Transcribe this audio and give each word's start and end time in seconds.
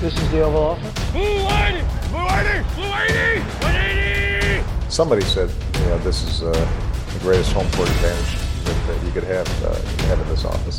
This 0.00 0.12
is 0.12 0.30
the 0.30 0.42
Oval 0.42 0.62
Office. 0.62 1.10
Blue 1.12 1.22
180! 1.22 1.80
Blue 2.10 2.18
180! 2.18 2.74
Blue 2.74 2.84
180! 2.84 3.40
180! 3.64 4.90
Somebody 4.90 5.22
said, 5.22 5.48
you 5.48 5.86
know, 5.86 5.96
this 5.98 6.22
is 6.22 6.42
uh, 6.42 6.52
the 6.52 7.18
greatest 7.20 7.52
home 7.52 7.66
court 7.72 7.88
advantage 7.88 8.36
that, 8.64 8.76
that 8.88 9.06
you 9.06 9.10
could 9.12 9.24
have, 9.24 9.48
uh, 9.64 9.74
have 10.08 10.20
in 10.20 10.28
this 10.28 10.44
office. 10.44 10.76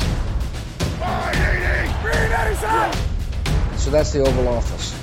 180! 1.02 1.98
Green 2.00 2.30
87! 2.30 3.76
So 3.76 3.90
that's 3.90 4.12
the 4.12 4.20
Oval 4.20 4.48
Office. 4.48 4.94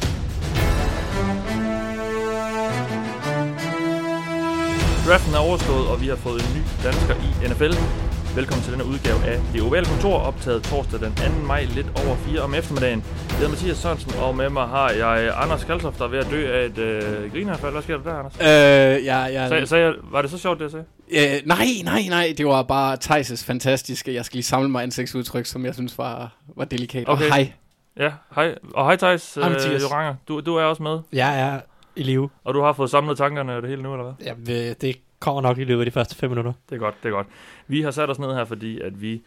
Draften 5.06 5.34
er 5.36 5.40
overstået, 5.40 5.88
og 5.88 6.02
vi 6.02 6.08
har 6.08 6.16
fået 6.16 6.42
en 6.42 6.56
ny 6.56 6.62
dansker 6.84 7.16
i 7.16 7.48
NFL. 7.48 7.74
Velkommen 8.36 8.64
til 8.64 8.72
denne 8.72 8.86
udgave 8.86 9.24
af 9.26 9.40
Det 9.54 9.62
Ovale 9.62 9.86
Kontor, 9.86 10.18
optaget 10.20 10.64
torsdag 10.64 11.00
den 11.00 11.16
2. 11.16 11.24
maj 11.48 11.64
lidt 11.64 11.88
over 12.06 12.16
4 12.16 12.42
om 12.42 12.54
eftermiddagen. 12.54 13.04
Jeg 13.30 13.36
hedder 13.38 13.50
Mathias 13.50 13.78
Sørensen, 13.78 14.12
og 14.22 14.36
med 14.36 14.50
mig 14.50 14.68
har 14.68 14.90
jeg 14.90 15.34
Anders 15.42 15.64
Kaltoft, 15.64 16.00
der 16.00 16.06
er 16.06 16.10
ved 16.10 16.20
at 16.20 16.28
dø 16.32 16.54
af 16.54 16.66
et 16.66 16.78
øh, 16.78 17.32
grineanfald. 17.32 17.72
Hvad 17.72 17.82
sker 17.82 17.98
der 17.98 18.04
der, 18.04 18.14
Anders? 18.20 18.34
Øh, 18.42 19.06
ja, 19.06 19.26
ja. 19.26 19.48
Sag, 19.50 19.68
sagde, 19.68 19.86
jeg- 19.86 19.94
var 20.12 20.22
det 20.22 20.32
så 20.32 20.38
sjovt, 20.38 20.60
det 20.60 20.64
jeg 20.64 20.72
sagde? 20.72 20.86
Øh, 21.36 21.48
nej, 21.48 21.66
nej, 21.84 22.02
nej. 22.10 22.34
Det 22.38 22.46
var 22.46 22.64
bare 22.64 22.98
Thijs' 23.04 23.46
fantastiske. 23.48 24.14
Jeg 24.14 24.26
skal 24.26 24.36
lige 24.38 24.44
samle 24.46 24.70
mig 24.70 24.84
ansigtsudtryk, 24.84 25.46
som 25.46 25.66
jeg 25.66 25.74
synes 25.74 25.98
var, 25.98 26.32
var 26.56 26.66
delikat. 26.66 27.04
Okay. 27.10 27.26
Og 27.26 27.34
hej. 27.34 27.52
Ja, 28.00 28.12
hej. 28.36 28.56
Og 28.74 28.86
hej 28.86 28.96
Thijs, 28.96 29.34
Hej, 29.36 29.46
øh, 29.46 29.52
Mathias. 29.52 29.82
Joranger. 29.84 30.16
Du, 30.28 30.40
du 30.40 30.56
er 30.56 30.64
også 30.64 30.84
med, 30.84 31.00
Jeg 31.14 31.40
er 31.42 31.60
i 31.96 32.04
live. 32.04 32.30
og 32.44 32.54
du 32.54 32.62
har 32.62 32.74
fået 32.74 32.90
samlet 32.90 33.18
tankerne 33.18 33.56
og 33.56 33.62
det 33.62 33.70
hele 33.70 33.84
nu, 33.84 33.94
eller 33.94 34.04
hvad? 34.04 34.26
Ja, 34.28 34.74
det 34.82 34.96
kommer 35.26 35.42
nok 35.42 35.58
i 35.58 35.64
løbet 35.64 35.82
af 35.82 35.86
de 35.86 35.92
første 35.92 36.16
fem 36.16 36.30
minutter. 36.30 36.54
Det 36.70 36.76
er 36.76 36.80
godt, 36.80 36.96
det 37.04 37.10
er 37.10 37.14
godt. 37.14 37.28
Vi 37.68 37.82
har 37.82 37.92
sat 37.92 38.10
os 38.10 38.20
ned 38.20 38.34
her, 38.34 38.46
fordi 38.46 38.80
at 38.80 39.02
vi 39.02 39.22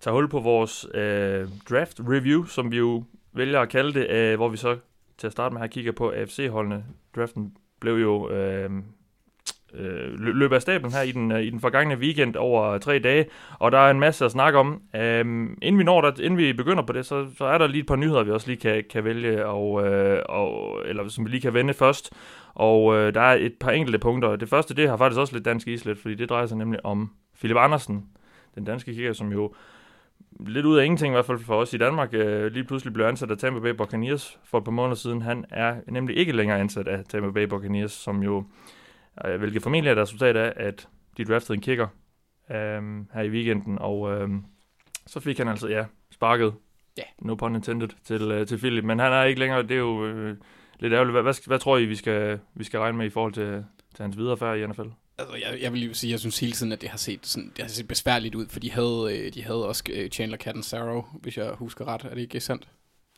tager 0.00 0.14
hul 0.14 0.28
på 0.28 0.40
vores 0.40 0.86
øh, 0.94 1.48
draft 1.70 2.00
review, 2.00 2.44
som 2.44 2.70
vi 2.70 2.78
jo 2.78 3.04
vælger 3.32 3.60
at 3.60 3.68
kalde 3.68 4.00
det, 4.00 4.10
øh, 4.10 4.36
hvor 4.36 4.48
vi 4.48 4.56
så 4.56 4.78
til 5.18 5.26
at 5.26 5.32
starte 5.32 5.52
med 5.52 5.60
her 5.60 5.68
kigger 5.68 5.92
på 5.92 6.10
AFC-holdene. 6.10 6.84
Draften 7.16 7.56
blev 7.80 7.94
jo 7.94 8.30
øh, 8.30 8.70
øh, 9.74 10.20
løb 10.20 10.52
af 10.52 10.62
stablen 10.62 10.92
her 10.92 11.02
i 11.02 11.12
den, 11.12 11.32
øh, 11.32 11.42
i 11.42 11.50
den 11.50 11.60
forgangne 11.60 11.96
weekend 11.96 12.36
over 12.36 12.78
tre 12.78 12.98
dage, 12.98 13.26
og 13.58 13.72
der 13.72 13.78
er 13.78 13.90
en 13.90 14.00
masse 14.00 14.24
at 14.24 14.30
snakke 14.30 14.58
om. 14.58 14.82
Øhm, 14.96 15.58
inden 15.62 15.78
vi 15.78 15.84
når 15.84 16.00
der, 16.00 16.12
inden 16.20 16.38
vi 16.38 16.52
begynder 16.52 16.82
på 16.82 16.92
det, 16.92 17.06
så, 17.06 17.26
så 17.38 17.44
er 17.44 17.58
der 17.58 17.66
lige 17.66 17.80
et 17.80 17.86
par 17.86 17.96
nyheder, 17.96 18.22
vi 18.22 18.30
også 18.30 18.46
lige 18.46 18.60
kan, 18.60 18.84
kan 18.90 19.04
vælge, 19.04 19.46
og, 19.46 19.86
øh, 19.86 20.22
og, 20.28 20.82
eller 20.86 21.08
som 21.08 21.24
vi 21.24 21.30
lige 21.30 21.40
kan 21.40 21.54
vende 21.54 21.74
først. 21.74 22.12
Og 22.54 22.96
øh, 22.96 23.14
der 23.14 23.20
er 23.20 23.34
et 23.34 23.54
par 23.60 23.70
enkelte 23.70 23.98
punkter. 23.98 24.36
Det 24.36 24.48
første, 24.48 24.74
det 24.74 24.88
har 24.88 24.96
faktisk 24.96 25.20
også 25.20 25.34
lidt 25.34 25.44
dansk 25.44 25.68
islet, 25.68 25.98
fordi 25.98 26.14
det 26.14 26.28
drejer 26.28 26.46
sig 26.46 26.58
nemlig 26.58 26.86
om 26.86 27.10
Philip 27.38 27.56
Andersen, 27.56 28.06
den 28.54 28.64
danske 28.64 28.94
kigger, 28.94 29.12
som 29.12 29.32
jo 29.32 29.54
lidt 30.40 30.66
ud 30.66 30.78
af 30.78 30.84
ingenting, 30.84 31.12
i 31.12 31.16
hvert 31.16 31.26
fald 31.26 31.38
for 31.38 31.54
os 31.54 31.74
i 31.74 31.78
Danmark, 31.78 32.08
øh, 32.12 32.52
lige 32.52 32.64
pludselig 32.64 32.92
blev 32.92 33.06
ansat 33.06 33.30
af 33.30 33.38
Tampa 33.38 33.60
Bay 33.60 33.70
Buccaneers 33.70 34.38
for 34.44 34.58
et 34.58 34.64
par 34.64 34.72
måneder 34.72 34.94
siden. 34.94 35.22
Han 35.22 35.44
er 35.50 35.76
nemlig 35.88 36.16
ikke 36.16 36.32
længere 36.32 36.60
ansat 36.60 36.88
af 36.88 37.04
Tampa 37.04 37.30
Bay 37.30 37.44
Buccaneers, 37.44 37.92
som 37.92 38.22
jo, 38.22 38.38
øh, 38.38 38.44
hvilket 39.38 39.62
formentlig 39.62 39.88
er 39.88 39.92
et 39.92 40.02
resultat 40.02 40.36
af, 40.36 40.52
at 40.56 40.88
de 41.16 41.24
draftede 41.24 41.54
en 41.54 41.60
kicker 41.62 41.86
øh, 42.50 42.82
her 43.14 43.22
i 43.22 43.30
weekenden, 43.30 43.78
og 43.78 44.10
øh, 44.12 44.28
så 45.06 45.20
fik 45.20 45.38
han 45.38 45.48
altså, 45.48 45.68
ja, 45.68 45.84
sparket, 46.12 46.54
Ja. 46.96 47.02
no 47.22 47.34
pun 47.34 47.54
intended, 47.54 47.88
til, 48.04 48.22
øh, 48.22 48.46
til 48.46 48.58
Philip, 48.58 48.84
men 48.84 48.98
han 48.98 49.12
er 49.12 49.24
ikke 49.24 49.40
længere, 49.40 49.62
det 49.62 49.70
er 49.70 49.76
jo 49.76 50.06
øh, 50.06 50.36
lidt 50.78 50.92
ærgerligt. 50.92 51.12
Hvad, 51.14 51.22
hvad, 51.22 51.46
hvad 51.46 51.58
tror 51.58 51.78
I, 51.78 51.84
vi 51.84 51.96
skal, 51.96 52.38
vi 52.54 52.64
skal 52.64 52.80
regne 52.80 52.98
med 52.98 53.06
i 53.06 53.10
forhold 53.10 53.32
til, 53.32 53.64
til 53.94 54.02
hans 54.02 54.16
videre 54.16 54.36
færd 54.36 54.58
i 54.58 54.66
NFL? 54.66 54.82
Altså, 55.18 55.36
jeg, 55.36 55.58
jeg 55.62 55.72
vil 55.72 55.86
jo 55.86 55.94
sige, 55.94 56.10
jeg 56.10 56.20
synes 56.20 56.40
hele 56.40 56.52
tiden, 56.52 56.72
at 56.72 56.80
det 56.80 56.88
har 56.88 56.98
set, 56.98 57.26
sådan, 57.26 57.52
det 57.56 57.64
har 57.64 57.68
set 57.68 57.88
besværligt 57.88 58.34
ud, 58.34 58.46
for 58.48 58.60
de 58.60 58.70
havde, 58.70 59.08
øh, 59.26 59.34
de 59.34 59.42
havde 59.44 59.68
også 59.68 59.84
øh, 59.92 60.10
Chandler 60.10 60.38
Catanzaro, 60.38 61.04
hvis 61.12 61.36
jeg 61.38 61.52
husker 61.52 61.84
ret. 61.88 62.04
Er 62.04 62.14
det 62.14 62.20
ikke 62.20 62.40
sandt? 62.40 62.68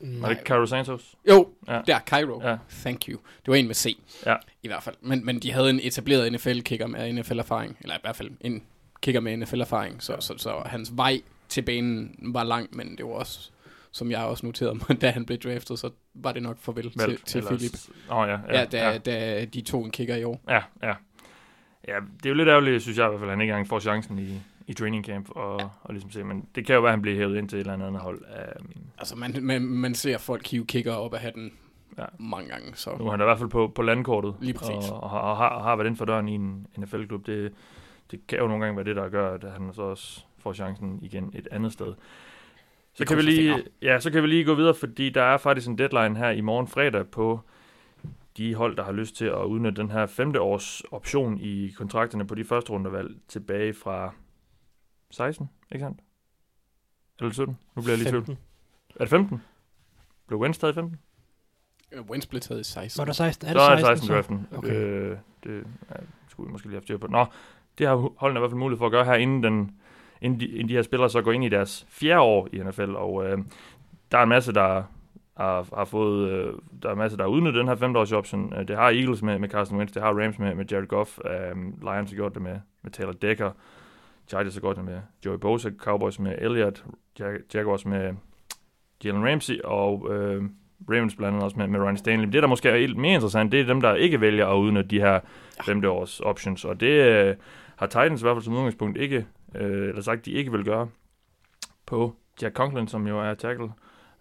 Var 0.00 0.28
det 0.28 0.38
Cairo 0.44 0.66
Santos? 0.66 1.14
Jo, 1.28 1.48
Ja. 1.66 1.74
ja. 1.74 1.82
der, 1.86 1.98
Cairo. 2.00 2.40
Ja. 2.42 2.48
Ja. 2.50 2.56
Thank 2.82 3.08
you. 3.08 3.18
Det 3.36 3.48
var 3.48 3.54
en 3.54 3.66
med 3.66 3.74
C. 3.74 3.96
Ja. 4.26 4.36
I 4.62 4.68
hvert 4.68 4.82
fald. 4.82 4.96
Men, 5.00 5.24
men 5.26 5.38
de 5.38 5.52
havde 5.52 5.70
en 5.70 5.80
etableret 5.82 6.32
NFL-kicker 6.32 6.86
med 6.86 7.12
NFL-erfaring. 7.12 7.76
Eller 7.80 7.94
i 7.94 7.98
hvert 8.02 8.16
fald 8.16 8.30
en 8.40 8.62
kicker 9.02 9.20
med 9.20 9.36
NFL-erfaring. 9.36 10.02
Så, 10.02 10.16
så, 10.20 10.34
så 10.38 10.62
hans 10.66 10.92
vej 10.96 11.20
til 11.48 11.62
banen 11.62 12.16
var 12.34 12.44
lang, 12.44 12.68
men 12.76 12.96
det 12.96 13.04
var 13.06 13.12
også, 13.12 13.50
som 13.92 14.10
jeg 14.10 14.18
også 14.24 14.46
noterede 14.46 14.74
mig, 14.74 15.00
da 15.02 15.10
han 15.10 15.26
blev 15.26 15.38
draftet, 15.38 15.78
så 15.78 15.90
var 16.14 16.32
det 16.32 16.42
nok 16.42 16.58
farvel 16.60 16.90
til, 16.90 17.18
til 17.24 17.42
Philip. 17.42 17.72
Åh 18.10 18.16
oh, 18.16 18.28
ja, 18.28 18.38
Ja, 18.48 18.58
ja, 18.58 18.64
da, 18.64 18.90
ja. 18.90 18.98
da 18.98 19.44
de 19.44 19.60
tog 19.60 19.84
en 19.84 19.90
kicker 19.90 20.16
i 20.16 20.24
år. 20.24 20.40
ja, 20.48 20.62
ja. 20.82 20.94
Ja, 21.88 21.94
det 22.16 22.26
er 22.26 22.30
jo 22.30 22.34
lidt 22.34 22.48
ærgerligt, 22.48 22.82
synes 22.82 22.98
jeg 22.98 23.06
i 23.06 23.08
hvert 23.08 23.20
fald, 23.20 23.30
at 23.30 23.32
han 23.36 23.40
ikke 23.40 23.50
engang 23.52 23.68
får 23.68 23.80
chancen 23.80 24.18
i, 24.18 24.40
i 24.66 24.72
training 24.74 25.04
camp 25.04 25.30
og, 25.30 25.60
ja. 25.60 25.66
og 25.82 25.94
ligesom 25.94 26.10
se, 26.10 26.24
men 26.24 26.48
det 26.54 26.66
kan 26.66 26.74
jo 26.74 26.80
være, 26.80 26.90
at 26.90 26.92
han 26.92 27.02
bliver 27.02 27.16
hævet 27.16 27.38
ind 27.38 27.48
til 27.48 27.56
et 27.56 27.60
eller 27.60 27.86
andet 27.86 28.02
hold. 28.02 28.20
Um, 28.60 28.70
Altså, 28.98 29.16
man, 29.16 29.34
man, 29.42 29.62
man 29.62 29.94
ser 29.94 30.18
folk 30.18 30.46
hive 30.50 30.66
kicker 30.66 30.92
op 30.92 31.14
af 31.14 31.20
hatten 31.20 31.52
Ja. 31.98 32.04
mange 32.18 32.48
gange. 32.48 32.74
Så. 32.74 32.96
nu 32.98 33.06
er 33.06 33.10
han 33.10 33.20
i 33.20 33.24
hvert 33.24 33.38
fald 33.38 33.50
på, 33.50 33.72
på 33.74 33.82
landkortet. 33.82 34.34
Lige 34.40 34.54
præcis. 34.54 34.90
Og, 34.90 35.02
og, 35.02 35.10
har, 35.10 35.18
og, 35.18 35.36
har, 35.36 35.48
og 35.48 35.62
har 35.64 35.76
været 35.76 35.86
inden 35.86 35.98
for 35.98 36.04
døren 36.04 36.28
i 36.28 36.34
en 36.34 36.66
NFL-klub. 36.76 37.26
Det, 37.26 37.52
det 38.10 38.26
kan 38.26 38.38
jo 38.38 38.48
nogle 38.48 38.64
gange 38.64 38.76
være 38.76 38.84
det, 38.84 38.96
der 38.96 39.08
gør, 39.08 39.34
at 39.34 39.44
han 39.52 39.70
så 39.72 39.82
også 39.82 40.24
får 40.38 40.52
chancen 40.52 40.98
igen 41.02 41.30
et 41.34 41.48
andet 41.50 41.72
sted. 41.72 41.94
Så 42.94 43.06
kan, 43.06 43.16
vi 43.16 43.22
lige, 43.22 43.62
ja, 43.82 44.00
så 44.00 44.10
kan 44.10 44.22
vi 44.22 44.28
lige 44.28 44.44
gå 44.44 44.54
videre, 44.54 44.74
fordi 44.74 45.10
der 45.10 45.22
er 45.22 45.36
faktisk 45.36 45.68
en 45.68 45.78
deadline 45.78 46.16
her 46.16 46.30
i 46.30 46.40
morgen 46.40 46.68
fredag 46.68 47.06
på 47.06 47.40
de 48.36 48.54
hold, 48.54 48.76
der 48.76 48.84
har 48.84 48.92
lyst 48.92 49.16
til 49.16 49.24
at 49.24 49.44
udnytte 49.44 49.82
den 49.82 49.90
her 49.90 50.06
femte 50.06 50.40
års 50.40 50.82
option 50.90 51.38
i 51.40 51.68
kontrakterne 51.76 52.26
på 52.26 52.34
de 52.34 52.44
første 52.44 52.72
rundevalg 52.72 53.14
tilbage 53.28 53.74
fra 53.74 54.12
16, 55.14 55.50
ikke 55.72 55.84
sandt? 55.84 56.00
Eller 57.20 57.32
17? 57.32 57.58
Nu 57.76 57.82
bliver 57.82 57.92
jeg 57.92 57.98
lige 57.98 58.08
i 58.08 58.10
tvivl. 58.10 58.24
15. 58.24 58.44
Er 58.94 58.98
det 58.98 59.08
15? 59.08 59.42
Blev 60.26 60.40
Wentz 60.40 60.58
taget 60.58 60.72
i 60.72 60.74
15? 60.74 60.98
Øh, 61.92 62.02
Wentz 62.02 62.26
blev 62.26 62.40
taget 62.40 62.60
i 62.60 62.64
16. 62.64 63.00
Var 63.00 63.04
der 63.04 63.12
16? 63.12 63.48
Er 63.48 63.52
Så 63.52 63.58
det 63.58 63.82
er 63.82 63.86
16, 63.86 64.06
16 64.06 64.16
draften. 64.16 64.58
Okay. 64.58 64.70
Øh, 64.70 65.18
det 65.44 65.64
ja, 65.90 65.96
skulle 66.28 66.46
vi 66.46 66.52
måske 66.52 66.66
lige 66.66 66.76
have 66.76 66.82
styr 66.82 66.98
på. 66.98 67.06
Nå, 67.06 67.26
det 67.78 67.86
har 67.86 68.10
holdene 68.16 68.38
i 68.38 68.40
hvert 68.40 68.50
fald 68.50 68.58
mulighed 68.58 68.78
for 68.78 68.86
at 68.86 68.92
gøre 68.92 69.04
her, 69.04 69.14
inden, 69.14 69.42
den, 69.42 69.76
inden, 70.20 70.40
de, 70.40 70.46
inden 70.46 70.68
de 70.68 70.74
her 70.74 70.82
spillere 70.82 71.10
så 71.10 71.22
går 71.22 71.32
ind 71.32 71.44
i 71.44 71.48
deres 71.48 71.86
fjerde 71.88 72.20
år 72.20 72.48
i 72.52 72.58
NFL. 72.58 72.96
Og 72.96 73.24
øh, 73.26 73.38
der 74.12 74.18
er 74.18 74.22
en 74.22 74.28
masse, 74.28 74.52
der 74.52 74.82
har, 75.36 75.76
har 75.76 75.84
fået, 75.84 76.30
øh, 76.30 76.54
der 76.82 76.88
er 76.88 76.92
en 76.92 76.98
masse, 76.98 77.16
der 77.16 77.22
har 77.22 77.30
udnyttet 77.30 77.60
den 77.60 77.68
her 77.68 77.76
femteårs 77.76 78.12
option. 78.12 78.52
Øh, 78.54 78.68
det 78.68 78.76
har 78.76 78.84
Eagles 78.84 79.22
med, 79.22 79.38
med 79.38 79.48
Carson 79.48 79.78
Wentz, 79.78 79.92
det 79.92 80.02
har 80.02 80.22
Rams 80.22 80.38
med, 80.38 80.54
med 80.54 80.64
Jared 80.70 80.86
Goff, 80.86 81.18
øh, 81.24 81.56
Lions 81.56 82.10
har 82.10 82.14
gjort 82.14 82.34
det 82.34 82.42
med, 82.42 82.60
med 82.82 82.90
Taylor 82.90 83.12
Decker, 83.12 83.50
Chargers 84.28 84.54
har 84.54 84.60
godt 84.60 84.84
med 84.84 85.00
Joey 85.24 85.38
Bosa, 85.38 85.70
Cowboys 85.78 86.18
med 86.18 86.34
Elliott, 86.38 86.84
Jag- 87.18 87.54
Jaguars 87.54 87.86
med 87.86 88.14
Jalen 89.04 89.26
Ramsey, 89.30 89.60
og 89.64 90.08
øh, 90.14 90.42
Ravens 90.90 91.14
blandt 91.16 91.32
andet 91.34 91.44
også 91.44 91.56
med, 91.58 91.66
med 91.66 91.80
Ryan 91.80 91.96
Stanley. 91.96 92.24
Men 92.24 92.32
det, 92.32 92.42
der 92.42 92.48
måske 92.48 92.68
er 92.68 92.76
helt 92.76 92.96
mere 92.96 93.14
interessant, 93.14 93.52
det 93.52 93.60
er 93.60 93.64
dem, 93.66 93.80
der 93.80 93.94
ikke 93.94 94.20
vælger 94.20 94.46
at 94.46 94.56
udnytte 94.58 94.90
de 94.90 95.00
her 95.00 95.20
femte 95.64 95.90
års 95.90 96.20
options. 96.20 96.64
Og 96.64 96.80
det 96.80 96.86
øh, 97.26 97.36
har 97.76 97.86
Titans 97.86 98.20
i 98.22 98.24
hvert 98.24 98.34
fald 98.36 98.44
som 98.44 98.54
udgangspunkt 98.54 98.98
ikke, 98.98 99.26
øh, 99.54 99.88
eller 99.88 100.02
sagt, 100.02 100.26
de 100.26 100.30
ikke 100.30 100.52
vil 100.52 100.64
gøre 100.64 100.88
på 101.86 102.14
Jack 102.42 102.54
Conklin, 102.56 102.88
som 102.88 103.06
jo 103.06 103.20
er 103.20 103.34
tackle. 103.34 103.68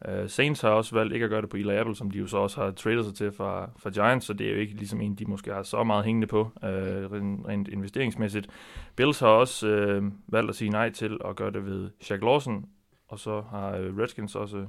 Uh, 0.08 0.28
Saints 0.28 0.62
har 0.62 0.70
også 0.70 0.96
valgt 0.96 1.14
ikke 1.14 1.24
at 1.24 1.30
gøre 1.30 1.42
det 1.42 1.50
på 1.50 1.58
Eli 1.58 1.76
Apple, 1.76 1.96
som 1.96 2.12
de 2.12 2.18
jo 2.18 2.28
så 2.28 2.38
også 2.38 2.64
har 2.64 2.72
tradet 2.72 3.06
sig 3.06 3.16
til 3.16 3.32
fra, 3.32 3.70
fra 3.78 3.90
Giants, 3.90 4.26
så 4.26 4.34
det 4.34 4.48
er 4.48 4.52
jo 4.52 4.58
ikke 4.58 4.74
ligesom 4.74 5.02
en, 5.02 5.16
de 5.16 5.26
måske 5.26 5.54
har 5.54 5.64
så 5.64 5.84
meget 5.84 6.06
hængende 6.06 6.28
på, 6.28 6.42
uh, 6.42 6.70
rent, 7.12 7.48
rent 7.48 7.68
investeringsmæssigt. 7.68 8.48
Bills 8.96 9.20
har 9.20 9.28
også 9.28 9.68
uh, 9.98 10.12
valgt 10.28 10.50
at 10.50 10.56
sige 10.56 10.70
nej 10.70 10.90
til 10.90 11.20
at 11.26 11.36
gøre 11.36 11.52
det 11.52 11.66
ved 11.66 11.90
Shaq 12.02 12.22
Lawson, 12.22 12.66
og 13.08 13.20
så 13.20 13.42
har 13.42 13.72
Redskins 14.00 14.36
også 14.36 14.68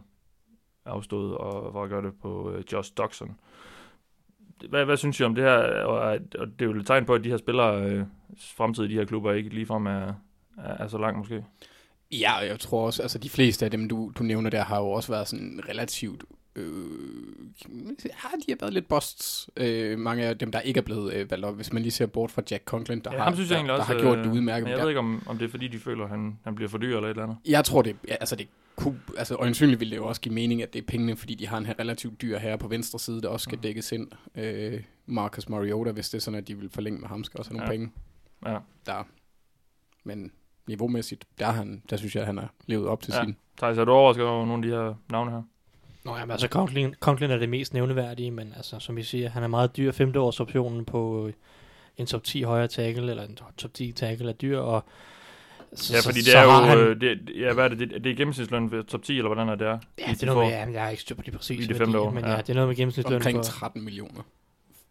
afstået 0.84 1.36
og, 1.36 1.72
for 1.72 1.84
at 1.84 1.90
gøre 1.90 2.02
det 2.02 2.12
på 2.22 2.50
uh, 2.50 2.72
Josh 2.72 2.92
Doxson. 2.96 3.36
Hvad, 4.68 4.84
hvad 4.84 4.96
synes 4.96 5.20
I 5.20 5.24
om 5.24 5.34
det 5.34 5.44
her? 5.44 5.84
Og, 5.84 6.18
og 6.38 6.46
det 6.46 6.62
er 6.62 6.66
jo 6.66 6.72
et 6.72 6.86
tegn 6.86 7.04
på, 7.04 7.14
at 7.14 7.24
de 7.24 7.30
her 7.30 7.36
spillere, 7.36 7.90
øh, 7.90 8.04
fremtid 8.38 8.84
i 8.84 8.88
de 8.88 8.94
her 8.94 9.04
klubber, 9.04 9.32
ikke 9.32 9.48
ligefrem 9.48 9.86
er, 9.86 10.12
er, 10.58 10.76
er 10.78 10.86
så 10.88 10.98
langt 10.98 11.18
måske. 11.18 11.44
Ja, 12.12 12.38
og 12.38 12.46
jeg 12.46 12.60
tror 12.60 12.86
også, 12.86 13.02
altså 13.02 13.18
de 13.18 13.30
fleste 13.30 13.64
af 13.64 13.70
dem, 13.70 13.88
du, 13.88 14.12
du 14.18 14.22
nævner 14.22 14.50
der, 14.50 14.64
har 14.64 14.78
jo 14.78 14.90
også 14.90 15.12
været 15.12 15.28
sådan 15.28 15.60
relativt... 15.68 16.24
Øh, 16.56 16.64
ja, 18.04 18.10
de 18.10 18.44
har 18.48 18.56
været 18.60 18.72
lidt 18.72 18.88
busts. 18.88 19.50
Øh, 19.56 19.98
mange 19.98 20.24
af 20.24 20.38
dem, 20.38 20.52
der 20.52 20.60
ikke 20.60 20.78
er 20.78 20.82
blevet 20.82 21.14
øh, 21.14 21.30
valgt 21.30 21.46
op. 21.46 21.54
Hvis 21.56 21.72
man 21.72 21.82
lige 21.82 21.92
ser 21.92 22.06
bort 22.06 22.30
fra 22.30 22.42
Jack 22.50 22.64
Conklin, 22.64 23.00
der, 23.00 23.12
Ja, 23.12 23.22
har, 23.22 23.34
synes 23.34 23.50
jeg 23.50 23.58
der, 23.58 23.64
der 23.64 23.72
også, 23.72 23.92
har 23.92 24.00
gjort 24.00 24.18
det 24.18 24.26
øh, 24.26 24.32
udmærket. 24.32 24.64
Men 24.64 24.72
jeg 24.72 24.80
ved 24.80 24.88
ikke, 24.88 24.98
om, 24.98 25.22
om 25.26 25.38
det 25.38 25.44
er 25.44 25.50
fordi, 25.50 25.68
de 25.68 25.78
føler, 25.78 26.04
at 26.04 26.10
han, 26.10 26.38
han 26.44 26.54
bliver 26.54 26.68
for 26.68 26.78
dyr 26.78 26.96
eller 26.96 27.08
et 27.08 27.10
eller 27.10 27.22
andet. 27.22 27.36
Jeg 27.46 27.64
tror, 27.64 27.82
det, 27.82 27.96
ja, 28.08 28.14
altså 28.14 28.36
det 28.36 28.48
kunne, 28.76 29.00
altså 29.18 29.34
øjensynligt 29.34 29.80
ville 29.80 29.90
det 29.90 29.96
jo 29.96 30.06
også 30.06 30.20
give 30.20 30.34
mening, 30.34 30.62
at 30.62 30.72
det 30.72 30.82
er 30.82 30.86
pengene, 30.86 31.16
fordi 31.16 31.34
de 31.34 31.46
har 31.46 31.58
en 31.58 31.66
her 31.66 31.74
relativt 31.78 32.22
dyr 32.22 32.38
her 32.38 32.56
på 32.56 32.68
venstre 32.68 32.98
side, 32.98 33.22
der 33.22 33.28
også 33.28 33.44
skal 33.44 33.58
dækkes 33.62 33.92
ind. 33.92 34.08
Øh, 34.34 34.82
Marcus 35.06 35.48
Mariota, 35.48 35.90
hvis 35.92 36.10
det 36.10 36.18
er 36.18 36.22
sådan, 36.22 36.38
at 36.38 36.48
de 36.48 36.58
vil 36.58 36.70
forlænge 36.70 37.00
med 37.00 37.08
ham, 37.08 37.24
skal 37.24 37.38
også 37.38 37.50
have 37.50 37.58
nogle 37.58 37.72
ja. 37.72 37.78
penge. 37.78 37.92
Ja. 38.46 38.58
Der. 38.86 39.04
Men 40.04 40.32
niveaumæssigt, 40.66 41.24
der, 41.38 41.46
er 41.46 41.50
han, 41.52 41.82
der 41.90 41.96
synes 41.96 42.14
jeg, 42.14 42.20
at 42.20 42.26
han 42.26 42.38
har 42.38 42.52
levet 42.66 42.86
op 42.88 43.02
til 43.02 43.12
Ja. 43.16 43.24
sin. 43.24 43.36
Thijs, 43.58 43.78
er 43.78 43.84
du 43.84 43.92
overrasket 43.92 44.26
over 44.26 44.46
nogle 44.46 44.66
af 44.66 44.70
de 44.70 44.76
her 44.76 44.94
navne 45.10 45.30
her? 45.30 45.42
Nå, 46.04 46.16
jamen, 46.16 46.30
altså 46.30 46.48
Conklin, 46.48 46.94
Conklin 47.00 47.30
er 47.30 47.36
det 47.36 47.48
mest 47.48 47.74
nævneværdige, 47.74 48.30
men 48.30 48.52
altså, 48.56 48.78
som 48.78 48.98
I 48.98 49.02
siger, 49.02 49.28
han 49.30 49.42
er 49.42 49.46
meget 49.46 49.76
dyr. 49.76 49.92
Femteårsoptionen 49.92 50.84
på 50.84 51.26
øh, 51.26 51.32
en 51.96 52.06
top 52.06 52.24
10 52.24 52.42
højre 52.42 52.68
tackle, 52.68 53.10
eller 53.10 53.22
en 53.26 53.38
top 53.56 53.74
10 53.74 53.92
tackle 53.92 54.28
er 54.28 54.32
dyr, 54.32 54.58
og 54.58 54.84
Så, 55.74 55.94
Ja, 55.94 56.00
fordi 56.00 56.18
det 56.18 56.26
så 56.26 56.38
er 56.38 56.46
har 56.50 56.60
jo, 56.60 56.66
Han, 56.66 56.78
øh, 56.78 57.00
det, 57.00 57.30
ja, 57.40 57.52
hvad 57.52 57.64
er 57.64 57.68
det, 57.68 57.78
det, 57.78 58.04
det 58.04 58.12
er 58.12 58.16
gennemsnitsløn 58.16 58.70
ved 58.70 58.84
top 58.84 59.02
10, 59.02 59.16
eller 59.18 59.28
hvordan 59.28 59.48
er 59.48 59.54
det 59.54 59.66
er? 59.66 59.78
ja, 59.98 60.10
det 60.12 60.22
er 60.22 60.26
noget 60.26 60.46
med, 60.46 60.58
ja, 60.58 60.72
jeg 60.72 60.82
har 60.82 60.90
ikke 60.90 61.02
styr 61.02 61.14
på 61.14 61.22
de 61.22 61.30
præcise 61.30 61.62
I 61.62 61.66
det 61.66 61.76
femte 61.76 61.98
år, 61.98 62.10
men 62.10 62.24
ja. 62.24 62.30
ja, 62.30 62.36
det 62.36 62.50
er 62.50 62.54
noget 62.54 62.68
med 62.68 62.76
gennemsnitsløn 62.76 63.16
Omkring 63.16 63.36
for, 63.38 63.42
13 63.42 63.84
millioner. 63.84 64.22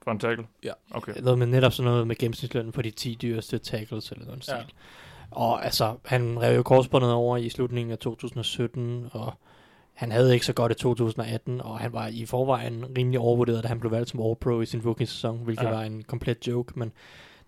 For 0.03 0.11
en 0.11 0.19
tackle? 0.19 0.45
Ja. 0.63 0.71
Okay. 0.91 1.13
noget 1.21 1.39
med 1.39 1.47
netop 1.47 1.73
sådan 1.73 1.91
noget 1.91 2.07
med 2.07 2.15
gennemsnitsløn 2.15 2.71
på 2.71 2.81
de 2.81 2.91
10 2.91 3.17
dyreste 3.21 3.57
tackles 3.57 4.11
eller 4.11 4.25
noget 4.25 4.47
Ja. 4.47 4.57
ja. 4.57 4.63
Og 5.35 5.65
altså, 5.65 5.95
han 6.06 6.41
rev 6.41 6.56
jo 6.56 6.63
korsbåndet 6.63 7.12
over 7.12 7.38
i 7.38 7.50
slutningen 7.50 7.91
af 7.91 7.97
2017, 7.97 9.07
og 9.12 9.33
han 9.94 10.12
havde 10.12 10.33
ikke 10.33 10.45
så 10.45 10.53
godt 10.53 10.71
i 10.71 10.75
2018, 10.75 11.62
og 11.62 11.80
han 11.80 11.94
var 11.94 12.07
i 12.07 12.25
forvejen 12.25 12.85
rimelig 12.97 13.19
overvurderet, 13.19 13.63
da 13.63 13.68
han 13.68 13.80
blev 13.80 13.91
valgt 13.91 14.09
som 14.09 14.19
All-Pro 14.19 14.62
i 14.62 14.65
sin 14.65 14.81
rookie-sæson, 14.85 15.38
hvilket 15.44 15.63
Ja. 15.63 15.69
var 15.69 15.81
en 15.81 16.03
komplet 16.03 16.47
joke, 16.47 16.80
men 16.80 16.91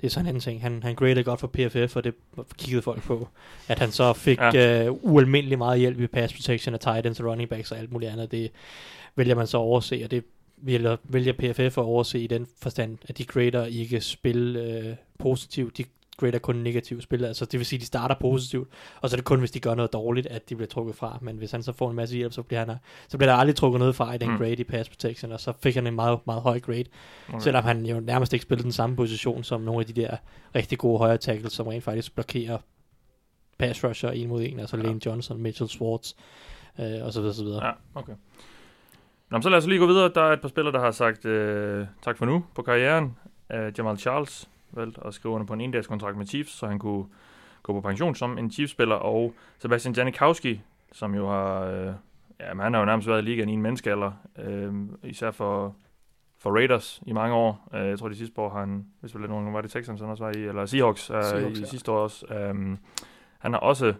det 0.01 0.07
er 0.07 0.11
så 0.11 0.19
en 0.19 0.25
anden 0.27 0.41
ting. 0.41 0.61
Han, 0.61 0.83
han 0.83 0.95
gradede 0.95 1.23
godt 1.23 1.39
for 1.39 1.47
PFF, 1.47 1.95
og 1.95 2.03
det 2.03 2.13
kiggede 2.57 2.81
folk 2.81 3.03
på. 3.03 3.27
At 3.67 3.79
han 3.79 3.91
så 3.91 4.13
fik 4.13 4.37
Ja. 4.39 4.49
ja. 4.53 4.89
uh, 4.89 4.97
ualmindelig 5.01 5.57
meget 5.57 5.79
hjælp 5.79 5.99
i 5.99 6.07
pass 6.07 6.33
protection 6.33 6.73
af 6.73 6.79
tight 6.79 7.05
ends 7.05 7.19
og 7.19 7.25
running 7.31 7.49
backs 7.49 7.71
og 7.71 7.77
alt 7.77 7.91
muligt 7.91 8.11
andet, 8.11 8.31
det 8.31 8.51
vælger 9.15 9.35
man 9.35 9.47
så 9.47 9.57
at 9.57 9.61
overse, 9.61 10.01
og 10.03 10.11
det 10.11 10.23
vælger, 10.57 10.97
vælger 11.03 11.33
PFF 11.33 11.77
at 11.77 11.83
overse 11.83 12.19
i 12.19 12.27
den 12.27 12.47
forstand, 12.61 12.97
at 13.09 13.17
de 13.17 13.25
grader 13.25 13.65
ikke 13.65 14.01
spil 14.01 14.55
øh, 14.55 14.95
positivt, 15.19 15.77
de 15.77 15.83
grader 16.17 16.39
kun 16.39 16.55
negativt 16.55 17.03
spil, 17.03 17.25
altså 17.25 17.45
det 17.45 17.57
vil 17.59 17.65
sige, 17.65 17.77
at 17.77 17.81
de 17.81 17.85
starter 17.85 18.15
positivt, 18.21 18.69
og 19.01 19.09
så 19.09 19.15
er 19.15 19.17
det 19.17 19.25
kun, 19.25 19.39
hvis 19.39 19.51
de 19.51 19.59
gør 19.59 19.75
noget 19.75 19.93
dårligt, 19.93 20.27
at 20.27 20.49
de 20.49 20.55
bliver 20.55 20.67
trukket 20.67 20.95
fra, 20.95 21.17
men 21.21 21.37
hvis 21.37 21.51
han 21.51 21.63
så 21.63 21.73
får 21.73 21.89
en 21.89 21.95
masse 21.95 22.15
hjælp, 22.17 22.33
så 22.33 22.41
bliver, 22.43 22.65
han, 22.65 22.75
så 23.07 23.17
bliver 23.17 23.31
der 23.31 23.37
aldrig 23.37 23.55
trukket 23.55 23.79
noget 23.79 23.95
fra 23.95 24.13
i 24.13 24.17
den 24.17 24.27
Mm. 24.27 24.33
mm. 24.33 24.39
grade 24.39 24.53
i 24.53 24.63
pass 24.63 24.89
protection, 24.89 25.31
og 25.31 25.39
så 25.39 25.53
fik 25.63 25.75
han 25.75 25.87
en 25.87 25.95
meget, 25.95 26.19
meget 26.25 26.41
høj 26.41 26.59
grade, 26.59 26.85
okay. 27.29 27.39
selvom 27.39 27.63
han 27.63 27.85
jo 27.85 27.99
nærmest 27.99 28.33
ikke 28.33 28.43
spillede 28.43 28.63
den 28.63 28.71
samme 28.71 28.95
position 28.95 29.43
som 29.43 29.61
nogle 29.61 29.79
af 29.79 29.85
de 29.85 30.01
der 30.01 30.17
rigtig 30.55 30.77
gode 30.77 30.97
højre 30.97 31.17
tackles, 31.17 31.53
som 31.53 31.67
rent 31.67 31.83
faktisk 31.83 32.15
blokerer 32.15 32.57
pass 33.57 33.83
rusher 33.83 34.09
en 34.09 34.27
mod 34.27 34.43
en, 34.43 34.59
altså 34.59 34.77
Ja. 34.77 34.83
Lane 34.83 34.99
Johnson, 35.05 35.41
Mitchell 35.41 35.69
Schwartz, 35.69 36.13
øh, 36.79 36.85
og 37.05 37.13
så 37.13 37.19
videre, 37.21 37.33
så 37.35 37.43
videre. 37.43 37.65
Ja, 37.65 37.71
okay. 37.95 38.13
Nå, 39.31 39.41
så 39.41 39.49
lad 39.49 39.57
os 39.57 39.67
lige 39.67 39.79
gå 39.79 39.85
videre. 39.87 40.11
Der 40.15 40.21
er 40.21 40.33
et 40.33 40.41
par 40.41 40.47
spillere, 40.47 40.73
der 40.73 40.79
har 40.79 40.91
sagt 40.91 41.25
øh, 41.25 41.87
tak 42.03 42.17
for 42.17 42.25
nu 42.25 42.45
på 42.55 42.61
karrieren. 42.61 43.17
Uh, 43.53 43.59
Jamal 43.77 43.97
Charles 43.97 44.49
valgte 44.71 45.01
at 45.05 45.13
skrive 45.13 45.33
under 45.33 45.47
på 45.47 45.53
en 45.53 45.61
endagskontrakt 45.61 46.17
med 46.17 46.25
Chiefs, 46.25 46.51
så 46.51 46.67
han 46.67 46.79
kunne 46.79 47.05
gå 47.63 47.73
på 47.73 47.81
pension 47.81 48.15
som 48.15 48.37
en 48.37 48.51
Chiefs-spiller. 48.51 48.95
Og 48.95 49.33
Sebastian 49.57 49.95
Janikowski, 49.95 50.61
som 50.91 51.15
jo 51.15 51.27
har... 51.27 51.61
Øh, 51.61 51.93
ja, 52.39 52.53
men 52.53 52.63
han 52.63 52.73
har 52.73 52.79
jo 52.79 52.85
nærmest 52.85 53.07
været 53.07 53.21
i 53.21 53.25
ligaen 53.25 53.49
i 53.49 53.53
en 53.53 53.61
menneskealder. 53.61 54.11
Øh, 54.39 54.73
især 55.03 55.31
for, 55.31 55.75
for 56.37 56.51
Raiders 56.51 57.01
i 57.05 57.13
mange 57.13 57.35
år. 57.35 57.69
Uh, 57.73 57.79
jeg 57.79 57.99
tror, 57.99 58.09
de 58.09 58.15
sidste 58.15 58.41
år 58.41 58.49
har 58.49 58.59
han... 58.59 58.85
Hvis 58.99 59.15
vel 59.15 59.29
nogen 59.29 59.53
var 59.53 59.61
det 59.61 59.71
Texans, 59.71 60.01
han 60.01 60.09
også 60.09 60.23
var 60.23 60.31
i... 60.35 60.43
Eller 60.43 60.65
Seahawks, 60.65 61.11
uh, 61.11 61.23
Seahawks, 61.23 61.59
i 61.59 61.61
ja. 61.61 61.67
sidste 61.67 61.91
år 61.91 61.97
også. 61.97 62.49
Um, 62.51 62.77
han 63.39 63.53
har 63.53 63.59
også 63.59 63.93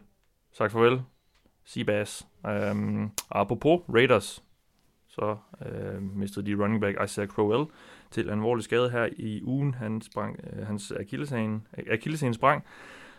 sagt 0.53 0.71
farvel. 0.71 1.01
Seabass. 1.65 2.27
Og 2.43 3.41
apropos 3.41 3.81
Raiders, 3.89 4.43
så 5.07 5.37
øh, 5.65 6.01
mistede 6.01 6.45
de 6.45 6.63
running 6.63 6.81
back 6.81 7.03
Isaiah 7.03 7.29
Crowell 7.29 7.65
til 8.15 8.25
en 8.27 8.33
alvorlig 8.33 8.63
skade 8.63 8.89
her 8.89 9.09
i 9.17 9.41
ugen. 9.43 9.73
Han 9.73 10.01
sprang, 10.01 10.39
øh, 10.53 10.67
hans 10.67 10.93
akillescene, 11.89 12.33
sprang, 12.33 12.63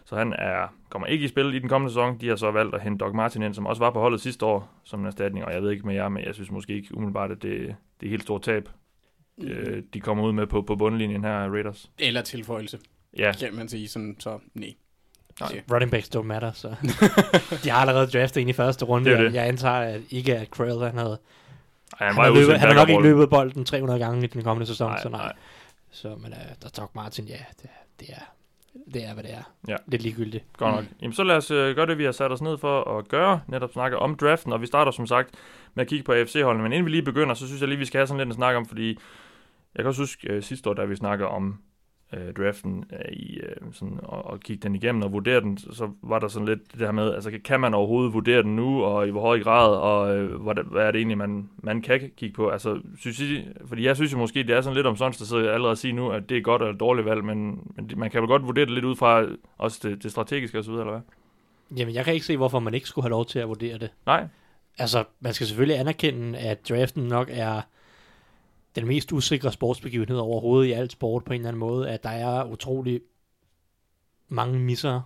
så 0.05 0.17
han 0.17 0.33
er, 0.33 0.75
kommer 0.89 1.07
ikke 1.07 1.25
i 1.25 1.29
spil 1.29 1.55
i 1.55 1.59
den 1.59 1.69
kommende 1.69 1.93
sæson. 1.93 2.21
De 2.21 2.29
har 2.29 2.37
så 2.37 2.51
valgt 2.51 2.75
at 2.75 2.83
hente 2.83 3.05
Doug 3.05 3.17
Martin 3.17 3.43
ind, 3.43 3.55
som 3.55 3.67
også 3.67 3.83
var 3.83 3.91
på 3.91 4.01
holdet 4.01 4.21
sidste 4.21 4.47
år 4.47 4.81
som 4.85 5.01
en 5.01 5.07
erstatning, 5.07 5.45
og 5.45 5.53
jeg 5.53 5.63
ved 5.63 5.71
ikke 5.71 5.87
med 5.87 5.95
jer, 5.95 6.09
men 6.09 6.25
jeg 6.25 6.35
synes 6.35 6.51
måske 6.51 6.75
ikke 6.75 6.97
umiddelbart, 6.97 7.31
at 7.31 7.43
det, 7.43 7.77
det 8.01 8.07
er 8.07 8.11
helt 8.11 8.23
stort 8.23 8.43
tab, 8.43 8.69
øh, 9.43 9.83
de 9.95 10.01
kommer 10.01 10.25
ud 10.25 10.33
med 10.33 10.47
på, 10.47 10.63
på 10.63 10.77
bundlinjen 10.77 11.25
her 11.25 11.51
Raiders. 11.53 11.91
Eller 11.99 12.23
tilføjelse, 12.23 12.79
Ja, 13.19 13.33
kan 13.41 13.55
man 13.55 13.69
sige. 13.69 13.89
Sådan, 13.89 14.17
så 14.19 14.39
nej. 14.55 14.75
Nej. 15.41 15.63
Running 15.73 15.91
backs 15.91 16.17
don't 16.17 16.23
matter, 16.23 16.53
så 16.53 16.69
de 17.65 17.71
har 17.71 17.81
allerede 17.81 18.07
draftet 18.07 18.41
en 18.41 18.49
i 18.49 18.53
første 18.53 18.85
runde. 18.85 19.11
Det 19.11 19.19
det. 19.19 19.35
Jeg 19.35 19.49
antager 19.49 19.75
at 19.75 20.01
ikke, 20.11 20.37
at 20.37 20.49
Crowell 20.49 20.85
han 20.85 20.99
havde 20.99 21.19
Ej, 22.01 22.07
han, 22.07 22.17
var 22.17 22.23
har, 22.23 22.31
løbet, 22.31 22.61
han 22.61 22.69
har 22.69 22.75
nok 22.75 22.89
ikke 22.89 23.03
løbet 23.03 23.31
bolden 23.31 23.65
300 23.65 23.99
gange 23.99 24.25
i 24.25 24.27
den 24.27 24.43
kommende 24.43 24.67
sæson, 24.67 24.91
Nej, 24.91 25.03
så 25.03 25.09
nej. 25.09 25.23
nej. 25.23 25.33
Så, 25.91 26.09
men 26.09 26.33
uh, 26.33 26.63
der 26.63 26.69
Doc 26.81 26.91
Martin, 26.95 27.25
ja, 27.25 27.39
det, 27.63 27.71
det, 28.01 28.09
er, 28.11 28.25
det 28.95 29.05
er, 29.05 29.15
hvad 29.15 29.25
det 29.25 29.35
er. 29.35 29.53
Ja. 29.69 29.77
Lidt 29.87 30.03
ligegyldigt. 30.03 30.45
Godt 30.59 30.75
nok. 30.75 30.85
Jamen, 31.03 31.13
så 31.13 31.25
lad 31.25 31.37
os 31.37 31.51
øh, 31.51 31.77
gøre 31.77 31.87
det, 31.87 31.99
vi 31.99 32.05
har 32.05 32.13
sat 32.13 32.33
os 32.33 32.43
ned 32.43 32.59
for 32.59 32.99
at 32.99 33.09
gøre. 33.09 33.41
Netop 33.49 33.73
snakke 33.73 33.99
om 33.99 34.17
draften, 34.17 34.53
og 34.53 34.61
vi 34.61 34.67
starter 34.67 34.93
som 34.93 35.07
sagt 35.07 35.31
med 35.75 35.85
at 35.85 35.89
kigge 35.89 36.05
på 36.05 36.13
AFC-holdene. 36.13 36.63
Men 36.63 36.73
inden 36.73 36.87
vi 36.87 36.91
lige 36.91 37.03
begynder, 37.03 37.35
så 37.35 37.47
synes 37.47 37.61
jeg 37.61 37.69
lige, 37.69 37.79
vi 37.79 37.85
skal 37.85 37.99
have 37.99 38.07
sådan 38.07 38.19
lidt 38.19 38.27
en 38.27 38.35
snak 38.35 38.57
om, 38.57 38.67
fordi 38.67 38.89
jeg 39.75 39.83
kan 39.83 39.87
også 39.87 40.03
huske 40.03 40.33
øh, 40.33 40.43
sidste 40.43 40.71
år, 40.71 40.75
da 40.75 40.85
vi 40.85 40.97
snakker 40.97 41.27
om 41.27 41.59
øh, 42.13 42.35
draften 42.35 42.85
øh, 42.93 43.13
i, 43.13 43.37
øh, 43.39 43.73
sådan, 43.73 44.01
og, 44.03 44.25
og 44.25 44.41
kigge 44.41 44.63
den 44.63 44.75
igennem 44.75 45.03
og 45.03 45.13
vurdere 45.13 45.41
den, 45.41 45.59
så 45.59 45.91
var 46.03 46.19
der 46.19 46.29
sådan 46.29 46.49
lidt 46.49 46.73
det 46.73 46.81
her 46.81 46.93
med, 46.93 47.15
altså 47.15 47.31
kan 47.45 47.61
man 47.61 47.75
overhovedet 47.75 48.15
vurdere 48.15 48.43
den 48.43 48.57
nu, 48.57 48.83
og 48.83 49.09
i 49.09 49.11
hvor 49.11 49.21
høj 49.21 49.41
grad, 49.41 49.77
og 49.77 50.17
øh, 50.17 50.43
hvad, 50.43 50.55
hvad 50.71 50.83
er 50.83 50.91
det 50.91 50.99
egentlig, 50.99 51.19
man, 51.19 51.51
man 51.57 51.83
kan 51.83 52.11
kigge 52.17 52.35
på? 52.35 52.49
Altså, 52.49 52.81
synes 52.99 53.21
I, 53.21 53.49
fordi 53.67 53.85
jeg 53.85 53.97
synes 53.97 54.13
jo 54.13 54.19
måske, 54.19 54.43
det 54.43 54.57
er 54.57 54.61
sådan 54.61 54.77
lidt 54.77 54.87
om 54.87 54.97
sådan, 54.97 55.13
der 55.19 55.25
sidder 55.25 55.53
allerede 55.53 55.73
at 55.73 55.79
sige 55.79 55.93
nu, 55.93 56.11
at 56.11 56.29
det 56.29 56.37
er 56.37 56.43
godt 56.43 56.63
eller 56.63 56.77
dårligt 56.77 57.07
valg, 57.07 57.25
men, 57.25 57.73
men 57.77 57.91
man 57.97 58.11
kan 58.11 58.21
vel 58.21 58.29
godt 58.29 58.43
vurdere 58.43 58.65
det 58.65 58.75
lidt 58.75 58.85
ud 58.85 58.97
fra 58.97 59.27
også 59.59 59.89
det, 59.89 60.03
det 60.03 60.11
strategiske 60.11 60.59
osv., 60.59 60.71
eller 60.71 60.91
hvad? 60.91 61.01
Jamen, 61.79 61.95
jeg 61.95 62.05
kan 62.05 62.15
ikke 62.15 62.27
se, 62.27 62.37
hvorfor 62.37 62.59
man 62.59 62.75
ikke 62.75 62.89
skulle 62.89 63.03
have 63.03 63.11
lov 63.11 63.27
til 63.27 63.39
at 63.39 63.49
vurdere 63.49 63.79
det. 63.79 63.91
Nej, 64.07 64.27
Altså, 64.79 65.05
man 65.21 65.35
skal 65.35 65.47
selvfølgelig 65.47 65.79
anerkende, 65.81 66.39
at 66.39 66.69
draften 66.69 67.05
nok 67.05 67.29
er 67.33 67.61
den 68.77 68.87
mest 68.87 69.13
usikre 69.13 69.53
sportsbegivenhed 69.53 70.19
overhovedet 70.19 70.69
i 70.69 70.73
alt 70.73 70.93
sport 70.93 71.25
på 71.25 71.33
en 71.33 71.41
eller 71.41 71.49
anden 71.49 71.61
måde, 71.61 71.91
at 71.91 72.03
der 72.03 72.11
er 72.11 72.45
utrolig 72.45 73.01
mange 74.29 74.59
misser 74.59 75.01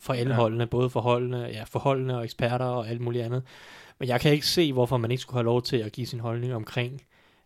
for 0.00 0.12
alle 0.12 0.34
Ja. 0.34 0.40
holdene, 0.40 0.66
både 0.66 0.90
for 0.90 1.00
holdene, 1.00 1.38
ja, 1.38 1.62
for 1.66 1.78
holdene 1.78 2.16
og 2.18 2.24
eksperter 2.24 2.64
og 2.64 2.88
alt 2.88 3.00
muligt 3.00 3.24
andet. 3.24 3.42
Men 3.98 4.08
jeg 4.08 4.20
kan 4.20 4.32
ikke 4.32 4.46
se, 4.46 4.72
hvorfor 4.72 4.96
man 4.96 5.10
ikke 5.10 5.20
skulle 5.20 5.36
have 5.36 5.44
lov 5.44 5.62
til 5.62 5.76
at 5.76 5.92
give 5.92 6.06
sin 6.06 6.20
holdning 6.20 6.54
omkring, 6.54 7.02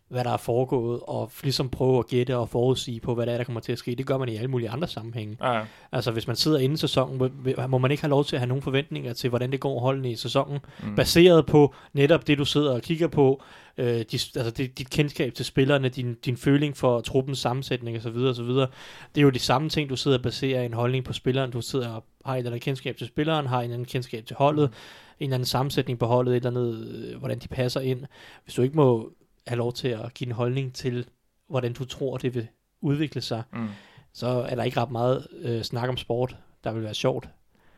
hvad 0.07 0.23
der 0.23 0.29
er 0.31 0.37
foregået, 0.37 0.99
og 1.07 1.31
ligesom 1.43 1.69
prøve 1.69 1.99
at 1.99 2.07
gætte 2.07 2.37
og 2.37 2.49
forudsige 2.49 2.99
på, 2.99 3.15
hvad 3.15 3.25
der 3.25 3.33
er, 3.33 3.37
der 3.37 3.43
kommer 3.43 3.59
til 3.61 3.71
at 3.71 3.77
ske. 3.77 3.95
Det 3.95 4.05
gør 4.05 4.17
man 4.17 4.29
i 4.29 4.35
alle 4.35 4.47
mulige 4.47 4.69
andre 4.69 4.87
sammenhænge. 4.87 5.37
ja, 5.53 5.65
Altså, 5.91 6.11
hvis 6.11 6.27
man 6.27 6.35
sidder 6.35 6.59
inden 6.59 6.77
sæsonen, 6.77 7.31
må- 7.67 7.77
man 7.77 7.91
ikke 7.91 8.03
have 8.03 8.09
lov 8.09 8.25
til 8.25 8.35
at 8.35 8.39
have 8.39 8.47
nogle 8.47 8.61
forventninger 8.61 9.13
til, 9.13 9.29
hvordan 9.29 9.51
det 9.51 9.59
går 9.59 9.79
holdene 9.79 10.11
i 10.11 10.15
sæsonen, 10.15 10.59
mm. 10.83 10.95
baseret 10.95 11.45
på 11.45 11.73
netop 11.93 12.27
det, 12.27 12.37
du 12.37 12.45
sidder 12.45 12.73
og 12.73 12.81
kigger 12.81 13.07
på, 13.07 13.41
øh, 13.77 13.85
de, 13.87 13.99
altså 14.13 14.51
det, 14.57 14.77
dit 14.77 14.89
kendskab 14.89 15.33
til 15.33 15.45
spillerne, 15.45 15.89
din, 15.89 16.13
din 16.25 16.37
føling 16.37 16.77
for 16.77 17.01
truppens 17.01 17.39
sammensætning 17.39 17.97
osv. 17.97 18.07
osv. 18.17 18.45
Det 18.45 18.67
er 19.17 19.21
jo 19.21 19.29
de 19.29 19.39
samme 19.39 19.69
ting, 19.69 19.89
du 19.89 19.95
sidder 19.95 20.17
og 20.17 20.23
baserer 20.23 20.61
en 20.63 20.73
holdning 20.73 21.05
på 21.05 21.13
spilleren. 21.13 21.51
Du 21.51 21.61
sidder 21.61 21.89
og 21.89 22.03
har 22.25 22.33
et 22.33 22.37
eller 22.37 22.51
andet 22.51 22.63
kendskab 22.63 22.97
til 22.97 23.07
spilleren, 23.07 23.45
har 23.47 23.57
en 23.57 23.63
eller 23.63 23.73
anden 23.73 23.85
kendskab 23.85 24.25
til 24.25 24.35
holdet, 24.35 24.63
en 25.19 25.23
eller 25.25 25.35
anden 25.35 25.45
sammensætning 25.45 25.99
på 25.99 26.05
holdet, 26.05 26.31
et 26.31 26.45
eller 26.45 26.49
andet, 26.61 26.87
øh, 27.13 27.19
hvordan 27.19 27.39
de 27.39 27.47
passer 27.47 27.79
ind. 27.81 28.03
Hvis 28.43 28.53
du 28.55 28.61
ikke 28.61 28.75
må 28.75 29.11
have 29.47 29.57
lov 29.57 29.73
til 29.73 29.87
at 29.87 30.13
give 30.13 30.27
en 30.27 30.33
holdning 30.35 30.73
til, 30.73 31.05
hvordan 31.49 31.73
du 31.73 31.85
tror, 31.85 32.17
det 32.17 32.35
vil 32.35 32.47
udvikle 32.81 33.21
sig, 33.21 33.43
Mm. 33.53 33.67
så 34.13 34.27
er 34.27 34.55
der 34.55 34.63
ikke 34.63 34.79
ret 34.81 34.91
meget 34.91 35.27
øh, 35.41 35.61
snak 35.61 35.89
om 35.89 35.97
sport, 35.97 36.35
der 36.63 36.73
vil 36.73 36.83
være 36.83 36.93
sjovt. 36.93 37.29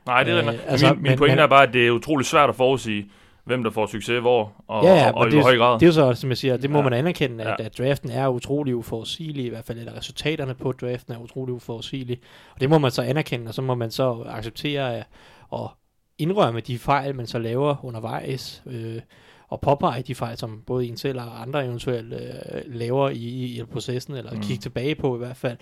Nej, 0.05 0.23
det 0.23 0.33
er 0.33 0.37
Øh, 0.41 0.47
altså, 0.47 0.63
altså, 0.67 0.93
min, 0.93 1.03
min 1.03 1.09
men- 1.11 1.17
pointe 1.17 1.35
men- 1.35 1.43
er 1.43 1.47
bare, 1.47 1.67
at 1.67 1.73
det 1.73 1.87
er 1.87 1.91
utrolig 1.91 2.25
svært 2.25 2.49
at 2.49 2.55
forudsige, 2.55 3.09
hvem 3.45 3.63
der 3.63 3.71
får 3.71 3.85
succes 3.85 4.19
hvor, 4.21 4.51
og, 4.67 4.83
Ja, 4.83 4.93
ja, 4.95 5.07
og, 5.11 5.15
og 5.17 5.27
men 5.27 5.37
i 5.37 5.41
høj 5.41 5.57
grad. 5.57 5.73
Det 5.79 5.83
er 5.83 5.87
jo 5.87 5.93
så, 5.93 6.13
som 6.13 6.29
jeg 6.29 6.37
siger, 6.37 6.57
det 6.57 6.69
må 6.69 6.77
Ja. 6.77 6.83
man 6.83 6.93
anerkende, 6.93 7.43
at, 7.43 7.55
Ja. 7.59 7.65
at 7.65 7.77
draften 7.77 8.09
er 8.11 8.27
utrolig 8.27 8.75
uforudsigelig, 8.75 9.45
i 9.45 9.49
hvert 9.49 9.65
fald, 9.65 9.79
eller 9.79 9.97
resultaterne 9.97 10.53
på 10.53 10.71
draften 10.71 11.13
er 11.13 11.17
utrolig 11.19 11.53
uforudsigelige. 11.53 12.19
Og 12.53 12.61
det 12.61 12.69
må 12.69 12.77
man 12.77 12.91
så 12.91 13.01
anerkende, 13.01 13.47
og 13.47 13.53
så 13.53 13.61
må 13.61 13.75
man 13.75 13.91
så 13.91 14.23
acceptere 14.29 14.95
at- 14.97 15.05
og 15.49 15.71
indrømme 16.17 16.59
de 16.59 16.77
fejl, 16.79 17.15
man 17.15 17.27
så 17.27 17.39
laver 17.39 17.85
undervejs, 17.85 18.63
øh, 18.65 19.01
og 19.47 19.61
påpege 19.61 20.01
de 20.01 20.15
fejl, 20.15 20.37
som 20.37 20.61
både 20.67 20.85
en 20.85 20.97
selv 20.97 21.19
og 21.19 21.41
andre 21.41 21.65
eventuelt 21.65 22.13
øh, 22.13 22.61
laver 22.65 23.09
i, 23.09 23.15
i, 23.15 23.59
i 23.59 23.63
processen, 23.63 24.13
eller 24.15 24.31
mm. 24.33 24.41
kigge 24.41 24.61
tilbage 24.61 24.95
på 24.95 25.15
i 25.15 25.17
hvert 25.17 25.37
fald. 25.37 25.57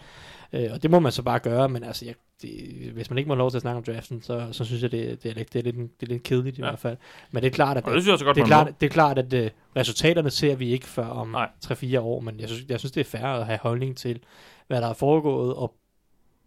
Øh, 0.53 0.69
og 0.73 0.83
det 0.83 0.91
må 0.91 0.99
man 0.99 1.11
så 1.11 1.21
bare 1.23 1.39
gøre, 1.39 1.69
men 1.69 1.83
altså, 1.83 2.05
jeg, 2.05 2.13
det, 2.43 2.91
hvis 2.93 3.09
man 3.09 3.17
ikke 3.17 3.27
må 3.27 3.35
lov 3.35 3.49
til 3.51 3.57
at 3.57 3.61
snakke 3.61 3.77
om 3.77 3.83
draften, 3.83 4.21
så, 4.21 4.47
så 4.51 4.65
synes 4.65 4.81
jeg, 4.83 4.91
det, 4.91 5.23
det, 5.23 5.31
er, 5.31 5.35
lidt, 5.35 5.53
det, 5.53 5.59
er 5.59 5.63
lidt, 5.71 5.75
det 6.01 6.07
er 6.07 6.13
lidt 6.13 6.23
kedeligt 6.23 6.57
i 6.57 6.61
Ja. 6.61 6.67
hvert 6.67 6.79
fald. 6.79 6.97
Men 7.31 7.43
det 7.43 7.49
er 7.49 7.53
klart, 7.53 7.77
at 7.77 7.85
det 7.85 7.91
synes 7.93 8.05
jeg 8.05 8.13
også 8.13 8.25
godt, 8.25 8.35
det 8.35 8.41
er, 8.41 8.45
klart, 8.45 8.81
det 8.81 8.85
er 8.85 8.91
klart, 8.91 9.17
at 9.17 9.33
uh, 9.33 9.47
resultaterne 9.75 10.29
ser 10.29 10.55
vi 10.55 10.71
ikke 10.71 10.85
før 10.85 11.05
om 11.05 11.27
Nej. 11.27 11.49
3-4 11.65 11.99
år, 11.99 12.19
men 12.19 12.39
jeg 12.39 12.49
synes, 12.49 12.65
jeg 12.69 12.79
synes, 12.79 12.91
det 12.91 13.01
er 13.01 13.05
fair 13.17 13.25
at 13.25 13.45
have 13.45 13.59
holdning 13.61 13.97
til, 13.97 14.19
hvad 14.67 14.81
der 14.81 14.87
er 14.87 14.93
foregået, 14.93 15.53
og 15.55 15.75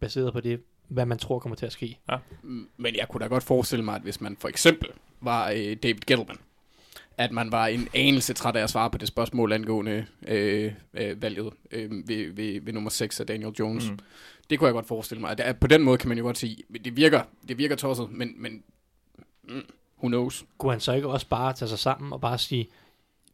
baseret 0.01 0.33
på 0.33 0.41
det, 0.41 0.61
hvad 0.89 1.07
man 1.07 1.19
tror 1.19 1.39
kommer 1.39 1.57
til 1.57 1.67
at 1.67 1.73
ske. 1.73 1.99
Mm, 2.43 2.69
Men 2.77 2.97
jeg 2.97 3.09
kunne 3.09 3.21
da 3.21 3.27
godt 3.29 3.43
forestille 3.43 3.85
mig, 3.85 3.95
at 3.95 4.03
hvis 4.03 4.21
man 4.21 4.37
for 4.41 4.49
eksempel 4.49 4.89
var 5.21 5.51
øh, 5.51 5.77
David 5.83 6.01
Gettleman, 6.07 6.37
at 7.19 7.33
man 7.33 7.53
var 7.53 7.67
en 7.67 7.89
anelse 7.95 8.35
træt 8.35 8.57
af 8.57 8.63
at 8.63 8.71
svare 8.71 8.91
på 8.91 8.99
det 8.99 9.09
spørgsmål 9.09 9.53
angående 9.53 10.07
øh, 10.29 10.73
øh, 10.95 11.23
valget 11.23 11.53
øh, 11.71 11.91
ved, 12.09 12.33
ved, 12.33 12.61
ved 12.61 12.73
nummer 12.73 12.91
6 12.91 13.21
af 13.21 13.27
Daniel 13.27 13.53
Jones. 13.59 13.91
Mm. 13.91 13.99
Det 14.51 14.59
kunne 14.59 14.67
jeg 14.67 14.75
godt 14.75 14.87
forestille 14.87 15.21
mig. 15.21 15.31
At, 15.31 15.41
at 15.41 15.61
på 15.61 15.67
den 15.67 15.83
måde 15.83 15.99
kan 15.99 16.09
man 16.09 16.19
jo 16.19 16.25
godt 16.25 16.39
sige, 16.39 16.57
det 16.85 16.97
virker, 16.97 17.23
det 17.49 17.59
virker 17.59 17.77
tosset, 17.77 18.11
men, 18.11 18.35
men 18.37 18.63
mm, 19.49 19.63
who 19.99 20.09
knows? 20.09 20.45
Kunne 20.59 20.73
han 20.73 20.81
så 20.81 20.93
ikke 20.93 21.09
også 21.09 21.29
bare 21.29 21.53
tage 21.53 21.69
sig 21.69 21.79
sammen 21.79 22.13
og 22.13 22.21
bare 22.21 22.39
sige, 22.39 22.69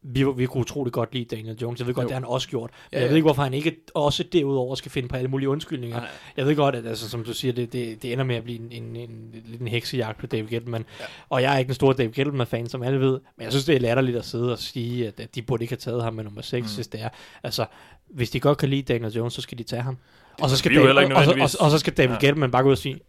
vi, 0.02 0.24
vi 0.36 0.46
kunne 0.46 0.60
utroligt 0.60 0.94
godt 0.94 1.14
lide 1.14 1.36
Daniel 1.36 1.56
Jones. 1.62 1.80
Jeg 1.80 1.86
ved 1.86 1.94
godt, 1.94 2.04
Jo. 2.04 2.08
det 2.08 2.14
har 2.14 2.20
han 2.20 2.28
også 2.28 2.48
gjort. 2.48 2.70
Men 2.70 2.96
Ja, 2.96 3.00
jeg 3.00 3.08
ved 3.08 3.16
ikke, 3.16 3.24
hvorfor 3.24 3.42
han 3.42 3.54
ikke 3.54 3.76
også 3.94 4.22
derudover 4.32 4.74
skal 4.74 4.90
finde 4.90 5.08
på 5.08 5.16
alle 5.16 5.28
mulige 5.28 5.48
undskyldninger. 5.48 5.96
Nej. 5.96 6.08
Jeg 6.36 6.46
ved 6.46 6.56
godt, 6.56 6.74
at 6.74 6.86
altså, 6.86 7.10
som 7.10 7.24
du 7.24 7.32
siger, 7.32 7.52
det, 7.52 7.72
det, 7.72 8.02
det 8.02 8.12
ender 8.12 8.24
med 8.24 8.36
at 8.36 8.44
blive 8.44 8.58
en, 8.58 8.72
en, 8.72 8.96
en, 8.96 9.34
en 9.60 9.68
heksejagt 9.68 10.18
på 10.18 10.26
David 10.26 10.48
Gettleman. 10.48 10.84
Ja. 11.00 11.04
Og 11.28 11.42
jeg 11.42 11.54
er 11.54 11.58
ikke 11.58 11.68
en 11.68 11.74
stor 11.74 11.92
David 11.92 12.12
Gettleman-fan, 12.12 12.68
som 12.68 12.82
alle 12.82 13.00
ved. 13.00 13.20
Men 13.36 13.44
jeg 13.44 13.52
synes, 13.52 13.64
det 13.64 13.76
er 13.76 13.80
latterligt 13.80 14.16
at 14.16 14.24
sidde 14.24 14.52
og 14.52 14.58
sige, 14.58 15.06
at, 15.06 15.20
at 15.20 15.34
de 15.34 15.42
burde 15.42 15.64
ikke 15.64 15.72
have 15.72 15.78
taget 15.78 16.02
ham 16.02 16.14
med 16.14 16.24
nummer 16.24 16.42
6, 16.42 16.70
mm. 16.70 16.74
hvis 16.74 16.88
det 16.88 17.02
er. 17.02 17.08
Altså, 17.42 17.66
hvis 18.10 18.30
de 18.30 18.40
godt 18.40 18.58
kan 18.58 18.68
lide 18.68 18.82
Daniel 18.82 19.12
Jones, 19.12 19.32
så 19.32 19.40
skal 19.40 19.58
de 19.58 19.62
tage 19.62 19.82
ham. 19.82 19.96
Og 20.40 20.50
så 20.50 20.56
skal, 20.56 20.74
David, 20.74 20.90
og, 20.90 21.04
og, 21.04 21.34
og, 21.40 21.50
og, 21.60 21.70
så 21.70 21.78
skal 21.78 21.92
David 21.92 22.14
ja. 22.14 22.26
Gettleman 22.26 22.50
bare 22.50 22.62
gå 22.62 22.68
ud 22.68 22.72
og 22.72 22.78
sige, 22.78 23.00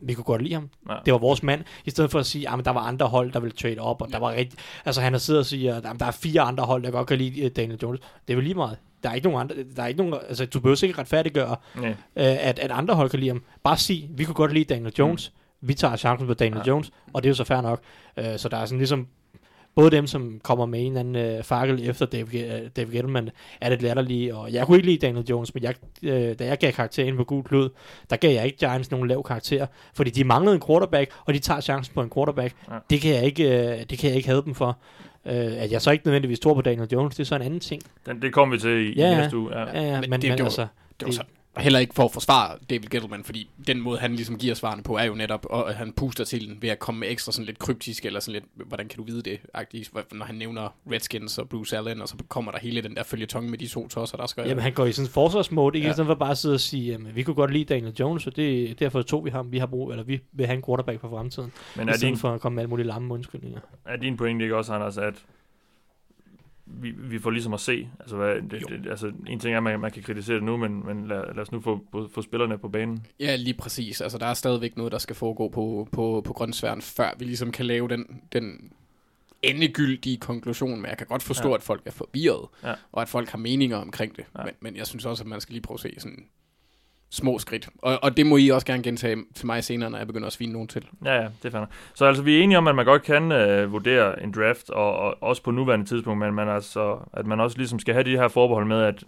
vi 0.00 0.14
kunne 0.14 0.24
godt 0.24 0.42
lide 0.42 0.54
ham. 0.54 0.70
Ja. 0.88 0.94
Det 1.04 1.12
var 1.12 1.18
vores 1.18 1.42
mand. 1.42 1.64
I 1.84 1.90
stedet 1.90 2.10
for 2.10 2.18
at 2.18 2.26
sige, 2.26 2.50
at 2.50 2.64
der 2.64 2.70
var 2.70 2.80
andre 2.80 3.06
hold, 3.06 3.32
der 3.32 3.40
ville 3.40 3.56
trade 3.56 3.78
op, 3.78 4.02
og 4.02 4.08
der 4.12 4.18
var 4.18 4.30
rigtig... 4.32 4.58
Altså 4.84 5.00
han 5.00 5.12
har 5.12 5.18
siddet 5.18 5.40
og 5.40 5.46
siger, 5.46 5.76
at 5.76 5.84
"Jamen, 5.84 6.00
der 6.00 6.06
er 6.06 6.10
fire 6.10 6.40
andre 6.40 6.64
hold, 6.64 6.82
der 6.82 6.90
godt 6.90 7.06
kan 7.08 7.18
lide 7.18 7.40
øh, 7.40 7.50
Daniel 7.56 7.78
Jones. 7.82 8.00
Det 8.00 8.32
er 8.32 8.34
jo 8.34 8.40
lige 8.40 8.54
meget. 8.54 8.78
Der 9.02 9.10
er 9.10 9.14
ikke 9.14 9.28
nogen 9.28 9.40
andre... 9.40 9.54
Der 9.76 9.82
er 9.82 9.86
ikke 9.86 9.98
nogen, 9.98 10.14
altså, 10.28 10.46
du 10.46 10.60
behøver 10.60 10.84
ikke 10.84 10.98
retfærdiggøre, 10.98 11.56
Nej. 11.76 11.88
øh, 11.88 11.94
at, 12.16 12.58
at 12.58 12.70
andre 12.70 12.94
hold 12.94 13.10
kan 13.10 13.18
lide 13.18 13.30
ham. 13.30 13.42
Bare 13.64 13.76
sig, 13.76 14.08
vi 14.10 14.24
kunne 14.24 14.34
godt 14.34 14.52
lide 14.52 14.64
Daniel 14.74 14.92
Jones. 14.98 15.32
Mm. 15.62 15.68
Vi 15.68 15.74
tager 15.74 15.96
chancen 15.96 16.26
på 16.26 16.34
Daniel 16.34 16.54
Ja. 16.56 16.62
ja. 16.66 16.68
Jones, 16.68 16.90
og 17.12 17.22
det 17.22 17.28
er 17.28 17.30
jo 17.30 17.34
så 17.34 17.44
fair 17.44 17.60
nok. 17.60 17.80
Øh, 18.16 18.38
så 18.38 18.48
der 18.48 18.56
er 18.56 18.64
sådan 18.64 18.78
ligesom 18.78 19.06
både 19.80 19.90
dem, 19.96 20.06
som 20.06 20.40
kommer 20.42 20.66
med 20.66 20.80
en 20.80 20.86
eller 20.86 21.00
anden 21.00 21.36
øh, 21.38 21.44
fakkel 21.44 21.88
efter 21.90 22.06
David, 22.06 22.40
øh, 22.44 22.60
David 22.76 22.92
Gettleman, 22.92 23.30
er 23.60 23.68
det 23.68 23.82
latterlige, 23.82 24.34
og 24.36 24.52
jeg 24.52 24.66
kunne 24.66 24.76
ikke 24.78 24.88
lide 24.88 25.06
Daniel 25.06 25.24
Jones, 25.30 25.54
men 25.54 25.62
jeg, 25.62 25.74
øh, 26.02 26.34
da 26.38 26.44
jeg 26.46 26.58
gav 26.58 26.72
karakter 26.72 27.04
ind 27.04 27.16
på 27.16 27.24
gul 27.24 27.44
klud, 27.44 27.68
der 28.10 28.16
gav 28.16 28.30
jeg 28.34 28.46
ikke 28.46 28.58
Giants 28.58 28.90
nogen 28.90 29.08
lav 29.08 29.22
karakter, 29.22 29.66
fordi 29.94 30.10
de 30.10 30.24
manglede 30.24 30.54
en 30.54 30.62
quarterback, 30.66 31.10
og 31.26 31.34
de 31.34 31.38
tager 31.38 31.60
chancen 31.60 31.94
på 31.94 32.02
en 32.02 32.10
quarterback. 32.14 32.54
Ja. 32.70 32.74
Det, 32.90 33.00
kan 33.00 33.14
jeg 33.14 33.24
ikke, 33.24 33.44
øh, 33.44 33.78
det 33.90 33.98
kan 33.98 34.08
jeg 34.08 34.16
ikke 34.16 34.28
have 34.28 34.42
dem 34.44 34.54
for. 34.54 34.78
Øh, 35.26 35.34
at 35.34 35.72
jeg 35.72 35.82
så 35.82 35.90
ikke 35.90 36.06
nødvendigvis 36.06 36.40
tror 36.40 36.54
på 36.54 36.62
Daniel 36.62 36.88
Jones, 36.92 37.14
det 37.16 37.20
er 37.20 37.26
så 37.26 37.34
en 37.36 37.42
anden 37.42 37.60
ting. 37.60 37.82
Den, 38.06 38.22
det 38.22 38.32
kommer 38.32 38.54
vi 38.56 38.60
til 38.60 38.70
i, 38.70 38.92
Ja, 39.00 39.16
næste 39.20 39.36
uge. 39.36 39.58
Ja. 39.58 39.64
Ja, 39.80 39.82
ja, 39.82 40.00
men, 40.00 40.10
Men 40.10 40.20
det- 40.22 40.28
men 40.30 40.38
det 40.38 40.38
var- 40.38 40.44
altså, 40.44 40.66
Det 41.00 41.06
var 41.06 41.12
så 41.12 41.22
heller 41.56 41.78
ikke 41.78 41.94
for 41.94 42.04
at 42.04 42.12
forsvare 42.12 42.58
David 42.70 42.88
Gettleman, 42.88 43.24
fordi 43.24 43.50
den 43.66 43.80
måde, 43.80 43.98
han 43.98 44.14
ligesom 44.14 44.38
giver 44.38 44.54
svarene 44.54 44.82
på, 44.82 44.96
er 44.96 45.04
jo 45.04 45.14
netop, 45.14 45.46
og 45.50 45.68
at 45.70 45.74
han 45.74 45.92
puster 45.92 46.24
til 46.24 46.48
den 46.48 46.62
ved 46.62 46.68
at 46.68 46.78
komme 46.78 47.00
med 47.00 47.10
ekstra 47.10 47.32
sådan 47.32 47.46
lidt 47.46 47.58
kryptisk, 47.58 48.04
eller 48.04 48.20
sådan 48.20 48.32
lidt, 48.32 48.68
hvordan 48.68 48.88
kan 48.88 48.96
du 48.96 49.04
vide 49.04 49.22
det, 49.22 49.40
agtigt, 49.54 49.90
når 50.12 50.26
han 50.26 50.34
nævner 50.34 50.74
Redskins 50.92 51.38
og 51.38 51.48
Bruce 51.48 51.76
Allen, 51.76 52.02
og 52.02 52.08
så 52.08 52.16
kommer 52.28 52.52
der 52.52 52.58
hele 52.58 52.82
den 52.82 52.96
der 52.96 53.02
følgetong 53.02 53.50
med 53.50 53.58
de 53.58 53.66
to 53.66 53.88
tosser, 53.88 54.16
der 54.16 54.26
skal... 54.26 54.48
Jamen, 54.48 54.62
han 54.62 54.72
går 54.72 54.86
i 54.86 54.92
sådan 54.92 55.06
en 55.06 55.12
forsvarsmode, 55.12 55.76
ikke? 55.76 55.86
Ja. 55.86 55.92
I 55.92 55.94
stedet 55.94 56.06
for 56.06 56.14
bare 56.14 56.30
at 56.30 56.38
sidde 56.38 56.54
og 56.54 56.60
sige, 56.60 56.92
jamen, 56.92 57.14
vi 57.14 57.22
kunne 57.22 57.34
godt 57.34 57.50
lide 57.52 57.64
Daniel 57.64 57.94
Jones, 58.00 58.26
og 58.26 58.36
det, 58.36 58.78
derfor 58.80 59.02
tog 59.02 59.24
vi 59.24 59.30
ham. 59.30 59.52
Vi 59.52 59.58
har 59.58 59.66
brug, 59.66 59.90
eller 59.90 60.04
vi 60.04 60.20
vil 60.32 60.46
have 60.46 60.56
en 60.56 60.62
quarterback 60.66 61.00
for 61.00 61.08
fremtiden. 61.08 61.52
Men 61.76 61.88
I 61.88 61.90
er 61.90 61.96
stedet 61.96 62.12
din, 62.12 62.18
for 62.18 62.30
at 62.34 62.40
komme 62.40 62.54
med 62.54 62.62
alle 62.62 62.70
mulige 62.70 62.86
lamme 62.86 63.14
undskyldninger. 63.14 63.60
er 63.84 63.96
din 63.96 64.16
pointe 64.16 64.44
ikke 64.44 64.56
også, 64.56 64.72
Anders, 64.72 64.98
at 64.98 65.14
vi, 66.70 66.90
vi 66.90 67.18
får 67.18 67.30
ligesom 67.30 67.54
at 67.54 67.60
se, 67.60 67.88
altså, 68.00 68.16
hvad, 68.16 68.34
det, 68.42 68.62
Jo. 68.62 68.76
det, 68.76 68.90
altså 68.90 69.12
en 69.26 69.38
ting 69.40 69.52
er, 69.52 69.56
at 69.56 69.62
man, 69.62 69.80
man 69.80 69.90
kan 69.90 70.02
kritisere 70.02 70.36
det 70.36 70.44
nu, 70.44 70.56
men, 70.56 70.86
men 70.86 71.08
lad, 71.08 71.34
lad 71.34 71.38
os 71.42 71.52
nu 71.52 71.60
få, 71.60 71.80
få, 71.92 72.08
få 72.14 72.22
spillerne 72.22 72.58
på 72.58 72.68
banen. 72.68 73.06
Ja, 73.20 73.36
lige 73.36 73.54
præcis. 73.54 74.00
Altså, 74.00 74.18
der 74.18 74.26
er 74.26 74.34
stadigvæk 74.34 74.76
noget, 74.76 74.92
der 74.92 74.98
skal 74.98 75.16
foregå 75.16 75.48
på, 75.48 75.88
på, 75.92 76.22
på 76.26 76.32
grøntsværen, 76.32 76.82
før 76.82 77.10
vi 77.18 77.24
ligesom 77.24 77.52
kan 77.52 77.66
lave 77.66 77.88
den, 77.88 78.20
den 78.32 78.72
endegyldige 79.42 80.16
konklusion. 80.16 80.80
Men 80.80 80.86
jeg 80.88 80.98
kan 80.98 81.06
godt 81.06 81.22
forstå, 81.22 81.48
Ja. 81.48 81.54
at 81.54 81.62
folk 81.62 81.82
er 81.86 81.90
forvirret, 81.90 82.48
Ja. 82.64 82.74
og 82.92 83.02
at 83.02 83.08
folk 83.08 83.28
har 83.28 83.38
meninger 83.38 83.76
omkring 83.76 84.16
det. 84.16 84.24
Ja. 84.38 84.44
Men, 84.44 84.54
men 84.60 84.76
jeg 84.76 84.86
synes 84.86 85.04
også, 85.06 85.22
at 85.22 85.28
man 85.28 85.40
skal 85.40 85.52
lige 85.52 85.62
prøve 85.62 85.76
at 85.76 85.80
se 85.80 85.94
sådan 85.98 86.24
små 87.10 87.38
skridt. 87.38 87.68
Og, 87.78 87.98
og 88.02 88.16
det 88.16 88.26
må 88.26 88.36
I 88.36 88.48
også 88.48 88.66
gerne 88.66 88.82
gentage 88.82 89.16
til 89.34 89.46
mig 89.46 89.64
senere, 89.64 89.90
når 89.90 89.98
jeg 89.98 90.06
begynder 90.06 90.26
at 90.26 90.32
svine 90.32 90.52
nogen 90.52 90.68
til. 90.68 90.86
Ja, 91.04 91.22
ja, 91.22 91.28
det 91.42 91.52
fandme. 91.52 91.68
Så 91.94 92.04
altså, 92.04 92.22
vi 92.22 92.38
er 92.38 92.42
enige 92.42 92.58
om, 92.58 92.68
at 92.68 92.74
man 92.74 92.84
godt 92.84 93.02
kan 93.02 93.32
øh, 93.32 93.72
vurdere 93.72 94.22
en 94.22 94.32
draft, 94.32 94.70
og, 94.70 94.96
og 94.96 95.22
også 95.22 95.42
på 95.42 95.50
nuværende 95.50 95.86
tidspunkt, 95.86 96.18
men 96.18 96.34
man 96.34 96.48
altså, 96.48 96.98
at 97.12 97.26
man 97.26 97.40
også 97.40 97.56
ligesom 97.56 97.78
skal 97.78 97.94
have 97.94 98.04
de 98.04 98.16
her 98.16 98.28
forbehold 98.28 98.66
med, 98.66 98.82
at 98.82 99.04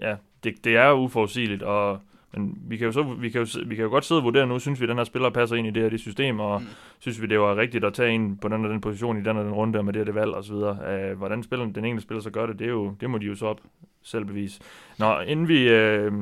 ja, 0.00 0.14
det, 0.44 0.64
det 0.64 0.76
er 0.76 0.92
uforudsigeligt, 0.92 1.62
og 1.62 1.98
men 2.34 2.58
vi 2.68 2.76
kan, 2.76 2.86
jo 2.86 2.92
så, 2.92 3.02
vi, 3.02 3.30
kan 3.30 3.40
jo, 3.40 3.46
vi 3.66 3.74
kan 3.74 3.84
jo 3.84 3.90
godt 3.90 4.04
sidde 4.04 4.18
og 4.18 4.24
vurdere 4.24 4.46
nu, 4.46 4.58
synes 4.58 4.80
vi, 4.80 4.84
at 4.84 4.88
den 4.88 4.96
her 4.96 5.04
spiller 5.04 5.30
passer 5.30 5.56
ind 5.56 5.66
i 5.66 5.70
det 5.70 5.82
her 5.82 5.90
det 5.90 6.00
system, 6.00 6.40
og 6.40 6.60
mm. 6.60 6.66
Synes 7.02 7.22
vi, 7.22 7.26
det 7.26 7.40
var 7.40 7.56
rigtigt 7.56 7.84
at 7.84 7.94
tage 7.94 8.10
en 8.10 8.36
på 8.36 8.48
den 8.48 8.64
og 8.64 8.70
den 8.70 8.80
position 8.80 9.18
i 9.18 9.22
den 9.22 9.36
og 9.36 9.44
den 9.44 9.52
runde, 9.52 9.78
og 9.78 9.84
med 9.84 9.92
det 9.92 10.00
og 10.00 10.06
det 10.06 10.14
valg 10.14 10.30
og 10.30 10.44
så 10.44 10.52
videre. 10.52 10.78
Øh, 10.88 11.18
hvordan 11.18 11.42
spiller 11.42 11.66
den 11.66 11.84
enkelte 11.84 12.02
spiller 12.02 12.22
så 12.22 12.30
gør 12.30 12.46
det, 12.46 12.58
det, 12.58 12.64
er 12.64 12.70
jo, 12.70 12.94
det 13.00 13.10
må 13.10 13.18
de 13.18 13.26
jo 13.26 13.34
så 13.34 13.46
op 13.46 13.60
selv 14.02 14.24
bevise. 14.24 14.60
Nå, 14.98 15.20
inden 15.20 15.48
vi 15.48 15.68
øh, 15.68 16.12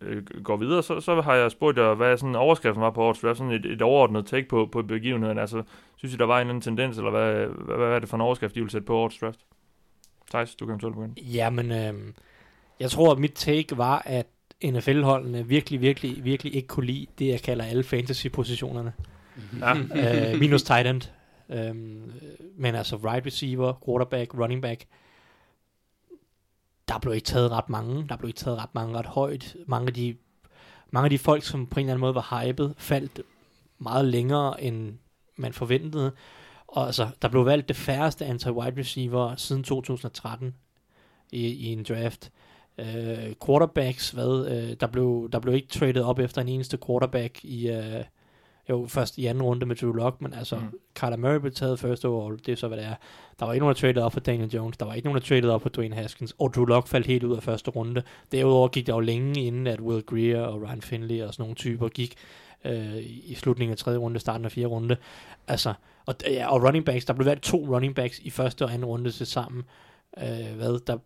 øh, 0.00 0.24
går 0.42 0.56
videre, 0.56 0.82
så, 0.82 1.00
så 1.00 1.20
har 1.20 1.34
jeg 1.34 1.50
spurgt 1.50 1.78
jer, 1.78 1.94
hvad 1.94 2.16
sådan 2.16 2.34
overskriften 2.34 2.82
var 2.82 2.90
på 2.90 3.02
årets 3.02 3.20
draft, 3.20 3.38
sådan 3.38 3.52
et, 3.52 3.66
et 3.66 3.82
overordnet 3.82 4.26
take 4.26 4.48
på, 4.48 4.68
på 4.72 4.82
begivenheden. 4.82 5.38
Altså, 5.38 5.62
synes 5.96 6.14
I, 6.14 6.16
der 6.16 6.24
var 6.24 6.36
en 6.36 6.40
eller 6.40 6.50
anden 6.50 6.62
tendens, 6.62 6.98
eller 6.98 7.10
hvad, 7.10 7.46
hvad, 7.46 7.76
hvad 7.76 7.88
er 7.88 7.98
det 7.98 8.08
for 8.08 8.16
en 8.16 8.20
overskrift, 8.20 8.56
I 8.56 8.60
vil 8.60 8.70
sætte 8.70 8.86
på 8.86 8.96
årets 8.96 9.18
draft? 9.18 9.40
Thijs, 10.30 10.54
du 10.54 10.64
kan 10.66 10.70
eventuelt 10.70 10.96
begynde. 10.96 11.20
Jamen, 11.20 11.72
øh, 11.72 11.94
jeg 12.80 12.90
tror, 12.90 13.12
at 13.12 13.18
mit 13.18 13.32
take 13.32 13.78
var, 13.78 14.02
at 14.06 14.26
NFL-holdene 14.64 15.46
virkelig, 15.46 15.80
virkelig, 15.80 16.24
virkelig 16.24 16.54
ikke 16.54 16.68
kunne 16.68 16.86
lide 16.86 17.06
det, 17.18 17.28
jeg 17.28 17.40
kalder 17.40 17.64
alle 17.64 17.82
fantasy-positionerne. 17.82 18.92
Ja, 19.60 20.32
øh, 20.32 20.40
minus 20.40 20.62
tight 20.62 20.86
end. 20.86 21.02
Øhm, 21.50 22.12
men 22.56 22.74
altså 22.74 22.96
right 22.96 23.26
receiver, 23.26 23.72
quarterback, 23.86 24.34
running 24.34 24.62
back. 24.62 24.84
Der 26.90 26.98
blev 26.98 27.14
ikke 27.14 27.26
taget 27.26 27.50
ret 27.50 27.68
mange. 27.68 28.08
Der 28.08 28.16
blev 28.16 28.28
ikke 28.28 28.38
taget 28.38 28.58
ret 28.58 28.74
mange 28.74 28.98
ret 28.98 29.06
højt. 29.06 29.56
Mange 29.66 29.86
af 29.86 29.94
de, 29.94 30.16
mange 30.90 31.04
af 31.04 31.10
de 31.10 31.18
folk, 31.18 31.44
som 31.44 31.66
på 31.66 31.80
en 31.80 31.86
eller 31.86 31.92
anden 31.92 32.00
måde 32.00 32.14
var 32.14 32.44
hyped, 32.44 32.70
faldt 32.78 33.20
meget 33.78 34.04
længere, 34.04 34.62
end 34.62 34.98
man 35.36 35.52
forventede. 35.52 36.12
Og 36.68 36.86
altså, 36.86 37.08
der 37.22 37.28
blev 37.28 37.46
valgt 37.46 37.68
det 37.68 37.76
færreste 37.76 38.26
antal 38.26 38.52
wide 38.52 38.80
receiver 38.80 39.36
siden 39.36 39.64
2013 39.64 40.54
i, 41.32 41.46
i 41.46 41.66
en 41.66 41.82
draft. 41.82 42.30
Øh, 42.78 43.34
quarterbacks, 43.46 44.10
hvad, 44.10 44.46
øh, 44.46 44.76
der, 44.80 44.86
blev, 44.86 45.28
der 45.32 45.38
blev 45.38 45.54
ikke 45.54 45.68
traded 45.68 46.02
op 46.02 46.18
efter 46.18 46.40
en 46.40 46.48
eneste 46.48 46.78
quarterback 46.86 47.44
i, 47.44 47.68
øh, 47.68 48.04
jo, 48.70 48.86
først 48.88 49.18
i 49.18 49.26
anden 49.26 49.42
runde 49.42 49.66
med 49.66 49.76
Drew 49.76 49.92
Lock, 49.92 50.20
men 50.20 50.34
altså, 50.34 50.56
Mm. 50.56 50.78
Carter 50.94 51.16
Murray 51.16 51.36
blev 51.36 51.52
taget 51.52 51.78
første 51.78 52.08
overall, 52.08 52.38
det 52.46 52.52
er 52.52 52.56
så, 52.56 52.68
hvad 52.68 52.78
det 52.78 52.86
er. 52.86 52.94
Der 53.38 53.46
var 53.46 53.52
ikke 53.52 53.62
nogen, 53.62 53.74
der 53.74 53.80
traded 53.80 54.02
op 54.02 54.12
for 54.12 54.20
Daniel 54.20 54.50
Jones, 54.50 54.76
der 54.76 54.86
var 54.86 54.94
ikke 54.94 55.06
nogen, 55.08 55.20
der 55.20 55.26
traded 55.26 55.50
op 55.50 55.62
for 55.62 55.68
Dwayne 55.68 55.94
Haskins, 55.94 56.34
og 56.38 56.54
Drew 56.54 56.64
Lock 56.64 56.86
faldt 56.86 57.06
helt 57.06 57.24
ud 57.24 57.36
af 57.36 57.42
første 57.42 57.70
runde. 57.70 58.02
Derudover 58.32 58.68
gik 58.68 58.86
der 58.86 58.94
jo 58.94 59.00
længe 59.00 59.44
inden, 59.44 59.66
at 59.66 59.80
Will 59.80 60.02
Greer 60.02 60.40
og 60.40 60.62
Ryan 60.62 60.82
Finley 60.82 61.22
og 61.22 61.34
sådan 61.34 61.42
nogle 61.42 61.54
typer 61.54 61.88
gik 61.88 62.14
øh, 62.64 62.96
i 63.04 63.34
slutningen 63.34 63.72
af 63.72 63.78
tredje 63.78 63.98
runde, 63.98 64.20
starten 64.20 64.44
af 64.44 64.52
fjerde 64.52 64.68
runde. 64.68 64.96
Altså, 65.48 65.74
og, 66.06 66.14
ja, 66.26 66.52
og 66.52 66.62
running 66.62 66.84
backs, 66.84 67.04
der 67.04 67.12
blev 67.12 67.26
valgt 67.26 67.42
to 67.42 67.56
running 67.56 67.94
backs 67.94 68.18
i 68.18 68.30
første 68.30 68.64
og 68.64 68.72
anden 68.72 68.84
runde 68.84 69.10
til 69.10 69.26
sammen. 69.26 69.62
Øh, 70.18 70.56
hvad, 70.56 70.86
der, 70.86 70.98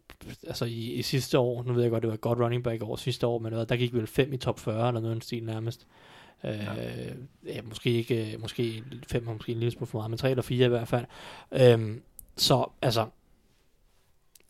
altså 0.46 0.64
i, 0.64 0.92
i, 0.92 1.02
sidste 1.02 1.38
år, 1.38 1.62
nu 1.62 1.72
ved 1.72 1.82
jeg 1.82 1.90
godt, 1.90 2.02
det 2.02 2.08
var 2.08 2.14
et 2.14 2.20
godt 2.20 2.38
running 2.38 2.64
back 2.64 2.82
over 2.82 2.96
sidste 2.96 3.26
år, 3.26 3.38
men 3.38 3.52
hvad, 3.52 3.66
der 3.66 3.76
gik 3.76 3.94
vel 3.94 4.06
fem 4.06 4.32
i 4.32 4.36
top 4.36 4.60
40, 4.60 4.88
eller 4.88 5.00
noget 5.00 5.16
i 5.16 5.20
stil 5.20 5.44
nærmest. 5.44 5.86
Øh, 5.86 6.13
ja. 6.44 7.08
Øh, 7.08 7.14
ja, 7.46 7.62
måske 7.62 7.90
ikke, 7.90 8.32
øh, 8.32 8.40
måske 8.40 8.82
fem, 9.08 9.24
måske 9.26 9.52
en 9.52 9.58
lille 9.58 9.70
smule 9.72 9.86
for 9.86 9.98
meget, 9.98 10.10
men 10.10 10.18
tre 10.18 10.30
eller 10.30 10.42
fire 10.42 10.66
i 10.66 10.68
hvert 10.68 10.88
fald. 10.88 11.04
Øh, 11.52 11.96
så 12.36 12.66
altså, 12.82 13.06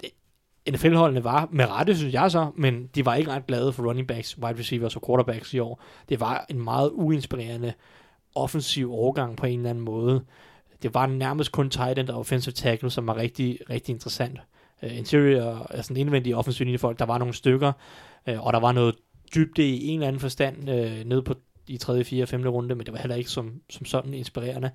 det- 0.01 0.11
NFL-holdene 0.73 1.25
var 1.25 1.49
med 1.53 1.65
rette, 1.71 1.97
synes 1.97 2.15
jeg 2.15 2.31
så, 2.31 2.51
men 2.57 2.87
de 2.95 3.05
var 3.07 3.15
ikke 3.15 3.31
ret 3.31 3.47
glade 3.47 3.73
for 3.73 3.83
running 3.89 4.09
backs, 4.09 4.39
wide 4.39 4.59
receivers 4.59 4.97
og 4.97 5.03
quarterbacks 5.07 5.55
i 5.55 5.59
år. 5.59 5.83
Det 6.09 6.21
var 6.21 6.47
en 6.49 6.63
meget 6.65 6.91
uinspirerende 6.95 7.73
offensiv 8.35 8.93
overgang 8.93 9.37
på 9.37 9.47
en 9.47 9.59
eller 9.59 9.71
anden 9.71 9.85
måde. 9.85 10.25
Det 10.83 10.95
var 10.95 11.07
nærmest 11.07 11.53
kun 11.53 11.71
tight 11.71 11.99
end 11.99 12.09
og 12.09 12.19
offensive 12.19 12.53
tackle, 12.53 12.91
som 12.91 13.07
var 13.07 13.17
rigtig, 13.17 13.59
rigtig 13.71 13.93
interessant. 13.93 14.39
Uh, 14.83 14.97
interior, 14.99 15.67
altså 15.71 15.89
den 15.95 16.01
indvendige 16.01 16.37
offensiv 16.37 16.65
linjefolk, 16.65 16.99
der 16.99 17.05
var 17.05 17.19
nogle 17.19 17.35
stykker, 17.35 17.73
uh, 18.31 18.47
og 18.47 18.53
der 18.53 18.61
var 18.61 18.73
noget 18.73 18.95
dybde 19.35 19.69
i 19.69 19.87
en 19.87 19.95
eller 19.95 20.09
anden 20.09 20.21
forstand 20.21 20.59
uh, 20.59 21.09
ned 21.09 21.23
på 21.23 21.35
i 21.67 21.77
3., 21.77 22.05
4., 22.05 22.27
5. 22.27 22.47
runde, 22.49 22.75
men 22.75 22.87
det 22.87 22.93
var 22.93 22.99
heller 22.99 23.17
ikke 23.17 23.31
som, 23.31 23.61
som 23.71 23.87
sådan 23.87 24.15
inspirerende. 24.15 24.71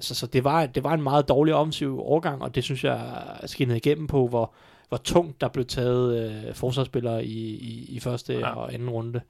Så, 0.00 0.14
så 0.14 0.26
det, 0.26 0.44
var, 0.44 0.66
det 0.66 0.84
var 0.84 0.94
en 0.94 1.02
meget 1.02 1.28
dårlig 1.28 1.54
offensiv 1.54 2.00
overgang, 2.00 2.42
og 2.42 2.54
det 2.54 2.64
synes 2.64 2.84
jeg 2.84 3.22
skinnede 3.46 3.76
igennem 3.76 4.06
på, 4.06 4.28
hvor, 4.28 4.52
hvor 4.88 4.96
tungt 4.96 5.40
der 5.40 5.48
blev 5.48 5.64
taget 5.66 6.32
øh, 6.46 6.54
forsvarsspillere 6.54 7.24
i, 7.24 7.54
i, 7.54 7.86
i 7.88 8.00
første 8.00 8.32
Ja. 8.34 8.54
og 8.56 8.74
anden 8.74 8.90
runde. 8.90 9.20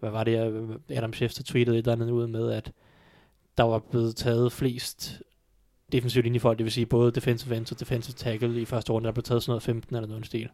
Hvad 0.00 0.10
var 0.10 0.24
det, 0.24 0.36
Adam 0.90 1.12
Schefter 1.12 1.42
tweetede 1.42 1.78
et 1.78 1.82
eller 1.82 1.92
andet 1.92 2.10
ud 2.10 2.26
med, 2.26 2.50
at 2.50 2.72
der 3.58 3.64
var 3.64 3.78
blevet 3.78 4.16
taget 4.16 4.52
flest 4.52 5.20
defensive 5.92 6.22
linjefolk, 6.22 6.58
det 6.58 6.64
vil 6.64 6.72
sige 6.72 6.86
både 6.86 7.12
defensive 7.12 7.56
end 7.56 7.72
og 7.72 7.80
defensive 7.80 8.14
tackle 8.14 8.60
i 8.60 8.64
første 8.64 8.92
runde, 8.92 9.06
der 9.06 9.12
blev 9.12 9.22
taget 9.22 9.42
sådan 9.42 9.50
noget 9.50 9.62
15 9.62 9.96
eller 9.96 10.08
noget 10.08 10.26
stil. 10.26 10.48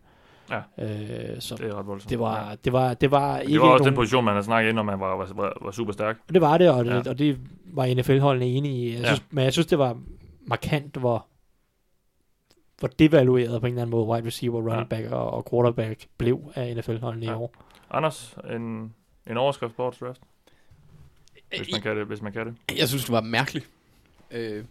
Ja. 0.50 0.56
Øh, 0.84 1.40
så 1.40 1.56
det 1.56 1.66
er 1.66 1.74
ret 1.78 1.86
voldsomt. 1.86 2.10
det 2.10 2.16
Ja. 2.16 2.20
var, 2.20 2.54
det 2.64 2.72
var, 2.72 2.94
det 2.94 3.10
var 3.10 3.38
ikke 3.38 3.52
det 3.52 3.60
var 3.60 3.66
også 3.68 3.84
den 3.84 3.92
nogen, 3.92 3.96
position, 3.96 4.24
man 4.24 4.34
har 4.34 4.42
snakket 4.42 4.70
ind 4.70 4.78
om, 4.78 4.88
han 4.88 5.00
var, 5.00 5.16
var, 5.16 5.26
var, 5.34 5.58
var 5.60 5.70
super 5.70 5.92
stærk. 5.92 6.16
det 6.32 6.40
var 6.40 6.58
det, 6.58 6.70
og 6.70 6.84
det, 6.84 6.90
Ja. 6.90 6.96
ja. 7.04 7.10
og 7.10 7.18
det 7.18 7.38
var 7.64 7.94
NFL-holdene 7.94 8.46
enige 8.46 8.74
i. 8.88 8.92
Jeg 8.92 9.00
Ja. 9.00 9.06
synes, 9.06 9.22
Men 9.30 9.44
jeg 9.44 9.52
synes, 9.52 9.66
det 9.66 9.78
var 9.78 9.98
markant, 10.46 10.96
hvor, 10.96 11.26
hvor 12.78 12.88
devalueret 12.88 13.60
på 13.60 13.66
en 13.66 13.72
eller 13.72 13.82
anden 13.82 13.90
måde 13.90 14.06
wide 14.06 14.26
receiver, 14.26 14.58
running 14.60 14.78
Ja. 14.78 14.84
back 14.84 15.10
og, 15.12 15.30
og 15.30 15.46
quarterback 15.50 16.06
blev 16.18 16.40
af 16.54 16.76
NFL-holdene 16.76 17.26
Ja. 17.26 17.32
i 17.32 17.34
år. 17.34 17.54
Anders, 17.90 18.36
en, 18.54 18.94
en 19.30 19.36
overskrift 19.36 19.76
på 19.76 19.82
draft, 20.00 20.20
hvis 21.58 21.68
man 21.72 21.80
kan 21.82 21.96
det. 21.96 22.06
Hvis 22.06 22.22
man 22.22 22.32
kan 22.32 22.46
det. 22.46 22.78
Jeg 22.78 22.88
synes, 22.88 23.04
det 23.04 23.12
var 23.12 23.20
mærkeligt. 23.20 23.68
Øh, 24.30 24.64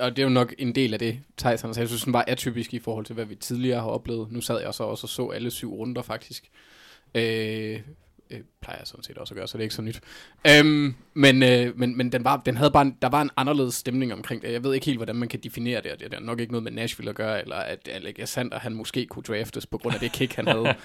og 0.00 0.10
det 0.10 0.18
er 0.18 0.26
jo 0.26 0.32
nok 0.32 0.54
en 0.58 0.74
del 0.74 0.92
af 0.92 0.98
det, 0.98 1.20
Tyson 1.36 1.56
sagde. 1.74 1.80
Jeg 1.80 1.88
synes, 1.88 2.04
den 2.04 2.12
var 2.12 2.24
atypisk 2.28 2.74
i 2.74 2.78
forhold 2.78 3.04
til, 3.04 3.14
hvad 3.14 3.24
vi 3.24 3.34
tidligere 3.34 3.80
har 3.80 3.88
oplevet. 3.88 4.32
Nu 4.32 4.40
sad 4.40 4.60
jeg 4.60 4.74
så 4.74 4.84
også 4.84 5.04
og 5.04 5.08
så 5.08 5.28
alle 5.28 5.50
syv 5.50 5.74
runder, 5.74 6.02
faktisk. 6.02 6.50
Øh, 7.14 7.80
øh, 8.30 8.40
plejer 8.60 8.78
jeg 8.78 8.86
sådan 8.86 9.02
set 9.02 9.18
også 9.18 9.34
at 9.34 9.36
gøre, 9.36 9.48
så 9.48 9.58
det 9.58 9.62
er 9.62 9.64
ikke 9.64 9.74
så 9.74 9.82
nyt. 9.82 10.00
Øhm, 10.48 10.94
men 11.14 11.42
øh, 11.42 11.78
men, 11.78 11.96
men 11.96 12.12
den, 12.12 12.24
var, 12.24 12.42
den 12.46 12.56
havde 12.56 12.70
bare 12.70 12.82
en, 12.82 12.96
der 13.02 13.08
var 13.08 13.22
en 13.22 13.30
anderledes 13.36 13.74
stemning 13.74 14.12
omkring 14.12 14.42
det. 14.42 14.52
Jeg 14.52 14.64
ved 14.64 14.74
ikke 14.74 14.86
helt, 14.86 14.98
hvordan 14.98 15.16
man 15.16 15.28
kan 15.28 15.40
definere 15.40 15.82
det, 15.82 15.92
og 15.92 16.00
det 16.00 16.14
er 16.14 16.20
nok 16.20 16.40
ikke 16.40 16.52
noget 16.52 16.64
med 16.64 16.72
Nashville 16.72 17.10
at 17.10 17.16
gøre, 17.16 17.42
eller 17.42 17.56
at 17.56 17.88
Alexander 17.92 18.58
han 18.58 18.74
måske 18.74 19.06
kunne 19.06 19.22
draftes 19.22 19.66
på 19.66 19.78
grund 19.78 19.94
af 19.94 20.00
det 20.00 20.12
kick, 20.12 20.34
han 20.34 20.46
havde. 20.46 20.74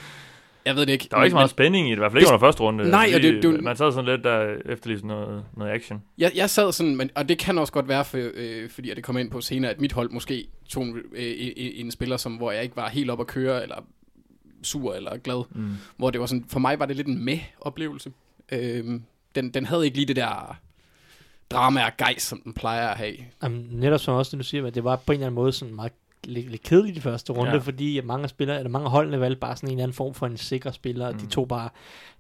Jeg 0.66 0.76
ved 0.76 0.86
det 0.86 0.94
ikke. 0.94 1.08
Der 1.12 1.18
var 1.18 1.24
ikke 1.24 1.32
så 1.32 1.36
meget 1.36 1.50
spænding 1.50 1.88
i 1.88 1.92
det, 1.92 1.96
i 1.98 2.00
hvert 2.00 2.12
fald 2.12 2.22
ikke 2.22 2.26
Det- 2.28 2.34
under 2.34 2.48
første 2.48 2.62
runde. 2.62 2.90
Nej, 2.90 3.12
og 3.16 3.22
det- 3.22 3.44
det- 3.44 3.64
Man 3.64 3.76
sad 3.76 3.92
sådan 3.92 4.06
lidt 4.10 4.24
der 4.24 4.56
efter 4.66 4.88
lige 4.88 4.98
sådan 4.98 5.08
noget, 5.08 5.44
noget 5.58 5.72
action. 5.72 6.02
Jeg, 6.18 6.32
jeg 6.36 6.50
sad 6.50 6.72
sådan, 6.72 6.96
men, 6.96 7.10
og 7.16 7.30
det 7.30 7.38
kan 7.40 7.58
også 7.58 7.74
godt 7.74 7.88
være, 7.88 8.06
for, 8.06 8.18
øh, 8.34 8.70
fordi 8.70 8.90
at 8.90 8.96
det 8.98 9.04
kommer 9.04 9.20
ind 9.20 9.32
på 9.32 9.42
senere, 9.42 9.72
at 9.72 9.82
mit 9.82 9.92
hold 9.92 10.10
måske 10.10 10.48
tog 10.70 10.84
en, 10.84 10.98
øh, 10.98 11.34
en, 11.38 11.86
en 11.86 11.92
spiller, 11.92 12.18
som, 12.18 12.34
hvor 12.34 12.52
jeg 12.52 12.64
ikke 12.64 12.76
var 12.76 12.90
helt 12.90 13.10
op 13.10 13.20
at 13.20 13.28
køre, 13.28 13.64
eller 13.64 13.76
sur 14.64 14.94
eller 14.94 15.18
glad. 15.18 15.44
Mm. 15.56 15.70
Hvor 15.98 16.10
det 16.10 16.22
var 16.22 16.26
sådan, 16.28 16.46
for 16.50 16.60
mig 16.60 16.80
var 16.80 16.86
det 16.86 16.96
lidt 16.96 17.08
en 17.08 17.26
med-oplevelse. 17.26 18.12
Øh, 18.52 19.00
den, 19.36 19.50
den 19.50 19.66
havde 19.66 19.86
ikke 19.86 19.98
lige 19.98 20.08
det 20.08 20.16
der 20.16 20.56
drama 21.52 21.86
og 21.86 21.92
gejst, 21.98 22.28
som 22.28 22.42
den 22.44 22.54
plejer 22.54 22.88
at 22.88 22.98
have. 22.98 23.16
Jamen, 23.44 23.68
netop 23.72 24.00
som 24.00 24.14
også 24.14 24.32
det, 24.38 24.40
du 24.44 24.50
siger, 24.50 24.68
at 24.68 24.76
det 24.76 24.84
var 24.84 24.96
på 24.96 25.12
en 25.12 25.14
eller 25.16 25.26
anden 25.28 25.36
måde 25.36 25.52
sådan 25.52 25.76
meget 25.76 25.92
lidt, 26.24 26.52
lidt 26.52 26.64
kedeligt 26.64 26.98
i 26.98 27.02
første 27.02 27.34
runde, 27.34 27.52
Ja. 27.52 27.58
fordi 27.58 28.02
mange 28.02 28.28
spillere, 28.28 28.58
eller 28.58 28.70
mange 28.70 28.86
af 28.86 28.92
holdene 28.92 29.20
valgte 29.20 29.40
bare 29.40 29.56
sådan 29.56 29.70
en 29.70 29.74
eller 29.74 29.84
anden 29.84 29.96
form 29.96 30.14
for 30.14 30.26
en 30.26 30.38
sikker 30.38 30.72
spiller, 30.72 31.08
og 31.08 31.14
Mm. 31.14 31.20
de 31.20 31.26
tog 31.26 31.48
bare 31.48 31.70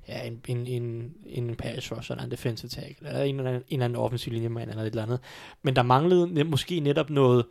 ja, 0.07 0.21
en, 0.27 0.41
en, 0.47 0.67
en, 0.67 1.13
en 1.25 1.55
pass 1.55 1.91
rusher, 1.91 2.15
eller 2.15 2.25
en 2.25 2.31
defensive 2.31 2.69
tackle, 2.69 3.07
eller 3.07 3.21
en 3.23 3.35
eller 3.37 3.49
anden, 3.49 3.63
en 3.67 3.73
eller 3.75 3.85
anden 3.85 3.99
offensiv 3.99 4.33
linjemand, 4.33 4.69
eller 4.69 4.83
et 4.83 4.87
eller 4.87 5.03
andet. 5.03 5.19
Men 5.61 5.75
der 5.75 5.81
manglede 5.83 6.43
måske 6.43 6.79
netop 6.79 7.09
noget 7.09 7.45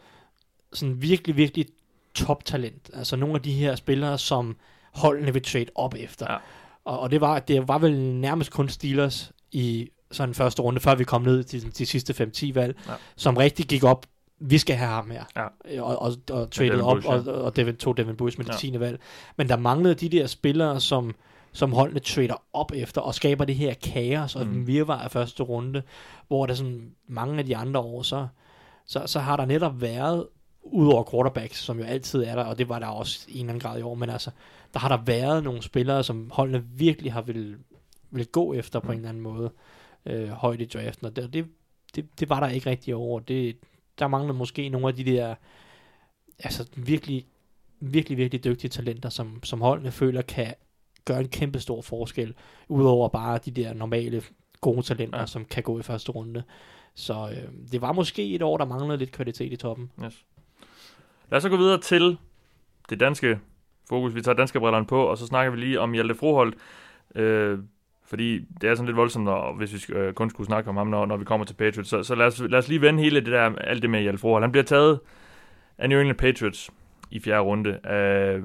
sådan 0.73 1.03
virkelig, 1.03 1.37
virkelig 1.37 1.67
top-talent. 2.15 2.91
Altså 2.95 3.17
nogle 3.17 3.35
af 3.35 3.43
de 3.43 3.53
her 3.53 3.75
spillere, 3.77 4.19
som 4.19 4.57
holdene 4.93 5.33
vil 5.33 5.43
trade 5.43 5.67
op 5.75 5.95
efter. 5.99 6.27
Ja. 6.33 6.37
Og, 6.85 7.01
og 7.01 7.11
det, 7.11 7.21
var, 7.21 7.39
det 7.39 7.69
var 7.69 7.79
vel 7.79 7.99
nærmest 8.01 8.51
kun 8.51 8.69
Steelers 8.69 9.33
i 9.53 9.89
sådan 10.11 10.35
første 10.35 10.63
runde, 10.63 10.81
før 10.81 10.95
vi 10.95 11.05
kom 11.05 11.23
ned 11.23 11.45
til 11.45 11.79
de 11.79 11.87
sidste 11.87 12.31
5-10 12.37 12.53
valg, 12.55 12.77
ja. 12.89 12.93
som 13.17 13.37
rigtig 13.37 13.67
gik 13.67 13.85
op, 13.85 14.07
vi 14.41 14.59
skal 14.59 14.77
have 14.77 14.91
ham 14.91 15.11
her. 15.11 15.25
Ja. 15.37 15.83
Og, 15.83 16.03
og, 16.03 16.13
og 16.31 16.51
traded 16.51 16.81
op, 16.81 16.97
Bush, 16.97 17.09
og, 17.09 17.23
ja. 17.27 17.31
og 17.33 17.57
Devin, 17.57 17.77
tog 17.77 17.97
Devin 17.97 18.17
Bush 18.17 18.39
med 18.39 18.45
det 18.47 18.53
Ja. 18.53 18.57
10. 18.59 18.81
valg. 18.81 19.01
Men 19.37 19.49
der 19.49 19.57
manglede 19.57 19.95
de 19.95 20.09
der 20.09 20.27
spillere, 20.27 20.81
som, 20.81 21.15
som 21.53 21.73
holdene 21.73 22.01
trader 22.01 22.43
op 22.53 22.73
efter, 22.75 23.01
og 23.01 23.15
skaber 23.15 23.45
det 23.45 23.55
her 23.55 23.75
kaos 23.75 24.37
og 24.37 24.47
Mm. 24.47 24.53
mm. 24.53 24.67
virvar 24.67 24.99
af 24.99 25.11
første 25.11 25.43
runde, 25.43 25.83
hvor 26.29 26.47
der 26.47 26.55
sådan 26.55 26.91
mange 27.09 27.39
af 27.39 27.47
de 27.47 27.57
andre 27.57 27.81
år, 27.81 28.03
så, 28.03 28.27
så, 28.87 29.03
så 29.07 29.21
har 29.21 29.37
der 29.37 29.45
netop 29.45 29.81
været, 29.81 30.27
udover 30.63 31.05
quarterbacks, 31.11 31.59
som 31.59 31.79
jo 31.79 31.85
altid 31.85 32.23
er 32.25 32.35
der, 32.35 32.45
og 32.45 32.59
det 32.59 32.69
var 32.69 32.79
der 32.79 32.87
også 32.87 33.27
i 33.29 33.33
en 33.33 33.39
eller 33.41 33.49
anden 33.53 33.61
grad 33.61 33.79
i 33.79 33.83
år, 33.83 33.95
men 33.95 34.11
altså, 34.11 34.31
der 34.75 34.79
har 34.81 34.89
der 34.89 35.05
været 35.05 35.45
nogle 35.45 35.63
spillere, 35.63 36.05
som 36.05 36.31
holdene 36.35 36.65
virkelig 36.77 37.13
har 37.13 37.23
vil, 37.23 37.57
vil 38.11 38.27
gå 38.27 38.53
efter 38.55 38.81
på 38.81 38.87
Mm. 38.87 38.93
en 38.93 38.97
eller 38.99 39.09
anden 39.09 39.23
måde, 39.23 39.51
øh, 40.07 40.29
højt 40.29 40.61
i 40.61 40.65
draften, 40.65 41.07
og 41.07 41.17
det, 41.17 41.33
det, 41.33 41.47
det, 41.97 42.07
det 42.21 42.29
var 42.29 42.41
der 42.41 42.49
ikke 42.49 42.71
rigtig 42.71 42.95
år. 42.97 43.19
Det, 43.19 43.57
der 44.01 44.09
mangler 44.09 44.33
måske 44.35 44.69
nogle 44.69 44.89
af 44.89 44.95
de 44.95 45.05
der, 45.05 45.35
altså 46.39 46.69
virkelig, 46.77 47.27
virkelig, 47.81 48.19
virkelig 48.19 48.45
dygtige 48.45 48.69
talenter, 48.69 49.09
som, 49.09 49.43
som 49.45 49.61
holdene 49.61 49.91
føler 49.91 50.23
kan 50.23 50.55
gøre 51.05 51.21
en 51.21 51.29
kæmpe 51.29 51.61
stor 51.61 51.83
forskel, 51.83 52.35
udover 52.69 53.09
bare 53.09 53.39
de 53.45 53.51
der 53.51 53.73
normale 53.75 54.23
gode 54.61 54.83
talenter, 54.83 55.19
Ja. 55.19 55.27
som 55.27 55.45
kan 55.45 55.63
gå 55.63 55.79
i 55.79 55.83
første 55.83 56.13
runde. 56.13 56.43
Så 56.95 57.31
øh, 57.31 57.53
det 57.73 57.81
var 57.81 57.93
måske 57.93 58.35
et 58.35 58.43
år, 58.43 58.57
der 58.57 58.65
manglede 58.65 58.99
lidt 58.99 59.13
kvalitet 59.13 59.53
i 59.53 59.57
toppen. 59.57 59.91
Yes. 60.05 60.25
Lad 61.31 61.37
os 61.37 61.43
så 61.43 61.49
gå 61.49 61.57
videre 61.57 61.81
til 61.81 62.17
det 62.91 63.01
danske 63.01 63.39
fokus. 63.89 64.15
Vi 64.15 64.23
tager 64.23 64.37
danske 64.37 64.61
brillerne 64.61 64.87
på, 64.87 65.03
og 65.05 65.19
så 65.19 65.27
snakker 65.27 65.51
vi 65.51 65.61
lige 65.61 65.81
om 65.81 65.93
Hjalte 65.93 66.15
Froholt. 66.15 66.55
Øh, 67.15 67.59
fordi 68.11 68.39
det 68.61 68.71
er 68.71 68.75
sådan 68.75 68.87
lidt 68.87 68.97
voldsomt, 68.97 69.25
når, 69.25 69.53
hvis 69.53 69.73
vi 69.73 69.79
skal, 69.79 69.97
øh, 69.97 70.15
kun 70.15 70.31
skulle 70.31 70.47
snakke 70.47 70.71
om 70.71 70.77
ham, 70.77 70.87
når, 70.87 71.07
når 71.07 71.17
vi 71.17 71.25
kommer 71.25 71.47
til 71.47 71.55
Patriots. 71.55 71.89
Så, 71.89 72.03
så 72.03 72.15
lad, 72.15 72.27
os, 72.27 72.41
lad 72.41 72.59
os 72.59 72.69
lige 72.69 72.81
vende 72.81 73.03
hele 73.03 73.21
det 73.21 73.33
der, 73.33 73.55
alt 73.57 73.83
det 73.83 73.91
med 73.91 74.01
Hjalte 74.01 74.19
Froholt. 74.19 74.43
Han 74.43 74.53
bliver 74.53 74.65
taget 74.65 75.01
af 75.79 75.89
New 75.89 75.99
England 75.99 76.19
Patriots 76.19 76.71
i 77.11 77.21
fjerde 77.21 77.41
runde. 77.41 77.71
Øh, 77.71 78.43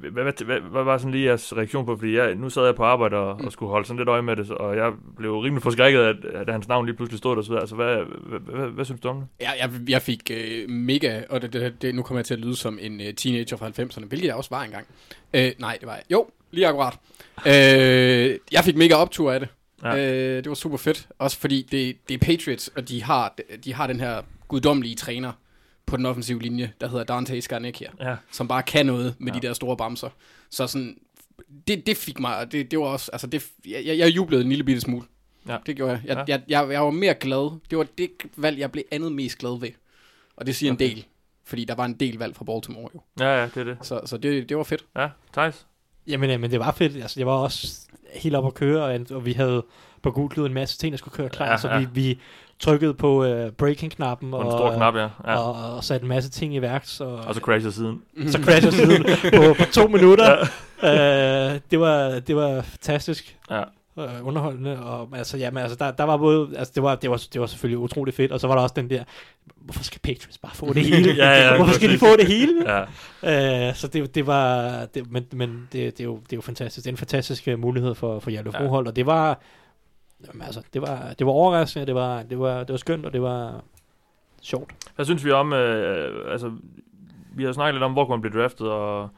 hvad, 0.00 0.10
hvad, 0.10 0.44
hvad, 0.44 0.60
hvad, 0.60 0.82
var 0.84 0.98
sådan 0.98 1.12
lige 1.12 1.24
jeres 1.24 1.56
reaktion 1.56 1.86
på? 1.86 1.96
Fordi 1.96 2.16
jeg, 2.16 2.34
nu 2.34 2.48
sad 2.50 2.64
jeg 2.64 2.74
på 2.74 2.84
arbejde 2.84 3.16
og, 3.16 3.40
og 3.44 3.52
skulle 3.52 3.70
holde 3.70 3.86
sådan 3.86 3.98
lidt 3.98 4.08
øje 4.08 4.22
med 4.22 4.36
det, 4.36 4.50
og 4.50 4.76
jeg 4.76 4.92
blev 5.16 5.38
rimelig 5.38 5.62
forskrækket, 5.62 6.00
at, 6.00 6.24
at 6.24 6.48
hans 6.50 6.68
navn 6.68 6.86
lige 6.86 6.96
pludselig 6.96 7.18
stod 7.18 7.36
der. 7.36 7.42
Så 7.42 7.54
altså, 7.54 7.74
hvad, 7.74 7.96
hvad, 7.96 8.40
hvad, 8.40 8.54
hvad, 8.56 8.68
hvad 8.68 8.84
synes 8.84 9.00
du 9.00 9.08
om 9.08 9.16
det? 9.16 9.26
Jeg, 9.40 9.54
jeg, 9.60 9.70
jeg 9.88 10.02
fik 10.02 10.30
øh, 10.30 10.70
mega, 10.70 11.22
og 11.28 11.42
det, 11.42 11.52
det, 11.52 11.82
det, 11.82 11.94
nu 11.94 12.02
kommer 12.02 12.18
jeg 12.18 12.26
til 12.26 12.34
at 12.34 12.40
lyde 12.40 12.56
som 12.56 12.78
en 12.80 13.00
øh, 13.00 13.14
teenager 13.14 13.56
fra 13.56 13.68
90'erne, 13.68 14.06
hvilket 14.06 14.26
jeg 14.26 14.34
også 14.34 14.50
var 14.50 14.62
engang. 14.62 14.86
Øh, 15.34 15.52
nej, 15.58 15.76
det 15.80 15.86
var 15.86 15.94
jeg. 15.94 16.02
Jo, 16.10 16.26
lige 16.50 16.66
akkurat. 16.66 16.94
Øh, 17.46 18.38
jeg 18.52 18.64
fik 18.64 18.76
mega 18.76 18.94
optur 18.94 19.32
af 19.32 19.40
det. 19.40 19.48
Ja. 19.82 19.96
Øh, 19.96 20.36
det 20.36 20.48
var 20.48 20.54
super 20.54 20.76
fedt. 20.76 21.08
Også 21.18 21.38
fordi 21.38 21.62
det, 21.70 21.96
det 22.08 22.14
er 22.14 22.18
Patriots, 22.18 22.68
og 22.68 22.88
de 22.88 23.02
har, 23.02 23.34
de 23.64 23.74
har 23.74 23.86
den 23.86 24.00
her 24.00 24.22
guddommelige 24.48 24.94
træner 24.96 25.32
på 25.86 25.96
den 25.96 26.06
offensive 26.06 26.42
linje, 26.42 26.72
der 26.80 26.88
hedder 26.88 27.04
Dante 27.04 27.40
Scarnecchia, 27.40 27.88
Ja, 28.00 28.16
som 28.32 28.48
bare 28.48 28.62
kan 28.62 28.86
noget 28.86 29.14
med 29.18 29.32
Ja. 29.32 29.38
de 29.38 29.46
der 29.46 29.52
store 29.52 29.76
bamser. 29.76 30.08
Så 30.50 30.66
sådan, 30.66 30.96
det, 31.68 31.86
det 31.86 31.96
fik 31.96 32.20
mig, 32.20 32.52
det, 32.52 32.70
det 32.70 32.78
var 32.78 32.84
også, 32.84 33.10
altså 33.12 33.26
det, 33.26 33.46
jeg, 33.66 33.98
jeg 33.98 34.08
jublede 34.16 34.42
en 34.42 34.48
lille 34.48 34.64
bitte 34.64 34.80
smule. 34.80 35.06
Ja. 35.48 35.56
Det 35.66 35.76
gjorde 35.76 35.92
jeg. 35.92 36.00
Jeg, 36.04 36.16
ja. 36.16 36.24
jeg, 36.28 36.42
jeg. 36.48 36.72
jeg 36.72 36.84
var 36.84 36.90
mere 36.90 37.14
glad. 37.14 37.58
Det 37.70 37.78
var 37.78 37.86
det 37.98 38.10
valg, 38.36 38.58
jeg 38.58 38.72
blev 38.72 38.84
andet 38.90 39.12
mest 39.12 39.38
glad 39.38 39.60
ved. 39.60 39.70
Og 40.36 40.46
det 40.46 40.56
siger 40.56 40.72
Okay. 40.72 40.84
en 40.84 40.90
del. 40.90 41.04
Fordi 41.44 41.64
der 41.64 41.74
var 41.74 41.84
en 41.84 41.94
del 41.94 42.18
valg 42.18 42.36
fra 42.36 42.44
Baltimore 42.44 42.88
jo. 42.94 43.00
ja, 43.20 43.40
ja 43.40 43.44
det 43.44 43.56
er 43.56 43.64
det. 43.64 43.78
Så, 43.82 44.00
så 44.06 44.16
det, 44.16 44.48
det 44.48 44.56
var 44.56 44.62
fedt. 44.62 44.84
Ja, 44.96 45.08
Thijs? 45.32 45.66
Jamen, 46.06 46.30
øh, 46.30 46.40
men 46.40 46.50
det 46.50 46.60
var 46.60 46.72
fedt. 46.72 46.96
Altså, 46.96 47.20
jeg 47.20 47.26
var 47.26 47.32
også 47.32 47.80
helt 48.14 48.34
op 48.34 48.46
at 48.46 48.54
køre, 48.54 48.84
og, 48.84 49.00
og 49.10 49.26
vi 49.26 49.32
havde 49.32 49.64
på 50.02 50.10
Google 50.10 50.46
en 50.46 50.54
masse 50.54 50.78
ting, 50.78 50.92
der 50.92 50.98
skulle 50.98 51.16
køre 51.16 51.28
klar, 51.28 51.46
Ja, 51.46 51.52
ja, 51.52 51.58
så 51.58 51.68
ja. 51.68 51.78
vi, 51.78 51.86
vi 51.92 52.20
trykkede 52.58 52.94
på 52.94 53.24
uh, 53.24 53.50
breaking-knappen 53.50 54.34
og, 54.34 54.52
stor 54.52 54.74
knap, 54.76 54.94
ja. 54.94 55.08
ja. 55.26 55.36
og, 55.38 55.76
og 55.76 55.84
satte 55.84 56.04
en 56.04 56.08
masse 56.08 56.30
ting 56.30 56.54
i 56.54 56.58
værk, 56.62 56.82
så, 56.84 57.04
Og 57.04 57.34
så 57.34 57.40
crasher 57.40 57.70
siden. 57.70 58.02
så 58.26 58.38
crasher 58.44 58.70
siden 58.70 59.04
på, 59.34 59.54
på 59.58 59.64
to 59.72 59.88
minutter. 59.88 60.36
Ja. 60.82 61.54
Uh, 61.54 61.60
det, 61.70 61.80
var, 61.80 62.18
det 62.18 62.36
var 62.36 62.62
fantastisk 62.62 63.36
Ja. 63.50 63.62
Uh, 64.04 64.26
underholdende, 64.26 64.84
og 64.84 65.08
altså, 65.14 65.36
jamen, 65.36 65.62
altså, 65.62 65.76
der, 65.76 65.90
der 65.90 66.04
var 66.04 66.16
både, 66.16 66.58
altså, 66.58 66.72
det 66.74 66.82
var, 66.82 66.94
det, 66.94 67.10
var, 67.10 67.22
det 67.32 67.40
var 67.40 67.46
selvfølgelig 67.46 67.78
utrolig 67.78 68.14
fedt, 68.14 68.32
og 68.32 68.40
så 68.40 68.46
var 68.46 68.54
der 68.54 68.62
også 68.62 68.74
den 68.76 68.90
der, 68.90 69.04
hvorfor 69.56 69.82
skal 69.84 70.00
Patriots 70.00 70.38
bare 70.38 70.54
få 70.54 70.72
det 70.72 70.84
hele? 70.84 71.14
Ja, 71.24 71.30
ja, 71.30 71.56
hvorfor 71.56 71.72
skal 71.72 71.90
de 71.90 71.98
få 71.98 72.16
det 72.18 72.26
hele? 72.26 72.72
Ja, 72.72 72.84
Uh, 73.22 73.74
så 73.74 73.88
det, 73.88 74.14
det 74.14 74.26
var, 74.26 74.70
det, 74.94 75.12
men, 75.12 75.26
men 75.32 75.68
det, 75.72 75.98
det, 75.98 76.00
er 76.00 76.04
jo, 76.04 76.16
det 76.16 76.32
er 76.32 76.36
jo 76.36 76.40
fantastisk. 76.40 76.84
Det 76.84 76.90
er 76.90 76.92
en 76.92 76.96
fantastisk 76.96 77.48
øh, 77.48 77.58
mulighed 77.58 77.94
for, 77.94 78.20
for 78.20 78.30
Hjalte 78.30 78.50
Ja. 78.54 78.68
Og 78.68 78.96
det 78.96 79.06
var, 79.06 79.38
jamen, 80.26 80.42
altså, 80.42 80.62
det 80.74 80.82
var, 80.82 81.14
det 81.18 81.26
var 81.26 81.32
overraskende, 81.32 81.86
det 81.86 81.94
var, 81.94 82.22
det 82.22 82.38
var, 82.38 82.58
det 82.58 82.70
var 82.70 82.76
skønt, 82.76 83.06
og 83.06 83.12
det 83.12 83.22
var 83.22 83.60
sjovt. 84.42 84.70
hvad 84.96 85.04
synes 85.04 85.24
vi 85.24 85.30
om, 85.30 85.52
øh, 85.52 86.32
altså, 86.32 86.52
vi 87.36 87.44
har 87.44 87.52
snakket 87.52 87.74
lidt 87.74 87.84
om, 87.84 87.92
hvor 87.92 88.04
kunne 88.04 88.16
man 88.16 88.30
blive 88.30 88.42
draftet, 88.42 88.68
og, 88.68 89.08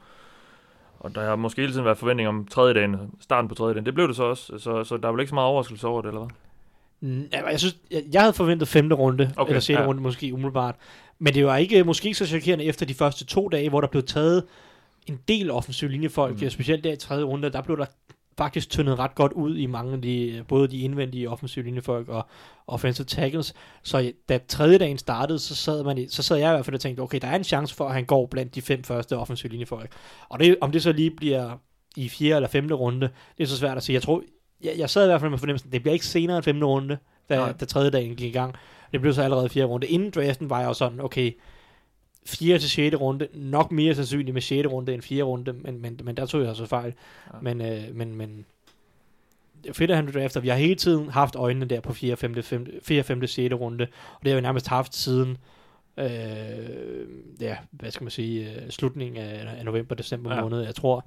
og 1.03 1.15
der 1.15 1.21
har 1.25 1.35
måske 1.35 1.61
hele 1.61 1.73
tiden 1.73 1.85
været 1.85 1.97
forventning 1.97 2.29
om 2.29 2.47
tredje 2.51 2.73
dagen, 2.73 2.95
starten 3.21 3.47
på 3.49 3.55
tredje 3.55 3.73
dagen. 3.73 3.85
Det 3.85 3.93
blev 3.93 4.07
det 4.07 4.15
så 4.15 4.23
også, 4.23 4.57
så, 4.57 4.83
så 4.83 4.97
der 4.97 5.07
er 5.07 5.11
vel 5.11 5.19
ikke 5.21 5.29
så 5.29 5.35
meget 5.35 5.47
overraskelse 5.47 5.87
over 5.87 6.01
det, 6.01 6.07
eller 6.07 6.21
hvad? 6.21 6.29
Ja, 7.33 7.47
Jeg, 7.49 7.59
synes, 7.59 7.77
jeg, 7.91 8.03
jeg 8.13 8.21
havde 8.21 8.33
forventet 8.33 8.67
femte 8.67 8.95
runde, 8.95 9.33
Okay, 9.37 9.49
eller 9.49 9.59
sjette 9.61 9.81
ja. 9.83 9.87
runde 9.89 10.01
måske 10.01 10.33
umiddelbart. 10.33 10.75
Men 11.19 11.33
det 11.33 11.45
var 11.45 11.57
ikke 11.57 11.83
måske 11.83 12.13
så 12.13 12.25
chokerende 12.25 12.65
efter 12.65 12.85
de 12.85 12.93
første 12.93 13.25
to 13.25 13.47
dage, 13.47 13.69
hvor 13.69 13.81
der 13.81 13.87
blev 13.87 14.03
taget 14.03 14.43
en 15.07 15.19
del 15.27 15.51
offensiv 15.51 15.89
linjefolk, 15.89 16.35
Mm. 16.35 16.43
mm. 16.43 16.49
specielt 16.49 16.83
der 16.83 16.93
i 16.93 16.95
tredje 16.95 17.23
runde, 17.23 17.49
der 17.49 17.61
blev 17.61 17.77
der 17.77 17.85
faktisk 18.37 18.69
tyndet 18.69 18.99
ret 18.99 19.15
godt 19.15 19.33
ud 19.33 19.57
i 19.57 19.65
mange 19.65 19.93
af 19.93 20.01
de, 20.01 20.43
både 20.47 20.67
de 20.67 20.77
indvendige 20.79 21.29
offensive 21.29 21.65
linjefolk 21.65 22.09
og 22.09 22.27
offensive 22.67 23.05
tackles. 23.05 23.53
Så 23.83 24.11
da 24.29 24.39
tredje 24.47 24.77
dagen 24.77 24.97
startede, 24.97 25.39
så 25.39 25.55
sad, 25.55 25.83
man, 25.83 25.97
i- 25.97 26.07
så 26.07 26.23
sad 26.23 26.37
jeg 26.37 26.49
i 26.49 26.53
hvert 26.53 26.65
fald 26.65 26.75
og 26.75 26.81
tænkte, 26.81 27.01
okay, 27.01 27.19
der 27.21 27.27
er 27.27 27.35
en 27.35 27.43
chance 27.43 27.75
for, 27.75 27.85
at 27.87 27.93
han 27.93 28.05
går 28.05 28.25
blandt 28.25 28.55
de 28.55 28.61
fem 28.61 28.83
første 28.83 29.17
offensive 29.17 29.49
linjefolk. 29.51 29.91
Og 30.29 30.39
det, 30.39 30.57
om 30.61 30.71
det 30.71 30.83
så 30.83 30.91
lige 30.91 31.11
bliver 31.11 31.57
i 31.97 32.09
fjerde 32.09 32.35
eller 32.35 32.49
femte 32.49 32.73
runde, 32.73 33.09
det 33.37 33.43
er 33.43 33.47
så 33.47 33.57
svært 33.57 33.77
at 33.77 33.83
sige. 33.83 33.93
Jeg 33.93 34.01
tror, 34.01 34.23
jeg, 34.63 34.73
jeg 34.77 34.89
sad 34.89 35.03
i 35.03 35.07
hvert 35.07 35.19
fald 35.21 35.31
med 35.31 35.37
fornemmelsen, 35.39 35.71
det 35.71 35.81
bliver 35.81 35.93
ikke 35.93 36.05
senere 36.05 36.37
end 36.37 36.43
femte 36.43 36.65
runde, 36.65 36.97
da, 37.29 37.35
Nej. 37.35 37.51
da 37.51 37.65
tredje 37.65 37.89
dagen 37.89 38.15
gik 38.15 38.29
i 38.29 38.31
gang. 38.37 38.55
Det 38.91 39.01
blev 39.01 39.13
så 39.13 39.21
allerede 39.21 39.49
fjerde 39.49 39.67
runde. 39.67 39.87
Inden 39.87 40.09
draften 40.11 40.49
var 40.49 40.59
jeg 40.59 40.67
jo 40.67 40.73
sådan, 40.73 40.99
okay, 41.01 41.31
fjerde 42.25 42.59
til 42.59 42.69
sjette 42.69 42.97
runde, 42.97 43.27
nok 43.33 43.71
mere 43.71 43.95
sandsynligt 43.95 44.33
med 44.33 44.41
sjette 44.41 44.69
runde 44.69 44.93
end 44.93 45.01
fjerde 45.01 45.23
runde, 45.23 45.53
men, 45.53 45.81
men, 45.81 45.99
men 46.03 46.17
der 46.17 46.25
tog 46.25 46.41
jeg 46.41 46.49
altså 46.49 46.65
fejl. 46.65 46.93
Ja. 47.33 47.39
Men, 47.41 47.61
øh, 47.61 47.95
men, 47.95 48.15
men 48.15 48.45
det 49.63 49.69
er 49.69 49.73
fedt, 49.73 49.91
at 49.91 49.97
han 49.97 50.13
drafter. 50.13 50.39
Vi 50.39 50.47
har 50.47 50.55
hele 50.55 50.75
tiden 50.75 51.09
haft 51.09 51.35
øjnene 51.35 51.65
der 51.65 51.79
på 51.79 51.93
4., 51.93 52.15
5., 52.15 52.43
5., 52.43 52.67
4., 52.83 53.03
5., 53.03 53.27
6. 53.27 53.53
runde, 53.53 53.83
og 54.13 54.19
det 54.23 54.31
har 54.31 54.35
vi 54.35 54.41
nærmest 54.41 54.67
haft 54.67 54.95
siden 54.95 55.37
øh, 55.97 56.05
ja, 57.41 57.57
hvad 57.71 57.91
skal 57.91 58.03
man 58.03 58.11
sige, 58.11 58.51
øh, 58.51 58.69
slutningen 58.69 59.23
af, 59.23 59.55
af 59.57 59.65
november, 59.65 59.95
december 59.95 60.35
ja. 60.35 60.41
måned. 60.41 60.61
Jeg 60.61 60.75
tror, 60.75 61.05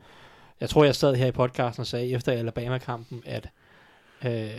jeg 0.60 0.68
tror, 0.68 0.84
jeg 0.84 0.94
sad 0.94 1.14
her 1.14 1.26
i 1.26 1.32
podcasten 1.32 1.80
og 1.80 1.86
sagde 1.86 2.10
efter 2.10 2.32
Alabama-kampen, 2.32 3.22
at 3.26 3.48
Øh, 4.26 4.50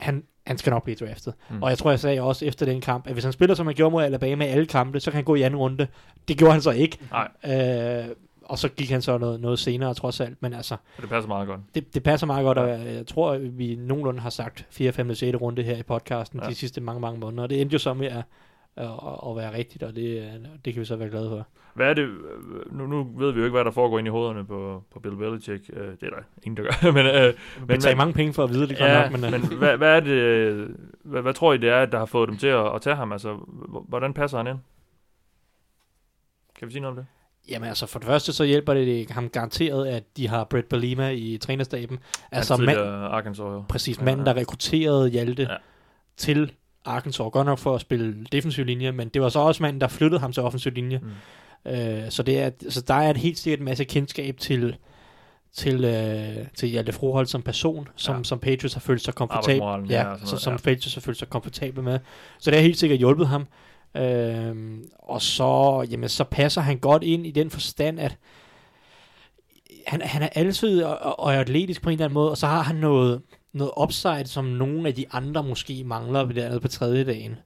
han, 0.00 0.24
han 0.46 0.58
skal 0.58 0.70
nok 0.70 0.84
blive 0.84 0.96
draftet. 0.96 1.34
Mm. 1.50 1.62
Og 1.62 1.70
jeg 1.70 1.78
tror, 1.78 1.90
jeg 1.90 2.00
sagde 2.00 2.20
også 2.20 2.44
efter 2.46 2.66
den 2.66 2.80
kamp, 2.80 3.06
at 3.06 3.12
hvis 3.12 3.24
han 3.24 3.32
spiller, 3.32 3.54
som 3.54 3.66
han 3.66 3.74
gjorde 3.76 3.92
mod 3.92 4.02
Alabama 4.04 4.44
i 4.44 4.48
alle 4.48 4.66
kampe, 4.66 5.00
så 5.00 5.10
kan 5.10 5.16
han 5.16 5.24
gå 5.24 5.34
i 5.34 5.42
anden 5.42 5.58
runde. 5.60 5.86
Det 6.28 6.38
gjorde 6.38 6.52
han 6.52 6.62
så 6.62 6.70
ikke. 6.70 6.98
Nej, 7.10 7.28
Øh, 7.44 8.14
og 8.44 8.58
så 8.58 8.68
gik 8.68 8.90
han 8.90 9.02
så 9.02 9.18
noget, 9.18 9.40
noget 9.40 9.58
senere, 9.58 9.94
trods 9.94 10.20
alt. 10.20 10.42
Men 10.42 10.52
altså, 10.52 10.76
det 11.00 11.08
passer 11.08 11.28
meget 11.28 11.48
godt. 11.48 11.60
det, 11.74 11.94
det 11.94 12.02
passer 12.02 12.26
meget 12.26 12.44
godt, 12.44 12.58
og 12.58 12.68
jeg, 12.68 12.94
jeg 12.94 13.06
tror, 13.06 13.32
at 13.32 13.58
vi 13.58 13.74
nogenlunde 13.74 14.20
har 14.20 14.30
sagt 14.30 14.66
4., 14.70 14.92
5., 14.92 15.14
6. 15.14 15.36
runde 15.40 15.62
her 15.62 15.76
i 15.76 15.82
podcasten 15.82 16.38
Ja. 16.38 16.44
ja. 16.44 16.50
de 16.50 16.54
sidste 16.54 16.80
mange, 16.80 17.00
mange 17.00 17.20
måneder. 17.20 17.42
Og 17.42 17.50
det 17.50 17.60
endte 17.60 17.72
jo 17.74 17.78
så 17.78 17.94
med 17.94 18.06
at, 18.06 18.22
at, 18.76 18.86
at 19.30 19.36
være 19.36 19.54
rigtigt, 19.56 19.82
og 19.82 19.96
det, 19.96 20.18
øh, 20.22 20.32
det 20.64 20.72
kan 20.74 20.80
vi 20.80 20.84
så 20.86 20.96
være 20.96 21.08
glade 21.08 21.28
for. 21.28 21.46
Hvad 21.74 21.86
er 21.90 21.94
det, 21.94 22.02
øh, 22.02 22.78
nu, 22.78 22.86
nu 22.86 23.08
ved 23.16 23.32
vi 23.32 23.38
jo 23.38 23.44
ikke, 23.44 23.54
hvad 23.54 23.64
der 23.64 23.70
foregår 23.70 23.98
ind 23.98 24.08
i 24.08 24.10
hovederne 24.10 24.46
på, 24.46 24.82
på 24.92 25.00
Bill 25.00 25.16
Belichick. 25.16 25.70
Øh, 25.72 25.86
det 25.88 26.02
er 26.02 26.10
der 26.10 26.22
ingen, 26.42 26.56
der 26.56 26.62
gør. 26.62 26.92
men, 26.98 27.06
øh, 27.06 27.34
Men, 27.58 27.66
betaler 27.66 27.96
mange 27.96 28.12
penge 28.14 28.32
for 28.32 28.44
at 28.44 28.50
vide 28.50 28.68
det, 28.68 28.78
ja, 28.80 29.02
nok, 29.02 29.12
men, 29.20 29.24
øh, 29.24 29.40
men 29.40 29.58
hvad, 29.58 29.76
hvad 29.76 29.96
er 29.96 30.00
det, 30.00 30.10
øh, 30.10 30.68
hvad, 31.04 31.22
hvad 31.22 31.34
tror 31.34 31.52
I, 31.52 31.58
det 31.58 31.68
er, 31.70 31.86
der 31.86 31.98
har 31.98 32.06
fået 32.06 32.28
dem 32.28 32.36
til 32.36 32.46
at, 32.46 32.74
at 32.74 32.82
tage 32.82 32.96
ham? 32.96 33.12
Altså, 33.12 33.36
hvordan 33.88 34.14
passer 34.14 34.36
han 34.38 34.46
ind? 34.46 34.58
Kan 36.58 36.68
vi 36.68 36.72
sige 36.72 36.82
noget 36.82 36.98
om 36.98 37.04
det? 37.04 37.06
Jamen 37.48 37.68
altså, 37.68 37.86
for 37.86 37.98
det 37.98 38.06
første 38.06 38.32
så 38.32 38.44
hjælper 38.44 38.74
det 38.74 39.10
ham 39.10 39.28
garanteret, 39.28 39.86
at 39.88 40.16
de 40.16 40.28
har 40.28 40.44
Brett 40.44 40.68
Belima 40.68 41.10
i 41.10 41.38
trænerstaben. 41.40 41.98
Altså, 42.32 42.56
mand, 42.56 42.78
Arkansas 42.78 43.40
jo. 43.42 43.64
præcis, 43.68 43.98
Ja, 43.98 44.04
manden, 44.04 44.26
ja. 44.26 44.32
der 44.32 44.40
rekrutterede 44.40 45.08
Hjalte 45.10 45.42
Ja. 45.42 45.52
ja. 45.52 45.56
til 46.16 46.52
Arkansas, 46.84 47.26
godt 47.32 47.46
nok 47.46 47.58
for 47.58 47.74
at 47.74 47.80
spille 47.80 48.24
defensiv 48.32 48.64
linje, 48.64 48.92
men 48.92 49.08
det 49.08 49.22
var 49.22 49.28
så 49.28 49.38
også 49.38 49.62
manden, 49.62 49.80
der 49.80 49.88
flyttede 49.88 50.20
ham 50.20 50.32
til 50.32 50.42
offensiv 50.42 50.72
linje. 50.72 50.98
Mm. 51.02 51.10
Øh, 51.66 52.10
så, 52.10 52.22
det 52.22 52.40
er, 52.40 52.50
så 52.68 52.80
der 52.80 52.94
er 52.94 53.10
et 53.10 53.16
helt 53.16 53.38
sikkert 53.38 53.58
en 53.58 53.64
masse 53.64 53.84
kendskab 53.84 54.36
til, 54.38 54.76
til, 55.52 55.84
øh, 55.84 56.46
til 56.54 56.68
Hjalte 56.68 56.92
Froholt 56.92 57.30
som 57.30 57.42
person, 57.42 57.88
som, 57.96 58.16
Ja. 58.16 58.22
som 58.24 58.38
Patriots 58.38 58.74
har 58.74 58.80
følt 58.80 59.04
sig 59.04 59.14
komfortabel 59.14 59.90
ja, 59.90 60.08
ja, 60.08 60.16
så, 60.24 60.36
som 60.36 60.52
ja. 60.52 60.56
Patriots 60.56 60.94
har 60.94 61.00
følt 61.00 61.18
sig 61.18 61.28
komfortabel 61.28 61.84
med. 61.84 61.98
Så 62.38 62.50
det 62.50 62.58
har 62.58 62.62
helt 62.62 62.78
sikkert 62.78 62.98
hjulpet 62.98 63.28
ham. 63.28 63.46
Øhm, 63.96 64.84
og 64.98 65.22
så, 65.22 65.86
jamen, 65.90 66.08
så 66.08 66.24
passer 66.24 66.60
han 66.60 66.78
godt 66.78 67.02
ind 67.02 67.26
i 67.26 67.30
den 67.30 67.50
forstand, 67.50 68.00
at 68.00 68.16
han, 69.86 70.00
han 70.02 70.22
er 70.22 70.28
altid 70.34 70.82
og, 70.82 71.18
og, 71.18 71.34
er 71.34 71.40
atletisk 71.40 71.82
på 71.82 71.90
en 71.90 71.92
eller 71.92 72.04
anden 72.04 72.14
måde, 72.14 72.30
og 72.30 72.38
så 72.38 72.46
har 72.46 72.62
han 72.62 72.76
noget, 72.76 73.22
noget 73.52 73.72
upside, 73.82 74.26
som 74.26 74.44
nogle 74.44 74.88
af 74.88 74.94
de 74.94 75.04
andre 75.12 75.42
måske 75.42 75.84
mangler 75.84 76.24
ved 76.24 76.34
det 76.34 76.42
andet 76.42 76.62
på 76.62 76.68
tredje 76.68 77.04
dagen. 77.04 77.36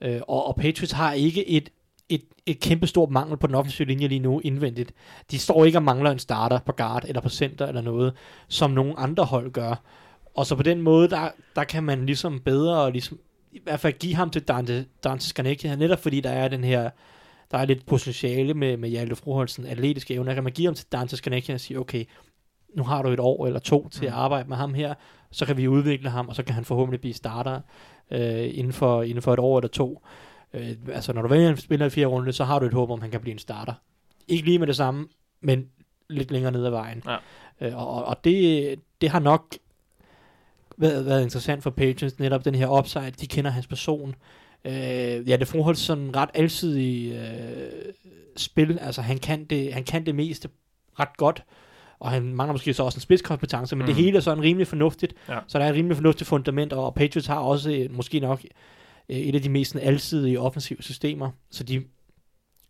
Øh, 0.00 0.20
og, 0.28 0.46
og 0.46 0.56
Patriots 0.56 0.92
har 0.92 1.12
ikke 1.12 1.48
et, 1.48 1.68
et, 2.08 2.22
et 2.46 2.60
kæmpe 2.60 2.86
stort 2.86 3.10
mangel 3.10 3.36
på 3.36 3.46
den 3.46 3.54
offensive 3.54 3.88
linje 3.88 4.08
lige 4.08 4.18
nu 4.18 4.40
indvendigt. 4.40 4.92
De 5.30 5.38
står 5.38 5.64
ikke 5.64 5.78
og 5.78 5.82
mangler 5.82 6.10
en 6.10 6.18
starter 6.18 6.58
på 6.66 6.72
guard 6.72 7.04
eller 7.08 7.20
på 7.20 7.28
center 7.28 7.66
eller 7.66 7.80
noget, 7.80 8.12
som 8.48 8.70
nogle 8.70 8.98
andre 8.98 9.24
hold 9.24 9.52
gør. 9.52 9.82
Og 10.34 10.46
så 10.46 10.56
på 10.56 10.62
den 10.62 10.82
måde, 10.82 11.10
der, 11.10 11.28
der 11.56 11.64
kan 11.64 11.84
man 11.84 12.06
ligesom 12.06 12.40
bedre 12.40 12.80
og 12.82 12.92
ligesom, 12.92 13.18
i 13.52 13.60
hvert 13.64 13.80
fald 13.80 13.92
give 13.92 14.14
ham 14.14 14.30
til 14.30 14.42
Dante, 14.42 14.86
Dante 15.04 15.26
Skarnecki, 15.26 15.68
netop 15.76 16.02
fordi 16.02 16.20
der 16.20 16.30
er 16.30 16.48
den 16.48 16.64
her, 16.64 16.90
der 17.50 17.58
er 17.58 17.64
lidt 17.64 17.86
potentiale 17.86 18.54
med, 18.54 18.76
med 18.76 18.88
Hjalte 18.88 19.16
Froholsen, 19.16 19.66
atletiske 19.66 20.14
evner, 20.14 20.34
kan 20.34 20.44
man 20.44 20.52
give 20.52 20.66
ham 20.66 20.74
til 20.74 20.86
Dante 20.92 21.16
Skarnecki 21.16 21.52
og 21.52 21.60
sige, 21.60 21.80
okay, 21.80 22.04
nu 22.74 22.82
har 22.82 23.02
du 23.02 23.08
et 23.08 23.20
år 23.20 23.46
eller 23.46 23.60
to 23.60 23.88
til 23.88 24.06
at 24.06 24.12
Mm. 24.12 24.18
arbejde 24.18 24.48
med 24.48 24.56
ham 24.56 24.74
her, 24.74 24.94
så 25.30 25.46
kan 25.46 25.56
vi 25.56 25.68
udvikle 25.68 26.10
ham, 26.10 26.28
og 26.28 26.36
så 26.36 26.42
kan 26.42 26.54
han 26.54 26.64
forhåbentlig 26.64 27.00
blive 27.00 27.14
starter 27.14 27.60
øh, 28.10 28.58
inden, 28.58 28.72
for, 28.72 29.02
inden 29.02 29.22
for 29.22 29.32
et 29.32 29.38
år 29.38 29.58
eller 29.58 29.68
to. 29.68 30.02
Øh, 30.04 30.25
altså, 30.92 31.12
når 31.12 31.22
du 31.22 31.28
vælger 31.28 31.48
en 31.50 31.56
spiller 31.56 31.86
i 31.86 31.90
fire 31.90 32.06
runde, 32.06 32.32
så 32.32 32.44
har 32.44 32.58
du 32.58 32.66
et 32.66 32.72
håb 32.72 32.90
om, 32.90 33.00
han 33.00 33.10
kan 33.10 33.20
blive 33.20 33.32
en 33.32 33.38
starter. 33.38 33.72
Ikke 34.28 34.44
lige 34.44 34.58
med 34.58 34.66
det 34.66 34.76
samme, 34.76 35.08
men 35.40 35.66
lidt 36.10 36.30
længere 36.30 36.52
ned 36.52 36.64
ad 36.64 36.70
vejen. 36.70 37.02
Ja. 37.06 37.16
Øh, 37.60 37.76
og, 37.76 38.04
og 38.04 38.24
det, 38.24 38.78
det 39.00 39.10
har 39.10 39.20
nok 39.20 39.56
været, 40.76 41.06
været 41.06 41.22
interessant 41.22 41.62
for 41.62 41.70
Patriots, 41.70 42.18
netop 42.18 42.44
den 42.44 42.54
her 42.54 42.78
upside, 42.78 43.10
de 43.10 43.26
kender 43.26 43.50
hans 43.50 43.66
person. 43.66 44.14
Øh, 44.64 45.28
ja, 45.28 45.36
det 45.36 45.48
forhold 45.48 45.76
sådan 45.76 46.16
ret 46.16 46.30
alsidig 46.34 47.12
øh, 47.12 47.92
spil, 48.36 48.78
altså 48.78 49.02
han 49.02 49.18
kan, 49.18 49.44
det, 49.44 49.74
han 49.74 49.84
kan 49.84 50.06
det 50.06 50.14
meste 50.14 50.48
ret 51.00 51.16
godt, 51.16 51.44
og 51.98 52.10
han 52.10 52.34
mangler 52.34 52.52
måske 52.52 52.74
så 52.74 52.82
også 52.82 52.96
en 52.96 53.00
spidskompetence, 53.00 53.76
men 53.76 53.82
mm. 53.82 53.86
det 53.86 53.94
hele 53.94 54.16
er 54.16 54.20
sådan 54.20 54.42
rimelig 54.42 54.66
fornuftigt, 54.66 55.14
Ja. 55.28 55.38
så 55.46 55.58
der 55.58 55.64
er 55.64 55.68
et 55.68 55.74
rimelig 55.74 55.96
fornuftigt 55.96 56.28
fundament, 56.28 56.72
og 56.72 56.94
Patriots 56.94 57.26
har 57.26 57.38
også 57.38 57.70
øh, 57.70 57.96
måske 57.96 58.20
nok 58.20 58.40
øh, 59.08 59.16
et 59.16 59.34
af 59.34 59.42
de 59.42 59.48
mest 59.48 59.76
alsidige 59.76 60.40
offensive 60.40 60.82
systemer, 60.82 61.30
så 61.50 61.64
de 61.64 61.84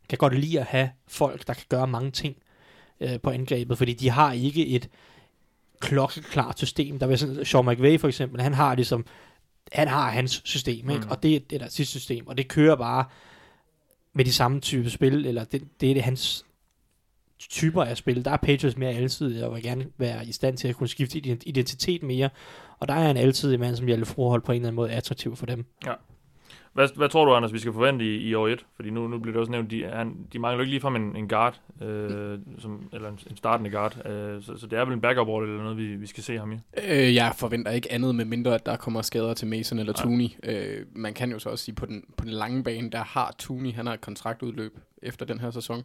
kan 0.08 0.18
godt 0.18 0.38
lide 0.38 0.60
at 0.60 0.66
have 0.66 0.90
folk, 1.08 1.46
der 1.46 1.54
kan 1.54 1.64
gøre 1.68 1.86
mange 1.86 2.10
ting 2.10 2.36
øh, 3.00 3.20
på 3.20 3.30
angrebet, 3.30 3.78
fordi 3.78 3.92
de 3.92 4.10
har 4.10 4.32
ikke 4.32 4.66
et 4.66 4.88
klokkeklart 5.80 6.58
system. 6.58 6.98
Der 6.98 7.06
vil 7.06 7.18
sådan, 7.18 7.44
Sean 7.44 7.66
McVay 7.66 8.00
for 8.00 8.08
eksempel, 8.08 8.40
han 8.40 8.54
har 8.54 8.74
ligesom, 8.74 9.06
han 9.72 9.88
har 9.88 10.10
hans 10.10 10.42
system, 10.44 10.90
ikke? 10.90 11.04
Mm. 11.04 11.10
og 11.10 11.22
det, 11.22 11.50
det 11.50 11.56
er 11.56 11.60
der 11.64 11.68
sit 11.68 11.88
system, 11.88 12.26
og 12.26 12.36
det 12.36 12.48
kører 12.48 12.76
bare 12.76 13.04
med 14.12 14.24
de 14.24 14.32
samme 14.32 14.60
type 14.60 14.90
spil, 14.90 15.26
eller 15.26 15.44
det, 15.44 15.80
det 15.80 15.90
er 15.90 15.94
det 15.94 16.02
hans 16.02 16.46
typer 17.38 17.84
af 17.84 17.96
spil. 17.96 18.24
Der 18.24 18.30
er 18.30 18.36
Patriots 18.36 18.76
mere 18.76 18.90
alsidige, 18.90 19.46
og 19.46 19.54
vil 19.54 19.62
gerne 19.62 19.86
være 19.98 20.26
i 20.26 20.32
stand 20.32 20.56
til 20.56 20.68
at 20.68 20.76
kunne 20.76 20.88
skifte 20.88 21.18
ident- 21.18 21.42
identitet 21.46 22.02
mere, 22.02 22.30
og 22.78 22.88
der 22.88 22.94
er 22.94 23.10
en 23.10 23.16
altidig 23.16 23.60
mand, 23.60 23.76
som 23.76 23.86
Hjalte 23.86 24.06
Froholt 24.06 24.44
på 24.44 24.52
en 24.52 24.56
eller 24.56 24.68
anden 24.68 24.76
måde 24.76 24.90
attraktiv 24.90 25.36
for 25.36 25.46
dem. 25.46 25.64
Hvad, 26.76 26.88
hvad 26.96 27.08
tror 27.08 27.24
du, 27.24 27.34
Anders, 27.34 27.52
vi 27.52 27.58
skal 27.58 27.72
forvente 27.72 28.04
i, 28.04 28.28
i 28.28 28.34
år 28.34 28.48
1? 28.48 28.66
Fordi 28.76 28.90
nu, 28.90 29.08
nu 29.08 29.18
bliver 29.18 29.32
det 29.32 29.40
også 29.40 29.52
nævnt, 29.52 29.70
de, 29.70 29.84
han, 29.84 30.26
de 30.32 30.38
mangler 30.38 30.56
jo 30.56 30.60
ikke 30.60 30.70
ligefrem 30.70 30.96
en, 30.96 31.16
en 31.16 31.28
guard, 31.28 31.60
øh, 31.82 32.38
som, 32.58 32.88
eller 32.92 33.08
en, 33.08 33.18
en 33.30 33.36
startende 33.36 33.70
guard. 33.70 34.06
Øh, 34.06 34.42
så, 34.42 34.56
så 34.56 34.66
det 34.66 34.78
er 34.78 34.84
vel 34.84 34.94
en 34.94 35.00
backup 35.00 35.28
rolle 35.28 35.48
eller 35.48 35.62
noget, 35.62 35.78
vi, 35.78 35.96
vi 35.96 36.06
skal 36.06 36.22
se 36.22 36.38
ham 36.38 36.52
i. 36.52 36.56
Øh, 36.88 37.14
jeg 37.14 37.32
forventer 37.36 37.72
ikke 37.72 37.92
andet, 37.92 38.14
med 38.14 38.24
mindre 38.24 38.54
at 38.54 38.66
der 38.66 38.76
kommer 38.76 39.02
skader 39.02 39.34
til 39.34 39.48
Mason 39.48 39.78
eller. 39.78 39.92
Tooney. 39.92 40.28
Øh, 40.42 40.86
man 40.94 41.14
kan 41.14 41.30
jo 41.30 41.38
så 41.38 41.50
også 41.50 41.64
sige, 41.64 41.74
på 41.74 41.86
den, 41.86 42.04
på 42.16 42.24
den 42.24 42.32
lange 42.32 42.64
bane, 42.64 42.90
der 42.90 43.04
har 43.04 43.34
Tooney, 43.38 43.72
han 43.72 43.86
har 43.86 43.94
et 43.94 44.00
kontraktudløb 44.00 44.78
efter 45.02 45.26
den 45.26 45.40
her 45.40 45.50
sæson. 45.50 45.82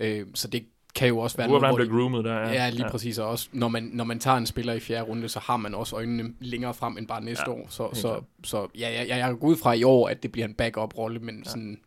Øh, 0.00 0.26
så 0.34 0.48
det 0.48 0.66
kan 0.94 1.08
jo 1.08 1.18
også 1.18 1.36
være 1.36 1.48
Burde 1.48 1.66
han 1.66 1.74
hvor 1.74 1.98
groomet 1.98 2.24
der? 2.24 2.38
Ja, 2.38 2.70
lige 2.70 2.84
ja. 2.84 2.90
præcis. 2.90 3.18
Og 3.18 3.28
også, 3.28 3.48
når 3.52 3.68
man, 3.68 3.90
når 3.92 4.04
man 4.04 4.18
tager 4.18 4.36
en 4.36 4.46
spiller 4.46 4.72
i 4.72 4.80
fjerde 4.80 5.02
runde, 5.02 5.28
så 5.28 5.40
har 5.40 5.56
man 5.56 5.74
også 5.74 5.96
øjnene 5.96 6.34
længere 6.40 6.74
frem 6.74 6.98
end 6.98 7.06
bare 7.06 7.24
næste 7.24 7.44
Ja, 7.46 7.52
år. 7.52 7.66
Så, 7.68 7.88
så, 7.92 8.08
klart. 8.08 8.22
så 8.44 8.68
ja, 8.78 8.92
jeg, 8.98 9.08
jeg, 9.08 9.18
jeg 9.18 9.36
går 9.40 9.48
ud 9.48 9.56
fra 9.56 9.72
i 9.72 9.84
år, 9.84 10.08
at 10.08 10.22
det 10.22 10.32
bliver 10.32 10.46
en 10.46 10.54
backup-rolle, 10.54 11.18
men 11.20 11.38
ja. 11.44 11.50
sådan, 11.50 11.80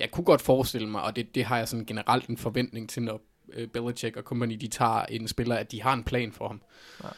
jeg 0.00 0.10
kunne 0.10 0.24
godt 0.24 0.40
forestille 0.40 0.88
mig, 0.88 1.02
og 1.02 1.16
det, 1.16 1.34
det 1.34 1.44
har 1.44 1.58
jeg 1.58 1.68
sådan 1.68 1.86
generelt 1.86 2.26
en 2.26 2.36
forventning 2.36 2.88
til, 2.90 3.02
når 3.02 3.20
øh, 3.52 3.68
Belichick 3.68 4.16
og 4.16 4.22
company, 4.22 4.54
de 4.60 4.66
tager 4.66 5.02
en 5.02 5.28
spiller, 5.28 5.56
at 5.56 5.72
de 5.72 5.82
har 5.82 5.92
en 5.92 6.04
plan 6.04 6.32
for 6.32 6.48
ham. 6.48 6.60
Ja. 7.04 7.08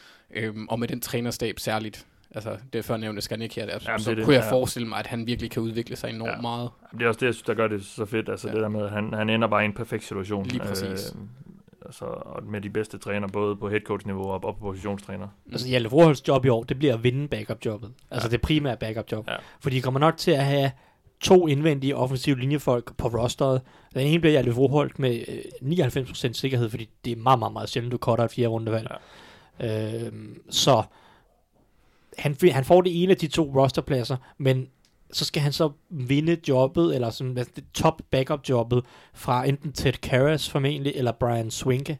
Øhm, 0.41 0.67
og 0.67 0.79
med 0.79 0.87
den 0.87 1.01
trænerstab 1.01 1.59
særligt, 1.59 2.05
altså 2.35 2.57
det 2.73 2.79
er 2.79 2.83
før 2.83 2.97
nævnte 2.97 3.21
Skarnik 3.21 3.55
her, 3.55 3.65
der, 3.65 3.77
Jamen, 3.87 3.99
så 3.99 4.09
det 4.09 4.11
er 4.11 4.15
det, 4.15 4.25
kunne 4.25 4.35
jeg 4.35 4.43
ja. 4.43 4.51
forestille 4.51 4.87
mig, 4.87 4.99
at 4.99 5.07
han 5.07 5.27
virkelig 5.27 5.51
kan 5.51 5.61
udvikle 5.63 5.95
sig 5.95 6.09
enormt 6.09 6.31
Ja. 6.31 6.41
meget. 6.41 6.69
Det 6.91 7.01
er 7.01 7.07
også 7.07 7.19
det, 7.19 7.25
jeg 7.25 7.33
synes, 7.33 7.45
der 7.45 7.53
gør 7.53 7.67
det 7.67 7.85
så 7.85 8.05
fedt. 8.05 8.29
Altså 8.29 8.47
Ja. 8.47 8.53
det 8.53 8.61
der 8.61 8.69
med, 8.69 8.81
at 8.85 8.91
han, 8.91 9.13
han 9.13 9.29
ender 9.29 9.47
bare 9.47 9.61
i 9.61 9.65
en 9.65 9.73
perfekt 9.73 10.03
situation. 10.03 10.45
Lige 10.45 10.59
præcis. 10.59 11.13
Øh, 11.15 11.21
altså, 11.85 12.05
og 12.05 12.43
med 12.43 12.61
de 12.61 12.69
bedste 12.69 12.97
træner, 12.97 13.27
både 13.27 13.55
på 13.55 13.69
headcoach-niveau 13.69 14.23
og, 14.23 14.43
og 14.43 14.55
på 14.57 14.61
positionstræner. 14.61 15.27
Altså 15.51 15.67
Hjalte 15.67 15.89
Froholts 15.89 16.27
job 16.27 16.45
i 16.45 16.49
år, 16.49 16.63
det 16.63 16.79
bliver 16.79 16.93
at 16.93 17.03
vinde 17.03 17.27
backup-jobbet. 17.27 17.91
Altså 18.11 18.27
Ja. 18.27 18.31
det 18.31 18.41
primære 18.41 18.77
backup-job. 18.77 19.27
Ja. 19.29 19.35
For 19.59 19.69
de 19.69 19.81
kommer 19.81 19.99
nok 19.99 20.17
til 20.17 20.31
at 20.31 20.45
have 20.45 20.71
to 21.23 21.47
indvendige 21.47 21.95
offensive 21.95 22.39
linjefolk 22.39 22.97
på 22.97 23.07
rosteret. 23.07 23.61
Den 23.93 24.07
ene 24.07 24.19
bliver 24.19 24.31
Hjalte 24.31 24.53
Froholt 24.53 24.99
med 24.99 25.23
øh, 25.27 25.37
99% 26.27 26.33
sikkerhed, 26.33 26.69
fordi 26.69 26.89
det 27.05 27.11
er 27.11 27.15
meget, 27.21 27.39
meget, 27.39 27.53
meget 27.53 27.69
sjældent, 27.69 27.91
du 27.91 27.97
cutter 27.97 28.25
et 28.25 28.31
fjerde 28.31 28.47
rundevalg. 28.49 28.91
Ja. 29.59 30.05
Øhm, 30.05 30.41
så 30.49 30.83
han, 32.17 32.37
han 32.51 32.65
får 32.65 32.81
det 32.81 33.03
ene 33.03 33.11
af 33.11 33.17
de 33.17 33.27
to 33.27 33.51
rosterpladser, 33.55 34.17
men 34.37 34.67
så 35.11 35.25
skal 35.25 35.41
han 35.41 35.51
så 35.51 35.71
vinde 35.89 36.37
jobbet, 36.47 36.95
eller 36.95 37.09
sådan 37.09 37.35
det 37.35 37.63
top 37.73 38.01
backup 38.11 38.49
jobbet, 38.49 38.83
fra 39.13 39.47
enten 39.47 39.71
Ted 39.71 39.93
Karras 39.93 40.49
formentlig, 40.49 40.93
eller 40.95 41.11
Brian 41.11 41.51
Swinke, 41.51 41.97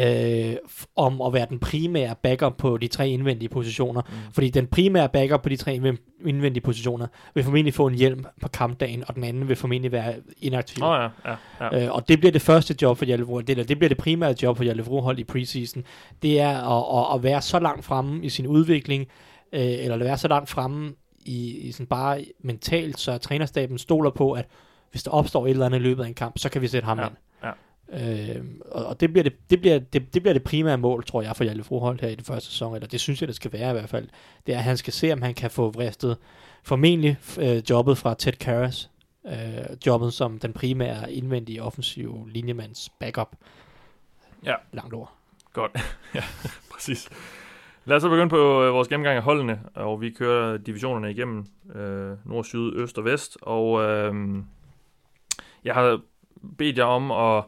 øh, 0.00 0.56
om 0.96 1.20
at 1.22 1.32
være 1.32 1.46
den 1.50 1.58
primære 1.58 2.14
backup 2.22 2.56
på 2.56 2.76
de 2.76 2.88
tre 2.88 3.10
indvendige 3.10 3.48
positioner. 3.48 4.02
Mm. 4.08 4.32
Fordi 4.32 4.50
den 4.50 4.66
primære 4.66 5.08
backup 5.08 5.42
på 5.42 5.48
de 5.48 5.56
tre 5.56 5.76
indven- 5.76 6.26
indvendige 6.28 6.62
positioner 6.62 7.06
vil 7.34 7.44
formentlig 7.44 7.74
få 7.74 7.86
en 7.86 7.94
hjelm 7.94 8.24
på 8.42 8.48
kampdagen, 8.48 9.04
og 9.08 9.14
den 9.14 9.24
anden 9.24 9.48
vil 9.48 9.56
formentlig 9.56 9.92
være 9.92 10.14
inaktiv. 10.40 10.80
Nå 10.80 10.94
ja, 10.94 11.02
ja, 11.02 11.34
ja. 11.60 11.84
Øh, 11.84 11.92
og 11.94 12.08
det 12.08 12.18
bliver 12.18 12.32
det 12.32 12.42
første 12.42 12.74
job 12.82 12.98
for 12.98 13.04
det, 13.04 13.12
eller 13.48 13.64
det 13.64 13.78
bliver 13.78 13.88
det 13.88 13.98
primære 13.98 14.34
job 14.42 14.56
for 14.56 14.64
Hjalte 14.64 14.84
Vrohold 14.84 15.18
i 15.18 15.24
preseason. 15.24 15.84
Det 16.22 16.40
er 16.40 16.78
at, 16.78 16.98
at, 16.98 17.14
at 17.16 17.22
være 17.22 17.42
så 17.42 17.58
langt 17.58 17.84
fremme 17.84 18.24
i 18.24 18.28
sin 18.28 18.46
udvikling, 18.46 19.06
øh, 19.52 19.60
eller 19.60 19.94
at 19.94 20.00
være 20.00 20.18
så 20.18 20.28
langt 20.28 20.50
fremme 20.50 20.92
i, 21.24 21.56
i 21.58 21.72
sådan 21.72 21.86
bare 21.86 22.24
mentalt, 22.40 23.00
så 23.00 23.18
trænerstaben 23.18 23.78
stoler 23.78 24.10
på, 24.10 24.32
at 24.32 24.46
hvis 24.90 25.02
der 25.02 25.10
opstår 25.10 25.46
et 25.46 25.50
eller 25.50 25.66
andet 25.66 25.78
i 25.78 25.82
løbet 25.82 26.04
af 26.04 26.08
en 26.08 26.14
kamp, 26.14 26.38
så 26.38 26.48
kan 26.48 26.62
vi 26.62 26.68
sætte 26.68 26.86
ham 26.86 26.98
Ja, 26.98 27.04
ind. 27.04 27.12
Øh, 27.92 28.44
og, 28.70 28.86
og 28.86 29.00
det 29.00 29.12
bliver 29.12 29.22
det, 29.22 29.50
det, 29.50 29.60
bliver, 29.60 29.78
det, 29.78 30.14
det 30.14 30.22
bliver 30.22 30.32
det 30.32 30.44
primære 30.44 30.78
mål, 30.78 31.04
tror 31.04 31.22
jeg, 31.22 31.36
for 31.36 31.44
Hjalte 31.44 31.64
Froholt 31.64 32.00
her 32.00 32.08
i 32.08 32.14
den 32.14 32.24
første 32.24 32.50
sæson, 32.50 32.74
eller 32.74 32.88
det 32.88 33.00
synes 33.00 33.20
jeg, 33.20 33.28
det 33.28 33.36
skal 33.36 33.52
være 33.52 33.70
i 33.70 33.72
hvert 33.72 33.88
fald. 33.88 34.08
Det 34.46 34.54
er, 34.54 34.58
at 34.58 34.64
han 34.64 34.76
skal 34.76 34.92
se, 34.92 35.12
om 35.12 35.22
han 35.22 35.34
kan 35.34 35.50
få 35.50 35.70
vristet 35.70 36.16
formentlig 36.62 37.18
øh, 37.40 37.62
jobbet 37.70 37.98
fra 37.98 38.14
Ted 38.14 38.32
Karras, 38.32 38.90
øh, 39.26 39.76
jobbet 39.86 40.12
som 40.12 40.38
den 40.38 40.52
primære 40.52 41.12
indvendige 41.12 41.62
offensive 41.62 42.30
linjemands 42.30 42.88
backup. 42.88 43.36
Ja. 44.44 44.54
Langt 44.72 44.94
ord. 44.94 45.12
Godt. 45.52 45.72
ja, 46.14 46.22
præcis. 46.72 47.08
Lad 47.84 47.96
os 47.96 48.02
så 48.02 48.08
begynde 48.08 48.30
på 48.30 48.64
øh, 48.64 48.74
vores 48.74 48.88
gennemgang 48.88 49.16
af 49.16 49.22
holdene, 49.22 49.60
og 49.74 50.00
vi 50.00 50.10
kører 50.10 50.56
divisionerne 50.56 51.10
igennem 51.10 51.46
øh, 51.74 52.16
nord, 52.24 52.44
syd, 52.44 52.72
øst 52.74 52.98
og 52.98 53.04
vest, 53.04 53.38
og 53.42 53.82
øh, 53.82 54.14
jeg 55.64 55.74
har 55.74 56.00
bedt 56.58 56.78
jer 56.78 56.84
om 56.84 57.10
at 57.10 57.44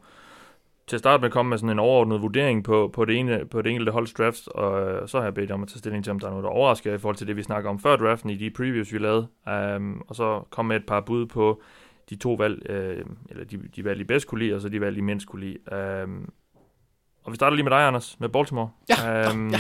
til 0.87 0.97
at 0.97 1.01
starte 1.01 1.21
med 1.21 1.31
komme 1.31 1.51
med 1.51 1.59
sådan 1.59 1.71
en 1.71 1.79
overordnet 1.79 2.23
vurdering 2.23 2.65
på, 2.65 2.91
på, 2.93 3.05
det, 3.05 3.17
ene, 3.17 3.45
på 3.51 3.63
det 3.63 3.71
enkelte 3.71 3.93
holds 3.93 4.13
draft, 4.13 4.49
og 4.49 4.91
øh, 4.91 5.09
så 5.09 5.19
har 5.19 5.25
jeg 5.25 5.35
bedt 5.35 5.51
om 5.51 5.63
at 5.63 5.69
tage 5.69 5.79
stilling 5.79 6.05
til, 6.05 6.11
om 6.11 6.19
der 6.21 6.27
er 6.27 6.31
noget, 6.31 6.45
der 6.45 6.51
overrasker 6.51 6.95
i 6.95 6.99
forhold 6.99 7.17
til 7.17 7.27
det, 7.27 7.37
vi 7.37 7.43
snakker 7.43 7.71
om 7.71 7.79
før 7.79 7.97
draften 7.97 8.31
i 8.31 8.37
de 8.37 8.51
previews, 8.51 8.93
vi 8.93 8.99
lavede, 8.99 9.27
um, 9.77 10.05
og 10.09 10.17
så 10.17 10.43
komme 10.51 10.69
med 10.69 10.77
et 10.77 10.87
par 10.87 11.01
bud 11.01 11.27
på 11.27 11.63
de 12.11 12.17
to 12.17 12.33
valg, 12.35 12.71
øh, 12.71 13.05
eller 13.31 13.45
de, 13.45 13.59
de 13.77 13.85
valg, 13.85 14.01
I 14.01 14.05
bedst 14.05 14.27
kunne 14.27 14.39
lide, 14.39 14.55
og 14.55 14.61
så 14.61 14.69
de 14.69 14.81
valg, 14.81 14.97
I 14.99 15.01
mindst 15.01 15.27
kunne 15.27 15.41
lide. 15.47 16.03
Um, 16.05 16.33
og 17.25 17.33
vi 17.33 17.37
starter 17.37 17.55
lige 17.57 17.65
med 17.65 17.71
dig, 17.73 17.87
Anders, 17.87 18.21
med 18.21 18.29
Baltimore. 18.29 18.71
Ja, 18.89 19.33
um, 19.33 19.49
ja. 19.51 19.59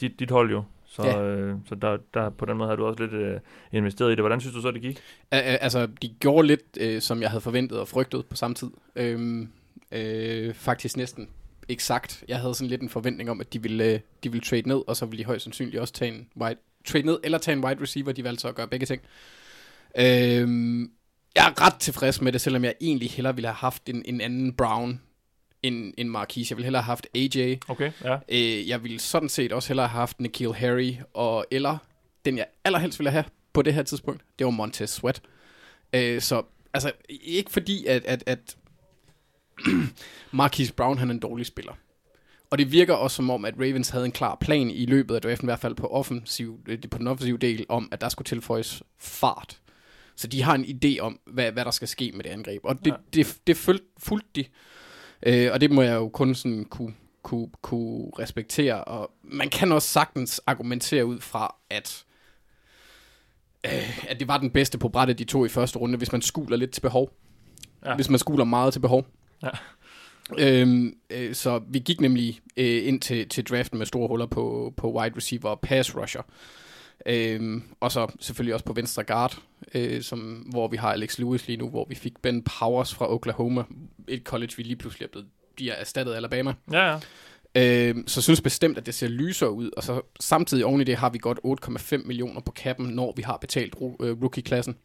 Dit, 0.00 0.20
dit 0.20 0.30
hold 0.30 0.50
jo. 0.50 0.62
Så, 0.86 1.02
Ja. 1.02 1.22
øh, 1.22 1.56
så 1.66 1.74
der, 1.74 1.96
der, 2.14 2.30
på 2.30 2.44
den 2.44 2.56
måde 2.56 2.68
har 2.68 2.76
du 2.76 2.86
også 2.86 3.02
lidt 3.02 3.12
øh, 3.12 3.40
investeret 3.72 4.08
i 4.08 4.14
det. 4.14 4.20
Hvordan 4.22 4.40
synes 4.40 4.54
du 4.54 4.60
så, 4.60 4.70
det 4.70 4.82
gik? 4.82 5.00
Al- 5.30 5.42
al- 5.42 5.58
altså, 5.60 5.86
de 5.86 6.08
gjorde 6.20 6.46
lidt, 6.46 6.60
øh, 6.80 7.00
som 7.00 7.22
jeg 7.22 7.30
havde 7.30 7.40
forventet 7.40 7.80
og 7.80 7.88
frygtet 7.88 8.26
på 8.26 8.36
samme 8.36 8.54
tid. 8.54 8.70
Øhm, 8.96 9.48
øh, 9.92 10.54
faktisk 10.54 10.96
næsten 10.96 11.28
eksakt. 11.68 12.24
Jeg 12.28 12.40
havde 12.40 12.54
sådan 12.54 12.68
lidt 12.68 12.82
en 12.82 12.88
forventning 12.88 13.30
om, 13.30 13.40
at 13.40 13.52
de 13.52 13.62
ville, 13.62 13.84
øh, 13.84 14.00
de 14.24 14.32
ville 14.32 14.44
trade 14.44 14.68
ned, 14.68 14.82
og 14.86 14.96
så 14.96 15.06
ville 15.06 15.18
de 15.18 15.26
højst 15.26 15.44
sandsynligt 15.44 15.80
også 15.80 15.92
tage 15.92 16.12
en 16.14 16.28
wide, 16.36 16.58
trade 16.84 17.06
ned, 17.06 17.18
eller 17.24 17.38
tage 17.38 17.56
en 17.56 17.64
wide 17.64 17.82
receiver. 17.82 18.12
De 18.12 18.24
valgte 18.24 18.40
så 18.40 18.48
at 18.48 18.54
gøre 18.54 18.68
begge 18.68 18.86
ting. 18.86 19.02
Øhm, 19.98 20.90
jeg 21.34 21.46
er 21.46 21.66
ret 21.66 21.74
tilfreds 21.74 22.20
med 22.20 22.32
det, 22.32 22.40
selvom 22.40 22.64
jeg 22.64 22.74
egentlig 22.80 23.10
hellere 23.10 23.34
ville 23.34 23.48
have 23.48 23.54
haft 23.54 23.88
en, 23.88 24.02
en 24.04 24.20
anden 24.20 24.52
Brown 24.52 25.00
end, 25.62 25.94
end 25.98 26.08
Marquise. 26.08 26.52
Jeg 26.52 26.56
ville 26.56 26.66
hellere 26.66 26.82
have 26.82 26.90
haft 26.90 27.06
AJ. 27.14 27.58
Okay, 27.68 27.92
ja. 28.04 28.18
Øh, 28.28 28.68
jeg 28.68 28.82
ville 28.82 28.98
sådan 28.98 29.28
set 29.28 29.52
også 29.52 29.68
hellere 29.68 29.88
have 29.88 29.98
haft 29.98 30.20
Nikhil 30.20 30.54
Harry, 30.54 30.94
og 31.14 31.46
eller 31.50 31.78
den 32.24 32.38
jeg 32.38 32.46
allerhelst 32.64 32.98
ville 32.98 33.10
have 33.10 33.24
på 33.52 33.62
det 33.62 33.74
her 33.74 33.82
tidspunkt, 33.82 34.22
det 34.38 34.44
var 34.44 34.50
Montez 34.50 34.90
Sweat. 34.90 35.22
Øh, 35.92 36.20
så 36.20 36.42
altså, 36.74 36.92
ikke 37.08 37.50
fordi, 37.50 37.86
at, 37.86 38.04
at, 38.04 38.24
at 38.26 38.56
Marquise 40.32 40.72
Brown 40.74 40.98
han 40.98 41.08
er 41.10 41.14
en 41.14 41.20
dårlig 41.20 41.46
spiller. 41.46 41.72
Og 42.50 42.58
det 42.58 42.72
virker 42.72 42.94
også 42.94 43.14
som 43.16 43.30
om, 43.30 43.44
at 43.44 43.54
Ravens 43.58 43.88
havde 43.88 44.04
en 44.04 44.12
klar 44.12 44.36
plan 44.40 44.70
i 44.70 44.86
løbet 44.86 45.14
af 45.14 45.20
draften, 45.22 45.46
i 45.46 45.48
hvert 45.48 45.58
fald 45.60 45.74
på, 45.74 45.86
offensiv, 45.86 46.58
øh, 46.68 46.78
på 46.90 46.98
den 46.98 47.06
offensive 47.06 47.38
del, 47.38 47.66
om 47.68 47.88
at 47.92 48.00
der 48.00 48.08
skulle 48.08 48.26
tilføjes 48.26 48.82
fart. 48.98 49.60
Så 50.16 50.26
de 50.26 50.42
har 50.42 50.54
en 50.54 50.64
idé 50.64 50.98
om, 51.00 51.18
hvad, 51.26 51.52
hvad 51.52 51.64
der 51.64 51.70
skal 51.70 51.88
ske 51.88 52.12
med 52.14 52.24
det 52.24 52.30
angreb. 52.30 52.60
Og 52.64 52.84
det, 52.84 52.90
Ja. 52.90 52.96
det, 53.14 53.38
det 53.46 53.56
fulgte, 53.56 53.86
fulgte 53.98 54.28
de. 54.34 54.44
Øh, 55.22 55.52
og 55.52 55.60
det 55.60 55.70
må 55.70 55.82
jeg 55.82 55.94
jo 55.94 56.08
kun 56.08 56.34
sådan 56.34 56.64
kunne, 56.64 56.94
kunne, 57.22 57.48
kunne 57.62 58.10
respektere. 58.18 58.84
Og 58.84 59.10
man 59.22 59.48
kan 59.50 59.72
også 59.72 59.88
sagtens 59.88 60.40
argumentere 60.46 61.06
ud 61.06 61.20
fra, 61.20 61.54
at, 61.70 62.04
øh, 63.66 64.08
at 64.10 64.20
det 64.20 64.28
var 64.28 64.38
den 64.38 64.50
bedste 64.50 64.78
på 64.78 64.88
brættet, 64.88 65.18
de 65.18 65.24
to 65.24 65.44
i 65.44 65.48
første 65.48 65.78
runde, 65.78 65.98
hvis 65.98 66.12
man 66.12 66.22
skuler 66.22 66.56
lidt 66.56 66.70
til 66.70 66.80
behov. 66.80 67.10
Ja. 67.84 67.94
Hvis 67.94 68.10
man 68.10 68.18
skuler 68.18 68.44
meget 68.44 68.72
til 68.72 68.80
behov. 68.80 69.06
Ja. 69.42 69.50
Øhm, 70.38 70.96
øh, 71.10 71.34
så 71.34 71.60
vi 71.68 71.78
gik 71.78 72.00
nemlig 72.00 72.40
øh, 72.56 72.88
ind 72.88 73.00
til, 73.00 73.28
til 73.28 73.44
draften 73.44 73.78
med 73.78 73.86
store 73.86 74.08
huller 74.08 74.26
på, 74.26 74.74
på 74.76 74.92
wide 75.00 75.16
receiver 75.16 75.50
og 75.50 75.60
pass 75.60 75.96
rusher. 75.96 76.22
Øhm, 77.06 77.62
og 77.80 77.92
så 77.92 78.06
selvfølgelig 78.20 78.54
også 78.54 78.64
på 78.64 78.72
venstre 78.72 79.04
guard, 79.04 79.38
øh, 79.74 80.02
som, 80.02 80.18
hvor 80.50 80.68
vi 80.68 80.76
har 80.76 80.92
Alex 80.92 81.18
Lewis 81.18 81.46
lige 81.46 81.56
nu, 81.56 81.68
hvor 81.68 81.86
vi 81.88 81.94
fik 81.94 82.12
Ben 82.22 82.42
Powers 82.42 82.94
fra 82.94 83.12
Oklahoma, 83.12 83.62
et 84.08 84.22
college, 84.22 84.52
vi 84.56 84.62
lige 84.62 84.76
pludselig 84.76 85.06
er 85.06 85.10
blevet, 85.10 85.28
de 85.58 85.70
er 85.70 85.74
erstattet 85.74 86.12
af 86.12 86.16
Alabama. 86.16 86.54
Ja, 86.72 86.90
ja. 86.90 86.98
Øh, 87.56 87.94
så 88.06 88.22
synes 88.22 88.40
bestemt, 88.40 88.78
at 88.78 88.86
det 88.86 88.94
ser 88.94 89.08
lysere 89.08 89.50
ud, 89.52 89.70
og 89.76 89.82
så 89.82 90.00
samtidig 90.20 90.64
oven 90.64 90.80
i 90.80 90.84
det 90.84 90.96
har 90.96 91.10
vi 91.10 91.18
godt 91.18 91.38
8,5 91.44 92.06
millioner 92.06 92.40
på 92.40 92.52
kappen, 92.52 92.86
når 92.86 93.12
vi 93.16 93.22
har 93.22 93.36
betalt 93.36 93.74
ru- 93.74 94.04
øh, 94.04 94.22
rookie-klassen. 94.22 94.76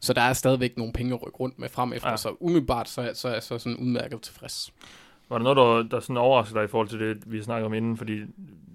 Så 0.00 0.12
der 0.12 0.20
er 0.22 0.32
stadigvæk 0.32 0.76
nogle 0.76 0.92
penge 0.92 1.14
at 1.14 1.22
rykke 1.26 1.38
rundt 1.38 1.58
med 1.58 1.68
frem 1.68 1.92
efter, 1.92 2.10
Ja. 2.10 2.16
så 2.16 2.36
umiddelbart 2.40 2.88
så, 2.88 3.10
så 3.14 3.28
er 3.28 3.32
jeg 3.32 3.42
så 3.42 3.58
sådan 3.58 3.76
udmærket 3.76 4.20
tilfreds. 4.22 4.72
Var 5.28 5.38
der 5.38 5.54
noget, 5.54 5.56
der, 5.56 5.96
der 5.96 6.00
sådan 6.00 6.16
overraskede 6.16 6.58
dig 6.58 6.64
i 6.64 6.68
forhold 6.68 6.88
til 6.88 7.00
det, 7.00 7.18
vi 7.26 7.42
snakkede 7.42 7.66
om 7.66 7.74
inden? 7.74 7.96
Fordi 7.96 8.20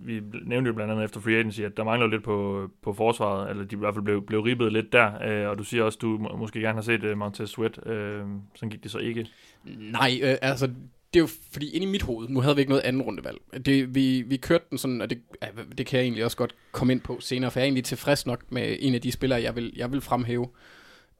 vi 0.03 0.21
nævnte 0.45 0.67
jo 0.67 0.73
blandt 0.73 0.91
andet 0.91 1.05
efter 1.05 1.19
free 1.21 1.35
agency, 1.35 1.61
at 1.61 1.77
der 1.77 1.83
mangler 1.83 2.07
lidt 2.07 2.23
på, 2.23 2.67
på 2.83 2.93
forsvaret, 2.93 3.49
eller 3.49 3.63
de 3.63 3.75
i 3.75 3.79
hvert 3.79 3.93
fald 3.93 4.05
blev, 4.05 4.25
blev 4.25 4.39
ribbet 4.41 4.73
lidt 4.73 4.93
der, 4.93 5.11
øh, 5.27 5.49
og 5.49 5.57
du 5.57 5.63
siger 5.63 5.83
også, 5.83 5.97
at 5.97 6.01
du 6.01 6.07
må, 6.07 6.35
måske 6.35 6.59
gerne 6.59 6.75
har 6.75 6.81
set 6.81 7.03
uh, 7.03 7.17
Montez 7.17 7.49
Sweat, 7.49 7.87
øh, 7.87 8.23
sådan 8.55 8.69
gik 8.69 8.83
det 8.83 8.91
så 8.91 8.97
ikke. 8.97 9.27
Nej, 9.65 10.19
øh, 10.23 10.35
altså, 10.41 10.67
det 11.13 11.19
er 11.19 11.23
jo 11.23 11.27
fordi 11.53 11.69
inde 11.75 11.87
i 11.87 11.89
mit 11.89 12.01
hoved, 12.01 12.29
nu 12.29 12.41
havde 12.41 12.55
vi 12.55 12.61
ikke 12.61 12.69
noget 12.71 12.83
anden 12.83 13.01
rundevalg. 13.01 13.37
Det, 13.65 13.95
vi, 13.95 14.21
vi 14.21 14.37
kørte 14.37 14.65
den 14.69 14.77
sådan, 14.77 15.01
og 15.01 15.09
det, 15.09 15.21
ja, 15.41 15.47
det 15.77 15.85
kan 15.85 15.97
jeg 15.97 16.03
egentlig 16.03 16.25
også 16.25 16.37
godt 16.37 16.55
komme 16.71 16.93
ind 16.93 17.01
på 17.01 17.17
senere, 17.19 17.51
for 17.51 17.59
jeg 17.59 17.63
er 17.63 17.67
egentlig 17.67 17.83
tilfreds 17.83 18.25
nok 18.25 18.51
med 18.51 18.77
en 18.79 18.95
af 18.95 19.01
de 19.01 19.11
spillere, 19.11 19.41
jeg 19.41 19.55
vil, 19.55 19.73
jeg 19.75 19.91
vil 19.91 20.01
fremhæve, 20.01 20.47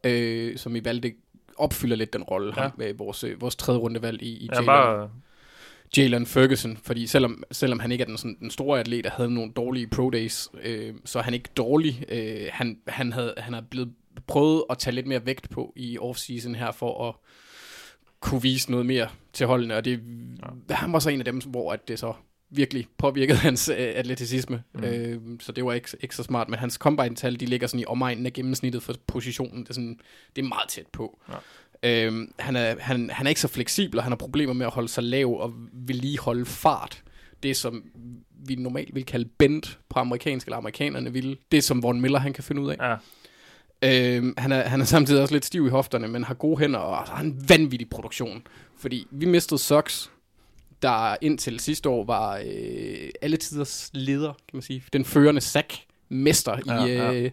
øh, 0.03 0.57
som 0.57 0.75
i 0.75 0.85
valgte 0.85 1.13
opfylder 1.57 1.95
lidt 1.95 2.13
den 2.13 2.23
rolle, 2.23 2.53
Ja. 2.57 2.69
med 2.77 2.93
vores, 2.93 3.23
øh, 3.23 3.41
vores 3.41 3.55
tredje 3.55 3.79
rundevalg 3.79 4.21
i, 4.21 4.25
i 4.37 4.45
Ja, 4.45 4.53
Jalen, 4.53 4.65
bare, 4.65 5.09
Jalen 5.97 6.25
Ferguson, 6.25 6.77
fordi 6.83 7.07
selvom, 7.07 7.43
selvom 7.51 7.79
han 7.79 7.91
ikke 7.91 8.01
er 8.01 8.05
den, 8.05 8.17
sådan, 8.17 8.37
den 8.39 8.51
store 8.51 8.79
atlet, 8.79 9.05
og 9.05 9.11
havde 9.11 9.33
nogle 9.33 9.51
dårlige 9.51 9.87
pro 9.87 10.09
days, 10.09 10.49
øh, 10.63 10.93
så 11.05 11.19
er 11.19 11.23
han 11.23 11.33
ikke 11.33 11.49
dårlig. 11.57 12.03
Øh, 12.09 12.47
han, 12.51 12.77
han, 12.87 13.13
havde, 13.13 13.33
han 13.37 13.53
er 13.53 13.61
blevet 13.61 13.93
prøvet 14.27 14.63
at 14.69 14.77
tage 14.77 14.95
lidt 14.95 15.07
mere 15.07 15.25
vægt 15.25 15.49
på 15.49 15.73
i 15.75 15.97
offseason 15.99 16.55
her, 16.55 16.71
for 16.71 17.07
at 17.09 17.15
kunne 18.19 18.41
vise 18.41 18.71
noget 18.71 18.85
mere 18.85 19.07
til 19.33 19.47
holdene, 19.47 19.75
og 19.75 19.85
det, 19.85 19.99
ja. 20.69 20.75
han 20.75 20.93
var 20.93 20.99
så 20.99 21.09
en 21.09 21.19
af 21.19 21.25
dem, 21.25 21.41
hvor 21.47 21.73
at 21.73 21.87
det 21.87 21.99
så 21.99 22.13
virkelig 22.51 22.87
påvirkede 22.97 23.37
hans 23.47 23.69
øh, 23.69 23.75
atleticisme. 23.77 24.63
Mm. 24.73 24.83
Øh, 24.83 25.19
så 25.39 25.51
det 25.51 25.65
var 25.65 25.73
ikke, 25.73 25.89
ikke 26.01 26.15
så 26.15 26.23
smart. 26.23 26.49
Men 26.49 26.59
hans 26.59 26.73
combine-tal, 26.73 27.39
de 27.39 27.45
ligger 27.45 27.67
sådan 27.67 27.79
i 27.79 27.85
omegnen 27.85 28.25
af 28.25 28.33
gennemsnittet 28.33 28.83
for 28.83 28.95
positionen. 29.07 29.63
Det 29.63 29.69
er, 29.69 29.73
sådan, 29.73 29.99
det 30.35 30.41
er 30.43 30.47
meget 30.47 30.69
tæt 30.69 30.87
på. 30.93 31.19
Ja. 31.29 32.05
Øhm, 32.05 32.33
han, 32.39 32.55
er, 32.55 32.75
han, 32.79 33.09
han 33.09 33.27
er 33.27 33.29
ikke 33.29 33.41
så 33.41 33.47
fleksibel, 33.47 33.97
og 33.97 34.03
han 34.03 34.11
har 34.11 34.17
problemer 34.17 34.53
med 34.53 34.65
at 34.65 34.71
holde 34.71 34.89
sig 34.89 35.03
lav 35.03 35.39
og 35.39 35.53
vedligeholde 35.73 36.45
fart. 36.45 37.03
Det, 37.43 37.57
som 37.57 37.83
vi 38.45 38.55
normalt 38.55 38.95
vil 38.95 39.05
kalde 39.05 39.29
bend 39.37 39.77
på 39.89 39.99
amerikansk, 39.99 40.47
eller 40.47 40.57
amerikanerne 40.57 41.13
vil. 41.13 41.37
Det, 41.51 41.63
som 41.63 41.83
Von 41.83 42.01
Miller 42.01 42.19
han 42.19 42.33
kan 42.33 42.43
finde 42.43 42.61
ud 42.61 42.71
af. 42.71 42.89
ja, 42.89 42.95
Øhm, 43.83 44.33
han, 44.37 44.51
er, 44.51 44.61
han 44.67 44.81
er 44.81 44.85
samtidig 44.85 45.21
også 45.21 45.33
lidt 45.33 45.45
stiv 45.45 45.65
i 45.65 45.69
hofterne, 45.69 46.07
men 46.07 46.23
har 46.23 46.33
gode 46.33 46.59
hænder, 46.59 46.79
og 46.79 46.97
har 46.97 47.21
en 47.21 47.49
vanvittig 47.49 47.89
produktion. 47.89 48.47
Fordi 48.77 49.07
vi 49.11 49.25
mistede 49.25 49.59
Sox, 49.59 50.07
der 50.81 51.15
indtil 51.21 51.59
sidste 51.59 51.89
år 51.89 52.05
var 52.05 52.41
øh, 52.45 53.09
alle 53.21 53.37
tiders 53.37 53.89
leder, 53.93 54.27
kan 54.33 54.53
man 54.53 54.61
sige. 54.61 54.83
Den 54.93 55.05
førende 55.05 55.41
sack-mester 55.41 56.57
Ja, 56.67 56.85
i, 56.85 56.91
ja. 56.91 57.13
øh, 57.13 57.31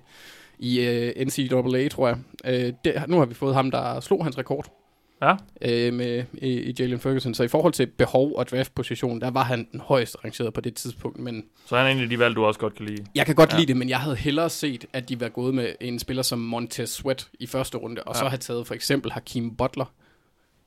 i 0.59 0.81
øh, 0.81 1.27
NCAA, 1.27 1.89
tror 1.89 2.09
jeg. 2.09 2.17
Øh, 2.45 2.73
det, 2.85 3.05
nu 3.09 3.19
har 3.19 3.25
vi 3.27 3.35
fået 3.35 3.55
ham, 3.55 3.71
der 3.71 4.01
slog 4.01 4.25
hans 4.25 4.39
rekord 4.39 4.73
ja, 5.23 5.37
øh, 5.63 5.93
med, 5.95 6.25
i, 6.33 6.49
i 6.61 6.75
Jalen 6.79 6.99
Ferguson. 7.01 7.35
Så 7.35 7.43
i 7.43 7.49
forhold 7.49 7.73
til 7.73 7.87
behov 7.87 8.33
og 8.37 8.49
draftposition, 8.49 9.21
der 9.21 9.31
var 9.31 9.43
han 9.45 9.69
den 9.73 9.81
højeste 9.81 10.19
rangeret 10.25 10.53
på 10.55 10.61
det 10.61 10.75
tidspunkt, 10.75 11.19
men 11.19 11.45
så 11.67 11.77
han 11.77 11.87
er 11.87 11.91
en 11.91 11.99
af 12.01 12.09
de 12.09 12.19
valg, 12.19 12.37
du 12.37 12.45
også 12.45 12.61
godt 12.61 12.75
kan 12.75 12.87
lide. 12.87 13.05
jeg 13.15 13.27
kan 13.27 13.35
godt 13.35 13.53
Ja. 13.53 13.57
lide 13.57 13.67
det, 13.67 13.77
men 13.77 13.89
jeg 13.89 13.99
havde 14.01 14.17
hellere 14.17 14.51
set, 14.51 14.85
at 14.93 15.09
de 15.09 15.21
var 15.21 15.29
gået 15.29 15.55
med 15.55 15.73
en 15.81 15.99
spiller 15.99 16.23
som 16.23 16.39
Montez 16.39 16.91
Sweat 16.91 17.29
i 17.41 17.47
første 17.47 17.79
runde, 17.79 18.03
og 18.03 18.15
ja. 18.15 18.19
så 18.21 18.29
have 18.29 18.39
taget 18.39 18.67
for 18.67 18.75
eksempel 18.75 19.13
Hakim 19.13 19.57
Butler, 19.57 19.93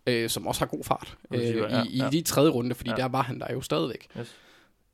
øh, 0.07 0.29
som 0.29 0.47
også 0.47 0.61
har 0.61 0.65
god 0.65 0.83
fart 0.83 1.17
øh, 1.33 1.39
Receiver, 1.39 1.77
ja, 1.77 1.83
i, 1.83 1.87
i 1.87 1.97
ja. 1.97 2.09
de 2.09 2.21
tredje 2.21 2.49
runde, 2.51 2.75
fordi 2.75 2.89
Ja. 2.89 2.95
ja. 2.97 3.01
der 3.01 3.07
var 3.09 3.21
han 3.21 3.39
der 3.39 3.53
jo 3.53 3.61
stadigvæk. 3.61 4.07
Yes. 4.19 4.35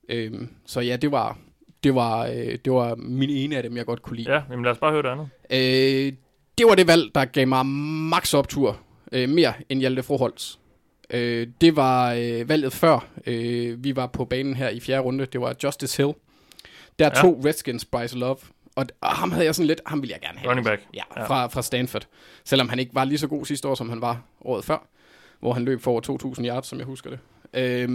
Øh, 0.09 0.31
så 0.65 0.79
ja, 0.81 0.95
det 0.95 1.11
var, 1.11 1.37
det, 1.83 1.95
var, 1.95 2.25
øh, 2.25 2.57
det 2.65 2.73
var 2.73 2.95
min 2.95 3.29
ene 3.29 3.57
af 3.57 3.63
dem, 3.63 3.77
jeg 3.77 3.85
godt 3.85 4.01
kunne 4.01 4.17
lide. 4.17 4.33
Ja, 4.33 4.41
jamen 4.49 4.63
lad 4.65 4.71
os 4.71 4.77
bare 4.77 4.91
høre 4.91 5.01
det 5.03 5.09
andet. 5.09 5.29
Øh, 5.49 6.13
det 6.57 6.65
var 6.65 6.75
det 6.75 6.87
valg, 6.87 7.15
der 7.15 7.25
gav 7.25 7.47
mig 7.47 7.65
max 7.65 8.33
optur. 8.33 8.79
Øh, 9.11 9.29
mere 9.29 9.53
end 9.69 9.79
Hjalte 9.79 10.03
Froholtz. 10.03 10.55
Øh, 11.09 11.47
det 11.61 11.75
var 11.75 12.13
øh, 12.13 12.49
valget 12.49 12.73
før 12.73 13.05
øh, 13.27 13.83
vi 13.83 13.95
var 13.95 14.07
på 14.07 14.25
banen 14.25 14.53
her 14.55 14.69
i 14.69 14.79
fjerde 14.79 15.01
runde. 15.01 15.25
Det 15.25 15.41
var 15.41 15.55
Justice 15.63 16.03
Hill. 16.03 16.13
Der 16.99 17.05
Ja. 17.05 17.11
ja. 17.15 17.21
to 17.21 17.41
Redskins 17.45 17.85
Bryce 17.85 18.17
Love. 18.17 18.37
Og, 18.75 18.85
og 19.01 19.09
ham 19.09 19.31
havde 19.31 19.45
jeg 19.45 19.55
sådan 19.55 19.67
lidt, 19.67 19.81
ham 19.85 20.01
ville 20.01 20.13
jeg 20.13 20.21
gerne 20.21 20.39
have. 20.39 20.49
Running 20.49 20.65
back. 20.67 20.81
Ja, 20.93 21.01
Ja. 21.17 21.25
fra, 21.27 21.47
fra 21.47 21.61
Stanford. 21.61 22.07
Selvom 22.43 22.69
han 22.69 22.79
ikke 22.79 22.95
var 22.95 23.03
lige 23.03 23.17
så 23.17 23.27
god 23.27 23.45
sidste 23.45 23.67
år, 23.67 23.75
som 23.75 23.89
han 23.89 24.01
var 24.01 24.21
året 24.41 24.65
før. 24.65 24.87
Hvor 25.39 25.53
han 25.53 25.65
løb 25.65 25.81
for 25.81 25.91
over 25.91 26.35
2.000 26.35 26.45
yards, 26.45 26.67
som 26.67 26.77
jeg 26.77 26.85
husker 26.85 27.09
det. 27.09 27.19
Øh, 27.53 27.89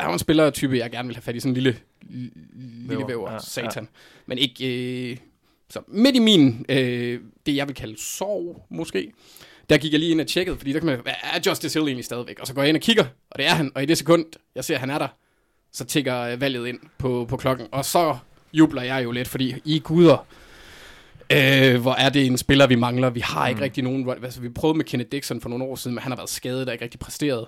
han 0.00 0.06
var 0.06 0.12
en 0.12 0.18
spillertype, 0.18 0.76
jeg 0.76 0.90
gerne 0.90 1.08
ville 1.08 1.16
have 1.16 1.22
fat 1.22 1.36
i. 1.36 1.40
Sådan 1.40 1.50
en 1.50 1.54
lille, 1.54 1.78
lille 2.88 3.04
Væver. 3.08 3.32
Ja, 3.32 3.38
satan. 3.38 3.82
Ja. 3.82 3.88
Men 4.26 4.38
ikke... 4.38 5.10
Øh, 5.10 5.16
så 5.70 5.80
midt 5.88 6.16
i 6.16 6.18
min, 6.18 6.66
øh, 6.68 7.20
det 7.46 7.56
jeg 7.56 7.68
vil 7.68 7.74
kalde 7.74 8.02
sorg, 8.02 8.66
måske, 8.70 9.12
der 9.70 9.78
gik 9.78 9.92
jeg 9.92 10.00
lige 10.00 10.10
ind 10.10 10.20
og 10.20 10.26
tjekkede, 10.26 10.56
fordi 10.56 10.72
der 10.72 10.78
kan 10.78 10.86
man, 10.86 11.00
hvad 11.02 11.12
er 11.22 11.40
Justice 11.46 11.78
Hill 11.78 11.88
egentlig 11.88 12.04
stadigvæk? 12.04 12.38
Og 12.40 12.46
så 12.46 12.54
går 12.54 12.62
jeg 12.62 12.68
ind 12.68 12.76
og 12.76 12.80
kigger, 12.80 13.04
og 13.30 13.38
det 13.38 13.46
er 13.46 13.50
han, 13.50 13.72
og 13.74 13.82
i 13.82 13.86
det 13.86 13.98
sekund, 13.98 14.24
jeg 14.54 14.64
ser, 14.64 14.74
at 14.74 14.80
han 14.80 14.90
er 14.90 14.98
der, 14.98 15.08
så 15.72 15.84
tigger 15.84 16.36
valget 16.36 16.66
ind 16.66 16.78
på, 16.98 17.26
på 17.28 17.36
klokken, 17.36 17.66
og 17.72 17.84
så 17.84 18.16
jubler 18.52 18.82
jeg 18.82 19.04
jo 19.04 19.10
lidt, 19.10 19.28
fordi 19.28 19.54
I 19.64 19.78
guder, 19.78 20.26
øh, 21.32 21.80
hvor 21.80 21.92
er 21.92 22.08
det 22.08 22.26
en 22.26 22.38
spiller, 22.38 22.66
vi 22.66 22.74
mangler. 22.74 23.10
Vi 23.10 23.20
har 23.20 23.48
ikke 23.48 23.58
Mm. 23.58 23.62
rigtig 23.62 23.84
nogen, 23.84 24.10
altså 24.10 24.40
vi 24.40 24.48
prøvede 24.48 24.76
med 24.76 24.84
Kenneth 24.84 25.10
Dixon 25.12 25.40
for 25.40 25.48
nogle 25.48 25.64
år 25.64 25.76
siden, 25.76 25.94
men 25.94 26.02
han 26.02 26.12
har 26.12 26.16
været 26.16 26.30
skadet, 26.30 26.66
der 26.66 26.70
er 26.70 26.72
ikke 26.72 26.84
rigtig 26.84 27.00
præsteret. 27.00 27.46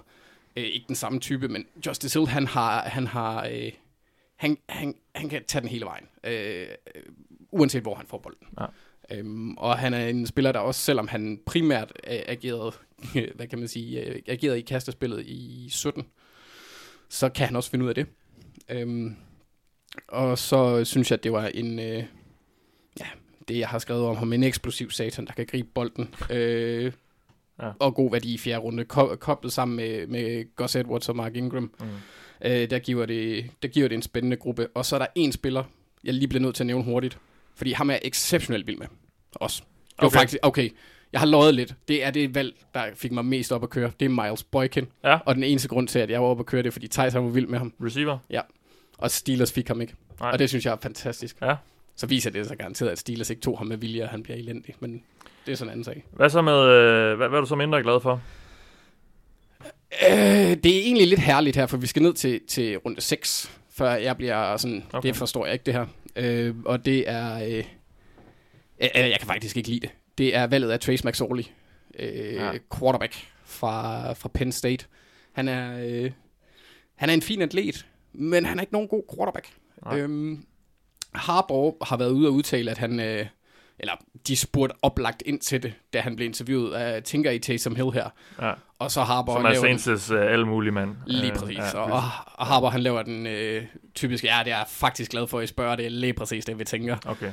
Øh, 0.56 0.64
ikke 0.64 0.84
den 0.88 0.96
samme 0.96 1.20
type, 1.20 1.48
men 1.48 1.64
Justice 1.86 2.18
Hill, 2.18 2.28
han 2.28 2.46
har, 2.46 2.82
han 2.82 3.06
har, 3.06 3.46
øh, 3.52 3.72
han, 4.36 4.58
han, 4.68 4.94
han 5.14 5.28
kan 5.28 5.42
tage 5.46 5.60
den 5.62 5.68
hele 5.70 5.84
vejen, 5.84 6.04
øh, 6.24 6.66
uanset 7.52 7.82
hvor 7.82 7.94
han 7.94 8.06
får 8.06 8.18
bolden. 8.18 8.46
Ja. 8.60 8.66
Øhm, 9.12 9.56
og 9.56 9.78
han 9.78 9.94
er 9.94 10.06
en 10.06 10.26
spiller, 10.26 10.52
der 10.52 10.58
også, 10.60 10.80
selvom 10.80 11.08
han 11.08 11.40
primært 11.46 11.92
øh, 12.10 12.18
agerede, 12.26 12.72
hvad 13.36 13.46
kan 13.46 13.58
man 13.58 13.68
sige, 13.68 14.04
øh, 14.06 14.22
agerede 14.28 14.58
i 14.58 14.62
kastespillet 14.62 15.26
i 15.26 15.68
17, 15.70 16.04
så 17.08 17.28
kan 17.28 17.46
han 17.46 17.56
også 17.56 17.70
finde 17.70 17.84
ud 17.84 17.88
af 17.88 17.94
det. 17.94 18.06
Øhm, 18.68 19.16
og 20.08 20.38
så 20.38 20.84
synes 20.84 21.10
jeg, 21.10 21.18
at 21.18 21.24
det 21.24 21.32
var 21.32 21.46
en, 21.46 21.78
øh, 21.78 22.04
det 23.50 23.58
jeg 23.58 23.68
har 23.68 23.78
skrevet 23.78 24.04
om 24.06 24.16
ham, 24.16 24.32
en 24.32 24.42
eksplosiv 24.42 24.90
satan, 24.90 25.26
der 25.26 25.32
kan 25.32 25.46
gribe 25.46 25.68
bolden. 25.74 26.14
Øh, 26.30 26.92
Ja. 27.62 27.70
Og 27.78 27.94
god 27.94 28.10
værdi 28.10 28.34
i 28.34 28.38
fjerde 28.38 28.58
runde, 28.58 28.84
ko- 28.84 29.16
koblet 29.16 29.52
sammen 29.52 29.76
med, 29.76 30.06
med 30.06 30.56
Gus 30.56 30.76
Edwards 30.76 31.08
og 31.08 31.16
Mark 31.16 31.36
Ingram. 31.36 31.70
Mm. 31.80 31.86
Øh, 32.44 32.70
der, 32.70 32.78
giver 32.78 33.06
det, 33.06 33.50
der 33.62 33.68
giver 33.68 33.88
det 33.88 33.94
en 33.94 34.02
spændende 34.02 34.36
gruppe. 34.36 34.68
Og 34.74 34.86
så 34.86 34.96
er 34.96 34.98
der 34.98 35.06
en 35.14 35.32
spiller, 35.32 35.64
jeg 36.04 36.14
lige 36.14 36.28
bliver 36.28 36.42
nødt 36.42 36.54
til 36.54 36.62
at 36.62 36.66
nævne 36.66 36.84
hurtigt. 36.84 37.18
Fordi 37.54 37.72
ham 37.72 37.90
er 37.90 37.94
jeg 37.94 38.00
exceptionelt 38.04 38.66
vild 38.66 38.78
med. 38.78 38.86
Også. 39.34 39.62
Det 39.90 40.02
var 40.02 40.06
Okay. 40.06 40.18
faktisk, 40.18 40.38
okay, 40.42 40.70
jeg 41.12 41.20
har 41.20 41.26
løjet 41.26 41.54
lidt. 41.54 41.74
Det 41.88 42.04
er 42.04 42.10
det 42.10 42.34
valg, 42.34 42.54
der 42.74 42.84
fik 42.94 43.12
mig 43.12 43.24
mest 43.24 43.52
op 43.52 43.62
at 43.62 43.70
køre. 43.70 43.90
Det 44.00 44.06
er 44.06 44.24
Miles 44.24 44.42
Boykin. 44.44 44.86
Ja. 45.04 45.18
Og 45.26 45.34
den 45.34 45.44
eneste 45.44 45.68
grund 45.68 45.88
til, 45.88 45.98
at 45.98 46.10
jeg 46.10 46.22
var 46.22 46.28
oppe 46.28 46.40
at 46.40 46.46
køre, 46.46 46.62
det 46.62 46.68
er, 46.68 46.72
fordi 46.72 46.88
Thijs 46.88 47.14
var 47.14 47.20
vild 47.20 47.46
med 47.46 47.58
ham. 47.58 47.72
Receiver? 47.84 48.18
Og 48.98 49.10
Steelers 49.10 49.52
fik 49.52 49.68
ham 49.68 49.80
ikke. 49.80 49.94
Nej. 50.20 50.30
Og 50.30 50.38
det 50.38 50.48
synes 50.48 50.64
jeg 50.66 50.72
er 50.72 50.76
fantastisk. 50.82 51.36
Ja. 51.42 51.54
Så 52.00 52.06
viser 52.06 52.30
det 52.30 52.46
sig 52.46 52.58
garanteret, 52.58 52.90
at 52.90 52.98
Steelers 52.98 53.30
ikke 53.30 53.42
tog 53.42 53.58
ham 53.58 53.66
med 53.66 53.76
vilje, 53.76 54.02
og 54.02 54.08
han 54.08 54.22
bliver 54.22 54.36
elendig. 54.38 54.74
Men 54.80 55.02
det 55.46 55.52
er 55.52 55.56
sådan 55.56 55.68
en 55.68 55.72
anden 55.72 55.84
sag. 55.84 56.04
Hvad 56.12 56.30
så 56.30 56.42
med, 56.42 56.52
øh, 56.62 57.16
hvad, 57.16 57.28
hvad 57.28 57.38
er 57.38 57.40
du 57.40 57.46
så 57.48 57.56
mindre 57.56 57.82
glad 57.82 58.00
for? 58.00 58.22
Øh, 60.10 60.56
det 60.64 60.66
er 60.76 60.80
egentlig 60.82 61.06
lidt 61.08 61.20
herligt 61.20 61.56
her, 61.56 61.66
for 61.66 61.76
vi 61.76 61.86
skal 61.86 62.02
ned 62.02 62.14
til, 62.14 62.40
til 62.48 62.76
runde 62.78 63.00
6, 63.00 63.58
før 63.70 63.90
jeg 63.90 64.16
bliver 64.16 64.56
sådan, 64.56 64.84
Okay. 64.92 65.08
det 65.08 65.16
forstår 65.16 65.46
jeg 65.46 65.52
ikke 65.52 65.64
det 65.64 65.74
her. 65.74 65.86
Øh, 66.16 66.54
og 66.64 66.84
det 66.84 67.08
er, 67.10 67.34
øh, 67.44 67.64
øh, 68.80 68.88
jeg 68.94 69.16
kan 69.18 69.26
faktisk 69.26 69.56
ikke 69.56 69.68
lide 69.68 69.80
det. 69.80 69.90
Det 70.18 70.36
er 70.36 70.46
valget 70.46 70.70
af 70.70 70.80
Trace 70.80 71.08
McSorley, 71.08 71.44
øh, 71.98 72.34
Ja. 72.34 72.46
ja. 72.52 72.58
quarterback 72.78 73.14
fra, 73.44 74.12
fra 74.12 74.28
Penn 74.34 74.52
State. 74.52 74.86
Han 75.32 75.48
er, 75.48 75.86
øh, 75.88 76.10
han 76.96 77.08
er 77.10 77.14
en 77.14 77.22
fin 77.22 77.42
atlet, 77.42 77.86
men 78.12 78.44
han 78.44 78.58
er 78.58 78.62
ikke 78.62 78.72
nogen 78.72 78.88
god 78.88 79.02
quarterback. 79.16 79.48
Nej. 79.84 79.98
Øhm, 80.00 80.44
Harbaugh 81.14 81.74
har 81.82 81.96
været 81.96 82.10
ude 82.10 82.28
og 82.28 82.32
udtale, 82.34 82.70
at 82.70 82.78
han, 82.78 83.00
øh, 83.00 83.26
eller 83.78 83.92
de 84.26 84.36
spurgte 84.36 84.74
oplagt 84.82 85.22
ind 85.26 85.40
til 85.40 85.62
det, 85.62 85.74
da 85.92 86.00
han 86.00 86.16
blev 86.16 86.26
interviewet. 86.26 86.74
af 86.74 87.02
tænker 87.02 87.30
I 87.30 87.38
Taysom 87.38 87.76
Hill 87.76 87.90
her? 87.92 88.08
Ja. 88.42 88.52
Og 88.78 88.90
så 88.90 89.02
Harbaugh 89.02 89.54
Som 89.54 89.66
er 89.66 89.74
Saints' 89.74 90.14
uh, 90.14 90.32
alle 90.32 90.46
mulige 90.46 90.72
mand. 90.72 90.96
Lige 91.06 91.32
Øh, 91.32 91.38
præcis. 91.38 91.58
ja, 91.58 91.78
og, 91.78 91.84
og, 91.92 92.02
og 92.34 92.46
Harbour, 92.46 92.68
han 92.70 92.80
laver 92.80 93.02
den 93.02 93.26
øh, 93.26 93.64
typiske, 93.94 94.26
ja, 94.26 94.42
det 94.44 94.52
er 94.52 94.56
jeg 94.56 94.66
faktisk 94.68 95.10
glad 95.10 95.26
for, 95.26 95.38
at 95.38 95.44
I 95.44 95.46
spørger, 95.46 95.76
det 95.76 95.86
er 95.86 95.90
lige 95.90 96.12
præcis 96.12 96.44
det, 96.44 96.58
vi 96.58 96.64
tænker. 96.64 96.96
Okay, 97.06 97.32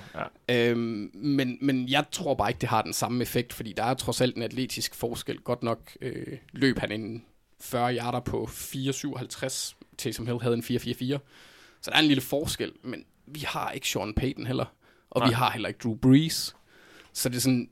ja. 0.49 0.69
Øhm, 0.69 1.11
men, 1.13 1.57
men 1.61 1.89
jeg 1.89 2.05
tror 2.11 2.33
bare 2.35 2.49
ikke, 2.49 2.59
det 2.59 2.69
har 2.69 2.81
den 2.81 2.93
samme 2.93 3.21
effekt, 3.21 3.53
fordi 3.53 3.73
der 3.77 3.83
er 3.83 3.93
trods 3.93 4.21
alt 4.21 4.35
en 4.35 4.43
atletisk 4.43 4.95
forskel. 4.95 5.39
Godt 5.39 5.63
nok 5.63 5.79
øh, 6.01 6.37
løb 6.51 6.79
han 6.79 6.91
en 6.91 7.23
40 7.61 7.95
yarder 7.95 8.19
på 8.19 8.49
4,57, 8.51 9.73
til 9.97 10.13
som 10.13 10.27
Hill 10.27 10.41
havde 10.41 10.55
en 10.55 10.63
4,44. 10.63 11.17
Så 11.81 11.91
der 11.91 11.95
er 11.97 11.99
en 11.99 12.07
lille 12.07 12.21
forskel, 12.21 12.71
men 12.83 13.03
vi 13.27 13.39
har 13.39 13.71
ikke 13.71 13.87
Sean 13.87 14.13
Payton 14.13 14.45
heller, 14.47 14.65
og 15.09 15.19
Nej. 15.21 15.29
vi 15.29 15.33
har 15.33 15.51
heller 15.51 15.67
ikke 15.69 15.79
Drew 15.83 15.95
Brees. 15.95 16.55
Så 17.13 17.29
det 17.29 17.35
er 17.35 17.41
sådan, 17.41 17.69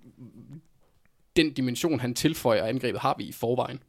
den 1.35 1.53
dimension, 1.53 1.99
han 1.99 2.13
tilføjer 2.13 2.63
angrebet, 2.65 3.01
har 3.01 3.15
vi 3.17 3.23
i 3.23 3.31
forvejen. 3.31 3.79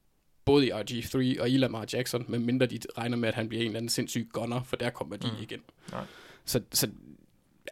Både 0.45 0.67
i 0.67 0.71
RG3 0.71 1.41
og 1.43 1.51
i 1.51 1.57
Lamar 1.57 1.87
Jackson, 1.93 2.25
medmindre 2.29 2.67
de 2.67 2.79
regner 2.99 3.17
med, 3.17 3.29
at 3.29 3.35
han 3.35 3.49
bliver 3.49 3.61
en 3.63 3.67
eller 3.67 3.79
anden 3.79 3.89
sindssyg 3.89 4.29
gunner, 4.33 4.63
for 4.63 4.77
der 4.77 4.91
kommer 4.91 5.17
de 5.17 5.27
Mm. 5.37 5.43
igen. 5.43 5.61
Nej. 5.93 6.05
Så, 6.45 6.61
så 6.73 6.89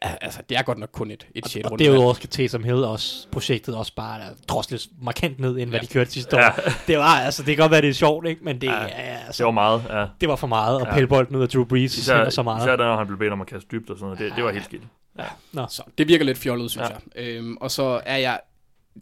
altså, 0.03 0.41
det 0.49 0.59
er 0.59 0.63
godt 0.63 0.79
nok 0.79 0.89
kun 0.93 1.11
et, 1.11 1.27
et 1.35 1.49
shit 1.49 1.67
Og 1.67 1.79
derudover 1.79 2.15
skal 2.15 2.29
Taysom 2.31 2.65
Hill 2.65 2.85
også, 2.85 3.29
projektet 3.33 3.77
også 3.77 3.95
bare 3.95 4.21
der 4.21 4.27
drosles 4.49 4.89
markant 5.03 5.41
ned, 5.41 5.59
end 5.59 5.69
hvad 5.71 5.81
Ja. 5.81 5.87
de 5.87 5.93
kørte 5.93 6.11
sidste 6.11 6.37
år. 6.37 6.41
Ja. 6.41 6.51
Det 6.87 6.99
var, 6.99 7.05
altså, 7.05 7.43
det 7.43 7.57
kan 7.57 7.63
godt 7.63 7.71
være, 7.73 7.81
det 7.83 7.89
er 7.89 7.95
sjovt, 7.95 8.27
ikke? 8.27 8.45
Men 8.45 8.61
det, 8.61 8.67
Ja. 8.67 8.81
ja, 8.83 8.87
Det 8.87 8.93
altså, 9.27 9.45
var 9.45 9.51
meget, 9.51 9.85
ja. 9.91 10.07
det 10.21 10.29
var 10.29 10.37
for 10.37 10.47
meget 10.47 10.81
at 10.81 10.87
Ja. 10.87 10.93
pille 10.95 11.07
bolden 11.09 11.37
ud 11.37 11.43
af 11.43 11.49
Drew 11.49 11.65
Brees 11.65 11.99
Især, 11.99 12.31
så 12.31 12.43
meget. 12.43 12.63
især 12.63 12.77
da, 12.77 12.83
når 12.85 12.97
han 12.97 13.07
blev 13.07 13.19
bedt 13.19 13.33
om 13.33 13.41
at 13.41 13.47
kaste 13.47 13.69
dybt 13.73 13.91
og 13.91 13.97
sådan 13.99 14.05
noget. 14.05 14.19
Det, 14.19 14.33
det 14.37 14.45
var 14.45 14.53
helt 14.53 14.65
skidt. 14.65 14.83
Nå. 15.53 15.67
Så 15.69 15.83
det 15.99 16.09
virker 16.09 16.25
lidt 16.25 16.39
fjollet, 16.39 16.71
synes 16.71 16.89
Ja. 16.89 16.95
ja. 17.23 17.23
jeg. 17.31 17.37
Øhm, 17.37 17.57
og 17.57 17.71
så 17.71 18.01
er 18.07 18.17
jeg, 18.17 18.41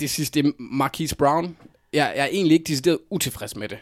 det 0.01 0.11
sidste, 0.11 0.43
det 0.43 0.49
er 0.49 0.53
Marquise 0.59 1.17
Brown. 1.17 1.57
Jeg, 1.93 2.13
jeg 2.17 2.23
er 2.23 2.29
egentlig 2.33 2.55
ikke 2.55 2.65
decideret 2.69 2.99
utilfreds 3.11 3.57
med 3.57 3.69
det. 3.69 3.79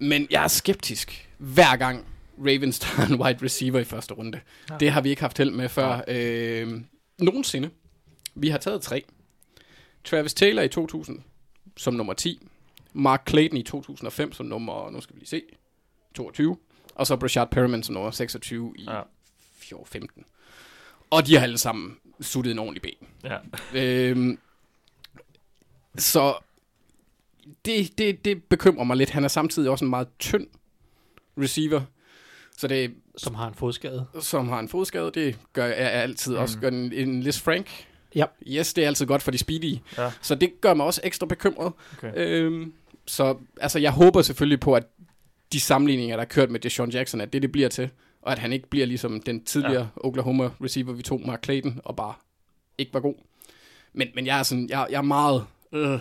Men 0.00 0.26
jeg 0.30 0.44
er 0.44 0.48
skeptisk 0.48 1.28
hver 1.38 1.76
gang 1.76 2.04
Ravens 2.46 2.78
tager 2.78 3.08
en 3.08 3.20
wide 3.22 3.44
receiver 3.44 3.78
i 3.80 3.84
første 3.84 4.14
runde. 4.14 4.40
Ja. 4.68 4.74
Ja. 4.74 4.78
Det 4.78 4.90
har 4.90 5.00
vi 5.00 5.10
ikke 5.10 5.22
haft 5.22 5.38
held 5.38 5.50
med 5.50 5.68
før. 5.68 6.00
Øhm, 6.08 6.86
nogensinde. 7.18 7.70
Vi 8.34 8.48
har 8.48 8.58
taget 8.58 8.82
tre. 8.82 9.04
Travis 10.04 10.34
Taylor 10.34 10.62
i 10.62 10.68
2000 10.68 11.22
som 11.76 11.94
nummer 11.94 12.12
10. 12.12 12.46
Mark 12.92 13.22
Clayton 13.28 13.56
i 13.58 13.62
2005 13.62 14.32
som 14.32 14.46
nummer, 14.46 14.90
nu 14.90 15.00
skal 15.00 15.14
vi 15.14 15.20
lige 15.20 15.28
se, 15.28 15.42
22. 16.14 16.56
Og 16.94 17.06
så 17.06 17.16
Brashad 17.16 17.46
Perriman 17.46 17.82
som 17.82 17.94
nummer 17.94 18.10
26 18.10 18.74
i 18.78 18.82
Ja. 18.84 18.96
ja. 18.96 19.02
15. 19.86 20.24
Og 21.10 21.26
de 21.26 21.34
har 21.36 21.42
alle 21.42 21.58
sammen 21.58 21.96
suttet 22.20 22.50
en 22.50 22.58
ordentlig 22.58 22.82
ben. 22.82 23.08
Ja. 23.24 23.38
Øhm, 23.74 24.38
så 25.98 26.34
det, 27.64 27.98
det, 27.98 28.24
det 28.24 28.44
bekymrer 28.44 28.84
mig 28.84 28.96
lidt. 28.96 29.10
Han 29.10 29.24
er 29.24 29.28
samtidig 29.28 29.70
også 29.70 29.84
en 29.84 29.90
meget 29.90 30.08
tynd 30.18 30.46
receiver. 31.38 31.82
Så 32.58 32.68
det, 32.68 32.94
Som 33.16 33.34
har 33.34 33.48
en 33.48 33.54
fodskade. 33.54 34.06
som 34.20 34.48
har 34.48 34.58
en 34.60 34.68
fodskade, 34.68 35.10
det 35.14 35.38
gør 35.52 35.66
jeg 35.66 35.76
altid 35.76 36.32
Mm. 36.32 36.38
også. 36.38 36.58
Gør 36.58 36.68
en, 36.68 36.92
en 36.92 37.20
Liz 37.22 37.40
Frank. 37.40 37.86
Ja. 38.14 38.24
Yes, 38.46 38.74
det 38.74 38.84
er 38.84 38.88
altid 38.88 39.06
godt 39.06 39.22
for 39.22 39.30
de 39.30 39.38
speedy. 39.38 39.76
Ja. 39.98 40.12
Så 40.22 40.34
det 40.34 40.60
gør 40.60 40.74
mig 40.74 40.86
også 40.86 41.00
ekstra 41.04 41.26
bekymret. 41.26 41.72
Okay. 41.98 42.12
Øhm, 42.16 42.72
så 43.06 43.36
altså, 43.60 43.78
jeg 43.78 43.92
håber 43.92 44.22
selvfølgelig 44.22 44.60
på, 44.60 44.74
at 44.74 44.86
de 45.52 45.60
sammenligninger, 45.60 46.16
der 46.16 46.22
er 46.22 46.26
kørt 46.28 46.50
med 46.50 46.60
Deshaun 46.60 46.90
Jackson, 46.90 47.20
at 47.20 47.32
det 47.32 47.42
det 47.42 47.52
bliver 47.52 47.68
til. 47.68 47.90
Og 48.22 48.32
at 48.32 48.38
han 48.38 48.52
ikke 48.52 48.68
bliver 48.68 48.86
ligesom 48.86 49.20
den 49.22 49.44
tidligere 49.44 49.82
ja. 49.82 49.86
Oklahoma 49.96 50.50
receiver, 50.64 50.92
vi 50.92 51.02
tog, 51.02 51.20
Mark 51.26 51.44
Clayton, 51.44 51.80
og 51.84 51.96
bare 51.96 52.14
ikke 52.78 52.94
var 52.94 53.00
god. 53.00 53.14
Men, 53.92 54.08
men 54.14 54.26
jeg 54.26 54.38
er 54.38 54.42
sådan, 54.42 54.68
jeg, 54.68 54.86
jeg 54.90 54.98
er 54.98 55.02
meget... 55.02 55.44
Øh, 55.72 55.98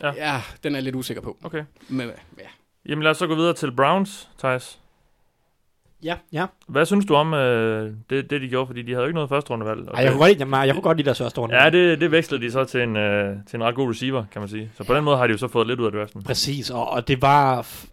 Ja. 0.00 0.06
ja. 0.12 0.34
ja, 0.34 0.42
den 0.62 0.72
er 0.72 0.76
jeg 0.78 0.84
lidt 0.84 0.94
usikker 0.96 1.20
på. 1.22 1.36
Okay. 1.42 1.64
Men, 1.88 2.08
ja. 2.38 2.44
Jamen 2.86 3.02
lad 3.02 3.10
os 3.10 3.16
så 3.18 3.26
gå 3.26 3.34
videre 3.34 3.54
til 3.54 3.72
Browns, 3.76 4.28
Thijs. 4.38 4.78
Ja, 6.02 6.14
ja. 6.32 6.46
Hvad 6.68 6.86
synes 6.86 7.06
du 7.06 7.14
om 7.14 7.34
øh, 7.34 7.92
det, 8.10 8.30
det, 8.30 8.40
de 8.40 8.48
gjorde? 8.48 8.66
Fordi 8.66 8.82
de 8.82 8.92
havde 8.92 9.00
jo 9.02 9.06
ikke 9.06 9.14
noget 9.14 9.28
første 9.28 9.50
rundevalg. 9.50 9.88
Ej, 9.94 10.02
jeg, 10.02 10.10
kunne 10.12 10.18
godt 10.20 10.38
lide, 10.38 10.56
jeg, 10.56 10.66
jeg 10.66 10.74
kunne 10.74 10.82
godt 10.82 10.96
lide 10.96 11.04
deres 11.06 11.18
første 11.18 11.40
runde. 11.40 11.62
Ja, 11.62 11.70
det, 11.70 12.00
det 12.00 12.10
vekslede 12.10 12.42
de 12.42 12.50
så 12.50 12.64
til 12.64 12.80
en, 12.80 12.96
øh, 12.96 13.36
til 13.46 13.56
en 13.56 13.64
ret 13.64 13.74
god 13.74 13.90
receiver, 13.90 14.24
kan 14.32 14.40
man 14.42 14.48
sige. 14.48 14.70
Så 14.76 14.84
på 14.84 14.94
den 14.94 15.04
måde 15.04 15.16
har 15.16 15.26
de 15.26 15.30
jo 15.32 15.38
så 15.38 15.48
fået 15.48 15.66
lidt 15.66 15.80
ud 15.80 15.86
af 15.86 15.92
draften. 15.92 16.22
Præcis, 16.22 16.70
og, 16.70 16.90
og 16.90 17.08
det 17.08 17.22
var 17.22 17.62
f- 17.62 17.88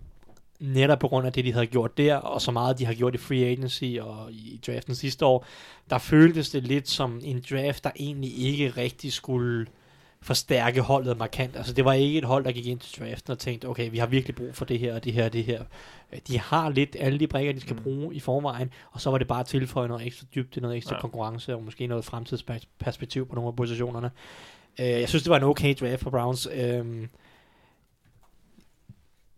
netop 0.60 1.00
på 1.00 1.08
grund 1.08 1.28
af 1.28 1.34
det, 1.34 1.46
de 1.46 1.54
havde 1.54 1.66
gjort 1.66 1.98
der, 1.98 2.16
og 2.16 2.42
så 2.42 2.52
meget, 2.52 2.80
de 2.80 2.86
har 2.86 2.94
gjort 2.94 3.16
i 3.16 3.18
free 3.18 3.46
agency 3.46 3.84
og 4.02 4.32
i 4.32 4.60
draften 4.68 4.96
sidste 4.96 5.26
år, 5.26 5.46
der 5.90 5.98
føltes 5.98 6.50
det 6.50 6.64
lidt 6.64 6.90
som 6.90 7.20
en 7.24 7.44
draft, 7.52 7.84
der 7.84 7.90
egentlig 8.00 8.38
ikke 8.38 8.70
rigtig 8.78 9.14
skulle 9.14 9.66
forstærke 10.26 10.82
holdet 10.82 11.18
markant. 11.18 11.56
Altså 11.56 11.74
det 11.74 11.86
var 11.86 11.94
ikke 11.94 12.18
et 12.18 12.24
hold, 12.24 12.46
der 12.46 12.52
gik 12.52 12.66
ind 12.68 12.80
til 12.80 13.02
draften 13.02 13.32
og 13.32 13.40
tænkte, 13.40 13.66
okay, 13.68 13.92
vi 13.92 13.98
har 13.98 14.06
virkelig 14.08 14.36
brug 14.36 14.56
for 14.56 14.66
det 14.66 14.80
her 14.80 14.96
og 14.96 15.04
det 15.04 15.14
her 15.14 15.26
og 15.26 15.34
det 15.34 15.44
her. 15.44 15.64
Øh, 16.14 16.20
De 16.28 16.40
har 16.40 16.70
lidt 16.70 16.96
alle 17.00 17.20
de 17.20 17.28
brækker, 17.28 17.54
de 17.54 17.60
skal 17.62 17.76
Mm. 17.76 17.84
bruge 17.84 18.16
i 18.16 18.20
forvejen, 18.20 18.70
og 18.92 19.02
så 19.02 19.10
var 19.12 19.18
det 19.18 19.28
bare 19.28 19.40
at 19.40 19.46
tilføje 19.46 19.88
noget 19.88 20.06
ekstra 20.08 20.26
dybde, 20.36 20.62
noget 20.62 20.78
ekstra 20.78 20.94
Ja. 20.94 20.98
ja. 20.98 21.02
konkurrence 21.02 21.56
og 21.56 21.64
måske 21.64 21.88
noget 21.88 22.06
fremtidsperspektiv 22.06 23.28
på 23.28 23.36
nogle 23.36 23.48
af 23.48 23.56
positionerne. 23.56 24.12
Øh, 24.80 24.86
jeg 24.88 25.10
synes, 25.10 25.24
det 25.24 25.30
var 25.30 25.38
en 25.38 25.44
okay 25.44 25.76
draft 25.80 26.02
for 26.02 26.10
Browns. 26.10 26.48
Øh, 26.54 27.08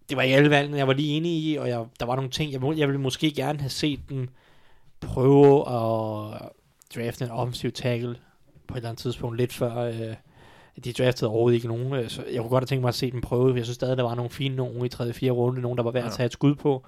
det 0.10 0.18
var 0.18 0.22
ikke 0.24 0.36
alle 0.36 0.50
valgene, 0.50 0.78
jeg 0.78 0.88
var 0.88 0.94
lige 0.94 1.18
enig 1.18 1.32
i, 1.32 1.56
og 1.56 1.70
jeg, 1.70 1.86
der 2.00 2.06
var 2.06 2.16
nogle 2.16 2.32
ting, 2.32 2.52
jeg, 2.52 2.62
må- 2.62 2.74
jeg 2.74 2.88
ville 2.88 3.02
måske 3.02 3.32
gerne 3.32 3.60
have 3.60 3.70
set 3.70 4.00
dem 4.10 4.30
prøve 5.02 5.60
at 5.60 6.42
drafte 6.96 7.26
en 7.26 7.32
offensiv 7.32 7.72
tackle 7.72 8.16
på 8.68 8.74
et 8.74 8.78
eller 8.78 8.90
andet 8.90 9.02
tidspunkt, 9.02 9.38
lidt 9.38 9.54
før 9.54 9.76
øh, 9.78 10.16
de 10.84 10.94
draftede 10.94 11.30
overhovedet 11.30 11.56
ikke 11.56 11.68
nogen, 11.68 11.94
øh, 11.94 12.10
så 12.10 12.24
jeg 12.32 12.42
kunne 12.42 12.50
godt 12.50 12.62
have 12.62 12.66
tænkt 12.68 12.82
mig 12.82 12.90
at 12.90 12.96
se 12.96 13.12
dem 13.12 13.22
prøve. 13.22 13.56
Jeg 13.56 13.66
synes 13.66 13.76
stadig, 13.76 13.98
der 13.98 14.04
var 14.04 14.16
nogle 14.16 14.32
fine 14.32 14.56
nogen 14.56 14.86
i 14.86 14.90
3. 14.90 15.14
4. 15.14 15.32
runde, 15.32 15.62
nogen 15.62 15.78
der 15.78 15.84
var 15.84 15.92
værd 15.92 16.04
at 16.04 16.12
Ja. 16.12 16.16
tage 16.16 16.26
et 16.26 16.34
skud 16.34 16.56
på, 16.56 16.86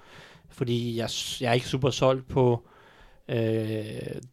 fordi 0.48 0.96
jeg, 0.96 1.08
jeg 1.40 1.48
er 1.48 1.52
ikke 1.52 1.66
super 1.68 1.90
solgt 1.90 2.28
på 2.28 2.62
øh, 3.28 3.84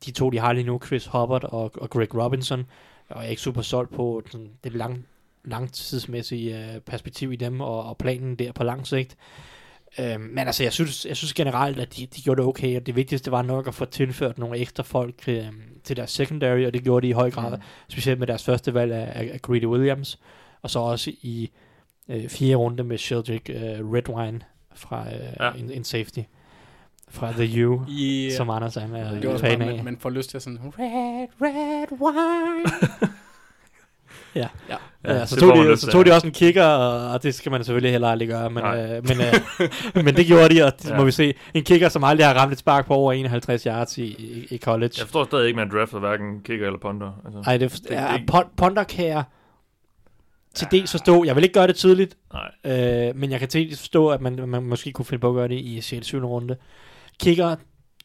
de 0.06 0.12
to, 0.12 0.30
de 0.30 0.40
har 0.40 0.54
lige 0.54 0.64
nu, 0.66 0.80
Chris 0.86 1.06
Hubbard 1.06 1.44
og, 1.44 1.72
og 1.82 1.90
Greg 1.90 2.16
Robinson, 2.16 2.66
og 3.10 3.18
jeg 3.18 3.26
er 3.26 3.30
ikke 3.30 3.42
super 3.42 3.62
solgt 3.62 3.94
på 3.96 4.22
sådan, 4.32 4.50
det 4.64 4.74
lang, 4.74 5.06
langtidsmæssige 5.46 6.74
øh, 6.74 6.80
perspektiv 6.82 7.32
i 7.34 7.36
dem 7.36 7.62
og, 7.62 7.84
og 7.84 7.98
planen 7.98 8.36
der 8.36 8.52
på 8.52 8.64
lang 8.64 8.88
sigt. 8.88 9.18
Øh, 10.00 10.20
men 10.20 10.38
altså, 10.40 10.64
jeg 10.64 10.74
synes, 10.74 11.06
jeg 11.06 11.18
synes 11.18 11.34
generelt, 11.34 11.80
at 11.80 11.98
de, 11.98 12.06
de 12.06 12.22
gjorde 12.22 12.42
det 12.42 12.48
okay, 12.48 12.80
og 12.80 12.86
det 12.86 12.96
vigtigste 12.96 13.32
var 13.32 13.42
nok 13.42 13.68
at 13.68 13.76
få 13.76 13.86
tilført 13.86 14.38
nogle 14.38 14.58
ekstra 14.58 14.84
folk 14.84 15.16
øh, 15.28 15.46
til 15.84 15.98
deres 15.98 16.12
secondary, 16.12 16.66
og 16.66 16.74
det 16.74 16.84
gjorde 16.84 17.04
de 17.08 17.10
i 17.10 17.14
høj 17.14 17.32
grad, 17.32 17.52
Mm. 17.58 17.62
specielt 17.90 18.20
med 18.20 18.28
deres 18.28 18.44
første 18.44 18.74
valg 18.74 18.92
af, 18.92 19.12
af, 19.22 19.30
af 19.34 19.42
Greedy 19.42 19.66
Williams, 19.66 20.20
og 20.62 20.70
så 20.70 20.80
også 20.80 21.12
i 21.22 21.50
øh, 22.10 22.30
fjerde 22.30 22.56
runde 22.56 22.84
med 22.84 22.98
Sheldrick 22.98 23.50
øh, 23.50 23.56
Redwine 23.60 24.42
fra 24.76 25.06
øh, 25.14 25.20
Ja. 25.40 25.52
en, 25.52 25.72
en 25.72 25.84
safety. 25.84 26.20
fra 27.10 27.32
The 27.32 27.68
U, 27.68 27.86
Yeah. 27.90 28.32
som 28.32 28.50
Anders 28.50 28.76
han 28.76 28.94
er 28.96 29.20
det 29.22 29.30
var 29.30 29.38
fan 29.38 29.62
af. 29.62 29.76
man, 29.76 29.86
man 29.86 29.98
får 30.00 30.10
lyst 30.10 30.30
til 30.30 30.42
sådan, 30.42 30.60
red, 30.80 31.28
red 31.42 31.88
wine. 31.92 32.72
Ja. 34.36 34.48
ja. 34.70 34.76
Ja, 35.08 35.26
så, 35.26 35.36
tog 35.36 35.56
de, 35.56 35.78
så 35.78 35.88
tog 35.92 36.06
de 36.06 36.12
også 36.12 36.28
en 36.28 36.34
kigger, 36.34 36.64
og, 36.66 37.12
og 37.14 37.24
det 37.24 37.36
skal 37.36 37.52
man 37.52 37.64
selvfølgelig 37.64 37.92
heller 37.92 38.08
aldrig 38.08 38.28
gøre, 38.28 38.50
men, 38.50 38.64
Nej. 38.64 38.84
øh, 38.98 39.04
men, 39.08 39.18
øh, 39.22 40.06
men 40.06 40.16
det 40.16 40.26
gjorde 40.28 40.56
de, 40.56 40.66
og 40.66 40.72
det 40.82 40.90
Ja. 40.90 40.98
må 40.98 41.04
vi 41.06 41.12
se. 41.12 41.34
En 41.54 41.64
kigger, 41.64 41.90
som 41.90 42.04
aldrig 42.04 42.28
har 42.28 42.34
ramt 42.34 42.54
et 42.54 42.60
spark 42.60 42.86
på 42.88 42.94
over 42.94 43.14
51 43.14 43.64
yards 43.64 43.98
i, 43.98 44.04
i, 44.06 44.48
i 44.56 44.58
college. 44.58 44.92
Jeg 44.98 45.06
forstår 45.06 45.26
stadig 45.26 45.48
ikke, 45.48 45.56
man 45.58 45.70
drafter 45.72 46.00
hverken 46.00 46.42
kicker 46.44 46.66
eller 46.66 46.80
punter. 46.80 47.12
Altså, 47.26 47.42
Nej, 47.46 47.58
det, 47.58 47.72
det- 47.72 47.90
ja, 47.92 48.08
det- 48.18 48.36
pon- 48.36 48.54
Ponder 48.58 48.84
kan 48.84 49.06
jeg 49.08 49.24
til 50.56 50.68
dels 50.72 50.92
forstå. 50.92 51.24
Jeg 51.24 51.36
vil 51.36 51.44
ikke 51.44 51.54
gøre 51.54 51.68
det 51.68 51.76
tydeligt, 51.76 52.18
nej. 52.64 53.08
øh, 53.10 53.16
men 53.16 53.32
jeg 53.32 53.40
kan 53.40 53.48
til 53.48 53.62
dels 53.62 53.80
forstå, 53.80 54.08
at 54.08 54.22
man, 54.22 54.50
man 54.50 54.64
måske 54.64 54.92
kunne 54.92 55.06
finde 55.06 55.22
på 55.22 55.30
at 55.30 55.36
gøre 55.36 55.48
det 55.48 55.60
i 55.60 55.82
6. 55.82 56.06
7. 56.06 56.26
runde. 56.26 56.56
Kigger 57.20 57.56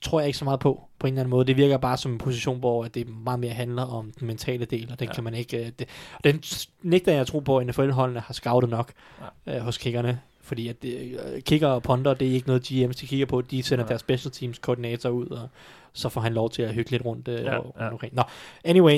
tror 0.03 0.20
jeg 0.20 0.26
ikke 0.26 0.38
så 0.38 0.44
meget 0.44 0.61
på, 0.61 0.82
på 0.98 1.07
en 1.07 1.12
eller 1.12 1.20
anden 1.20 1.30
måde. 1.30 1.46
Det 1.46 1.57
virker 1.57 1.76
bare 1.76 1.96
som 1.96 2.12
en 2.12 2.18
position, 2.18 2.59
hvor 2.59 2.84
det 2.84 3.09
meget 3.09 3.40
mere 3.40 3.53
handler 3.53 3.82
om 3.82 4.12
den 4.20 4.26
mentale 4.26 4.64
del, 4.64 4.88
og 4.92 4.98
den 5.00 5.09
Ja. 5.09 5.14
kan 5.14 5.24
man 5.24 5.34
ikke... 5.34 5.57
øh, 5.59 5.66
Det, 5.78 5.88
og 6.14 6.24
den 6.24 6.42
nægter 6.82 7.12
jeg 7.12 7.20
at 7.20 7.26
tro 7.26 7.38
på, 7.38 7.59
at 7.59 7.66
NFL-holdene 7.66 8.20
har 8.20 8.34
scoutet 8.34 8.70
nok 8.70 8.92
øh, 9.46 9.57
hos 9.59 9.78
kiggerne. 9.78 10.20
Fordi 10.40 10.68
at 10.68 10.82
det, 10.82 11.20
øh, 11.34 11.40
kigger 11.42 11.68
og 11.68 11.82
ponder, 11.82 12.14
det 12.14 12.28
er 12.28 12.32
ikke 12.32 12.46
noget 12.46 12.70
GM's, 12.72 13.00
de 13.00 13.07
kigger 13.07 13.26
på. 13.26 13.40
De 13.40 13.62
sender 13.62 13.84
Nej. 13.84 13.88
deres 13.88 14.00
special 14.00 14.32
teams 14.32 14.59
koordinator 14.59 15.09
ud, 15.11 15.26
og 15.26 15.48
så 15.92 16.09
får 16.09 16.20
han 16.20 16.32
lov 16.34 16.50
til 16.50 16.62
at 16.62 16.74
hygge 16.74 16.90
lidt 16.90 17.05
rundt. 17.05 17.28
Øh, 17.28 17.44
Ja, 17.44 17.59
og, 17.59 17.74
ja. 17.80 17.90
omkring. 17.90 18.14
Nå, 18.14 18.22
anyway, 18.64 18.96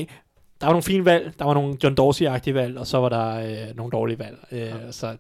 der 0.60 0.66
var 0.66 0.72
nogle 0.72 0.82
fine 0.82 1.04
valg, 1.04 1.32
der 1.38 1.44
var 1.44 1.54
nogle 1.54 1.76
John 1.84 1.94
Dorsey-agtige 2.00 2.54
valg, 2.54 2.78
og 2.78 2.86
så 2.86 2.98
var 2.98 3.08
der 3.08 3.28
øh, 3.68 3.76
nogle 3.76 3.90
dårlige 3.90 4.18
valg. 4.18 4.38
Øh, 4.52 4.58
Ja. 4.60 4.92
Så 4.92 5.06
Hvad 5.06 5.16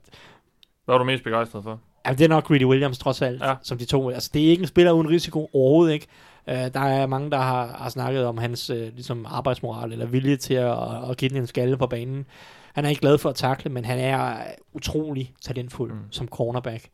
var 0.92 0.98
du 0.98 1.04
mest 1.04 1.24
begejstret 1.24 1.62
for? 1.64 1.80
Jamen, 2.06 2.18
det 2.18 2.24
er 2.24 2.28
nok 2.28 2.44
Greedy 2.46 2.64
Williams 2.64 2.98
trods 2.98 3.22
alt, 3.22 3.42
Ja. 3.42 3.54
som 3.62 3.78
de 3.78 3.84
to. 3.84 4.08
Altså, 4.10 4.30
det 4.34 4.44
er 4.46 4.50
ikke 4.50 4.60
en 4.60 4.66
spiller 4.66 4.92
uden 4.92 5.10
risiko 5.10 5.50
overhovedet 5.52 5.92
ikke. 5.94 6.06
Uh, 6.46 6.54
der 6.54 6.80
er 6.80 7.06
mange, 7.06 7.30
der 7.30 7.38
har, 7.38 7.66
har 7.66 7.88
snakket 7.90 8.26
om 8.26 8.38
hans 8.38 8.70
uh, 8.70 8.76
ligesom 8.76 9.26
arbejdsmoral 9.28 9.92
eller 9.92 10.06
vilje 10.06 10.36
til 10.36 10.54
at, 10.54 11.10
at 11.10 11.16
give 11.16 11.28
den 11.28 11.36
en 11.36 11.46
skalle 11.46 11.76
på 11.76 11.86
banen. 11.86 12.26
Han 12.74 12.84
er 12.84 12.88
ikke 12.88 13.00
glad 13.00 13.18
for 13.18 13.28
at 13.30 13.34
takle, 13.36 13.70
men 13.70 13.84
han 13.84 13.98
er 13.98 14.36
utrolig 14.72 15.34
talentfuld 15.42 15.92
Mm. 15.92 15.98
som 16.10 16.28
cornerback. 16.28 16.88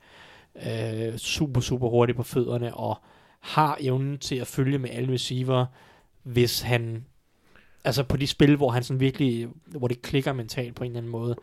Uh, 0.54 1.16
super, 1.16 1.60
super 1.60 1.88
hurtig 1.88 2.16
på 2.16 2.22
fødderne 2.22 2.74
og 2.74 2.98
har 3.40 3.76
evnen 3.80 4.18
til 4.18 4.36
at 4.36 4.46
følge 4.46 4.78
med 4.78 4.90
alle 4.92 5.12
receiver, 5.14 5.66
hvis 6.22 6.60
han 6.60 7.04
altså 7.84 8.02
på 8.02 8.16
de 8.16 8.26
spil, 8.26 8.56
hvor 8.56 8.70
han 8.70 8.82
sådan 8.82 9.00
virkelig, 9.00 9.48
hvor 9.66 9.88
det 9.88 10.02
klikker 10.02 10.32
mentalt 10.32 10.74
på 10.74 10.84
en 10.84 10.90
eller 10.90 10.98
anden 11.00 11.12
måde. 11.12 11.36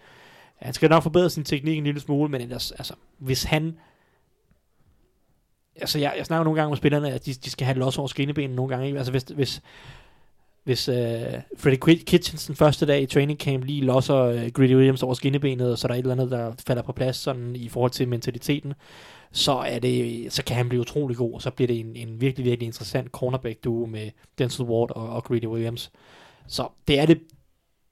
Han 0.57 0.73
skal 0.73 0.89
nok 0.89 1.03
forbedre 1.03 1.29
sin 1.29 1.43
teknik 1.43 1.77
en 1.77 1.83
lille 1.83 1.99
smule, 1.99 2.29
men 2.29 2.41
ellers, 2.41 2.71
altså, 2.71 2.93
hvis 3.17 3.43
han... 3.43 3.77
Altså, 5.75 5.99
jeg, 5.99 6.13
jeg 6.17 6.25
snakker 6.25 6.43
nogle 6.43 6.59
gange 6.59 6.71
med 6.71 6.77
spillerne, 6.77 7.11
at 7.11 7.25
de, 7.25 7.33
de 7.33 7.49
skal 7.49 7.65
have 7.65 7.77
los 7.77 7.97
over 7.97 8.07
skinnebenen 8.07 8.55
nogle 8.55 8.69
gange. 8.69 8.87
Ikke? 8.87 8.97
Altså, 8.97 9.11
hvis, 9.11 9.23
hvis, 9.23 9.61
hvis 10.63 10.89
øh, 10.89 11.33
Freddy 11.57 12.03
Kitchens 12.05 12.45
den 12.45 12.55
første 12.55 12.85
dag 12.85 13.01
i 13.01 13.05
training 13.05 13.39
camp 13.39 13.63
lige 13.63 13.81
losser 13.81 14.15
øh, 14.15 14.47
Greedy 14.47 14.75
Williams 14.75 15.03
over 15.03 15.13
skinnebenet, 15.13 15.71
og 15.71 15.77
så 15.77 15.87
er 15.87 15.89
der 15.89 15.95
et 15.95 15.99
eller 15.99 16.11
andet, 16.11 16.31
der 16.31 16.53
falder 16.67 16.81
på 16.81 16.91
plads 16.91 17.15
sådan, 17.15 17.55
i 17.55 17.69
forhold 17.69 17.91
til 17.91 18.07
mentaliteten, 18.07 18.73
så, 19.31 19.51
er 19.51 19.79
det, 19.79 20.33
så 20.33 20.43
kan 20.43 20.55
han 20.55 20.69
blive 20.69 20.81
utrolig 20.81 21.17
god, 21.17 21.33
og 21.33 21.41
så 21.41 21.51
bliver 21.51 21.67
det 21.67 21.79
en, 21.79 21.95
en 21.95 22.21
virkelig, 22.21 22.45
virkelig 22.45 22.65
interessant 22.65 23.11
cornerback 23.11 23.63
duo 23.63 23.85
med 23.85 24.09
Denzel 24.37 24.65
Ward 24.65 24.91
og, 24.91 25.09
og 25.09 25.23
Greedy 25.23 25.45
Williams. 25.45 25.91
Så 26.47 26.67
det 26.87 26.99
er 26.99 27.05
det, 27.05 27.19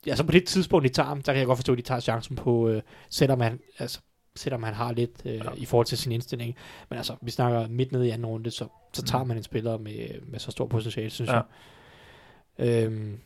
altså 0.07 0.23
på 0.23 0.31
det 0.31 0.45
tidspunkt, 0.47 0.83
de 0.83 0.89
tager 0.93 1.07
ham, 1.07 1.21
der 1.21 1.33
kan 1.33 1.39
jeg 1.39 1.45
godt 1.47 1.57
forstå, 1.57 1.71
at 1.71 1.77
de 1.77 1.83
tager 1.83 1.99
chancen 1.99 2.35
på, 2.35 2.69
øh, 2.69 2.81
selvom 3.09 3.39
han, 3.41 3.59
altså, 3.79 3.99
selvom 4.35 4.63
han 4.63 4.73
har 4.73 4.91
lidt 4.93 5.11
øh, 5.25 5.35
Ja. 5.35 5.41
i 5.57 5.65
forhold 5.65 5.85
til 5.87 5.97
sin 5.97 6.11
indstilling. 6.11 6.55
Men 6.89 6.97
altså, 6.97 7.15
vi 7.21 7.31
snakker 7.31 7.67
midt 7.67 7.91
nede 7.91 8.07
i 8.07 8.09
anden 8.09 8.25
runde, 8.25 8.51
så, 8.51 8.67
så 8.93 9.01
tager 9.01 9.23
man 9.23 9.37
en 9.37 9.43
spiller 9.43 9.77
med, 9.77 10.21
med 10.21 10.39
så 10.39 10.51
stor 10.51 10.65
potentiale, 10.67 11.09
synes 11.09 11.29
Ja. 11.31 11.35
jeg. 11.35 12.83
Øhm, 12.83 13.19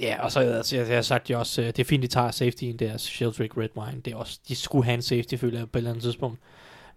ja, 0.00 0.22
og 0.22 0.32
så 0.32 0.40
altså, 0.40 0.76
jeg, 0.76 0.88
jeg 0.88 0.96
har 0.96 1.02
sagt 1.02 1.30
jo 1.30 1.38
også, 1.38 1.60
øh, 1.62 1.66
det 1.66 1.78
er 1.78 1.84
fint, 1.84 2.02
de 2.02 2.08
tager 2.08 2.30
safety 2.30 2.62
i 2.62 2.72
deres 2.72 3.02
Sheldrick 3.02 3.56
Red 3.56 3.68
Wine. 3.76 4.00
Det 4.00 4.12
er 4.12 4.16
også, 4.16 4.40
de 4.48 4.56
skulle 4.56 4.84
have 4.84 4.94
en 4.94 5.02
safety, 5.02 5.34
føler 5.34 5.58
jeg, 5.58 5.70
på 5.70 5.78
et 5.78 5.80
eller 5.80 5.90
andet 5.90 6.02
tidspunkt. 6.02 6.40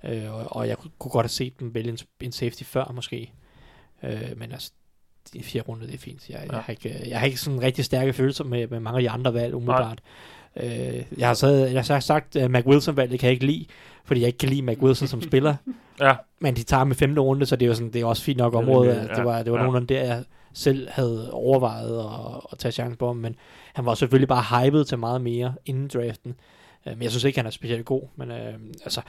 Øh, 0.04 0.34
og, 0.34 0.56
og 0.56 0.68
jeg 0.68 0.78
kunne, 0.78 0.92
kunne 1.00 1.12
godt 1.12 1.24
have 1.24 1.30
set 1.30 1.60
dem 1.60 1.74
vælge 1.74 1.90
en, 1.92 1.98
en 2.22 2.32
safety 2.32 2.64
før, 2.64 2.92
måske. 2.96 3.34
Øh, 4.04 4.38
men 4.38 4.52
altså, 4.52 4.72
de 5.34 5.44
fire 5.44 5.62
runder, 5.62 5.86
det 5.86 5.96
er 5.96 6.00
fint. 6.00 6.30
Jeg, 6.30 6.38
ja. 6.48 6.56
Jeg, 6.56 6.64
har, 6.64 6.72
ikke, 6.72 7.04
jeg 7.08 7.20
har 7.20 7.26
ikke 7.26 7.40
sådan 7.40 7.62
rigtig 7.62 7.86
stærke 7.86 8.14
følelser 8.14 8.44
med, 8.44 8.68
med 8.68 8.80
mange 8.80 8.98
af 8.98 9.04
de 9.04 9.10
andre 9.10 9.34
valg, 9.34 9.56
umiddelbart. 9.56 10.00
Øh, 10.56 11.04
jeg 11.18 11.28
har, 11.28 11.34
så, 11.34 11.48
jeg 11.48 11.84
har 11.90 12.00
sagt, 12.00 12.36
at 12.36 12.52
Mac 12.52 12.66
Wilson-valget 12.66 13.20
kan 13.20 13.28
jeg 13.28 13.34
ikke 13.34 13.46
lide, 13.46 13.66
fordi 14.06 14.20
jeg 14.20 14.28
ikke 14.28 14.38
kan 14.38 14.50
lide 14.50 14.62
Mac 14.62 14.78
Wilson 14.78 15.08
som 15.08 15.22
spiller. 15.22 15.56
Ja, 16.02 16.16
Men 16.40 16.56
de 16.56 16.64
tager 16.64 16.84
med 16.84 16.96
femte 16.96 17.22
runde, 17.22 17.46
så 17.46 17.56
det 17.56 17.66
er 17.66 17.68
jo 17.68 17.74
sådan, 17.74 17.94
det 17.94 18.02
er 18.02 18.06
også 18.06 18.24
fint 18.24 18.38
nok 18.38 18.54
område. 18.54 18.90
ja, 18.90 19.16
det 19.16 19.26
var, 19.26 19.44
det 19.44 19.52
var 19.52 19.58
ja. 19.58 19.64
nogenlunde 19.64 19.94
der, 19.94 20.04
jeg 20.04 20.24
selv 20.54 20.90
havde 20.90 21.32
overvejet 21.32 22.00
at, 22.00 22.42
at 22.52 22.58
tage 22.60 22.72
chancen 22.72 22.98
på 22.98 23.08
ham, 23.08 23.16
men 23.16 23.36
han 23.74 23.86
var 23.86 23.94
selvfølgelig 23.96 24.28
bare 24.28 24.64
hyped 24.64 24.86
til 24.86 24.98
meget 24.98 25.22
mere 25.22 25.54
inden 25.66 25.88
draften. 25.88 26.36
Øh, 26.88 26.94
Men 26.94 27.02
jeg 27.02 27.12
synes 27.12 27.24
ikke, 27.24 27.40
han 27.40 27.46
er 27.46 27.50
specielt 27.50 27.86
god. 27.86 28.02
Men 28.16 28.32
øh, 28.32 28.54
altså, 28.84 29.02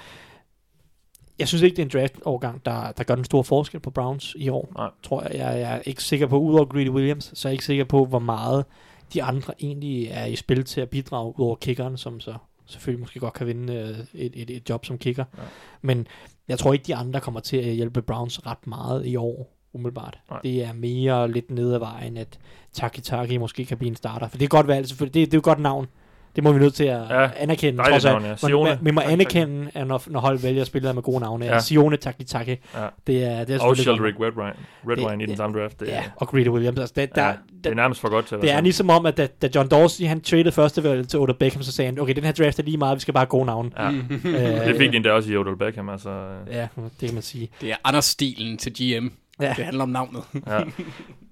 jeg 1.39 1.49
synes 1.49 1.63
ikke, 1.63 1.77
det 1.77 1.83
er 1.83 1.87
en 1.87 2.01
draft-overgang, 2.01 2.65
der, 2.65 2.93
der 2.93 3.05
gør 3.05 3.15
den 3.15 3.25
store 3.25 3.45
forskel 3.45 3.81
på 3.81 3.91
Browns 3.91 4.35
i 4.39 4.49
år. 4.49 4.73
Nej. 4.77 4.91
Tror 5.03 5.23
jeg. 5.23 5.35
jeg. 5.35 5.61
Er 5.61 5.79
ikke 5.79 6.03
sikker 6.03 6.27
på, 6.27 6.39
udover 6.39 6.65
Greedy 6.65 6.89
Williams, 6.89 7.33
så 7.35 7.49
er 7.49 7.51
jeg 7.51 7.55
ikke 7.55 7.65
sikker 7.65 7.85
på, 7.85 8.05
hvor 8.05 8.19
meget 8.19 8.65
de 9.13 9.23
andre 9.23 9.55
egentlig 9.61 10.07
er 10.07 10.25
i 10.25 10.37
spil 10.37 10.65
til 10.65 10.81
at 10.81 10.89
bidrage, 10.89 11.35
udover 11.39 11.57
kickeren, 11.57 11.97
som 11.97 12.21
så 12.21 12.35
selvfølgelig 12.67 13.01
måske 13.01 13.21
godt 13.21 13.35
kan 13.35 13.47
vinde 13.47 13.75
øh, 13.75 14.21
et, 14.21 14.33
et, 14.35 14.51
et 14.51 14.69
job 14.71 14.87
som 14.87 14.99
kicker. 14.99 15.25
Ja. 15.39 15.43
Men 15.83 16.07
jeg 16.49 16.59
tror 16.59 16.73
ikke, 16.73 16.85
de 16.87 16.95
andre 16.95 17.21
kommer 17.21 17.41
til 17.41 17.57
at 17.57 17.75
hjælpe 17.75 18.03
Browns 18.03 18.47
ret 18.47 18.67
meget 18.67 19.07
i 19.07 19.17
år, 19.17 19.55
umiddelbart. 19.73 20.19
Nej. 20.31 20.41
Det 20.43 20.65
er 20.65 20.73
mere 20.73 21.31
lidt 21.31 21.51
ned 21.51 21.75
ad 21.75 21.79
vejen, 21.79 22.17
at 22.17 22.39
Taki 22.73 23.01
Taki 23.01 23.37
måske 23.37 23.65
kan 23.65 23.79
blive 23.79 23.89
en 23.89 23.97
starter. 23.97 24.29
For 24.29 24.39
det 24.39 24.45
er 24.45 24.49
godt 24.49 24.67
valg, 24.67 24.89
selvfølgelig. 24.89 25.15
Det, 25.15 25.27
det 25.27 25.35
er 25.35 25.39
jo 25.39 25.45
godt 25.45 25.61
navn. 25.61 25.87
Det 26.39 26.45
må 26.45 26.53
vi 26.53 26.59
nødt 26.59 26.75
til 26.75 26.85
at 26.85 27.01
Ja, 27.11 27.29
anerkende. 27.37 27.79
dejligt 27.79 28.03
trods 28.03 28.05
navn, 28.05 28.23
ja. 28.23 28.29
Man- 28.29 28.39
Sione. 28.39 28.71
man- 28.71 28.79
Vi 28.83 28.91
må 28.91 29.01
anerkende, 29.01 29.71
at 29.75 29.87
når, 29.87 30.03
når 30.07 30.21
hold 30.21 30.39
vælger 30.39 30.65
spillere 30.65 30.95
med 30.95 31.03
gode 31.03 31.21
navne. 31.21 31.45
Ja. 31.47 31.61
Sione 31.61 31.97
Taki 31.97 32.25
Taki. 32.25 32.51
ja. 32.51 32.57
Det 33.07 33.25
er, 33.25 33.45
det 33.45 33.57
er 33.57 33.61
Og 33.61 33.77
Sheldrick 33.77 34.17
Red 34.21 34.33
Wine, 34.37 34.53
Red 34.89 34.97
Det- 35.19 35.23
i 35.23 35.27
den 35.27 35.37
samme 35.37 35.61
draft. 35.61 35.81
Det, 35.81 35.89
Ja, 35.89 36.03
og 36.17 36.29
Greedy 36.29 36.49
Williams. 36.49 36.79
Altså, 36.79 36.93
det, 36.97 37.15
der, 37.15 37.27
ja, 37.27 37.33
det 37.65 37.71
er 37.71 37.75
nærmest 37.75 38.01
for 38.01 38.09
godt 38.09 38.27
til 38.27 38.35
at 38.35 38.43
det 38.43 38.53
er 38.53 38.61
ligesom 38.61 38.91
om, 38.91 39.07
at 39.07 39.17
da, 39.17 39.27
da 39.43 39.49
John 39.55 39.69
Dorsey 39.69 40.05
han 40.07 40.21
traded 40.21 40.53
første 40.53 40.83
valg 40.85 41.09
til 41.09 41.19
Odell 41.19 41.39
Beckham, 41.39 41.63
så 41.63 41.73
sagde 41.73 41.91
han, 41.91 42.01
okay, 42.01 42.15
den 42.15 42.25
her 42.25 42.33
draft 42.33 42.59
er 42.59 42.63
lige 42.63 42.77
meget, 42.77 42.95
vi 42.97 43.01
skal 43.01 43.15
bare 43.15 43.21
have 43.23 43.29
gode 43.29 43.47
navne. 43.47 43.71
Ja. 43.79 43.91
Øh, 44.25 44.67
Det 44.67 44.77
fik 44.77 44.91
de 44.91 44.97
endda 44.97 45.11
også 45.13 45.33
i 45.33 45.37
Odell 45.37 45.57
Beckham, 45.57 45.89
altså. 45.89 46.11
Ja, 46.53 46.69
det 47.01 47.07
kan 47.09 47.15
man 47.15 47.23
sige. 47.23 47.49
Det 47.61 47.71
er 47.71 47.77
Anders 47.85 48.05
stilen 48.05 48.59
til 48.59 48.73
GM. 48.73 49.09
Ja. 49.41 49.55
Det 49.57 49.65
handler 49.65 49.83
om 49.83 49.89
navnet. 49.89 50.23
Ja. 50.47 50.59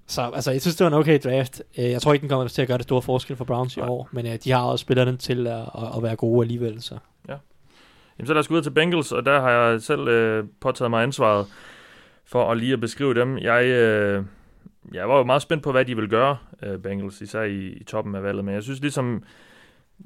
Så 0.07 0.31
altså, 0.35 0.51
jeg 0.51 0.61
synes, 0.61 0.75
det 0.75 0.85
var 0.85 0.91
en 0.91 0.97
okay 0.97 1.19
draft. 1.23 1.61
Øh, 1.77 1.91
Jeg 1.91 2.01
tror 2.01 2.13
ikke, 2.13 2.21
den 2.21 2.29
kommer 2.29 2.47
til 2.47 2.61
at 2.61 2.67
gøre 2.67 2.77
det 2.77 2.85
store 2.85 3.01
forskel 3.01 3.35
for 3.35 3.45
Browns 3.45 3.77
i 3.77 3.79
Nej. 3.79 3.89
år, 3.89 4.09
men 4.11 4.25
øh, 4.25 4.37
de 4.43 4.51
har 4.51 4.61
også 4.61 4.83
spillerne 4.83 5.17
til 5.17 5.47
at, 5.47 5.61
at, 5.97 6.03
være 6.03 6.15
gode 6.15 6.43
alligevel. 6.43 6.81
Så. 6.81 6.97
Jamen, 8.19 8.27
så 8.27 8.33
lad 8.33 8.39
os 8.39 8.47
gå 8.47 8.55
ud 8.55 8.61
til 8.61 8.69
Bengals, 8.71 9.11
og 9.11 9.25
der 9.25 9.41
har 9.41 9.49
jeg 9.51 9.81
selv 9.81 10.07
øh, 10.07 10.45
påtaget 10.59 10.89
mig 10.89 11.03
ansvaret 11.03 11.45
for 12.25 12.51
at 12.51 12.57
lige 12.57 12.73
at 12.73 12.79
beskrive 12.79 13.13
dem. 13.13 13.37
Jeg, 13.37 13.65
øh, 13.65 14.23
jeg 14.93 15.09
var 15.09 15.17
jo 15.17 15.23
meget 15.23 15.41
spændt 15.41 15.63
på, 15.63 15.71
hvad 15.71 15.85
de 15.85 15.95
ville 15.95 16.09
gøre, 16.09 16.37
øh, 16.63 16.79
Bengals, 16.79 17.21
især 17.21 17.41
i, 17.41 17.67
i 17.67 17.83
toppen 17.83 18.15
af 18.15 18.23
valget, 18.23 18.45
men 18.45 18.53
jeg 18.53 18.63
synes 18.63 18.81
ligesom, 18.81 19.23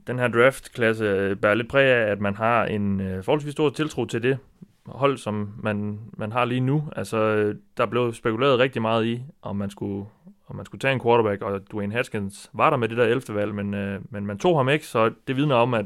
den 0.07 0.19
her 0.19 0.27
draftklasse 0.27 1.35
bærer 1.35 1.53
lidt 1.53 1.69
præg 1.69 1.85
af, 1.85 2.11
at 2.11 2.19
man 2.19 2.35
har 2.35 2.65
en 2.65 3.01
øh, 3.01 3.23
forholdsvis 3.23 3.51
stor 3.51 3.69
tiltro 3.69 4.05
til 4.05 4.23
det 4.23 4.37
hold, 4.86 5.17
som 5.17 5.53
man, 5.63 5.99
man 6.17 6.32
har 6.32 6.45
lige 6.45 6.59
nu. 6.59 6.84
Altså, 6.95 7.53
der 7.77 7.86
blev 7.86 8.13
spekuleret 8.13 8.59
rigtig 8.59 8.82
meget 8.82 9.05
i, 9.05 9.23
om 9.41 9.55
man 9.55 9.69
skulle 9.69 10.05
om 10.47 10.55
man 10.57 10.65
skulle 10.65 10.79
tage 10.79 10.93
en 10.93 11.01
quarterback, 11.01 11.41
og 11.41 11.71
Dwayne 11.71 11.93
Haskins 11.93 12.49
var 12.53 12.69
der 12.69 12.77
med 12.77 12.89
det 12.89 12.97
der 12.97 13.03
11. 13.03 13.36
valg, 13.36 13.55
men, 13.55 13.73
øh, 13.73 14.01
men 14.09 14.25
man 14.25 14.38
tog 14.38 14.57
ham 14.57 14.69
ikke, 14.69 14.88
så 14.88 15.11
det 15.27 15.36
vidner 15.36 15.55
om, 15.55 15.73
at 15.73 15.86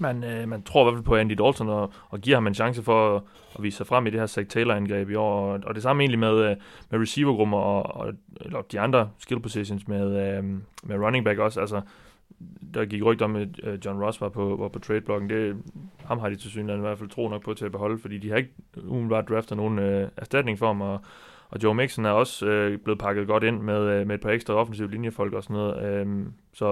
man, 0.00 0.24
øh, 0.24 0.48
man 0.48 0.62
tror 0.62 0.82
i 0.82 0.84
hvert 0.84 0.98
fald 0.98 1.04
på 1.04 1.16
Andy 1.16 1.32
Dalton 1.32 1.68
og, 1.68 1.92
og 2.08 2.20
giver 2.20 2.36
ham 2.36 2.46
en 2.46 2.54
chance 2.54 2.82
for 2.82 3.16
at, 3.16 3.22
at 3.56 3.62
vise 3.62 3.76
sig 3.76 3.86
frem 3.86 4.06
i 4.06 4.10
det 4.10 4.20
her 4.20 4.26
Zach 4.26 4.48
Taylor-angreb 4.48 5.10
i 5.10 5.14
år. 5.14 5.52
Og, 5.52 5.60
og 5.66 5.74
det 5.74 5.82
samme 5.82 6.02
egentlig 6.02 6.18
med, 6.18 6.50
øh, 6.50 6.56
med 6.90 7.00
receivergrupper 7.00 7.58
og, 7.58 7.96
og 7.96 8.12
eller 8.40 8.62
de 8.62 8.80
andre 8.80 9.10
skill 9.18 9.40
positions 9.40 9.88
med, 9.88 10.36
øh, 10.36 10.44
med 10.82 10.96
running 10.96 11.24
back 11.24 11.38
også. 11.38 11.60
Altså, 11.60 11.80
der 12.74 12.84
gik 12.84 13.04
rygter 13.04 13.24
om, 13.24 13.36
at 13.36 13.84
John 13.84 14.02
Ross 14.02 14.20
var 14.20 14.28
på, 14.28 14.56
var 14.56 14.68
på 14.68 14.78
trade-blokken. 14.78 15.30
Det, 15.30 15.56
ham 16.04 16.18
har 16.18 16.28
de 16.28 16.36
til 16.36 16.50
synligheden 16.50 16.80
i 16.80 16.86
hvert 16.86 16.98
fald 16.98 17.10
tro 17.10 17.28
nok 17.28 17.44
på 17.44 17.54
til 17.54 17.64
at 17.64 17.72
beholde, 17.72 17.98
fordi 17.98 18.18
de 18.18 18.30
har 18.30 18.36
ikke 18.36 18.54
umiddelbart 18.76 19.28
draftet 19.28 19.56
nogen 19.56 19.78
øh, 19.78 20.08
erstatning 20.16 20.58
for 20.58 20.66
ham, 20.66 20.80
og, 20.80 21.00
og 21.48 21.62
Joe 21.62 21.74
Mixon 21.74 22.04
er 22.04 22.10
også 22.10 22.46
øh, 22.46 22.78
blevet 22.78 22.98
pakket 22.98 23.26
godt 23.26 23.44
ind 23.44 23.60
med, 23.60 23.80
øh, 23.80 24.06
med 24.06 24.14
et 24.14 24.20
par 24.20 24.30
ekstra 24.30 24.54
offensive 24.54 24.90
linjefolk 24.90 25.32
og 25.32 25.42
sådan 25.42 25.56
noget. 25.56 25.84
Øh, 25.84 26.26
så 26.52 26.70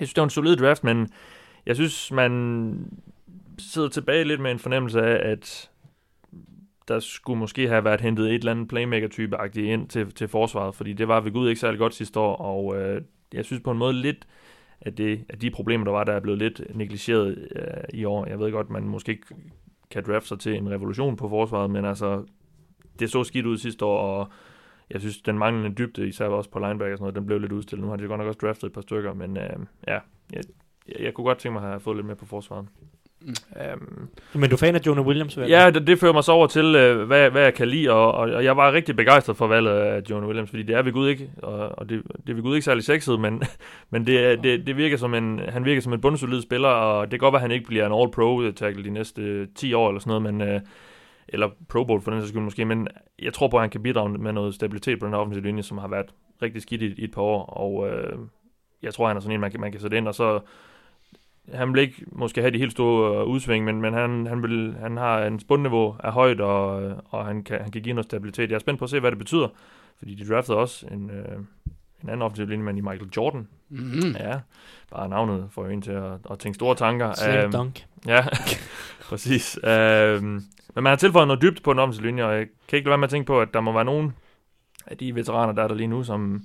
jeg 0.00 0.06
synes, 0.08 0.14
det 0.14 0.20
var 0.20 0.24
en 0.24 0.30
solid 0.30 0.56
draft, 0.56 0.84
men 0.84 1.08
jeg 1.66 1.76
synes, 1.76 2.12
man 2.12 2.92
sidder 3.58 3.88
tilbage 3.88 4.24
lidt 4.24 4.40
med 4.40 4.50
en 4.50 4.58
fornemmelse 4.58 5.02
af, 5.02 5.30
at 5.30 5.70
der 6.88 7.00
skulle 7.00 7.38
måske 7.38 7.68
have 7.68 7.84
været 7.84 8.00
hentet 8.00 8.28
et 8.28 8.34
eller 8.34 8.50
andet 8.50 8.68
playmaker-type-agtigt 8.68 9.66
ind 9.66 9.88
til, 9.88 10.10
til 10.10 10.28
forsvaret, 10.28 10.74
fordi 10.74 10.92
det 10.92 11.08
var 11.08 11.20
ved 11.20 11.32
Gud 11.32 11.48
ikke 11.48 11.60
særlig 11.60 11.78
godt 11.78 11.94
sidste 11.94 12.20
år, 12.20 12.36
og 12.36 12.80
øh, 12.80 13.02
jeg 13.32 13.44
synes 13.44 13.62
på 13.62 13.70
en 13.70 13.78
måde 13.78 13.92
lidt, 13.92 14.26
at, 14.80 14.98
det, 14.98 15.24
at 15.28 15.42
de 15.42 15.50
problemer, 15.50 15.84
der 15.84 15.92
var, 15.92 16.04
der 16.04 16.12
er 16.12 16.20
blevet 16.20 16.38
lidt 16.38 16.62
negligeret 16.74 17.48
øh, 17.56 17.98
i 17.98 18.04
år. 18.04 18.26
Jeg 18.26 18.38
ved 18.38 18.52
godt, 18.52 18.70
man 18.70 18.88
måske 18.88 19.12
ikke 19.12 19.26
kan 19.90 20.04
drafte 20.06 20.28
sig 20.28 20.38
til 20.38 20.56
en 20.56 20.70
revolution 20.70 21.16
på 21.16 21.28
forsvaret, 21.28 21.70
men 21.70 21.84
altså 21.84 22.24
det 22.98 23.10
så 23.10 23.24
skidt 23.24 23.46
ud 23.46 23.58
sidste 23.58 23.84
år, 23.84 23.98
og 23.98 24.28
jeg 24.90 25.00
synes, 25.00 25.22
den 25.22 25.38
manglende 25.38 25.76
dybde, 25.76 26.08
især 26.08 26.26
også 26.26 26.50
på 26.50 26.58
linebacker 26.58 26.92
og 26.92 26.98
sådan 26.98 27.02
noget, 27.02 27.14
den 27.14 27.26
blev 27.26 27.38
lidt 27.38 27.52
udstillet. 27.52 27.84
Nu 27.84 27.90
har 27.90 27.96
de 27.96 28.06
godt 28.06 28.18
nok 28.18 28.28
også 28.28 28.38
draftet 28.42 28.66
et 28.66 28.72
par 28.72 28.80
stykker, 28.80 29.14
men 29.14 29.36
øh, 29.36 29.50
ja, 29.88 29.98
jeg, 30.32 30.42
jeg, 30.88 31.00
jeg 31.00 31.14
kunne 31.14 31.24
godt 31.24 31.38
tænke 31.38 31.52
mig 31.52 31.62
at 31.62 31.68
have 31.68 31.80
fået 31.80 31.96
lidt 31.96 32.06
mere 32.06 32.16
på 32.16 32.26
forsvaret. 32.26 32.66
Mm. 33.22 33.34
Um, 33.74 34.08
Men 34.40 34.50
du 34.50 34.56
er 34.56 34.58
fan 34.58 34.74
af 34.74 34.80
Jonah 34.86 35.06
Williams, 35.06 35.38
vel? 35.38 35.48
Ja, 35.48 35.70
det, 35.70 35.86
det 35.86 35.98
fører 35.98 36.12
mig 36.12 36.24
så 36.24 36.32
over 36.32 36.46
til, 36.46 36.74
øh, 36.74 37.06
hvad, 37.06 37.30
hvad 37.30 37.42
jeg 37.42 37.54
kan 37.54 37.68
lide, 37.68 37.90
og, 37.90 38.12
og, 38.12 38.30
og 38.30 38.44
jeg 38.44 38.56
var 38.56 38.72
rigtig 38.72 38.96
begejstret 38.96 39.36
for 39.36 39.46
valget 39.46 39.70
af 39.70 40.02
Jonah 40.10 40.26
Williams, 40.26 40.50
fordi 40.50 40.62
det 40.62 40.76
er 40.76 40.82
ved 40.82 40.92
Gud 40.92 41.08
ikke, 41.08 41.30
og, 41.42 41.78
og 41.78 41.88
det, 41.88 42.02
det 42.26 42.30
er 42.30 42.34
ved 42.34 42.42
Gud 42.42 42.54
ikke 42.54 42.64
særlig 42.64 42.84
sexet, 42.84 43.20
men, 43.20 43.42
men 43.90 44.06
det, 44.06 44.44
det, 44.44 44.66
det 44.66 44.76
virker 44.76 44.96
som 44.96 45.14
en, 45.14 45.40
han 45.48 45.64
virker 45.64 45.82
som 45.82 45.92
en 45.92 46.00
bundsolid 46.00 46.42
spiller, 46.42 46.68
og 46.68 47.04
det 47.04 47.10
kan 47.10 47.18
godt 47.18 47.32
være, 47.32 47.38
at 47.38 47.48
han 47.48 47.50
ikke 47.50 47.66
bliver 47.66 47.86
en 47.86 47.92
all-pro 47.92 48.52
tackle 48.52 48.84
de 48.84 48.90
næste 48.90 49.22
øh, 49.22 49.48
10 49.54 49.74
år 49.74 49.88
eller 49.88 50.00
sådan 50.00 50.22
noget, 50.22 50.34
men, 50.34 50.48
øh, 50.48 50.60
eller 51.28 51.48
Pro 51.68 51.84
Bowl 51.84 52.02
for 52.02 52.10
den 52.10 52.20
sags 52.20 52.28
skyld 52.28 52.42
måske, 52.42 52.64
men 52.64 52.88
jeg 53.22 53.32
tror 53.32 53.48
på, 53.48 53.56
at 53.56 53.62
han 53.62 53.70
kan 53.70 53.82
bidrage 53.82 54.18
med 54.18 54.32
noget 54.32 54.54
stabilitet 54.54 54.98
på 54.98 55.06
den 55.06 55.14
her 55.14 55.20
offensive 55.20 55.44
linje, 55.44 55.62
som 55.62 55.78
har 55.78 55.88
været 55.88 56.06
rigtig 56.42 56.62
skidt 56.62 56.82
i, 56.82 56.94
i 56.96 57.04
et 57.04 57.12
par 57.12 57.22
år, 57.22 57.44
og 57.44 57.88
øh, 57.88 58.18
jeg 58.82 58.94
tror, 58.94 59.08
han 59.08 59.16
er 59.16 59.20
sådan 59.20 59.34
en, 59.34 59.40
man 59.40 59.50
kan, 59.50 59.60
man 59.60 59.72
kan 59.72 59.80
sætte 59.80 59.96
ind, 59.96 60.08
og 60.08 60.14
så 60.14 60.40
han 61.54 61.74
vil 61.74 61.80
ikke 61.82 62.04
måske 62.12 62.40
have 62.40 62.50
de 62.50 62.58
helt 62.58 62.72
store 62.72 63.20
øh, 63.20 63.26
udsving, 63.26 63.64
men, 63.64 63.80
men 63.80 63.94
han, 63.94 64.26
han, 64.26 64.42
vil, 64.42 64.76
han 64.80 64.96
har 64.96 65.24
en 65.24 65.40
bundniveau 65.48 65.96
af 66.04 66.12
højt, 66.12 66.40
og, 66.40 66.82
øh, 66.82 66.94
og 67.10 67.26
han, 67.26 67.42
kan, 67.42 67.60
han 67.60 67.70
kan 67.70 67.82
give 67.82 67.94
noget 67.94 68.06
stabilitet. 68.06 68.50
Jeg 68.50 68.54
er 68.54 68.60
spændt 68.60 68.78
på 68.78 68.84
at 68.84 68.90
se, 68.90 69.00
hvad 69.00 69.10
det 69.10 69.18
betyder, 69.18 69.48
fordi 69.98 70.14
de 70.14 70.28
draftede 70.28 70.58
også 70.58 70.86
en, 70.90 71.10
øh, 71.10 71.38
en 72.02 72.08
anden 72.08 72.22
offensiv 72.22 72.46
linjemand 72.46 72.78
i 72.78 72.80
Michael 72.80 73.10
Jordan. 73.16 73.48
Mm. 73.68 74.16
Ja, 74.18 74.38
bare 74.90 75.08
navnet 75.08 75.48
får 75.50 75.64
jo 75.64 75.70
en 75.70 75.82
til 75.82 75.92
at, 75.92 76.12
at 76.30 76.38
tænke 76.38 76.54
store 76.54 76.74
tanker. 76.74 77.12
Slam 77.14 77.44
Øhm, 77.44 77.52
dunk. 77.52 77.86
Ja, 78.06 78.24
præcis. 79.08 79.58
Øhm, 79.64 80.42
men 80.74 80.84
man 80.84 80.86
har 80.86 80.96
tilføjet 80.96 81.28
noget 81.28 81.42
dybt 81.42 81.62
på 81.62 81.72
den 81.72 81.78
offensive 81.78 82.06
linje, 82.06 82.24
og 82.24 82.34
jeg 82.34 82.46
kan 82.68 82.76
ikke 82.76 82.86
lade 82.86 82.90
være 82.90 82.98
med 82.98 83.08
at 83.08 83.10
tænke 83.10 83.26
på, 83.26 83.40
at 83.40 83.54
der 83.54 83.60
må 83.60 83.72
være 83.72 83.84
nogen 83.84 84.14
af 84.86 84.96
de 84.96 85.14
veteraner, 85.14 85.52
der 85.52 85.62
er 85.62 85.68
der 85.68 85.74
lige 85.74 85.86
nu, 85.86 86.02
som 86.04 86.44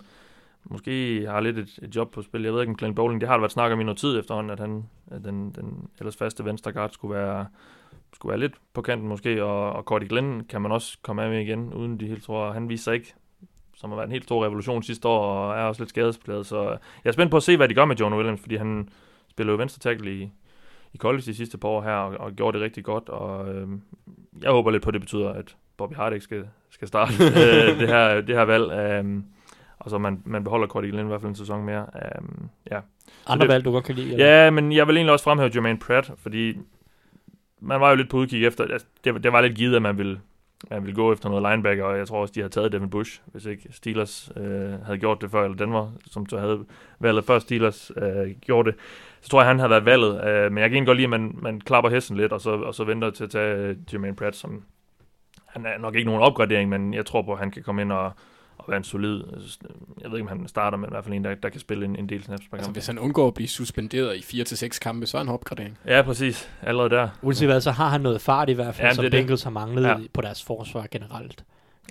måske 0.65 1.25
har 1.29 1.39
lidt 1.39 1.57
et, 1.57 1.79
et 1.81 1.95
job 1.95 2.11
på 2.11 2.21
spil. 2.21 2.43
Jeg 2.43 2.53
ved 2.53 2.61
ikke, 2.61 2.69
om 2.69 2.77
Glenn 2.77 2.95
Bowling, 2.95 3.21
det 3.21 3.29
har 3.29 3.35
der 3.35 3.41
været 3.41 3.51
snak 3.51 3.71
om 3.71 3.81
i 3.81 3.83
noget 3.83 3.97
tid 3.97 4.19
efterhånden, 4.19 4.51
at, 4.51 4.59
han, 4.59 4.85
at 5.11 5.23
den, 5.23 5.51
den 5.51 5.89
ellers 5.99 6.17
faste 6.17 6.45
venstre 6.45 6.71
guard 6.71 6.89
skulle 6.89 7.15
være, 7.15 7.45
skulle 8.13 8.29
være 8.29 8.39
lidt 8.39 8.53
på 8.73 8.81
kanten 8.81 9.07
måske, 9.07 9.43
og, 9.43 9.73
og 9.73 9.83
Cordy 9.83 10.09
Glenn 10.09 10.43
kan 10.43 10.61
man 10.61 10.71
også 10.71 10.97
komme 11.01 11.23
af 11.23 11.29
med 11.29 11.41
igen, 11.41 11.73
uden 11.73 11.99
de 11.99 12.07
helt 12.07 12.23
tror, 12.23 12.51
han 12.51 12.69
viser 12.69 12.83
sig 12.83 12.93
ikke 12.93 13.13
som 13.75 13.89
har 13.89 13.95
været 13.95 14.07
en 14.07 14.11
helt 14.11 14.23
stor 14.23 14.45
revolution 14.45 14.83
sidste 14.83 15.07
år, 15.07 15.25
og 15.25 15.57
er 15.57 15.63
også 15.63 15.81
lidt 15.81 15.89
skadespladet, 15.89 16.45
så 16.45 16.61
jeg 17.03 17.09
er 17.09 17.11
spændt 17.11 17.31
på 17.31 17.37
at 17.37 17.43
se, 17.43 17.57
hvad 17.57 17.69
de 17.69 17.73
gør 17.73 17.85
med 17.85 17.95
Jonah 17.95 18.17
Williams, 18.17 18.41
fordi 18.41 18.55
han 18.55 18.89
spiller 19.29 19.53
jo 19.53 19.57
venstre 19.57 19.79
tackle 19.79 20.15
i, 20.15 20.31
i 20.93 20.97
college 20.97 21.21
de 21.21 21.35
sidste 21.35 21.57
par 21.57 21.67
år 21.67 21.81
her, 21.81 21.91
og, 21.91 22.17
og 22.17 22.31
gjorde 22.31 22.57
det 22.57 22.65
rigtig 22.65 22.83
godt, 22.83 23.09
og 23.09 23.55
øh, 23.55 23.67
jeg 24.41 24.51
håber 24.51 24.71
lidt 24.71 24.83
på, 24.83 24.89
at 24.89 24.93
det 24.93 25.01
betyder, 25.01 25.29
at 25.29 25.55
Bobby 25.77 25.93
Hart 25.93 26.13
ikke 26.13 26.23
skal, 26.23 26.47
skal 26.69 26.87
starte 26.87 27.13
øh, 27.23 27.79
det, 27.79 27.87
her, 27.87 28.21
det 28.21 28.35
her 28.35 28.43
valg, 28.43 28.71
øh, 28.71 29.23
og 29.85 29.91
så 29.91 29.97
man, 29.97 30.21
man 30.25 30.43
beholder 30.43 30.67
Cordy 30.67 30.85
Glenn 30.85 31.07
i 31.07 31.09
hvert 31.09 31.21
fald 31.21 31.29
en 31.29 31.35
sæson 31.35 31.65
mere. 31.65 31.85
Øh, 31.95 32.21
ja. 32.71 32.79
Andre 33.27 33.43
det- 33.45 33.53
valg, 33.53 33.65
du 33.65 33.71
godt 33.71 33.83
kan 33.85 33.95
lide? 33.95 34.11
eller? 34.13 34.25
ja, 34.43 34.49
men 34.49 34.71
jeg 34.71 34.87
vil 34.87 34.95
egentlig 34.97 35.11
også 35.13 35.23
fremhæve 35.23 35.51
Jermaine 35.55 35.79
Pratt, 35.79 36.11
fordi 36.17 36.57
man 37.59 37.81
var 37.81 37.89
jo 37.89 37.95
lidt 37.95 38.09
på 38.09 38.17
udkig 38.17 38.45
efter, 38.45 38.63
altså, 38.63 38.87
det, 39.03 39.23
det 39.23 39.31
var 39.33 39.41
lidt 39.41 39.55
givet, 39.55 39.75
at 39.75 39.81
man 39.81 39.97
ville, 39.97 40.19
man 40.71 40.81
ville 40.83 40.95
gå 40.95 41.13
efter 41.13 41.29
noget 41.29 41.51
linebacker, 41.51 41.83
og 41.83 41.97
jeg 41.97 42.07
tror 42.07 42.21
også, 42.21 42.31
de 42.35 42.39
havde 42.39 42.53
taget 42.53 42.71
Devin 42.71 42.89
Bush, 42.89 43.21
hvis 43.25 43.45
ikke 43.45 43.67
Steelers 43.71 44.31
øh, 44.37 44.71
havde 44.85 44.97
gjort 44.97 45.21
det 45.21 45.31
før, 45.31 45.43
eller 45.43 45.57
Denver, 45.57 45.91
som 46.11 46.29
så 46.29 46.37
havde 46.39 46.65
valget 46.99 47.25
før 47.25 47.39
Steelers 47.39 47.91
øh, 47.97 48.31
gjorde 48.41 48.71
det. 48.71 48.79
Så 49.21 49.29
tror 49.29 49.39
jeg, 49.41 49.47
han 49.47 49.59
havde 49.59 49.69
været 49.69 49.85
valget, 49.85 50.27
øh, 50.27 50.51
men 50.51 50.61
jeg 50.61 50.69
kan 50.69 50.75
egentlig 50.75 50.87
godt 50.87 50.97
lide, 50.97 51.05
at 51.05 51.09
man, 51.09 51.35
man 51.41 51.61
klapper 51.61 51.89
hesten 51.91 52.17
lidt, 52.17 52.31
og 52.31 52.41
så, 52.41 52.49
og 52.51 52.75
så 52.75 52.83
venter 52.83 53.09
til 53.09 53.23
at 53.23 53.29
tage 53.29 53.55
øh, 53.55 53.75
Jermaine 53.93 54.15
Pratt, 54.15 54.35
som 54.35 54.63
han 55.45 55.65
er 55.65 55.77
nok 55.77 55.95
ikke 55.95 56.05
nogen 56.05 56.21
opgradering, 56.23 56.69
men 56.69 56.93
jeg 56.93 57.05
tror 57.05 57.21
på, 57.21 57.31
at 57.33 57.39
han 57.39 57.51
kan 57.51 57.63
komme 57.63 57.81
ind 57.81 57.91
og, 57.91 58.11
og 58.57 58.65
være 58.67 58.77
en 58.77 58.83
solid, 58.83 59.23
jeg 60.01 60.11
ved 60.11 60.17
ikke, 60.19 60.31
om 60.31 60.37
han 60.39 60.47
starter, 60.47 60.77
men 60.77 60.89
i 60.89 60.91
hvert 60.91 61.03
fald 61.03 61.13
en, 61.15 61.23
der, 61.23 61.35
der 61.35 61.49
kan 61.49 61.59
spille 61.59 61.85
en, 61.85 61.95
en 61.95 62.09
del 62.09 62.23
snaps 62.23 62.41
per 62.47 62.57
Altså, 62.57 62.67
kamp. 62.67 62.75
hvis 62.75 62.87
han 62.87 62.99
undgår 62.99 63.27
at 63.27 63.33
blive 63.33 63.47
suspenderet 63.47 64.33
i 64.33 64.41
4-6 64.41 64.79
kampe, 64.79 65.05
så 65.05 65.17
er 65.17 65.23
han 65.23 65.33
opgradering. 65.33 65.77
Ja, 65.87 66.01
præcis. 66.01 66.49
Allerede 66.61 66.89
der. 66.89 67.09
Uanset 67.21 67.47
hvad, 67.47 67.61
så 67.61 67.71
har 67.71 67.89
han 67.89 68.01
noget 68.01 68.21
fart 68.21 68.49
i 68.49 68.53
hvert 68.53 68.75
fald, 68.75 68.87
Ja, 68.87 68.93
som 68.93 69.01
det 69.01 69.07
er 69.07 69.11
det. 69.11 69.23
Bengals 69.23 69.43
har 69.43 69.51
manglet 69.51 69.83
Ja. 69.83 69.95
på 70.13 70.21
deres 70.21 70.43
forsvar 70.43 70.87
generelt. 70.91 71.43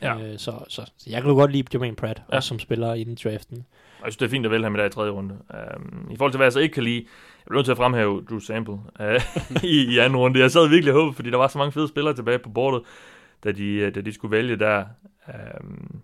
Ja. 0.02 0.18
Øh, 0.18 0.38
så, 0.38 0.52
så, 0.68 0.82
så 0.98 1.10
jeg 1.10 1.22
kan 1.22 1.30
jo 1.30 1.36
godt 1.36 1.52
lide 1.52 1.68
Jermaine 1.72 1.96
Pratt, 1.96 2.22
Ja. 2.32 2.36
også 2.36 2.48
som 2.48 2.58
spiller 2.58 2.94
inden 2.94 3.14
draften. 3.24 3.64
Og 4.00 4.06
jeg 4.06 4.12
synes, 4.12 4.16
det 4.16 4.26
er 4.26 4.30
fint 4.30 4.44
at 4.46 4.50
vælge 4.52 4.64
ham 4.64 4.74
i 4.74 4.78
dag 4.78 4.86
i 4.86 4.90
tredje 4.90 5.10
runde. 5.10 5.34
Um, 5.76 6.08
I 6.10 6.16
forhold 6.16 6.32
til, 6.32 6.36
hvad 6.38 6.46
jeg 6.46 6.52
så 6.52 6.58
ikke 6.60 6.72
kan 6.72 6.82
lide, 6.84 6.96
jeg 6.96 7.44
bliver 7.46 7.58
nødt 7.58 7.64
til 7.64 7.70
at 7.72 7.76
fremhæve 7.76 8.24
Drew 8.30 8.38
Sample 8.38 8.74
uh, 8.74 9.62
i, 9.64 9.94
i 9.94 9.98
anden 9.98 10.16
runde. 10.16 10.40
Jeg 10.40 10.50
sad 10.50 10.68
virkelig 10.68 10.94
og 10.94 11.00
håbede, 11.00 11.14
fordi 11.16 11.30
der 11.30 11.36
var 11.36 11.48
så 11.48 11.58
mange 11.58 11.72
fede 11.72 11.88
spillere 11.88 12.14
tilbage 12.14 12.38
på 12.38 12.48
bordet, 12.48 12.82
da 13.44 13.52
de, 13.52 13.66
øh, 13.66 13.94
da 13.94 14.00
de 14.00 14.12
skulle 14.12 14.30
vælge 14.36 14.56
der 14.56 14.84
um, 15.60 16.00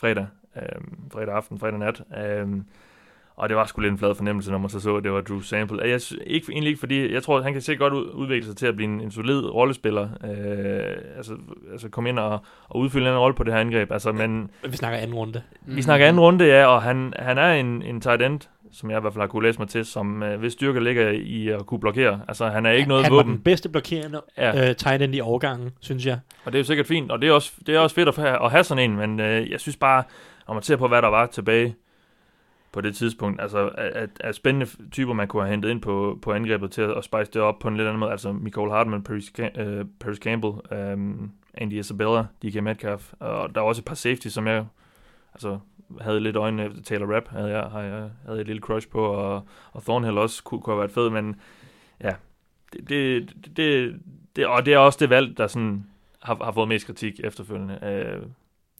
fredag, 0.00 0.26
um, 0.56 0.98
fredag 1.12 1.34
aften, 1.34 1.58
fredag 1.58 1.78
nat. 1.78 2.02
Um, 2.42 2.64
og 3.36 3.48
det 3.48 3.56
var 3.56 3.66
sgu 3.66 3.80
lidt 3.80 3.92
en 3.92 3.98
flad 3.98 4.14
fornemmelse, 4.14 4.50
når 4.50 4.58
man 4.58 4.70
så 4.70 4.80
så, 4.80 4.96
at 4.96 5.04
det 5.04 5.12
var 5.12 5.20
Drew 5.20 5.40
Sample. 5.40 5.82
Jeg, 5.88 6.00
ikke, 6.26 6.52
egentlig 6.52 6.68
ikke, 6.68 6.80
fordi 6.80 7.12
jeg 7.12 7.22
tror, 7.22 7.36
at 7.38 7.44
han 7.44 7.52
kan 7.52 7.62
sikkert 7.62 7.90
godt 7.90 8.02
ud, 8.02 8.10
udvikle 8.12 8.46
sig 8.46 8.56
til 8.56 8.66
at 8.66 8.76
blive 8.76 8.88
en, 8.88 9.00
en 9.00 9.10
solid 9.10 9.40
rollespiller. 9.54 10.08
Uh, 10.24 11.16
altså, 11.16 11.36
altså 11.72 11.88
komme 11.88 12.08
ind 12.10 12.18
og, 12.18 12.38
og 12.68 12.80
udfylde 12.80 13.10
en 13.10 13.18
rolle 13.18 13.34
på 13.34 13.44
det 13.44 13.52
her 13.52 13.60
angreb. 13.60 13.92
Altså, 13.92 14.12
men 14.12 14.50
Vi 14.64 14.76
snakker 14.76 14.98
anden 14.98 15.16
runde. 15.16 15.42
vi 15.66 15.82
snakker 15.82 16.06
anden 16.06 16.20
runde, 16.20 16.44
ja, 16.44 16.66
og 16.66 16.82
han, 16.82 17.12
han 17.18 17.38
er 17.38 17.52
en, 17.52 17.82
en 17.82 18.00
tight 18.00 18.22
end, 18.22 18.40
som 18.72 18.90
jeg 18.90 18.98
i 18.98 19.00
hvert 19.00 19.12
fald 19.12 19.22
har 19.22 19.26
kunne 19.26 19.46
læse 19.46 19.58
mig 19.58 19.68
til, 19.68 19.84
som 19.84 20.22
øh, 20.22 20.38
hvis 20.38 20.52
styrke 20.52 20.84
ligger 20.84 21.10
i 21.10 21.48
at 21.48 21.66
kunne 21.66 21.80
blokere. 21.80 22.20
Altså, 22.28 22.48
han 22.48 22.66
er 22.66 22.70
ikke 22.70 22.88
noget 22.88 23.04
han 23.04 23.12
var 23.12 23.18
våben, 23.18 23.32
den 23.32 23.42
bedste 23.42 23.68
blokerende 23.68 24.20
Ja. 24.36 24.56
ja. 24.56 24.68
øh, 24.68 24.76
tight 24.76 25.02
end 25.02 25.14
i 25.14 25.20
årgangen, 25.20 25.70
synes 25.80 26.06
jeg. 26.06 26.18
og 26.44 26.52
det 26.52 26.58
er 26.58 26.60
jo 26.60 26.64
sikkert 26.64 26.86
fint, 26.86 27.12
og 27.12 27.22
det 27.22 27.28
er 27.28 27.32
også, 27.32 27.52
det 27.66 27.74
er 27.74 27.78
også 27.78 27.94
fedt 27.94 28.08
at, 28.08 28.18
at 28.18 28.50
have 28.50 28.64
sådan 28.64 28.90
en, 28.90 28.96
men 28.96 29.20
øh, 29.20 29.50
jeg 29.50 29.60
synes 29.60 29.76
bare, 29.76 30.02
når 30.46 30.54
man 30.54 30.62
ser 30.62 30.76
på, 30.76 30.88
hvad 30.88 31.02
der 31.02 31.08
var 31.08 31.26
tilbage 31.26 31.74
på 32.72 32.80
det 32.80 32.96
tidspunkt, 32.96 33.40
altså 33.40 33.68
at, 33.68 34.10
at, 34.20 34.34
spændende 34.34 34.90
typer, 34.90 35.12
man 35.12 35.28
kunne 35.28 35.42
have 35.42 35.50
hentet 35.50 35.70
ind 35.70 35.80
på, 35.80 36.18
på 36.22 36.32
angrebet 36.32 36.70
til 36.70 36.82
at, 36.82 36.90
at 36.90 37.04
spice 37.04 37.30
det 37.32 37.36
op 37.36 37.58
på 37.58 37.68
en 37.68 37.76
lidt 37.76 37.88
anden 37.88 38.00
måde, 38.00 38.10
altså 38.10 38.32
Michael 38.32 38.70
Hartman, 38.70 39.02
Paris, 39.02 39.32
øh, 39.56 39.84
Paris 40.00 40.18
Campbell, 40.18 40.52
øhm, 40.72 41.30
Andy 41.54 41.72
Isabella, 41.72 42.24
DK 42.42 42.62
Metcalf, 42.62 43.12
og 43.20 43.54
der 43.54 43.60
var 43.60 43.68
også 43.68 43.80
et 43.80 43.84
par 43.84 43.94
safety, 43.94 44.28
som 44.28 44.46
jeg 44.46 44.64
altså, 45.34 45.58
havde 46.00 46.20
lidt 46.20 46.36
øjnene 46.36 46.64
efter 46.64 46.82
Taylor 46.82 47.14
Rapp, 47.14 47.28
havde 47.28 47.50
jeg, 47.50 47.62
havde 47.62 47.86
jeg 47.86 48.10
havde 48.26 48.40
et 48.40 48.46
lille 48.46 48.62
crush 48.62 48.88
på, 48.88 49.04
og, 49.04 49.42
og 49.72 49.82
Thornhill 49.82 50.18
også 50.18 50.42
kunne, 50.42 50.60
kunne 50.60 50.74
have 50.74 50.80
været 50.80 50.90
fed, 50.90 51.10
men 51.10 51.36
ja, 52.00 52.12
det, 52.72 52.88
det, 52.88 53.56
det, 53.56 53.94
det, 54.36 54.46
og 54.46 54.66
det 54.66 54.74
er 54.74 54.78
også 54.78 54.98
det 55.00 55.10
valg, 55.10 55.38
der 55.38 55.46
sådan 55.46 55.86
har, 56.22 56.44
har 56.44 56.52
fået 56.52 56.68
mest 56.68 56.86
kritik 56.86 57.20
efterfølgende. 57.24 57.78
Øh, 57.82 58.22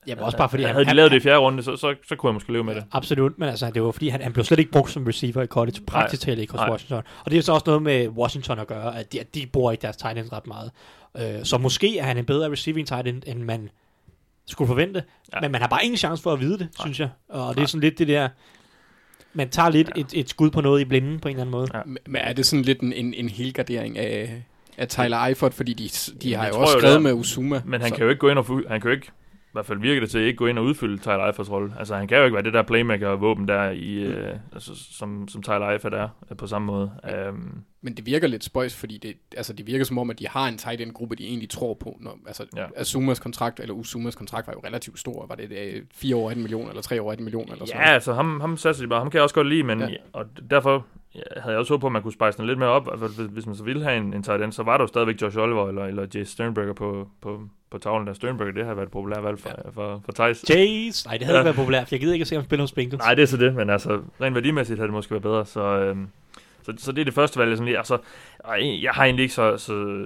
Jamen 0.06 0.24
også 0.24 0.38
bare 0.38 0.48
fordi, 0.48 0.62
han, 0.62 0.72
havde 0.72 0.84
de 0.84 0.88
han, 0.88 0.96
lavet 0.96 1.10
det 1.10 1.16
i 1.16 1.20
fjerde 1.20 1.38
runde, 1.38 1.62
så, 1.62 1.76
så, 1.76 1.94
så 2.08 2.16
kunne 2.16 2.28
jeg 2.28 2.34
måske 2.34 2.52
leve 2.52 2.64
med 2.64 2.74
det. 2.74 2.84
Absolut, 2.92 3.38
men 3.38 3.48
altså, 3.48 3.70
det 3.70 3.82
var 3.82 3.90
fordi, 3.90 4.08
han, 4.08 4.20
han 4.20 4.32
blev 4.32 4.44
slet 4.44 4.58
ikke 4.58 4.70
brugt 4.70 4.90
som 4.90 5.04
receiver 5.04 5.42
i 5.42 5.46
college, 5.46 5.80
praktisk 5.86 6.22
talt 6.22 6.38
ikke 6.38 6.52
hos 6.52 6.58
Nej. 6.58 6.70
Washington. 6.70 7.02
Og 7.24 7.30
det 7.30 7.38
er 7.38 7.42
så 7.42 7.52
også 7.52 7.64
noget 7.66 7.82
med 7.82 8.08
Washington 8.08 8.58
at 8.58 8.66
gøre, 8.66 8.98
at 8.98 9.12
de, 9.12 9.20
at 9.20 9.34
de 9.34 9.46
bruger 9.52 9.72
ikke 9.72 9.82
deres 9.82 9.96
tight 9.96 10.18
ends 10.18 10.32
ret 10.32 10.46
meget. 10.46 10.70
Øh, 11.16 11.44
så 11.44 11.58
måske 11.58 11.98
er 11.98 12.04
han 12.04 12.18
en 12.18 12.24
bedre 12.24 12.50
receiving 12.50 12.88
tight 12.88 13.08
end, 13.08 13.22
end 13.26 13.42
man 13.42 13.70
skulle 14.50 14.68
forvente, 14.68 15.02
Ja. 15.34 15.40
men 15.40 15.52
man 15.52 15.60
har 15.60 15.68
bare 15.68 15.84
ingen 15.84 15.96
chance 15.98 16.22
for 16.22 16.32
at 16.32 16.40
vide 16.40 16.52
det, 16.52 16.60
Nej. 16.60 16.68
synes 16.86 17.00
jeg. 17.00 17.08
Og 17.28 17.48
det 17.48 17.56
Nej. 17.56 17.62
er 17.62 17.66
sådan 17.66 17.80
lidt 17.80 17.98
det 17.98 18.08
der, 18.08 18.28
man 19.34 19.50
tager 19.50 19.68
lidt 19.70 19.90
Ja. 19.96 20.00
et, 20.00 20.06
et 20.14 20.30
skud 20.30 20.50
på 20.50 20.60
noget 20.60 20.80
i 20.80 20.84
blinden 20.84 21.20
på 21.20 21.28
en 21.28 21.34
eller 21.34 21.40
anden 21.42 21.50
måde. 21.52 21.68
Ja. 21.74 21.80
Men 21.84 22.16
er 22.16 22.32
det 22.32 22.46
sådan 22.46 22.64
lidt 22.64 22.80
en, 22.80 22.92
en, 22.92 23.14
en 23.14 23.28
helgardering 23.28 23.98
af, 23.98 24.42
af 24.78 24.88
Tyler 24.88 25.18
Eifert, 25.24 25.54
fordi 25.54 25.72
de, 25.72 25.88
de 26.22 26.34
har 26.34 26.48
jo 26.48 26.60
også 26.60 26.78
skrevet 26.78 27.02
med 27.02 27.12
Usuma. 27.12 27.62
Men 27.64 27.80
han 27.80 27.88
så- 27.90 27.94
kan 27.96 28.04
jo 28.04 28.10
ikke 28.10 28.20
gå 28.20 28.28
ind 28.28 28.38
og 28.38 28.46
han 28.68 28.80
kan 28.80 28.90
jo 28.90 28.94
ikke, 28.94 29.10
i 29.50 29.52
hvert 29.52 29.66
fald 29.66 29.78
virker 29.78 30.00
det 30.00 30.10
til, 30.10 30.20
ikke 30.20 30.36
gå 30.36 30.46
ind 30.46 30.58
og 30.58 30.64
udfylde 30.64 30.98
Tyler 30.98 31.26
Eifers 31.26 31.50
rolle. 31.50 31.74
Altså 31.78 31.96
han 31.96 32.08
kan 32.08 32.18
jo 32.18 32.24
ikke 32.24 32.34
være 32.34 32.44
det 32.44 32.52
der 32.52 32.62
playmaker-våben 32.62 33.48
der, 33.48 33.70
i, 33.70 34.04
Mm. 34.06 34.12
øh, 34.12 34.36
altså, 34.52 34.72
som, 34.98 35.28
som 35.28 35.42
Tyler 35.42 35.68
Eifert 35.70 35.94
er 35.94 36.08
øh, 36.30 36.36
på 36.36 36.46
samme 36.46 36.66
måde. 36.66 36.90
Um, 37.28 37.64
Men 37.82 37.94
det 37.96 38.06
virker 38.06 38.28
lidt 38.28 38.44
spøjs, 38.44 38.76
fordi 38.76 38.98
det, 38.98 39.14
altså 39.36 39.52
det 39.52 39.66
virker 39.66 39.84
som 39.84 39.98
om, 39.98 40.10
at 40.10 40.18
de 40.18 40.28
har 40.28 40.48
en 40.48 40.58
tight 40.58 40.80
end 40.80 40.92
gruppe, 40.92 41.16
de 41.16 41.24
egentlig 41.26 41.50
tror 41.50 41.74
på. 41.74 41.96
Når, 42.00 42.18
altså 42.26 42.46
Ja. 42.56 42.60
ja. 42.62 42.66
Asumas 42.76 43.18
kontrakt, 43.20 43.60
eller 43.60 43.74
Usumas 43.74 44.14
kontrakt 44.16 44.46
var 44.46 44.52
jo 44.52 44.60
relativt 44.64 44.98
stor. 44.98 45.26
Var 45.26 45.34
det 45.34 45.52
øh, 45.74 45.82
4 45.94 46.16
år 46.16 46.28
18 46.30 46.42
millioner, 46.42 46.68
eller 46.68 46.82
3 46.82 47.02
år 47.02 47.10
18 47.12 47.24
millioner, 47.24 47.52
eller 47.52 47.66
sådan 47.66 47.80
ja, 47.82 47.90
altså 47.90 48.12
ham, 48.12 48.40
ham 48.40 48.56
satser 48.56 48.84
de 48.84 48.88
bare. 48.88 48.98
Ham 49.00 49.10
kan 49.10 49.16
jeg 49.18 49.22
også 49.22 49.34
godt 49.34 49.48
lide, 49.48 49.62
men 49.62 49.80
Ja. 49.80 49.88
ja. 49.88 49.96
og 50.12 50.24
derfor 50.50 50.86
ja, 51.14 51.20
havde 51.36 51.50
jeg 51.52 51.58
også 51.58 51.72
håbet 51.72 51.80
på, 51.80 51.86
at 51.86 51.92
man 51.92 52.02
kunne 52.02 52.12
spice 52.12 52.38
den 52.38 52.46
lidt 52.46 52.58
mere 52.58 52.68
op. 52.68 52.88
Altså, 52.92 53.22
hvis, 53.22 53.46
man 53.46 53.54
så 53.54 53.64
ville 53.64 53.82
have 53.84 53.96
en, 53.96 54.14
en 54.14 54.22
tight 54.22 54.42
end, 54.42 54.52
så 54.52 54.62
var 54.62 54.76
der 54.76 54.84
jo 54.84 54.88
stadigvæk 54.88 55.22
Josh 55.22 55.38
Oliver 55.38 55.68
eller, 55.68 55.84
eller 55.84 56.06
Jay 56.14 56.22
Sternberger 56.24 56.72
på, 56.72 57.08
på, 57.20 57.40
på 57.70 57.78
tavlen 57.78 58.06
der. 58.06 58.12
Sternberger, 58.12 58.52
det 58.52 58.66
har 58.66 58.74
været 58.74 58.86
et 58.86 58.92
populært 58.92 59.24
valg 59.24 59.38
for, 59.38 59.48
ja. 59.48 59.70
for, 59.70 60.02
for 60.04 60.12
Thijs. 60.12 60.44
Jace! 60.50 61.08
Nej, 61.08 61.16
det 61.16 61.26
havde 61.26 61.36
Ja. 61.38 61.40
ikke 61.42 61.44
været 61.44 61.56
populært, 61.56 61.88
for 61.88 61.94
jeg 61.94 62.00
gider 62.00 62.12
ikke 62.12 62.22
at 62.22 62.26
se 62.28 62.34
ham 62.34 62.44
spille 62.44 62.62
hos 62.62 62.72
Bengals. 62.72 63.02
Nej, 63.02 63.14
det 63.14 63.22
er 63.22 63.26
så 63.26 63.36
det, 63.36 63.54
men 63.54 63.70
altså, 63.70 64.02
rent 64.20 64.34
værdimæssigt 64.34 64.78
havde 64.78 64.86
det 64.88 64.94
måske 64.94 65.10
været 65.10 65.22
bedre, 65.22 65.46
så, 65.46 65.60
øhm, 65.62 66.08
så, 66.62 66.72
så 66.76 66.92
det 66.92 67.00
er 67.00 67.04
det 67.04 67.14
første 67.14 67.38
valg, 67.38 67.48
jeg 67.48 67.56
sådan 67.56 67.66
lige, 67.66 67.78
altså, 67.78 67.98
jeg 68.82 68.90
har 68.92 69.04
egentlig 69.04 69.22
ikke 69.22 69.34
så, 69.34 69.56
så 69.56 70.04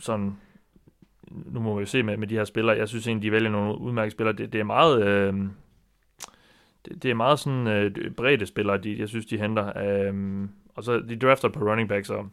sådan, 0.00 0.36
nu 1.30 1.60
må 1.60 1.74
vi 1.74 1.80
jo 1.80 1.86
se 1.86 2.02
med, 2.02 2.16
med 2.16 2.26
de 2.28 2.34
her 2.34 2.44
spillere, 2.44 2.76
jeg 2.76 2.88
synes 2.88 3.06
egentlig, 3.06 3.22
de 3.28 3.32
vælger 3.32 3.50
nogle 3.50 3.78
udmærkede 3.78 4.10
spillere, 4.10 4.36
det, 4.36 4.52
det 4.52 4.60
er 4.60 4.64
meget, 4.64 5.06
øhm, 5.06 5.50
det, 6.88 7.02
det 7.02 7.10
er 7.10 7.14
meget 7.14 7.38
sådan 7.38 7.66
øh, 7.66 8.10
brede 8.10 8.46
spillere, 8.46 8.78
de, 8.78 8.98
jeg 8.98 9.08
synes, 9.08 9.26
de 9.26 9.38
henter, 9.38 9.78
øhm, 9.78 10.50
og 10.74 10.84
så 10.84 11.00
de 11.00 11.16
drafter 11.16 11.48
på 11.48 11.70
running 11.70 11.88
backs, 11.88 12.10
og 12.10 12.28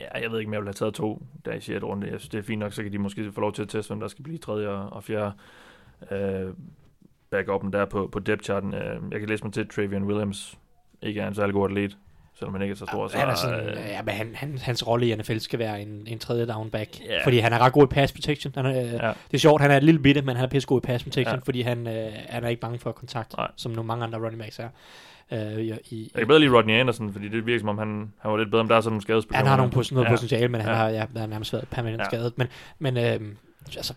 Ja, 0.00 0.20
jeg 0.20 0.30
ved 0.30 0.38
ikke, 0.38 0.48
om 0.48 0.52
jeg 0.52 0.60
vil 0.60 0.66
have 0.66 0.74
taget 0.74 0.94
to 0.94 1.26
der 1.44 1.52
i 1.52 1.60
6. 1.60 1.82
runde. 1.82 2.06
Jeg 2.06 2.20
synes, 2.20 2.28
det 2.28 2.38
er 2.38 2.42
fint 2.42 2.60
nok, 2.60 2.72
så 2.72 2.82
kan 2.82 2.92
de 2.92 2.98
måske 2.98 3.32
få 3.32 3.40
lov 3.40 3.52
til 3.52 3.62
at 3.62 3.68
teste, 3.68 3.90
hvem 3.90 4.00
der 4.00 4.08
skal 4.08 4.22
blive 4.24 4.38
tredje 4.38 4.68
og, 4.68 4.92
og 4.92 5.04
fjerde 5.04 5.32
øh, 6.10 6.54
backupen 7.30 7.72
der 7.72 7.84
på, 7.84 8.08
på 8.12 8.18
depth-charten. 8.18 8.74
Øh, 8.74 9.00
jeg 9.10 9.20
kan 9.20 9.28
læse 9.28 9.44
mig 9.44 9.52
til, 9.52 9.60
at 9.60 9.68
Travian 9.68 10.04
Williams 10.04 10.58
ikke 11.02 11.20
er 11.20 11.28
en 11.28 11.34
særlig 11.34 11.54
god 11.54 11.64
atlet, 11.64 11.98
selvom 12.38 12.54
han 12.54 12.62
ikke 12.62 12.72
er 12.72 12.76
så 12.76 12.86
stor. 12.86 13.08
Så, 13.08 13.18
han 13.18 13.28
er 13.28 13.34
sådan, 13.34 13.60
øh, 13.68 13.76
ja, 13.76 14.02
men 14.02 14.14
han, 14.14 14.30
han, 14.34 14.58
hans 14.58 14.86
rolle 14.86 15.08
i 15.08 15.14
NFL 15.14 15.38
skal 15.38 15.58
være 15.58 15.82
en, 15.82 16.04
en 16.06 16.18
tredje 16.18 16.46
down 16.46 16.70
back. 16.70 17.00
Ja. 17.00 17.24
Fordi 17.24 17.38
han 17.38 17.52
er 17.52 17.58
ret 17.58 17.72
god 17.72 17.82
i 17.84 17.86
pass 17.86 18.12
protection. 18.12 18.52
Han 18.56 18.66
er, 18.66 18.70
ja. 18.70 18.82
Ja. 19.06 19.08
Det 19.08 19.34
er 19.34 19.38
sjovt, 19.38 19.62
han 19.62 19.70
er 19.70 19.76
et 19.76 19.82
lille 19.84 20.00
bitte, 20.00 20.22
men 20.22 20.36
han 20.36 20.44
er 20.44 20.48
pisse 20.48 20.68
god 20.68 20.80
i 20.82 20.86
pass 20.86 21.04
protection, 21.04 21.34
Ja. 21.36 21.40
fordi 21.44 21.60
han, 21.60 21.86
øh, 21.86 22.12
han 22.28 22.44
er 22.44 22.48
ikke 22.48 22.60
bange 22.60 22.78
for 22.78 22.92
kontakt, 22.92 23.36
Nej. 23.36 23.48
som 23.56 23.72
nogle 23.72 23.86
mange 23.86 24.04
andre 24.04 24.18
running 24.18 24.42
backs 24.42 24.58
er. 24.58 24.68
Øh, 25.32 25.58
i, 25.58 25.72
i, 25.90 26.10
jeg 26.14 26.18
kan 26.20 26.26
bedre 26.28 26.40
lide 26.40 26.52
Rodney 26.56 26.74
Anderson, 26.80 27.12
fordi 27.12 27.28
det 27.28 27.46
virker 27.46 27.60
som 27.60 27.68
om, 27.68 27.78
han, 27.78 28.12
han 28.18 28.30
var 28.30 28.36
lidt 28.36 28.50
bedre, 28.50 28.60
om 28.60 28.68
der 28.68 28.76
er 28.76 28.80
sådan 28.80 28.92
nogle 28.92 29.02
skadesbekymringer. 29.02 29.38
han 29.50 29.58
har 29.58 29.66
nogle, 29.66 29.84
noget 29.92 30.04
ja. 30.06 30.10
potentiale, 30.10 30.48
men 30.48 30.60
han 30.60 30.70
Ja. 30.70 30.76
har 30.76 30.88
ja, 30.88 30.98
han 30.98 31.16
er 31.16 31.26
nærmest 31.26 31.52
været 31.52 31.68
permanent 31.70 32.00
Ja. 32.00 32.04
skadet. 32.04 32.32
Men, 32.38 32.46
men 32.78 32.96
øh, 32.96 33.20
altså, 33.76 33.94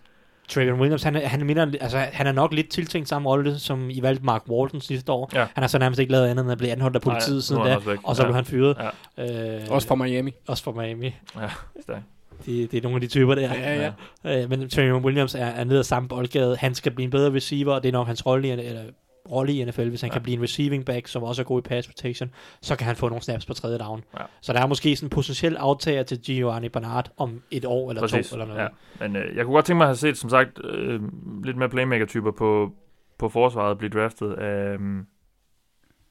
Travion 0.50 0.80
Williams, 0.80 1.04
han, 1.04 1.16
er- 1.16 1.28
han, 1.28 1.46
minder, 1.46 1.66
altså, 1.82 1.98
han 1.98 2.28
er 2.28 2.32
nok 2.32 2.54
lidt 2.54 2.70
tiltænkt 2.70 3.10
samme 3.10 3.30
rolle, 3.30 3.60
som 3.60 3.90
I 3.90 4.02
valgte 4.02 4.26
Mark 4.26 4.42
Walton 4.50 4.82
sidste 4.82 5.12
år. 5.12 5.30
Ja. 5.34 5.40
Han 5.56 5.64
har 5.64 5.68
så 5.68 5.78
nærmest 5.80 6.00
ikke 6.00 6.12
lavet 6.12 6.28
andet 6.28 6.44
end 6.44 6.52
at 6.52 6.58
blive 6.58 6.72
anholdt 6.72 6.96
af 6.96 7.02
politiet 7.02 7.34
Nej, 7.36 7.42
siden 7.42 7.62
da, 7.64 7.98
og 8.04 8.16
så 8.16 8.22
Ja. 8.22 8.28
blev 8.28 8.36
han 8.36 8.46
fyret. 8.46 8.78
Ja. 9.18 9.56
Øh, 9.58 9.62
Også 9.70 9.88
fra 9.88 9.96
Miami. 9.96 10.32
også 10.48 10.64
for 10.64 10.72
Miami. 10.72 11.16
Ja, 11.42 11.50
stærkt. 11.82 12.04
Det, 12.46 12.72
det 12.72 12.78
er 12.78 12.82
nogle 12.82 12.96
af 12.96 13.02
de 13.02 13.08
typer 13.08 13.36
der. 13.36 13.42
Ja, 13.54 13.92
ja. 14.26 14.42
Øh, 14.44 14.50
men 14.50 14.70
Travion 14.70 15.06
Williams 15.06 15.36
er, 15.36 15.46
er 15.46 15.64
nede 15.64 15.80
af 15.80 15.86
samme 15.86 16.10
boldgade. 16.10 16.56
Han 16.60 16.76
skal 16.76 16.92
blive 16.92 17.04
en 17.06 17.12
bedre 17.12 17.34
receiver, 17.36 17.74
og 17.74 17.84
det 17.84 17.90
er 17.90 17.94
nok 17.94 18.08
hans 18.08 18.26
rolle 18.26 18.48
i, 18.48 18.52
eller, 18.52 18.82
rolle 19.32 19.54
i 19.54 19.66
NFL. 19.66 19.90
Hvis 19.90 20.02
han 20.02 20.10
ja. 20.10 20.14
Kan 20.14 20.22
blive 20.22 20.38
en 20.38 20.44
receiving 20.44 20.86
back, 20.86 21.08
som 21.08 21.24
også 21.24 21.42
er 21.42 21.44
god 21.44 21.60
i 21.60 21.62
pass 21.62 21.88
protection, 21.88 22.32
så 22.62 22.76
kan 22.76 22.88
han 22.88 22.96
få 22.96 23.10
nogle 23.10 23.22
snaps 23.22 23.46
på 23.46 23.54
tredje 23.54 23.78
down. 23.78 24.04
Ja. 24.20 24.24
Så 24.42 24.54
der 24.54 24.62
er 24.62 24.68
måske 24.68 24.96
sådan 24.96 25.06
en 25.06 25.10
potentiel 25.10 25.56
aftager 25.56 26.04
til 26.04 26.20
Giovanni 26.22 26.70
Bernard 26.70 27.12
om 27.18 27.42
et 27.52 27.66
år 27.66 27.90
eller 27.90 28.02
Præcis, 28.02 28.30
to 28.30 28.36
eller 28.36 28.46
noget. 28.46 28.62
ja. 28.62 28.68
Men 29.00 29.16
øh, 29.16 29.36
jeg 29.36 29.46
kunne 29.46 29.54
godt 29.54 29.66
tænke 29.66 29.78
mig 29.78 29.86
at 29.86 29.90
have 29.90 29.96
set, 29.98 30.18
som 30.18 30.30
sagt, 30.30 30.66
øh, 30.66 31.02
lidt 31.44 31.58
mere 31.58 31.70
playmaker-typer 31.70 32.32
på, 32.32 32.72
på 33.20 33.30
forsvaret 33.30 33.78
blive 33.78 33.90
draftet. 33.90 34.40
Øh, 34.40 34.80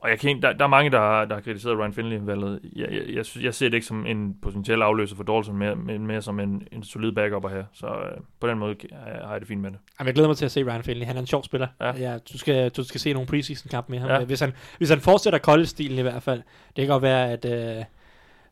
og 0.00 0.10
jeg 0.10 0.18
kan, 0.18 0.42
der, 0.42 0.52
der 0.52 0.64
er 0.64 0.68
mange, 0.68 0.90
der 0.90 0.98
har, 0.98 1.24
der 1.24 1.34
har 1.34 1.40
kritiseret 1.40 1.78
Ryan 1.78 1.92
Finley-valget. 1.92 2.60
Jeg, 2.76 2.88
jeg, 2.90 3.02
jeg, 3.08 3.24
jeg 3.42 3.54
ser 3.54 3.68
det 3.68 3.74
ikke 3.74 3.86
som 3.86 4.06
en 4.06 4.36
potentiel 4.42 4.82
afløser 4.82 5.16
for 5.16 5.22
Dalton, 5.22 5.56
mere, 5.56 5.76
men 5.76 6.06
mere 6.06 6.22
som 6.22 6.40
en, 6.40 6.68
en 6.72 6.82
solid 6.82 7.12
backup 7.12 7.50
her. 7.50 7.64
Så 7.72 7.86
øh, 7.86 8.20
på 8.40 8.48
den 8.48 8.58
måde 8.58 8.76
har 8.92 9.26
har 9.26 9.32
jeg 9.32 9.40
det 9.40 9.48
fint 9.48 9.60
med 9.60 9.70
det. 9.70 9.78
Jamen, 9.98 10.06
jeg 10.06 10.14
glæder 10.14 10.28
mig 10.28 10.36
til 10.36 10.44
at 10.44 10.50
se 10.50 10.64
Ryan 10.64 10.82
Finley. 10.82 11.06
Han 11.06 11.16
er 11.16 11.20
en 11.20 11.26
sjov 11.26 11.44
spiller. 11.44 11.66
Ja. 11.80 11.96
Ja, 11.96 12.18
du, 12.32 12.38
skal, 12.38 12.70
du 12.70 12.84
skal 12.84 13.00
se 13.00 13.12
nogle 13.12 13.26
preseason-kamp 13.26 13.88
med 13.88 13.98
ham. 13.98 14.10
Ja. 14.10 14.24
Hvis, 14.24 14.40
han, 14.40 14.52
hvis 14.78 14.90
han 14.90 15.00
fortsætter 15.00 15.38
college-stilen 15.38 15.98
i 15.98 16.02
hvert 16.02 16.22
fald. 16.22 16.42
Det 16.76 16.86
kan 16.86 16.88
godt 16.88 17.02
være, 17.02 17.30
at... 17.30 17.44
Øh, 17.44 17.84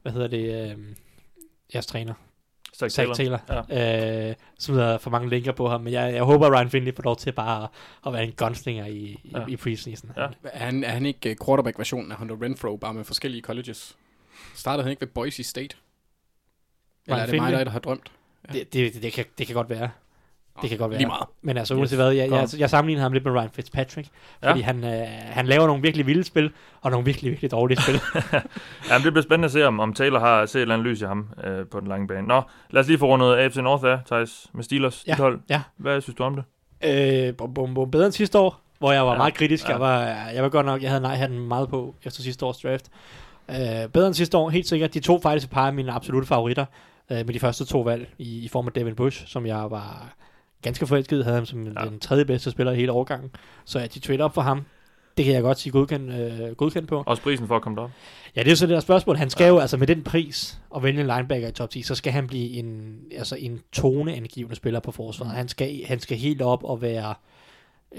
hvad 0.03 0.13
hedder 0.13 0.29
det? 0.29 0.71
Øh, 0.71 0.79
jeres 1.75 1.87
træner. 1.87 2.15
Zach 2.79 2.91
Zach 2.93 3.15
Taylor. 3.17 3.41
Taylor. 3.47 3.65
Ja. 3.69 4.29
Øh, 4.29 4.35
smider 4.59 4.99
for 4.99 5.11
mange 5.11 5.29
linker 5.31 5.53
på 5.53 5.69
ham. 5.69 5.81
Men 5.81 5.93
jeg, 5.93 6.15
jeg 6.15 6.23
håber, 6.23 6.47
at 6.47 6.53
Ryan 6.53 6.71
Finley 6.71 6.95
får 6.97 7.03
lov 7.03 7.17
til 7.17 7.33
bare 7.33 7.63
at, 7.63 7.69
at 8.07 8.13
være 8.13 8.25
en 8.25 8.33
gunslinger 8.33 8.87
i, 8.87 8.93
i, 8.95 9.31
Ja. 9.35 9.47
i 9.49 9.57
preseason. 9.57 10.11
Ja. 10.17 10.27
Er 10.45 10.59
han, 10.65 10.85
er 10.85 10.89
han 10.91 11.07
ikke 11.07 11.31
øh, 11.31 11.37
quarterback-versionen 11.47 12.13
af 12.13 12.19
Hunter 12.19 12.43
Renfro, 12.43 12.77
bare 12.77 12.95
med 12.95 13.05
forskellige 13.05 13.43
colleges? 13.43 13.97
Startede 14.55 14.83
han 14.83 14.91
ikke 14.91 15.01
ved 15.01 15.09
Boise 15.09 15.43
State? 15.45 15.77
Eller 17.07 17.17
Ryan 17.17 17.21
er 17.23 17.27
det 17.27 17.41
mig, 17.41 17.47
Finley? 17.49 17.65
der 17.65 17.71
har 17.71 17.79
drømt? 17.79 18.13
Det, 18.53 18.73
det, 18.73 18.95
det, 18.95 19.03
det, 19.03 19.13
kan, 19.13 19.25
det 19.39 19.47
kan 19.47 19.55
godt 19.55 19.71
være. 19.71 19.91
Det 20.63 20.69
kan 20.71 20.79
godt 20.79 20.91
være. 20.91 20.99
Lige 20.99 21.07
meget. 21.09 21.27
Men 21.43 21.57
altså, 21.57 21.75
Yes. 21.75 21.79
uanset 21.79 21.99
hvad, 21.99 22.11
jeg, 22.11 22.31
jeg, 22.31 22.49
jeg 22.59 22.71
sammenligner 22.71 23.03
ham 23.03 23.13
lidt 23.13 23.25
med 23.25 23.33
Ryan 23.33 23.51
Fitzpatrick. 23.51 24.09
Ja. 24.43 24.51
Fordi 24.51 24.61
han, 24.61 24.85
øh, 24.85 25.07
han 25.11 25.47
laver 25.47 25.67
nogle 25.67 25.83
virkelig 25.83 26.07
vilde 26.07 26.25
spil, 26.25 26.51
og 26.81 26.91
nogle 26.91 27.05
virkelig, 27.05 27.31
virkelig 27.31 27.51
dårlige 27.51 27.83
spil. 27.83 28.01
Jamen, 28.91 29.05
det 29.05 29.13
bliver 29.13 29.23
spændende 29.23 29.47
at 29.47 29.53
se, 29.53 29.67
om, 29.67 29.81
om 29.81 29.95
Taylor 29.95 30.19
har 30.21 30.47
set 30.47 30.59
et 30.59 30.63
eller 30.63 30.75
andet 30.75 30.87
lys 30.89 31.01
i 31.01 31.05
ham 31.05 31.29
øh, 31.45 31.67
på 31.67 31.81
den 31.81 31.89
lange 31.89 32.07
bane. 32.09 32.27
Nå, 32.27 32.43
lad 32.71 32.81
os 32.83 32.89
lige 32.89 32.99
få 32.99 33.07
rundet 33.07 33.35
AFC 33.37 33.57
North 33.57 33.85
af, 33.85 33.99
Thijs, 34.07 34.47
med 34.55 34.65
Steelers, 34.65 35.05
Ja, 35.07 35.13
dit 35.13 35.21
hold. 35.21 35.41
ja. 35.51 35.63
Hvad 35.77 36.01
synes 36.01 36.17
du 36.17 36.23
om 36.25 36.35
det? 36.37 36.45
øh, 37.29 37.37
bum, 37.37 37.75
bum, 37.75 37.91
bedre 37.91 38.05
end 38.07 38.13
sidste 38.13 38.39
år, 38.39 38.61
hvor 38.79 38.93
jeg 38.93 39.03
var 39.03 39.09
Ja. 39.09 39.13
ja. 39.15 39.19
meget 39.19 39.35
kritisk. 39.35 39.65
Ja. 39.69 39.73
Jeg, 39.73 39.81
var, 39.81 40.01
jeg 40.35 40.43
var 40.43 40.49
godt 40.49 40.67
nok, 40.67 40.83
jeg 40.83 40.91
havde 40.91 41.03
nej 41.03 41.15
hatten 41.15 41.39
meget 41.49 41.69
på 41.69 41.95
efter 42.05 42.23
sidste 42.23 42.47
års 42.47 42.59
draft. 42.59 42.85
Øh, 43.51 43.89
bedre 43.93 44.07
end 44.07 44.15
sidste 44.15 44.37
år, 44.37 44.51
helt 44.51 44.69
sikkert. 44.69 44.95
De 44.95 45.01
to 45.01 45.21
faktisk 45.23 45.47
et 45.47 45.51
par 45.53 45.67
af 45.67 45.73
mine 45.75 45.93
absolutte 45.93 46.29
favoritter 46.29 46.65
øh, 47.11 47.17
med 47.17 47.35
de 47.35 47.41
første 47.41 47.65
to 47.65 47.81
valg 47.81 48.09
i, 48.19 48.45
i 48.45 48.49
form 48.49 48.67
af 48.67 48.73
Devin 48.73 48.95
Bush, 48.95 49.27
som 49.27 49.47
jeg 49.47 49.71
var 49.71 50.13
ganske 50.63 50.87
forelsket 50.87 51.25
havde 51.25 51.37
ham 51.37 51.47
som 51.47 51.67
Ja. 51.67 51.83
ja. 51.83 51.89
den 51.89 52.01
tredje 52.01 52.25
bedste 52.25 52.51
spiller 52.51 52.73
i 52.73 52.77
hele 52.77 52.93
årgangen. 52.93 53.31
Så 53.65 53.79
at 53.79 53.95
de 53.95 53.99
trade 54.01 54.21
op 54.21 54.35
for 54.35 54.43
ham, 54.43 54.63
det 55.17 55.25
kan 55.25 55.35
jeg 55.35 55.43
godt 55.43 55.59
sige 55.59 55.73
godkendt, 55.73 56.13
øh, 56.13 56.55
godkendt 56.57 56.89
på. 56.89 57.03
Også 57.07 57.23
prisen 57.23 57.47
for 57.47 57.57
at 57.57 57.63
komme 57.63 57.77
derop. 57.77 57.91
Ja, 58.37 58.41
det 58.41 58.47
er 58.49 58.53
jo 58.53 58.57
så 58.57 58.67
det 58.67 58.75
der 58.75 58.81
spørgsmål. 58.81 59.17
Han 59.17 59.31
skal 59.31 59.49
jo, 59.49 59.59
altså 59.59 59.77
med 59.77 59.87
den 59.87 60.03
pris, 60.03 60.59
at 60.77 60.83
vælge 60.83 61.01
en 61.01 61.07
linebacker 61.07 61.49
i 61.49 61.53
top 61.53 61.71
10, 61.71 61.83
så 61.83 61.95
skal 61.95 62.13
han 62.13 62.27
blive 62.27 62.51
en, 62.51 62.97
altså 63.17 63.37
en 63.37 63.61
toneangivende 63.73 64.57
spiller 64.57 64.81
på 64.81 64.91
forsvaret. 64.91 65.33
Mm. 65.33 65.37
Han, 65.37 65.49
skal, 65.49 65.81
han 65.87 66.01
skal 66.01 66.17
helt 66.17 66.43
op 66.43 66.65
og 66.65 66.83
være 66.83 67.15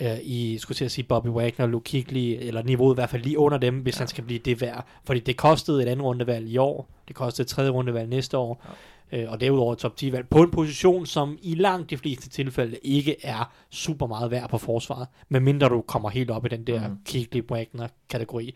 øh, 0.01 0.17
i, 0.23 0.57
skulle 0.57 0.75
til 0.75 0.85
at 0.85 0.91
sige, 0.91 1.05
Bobby 1.05 1.27
Wagner, 1.27 1.65
Luke 1.67 1.91
Kuechly, 1.91 2.37
eller 2.41 2.63
niveauet 2.63 2.93
i 2.93 2.97
hvert 2.97 3.09
fald 3.09 3.23
lige 3.23 3.37
under 3.39 3.57
dem, 3.57 3.75
hvis 3.79 3.95
Ja. 3.95 3.97
ja. 3.97 4.01
han 4.01 4.07
skal 4.07 4.23
blive 4.23 4.39
det 4.39 4.61
værd. 4.61 4.87
Fordi 5.05 5.19
det 5.19 5.37
kostede 5.37 5.83
et 5.83 5.87
andet 5.87 6.05
rundevalg 6.05 6.47
i 6.47 6.57
år, 6.57 6.89
det 7.07 7.15
kostede 7.15 7.45
et 7.45 7.49
tredje 7.49 7.69
rundevalg 7.71 8.09
næste 8.09 8.37
år, 8.37 8.61
ja. 8.65 8.73
Øh, 9.11 9.31
og 9.31 9.41
derudover 9.41 9.75
top 9.75 9.95
10 9.95 10.11
valg 10.11 10.29
på 10.29 10.43
en 10.43 10.51
position, 10.51 11.05
som 11.05 11.37
i 11.41 11.55
langt 11.55 11.89
de 11.89 11.97
fleste 11.97 12.29
tilfælde 12.29 12.77
ikke 12.83 13.15
er 13.23 13.51
super 13.69 14.07
meget 14.07 14.31
værd 14.31 14.49
på 14.49 14.57
forsvaret, 14.57 15.07
medmindre 15.29 15.69
du 15.69 15.81
kommer 15.81 16.09
helt 16.09 16.31
op 16.31 16.45
i 16.45 16.49
den 16.49 16.67
der 16.67 16.87
mm. 16.87 16.97
Kuechly 17.11 17.41
Wagner 17.51 17.87
kategori. 18.09 18.55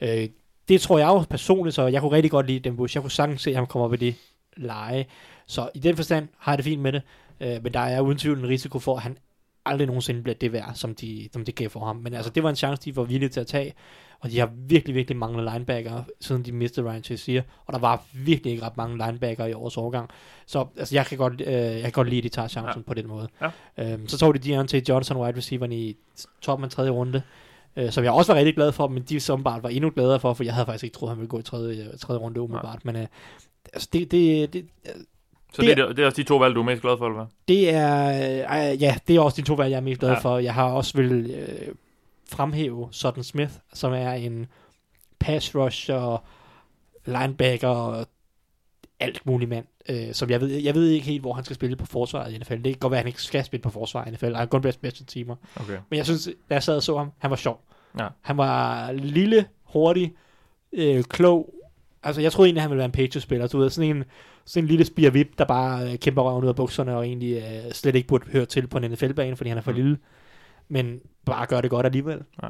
Øh, 0.00 0.28
det 0.68 0.80
tror 0.80 0.98
jeg 0.98 1.06
jo 1.06 1.18
personligt, 1.30 1.74
så 1.74 1.86
jeg 1.86 2.00
kunne 2.00 2.12
rigtig 2.12 2.30
godt 2.30 2.46
lide 2.46 2.60
den 2.60 2.76
Bush. 2.76 2.96
Jeg 2.96 3.02
kunne 3.02 3.10
sagtens 3.10 3.42
se, 3.42 3.50
at 3.50 3.56
han 3.56 3.66
kommer 3.66 3.86
op 3.86 3.94
i 3.94 3.96
det 3.96 4.14
leje. 4.56 5.06
Så 5.46 5.70
i 5.74 5.78
den 5.78 5.96
forstand 5.96 6.28
har 6.38 6.52
jeg 6.52 6.58
det 6.58 6.64
fint 6.64 6.82
med 6.82 6.92
det. 6.92 7.02
Øh, 7.40 7.62
men 7.62 7.74
der 7.74 7.80
er 7.80 8.00
uden 8.00 8.18
tvivl 8.18 8.38
en 8.38 8.48
risiko 8.48 8.78
for, 8.78 8.96
at 8.96 9.02
han 9.02 9.18
aldrig 9.64 9.86
nogensinde 9.86 10.22
bliver 10.22 10.34
det 10.34 10.52
værd, 10.52 10.74
som 10.74 10.94
de, 10.94 11.28
som 11.32 11.44
de 11.44 11.52
gav 11.52 11.70
for 11.70 11.80
ham. 11.80 11.96
Men 11.96 12.14
altså, 12.14 12.30
det 12.30 12.42
var 12.42 12.50
en 12.50 12.56
chance, 12.56 12.82
de 12.82 12.96
var 12.96 13.02
villige 13.02 13.28
til 13.28 13.40
at 13.40 13.46
tage. 13.46 13.74
Og 14.20 14.30
de 14.30 14.38
har 14.38 14.50
virkelig, 14.68 14.94
virkelig 14.94 15.16
manglet 15.18 15.52
linebacker, 15.52 16.02
siden 16.20 16.42
de 16.44 16.52
mistede 16.52 16.90
Ryan 16.90 17.04
Shazier. 17.04 17.42
Og 17.66 17.72
der 17.72 17.78
var 17.78 18.02
virkelig 18.14 18.52
ikke 18.52 18.64
ret 18.64 18.76
mange 18.76 18.96
linebacker 19.06 19.46
i 19.46 19.52
årets 19.52 19.76
overgang. 19.76 20.10
Så 20.46 20.66
altså, 20.76 20.94
jeg, 20.94 21.06
kan 21.06 21.18
godt, 21.18 21.40
øh, 21.40 21.52
jeg 21.52 21.82
kan 21.82 21.92
godt 21.92 22.08
lide, 22.08 22.18
at 22.18 22.24
de 22.24 22.28
tager 22.28 22.48
chancen 22.48 22.82
ja. 22.82 22.88
på 22.88 22.94
den 22.94 23.06
måde. 23.08 23.28
Ja. 23.78 23.92
Øhm, 23.92 24.08
så 24.08 24.18
tog 24.18 24.34
de 24.34 24.38
Deontay 24.38 24.80
Johnson, 24.88 25.16
wide 25.16 25.36
receiveren, 25.36 25.72
i 25.72 25.96
toppen 26.42 26.64
af 26.64 26.70
tredje 26.70 26.90
runde. 26.90 27.22
Øh, 27.76 27.90
som 27.90 28.04
jeg 28.04 28.12
også 28.12 28.32
var 28.32 28.38
rigtig 28.38 28.54
glad 28.54 28.72
for, 28.72 28.88
men 28.88 29.02
de 29.02 29.20
som 29.20 29.44
bare 29.44 29.62
var 29.62 29.68
endnu 29.68 29.90
gladere 29.90 30.20
for, 30.20 30.34
for 30.34 30.44
jeg 30.44 30.54
havde 30.54 30.66
faktisk 30.66 30.84
ikke 30.84 30.94
troet, 30.94 31.10
han 31.10 31.18
ville 31.18 31.28
gå 31.28 31.38
i 31.38 31.42
tredje, 31.42 31.90
tredje 32.00 32.20
runde 32.20 32.40
umiddelbart. 32.40 32.84
Men 32.84 32.96
øh, 32.96 33.06
altså, 33.72 33.88
det, 33.92 34.10
det, 34.10 34.52
det, 34.52 34.66
Så 35.52 35.62
det, 35.62 35.76
Det- 35.76 35.84
er, 35.84 35.88
det 35.92 35.98
er 36.02 36.06
også 36.06 36.16
de 36.16 36.22
to 36.28 36.36
valg, 36.36 36.54
du 36.54 36.60
er 36.60 36.64
mest 36.64 36.82
glad 36.82 36.98
for, 36.98 37.06
eller 37.06 37.16
hvad? 37.16 37.26
det 37.48 37.74
er, 37.74 38.08
øh, 38.72 38.82
ja, 38.82 38.96
det 39.08 39.16
er 39.16 39.20
også 39.20 39.40
de 39.40 39.46
to 39.46 39.54
valg, 39.54 39.70
jeg 39.70 39.76
er 39.76 39.80
mest 39.80 40.00
glad 40.00 40.10
Ja. 40.10 40.14
ja. 40.14 40.20
for. 40.20 40.38
Jeg 40.38 40.54
har 40.54 40.64
også 40.64 40.96
vil 40.96 41.30
øh, 41.30 41.74
fremhæve 42.30 42.88
Sutton 42.90 43.24
Smith, 43.24 43.52
som 43.74 43.92
er 43.92 44.12
en 44.12 44.46
pass 45.18 45.54
rusher, 45.54 46.24
linebacker 47.06 47.68
og 47.68 48.06
alt 49.00 49.26
muligt 49.26 49.48
mand. 49.48 49.66
Øh, 49.88 50.12
som 50.14 50.30
jeg 50.30 50.40
ved, 50.40 50.48
jeg 50.48 50.74
ved 50.74 50.88
ikke 50.88 51.06
helt, 51.06 51.20
hvor 51.20 51.32
han 51.32 51.44
skal 51.44 51.54
spille 51.56 51.76
på 51.76 51.86
forsvaret 51.86 52.32
i 52.32 52.38
NFL. 52.38 52.54
Det 52.54 52.64
kan 52.64 52.74
godt 52.74 52.90
være, 52.90 52.98
at 52.98 53.04
han 53.04 53.08
ikke 53.08 53.22
skal 53.22 53.44
spille 53.44 53.62
på 53.62 53.70
forsvaret 53.70 54.08
i 54.08 54.10
NFL. 54.14 54.24
Han 54.24 54.34
er 54.34 54.46
kun 54.46 54.62
bedst 54.62 54.80
bedste 54.82 55.04
timer. 55.04 55.36
Okay. 55.56 55.78
Men 55.90 55.96
jeg 55.96 56.04
synes, 56.04 56.28
da 56.48 56.54
jeg 56.54 56.62
sad 56.62 56.76
og 56.76 56.82
så 56.82 56.96
ham, 56.98 57.12
han 57.18 57.30
var 57.30 57.36
sjov. 57.36 57.60
Ja. 57.98 58.08
Han 58.20 58.36
var 58.36 58.92
lille, 58.92 59.46
hurtig, 59.64 60.14
øh, 60.72 61.04
klog. 61.04 61.54
Altså, 62.02 62.20
jeg 62.22 62.32
troede 62.32 62.48
egentlig, 62.48 62.62
han 62.62 62.70
ville 62.70 62.78
være 62.78 62.84
en 62.84 62.92
Patriots-spiller. 62.92 63.46
Du 63.46 63.58
ved, 63.58 63.70
sådan 63.70 63.96
en, 63.96 64.04
sådan 64.44 64.64
en 64.64 64.68
lille 64.68 64.84
spirvip, 64.84 65.38
der 65.38 65.44
bare 65.44 65.92
øh, 65.92 65.98
kæmper 65.98 66.22
røven 66.22 66.44
ud 66.44 66.48
af 66.48 66.56
bukserne, 66.56 66.96
og 66.96 67.06
egentlig 67.06 67.36
øh, 67.36 67.72
slet 67.72 67.94
ikke 67.94 68.08
burde 68.08 68.26
høre 68.30 68.46
til 68.46 68.66
på 68.66 68.78
en 68.78 68.90
NFL-bane, 68.90 69.36
fordi 69.36 69.48
han 69.48 69.58
er 69.58 69.62
for 69.62 69.70
Mm. 69.70 69.76
lille. 69.76 69.98
Men 70.68 71.00
bare 71.26 71.46
gør 71.46 71.60
det 71.60 71.70
godt 71.70 71.86
alligevel. 71.86 72.22
Ja. 72.42 72.48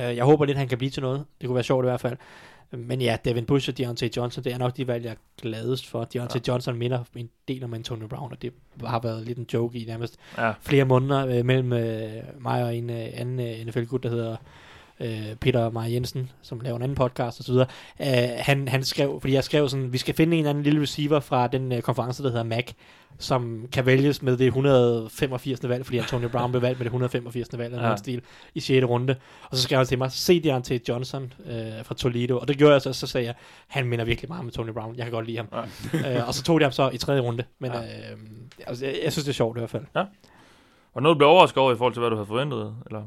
Øh, 0.00 0.16
jeg 0.16 0.24
håber 0.24 0.44
lidt, 0.44 0.58
han 0.58 0.68
kan 0.68 0.78
blive 0.78 0.90
til 0.90 1.02
noget. 1.02 1.24
Det 1.40 1.46
kunne 1.46 1.54
være 1.54 1.64
sjovt 1.64 1.84
i 1.84 1.88
hvert 1.88 2.00
fald. 2.00 2.16
Men 2.70 3.00
ja, 3.00 3.16
Devin 3.24 3.44
Bush 3.44 3.68
og 3.68 3.78
Deontay 3.78 4.08
Johnson, 4.16 4.44
det 4.44 4.52
er 4.52 4.58
nok 4.58 4.76
de 4.76 4.86
valg, 4.86 5.04
jeg 5.04 5.10
er 5.10 5.16
gladest 5.42 5.86
for. 5.86 6.04
Deontay 6.04 6.40
ja. 6.40 6.52
Johnson 6.52 6.76
minder 6.76 7.04
en 7.16 7.30
del 7.48 7.64
om 7.64 7.74
Antonio 7.74 8.06
Brown, 8.06 8.32
og 8.32 8.42
det 8.42 8.52
har 8.84 8.98
været 8.98 9.26
lidt 9.26 9.38
en 9.38 9.46
joke 9.52 9.78
i 9.78 9.84
nærmest 9.84 10.16
Ja, 10.38 10.52
flere 10.60 10.84
måneder 10.84 11.26
øh, 11.26 11.44
mellem 11.44 11.72
øh, 11.72 12.22
mig 12.38 12.64
og 12.64 12.76
en 12.76 12.90
øh, 12.90 13.08
anden 13.12 13.40
øh, 13.40 13.66
NFL-gut, 13.66 14.02
der 14.02 14.08
hedder 14.08 14.36
øh, 15.00 15.34
Peter 15.40 15.70
Maja 15.70 15.92
Jensen, 15.92 16.30
som 16.42 16.60
laver 16.60 16.76
en 16.76 16.82
anden 16.82 16.96
podcast 16.96 17.40
osv. 17.40 17.54
Øh, 17.54 17.66
han, 18.38 18.68
han 18.68 18.84
skrev, 18.84 19.20
fordi 19.20 19.34
jeg 19.34 19.44
skrev 19.44 19.68
sådan, 19.68 19.92
vi 19.92 19.98
skal 19.98 20.14
finde 20.14 20.32
en 20.36 20.38
eller 20.38 20.50
anden 20.50 20.64
lille 20.64 20.82
receiver 20.82 21.20
fra 21.20 21.46
den 21.46 21.72
øh, 21.72 21.82
konference, 21.82 22.22
der 22.22 22.28
hedder 22.28 22.44
MAC, 22.44 22.72
som 23.18 23.68
kan 23.72 23.86
vælges 23.86 24.22
med 24.22 24.36
det 24.36 24.46
185. 24.46 25.68
valg, 25.68 25.84
fordi 25.86 25.98
Antonio 25.98 26.28
Brown 26.28 26.50
blev 26.52 26.62
valgt 26.62 26.78
med 26.78 26.84
det 26.84 26.88
185. 26.90 27.48
valg 27.52 27.62
eller 27.64 27.76
Ja. 27.78 27.82
ja. 27.82 27.86
noget 27.88 27.98
stil 27.98 28.22
i 28.54 28.60
6. 28.60 28.84
runde. 28.86 29.16
Og 29.50 29.56
så 29.56 29.62
skrev 29.62 29.76
han 29.78 29.86
til 29.86 29.98
mig, 29.98 30.12
se 30.12 30.40
Deontay 30.42 30.78
Johnson 30.88 31.32
øh, 31.46 31.84
fra 31.84 31.94
Toledo. 31.94 32.38
Og 32.38 32.48
det 32.48 32.58
gjorde 32.58 32.72
jeg 32.72 32.82
så, 32.82 32.92
så 32.92 33.06
sagde 33.06 33.26
jeg, 33.26 33.34
han 33.68 33.86
minder 33.86 34.04
virkelig 34.04 34.28
meget 34.28 34.40
om 34.44 34.50
Tony 34.50 34.70
Brown. 34.70 34.96
Jeg 34.96 35.04
kan 35.04 35.12
godt 35.12 35.26
lide 35.26 35.36
ham. 35.36 35.48
Ja. 35.92 36.16
øh, 36.20 36.28
og 36.28 36.34
så 36.34 36.42
tog 36.42 36.60
de 36.60 36.64
ham 36.64 36.72
så 36.72 36.90
i 36.90 36.98
tredje 36.98 37.20
runde. 37.20 37.44
Men 37.58 37.70
Ja. 37.72 37.80
ja. 37.80 37.86
øh, 38.12 38.16
altså, 38.66 38.86
jeg, 38.86 38.94
jeg, 39.04 39.12
synes, 39.12 39.24
det 39.24 39.32
er 39.32 39.34
sjovt 39.34 39.56
i 39.56 39.60
hvert 39.60 39.70
fald. 39.70 39.84
Og 40.94 41.02
noget, 41.02 41.14
du 41.14 41.18
blev 41.18 41.28
overrasket 41.28 41.58
over 41.58 41.72
i 41.72 41.76
forhold 41.76 41.92
til, 41.92 42.00
hvad 42.00 42.10
du 42.10 42.16
havde 42.16 42.26
forventet, 42.26 42.74
eller? 42.86 43.02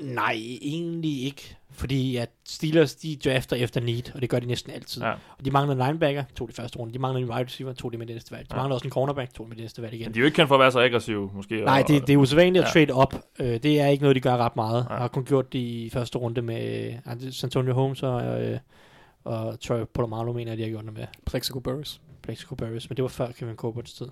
Nej, 0.00 0.32
egentlig 0.62 1.24
ikke. 1.24 1.56
Fordi 1.72 2.16
at 2.16 2.30
Steelers, 2.44 2.94
de 2.94 3.16
drafter 3.24 3.56
efter 3.56 3.80
need, 3.80 4.14
og 4.14 4.20
det 4.22 4.30
gør 4.30 4.38
de 4.38 4.46
næsten 4.46 4.72
altid. 4.72 5.02
Ja. 5.02 5.10
Og 5.10 5.44
de 5.44 5.50
mangler 5.50 5.74
en 5.74 5.86
linebacker, 5.86 6.24
tog 6.36 6.48
de 6.48 6.52
første 6.52 6.78
runde. 6.78 6.94
De 6.94 6.98
mangler 6.98 7.22
en 7.26 7.30
wide 7.30 7.44
receiver, 7.44 7.72
tog 7.72 7.92
de 7.92 7.98
med 7.98 8.06
det 8.06 8.14
næste 8.16 8.32
valg. 8.32 8.50
De 8.50 8.54
Ja. 8.54 8.56
mangler 8.56 8.74
også 8.74 8.86
en 8.86 8.90
cornerback, 8.90 9.34
tog 9.34 9.46
de 9.46 9.48
med 9.48 9.56
det 9.56 9.62
næste 9.64 9.82
valg 9.82 9.94
igen. 9.94 10.04
Men 10.06 10.14
de 10.14 10.18
er 10.18 10.20
jo 10.20 10.24
ikke 10.24 10.36
kendt 10.36 10.48
for 10.48 10.54
at 10.54 10.60
være 10.60 10.72
så 10.72 10.80
aggressive, 10.80 11.30
måske. 11.34 11.60
Nej, 11.60 11.80
og, 11.82 11.88
det, 11.88 12.06
det 12.06 12.12
er 12.12 12.16
usædvanligt 12.16 12.64
at 12.64 12.74
Ja. 12.76 12.80
trade 12.86 12.92
op. 12.98 13.14
Øh, 13.38 13.62
det 13.62 13.80
er 13.80 13.86
ikke 13.86 14.02
noget, 14.02 14.16
de 14.16 14.20
gør 14.20 14.36
ret 14.36 14.56
meget. 14.56 14.84
Nej. 14.84 14.92
Jeg 14.94 15.00
har 15.00 15.08
kun 15.08 15.24
gjort 15.24 15.52
det 15.52 15.58
i 15.58 15.90
første 15.92 16.18
runde 16.18 16.42
med 16.42 16.86
øh, 16.86 16.94
Antonio 17.44 17.72
Holmes 17.74 18.02
og, 18.02 18.42
øh, 18.44 18.58
og 19.24 19.60
Troy 19.60 19.80
Polamalu, 19.94 20.32
mener 20.32 20.50
jeg, 20.52 20.58
de 20.58 20.62
har 20.62 20.70
gjort 20.70 20.84
det 20.84 20.92
med. 20.92 21.06
Plexico 21.26 21.60
Burris. 21.60 22.00
Plexico 22.22 22.54
Burris, 22.54 22.90
men 22.90 22.96
det 22.96 23.02
var 23.02 23.08
før 23.08 23.30
Kevin 23.32 23.56
Colberts 23.56 23.92
tid. 23.92 24.06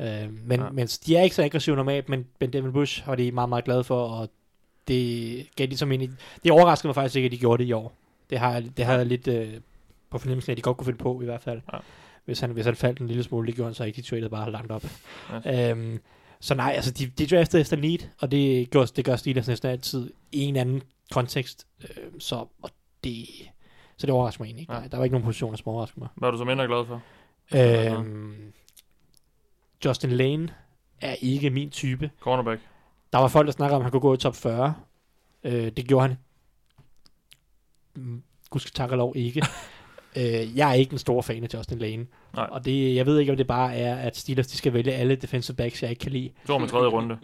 Øh, 0.00 0.06
men, 0.44 0.60
Ja. 0.60 0.64
ja. 0.64 0.70
men 0.70 0.86
de 0.86 1.16
er 1.16 1.22
ikke 1.22 1.36
så 1.36 1.42
aggressive 1.44 1.76
normalt, 1.76 2.08
men 2.08 2.26
Ben 2.38 2.52
Devin 2.52 2.72
Bush 2.72 3.04
har 3.04 3.14
de 3.14 3.32
meget, 3.32 3.48
meget 3.48 3.64
glade 3.64 3.84
for, 3.84 4.02
og 4.02 4.28
det 4.88 5.46
gav 5.56 5.66
de 5.66 5.76
som 5.76 5.92
en... 5.92 6.18
Det 6.44 6.52
overraskede 6.52 6.88
mig 6.88 6.94
faktisk 6.94 7.16
ikke, 7.16 7.26
at 7.26 7.32
de 7.32 7.38
gjorde 7.38 7.62
det 7.62 7.68
i 7.68 7.72
år. 7.72 7.96
Det 8.30 8.38
har, 8.38 8.60
det 8.60 8.84
har 8.84 8.96
jeg 8.96 9.06
lidt 9.06 9.28
øh, 9.28 9.54
på 10.10 10.18
fornemmelsen, 10.18 10.50
at 10.50 10.56
de 10.56 10.62
godt 10.62 10.76
kunne 10.76 10.84
finde 10.84 10.98
på, 10.98 11.22
i 11.22 11.24
hvert 11.24 11.42
fald. 11.42 11.60
Ja. 11.72 11.78
Hvis, 12.24 12.40
han, 12.40 12.50
hvis 12.50 12.66
han 12.66 12.76
faldt 12.76 12.98
en 13.00 13.06
lille 13.06 13.22
smule, 13.22 13.46
det 13.46 13.54
gjorde 13.54 13.68
han 13.68 13.74
så 13.74 13.84
ikke, 13.84 13.96
de 13.96 14.06
traded 14.06 14.28
bare 14.28 14.52
langt 14.52 14.72
op. 14.72 14.84
Ja. 15.44 15.70
Øhm, 15.70 16.00
så 16.40 16.54
nej, 16.54 16.72
altså 16.74 16.90
de, 16.90 17.06
de 17.06 17.26
draftede 17.26 17.60
efter 17.60 17.76
need, 17.76 17.98
og 18.20 18.30
det 18.30 18.70
gør, 18.70 18.84
det 18.84 19.04
gør 19.04 19.16
Steelers 19.16 19.48
næsten 19.48 19.70
altid 19.70 20.12
i 20.32 20.40
en 20.40 20.56
anden 20.56 20.82
kontekst. 21.10 21.66
Øh, 21.82 21.88
så, 22.18 22.46
og 22.62 22.70
det, 23.04 23.26
så 23.96 24.06
det 24.06 24.10
overrasker 24.10 24.42
mig 24.42 24.46
egentlig 24.46 24.62
ikke. 24.62 24.72
Ja. 24.72 24.78
Nej, 24.78 24.88
der 24.88 24.96
var 24.96 25.04
ikke 25.04 25.14
nogen 25.14 25.24
positioner, 25.24 25.56
som 25.56 25.68
overrasker 25.68 25.98
mig. 25.98 26.08
Hvad 26.14 26.28
er 26.28 26.30
du 26.32 26.38
så 26.38 26.44
mindre 26.44 26.66
glad 26.66 26.86
for? 26.86 27.02
Øhm, 27.54 28.52
Justin 29.84 30.10
Lane 30.10 30.48
er 31.00 31.14
ikke 31.20 31.50
min 31.50 31.70
type. 31.70 32.10
Cornerback. 32.20 32.60
Der 33.12 33.18
var 33.18 33.28
folk, 33.28 33.46
der 33.46 33.52
snakkede 33.52 33.76
om, 33.76 33.80
at 33.80 33.84
han 33.84 33.90
kunne 33.90 34.00
gå 34.00 34.14
i 34.14 34.16
top 34.16 34.36
40. 34.36 34.74
Øh, 35.44 35.70
det 35.76 35.88
gjorde 35.88 36.08
han. 36.08 36.18
Mm, 37.96 38.22
Gud 38.50 38.60
skal 38.60 38.72
takke 38.72 38.96
lov 38.96 39.12
ikke. 39.16 39.42
øh, 40.16 40.56
jeg 40.56 40.70
er 40.70 40.74
ikke 40.74 40.92
en 40.92 40.98
stor 40.98 41.22
fan 41.22 41.44
af 41.44 41.54
Justin 41.54 41.78
Lane. 41.78 42.06
Nej. 42.34 42.48
Og 42.50 42.64
det, 42.64 42.94
jeg 42.94 43.06
ved 43.06 43.18
ikke, 43.18 43.32
om 43.32 43.36
det 43.36 43.46
bare 43.46 43.76
er, 43.76 43.96
at 43.96 44.16
Steelers 44.16 44.46
de 44.46 44.56
skal 44.56 44.72
vælge 44.72 44.92
alle 44.92 45.16
defensive 45.16 45.56
backs, 45.56 45.82
jeg 45.82 45.90
ikke 45.90 46.00
kan 46.00 46.12
lide. 46.12 46.30
To 46.46 46.58
med 46.58 46.68
tredje 46.68 46.88
runde. 46.88 47.18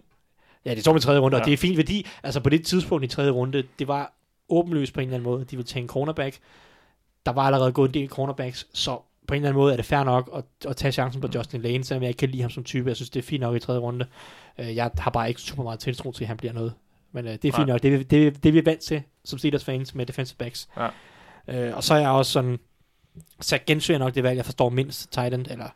Ja, 0.65 0.75
det 0.75 0.81
står 0.81 0.93
med 0.93 1.01
tredje 1.01 1.21
runde, 1.21 1.37
ja. 1.37 1.41
Og 1.41 1.47
det 1.47 1.53
er 1.53 1.57
fint 1.57 1.77
værdi. 1.77 2.07
Altså 2.23 2.41
på 2.41 2.49
det 2.49 2.67
tidspunkt 2.67 3.05
i 3.05 3.09
tredje 3.09 3.31
runde, 3.31 3.65
det 3.79 3.89
var 3.89 4.13
åbenlyst 4.49 4.95
på 4.95 5.01
en 5.01 5.07
eller 5.07 5.17
anden 5.17 5.31
måde, 5.31 5.45
de 5.45 5.57
ville 5.57 5.67
tage 5.67 5.83
en 5.83 5.89
cornerback. 5.89 6.39
Der 7.27 7.33
var 7.33 7.43
allerede 7.43 7.73
gået 7.73 7.89
en 7.89 7.95
del 7.95 8.09
cornerbacks, 8.09 8.67
så 8.73 8.99
på 9.29 9.35
en 9.35 9.37
eller 9.37 9.49
anden 9.49 9.61
måde 9.61 9.73
er 9.73 9.77
det 9.77 9.85
fair 9.85 10.05
nok 10.05 10.31
at, 10.37 10.45
at 10.71 10.77
tage 10.77 10.93
chancen 10.93 11.21
på 11.21 11.29
Justin 11.35 11.63
Lane, 11.63 11.85
selvom 11.85 12.03
jeg 12.03 12.09
ikke 12.11 12.19
kan 12.19 12.29
lide 12.29 12.43
ham 12.43 12.51
som 12.51 12.65
type. 12.65 12.89
Jeg 12.89 12.97
synes, 12.97 13.11
det 13.11 13.19
er 13.21 13.25
fint 13.27 13.41
nok 13.41 13.57
i 13.57 13.59
tredje 13.59 13.81
runde. 13.81 14.07
Øh, 14.59 14.77
Jeg 14.77 14.91
har 14.99 15.11
bare 15.11 15.29
ikke 15.29 15.41
super 15.41 15.63
meget 15.63 15.79
tiltro 15.81 16.13
til, 16.13 16.25
at 16.25 16.29
han 16.29 16.37
bliver 16.37 16.53
noget. 16.53 16.73
Men 17.13 17.25
øh, 17.27 17.33
det 17.33 17.45
er 17.45 17.53
fint 17.53 17.57
Nej. 17.57 17.67
nok. 17.67 17.83
Det, 17.83 17.95
er- 17.95 18.05
det, 18.05 18.27
er- 18.27 18.31
det 18.31 18.47
er 18.49 18.53
vi 18.53 18.67
vant 18.67 18.81
til 18.81 19.03
som 19.25 19.39
Steelers 19.39 19.65
fans 19.65 19.95
med 19.95 20.07
defensive 20.07 20.37
backs. 20.39 20.69
Ja. 20.77 20.89
Øh, 21.69 21.77
og 21.77 21.85
så 21.85 21.95
er 21.95 21.99
jeg 21.99 22.11
også 22.11 22.33
sådan, 22.33 22.59
så 23.41 23.59
gensøger 23.67 23.99
jeg 23.99 24.07
nok 24.07 24.15
det 24.15 24.23
valg, 24.23 24.37
jeg 24.37 24.45
forstår 24.45 24.69
mindst 24.69 25.13
tight 25.13 25.35
end, 25.35 25.47
eller 25.51 25.67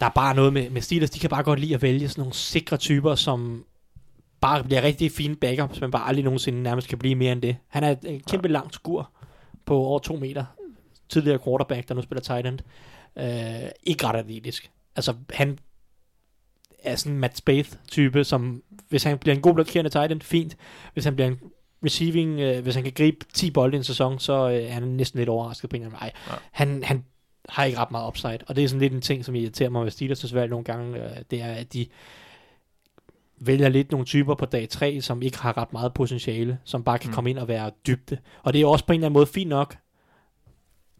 der 0.00 0.06
er 0.06 0.10
bare 0.10 0.34
noget 0.34 0.52
med, 0.52 0.70
med 0.70 0.80
Steelers, 0.82 1.10
de 1.10 1.18
kan 1.18 1.30
bare 1.30 1.42
godt 1.42 1.60
lide 1.60 1.74
at 1.74 1.82
vælge 1.82 2.08
sådan 2.08 2.22
nogle 2.22 2.34
sikre 2.34 2.76
typer, 2.76 3.14
som 3.14 3.64
bare 4.40 4.64
bliver 4.64 4.82
rigtig 4.82 5.12
fine 5.12 5.36
backups, 5.36 5.80
men 5.80 5.90
bare 5.90 6.08
aldrig 6.08 6.24
nogensinde 6.24 6.62
nærmest 6.62 6.88
kan 6.88 6.98
blive 6.98 7.14
mere 7.14 7.32
end 7.32 7.42
det. 7.42 7.56
Han 7.68 7.84
er 7.84 7.90
et 7.90 8.22
kæmpe 8.30 8.48
ja. 8.48 8.52
langt 8.52 8.74
skur 8.74 9.10
på 9.66 9.76
over 9.76 9.98
to 9.98 10.16
meter. 10.16 10.44
Tidligere 11.10 11.38
quarterback, 11.44 11.88
der 11.88 11.94
nu 11.94 12.02
spiller 12.02 12.22
tight 12.22 12.46
end. 12.46 12.58
Øh, 13.18 13.70
ikke 13.82 14.06
ret 14.06 14.16
atletisk. 14.16 14.70
Altså, 14.96 15.14
han 15.30 15.58
er 16.82 16.96
sådan 16.96 17.12
en 17.12 17.18
Matt 17.18 17.36
Spath-type, 17.36 18.24
som 18.24 18.62
hvis 18.88 19.02
han 19.02 19.18
bliver 19.18 19.34
en 19.34 19.42
god 19.42 19.54
blokerende 19.54 19.90
tight 19.90 20.12
end, 20.12 20.20
fint. 20.20 20.56
Hvis 20.92 21.04
han 21.04 21.14
bliver 21.14 21.28
en 21.28 21.38
receiving, 21.84 22.40
øh, 22.40 22.62
hvis 22.62 22.74
han 22.74 22.84
kan 22.84 22.92
gribe 22.92 23.26
10 23.34 23.50
bolde 23.50 23.74
i 23.74 23.78
en 23.78 23.84
sæson, 23.84 24.18
så 24.18 24.48
øh, 24.48 24.54
er 24.54 24.70
han 24.70 24.82
næsten 24.82 25.18
lidt 25.18 25.28
overrasket 25.28 25.70
på 25.70 25.76
en 25.76 25.82
eller 25.82 25.96
anden 25.96 26.00
vej. 26.00 26.12
Ja. 26.28 26.34
Han, 26.52 26.84
han 26.84 27.04
har 27.48 27.64
ikke 27.64 27.78
ret 27.78 27.90
meget 27.90 28.08
upside, 28.08 28.38
og 28.46 28.56
det 28.56 28.64
er 28.64 28.68
sådan 28.68 28.80
lidt 28.80 28.92
en 28.92 29.00
ting, 29.00 29.24
som 29.24 29.34
irriterer 29.34 29.70
mig 29.70 29.84
ved 29.84 29.92
Steelers' 29.92 30.34
valg 30.34 30.50
nogle 30.50 30.64
gange, 30.64 31.04
øh, 31.04 31.10
det 31.30 31.42
er, 31.42 31.52
at 31.52 31.72
de 31.72 31.86
vælger 33.40 33.68
lidt 33.68 33.90
nogle 33.90 34.06
typer 34.06 34.34
på 34.34 34.46
dag 34.46 34.68
3, 34.68 35.00
som 35.00 35.22
ikke 35.22 35.38
har 35.38 35.58
ret 35.58 35.72
meget 35.72 35.94
potentiale, 35.94 36.58
som 36.64 36.84
bare 36.84 36.98
kan 36.98 37.08
Mm. 37.08 37.10
mm. 37.10 37.14
komme 37.14 37.30
ind 37.30 37.38
og 37.38 37.48
være 37.48 37.70
dybde. 37.86 38.18
Og 38.42 38.52
det 38.52 38.60
er 38.60 38.66
også 38.66 38.86
på 38.86 38.92
en 38.92 39.00
eller 39.00 39.06
anden 39.06 39.14
måde 39.14 39.26
fint 39.26 39.48
nok, 39.48 39.76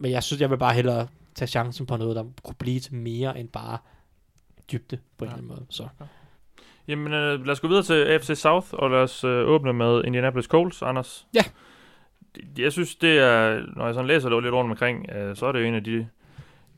men 0.01 0.11
jeg 0.11 0.22
synes, 0.22 0.40
jeg 0.40 0.51
vil 0.51 0.57
bare 0.59 0.74
hellere 0.74 1.07
tage 1.34 1.48
chancen 1.48 1.86
på 1.86 1.96
noget, 1.96 2.16
der 2.16 2.24
kunne 2.42 2.55
blive 2.59 2.80
til 2.80 2.94
mere 2.94 3.38
end 3.40 3.48
bare 3.48 3.78
dybde 4.72 4.98
på 5.18 5.24
en 5.24 5.28
Ja. 5.30 5.34
eller 5.34 5.36
anden 5.36 5.48
måde. 5.48 5.66
Så. 5.70 5.86
Jamen, 6.88 7.12
øh, 7.12 7.44
lad 7.46 7.53
os 7.53 7.61
gå 7.61 7.68
videre 7.68 7.82
til 7.82 8.05
AFC 8.05 8.30
South, 8.38 8.66
og 8.72 8.90
lad 8.90 8.98
os 8.98 9.24
øh, 9.24 9.48
åbne 9.48 9.72
med 9.72 10.05
Indianapolis 10.05 10.46
Colts, 10.46 10.82
Anders. 10.82 11.26
Ja. 11.34 11.42
Jeg 12.59 12.72
synes, 12.72 12.94
det 12.94 13.18
er, 13.18 13.61
når 13.76 13.84
jeg 13.84 13.94
sådan 13.94 14.09
læser 14.09 14.28
det 14.28 14.42
lidt 14.42 14.55
rundt 14.55 14.70
omkring, 14.70 15.11
øh, 15.12 15.36
så 15.36 15.46
er 15.46 15.53
det 15.53 15.61
jo 15.61 15.64
en 15.64 15.74
af 15.74 15.84
de 15.84 16.07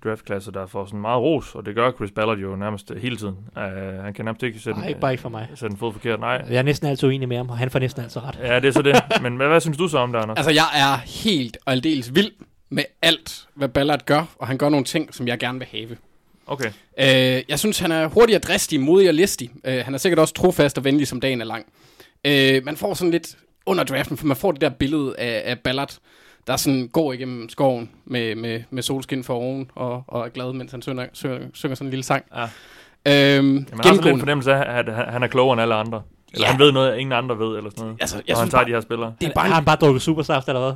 draftklasser, 0.05 0.53
der 0.53 0.66
får 0.66 0.85
sådan 0.85 1.01
meget 1.01 1.20
ros, 1.20 1.55
og 1.55 1.66
det 1.66 1.75
gør 1.75 1.93
Chris 1.93 2.11
Ballard 2.11 2.39
jo 2.39 2.57
nærmest 2.57 2.91
øh, 2.91 3.03
hele 3.03 3.16
tiden. 3.16 3.37
Uh, 3.57 3.62
han 4.05 4.14
kan 4.14 4.25
nærmest 4.25 4.43
ikke 4.43 4.59
sætte, 4.59 4.81
Nej, 4.81 4.89
ikke 4.89 5.01
bare 5.01 5.12
ikke 5.12 5.23
for 5.23 5.29
mig. 5.29 5.49
sætte 5.55 5.73
en 5.75 5.79
fod 5.79 5.93
forkert. 5.93 6.20
Nej. 6.20 6.45
Jeg 6.51 6.57
er 6.59 6.62
næsten 6.62 6.89
altid 6.89 7.09
uenig 7.09 7.29
med 7.29 7.37
ham, 7.37 7.51
og 7.51 7.59
han 7.59 7.70
får 7.70 7.79
næsten 7.79 8.03
altid 8.03 8.20
ret. 8.25 8.39
Ja, 8.43 8.61
det 8.61 8.68
er 8.68 8.73
så 8.73 8.83
det. 8.83 8.97
Men 9.23 9.37
hvad, 9.37 9.49
hvad 9.49 9.61
synes 9.61 9.77
du 9.79 9.89
så 9.89 9.99
om 9.99 10.12
det, 10.12 10.18
Anders? 10.18 10.37
Altså, 10.39 10.51
jeg 10.53 10.66
er 10.75 10.97
helt 11.25 11.59
og 11.66 11.73
aldeles 11.73 12.14
vild 12.14 12.31
med 12.73 12.85
alt, 13.03 13.47
hvad 13.55 13.68
Ballard 13.68 14.05
gør, 14.07 14.25
og 14.39 14.47
han 14.47 14.59
gør 14.59 14.68
nogle 14.68 14.85
ting, 14.85 15.14
som 15.14 15.29
jeg 15.29 15.39
gerne 15.39 15.59
vil 15.59 15.68
have. 15.70 15.97
Okay. 16.47 16.68
Øh, 16.99 17.43
jeg 17.49 17.59
synes, 17.59 17.79
han 17.79 17.93
er 17.93 18.07
hurtig 18.07 18.37
og 18.37 18.43
dristig, 18.43 18.81
modig 18.81 19.09
og 19.09 19.14
listig. 19.14 19.51
Øh, 19.64 19.85
han 19.85 19.95
er 19.95 19.99
sikkert 19.99 20.18
også 20.18 20.35
trofast 20.35 20.79
og 20.79 20.85
venlig, 20.85 21.09
som 21.09 21.20
dagen 21.20 21.41
er 21.41 21.45
lang. 21.45 21.66
Øh, 22.27 22.64
man 22.64 22.77
får 22.77 22.95
sådan 22.95 23.11
lidt 23.11 23.37
under 23.66 23.85
draften, 23.85 24.16
for 24.16 24.27
man 24.27 24.37
får 24.37 24.53
det 24.53 24.61
der 24.61 24.68
billede 24.68 25.14
af, 25.18 25.43
af 25.45 25.59
Ballard, 25.59 25.97
der 26.47 26.57
sådan 26.57 26.89
går 26.89 27.12
igennem 27.12 27.49
skoven 27.49 27.91
med, 28.05 28.35
med, 28.35 28.62
med 28.70 28.83
solskin 28.83 29.25
for 29.25 29.35
oven 29.35 29.70
og, 29.75 30.05
og 30.09 30.25
er 30.25 30.29
glad, 30.29 30.53
mens 30.53 30.73
han 30.73 30.83
synger, 30.83 31.07
synger, 31.12 31.39
synger 31.55 31.75
sådan 31.75 31.87
en 31.87 31.91
lille 31.91 32.03
sang. 32.05 32.25
Ja. 32.37 32.43
Øhm, 32.43 32.49
Jamen, 33.07 33.66
man 33.70 33.81
har 33.85 33.95
sådan 33.95 34.12
en 34.14 34.18
fornemmelse 34.18 34.53
af, 34.53 34.79
at 34.79 34.95
han- 34.95 35.09
han 35.12 35.23
er 35.23 35.27
klogere 35.27 35.53
end 35.53 35.62
alle 35.62 35.75
andre. 35.75 36.03
Eller 36.33 36.47
Ja. 36.47 36.51
han 36.53 36.61
ved 36.61 36.73
noget, 36.73 36.99
ingen 36.99 37.12
andre 37.12 37.39
ved, 37.39 37.57
eller 37.57 37.70
sådan 37.70 37.83
noget. 37.85 37.97
Altså, 38.01 38.16
Jeg 38.16 38.25
jeg 38.29 38.37
og 38.37 38.41
han 38.41 38.47
synes 38.47 38.51
tager 38.53 38.62
bare, 38.62 38.68
de 38.70 38.75
her 38.75 38.81
spillere. 38.81 39.14
det 39.20 39.29
er 39.29 39.33
bare 39.35 39.47
Har 39.49 39.55
han 39.55 39.64
bare 39.64 39.77
drukket 39.77 40.03
supersaft 40.03 40.49
eller 40.49 40.61
hvad? 40.61 40.73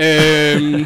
Øhm, 0.00 0.84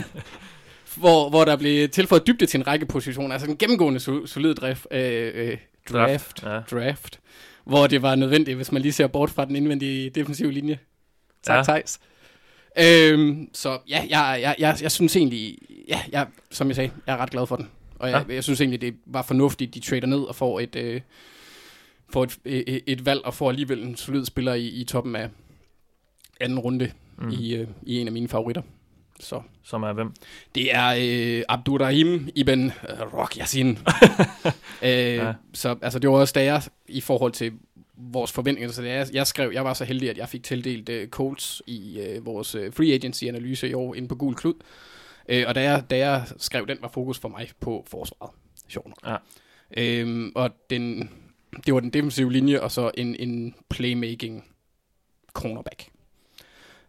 hvor, 0.96 1.28
hvor 1.30 1.44
der 1.44 1.56
blev 1.56 1.88
tilføjet 1.88 2.26
dybde 2.26 2.46
til 2.46 2.58
en 2.61 2.66
række 2.66 2.86
positioner. 2.86 3.32
Altså 3.32 3.50
en 3.50 3.56
gennemgående 3.56 4.00
so- 4.00 4.26
solid 4.26 4.54
drift, 4.54 4.86
øh, 4.90 5.30
øh, 5.34 5.56
draft, 5.92 6.42
Ja. 6.42 6.61
draft, 6.70 7.20
hvor 7.64 7.86
det 7.86 8.02
var 8.02 8.14
nødvendigt, 8.14 8.56
hvis 8.56 8.72
man 8.72 8.82
lige 8.82 8.92
ser 8.92 9.06
bort 9.06 9.30
fra 9.30 9.44
den 9.44 9.56
indvendige 9.56 10.11
defensive 10.11 10.52
linje. 10.52 10.78
Tak, 11.42 11.56
Ja. 11.56 11.62
Thijs. 11.62 12.00
Øhm, 12.78 13.48
så 13.54 13.78
ja, 13.88 14.06
jeg, 14.11 14.38
jeg, 14.42 14.54
jeg, 14.58 14.76
jeg 14.82 14.92
synes 14.92 15.16
egentlig, 15.16 15.58
ja, 15.88 16.00
jeg, 16.12 16.26
som 16.50 16.68
jeg 16.68 16.76
sagde, 16.76 16.90
jeg 17.06 17.12
er 17.12 17.16
ret 17.16 17.30
glad 17.30 17.46
for 17.46 17.56
den. 17.56 17.68
Og 17.98 18.11
jeg, 18.11 18.24
Ja. 18.28 18.34
jeg 18.34 18.44
synes 18.44 18.61
egentlig, 18.61 18.80
det 18.80 18.94
var 19.06 19.22
fornuftigt, 19.22 19.74
de 19.74 19.80
trader 19.80 20.06
ned 20.06 20.18
og 20.20 20.34
får 20.34 20.61
et, 20.61 20.76
øh, 20.76 21.00
får 22.12 22.24
et, 22.24 22.38
et, 22.44 22.80
et 22.86 23.06
valg 23.06 23.24
og 23.24 23.34
får 23.34 23.48
alligevel 23.48 23.82
en 23.82 23.96
solid 23.96 24.24
spiller 24.24 24.54
i, 24.54 24.66
i 24.66 24.84
toppen 24.84 25.16
af 25.16 25.28
anden 26.40 26.58
runde 26.58 26.92
mm. 27.18 27.30
i, 27.30 27.54
øh, 27.54 27.68
i 27.82 27.98
en 27.98 28.06
af 28.06 28.12
mine 28.12 28.28
favoritter. 28.28 28.62
Så 29.20 29.42
Som 29.62 29.82
er 29.82 29.92
hvem? 29.92 30.12
det 30.54 30.74
er 30.74 30.94
øh, 30.98 31.44
Abdurrahim 31.48 32.28
Ibn 32.34 32.64
øh, 32.66 33.14
Rock 33.14 33.38
Yassin. 33.38 33.68
øh, 34.82 34.90
Ja. 34.90 35.32
Så 35.52 35.76
altså, 35.82 35.98
det 35.98 36.10
var 36.10 36.16
også 36.16 36.32
da 36.32 36.44
jeg, 36.44 36.62
i 36.88 37.00
forhold 37.00 37.32
til 37.32 37.52
vores 37.96 38.32
forventninger, 38.32 38.72
så 38.72 38.82
da 38.82 38.88
jeg, 38.88 39.06
jeg 39.12 39.26
skrev, 39.26 39.50
jeg 39.52 39.64
var 39.64 39.74
så 39.74 39.84
heldig, 39.84 40.10
at 40.10 40.18
jeg 40.18 40.28
fik 40.28 40.42
tildelt 40.42 40.88
øh, 40.88 41.08
Colts 41.08 41.62
i 41.66 42.00
øh, 42.00 42.26
vores 42.26 42.54
øh, 42.54 42.72
free 42.72 42.92
agency-analyse 42.94 43.68
i 43.68 43.74
år 43.74 43.94
inde 43.94 44.08
på 44.08 44.14
Gul 44.14 44.34
Klud. 44.34 44.54
Øh, 45.28 45.44
og 45.48 45.54
da 45.54 45.62
jeg, 45.62 45.84
da 45.90 45.96
jeg 45.98 46.24
skrev, 46.38 46.66
den 46.66 46.78
var 46.80 46.88
fokus 46.88 47.18
for 47.18 47.28
mig 47.28 47.48
på 47.60 47.84
forsvaret. 47.88 48.32
Sjovt 48.68 48.86
nok. 48.86 48.98
Ja. 49.06 49.16
Øhm, 49.76 50.32
og 50.34 50.50
den, 50.70 51.10
det 51.66 51.74
var 51.74 51.80
den 51.80 51.90
defensive 51.90 52.32
linje, 52.32 52.60
og 52.60 52.70
så 52.70 52.90
en, 52.94 53.16
en 53.16 53.54
playmaking 53.68 54.44
cornerback. 55.32 55.89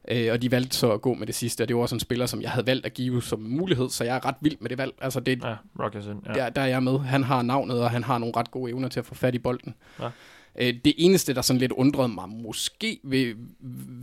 Øh, 0.08 0.32
og 0.32 0.42
de 0.42 0.52
valgte 0.52 0.78
så 0.78 0.92
at 0.92 1.02
gå 1.02 1.14
med 1.14 1.28
det 1.28 1.36
sidste, 1.36 1.62
og 1.62 1.68
det 1.68 1.76
var 1.76 1.82
også 1.82 1.96
en 1.96 2.00
spiller, 2.00 2.26
som 2.26 2.42
jeg 2.42 2.52
havde 2.52 2.68
valgt 2.68 2.86
at 2.86 2.94
give 2.94 3.22
som 3.22 3.40
mulighed, 3.40 3.90
så 3.90 4.04
jeg 4.04 4.16
er 4.16 4.26
ret 4.26 4.36
vild 4.42 4.58
med 4.60 4.70
det 4.70 4.78
valg. 4.78 4.94
Altså 5.02 5.20
det, 5.20 5.44
Ja, 5.44 5.56
Rockerson. 5.80 6.24
Ja. 6.26 6.34
der, 6.34 6.50
der 6.50 6.62
er 6.62 6.66
jeg 6.66 6.84
med. 6.84 7.00
Han 7.00 7.24
har 7.24 7.42
navnet, 7.42 7.80
og 7.82 7.92
han 7.92 8.04
har 8.04 8.18
nogle 8.18 8.34
ret 8.38 8.52
gode 8.52 8.72
evner 8.72 8.88
til 8.90 9.00
at 9.00 9.06
få 9.06 9.16
fat 9.16 9.36
i 9.36 9.40
bolden. 9.40 9.76
Ja. 10.00 10.10
Øh, 10.60 10.74
det 10.86 10.94
eneste, 10.98 11.34
der 11.34 11.42
sådan 11.42 11.60
lidt 11.60 11.72
undrede 11.72 12.08
mig 12.08 12.30
måske 12.30 13.00
ved, 13.04 13.36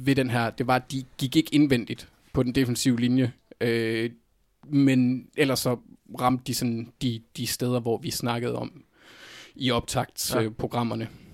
ved 0.05 0.15
den 0.15 0.31
her, 0.31 0.51
det 0.51 0.67
var, 0.67 0.77
at 0.77 0.93
de 0.93 1.05
gik 1.19 1.37
ikke 1.37 1.55
indvendigt 1.55 2.09
på 2.33 2.43
den 2.43 2.55
defensive 2.55 3.01
linje. 3.01 3.33
Øh, 3.61 4.11
men 4.67 5.27
ellers 5.37 5.59
så 5.59 5.79
ramte 6.21 6.45
de 6.47 6.55
sådan 6.55 6.93
de, 7.03 7.21
de 7.37 7.47
steder, 7.47 7.81
hvor 7.81 7.99
vi 7.99 8.11
snakkede 8.11 8.55
om 8.55 8.83
i 9.55 9.71
optagtsprogrammerne. 9.71 11.05
Ja. 11.05 11.11
Øh, 11.11 11.28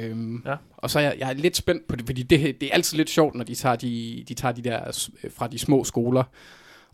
øhm, 0.00 0.42
Ja. 0.46 0.54
Og 0.76 0.90
så 0.90 0.98
er 0.98 1.02
jeg, 1.02 1.16
jeg 1.18 1.28
er 1.28 1.32
lidt 1.32 1.56
spændt 1.56 1.86
på 1.86 1.96
det, 1.96 2.06
fordi 2.06 2.22
det, 2.22 2.60
det 2.60 2.68
er 2.68 2.72
altid 2.74 2.96
lidt 2.96 3.10
sjovt, 3.10 3.34
når 3.34 3.44
de 3.44 3.54
tager 3.54 3.76
de, 3.76 4.24
de, 4.28 4.34
tager 4.34 4.52
de 4.52 4.62
der 4.62 4.92
s- 4.92 5.10
fra 5.36 5.48
de 5.48 5.58
små 5.58 5.84
skoler. 5.84 6.24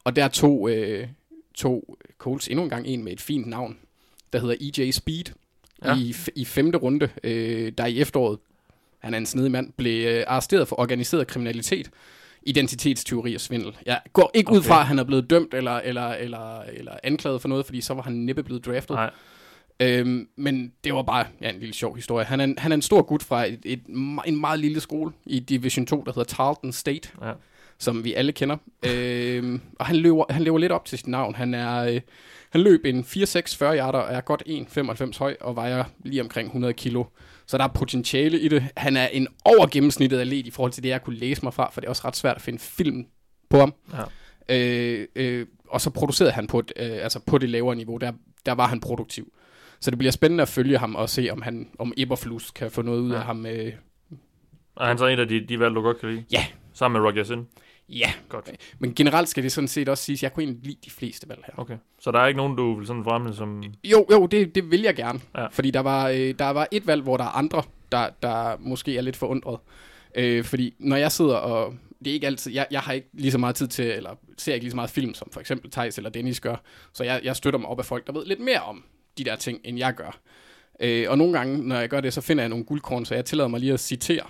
Og 0.04 0.16
der 0.16 0.28
tog, 0.28 0.70
øh, 0.70 1.08
tog 1.54 1.96
Coles 2.18 2.48
endnu 2.48 2.64
en 2.64 2.70
gang 2.70 2.86
en 2.86 3.04
med 3.04 3.12
et 3.12 3.20
fint 3.20 3.46
navn, 3.46 3.76
der 4.32 4.38
hedder 4.40 4.54
EJ 4.84 4.90
Speed, 4.90 5.24
Ja. 5.84 5.96
i, 5.96 6.14
i 6.36 6.44
femte 6.44 6.78
runde, 6.78 7.08
øh, 7.24 7.72
der 7.78 7.86
i 7.86 8.00
efteråret. 8.00 8.38
han 8.98 9.14
er 9.14 9.18
en 9.18 9.26
snedig 9.26 9.50
mand, 9.50 9.72
blev 9.76 10.06
øh, 10.08 10.24
arresteret 10.26 10.68
for 10.68 10.80
organiseret 10.80 11.26
kriminalitet, 11.26 11.90
identitetsteori 12.42 13.34
og 13.34 13.40
svindel. 13.40 13.76
Jeg 13.86 14.00
går 14.12 14.30
ikke 14.34 14.50
okay. 14.50 14.58
ud 14.58 14.62
fra, 14.62 14.80
at 14.80 14.86
han 14.86 14.98
er 14.98 15.04
blevet 15.04 15.30
dømt 15.30 15.54
eller, 15.54 15.72
eller, 15.72 16.08
eller, 16.08 16.62
eller 16.62 16.92
anklaget 17.02 17.40
for 17.40 17.48
noget, 17.48 17.66
fordi 17.66 17.80
så 17.80 17.94
var 17.94 18.02
han 18.02 18.12
næppe 18.12 18.42
blevet 18.42 18.66
draftet. 18.66 18.94
Nej. 18.94 19.10
Øhm, 19.80 20.28
men 20.36 20.72
det 20.84 20.94
var 20.94 21.02
bare 21.02 21.26
ja, 21.40 21.50
en 21.50 21.58
lille 21.60 21.74
sjov 21.74 21.96
historie. 21.96 22.24
Han 22.24 22.40
er 22.40 22.44
en, 22.44 22.58
han 22.58 22.72
er 22.72 22.76
en 22.76 22.82
stor 22.82 23.02
gut 23.02 23.22
fra 23.22 23.46
et, 23.46 23.60
et, 23.64 23.80
en 24.26 24.40
meget 24.40 24.60
lille 24.60 24.80
skole 24.80 25.12
i 25.26 25.40
Division 25.40 25.86
2, 25.86 26.02
der 26.06 26.12
hedder 26.12 26.34
Tarleton 26.34 26.72
State, 26.72 27.08
Ja. 27.22 27.32
som 27.78 28.04
vi 28.04 28.14
alle 28.14 28.32
kender. 28.32 28.56
øhm, 28.86 29.60
og 29.78 29.86
han 29.86 29.96
løber, 29.96 30.24
han 30.30 30.42
lever 30.42 30.58
lidt 30.58 30.72
op 30.72 30.84
til 30.84 30.98
sit 30.98 31.06
navn. 31.06 31.34
Han 31.34 31.54
er... 31.54 31.76
Øh, 31.76 32.00
han 32.50 32.60
løb 32.60 32.84
en 32.84 33.00
4-6 33.00 33.56
40 33.56 33.78
yarder, 33.78 33.98
er 33.98 34.20
godt 34.20 34.42
1,95 35.12 35.18
høj 35.18 35.36
og 35.40 35.56
vejer 35.56 35.84
lige 36.04 36.20
omkring 36.22 36.46
100 36.46 36.74
kilo. 36.74 37.04
Så 37.46 37.58
der 37.58 37.64
er 37.64 37.68
potentiale 37.68 38.40
i 38.40 38.48
det. 38.48 38.64
Han 38.76 38.96
er 38.96 39.06
en 39.06 39.28
over 39.44 39.66
gennemsnittet 39.66 40.18
atlet 40.20 40.46
i 40.46 40.50
forhold 40.50 40.72
til 40.72 40.82
det, 40.82 40.88
jeg 40.88 41.02
kunne 41.02 41.16
læse 41.16 41.42
mig 41.42 41.54
fra, 41.54 41.70
for 41.72 41.80
det 41.80 41.86
er 41.86 41.90
også 41.90 42.02
ret 42.04 42.16
svært 42.16 42.36
at 42.36 42.42
finde 42.42 42.58
film 42.58 43.06
på 43.50 43.58
ham. 43.58 43.74
Ja. 44.48 44.56
Øh, 44.56 45.06
øh, 45.16 45.46
og 45.68 45.80
så 45.80 45.90
producerede 45.90 46.32
han 46.32 46.46
på, 46.46 46.58
et, 46.58 46.72
øh, 46.76 46.90
altså 47.02 47.20
på 47.26 47.38
det 47.38 47.48
lavere 47.48 47.76
niveau, 47.76 47.96
der, 47.96 48.12
der 48.46 48.52
var 48.52 48.66
han 48.66 48.80
produktiv. 48.80 49.32
Så 49.80 49.90
det 49.90 49.98
bliver 49.98 50.10
spændende 50.12 50.42
at 50.42 50.48
følge 50.48 50.78
ham 50.78 50.94
og 50.94 51.08
se, 51.08 51.28
om 51.32 51.42
han 51.42 51.68
om 51.78 51.92
Eberflus 51.96 52.50
kan 52.50 52.70
få 52.70 52.82
noget 52.82 53.00
ud 53.00 53.10
Ja. 53.10 53.16
af 53.16 53.22
ham. 53.22 53.46
Øh, 53.46 53.72
Og 54.76 54.86
han 54.86 54.98
så 54.98 55.06
en 55.06 55.18
af 55.18 55.28
de, 55.28 55.46
de 55.46 55.58
valg, 55.60 55.74
du 55.74 55.80
godt 55.82 56.00
kan 56.00 56.08
lide? 56.08 56.24
Ja. 56.32 56.46
Sammen 56.72 57.02
med 57.02 57.10
Roger 57.10 57.24
Sin? 57.24 57.46
ja, 57.88 58.12
Godt. 58.28 58.50
men 58.78 58.94
generelt 58.94 59.28
skal 59.28 59.42
det 59.42 59.52
sådan 59.52 59.68
set 59.68 59.88
også 59.88 60.04
siges, 60.04 60.18
at 60.18 60.22
jeg 60.22 60.32
kunne 60.32 60.42
egentlig 60.42 60.64
lide 60.66 60.78
de 60.84 60.90
fleste 60.90 61.28
valg 61.28 61.42
her. 61.46 61.54
Okay. 61.56 61.76
Så 62.00 62.10
der 62.10 62.18
er 62.20 62.26
ikke 62.26 62.36
nogen, 62.38 62.56
du 62.56 62.74
vil 62.78 62.86
sådan 62.86 63.04
fremme 63.04 63.34
som... 63.34 63.62
Jo, 63.84 64.06
jo, 64.10 64.26
det, 64.26 64.54
det 64.54 64.70
vil 64.70 64.80
jeg 64.82 64.94
gerne. 64.96 65.20
Ja. 65.36 65.46
Fordi 65.46 65.70
der 65.70 65.80
var, 65.80 66.08
øh, 66.08 66.34
der 66.38 66.50
var 66.50 66.68
et 66.72 66.86
valg, 66.86 67.02
hvor 67.02 67.16
der 67.16 67.24
er 67.24 67.28
andre, 67.38 67.62
der, 67.92 68.08
der 68.22 68.56
måske 68.60 68.96
er 68.96 69.00
lidt 69.00 69.16
forundret. 69.16 69.58
Øh, 70.14 70.44
fordi 70.44 70.74
når 70.78 70.96
jeg 70.96 71.12
sidder 71.12 71.36
og... 71.36 71.74
Det 71.98 72.06
er 72.10 72.14
ikke 72.14 72.26
altid... 72.26 72.52
Jeg, 72.52 72.66
jeg 72.70 72.80
har 72.80 72.92
ikke 72.92 73.08
lige 73.12 73.32
så 73.32 73.38
meget 73.38 73.56
tid 73.56 73.68
til, 73.68 73.84
eller 73.84 74.10
ser 74.38 74.54
ikke 74.54 74.64
lige 74.64 74.70
så 74.70 74.76
meget 74.76 74.90
film, 74.90 75.14
som 75.14 75.28
for 75.32 75.40
eksempel 75.40 75.70
Thijs 75.70 75.96
eller 75.98 76.10
Dennis 76.10 76.40
gør. 76.40 76.56
Så 76.92 77.04
jeg, 77.04 77.20
jeg 77.24 77.36
støtter 77.36 77.58
mig 77.60 77.68
op 77.68 77.78
af 77.78 77.84
folk, 77.84 78.06
der 78.06 78.12
ved 78.12 78.26
lidt 78.26 78.40
mere 78.40 78.60
om 78.60 78.84
de 79.18 79.24
der 79.24 79.36
ting, 79.36 79.60
end 79.64 79.78
jeg 79.78 79.94
gør. 79.94 80.20
Øh, 80.80 81.06
og 81.10 81.18
nogle 81.18 81.32
gange, 81.38 81.68
når 81.68 81.80
jeg 81.80 81.88
gør 81.88 82.00
det, 82.00 82.12
så 82.12 82.20
finder 82.20 82.42
jeg 82.42 82.48
nogle 82.48 82.64
guldkorn, 82.64 83.04
så 83.04 83.14
jeg 83.14 83.24
tillader 83.24 83.48
mig 83.48 83.60
lige 83.60 83.72
at 83.72 83.80
citere 83.80 84.22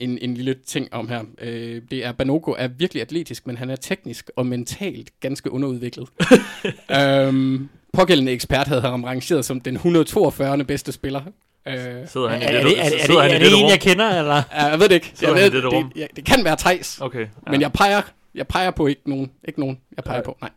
en, 0.00 0.18
en 0.18 0.34
lille 0.34 0.54
ting 0.66 0.94
om 0.94 1.08
her. 1.08 1.22
Øh, 1.40 1.82
det 1.90 2.04
er, 2.04 2.12
Banogo 2.12 2.54
er 2.58 2.68
virkelig 2.68 3.00
atletisk, 3.02 3.46
men 3.46 3.56
han 3.56 3.70
er 3.70 3.76
teknisk 3.76 4.30
og 4.36 4.46
mentalt 4.46 5.20
ganske 5.20 5.50
underudviklet. 5.52 6.08
øhm, 7.00 7.68
pågældende 7.92 8.32
ekspert 8.32 8.66
havde 8.66 8.80
ham 8.80 9.04
rangeret 9.04 9.44
som 9.44 9.60
den 9.60 9.74
142. 9.74 10.64
bedste 10.64 10.92
spiller. 10.92 11.20
Øh, 11.68 11.74
Sidder 12.06 12.28
han 12.28 12.42
i 12.42 12.44
Er, 12.44 12.48
er, 12.48 12.52
det, 12.52 12.64
det, 12.64 12.80
er, 12.80 12.88
det, 12.88 13.02
er, 13.02 13.06
det, 13.06 13.22
han 13.22 13.30
er 13.30 13.38
det 13.38 13.48
en, 13.48 13.62
rum? 13.62 13.70
jeg 13.70 13.80
kender, 13.80 14.18
eller? 14.18 14.42
jeg 14.52 14.80
ved 14.80 14.88
det 14.88 14.94
ikke. 14.94 15.12
Jeg 15.22 15.34
ved, 15.34 15.64
rum? 15.64 15.90
det, 15.90 16.00
ja, 16.00 16.06
det 16.16 16.24
kan 16.24 16.44
være 16.44 16.56
Tejs. 16.56 17.00
Okay. 17.00 17.20
Ja. 17.20 17.50
Men 17.50 17.60
jeg 17.60 17.72
peger, 17.72 18.02
jeg 18.34 18.46
peger 18.46 18.70
på 18.70 18.86
ikke 18.86 19.10
nogen. 19.10 19.30
Ikke 19.48 19.60
nogen, 19.60 19.80
jeg 19.96 20.04
peger 20.04 20.18
Nej. 20.18 20.24
på. 20.24 20.38
Nej. 20.40 20.50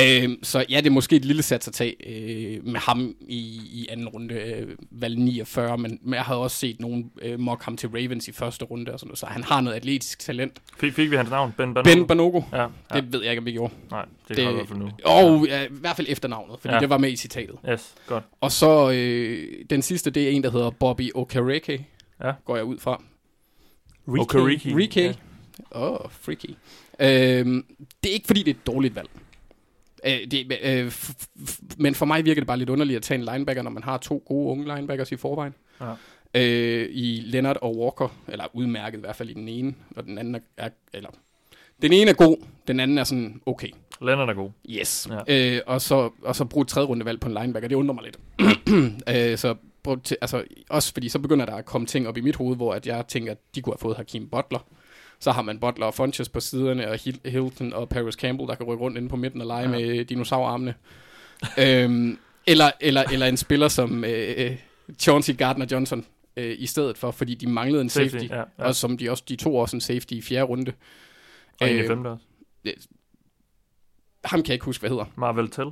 Øhm, 0.00 0.38
så 0.44 0.64
ja, 0.70 0.76
det 0.76 0.86
er 0.86 0.90
måske 0.90 1.16
et 1.16 1.24
lille 1.24 1.42
sats 1.42 1.68
at 1.68 1.74
tage 1.74 1.94
øh, 2.06 2.64
med 2.66 2.80
ham 2.80 3.14
i, 3.20 3.38
i 3.72 3.86
anden 3.90 4.08
runde, 4.08 4.34
øh, 4.34 4.68
valg 4.90 5.18
49, 5.18 5.78
men, 5.78 5.98
men 6.02 6.14
jeg 6.14 6.22
havde 6.22 6.38
også 6.40 6.56
set 6.56 6.80
nogen 6.80 7.10
øh, 7.22 7.40
mock 7.40 7.62
ham 7.64 7.76
til 7.76 7.88
Ravens 7.88 8.28
i 8.28 8.32
første 8.32 8.64
runde, 8.64 8.92
og 8.92 8.98
sådan 9.00 9.08
noget, 9.08 9.18
så 9.18 9.26
han 9.26 9.44
har 9.44 9.60
noget 9.60 9.76
atletisk 9.76 10.18
talent. 10.18 10.62
Fik, 10.78 10.92
fik 10.94 11.10
vi 11.10 11.16
hans 11.16 11.30
navn? 11.30 11.52
Ben 11.56 11.74
Banogo? 11.74 11.94
Ben 11.94 12.06
Banogo, 12.06 12.42
Ja, 12.52 12.60
ja. 12.62 12.68
det 13.00 13.12
ved 13.12 13.22
jeg 13.22 13.30
ikke, 13.30 13.40
om 13.40 13.46
vi 13.46 13.52
gjorde. 13.52 13.74
Nej, 13.90 14.04
det 14.28 14.36
kan 14.36 14.44
jeg 14.56 14.64
nu. 14.76 14.90
Og 15.04 15.46
ja, 15.46 15.62
i 15.64 15.68
hvert 15.70 15.96
fald 15.96 16.06
efternavnet, 16.10 16.56
fordi 16.60 16.68
Ja. 16.68 16.74
ja. 16.74 16.80
det 16.80 16.90
var 16.90 16.98
med 16.98 17.10
i 17.12 17.16
citatet. 17.16 17.56
Yes, 17.70 17.94
godt. 18.06 18.24
Og 18.40 18.52
så 18.52 18.90
øh, 18.90 19.48
den 19.70 19.82
sidste, 19.82 20.10
det 20.10 20.24
er 20.26 20.30
en, 20.30 20.42
der 20.42 20.50
hedder 20.50 20.70
Bobby 20.70 21.10
Okereke, 21.14 21.86
Ja. 22.24 22.32
går 22.44 22.56
jeg 22.56 22.64
ud 22.64 22.78
fra. 22.78 23.02
Okereke. 24.06 24.76
Rike. 24.76 25.00
Ja. 25.00 25.12
Åh, 25.72 25.90
oh, 25.92 26.10
freaky. 26.10 26.50
Øhm, 27.00 27.64
det 28.02 28.10
er 28.10 28.14
ikke, 28.14 28.26
fordi 28.26 28.42
det 28.42 28.50
er 28.50 28.54
et 28.54 28.66
dårligt 28.66 28.94
valg. 28.96 29.08
Øh, 30.06 30.30
det, 30.30 30.52
øh, 30.62 30.92
men 31.78 31.94
for 31.94 32.06
mig 32.06 32.24
virker 32.24 32.40
det 32.40 32.46
bare 32.46 32.58
lidt 32.58 32.70
underligt 32.70 32.96
at 32.96 33.02
tage 33.02 33.18
en 33.18 33.24
linebacker, 33.24 33.62
når 33.62 33.70
man 33.70 33.82
har 33.82 33.98
to 33.98 34.22
gode 34.26 34.48
unge 34.48 34.74
linebackers 34.74 35.12
i 35.12 35.16
forvejen. 35.16 35.54
Ja. 35.80 35.94
Øh, 36.34 36.88
I 36.90 37.22
Leonard 37.24 37.56
og 37.62 37.78
Walker, 37.78 38.08
eller 38.28 38.44
udmærket 38.52 38.98
i 38.98 39.00
hvert 39.00 39.16
fald 39.16 39.30
i 39.30 39.34
den 39.34 39.48
ene, 39.48 39.74
og 39.96 40.04
den 40.04 40.18
anden 40.18 40.34
er, 40.34 40.40
er 40.56 40.68
eller 40.94 41.10
den 41.82 41.92
ene 41.92 42.10
er 42.10 42.14
god, 42.14 42.36
den 42.68 42.80
anden 42.80 42.98
er 42.98 43.04
sådan 43.04 43.40
okay. 43.46 43.68
Leonard 44.02 44.28
er 44.28 44.34
god. 44.34 44.50
Yes. 44.70 45.08
Ja. 45.28 45.56
Øh, 45.56 45.60
og, 45.66 45.80
så, 45.80 46.10
og 46.22 46.36
så 46.36 46.44
bruge 46.44 46.62
et 46.62 46.68
tredje 46.68 46.88
runde 46.88 47.04
valg 47.04 47.20
på 47.20 47.28
en 47.28 47.34
linebacker, 47.34 47.68
det 47.68 47.76
undrer 47.76 47.94
mig 47.94 48.04
lidt. 48.04 48.18
øh, 49.32 49.38
så 49.38 49.54
til, 50.04 50.16
altså, 50.20 50.44
også 50.70 50.92
fordi 50.92 51.08
så 51.08 51.18
begynder 51.18 51.46
der 51.46 51.54
at 51.54 51.64
komme 51.64 51.86
ting 51.86 52.08
op 52.08 52.16
i 52.16 52.20
mit 52.20 52.36
hoved, 52.36 52.56
hvor 52.56 52.74
at 52.74 52.86
jeg 52.86 53.04
tænker, 53.08 53.32
at 53.32 53.38
de 53.54 53.62
kunne 53.62 53.72
have 53.72 53.78
fået 53.78 53.96
Hakim 53.96 54.28
Butler. 54.28 54.66
Så 55.20 55.30
har 55.32 55.42
man 55.42 55.58
Butler 55.58 55.86
og 55.86 55.94
Funches 55.94 56.28
på 56.28 56.40
siderne, 56.40 56.88
og 56.90 56.94
Hil- 56.94 57.30
Hilton 57.30 57.72
og 57.72 57.88
Paris 57.88 58.14
Campbell, 58.14 58.48
der 58.48 58.54
kan 58.54 58.66
rykke 58.66 58.84
rundt 58.84 58.96
inde 58.96 59.08
på 59.08 59.16
midten 59.16 59.40
og 59.40 59.46
lege 59.46 59.62
Ja. 59.62 59.68
med 59.78 60.04
dinosaurarmene. 60.04 60.74
øhm, 61.64 62.18
eller, 62.46 62.70
eller, 62.80 63.02
eller 63.12 63.26
en 63.26 63.36
spiller 63.36 63.68
som 63.68 64.04
øh, 64.04 64.56
Chauncey 64.98 65.34
Gardner-Johnson 65.42 66.04
øh, 66.36 66.54
i 66.58 66.66
stedet 66.66 66.98
for, 66.98 67.10
fordi 67.10 67.34
de 67.34 67.46
manglede 67.46 67.82
en 67.82 67.88
safety. 67.88 68.10
Safety, 68.12 68.30
ja, 68.32 68.38
ja. 68.38 68.44
Og 68.58 68.74
som 68.74 68.98
de 68.98 69.10
også, 69.10 69.24
de 69.28 69.36
to 69.36 69.56
også 69.56 69.76
en 69.76 69.80
safety 69.80 70.12
i 70.12 70.22
fjerde 70.22 70.44
runde. 70.44 70.72
Og 71.60 71.70
en 71.70 71.76
i 71.76 71.78
Øh, 71.80 71.86
femte 71.88 72.08
også. 72.08 72.24
Ham 74.24 74.42
kan 74.42 74.48
jeg 74.48 74.54
ikke 74.54 74.64
huske, 74.64 74.82
hvad 74.82 74.90
hedder. 74.90 75.04
Marvel 75.16 75.50
Tell. 75.50 75.68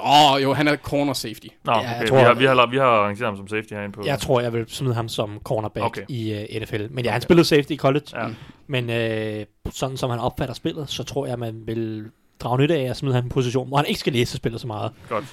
Åh, 0.00 0.32
oh, 0.32 0.42
jo, 0.42 0.52
han 0.54 0.68
er 0.68 0.76
corner 0.76 1.12
safety. 1.12 1.46
Nå, 1.64 1.72
Ja, 1.72 1.78
okay. 1.78 1.90
jeg 1.90 2.02
vi, 2.02 2.06
tror- 2.08 2.18
har, 2.18 2.34
vi, 2.34 2.44
har, 2.44 2.66
vi 2.66 2.76
har 2.76 2.84
arrangeret 2.84 3.26
ham 3.28 3.36
som 3.36 3.48
safety 3.48 3.72
herinde 3.72 3.92
på. 3.92 4.02
Jeg 4.06 4.18
tror, 4.18 4.40
jeg 4.40 4.52
vil 4.52 4.64
smide 4.68 4.94
ham 4.94 5.08
som 5.08 5.40
cornerback 5.44 5.84
Okay. 5.86 6.02
i 6.08 6.32
uh, 6.56 6.62
NFL. 6.62 6.82
Men 6.90 7.04
ja, 7.04 7.10
han 7.10 7.20
spillede 7.20 7.44
safety 7.44 7.70
i 7.72 7.76
college. 7.76 8.06
Ja. 8.22 8.28
Men 8.66 8.90
øh, 8.90 9.46
sådan 9.70 9.96
som 9.96 10.10
han 10.10 10.18
opfatter 10.18 10.54
spillet, 10.54 10.90
så 10.90 11.02
tror 11.04 11.26
jeg, 11.26 11.38
man 11.38 11.62
vil 11.66 12.04
drage 12.40 12.58
nytte 12.58 12.74
af 12.76 12.82
at 12.90 12.96
smide 12.96 13.14
ham 13.14 13.24
i 13.24 13.26
en 13.26 13.30
position, 13.30 13.68
hvor 13.68 13.76
han 13.76 13.86
ikke 13.86 14.00
skal 14.00 14.12
læse 14.12 14.36
spillet 14.36 14.60
så 14.60 14.66
meget. 14.66 14.92
Godt. 15.08 15.24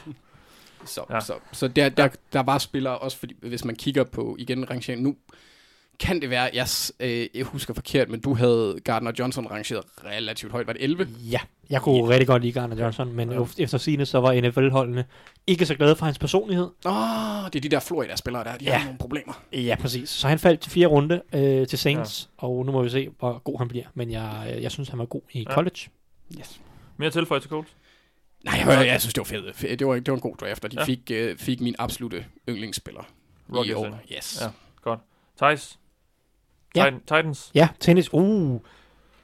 Så, 0.86 1.02
ja. 1.10 1.20
så, 1.20 1.34
så 1.52 1.68
der, 1.68 1.90
der, 1.90 2.08
der 2.34 2.44
var 2.44 2.58
spillere, 2.58 2.98
også 2.98 3.18
fordi, 3.18 3.36
hvis 3.42 3.66
man 3.66 3.76
kigger 3.76 4.04
på 4.04 4.36
igen 4.40 4.70
rangeringen, 4.70 5.04
nu 5.08 5.16
kan 6.04 6.22
det 6.22 6.30
være, 6.30 6.50
jeg, 6.54 6.68
øh, 7.00 7.28
jeg 7.34 7.46
husker 7.46 7.74
forkert, 7.74 8.10
men 8.10 8.20
du 8.20 8.34
havde 8.34 8.80
Gardner 8.84 9.12
Johnson 9.20 9.48
rangeret 9.52 9.84
relativt 10.06 10.52
højt. 10.52 10.68
Var 10.68 10.74
det 10.74 10.84
11? 10.84 11.08
Ja, 11.32 11.40
jeg 11.70 11.82
kunne 11.82 11.98
yeah. 12.00 12.10
rigtig 12.10 12.28
godt 12.28 12.42
lide 12.42 12.54
Garner 12.54 12.76
Johnson, 12.84 13.14
men 13.14 13.32
Ja. 13.32 13.46
efter 13.58 13.78
sine 13.78 14.06
så 14.06 14.20
var 14.20 14.42
NFL-holdene 14.42 15.06
ikke 15.48 15.66
så 15.66 15.76
glade 15.76 15.96
for 15.96 16.06
hans 16.06 16.20
personlighed. 16.20 16.68
Åh, 16.86 16.92
oh, 17.44 17.46
det 17.46 17.56
er 17.56 17.62
de 17.62 17.70
der 17.70 17.80
Florida-spillere 17.80 18.44
der, 18.44 18.58
de 18.58 18.66
Ja. 18.66 18.78
har 18.78 18.86
nogle 18.86 18.98
problemer. 19.00 19.44
Ja, 19.54 19.76
præcis. 19.80 20.10
Så 20.10 20.28
han 20.28 20.40
faldt 20.40 20.60
til 20.60 20.72
fire 20.72 20.88
runde 20.88 21.22
øh, 21.34 21.68
til 21.68 21.80
Saints, 21.80 22.30
ja. 22.42 22.48
og 22.48 22.66
nu 22.66 22.72
må 22.72 22.84
vi 22.84 22.90
se, 22.90 23.10
hvor 23.20 23.40
god 23.40 23.58
han 23.58 23.68
bliver. 23.68 23.86
Men 23.94 24.12
jeg, 24.12 24.54
øh, 24.56 24.64
jeg 24.64 24.72
synes, 24.72 24.90
han 24.90 25.00
var 25.00 25.06
god 25.06 25.22
i 25.32 25.40
Ja. 25.50 25.54
college. 25.54 25.80
Yes. 26.40 26.62
Mere 26.98 27.10
tilføj 27.10 27.40
til 27.40 27.50
Colts? 27.50 27.76
Nej, 28.46 28.64
jeg, 28.66 28.88
jeg 28.88 29.02
synes, 29.02 29.14
det 29.14 29.22
var 29.22 29.26
fedt. 29.54 29.80
Det 29.80 29.88
var, 29.88 29.94
det 29.94 30.08
var 30.08 30.14
en 30.14 30.20
god 30.22 30.36
draft, 30.36 30.66
og 30.66 30.72
de 30.72 30.76
Ja. 30.80 30.86
fik, 30.86 31.12
øh, 31.14 31.38
fik 31.38 31.62
min 31.62 31.76
absolute 31.80 32.26
yndlingsspiller 32.50 33.04
i 33.66 33.74
år. 33.74 33.86
ind. 33.86 33.96
Yes. 34.18 34.42
Ja. 34.42 34.48
Godt. 34.82 35.00
Thijs? 35.38 35.80
Ja. 36.76 36.86
Titan- 36.90 37.00
Titans? 37.00 37.52
Ja, 37.56 37.68
tennis. 37.80 38.14
Uh. 38.14 38.60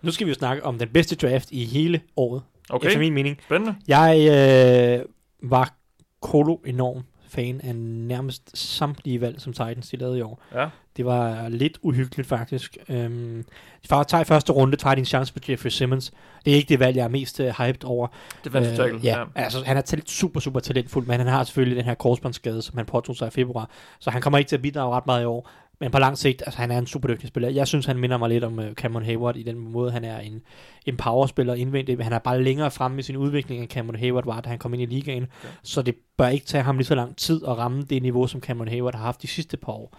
Nu 0.02 0.12
skal 0.12 0.28
vi 0.28 0.32
jo 0.32 0.36
snakke 0.36 0.66
om 0.66 0.80
den 0.80 0.90
bedste 0.90 1.16
draft 1.16 1.52
i 1.52 1.66
hele 1.66 2.02
året, 2.18 2.42
okay. 2.70 2.88
Efter 2.88 3.00
min 3.00 3.14
mening. 3.14 3.38
spændende. 3.46 3.76
Jeg 3.88 5.00
øh, 5.00 5.06
var 5.50 5.74
kolo 6.22 6.56
enorm 6.66 7.04
fan 7.30 7.62
af 7.64 7.76
nærmest 7.76 8.58
samtlige 8.58 9.22
valg, 9.22 9.42
som 9.42 9.54
Titans 9.54 9.90
de 9.90 9.98
lavede 9.98 10.18
i 10.18 10.22
år. 10.22 10.44
Ja. 10.54 10.68
Det 10.98 11.06
var 11.06 11.50
lidt 11.50 11.78
uhyggeligt 11.82 12.28
faktisk. 12.30 12.78
Øhm, 12.90 13.46
de 13.84 13.88
tager 13.88 14.24
første 14.24 14.52
runde, 14.54 14.78
tager 14.78 14.96
de 14.96 15.00
en 15.00 15.06
chance 15.06 15.34
på 15.34 15.40
Jeffrey 15.50 15.70
Simmons. 15.70 16.12
Det 16.46 16.52
er 16.52 16.56
ikke 16.56 16.70
det 16.70 16.80
valg, 16.80 16.98
jeg 16.98 17.04
er 17.04 17.08
mest 17.10 17.40
uh, 17.40 17.46
hyped 17.46 17.84
over. 17.84 18.08
Defensive 18.44 18.76
tackle. 18.76 18.98
Øh, 19.00 19.06
ja, 19.06 19.24
altså 19.36 19.64
han 19.66 19.78
er 19.78 19.82
talent, 19.82 20.10
super, 20.10 20.40
super 20.40 20.60
talentfuld, 20.60 21.08
men 21.08 21.20
han 21.20 21.28
har 21.28 21.44
selvfølgelig 21.44 21.78
den 21.78 21.86
her 21.86 21.94
korsbåndsskade, 21.94 22.62
som 22.62 22.78
han 22.78 22.86
påtog 22.86 23.16
sig 23.16 23.28
i 23.28 23.32
februar. 23.32 23.70
Så 24.00 24.10
han 24.10 24.22
kommer 24.22 24.38
ikke 24.38 24.50
til 24.50 24.56
at 24.56 24.62
bidrage 24.62 24.96
ret 24.96 25.06
meget 25.06 25.22
i 25.22 25.26
år. 25.26 25.50
Men 25.82 25.92
på 25.92 26.00
lang 26.00 26.18
sigt, 26.18 26.44
altså 26.46 26.60
han 26.60 26.72
er 26.72 26.78
en 26.78 26.88
super 26.88 27.08
dygtig 27.08 27.28
spiller. 27.28 27.50
Jeg 27.50 27.68
synes, 27.68 27.86
han 27.86 27.98
minder 27.98 28.18
mig 28.18 28.30
lidt 28.30 28.44
om 28.44 28.60
uh, 28.60 28.74
Cameron 28.74 29.06
Hayward 29.06 29.38
i 29.38 29.44
den 29.44 29.58
måde, 29.58 29.92
han 29.92 30.04
er 30.04 30.20
en, 30.20 30.42
en 30.86 30.98
powerspiller 30.98 31.54
indvendigt. 31.54 31.98
Men 31.98 32.04
han 32.04 32.14
er 32.14 32.20
bare 32.20 32.44
længere 32.44 32.72
fremme 32.72 33.00
i 33.00 33.02
sin 33.02 33.18
udvikling, 33.18 33.62
end 33.62 33.70
Cameron 33.70 34.00
Hayward 34.00 34.26
var, 34.26 34.42
da 34.42 34.50
han 34.50 34.60
kom 34.60 34.74
ind 34.74 34.84
i 34.84 34.86
ligaen. 34.86 35.28
Ja. 35.44 35.50
Så 35.64 35.82
det 35.82 35.96
bør 36.18 36.28
ikke 36.28 36.46
tage 36.46 36.64
ham 36.64 36.78
lige 36.78 36.86
så 36.86 36.96
lang 36.96 37.18
tid 37.18 37.42
at 37.48 37.58
ramme 37.58 37.82
det 37.82 38.02
niveau, 38.02 38.28
som 38.28 38.42
Cameron 38.42 38.68
Hayward 38.68 38.96
har 38.96 39.04
haft 39.04 39.22
de 39.22 39.28
sidste 39.28 39.58
par 39.58 39.74
år. 39.74 39.98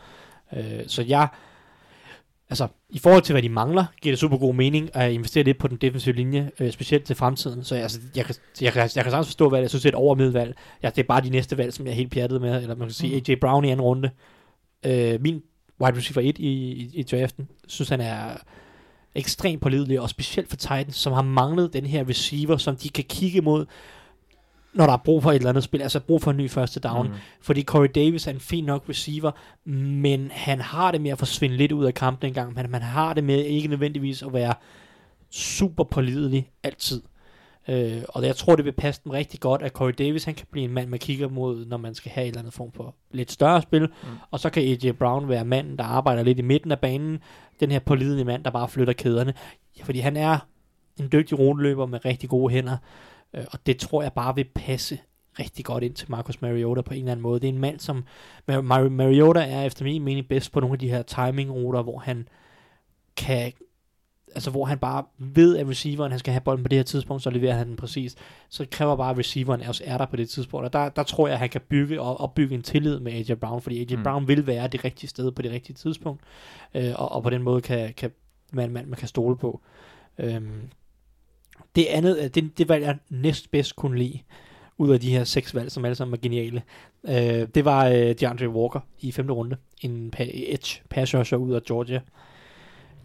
Uh, 0.52 0.58
så 0.86 1.02
jeg, 1.02 1.28
altså 2.50 2.68
i 2.90 2.98
forhold 2.98 3.22
til, 3.22 3.32
hvad 3.32 3.42
de 3.42 3.48
mangler, 3.48 3.84
giver 4.02 4.12
det 4.12 4.18
super 4.18 4.38
god 4.38 4.54
mening 4.54 4.96
at 4.96 5.12
investere 5.12 5.44
lidt 5.44 5.58
på 5.58 5.68
den 5.68 5.76
defensive 5.76 6.14
linje, 6.14 6.50
øh, 6.60 6.70
specielt 6.70 7.04
til 7.04 7.16
fremtiden. 7.16 7.64
Så 7.64 7.74
altså, 7.74 8.00
jeg, 8.16 8.24
kan, 8.24 8.34
jeg, 8.60 8.72
kan, 8.72 8.80
jeg 8.80 9.04
kan 9.04 9.10
sagtens 9.10 9.26
forstå, 9.26 9.48
hvad 9.48 9.60
jeg 9.60 9.68
synes, 9.68 9.82
det 9.82 9.88
er 9.88 9.92
et 9.92 10.02
overmiddelvalg. 10.02 10.54
Ja, 10.82 10.90
det 10.90 10.98
er 10.98 11.06
bare 11.06 11.20
de 11.20 11.30
næste 11.30 11.58
valg, 11.58 11.72
som 11.72 11.86
jeg 11.86 11.92
er 11.92 11.96
helt 11.96 12.12
pjattet 12.12 12.40
med, 12.40 12.62
eller 12.62 12.76
man 12.76 12.88
kan 12.88 12.94
sige 12.94 13.22
AJ 13.28 13.34
Brown 13.40 13.64
i 13.64 13.70
anden 13.70 13.84
runde. 13.84 14.10
Øh, 14.86 15.20
min 15.20 15.42
wide 15.80 15.96
receiver 15.96 16.28
1 16.28 16.38
i, 16.38 16.48
i, 16.48 16.90
i 16.94 17.02
draften, 17.02 17.48
synes 17.66 17.88
han 17.88 18.00
er 18.00 18.36
ekstremt 19.14 19.62
pålidelig, 19.62 20.00
og 20.00 20.10
specielt 20.10 20.48
for 20.48 20.56
Titans, 20.56 20.96
som 20.96 21.12
har 21.12 21.22
manglet 21.22 21.72
den 21.72 21.86
her 21.86 22.08
receiver, 22.08 22.56
som 22.56 22.76
de 22.76 22.88
kan 22.88 23.04
kigge 23.04 23.40
mod, 23.40 23.66
når 24.74 24.86
der 24.86 24.92
er 24.92 24.96
brug 25.04 25.22
for 25.22 25.30
et 25.30 25.36
eller 25.36 25.48
andet 25.48 25.64
spil, 25.64 25.82
altså 25.82 26.00
brug 26.00 26.22
for 26.22 26.30
en 26.30 26.36
ny 26.36 26.50
første 26.50 26.80
down. 26.80 27.08
Mm. 27.08 27.14
Fordi 27.40 27.62
Corey 27.62 27.88
Davis 27.94 28.26
er 28.26 28.30
en 28.30 28.40
fin 28.40 28.64
nok 28.64 28.84
receiver, 28.88 29.30
men 29.70 30.30
han 30.30 30.60
har 30.60 30.90
det 30.90 31.00
med 31.00 31.10
at 31.10 31.18
forsvinde 31.18 31.56
lidt 31.56 31.72
ud 31.72 31.84
af 31.84 31.94
kampen 31.94 32.28
en 32.28 32.34
gang, 32.34 32.54
men 32.54 32.70
man 32.70 32.82
har 32.82 33.14
det 33.14 33.24
med 33.24 33.44
ikke 33.44 33.68
nødvendigvis 33.68 34.22
at 34.22 34.32
være 34.32 34.54
super 35.30 35.84
pålidelig 35.84 36.50
altid. 36.62 37.02
Øh, 37.68 38.02
og 38.08 38.26
jeg 38.26 38.36
tror, 38.36 38.56
det 38.56 38.64
vil 38.64 38.72
passe 38.72 39.00
dem 39.04 39.12
rigtig 39.12 39.40
godt, 39.40 39.62
at 39.62 39.72
Corey 39.72 39.92
Davis 39.98 40.24
han 40.24 40.34
kan 40.34 40.46
blive 40.50 40.64
en 40.64 40.72
mand, 40.72 40.88
man 40.88 40.98
kigger 40.98 41.28
mod, 41.28 41.66
når 41.66 41.76
man 41.76 41.94
skal 41.94 42.12
have 42.12 42.24
en 42.24 42.28
eller 42.28 42.38
anden 42.38 42.52
form 42.52 42.72
for 42.72 42.94
lidt 43.10 43.32
større 43.32 43.62
spil. 43.62 43.82
Mm. 43.82 44.08
Og 44.30 44.40
så 44.40 44.50
kan 44.50 44.62
AJ 44.62 44.92
Brown 44.92 45.28
være 45.28 45.44
manden, 45.44 45.76
der 45.76 45.84
arbejder 45.84 46.22
lidt 46.22 46.38
i 46.38 46.42
midten 46.42 46.72
af 46.72 46.78
banen. 46.78 47.18
Den 47.60 47.70
her 47.70 47.78
pålidelige 47.78 48.24
mand, 48.24 48.44
der 48.44 48.50
bare 48.50 48.68
flytter 48.68 48.92
kæderne. 48.92 49.34
Ja, 49.78 49.84
fordi 49.84 49.98
han 49.98 50.16
er 50.16 50.38
en 51.00 51.08
dygtig 51.12 51.38
rundeløber 51.38 51.86
med 51.86 52.04
rigtig 52.04 52.28
gode 52.28 52.52
hænder. 52.52 52.76
Øh, 53.34 53.44
og 53.52 53.66
det 53.66 53.78
tror 53.78 54.02
jeg 54.02 54.12
bare 54.12 54.34
vil 54.34 54.46
passe 54.54 54.98
rigtig 55.38 55.64
godt 55.64 55.84
ind 55.84 55.94
til 55.94 56.10
Marcus 56.10 56.42
Mariota 56.42 56.80
på 56.80 56.94
en 56.94 57.00
eller 57.00 57.12
anden 57.12 57.22
måde. 57.22 57.40
Det 57.40 57.48
er 57.48 57.52
en 57.52 57.58
mand, 57.58 57.78
som... 57.80 58.04
Mar- 58.50 58.54
Mar- 58.54 58.88
Mariota 58.88 59.40
er 59.40 59.62
efter 59.62 59.84
min 59.84 60.02
mening 60.02 60.28
bedst 60.28 60.52
på 60.52 60.60
nogle 60.60 60.74
af 60.74 60.78
de 60.78 60.90
her 60.90 61.02
timing-ruter, 61.02 61.82
hvor 61.82 61.98
han 61.98 62.28
kan 63.16 63.52
altså 64.34 64.50
hvor 64.50 64.64
han 64.64 64.78
bare 64.78 65.04
ved, 65.18 65.56
at 65.58 65.68
receiveren 65.68 66.12
han 66.12 66.18
skal 66.18 66.32
have 66.32 66.40
bolden 66.40 66.64
på 66.64 66.68
det 66.68 66.78
her 66.78 66.82
tidspunkt, 66.82 67.22
så 67.22 67.30
leverer 67.30 67.54
han 67.54 67.68
den 67.68 67.76
præcis. 67.76 68.16
Så 68.48 68.66
kræver 68.70 68.96
bare, 68.96 69.10
at 69.10 69.18
receiveren 69.18 69.62
også 69.62 69.82
er 69.86 69.98
der 69.98 70.06
på 70.06 70.16
det 70.16 70.28
tidspunkt. 70.28 70.64
Og 70.66 70.72
der, 70.72 70.88
der 70.88 71.02
tror 71.02 71.26
jeg, 71.26 71.34
at 71.34 71.38
han 71.40 71.48
kan 71.48 71.60
bygge 71.68 72.00
og 72.00 72.20
opbygge 72.20 72.54
en 72.54 72.62
tillid 72.62 73.00
med 73.00 73.12
AJ 73.12 73.34
Brown, 73.34 73.60
fordi 73.62 73.80
AJ 73.80 73.96
Mm. 73.96 74.02
Brown 74.02 74.28
vil 74.28 74.46
være 74.46 74.68
det 74.68 74.84
rigtige 74.84 75.08
sted 75.10 75.30
på 75.32 75.42
det 75.42 75.50
rigtige 75.50 75.74
tidspunkt. 75.76 76.20
Øh, 76.74 76.92
og, 76.96 77.12
og 77.12 77.22
på 77.22 77.30
den 77.30 77.42
måde 77.42 77.60
kan, 77.60 77.94
kan 77.96 78.10
man, 78.52 78.70
man, 78.70 78.86
man 78.86 78.98
kan 78.98 79.08
stole 79.08 79.36
på. 79.36 79.60
Øhm, 80.18 80.60
det 81.76 81.86
andet, 81.86 82.18
øh, 82.18 82.28
det, 82.28 82.58
det 82.58 82.68
valg 82.68 82.84
jeg 82.84 82.98
næst 83.10 83.50
bedst 83.50 83.76
kunne 83.76 83.98
lide, 83.98 84.18
ud 84.78 84.90
af 84.90 85.00
de 85.00 85.10
her 85.10 85.24
seks 85.24 85.54
valg, 85.54 85.72
som 85.72 85.84
alle 85.84 85.94
sammen 85.94 86.14
er 86.14 86.18
geniale, 86.22 86.62
øh, 87.08 87.48
det 87.54 87.64
var 87.64 87.86
øh, 87.86 87.94
DeAndre 88.20 88.48
Walker 88.48 88.80
i 89.00 89.12
femte 89.12 89.32
runde. 89.32 89.56
En 89.80 90.12
pa- 90.16 90.52
edge 90.54 90.82
pass 90.90 91.14
rusher 91.14 91.38
ud 91.38 91.52
af 91.54 91.62
Georgia. 91.62 92.00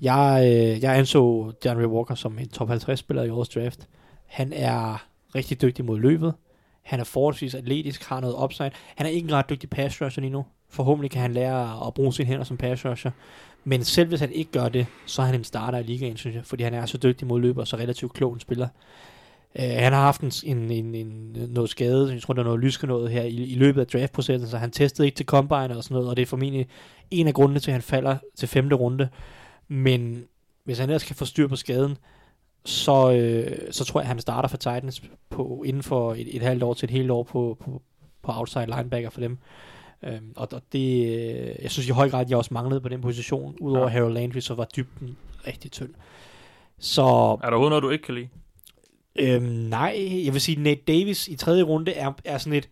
Jeg, 0.02 0.41
øh, 0.46 0.84
jeg 0.84 0.98
anså 0.98 1.52
DeAndre 1.64 1.88
Walker 1.88 2.16
som 2.16 2.39
en 2.39 2.50
top 2.50 2.68
50 2.68 3.00
spiller 3.00 3.24
i 3.24 3.30
årets 3.30 3.50
draft. 3.50 3.88
Han 4.26 4.54
er 4.54 5.08
rigtig 5.36 5.62
dygtig 5.62 5.86
mod 5.86 6.00
løbet. 6.00 6.34
Han 6.84 7.00
er 7.00 7.04
forholdsvis 7.04 7.56
atletisk, 7.56 8.04
har 8.04 8.20
noget 8.20 8.36
upside. 8.43 8.72
Han 8.96 9.06
er 9.06 9.10
ikke 9.10 9.28
en 9.28 9.34
ret 9.34 9.50
dygtig 9.50 9.70
pass 9.70 10.02
rusher 10.02 10.22
lige 10.22 10.32
nu. 10.32 10.46
Forhåbentlig 10.70 11.12
kan 11.12 11.22
han 11.22 11.34
lære 11.34 11.88
at 11.88 11.93
bruge 11.93 12.14
sine 12.14 12.28
hænder 12.28 12.43
som 12.43 12.58
pass 12.58 12.86
rusher. 12.86 13.12
Men 13.64 13.84
selv 13.84 14.10
hvis 14.10 14.20
han 14.20 14.32
ikke 14.32 14.52
gør 14.52 14.70
det, 14.70 14.86
så 15.06 15.22
er 15.22 15.26
han 15.26 15.36
en 15.36 15.43
starter 15.43 15.78
i 15.78 15.84
ligaen, 15.84 16.18
synes 16.18 16.36
jeg. 16.36 16.46
Fordi 16.46 16.64
han 16.64 16.74
er 16.74 16.86
så 16.86 16.98
dygtig 16.98 17.28
mod 17.28 17.41
løbet 17.41 17.62
og 17.62 17.68
så 17.68 17.78
relativt 17.78 18.14
klog 18.14 18.34
en 18.34 18.39
spiller. 18.39 18.68
Uh, 19.60 19.64
han 19.64 19.93
har 19.93 20.02
haft 20.02 20.22
en, 20.22 20.32
en, 20.43 20.72
en, 20.72 20.96
en, 20.96 21.38
noget 21.50 21.70
skade, 21.70 22.14
jeg 22.14 22.22
tror, 22.22 22.34
der 22.34 22.41
er 22.41 22.46
noget 22.46 22.60
lyske 22.60 22.88
noget 22.88 23.12
her 23.12 23.24
i, 23.24 23.36
i 23.36 23.56
løbet 23.56 23.82
af 23.82 23.88
draftprocessen, 23.88 24.50
så 24.50 24.58
han 24.58 24.72
testede 24.72 25.08
ikke 25.08 25.16
til 25.16 25.26
combine 25.26 25.78
og 25.78 25.84
sådan 25.84 25.96
noget, 25.96 26.10
og 26.10 26.16
det 26.16 26.22
er 26.22 26.26
formentlig 26.26 26.68
en 27.12 27.28
af 27.28 27.34
grundene 27.34 27.60
til, 27.60 27.72
at 27.72 27.74
han 27.74 27.82
falder 27.82 28.18
til 28.36 28.48
femte 28.48 28.76
runde. 28.76 29.10
Men 29.68 30.26
hvis 30.63 30.80
han 30.80 30.89
ellers 30.89 31.03
kan 31.03 31.16
få 31.16 31.26
styr 31.26 31.47
på 31.47 31.55
skaden, 31.55 31.97
så, 32.66 33.11
øh, 33.11 33.57
så 33.72 33.86
tror 33.86 33.99
jeg, 33.99 34.03
at 34.03 34.07
han 34.07 34.20
starter 34.20 34.49
for 34.49 34.57
Titans 34.57 35.03
på, 35.30 35.63
inden 35.66 35.84
for 35.84 36.13
et, 36.13 36.36
et 36.36 36.41
halvt 36.41 36.63
år 36.63 36.74
til 36.74 36.86
et 36.86 36.91
helt 36.91 37.11
år 37.11 37.24
på, 37.24 37.57
på, 37.59 37.82
på 38.24 38.32
outside 38.32 38.66
linebacker 38.66 39.09
for 39.09 39.20
dem. 39.22 39.38
Øhm, 40.03 40.34
og, 40.36 40.47
og 40.51 40.61
det, 40.74 41.05
øh, 41.07 41.55
jeg 41.61 41.72
synes 41.72 41.88
i 41.88 41.91
høj 41.91 42.09
grad, 42.09 42.22
at 42.22 42.30
jeg 42.30 42.38
også 42.38 42.53
manglede 42.53 42.82
på 42.82 42.89
den 42.89 43.01
position. 43.01 43.55
Udover 43.61 43.82
Ja. 43.86 43.88
Harold 43.91 44.13
Landry, 44.13 44.39
så 44.39 44.53
var 44.53 44.66
dybden 44.76 45.18
rigtig 45.47 45.72
tynd. 45.72 45.93
Så 46.80 47.01
Er 47.01 47.05
der 47.05 47.47
overhovedet 47.47 47.70
noget, 47.70 47.84
du 47.84 47.89
ikke 47.89 48.03
kan 48.03 48.16
lide? 48.16 48.28
øhm, 49.20 49.43
nej, 49.45 50.22
jeg 50.26 50.34
vil 50.34 50.41
sige, 50.41 50.61
Nate 50.63 50.82
Davis 50.88 51.28
i 51.28 51.36
tredje 51.36 51.63
runde 51.63 51.91
er, 51.93 52.11
er 52.26 52.38
sådan 52.38 52.53
et, 52.57 52.70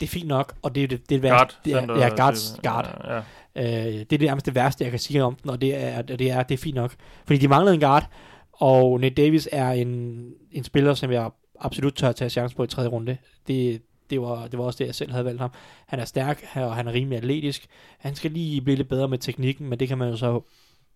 det 0.00 0.06
er 0.06 0.10
fint 0.10 0.28
nok, 0.28 0.54
og 0.62 0.74
det 0.74 0.82
er 0.82 0.88
det, 0.88 1.08
det, 1.10 1.16
er 1.16 1.20
det 1.20 1.30
Guard. 1.30 1.40
værste. 1.40 1.58
Det 1.64 1.72
er, 1.72 1.98
ja, 1.98 2.08
guard, 2.16 2.34
det- 2.34 2.62
guard. 2.62 3.00
Ja, 3.04 3.14
ja. 3.14 3.86
Øh, 3.88 3.92
det 3.94 4.00
er 4.00 4.04
det 4.18 4.20
nærmest 4.20 4.46
det 4.46 4.54
værste, 4.54 4.84
jeg 4.84 4.90
kan 4.90 5.00
sige 5.00 5.24
om 5.24 5.34
den, 5.34 5.50
og 5.50 5.60
det 5.60 5.74
er, 5.84 6.02
det 6.02 6.30
er, 6.30 6.42
det 6.42 6.54
er 6.54 6.58
fint 6.58 6.74
nok. 6.74 6.94
Fordi 7.26 7.38
de 7.38 7.48
manglede 7.48 7.74
en 7.74 7.80
guard, 7.80 8.06
og 8.52 9.00
Nate 9.00 9.14
Davis 9.14 9.48
er 9.52 9.70
en, 9.70 10.24
en 10.52 10.64
spiller, 10.64 10.94
som 10.94 11.10
jeg 11.12 11.30
absolut 11.60 11.94
tør 11.94 12.12
tage 12.12 12.30
chance 12.30 12.56
på 12.56 12.64
i 12.64 12.66
tredje 12.66 12.90
runde. 12.90 13.16
Det, 13.48 13.82
det, 14.10 14.20
var, 14.20 14.46
det 14.46 14.58
var 14.58 14.64
også 14.64 14.78
det, 14.78 14.86
jeg 14.86 14.94
selv 14.94 15.10
havde 15.10 15.24
valgt 15.24 15.40
ham. 15.40 15.50
Han 15.86 16.00
er 16.00 16.04
stærk, 16.04 16.44
og 16.54 16.76
han 16.76 16.88
er 16.88 16.92
rimelig 16.92 17.18
atletisk. 17.18 17.66
Han 17.98 18.14
skal 18.14 18.30
lige 18.30 18.60
blive 18.60 18.76
lidt 18.76 18.88
bedre 18.88 19.08
med 19.08 19.18
teknikken, 19.18 19.68
men 19.68 19.80
det 19.80 19.88
kan 19.88 19.98
man 19.98 20.08
jo 20.10 20.16
så 20.16 20.40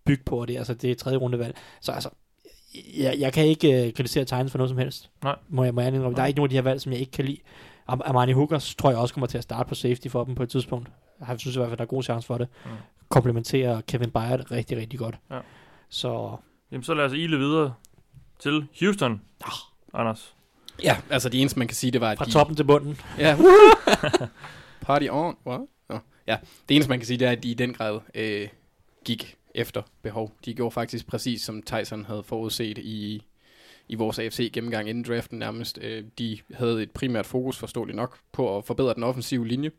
bygge 0.07 0.23
på, 0.25 0.41
og 0.41 0.49
det, 0.49 0.57
altså, 0.57 0.75
det 0.75 0.91
er 0.91 0.95
tredje 0.95 1.19
rundevalg. 1.19 1.57
Så 1.81 1.93
altså, 1.93 2.09
jeg, 2.99 3.17
jeg 3.19 3.33
kan 3.33 3.47
ikke 3.47 3.85
uh, 3.87 3.93
kritisere 3.93 4.25
Titans 4.25 4.51
for 4.51 4.59
noget 4.59 4.69
som 4.71 4.79
helst. 4.79 5.11
Nej. 5.23 5.37
Må 5.49 5.65
jeg, 5.65 5.75
må 5.75 5.81
jeg 5.81 5.95
indrømme. 5.95 6.11
Der 6.15 6.17
er 6.17 6.23
Nej. 6.23 6.27
ikke 6.27 6.39
nogen 6.39 6.47
af 6.47 6.51
de 6.51 6.57
her 6.57 6.63
valg, 6.63 6.81
som 6.81 6.93
jeg 6.93 7.01
ikke 7.01 7.13
kan 7.13 7.25
lide. 7.25 7.39
Am- 7.89 8.01
Amani 8.05 8.33
Hookers 8.33 8.75
tror 8.75 8.91
jeg 8.91 8.99
også 8.99 9.15
kommer 9.15 9.27
til 9.27 9.39
at 9.39 9.45
starte 9.45 9.69
på 9.69 9.75
safety 9.75 10.09
for 10.09 10.25
dem 10.25 10.35
på 10.35 10.43
et 10.43 10.49
tidspunkt. 10.49 10.89
Jeg 11.29 11.41
synes 11.41 11.57
i 11.57 11.59
hvert 11.59 11.69
fald, 11.69 11.79
der 11.79 11.85
er 11.85 11.89
god 11.89 12.03
chance 12.03 12.27
for 12.27 12.39
det. 12.39 12.49
Mm. 12.65 12.71
Komplementerer 13.09 13.81
Kevin 13.81 14.11
Byard 14.11 14.51
rigtig, 14.51 14.79
rigtig 14.79 14.99
godt. 14.99 15.19
Ja. 15.31 15.39
Så 15.89 16.37
Jamen, 16.73 16.85
så 16.85 16.95
lad 16.95 17.05
os 17.05 17.13
ile 17.13 17.39
videre 17.39 17.75
til 18.39 18.67
Houston. 18.81 19.21
Anders. 19.95 20.35
Ja, 20.83 20.97
altså 21.11 21.29
det 21.29 21.41
eneste, 21.41 21.59
man 21.59 21.69
kan 21.69 21.75
sige, 21.75 21.91
det 21.91 22.01
var, 22.01 22.11
at 22.11 22.19
fra 22.19 22.25
de... 22.25 22.31
toppen 22.31 22.57
til 22.57 22.65
bunden. 22.65 22.99
Ja. 23.19 23.37
Party 24.83 25.07
on. 25.11 25.37
What? 25.47 25.61
Nå. 25.89 25.99
Ja, 26.27 26.37
det 26.69 26.75
eneste, 26.75 26.89
man 26.91 26.99
kan 26.99 27.07
sige, 27.07 27.19
det 27.19 27.27
er, 27.29 27.33
at 27.33 27.43
de 27.43 27.51
i 27.51 27.55
den 27.55 27.75
grad 27.75 28.01
øh, 28.15 28.49
gik 29.05 29.37
efter 29.55 29.83
behov. 30.03 30.33
De 30.45 30.55
gjorde 30.55 30.71
faktisk 30.71 31.07
præcis, 31.07 31.43
som 31.43 31.63
Tyson 31.63 32.05
havde 32.05 32.23
forudset 32.23 32.79
i, 32.79 33.23
i 33.89 33.95
vores 33.95 34.19
AFC-gennemgang 34.19 34.89
inden 34.89 35.05
draften 35.05 35.39
nærmest. 35.39 35.79
Øh, 35.83 36.05
de 36.19 36.39
havde 36.55 36.83
et 36.83 36.91
primært 36.91 37.27
fokus, 37.27 37.57
forståeligt 37.59 37.97
nok, 37.97 38.19
på 38.33 38.59
at 38.59 38.65
forbedre 38.65 38.95
den 38.95 39.03
offensive 39.03 39.47
linje. 39.47 39.71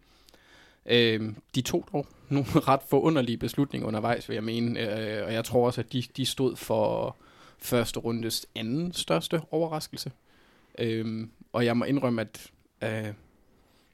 Øh, 0.85 1.33
de 1.55 1.61
tog 1.61 1.87
dog 1.93 2.07
nogle 2.29 2.47
ret 2.69 2.81
forunderlige 2.89 3.37
beslutninger 3.37 3.87
undervejs, 3.87 4.29
vil 4.29 4.35
jeg 4.35 4.43
mene. 4.43 4.79
Øh, 4.79 5.25
og 5.25 5.33
jeg 5.33 5.45
tror 5.45 5.65
også, 5.65 5.81
at 5.81 5.93
de, 5.93 6.03
de 6.17 6.25
stod 6.25 6.55
for 6.55 7.15
første 7.59 7.99
rundes 7.99 8.45
anden 8.55 8.93
største 8.93 9.41
overraskelse. 9.51 10.11
Øh, 10.79 11.27
og 11.53 11.65
jeg 11.65 11.77
må 11.77 11.85
indrømme, 11.85 12.21
at 12.21 12.51
øh, 12.83 13.13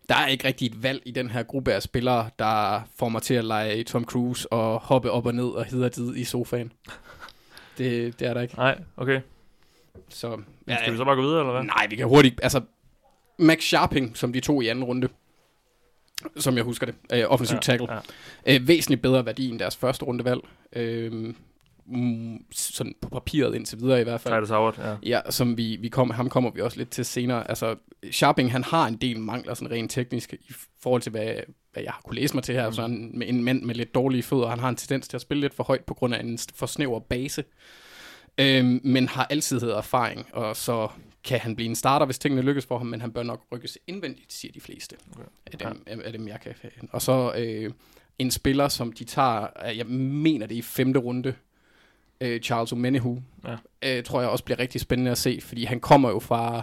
der 0.10 0.16
er 0.16 0.28
ikke 0.28 0.48
rigtig 0.48 0.66
et 0.66 0.84
valg 0.84 1.02
i 1.06 1.12
den 1.12 1.30
her 1.30 1.44
gruppe 1.44 1.74
af 1.74 1.84
spillere, 1.84 2.30
der 2.40 2.82
får 2.96 3.10
mig 3.10 3.22
til 3.22 3.34
at 3.34 3.46
lege 3.46 3.84
Tom 3.84 4.06
Cruise 4.06 4.52
og 4.52 4.80
hoppe 4.80 5.12
op 5.12 5.26
og 5.26 5.36
ned 5.36 5.46
og 5.46 5.66
hedder 5.66 5.90
tid 5.90 6.16
i 6.16 6.24
sofaen. 6.24 6.72
Det, 7.78 8.20
det 8.20 8.28
er 8.28 8.34
der 8.34 8.42
ikke. 8.42 8.56
Nej, 8.56 8.80
okay. 8.98 9.22
Så, 10.10 10.42
Ja, 10.68 10.78
Skal 10.78 10.94
vi 10.94 10.98
så 10.98 11.06
bare 11.06 11.16
gå 11.16 11.22
videre, 11.22 11.40
eller 11.40 11.52
hvad? 11.54 11.64
Nej, 11.64 11.88
vi 11.90 11.96
kan 11.96 12.08
hurtigt... 12.08 12.40
Altså, 12.44 12.62
Max 13.40 13.64
Sharping, 13.64 14.18
som 14.18 14.34
de 14.34 14.40
to 14.40 14.62
i 14.62 14.68
anden 14.68 14.84
runde, 14.84 15.08
som 16.38 16.56
jeg 16.56 16.64
husker 16.64 16.86
det, 16.86 16.96
øh, 17.14 17.24
offensiv 17.28 17.56
ja, 17.56 17.60
tackle, 17.60 17.88
Ja. 17.94 18.00
øh, 18.46 18.68
væsentligt 18.68 19.02
bedre 19.02 19.26
værdi 19.26 19.50
end 19.50 19.60
deres 19.60 19.76
første 19.76 20.06
rundevalg. 20.06 20.42
Øh, 20.76 21.34
sådan 22.52 22.96
på 23.02 23.10
papiret 23.10 23.56
indtil 23.56 23.80
videre 23.80 24.02
i 24.02 24.04
hvert 24.04 24.22
fald. 24.22 24.36
Titus 24.36 24.50
Howard, 24.50 24.78
ja. 24.80 24.96
Ja, 25.04 25.32
som 25.32 25.58
vi, 25.58 25.76
vi 25.76 25.90
kom, 25.90 26.10
ham 26.10 26.30
kommer 26.30 26.50
vi 26.52 26.62
også 26.62 26.78
lidt 26.78 26.90
til 26.90 27.06
senere. 27.06 27.50
Altså, 27.50 27.76
Sharping, 28.12 28.52
han 28.52 28.64
har 28.64 28.88
en 28.88 28.96
del 28.96 29.20
mangler 29.20 29.54
sådan 29.54 29.72
rent 29.72 29.92
teknisk 29.92 30.34
i 30.34 30.54
forhold 30.80 31.02
til, 31.02 31.10
hvad, 31.10 31.34
hvad 31.74 31.84
jeg 31.84 31.92
har 31.92 32.02
kunne 32.06 32.16
læse 32.16 32.36
mig 32.36 32.44
til 32.44 32.56
her. 32.56 32.68
Mm. 32.70 32.74
Så 32.74 32.82
han, 32.82 33.12
med 33.14 33.28
en 33.30 33.44
mand 33.44 33.64
med 33.64 33.76
lidt 33.76 33.96
dårlige 33.96 34.24
fødder, 34.24 34.48
han 34.48 34.60
har 34.60 34.70
en 34.70 34.76
tendens 34.76 35.08
til 35.08 35.18
at 35.18 35.22
spille 35.22 35.42
lidt 35.42 35.54
for 35.54 35.64
højt 35.64 35.86
på 35.86 35.94
grund 35.94 36.14
af 36.16 36.20
en 36.20 36.40
for 36.56 36.66
snæver 36.66 37.00
base. 37.00 37.44
Øhm, 38.38 38.82
men 38.84 39.08
har 39.08 39.26
altid 39.30 39.60
havde 39.60 39.74
erfaring, 39.74 40.28
og 40.34 40.56
så 40.56 40.88
kan 41.24 41.40
han 41.40 41.56
blive 41.56 41.70
en 41.70 41.76
starter, 41.76 42.06
hvis 42.06 42.20
tingene 42.20 42.42
lykkes 42.42 42.66
for 42.66 42.78
ham, 42.78 42.88
men 42.88 43.02
han 43.02 43.12
bør 43.12 43.24
nok 43.24 43.42
rykkes 43.52 43.78
indvendigt, 43.88 44.34
siger 44.34 44.52
de 44.52 44.62
fleste 44.62 44.96
Okay. 45.16 45.24
af, 45.46 45.58
dem, 45.58 45.84
ja. 45.88 46.02
af 46.06 46.12
dem, 46.14 46.28
jeg 46.28 46.40
kan 46.42 46.54
Og 46.92 47.02
så 47.02 47.34
øh, 47.38 47.72
en 48.20 48.32
spiller, 48.32 48.68
som 48.68 48.92
de 48.92 49.04
tager, 49.04 49.48
øh, 49.70 49.78
jeg 49.78 49.86
mener 49.86 50.46
det 50.48 50.56
er 50.56 50.60
i 50.60 50.62
femte 50.62 51.00
runde, 51.00 51.34
øh, 52.22 52.42
Charles 52.42 52.72
O'Menehu, 52.74 53.22
Ja. 53.84 53.98
øh, 53.98 54.04
tror 54.04 54.22
jeg 54.22 54.30
også 54.30 54.44
bliver 54.44 54.60
rigtig 54.60 54.82
spændende 54.82 55.12
at 55.12 55.18
se, 55.18 55.40
fordi 55.42 55.64
han 55.64 55.80
kommer 55.80 56.10
jo 56.10 56.20
fra, 56.20 56.62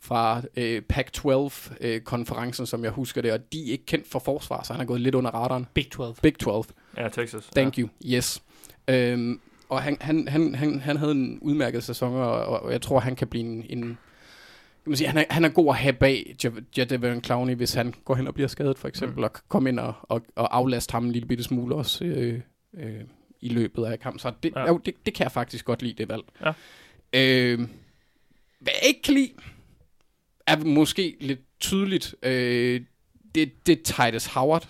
fra 0.00 0.42
øh, 0.56 0.82
Pac-12-konferencen, 0.88 2.66
som 2.66 2.84
jeg 2.84 2.92
husker 2.92 3.22
det, 3.22 3.32
og 3.32 3.52
de 3.52 3.68
er 3.68 3.72
ikke 3.72 3.86
kendt 3.86 4.08
for 4.08 4.18
forsvar, 4.18 4.62
så 4.62 4.72
han 4.72 4.82
er 4.82 4.86
gået 4.86 5.00
lidt 5.00 5.14
under 5.14 5.30
radaren. 5.30 5.66
Big 5.74 5.90
12. 5.90 6.14
Big 6.22 6.38
12. 6.38 6.64
Ja, 6.96 7.08
Texas. 7.08 7.46
Thank 7.56 7.78
you. 7.78 7.88
Yes. 8.06 8.42
Øhm, 8.88 9.40
og 9.70 9.82
han, 9.82 9.96
han, 10.00 10.28
han, 10.28 10.54
han, 10.54 10.80
han 10.80 10.96
havde 10.96 11.12
en 11.12 11.38
udmærket 11.42 11.84
sæson, 11.84 12.14
og, 12.14 12.44
og 12.46 12.72
jeg 12.72 12.82
tror, 12.82 13.00
han 13.00 13.16
kan 13.16 13.28
blive 13.28 13.44
en... 13.44 13.66
en 13.68 13.82
kan 14.84 14.90
man 14.90 14.96
sige, 14.96 15.08
han, 15.08 15.18
er, 15.18 15.24
han 15.30 15.44
er 15.44 15.48
god 15.48 15.68
at 15.68 15.76
have 15.76 15.92
bag 15.92 16.36
Jadavion 16.76 17.24
Clowney, 17.24 17.54
hvis 17.54 17.74
han 17.74 17.94
går 18.04 18.14
hen 18.14 18.26
og 18.26 18.34
bliver 18.34 18.48
skadet, 18.48 18.78
for 18.78 18.88
eksempel, 18.88 19.18
mm. 19.18 19.24
og 19.24 19.32
komme 19.48 19.68
ind 19.68 19.78
og, 19.78 19.94
og, 20.02 20.22
og 20.36 20.56
aflaste 20.56 20.92
ham 20.92 21.04
en 21.04 21.12
lille 21.12 21.28
bitte 21.28 21.44
smule 21.44 21.74
også 21.74 22.04
øh, 22.04 22.40
øh, 22.74 23.00
i 23.40 23.48
løbet 23.48 23.84
af 23.84 24.00
kampen. 24.00 24.18
Så 24.18 24.32
det, 24.42 24.52
ja. 24.56 24.66
jo, 24.66 24.78
det, 24.78 24.94
det 25.06 25.14
kan 25.14 25.24
jeg 25.24 25.32
faktisk 25.32 25.64
godt 25.64 25.82
lide, 25.82 25.94
det 25.94 26.08
valg. 26.08 26.22
Ja. 26.40 26.52
Øh, 27.12 27.58
hvad 28.60 28.72
jeg 28.82 28.88
ikke 28.88 29.02
kan 29.02 29.14
lide, 29.14 29.32
er 30.46 30.56
måske 30.64 31.16
lidt 31.20 31.40
tydeligt, 31.60 32.14
øh, 32.22 32.80
det, 33.34 33.66
det 33.66 33.78
er 33.78 34.10
Titus 34.10 34.26
Howard. 34.26 34.68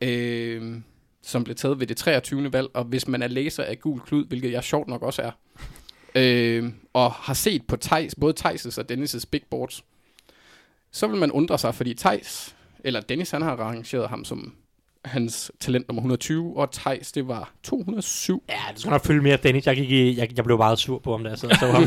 Øh, 0.00 0.80
som 1.22 1.44
blev 1.44 1.56
taget 1.56 1.80
ved 1.80 1.86
det 1.86 1.96
23. 1.96 2.52
valg, 2.52 2.68
og 2.74 2.84
hvis 2.84 3.08
man 3.08 3.22
er 3.22 3.26
læser 3.26 3.64
af 3.64 3.80
Gul 3.80 4.00
Klud, 4.00 4.26
hvilket 4.26 4.52
jeg 4.52 4.64
sjovt 4.64 4.88
nok 4.88 5.02
også 5.02 5.22
er, 5.22 5.30
øh, 6.14 6.72
og 6.92 7.12
har 7.12 7.34
set 7.34 7.66
på 7.66 7.76
Thijs, 7.76 8.14
både 8.14 8.34
Thijs' 8.40 8.78
og 8.78 8.84
Dennis' 8.92 9.24
big 9.30 9.42
boards, 9.50 9.84
så 10.90 11.06
vil 11.06 11.20
man 11.20 11.32
undre 11.32 11.58
sig, 11.58 11.74
fordi 11.74 11.94
Thijs, 11.94 12.56
eller 12.84 13.00
Dennis, 13.00 13.30
han 13.30 13.42
har 13.42 13.56
arrangeret 13.56 14.08
ham 14.08 14.24
som 14.24 14.54
hans 15.04 15.52
talent 15.60 15.88
nummer 15.88 16.00
120, 16.00 16.56
og 16.56 16.70
Thijs, 16.72 17.12
det 17.12 17.28
var 17.28 17.52
207. 17.62 18.42
Ja, 18.48 18.54
du 18.74 18.80
skal 18.80 18.90
nok 18.90 19.04
følge 19.04 19.22
mere, 19.22 19.36
Dennis. 19.36 19.66
Jeg, 19.66 19.76
gik 19.76 19.90
i, 19.90 20.18
jeg, 20.18 20.36
jeg 20.36 20.44
blev 20.44 20.56
meget 20.56 20.78
sur 20.78 20.98
på 20.98 21.10
ham, 21.10 21.24
der 21.24 21.36
så, 21.36 21.56
så 21.60 21.66
ham. 21.66 21.84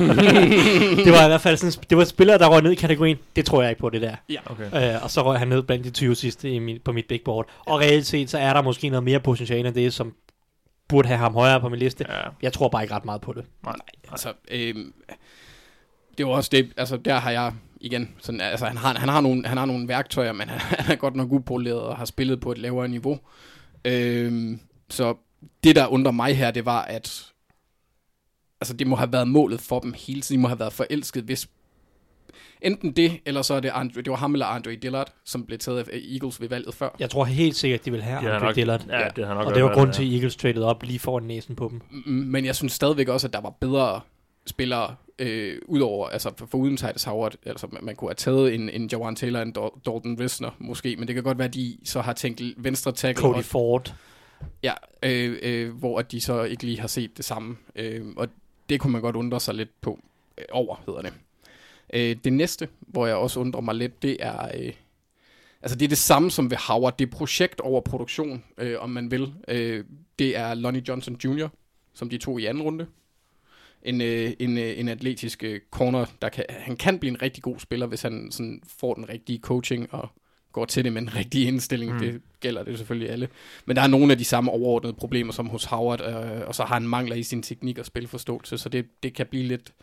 det 1.05 1.11
var 1.11 1.25
i 1.25 1.27
hvert 1.27 1.41
fald 1.41 1.57
sådan, 1.57 1.85
det 1.89 1.97
var 1.97 2.03
spillere, 2.03 2.37
der 2.37 2.47
røg 2.47 2.61
ned 2.61 2.71
i 2.71 2.75
kategorien. 2.75 3.17
Det 3.35 3.45
tror 3.45 3.61
jeg 3.61 3.71
ikke 3.71 3.79
på, 3.79 3.89
det 3.89 4.01
der. 4.01 4.15
Okay. 4.45 4.95
Øh, 4.95 5.03
og 5.03 5.11
så 5.11 5.23
røg 5.23 5.39
han 5.39 5.47
ned 5.47 5.63
blandt 5.63 5.85
de 5.85 5.89
20 5.89 6.15
sidste 6.15 6.49
i 6.49 6.59
min, 6.59 6.79
på 6.85 6.91
mit 6.91 7.05
big 7.07 7.21
board. 7.25 7.49
Og 7.65 7.79
reelt 7.79 8.05
set, 8.05 8.29
så 8.29 8.37
er 8.37 8.53
der 8.53 8.61
måske 8.61 8.89
noget 8.89 9.03
mere 9.03 9.19
potentiale 9.19 9.67
end 9.67 9.75
det, 9.75 9.93
som 9.93 10.13
burde 10.87 11.07
have 11.07 11.17
ham 11.17 11.33
højere 11.33 11.61
på 11.61 11.69
min 11.69 11.79
liste. 11.79 12.05
Ja. 12.09 12.21
Jeg 12.41 12.53
tror 12.53 12.69
bare 12.69 12.83
ikke 12.83 12.95
ret 12.95 13.05
meget 13.05 13.21
på 13.21 13.33
det. 13.33 13.45
Nej. 13.63 13.75
Altså, 14.11 14.33
øhm, 14.51 14.93
det 16.17 16.25
var 16.25 16.31
også 16.31 16.49
det, 16.53 16.73
altså 16.77 16.97
der 16.97 17.15
har 17.15 17.31
jeg 17.31 17.53
igen, 17.81 18.15
sådan, 18.19 18.41
altså 18.41 18.65
han 18.65 18.77
har, 18.77 18.93
han 18.93 19.09
har, 19.09 19.21
nogle, 19.21 19.47
han 19.47 19.57
har 19.57 19.65
nogle 19.65 19.87
værktøjer, 19.87 20.31
men 20.31 20.49
han, 20.49 20.59
han 20.85 20.91
er 20.91 20.95
godt 20.95 21.15
nok 21.15 21.31
upoleret 21.31 21.81
og 21.81 21.97
har 21.97 22.05
spillet 22.05 22.39
på 22.39 22.51
et 22.51 22.57
lavere 22.57 22.87
niveau. 22.87 23.19
Øhm, 23.85 24.59
så 24.89 25.15
det, 25.63 25.75
der 25.75 25.87
undrer 25.87 26.11
mig 26.11 26.37
her, 26.37 26.51
det 26.51 26.65
var, 26.65 26.81
at 26.81 27.31
altså, 28.61 28.73
det 28.73 28.87
må 28.87 28.95
have 28.95 29.11
været 29.11 29.27
målet 29.27 29.61
for 29.61 29.79
dem 29.79 29.93
hele 29.97 30.21
tiden. 30.21 30.39
De 30.39 30.41
må 30.41 30.47
have 30.47 30.59
været 30.59 30.73
forelsket, 30.73 31.23
hvis 31.23 31.47
enten 32.61 32.91
det, 32.91 33.19
eller 33.25 33.41
så 33.41 33.53
er 33.53 33.59
det, 33.59 33.71
Andre, 33.73 34.01
det 34.01 34.09
var 34.11 34.17
ham 34.17 34.33
eller 34.33 34.45
Andre 34.45 34.75
Dillard, 34.75 35.13
som 35.25 35.45
blev 35.45 35.59
taget 35.59 35.89
af 35.89 35.99
Eagles 36.13 36.41
ved 36.41 36.49
valget 36.49 36.73
før. 36.73 36.89
Jeg 36.99 37.09
tror 37.09 37.25
helt 37.25 37.55
sikkert, 37.55 37.85
de 37.85 37.91
vil 37.91 38.01
have 38.01 38.17
Andre 38.17 38.39
nok, 38.39 38.55
Dillard. 38.55 38.85
Ja, 38.89 39.07
det 39.15 39.27
har 39.27 39.33
nok 39.33 39.45
Og 39.45 39.55
det 39.55 39.63
var 39.63 39.73
grund 39.73 39.89
ja. 39.89 39.93
til, 39.93 40.03
at 40.03 40.13
Eagles 40.13 40.35
traded 40.35 40.63
op 40.63 40.83
lige 40.83 40.99
foran 40.99 41.23
næsen 41.23 41.55
på 41.55 41.67
dem. 41.71 41.81
Mm, 42.05 42.13
Men 42.13 42.45
jeg 42.45 42.55
synes 42.55 42.73
stadigvæk 42.73 43.07
også, 43.07 43.27
at 43.27 43.33
der 43.33 43.41
var 43.41 43.49
bedre 43.49 44.01
spillere, 44.47 44.95
øh, 45.19 45.57
udover, 45.65 46.07
altså 46.07 46.31
for, 46.37 46.45
for 46.45 46.57
uden 46.57 46.77
Titus 46.77 47.03
Howard, 47.03 47.35
altså 47.45 47.67
man, 47.71 47.85
man 47.85 47.95
kunne 47.95 48.09
have 48.09 48.15
taget 48.15 48.53
en, 48.53 48.69
en 48.69 48.89
Jawan 48.91 49.15
Taylor 49.15 49.39
en 49.39 49.55
Dal- 49.57 49.79
Dalton 49.85 50.19
Risner 50.19 50.49
måske, 50.59 50.95
men 50.95 51.07
det 51.07 51.15
kan 51.15 51.23
godt 51.23 51.37
være, 51.37 51.47
at 51.47 51.53
de 51.53 51.77
så 51.83 52.01
har 52.01 52.13
tænkt 52.13 52.41
venstre 52.57 52.91
tackle, 52.91 53.21
Cody 53.21 53.37
og, 53.37 53.45
Ford. 53.45 53.93
ja, 54.63 54.73
øh, 55.03 55.37
øh, 55.41 55.73
hvor 55.77 55.99
at 55.99 56.11
de 56.11 56.21
så 56.21 56.43
ikke 56.43 56.63
lige 56.63 56.79
har 56.79 56.87
set 56.87 57.17
det 57.17 57.25
samme, 57.25 57.57
øh, 57.75 58.05
og 58.17 58.27
det 58.69 58.79
kunne 58.79 58.91
man 58.91 59.01
godt 59.01 59.15
undre 59.15 59.39
sig 59.39 59.55
lidt 59.55 59.81
på, 59.81 59.99
øh, 60.37 60.45
over 60.51 60.75
hedder 60.85 61.01
det. 61.01 61.13
Øh, 61.93 62.15
det 62.23 62.33
næste, 62.33 62.67
hvor 62.79 63.07
jeg 63.07 63.15
også 63.15 63.39
undrer 63.39 63.61
mig 63.61 63.75
lidt, 63.75 64.01
det 64.01 64.17
er, 64.19 64.45
øh, 64.57 64.73
altså 65.61 65.77
det 65.77 65.85
er 65.85 65.89
det 65.89 65.97
samme 65.97 66.31
som 66.31 66.51
ved 66.51 66.57
Howard, 66.67 66.97
det 66.97 67.07
er 67.07 67.11
projekt 67.11 67.61
over 67.61 67.81
produktion, 67.81 68.43
øh, 68.57 68.75
om 68.79 68.89
man 68.89 69.11
vil. 69.11 69.33
Øh, 69.47 69.83
det 70.19 70.37
er 70.37 70.53
Lonnie 70.53 70.83
Johnson 70.87 71.17
Jr., 71.23 71.47
som 71.93 72.09
de 72.09 72.17
tog 72.17 72.41
i 72.41 72.45
anden 72.45 72.63
runde. 72.63 72.87
En, 73.85 74.01
øh, 74.01 74.31
en, 74.39 74.57
øh, 74.57 74.79
en 74.79 74.87
atletisk 74.87 75.43
øh, 75.43 75.59
corner, 75.71 76.05
der 76.21 76.29
kan, 76.29 76.45
han 76.49 76.77
kan 76.77 76.99
blive 76.99 77.09
en 77.09 77.21
rigtig 77.21 77.43
god 77.43 77.59
spiller, 77.59 77.87
hvis 77.87 78.01
han 78.01 78.31
sådan 78.31 78.61
får 78.79 78.93
den 78.93 79.09
rigtige 79.09 79.39
coaching 79.39 79.93
og 79.93 80.09
går 80.51 80.65
til 80.65 80.83
det 80.83 80.93
med 80.93 81.01
en 81.01 81.15
rigtig 81.15 81.47
indstilling. 81.47 81.93
Mm. 81.93 81.99
Det 81.99 82.21
gælder 82.39 82.63
det 82.63 82.77
selvfølgelig 82.77 83.09
alle. 83.09 83.27
Men 83.65 83.75
der 83.75 83.81
er 83.81 83.87
nogle 83.87 84.11
af 84.11 84.17
de 84.17 84.25
samme 84.25 84.51
overordnede 84.51 84.93
problemer 84.93 85.33
som 85.33 85.47
hos 85.47 85.65
Howard, 85.65 86.01
øh, 86.01 86.47
og 86.47 86.55
så 86.55 86.63
har 86.63 86.73
han 86.73 86.87
mangler 86.87 87.15
i 87.15 87.23
sin 87.23 87.43
teknik 87.43 87.77
og 87.77 87.85
spilforståelse, 87.85 88.57
så 88.57 88.69
det, 88.69 88.85
det 89.03 89.13
kan 89.13 89.25
blive 89.25 89.43
lidt, 89.43 89.73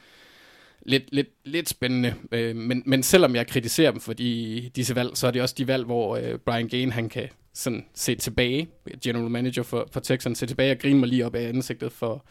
lidt, 0.86 1.04
lidt, 1.12 1.28
lidt 1.44 1.68
spændende. 1.68 2.14
Øh, 2.32 2.56
men, 2.56 2.82
men 2.86 3.02
selvom 3.02 3.34
jeg 3.34 3.46
kritiserer 3.46 3.90
dem 3.90 4.00
for 4.00 4.12
de, 4.12 4.70
disse 4.76 4.94
valg, 4.94 5.10
så 5.16 5.26
er 5.26 5.30
det 5.30 5.42
også 5.42 5.54
de 5.58 5.66
valg, 5.66 5.84
hvor 5.84 6.16
øh, 6.16 6.38
Brian 6.38 6.68
Gain 6.68 6.92
han 6.92 7.08
kan 7.08 7.28
sådan 7.54 7.86
se 7.94 8.14
tilbage, 8.14 8.68
general 9.04 9.30
manager 9.30 9.62
for, 9.62 9.88
for 9.92 10.00
Texans, 10.00 10.38
se 10.38 10.46
tilbage 10.46 10.72
og 10.72 10.78
grine 10.78 10.98
mig 10.98 11.08
lige 11.08 11.26
op 11.26 11.34
af 11.34 11.48
ansigtet 11.48 11.92
for, 11.92 12.24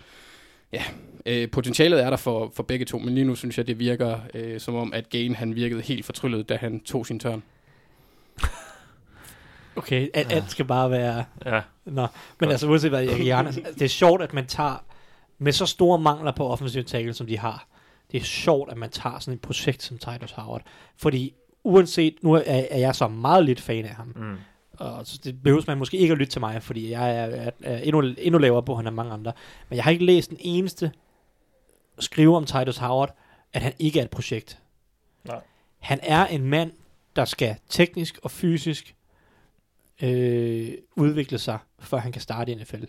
ja, 0.74 0.84
øh, 1.26 1.52
potentialet 1.52 2.04
er 2.04 2.10
der 2.10 2.18
for, 2.18 2.52
for 2.56 2.64
begge 2.64 2.86
to, 2.86 3.00
men 3.00 3.16
lige 3.16 3.26
nu 3.26 3.36
synes 3.36 3.58
jeg, 3.58 3.68
det 3.68 3.80
virker 3.80 4.20
øh, 4.34 4.60
som 4.60 4.76
om, 4.76 4.94
at 4.94 5.10
Gain 5.10 5.36
han 5.36 5.56
virkede 5.56 5.82
helt 5.82 6.06
fortryllet, 6.06 6.50
da 6.50 6.56
han 6.56 6.80
tog 6.80 7.06
sin 7.06 7.20
tørn. 7.20 7.44
Okay, 9.76 10.10
alt, 10.14 10.32
alt 10.32 10.52
skal 10.52 10.66
bare 10.66 10.92
være... 10.92 11.26
Ja, 11.46 11.62
Nå, 11.86 12.08
men 12.40 12.50
altså 12.50 12.68
uanset 12.68 12.92
hvad, 12.92 13.02
jeg 13.02 13.20
gerne, 13.20 13.48
altså, 13.48 13.62
det 13.74 13.82
er 13.82 13.88
sjovt, 13.88 14.22
at 14.22 14.34
man 14.34 14.48
tager 14.48 14.86
med 15.38 15.52
så 15.52 15.66
store 15.66 16.00
mangler 16.00 16.32
på 16.32 16.48
offensiv 16.48 16.84
tackle, 16.84 17.14
som 17.14 17.28
de 17.28 17.38
har. 17.38 17.68
Det 18.12 18.20
er 18.20 18.24
sjovt, 18.24 18.72
at 18.72 18.78
man 18.78 18.90
tager 18.90 19.20
sådan 19.20 19.34
et 19.34 19.42
projekt 19.42 19.84
som 19.84 19.98
Titus 19.98 20.32
Howard. 20.32 20.62
Fordi 20.98 21.34
uanset, 21.64 22.16
nu 22.22 22.34
er, 22.34 22.42
er 22.46 22.78
jeg 22.78 22.96
så 22.96 23.08
meget 23.08 23.46
lidt 23.46 23.62
fan 23.62 23.86
af 23.86 23.96
ham, 23.96 24.14
mm. 24.16 24.38
Og 24.82 25.06
det 25.24 25.44
behøver 25.44 25.64
man 25.68 25.78
måske 25.78 25.98
ikke 25.98 26.12
at 26.12 26.18
lytte 26.18 26.32
til 26.32 26.40
mig, 26.40 26.64
fordi 26.64 26.92
jeg 26.92 27.18
er, 27.18 27.26
er, 27.26 27.52
er 27.64 27.78
endnu, 27.78 28.02
endnu 28.18 28.38
lavere 28.38 28.64
på, 28.64 28.78
end 28.78 28.88
han 28.88 28.94
mange 28.94 29.14
andre. 29.14 29.34
Men 29.70 29.76
jeg 29.76 29.84
har 29.84 29.92
ikke 29.92 30.06
læst 30.06 30.30
den 30.30 30.38
eneste 30.40 30.92
skrive 32.00 32.38
om 32.38 32.46
Titus 32.46 32.78
Howard, 32.78 33.16
at 33.54 33.62
han 33.62 33.74
ikke 33.80 34.00
er 34.00 34.04
et 34.04 34.10
projekt. 34.10 34.60
Nej. 35.24 35.42
Han 35.80 36.00
er 36.04 36.28
en 36.28 36.46
mand, 36.46 36.72
der 37.16 37.26
skal 37.26 37.56
teknisk 37.70 38.20
og 38.24 38.32
fysisk 38.32 38.96
øh, 40.02 40.72
udvikle 40.96 41.38
sig, 41.38 41.60
før 41.80 41.98
han 41.98 42.12
kan 42.12 42.22
starte 42.22 42.52
i 42.52 42.56
NFL. 42.56 42.84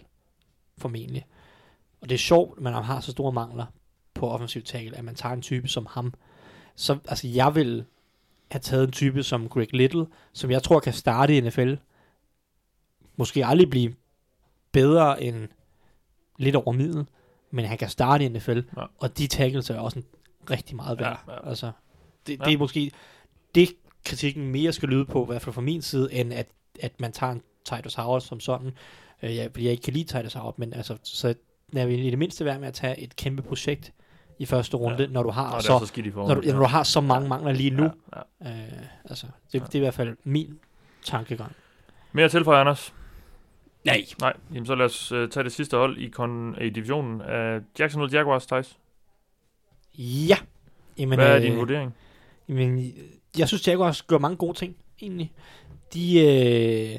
Formentlig. 0.79 1.27
Og 2.01 2.09
det 2.09 2.15
er 2.15 2.19
sjovt, 2.19 2.59
at 2.59 2.63
man 2.63 2.73
har 2.73 3.01
så 3.01 3.11
store 3.11 3.33
mangler 3.33 3.67
på 4.15 4.31
offensiv 4.31 4.63
tackle, 4.63 4.97
at 4.97 5.05
man 5.05 5.15
tager 5.15 5.33
en 5.33 5.43
type 5.43 5.69
som 5.69 5.87
ham. 5.91 6.15
Så 6.77 6.99
altså, 7.09 7.29
jeg 7.29 7.55
vil 7.55 7.85
have 8.53 8.61
taget 8.61 8.85
en 8.85 8.93
type 8.93 9.23
som 9.23 9.49
Greg 9.49 9.73
Little, 9.75 10.07
som 10.33 10.51
jeg 10.51 10.63
tror 10.63 10.81
kan 10.81 10.93
starte 10.93 11.37
i 11.37 11.41
NFL. 11.41 11.75
Måske 13.17 13.47
aldrig 13.47 13.71
blive 13.71 13.95
bedre 14.73 15.23
end 15.23 15.49
lidt 16.39 16.57
over 16.57 16.73
middel, 16.73 17.07
men 17.51 17.65
han 17.65 17.79
kan 17.79 17.89
starte 17.89 18.25
i 18.25 18.29
NFL, 18.29 18.59
Ja. 18.77 18.85
og 18.99 19.19
de 19.19 19.27
tackles 19.27 19.71
er 19.71 19.79
også 19.79 19.99
en 19.99 20.05
rigtig 20.51 20.77
meget 20.77 20.99
værd. 21.01 21.25
Ja, 21.29 21.33
ja. 21.33 21.49
Altså, 21.49 21.73
det, 22.27 22.39
Ja. 22.41 22.45
det 22.45 22.53
er 22.53 22.59
måske 22.59 22.91
det 23.55 23.69
kritikken 24.05 24.49
mere 24.49 24.73
skal 24.73 24.89
lyde 24.89 25.05
på, 25.05 25.23
i 25.23 25.27
hvert 25.27 25.43
fald 25.43 25.55
fra 25.55 25.61
min 25.61 25.83
side, 25.83 26.13
end 26.15 26.33
at, 26.33 26.47
at 26.81 27.01
man 27.01 27.13
tager 27.13 27.33
en 27.33 27.43
Titus 27.65 27.95
Howard 27.95 28.21
som 28.21 28.41
sådan. 28.41 28.73
Øh, 29.23 29.37
jeg, 29.37 29.51
fordi 29.53 29.65
jeg 29.65 29.73
ikke 29.73 29.83
kan 29.83 29.93
lide 29.93 30.05
Titus 30.19 30.33
Howard, 30.35 30.59
men 30.59 30.73
altså, 30.75 30.97
så 31.03 31.35
jeg 31.73 31.89
vil 31.89 32.05
i 32.05 32.11
det 32.11 32.19
mindste 32.19 32.45
være 32.45 32.59
med 32.59 32.69
at 32.69 32.75
tage 32.75 33.01
et 33.01 33.17
kæmpe 33.17 33.43
projekt 33.43 33.93
i 34.39 34.47
første 34.47 34.77
runde, 34.77 35.03
Ja. 35.03 35.07
når 35.09 35.23
du 35.23 35.31
har 35.31 35.51
Nå, 35.51 35.57
det 35.57 35.65
så, 35.65 35.73
er 35.73 35.79
så 35.79 36.11
når 36.15 36.35
du, 36.35 36.41
ja, 36.45 36.53
når 36.53 36.59
du 36.59 36.65
har 36.65 36.83
så 36.83 37.01
mange 37.01 37.29
mangler 37.29 37.53
lige 37.53 37.71
nu. 37.71 37.83
Ja, 37.83 38.21
ja. 38.45 38.51
Øh, 38.51 38.87
altså, 39.05 39.27
det, 39.53 39.61
Ja. 39.61 39.65
det 39.67 39.75
er 39.75 39.79
i 39.79 39.81
hvert 39.81 39.95
fald 39.95 40.17
min 40.25 40.59
tankegang. 41.05 41.53
Mere 42.13 42.29
til 42.29 42.45
for 42.45 42.53
Anders? 42.55 42.95
Nej. 43.85 44.05
Nej, 44.21 44.33
jamen 44.55 44.67
så 44.67 44.75
lad 44.75 44.87
os 44.87 45.13
uh, 45.13 45.29
tage 45.29 45.45
det 45.45 45.53
sidste 45.53 45.77
hold 45.77 45.99
i, 45.99 46.13
kon- 46.19 46.63
i 46.65 46.71
divisionen 46.71 47.21
af 47.21 47.61
Jacksonville 47.79 48.19
Jaguars, 48.19 48.47
Thijs. 48.47 48.79
Ja. 49.99 50.37
Jamen, 50.99 51.19
Hvad 51.19 51.29
er 51.29 51.37
øh, 51.37 51.43
din 51.43 51.57
vurdering? 51.57 51.95
Jamen, 52.49 52.93
jeg 53.39 53.49
synes, 53.49 53.69
Jaguars 53.69 54.03
gør 54.03 54.19
mange 54.19 54.37
gode 54.37 54.59
ting, 54.59 54.77
egentlig. 55.03 55.33
De 55.95 56.19
øh, 56.21 56.99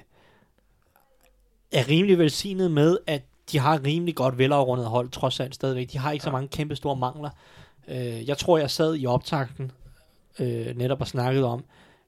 er 1.71 1.89
rimelig 1.89 2.17
velsignet 2.17 2.71
med, 2.71 2.97
at 3.07 3.21
de 3.53 3.59
har 3.59 3.81
rimelig 3.85 4.15
godt 4.15 4.37
velafrundet 4.37 4.85
hold, 4.85 5.09
trods 5.09 5.39
alt 5.39 5.55
stadigvæk. 5.55 5.91
De 5.91 5.97
har 5.97 6.11
ikke 6.11 6.23
så 6.25 6.31
mange 6.31 6.47
kæmpe 6.47 6.75
store 6.75 6.95
mangler. 6.95 7.29
Øh, 7.87 8.27
jeg 8.29 8.37
tror, 8.37 8.57
jeg 8.57 8.71
sad 8.71 8.95
i 8.99 9.05
optakten 9.05 9.71
øh, 10.39 10.77
netop 10.77 11.01
og 11.01 11.07
snakkede 11.07 11.45
om, 11.45 11.63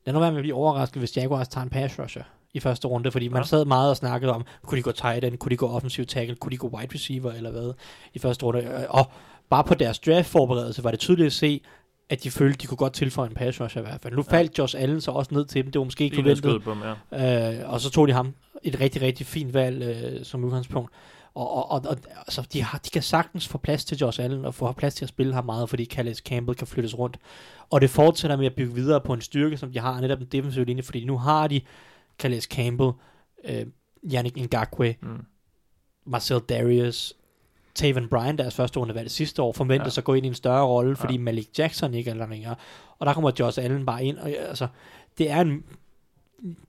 lad 0.06 0.14
nu 0.14 0.20
være 0.20 0.32
med 0.32 0.40
at 0.40 0.44
blive 0.44 0.56
overrasket, 0.56 1.02
hvis 1.02 1.18
Jaguars 1.18 1.48
tager 1.48 1.64
en 1.64 1.70
pass 1.70 2.00
rusher 2.00 2.24
i 2.54 2.60
første 2.60 2.88
runde, 2.88 3.12
fordi 3.12 3.28
man 3.28 3.42
Ja. 3.42 3.46
sad 3.48 3.66
meget 3.66 3.90
og 3.90 3.98
snakkede 3.98 4.34
om, 4.34 4.46
kunne 4.66 4.78
de 4.78 4.84
gå 4.84 4.92
tight 4.92 5.24
end, 5.26 5.38
kunne 5.38 5.50
de 5.50 5.58
gå 5.58 5.68
offensiv 5.70 6.06
tackle, 6.06 6.36
kunne 6.36 6.52
de 6.52 6.58
gå 6.58 6.68
wide 6.68 6.94
receiver 6.94 7.32
eller 7.32 7.52
hvad 7.52 7.74
i 8.14 8.20
første 8.20 8.46
runde. 8.46 8.60
Øh, 8.60 8.84
Og 8.90 9.06
bare 9.50 9.64
på 9.64 9.74
deres 9.74 10.00
draft 10.00 10.28
forberedelse 10.28 10.84
var 10.84 10.92
det 10.92 11.00
tydeligt 11.00 11.26
at 11.26 11.34
se, 11.34 11.62
at 12.10 12.24
de 12.24 12.32
følte, 12.32 12.58
de 12.62 12.68
kunne 12.68 12.78
godt 12.78 12.94
tilføje 12.94 13.28
en 13.30 13.36
pass 13.36 13.62
rusher 13.62 13.82
i 13.82 13.86
hvert 13.86 14.02
fald. 14.02 14.14
Nu 14.16 14.24
Ja. 14.32 14.38
faldt 14.38 14.58
Josh 14.58 14.76
Allen 14.82 15.02
så 15.02 15.12
også 15.12 15.34
ned 15.34 15.46
til 15.46 15.64
dem, 15.64 15.72
det 15.72 15.80
var 15.80 15.86
måske 15.86 16.04
ikke 16.04 16.16
forventet. 16.16 16.64
på 16.64 16.72
dem, 16.74 16.82
ja. 17.12 17.60
Øh, 17.62 17.70
og 17.74 17.82
så 17.82 17.90
tog 17.90 18.08
de 18.08 18.14
ham 18.14 18.34
et 18.64 18.80
rigtig, 18.80 19.02
rigtig 19.02 19.26
fint 19.26 19.54
valg 19.54 19.84
øh, 19.84 20.26
som 20.26 20.44
udgangspunkt. 20.44 20.92
Og, 21.36 21.72
og, 21.72 21.82
og, 21.86 21.98
altså, 22.18 22.48
de, 22.54 22.64
har, 22.64 22.78
de 22.78 22.90
kan 22.90 23.02
sagtens 23.02 23.48
få 23.48 23.58
plads 23.58 23.86
til 23.86 23.98
Josh 23.98 24.24
Allen 24.24 24.46
og 24.46 24.56
få 24.56 24.72
plads 24.72 24.96
til 24.96 25.06
at 25.06 25.10
spille 25.10 25.34
ham 25.34 25.46
meget, 25.46 25.70
fordi 25.70 25.86
Calais 25.86 26.18
Campbell 26.18 26.58
kan 26.58 26.68
flyttes 26.68 26.98
rundt. 26.98 27.18
Og 27.70 27.82
det 27.82 27.90
fortsætter 27.90 28.38
med 28.38 28.46
at 28.46 28.56
bygge 28.56 28.74
videre 28.74 29.02
på 29.02 29.14
en 29.14 29.22
styrke, 29.22 29.58
som 29.58 29.72
de 29.72 29.80
har, 29.80 30.02
netop 30.02 30.20
den 30.20 30.28
defensive 30.32 30.66
linje, 30.66 30.84
fordi 30.84 31.06
nu 31.06 31.18
har 31.18 31.48
de 31.48 31.62
Calais 32.20 32.44
Campbell, 32.44 32.92
øh, 33.46 33.66
Yannick 34.14 34.38
Ngakwe, 34.38 34.96
Mm. 35.02 35.26
Marcel 36.06 36.40
Darius, 36.40 37.14
Taven 37.76 38.08
Bryan, 38.10 38.38
deres 38.38 38.56
første 38.56 38.80
runde 38.80 38.96
valg 38.96 39.12
sidste 39.12 39.42
år, 39.42 39.52
forventes 39.52 39.98
Ja. 39.98 40.00
at 40.02 40.04
gå 40.06 40.14
ind 40.14 40.26
i 40.26 40.30
en 40.30 40.36
større 40.36 40.66
rolle, 40.66 40.96
fordi 40.96 41.14
Ja. 41.14 41.20
Malik 41.20 41.48
Jackson 41.60 41.94
ikke 41.94 42.12
er 42.12 42.28
længere. 42.28 42.56
Og 43.00 43.06
der 43.06 43.14
kommer 43.14 43.32
Josh 43.40 43.64
Allen 43.64 43.86
bare 43.86 44.06
ind. 44.06 44.18
Og, 44.18 44.30
altså, 44.30 44.68
det 45.18 45.32
er 45.32 45.42
en 45.42 45.64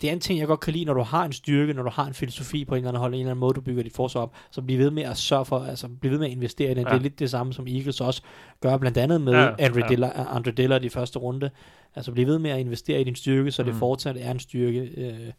det 0.01 0.09
er 0.09 0.13
en 0.13 0.21
ting, 0.21 0.39
jeg 0.39 0.47
godt 0.47 0.61
kan 0.61 0.73
lide, 0.73 0.85
når 0.85 0.95
du 0.95 1.03
har 1.03 1.25
en 1.25 1.33
styrke, 1.33 1.73
når 1.73 1.83
du 1.83 1.91
har 1.91 2.07
en 2.07 2.15
filosofi 2.15 2.65
på 2.65 2.75
en 2.75 2.79
eller 2.79 2.89
anden 2.89 3.01
hold, 3.01 3.15
en 3.15 3.21
eller 3.21 3.31
anden 3.31 3.41
måde, 3.41 3.55
du 3.55 3.61
bygger 3.61 3.83
dit 3.83 3.93
forsvar 3.97 4.21
op, 4.21 4.35
så 4.51 4.63
bliv 4.63 4.79
ved 4.79 4.91
med 4.91 5.03
at 5.03 5.17
sørge 5.17 5.45
for, 5.45 5.59
altså 5.59 5.89
bliv 6.01 6.11
ved 6.13 6.19
med 6.19 6.27
at 6.27 6.33
investere 6.33 6.71
i 6.71 6.75
det. 6.75 6.81
Ja. 6.85 6.89
Det 6.89 6.97
er 6.97 7.01
lidt 7.01 7.19
det 7.19 7.31
samme, 7.31 7.53
som 7.53 7.67
Eagles 7.67 8.01
også 8.01 8.23
gør, 8.61 8.77
blandt 8.77 8.99
andet 8.99 9.21
med 9.21 9.33
Ja, 9.33 9.51
Andre, 9.59 9.81
ja. 9.81 9.87
Dillard, 9.89 10.27
Andre 10.31 10.51
Dillard 10.53 10.85
i 10.85 10.89
første 10.89 11.19
runde. 11.19 11.51
Altså 11.95 12.13
bliv 12.13 12.27
ved 12.27 12.39
med 12.39 12.51
at 12.51 12.59
investere 12.61 13.01
i 13.01 13.05
din 13.05 13.15
styrke, 13.15 13.51
så 13.53 13.63
det 13.63 13.73
Mm. 13.73 13.79
fortsat 13.79 14.17
er 14.21 14.31
en 14.31 14.41
styrke. 14.41 14.81
Øh, 14.97 15.33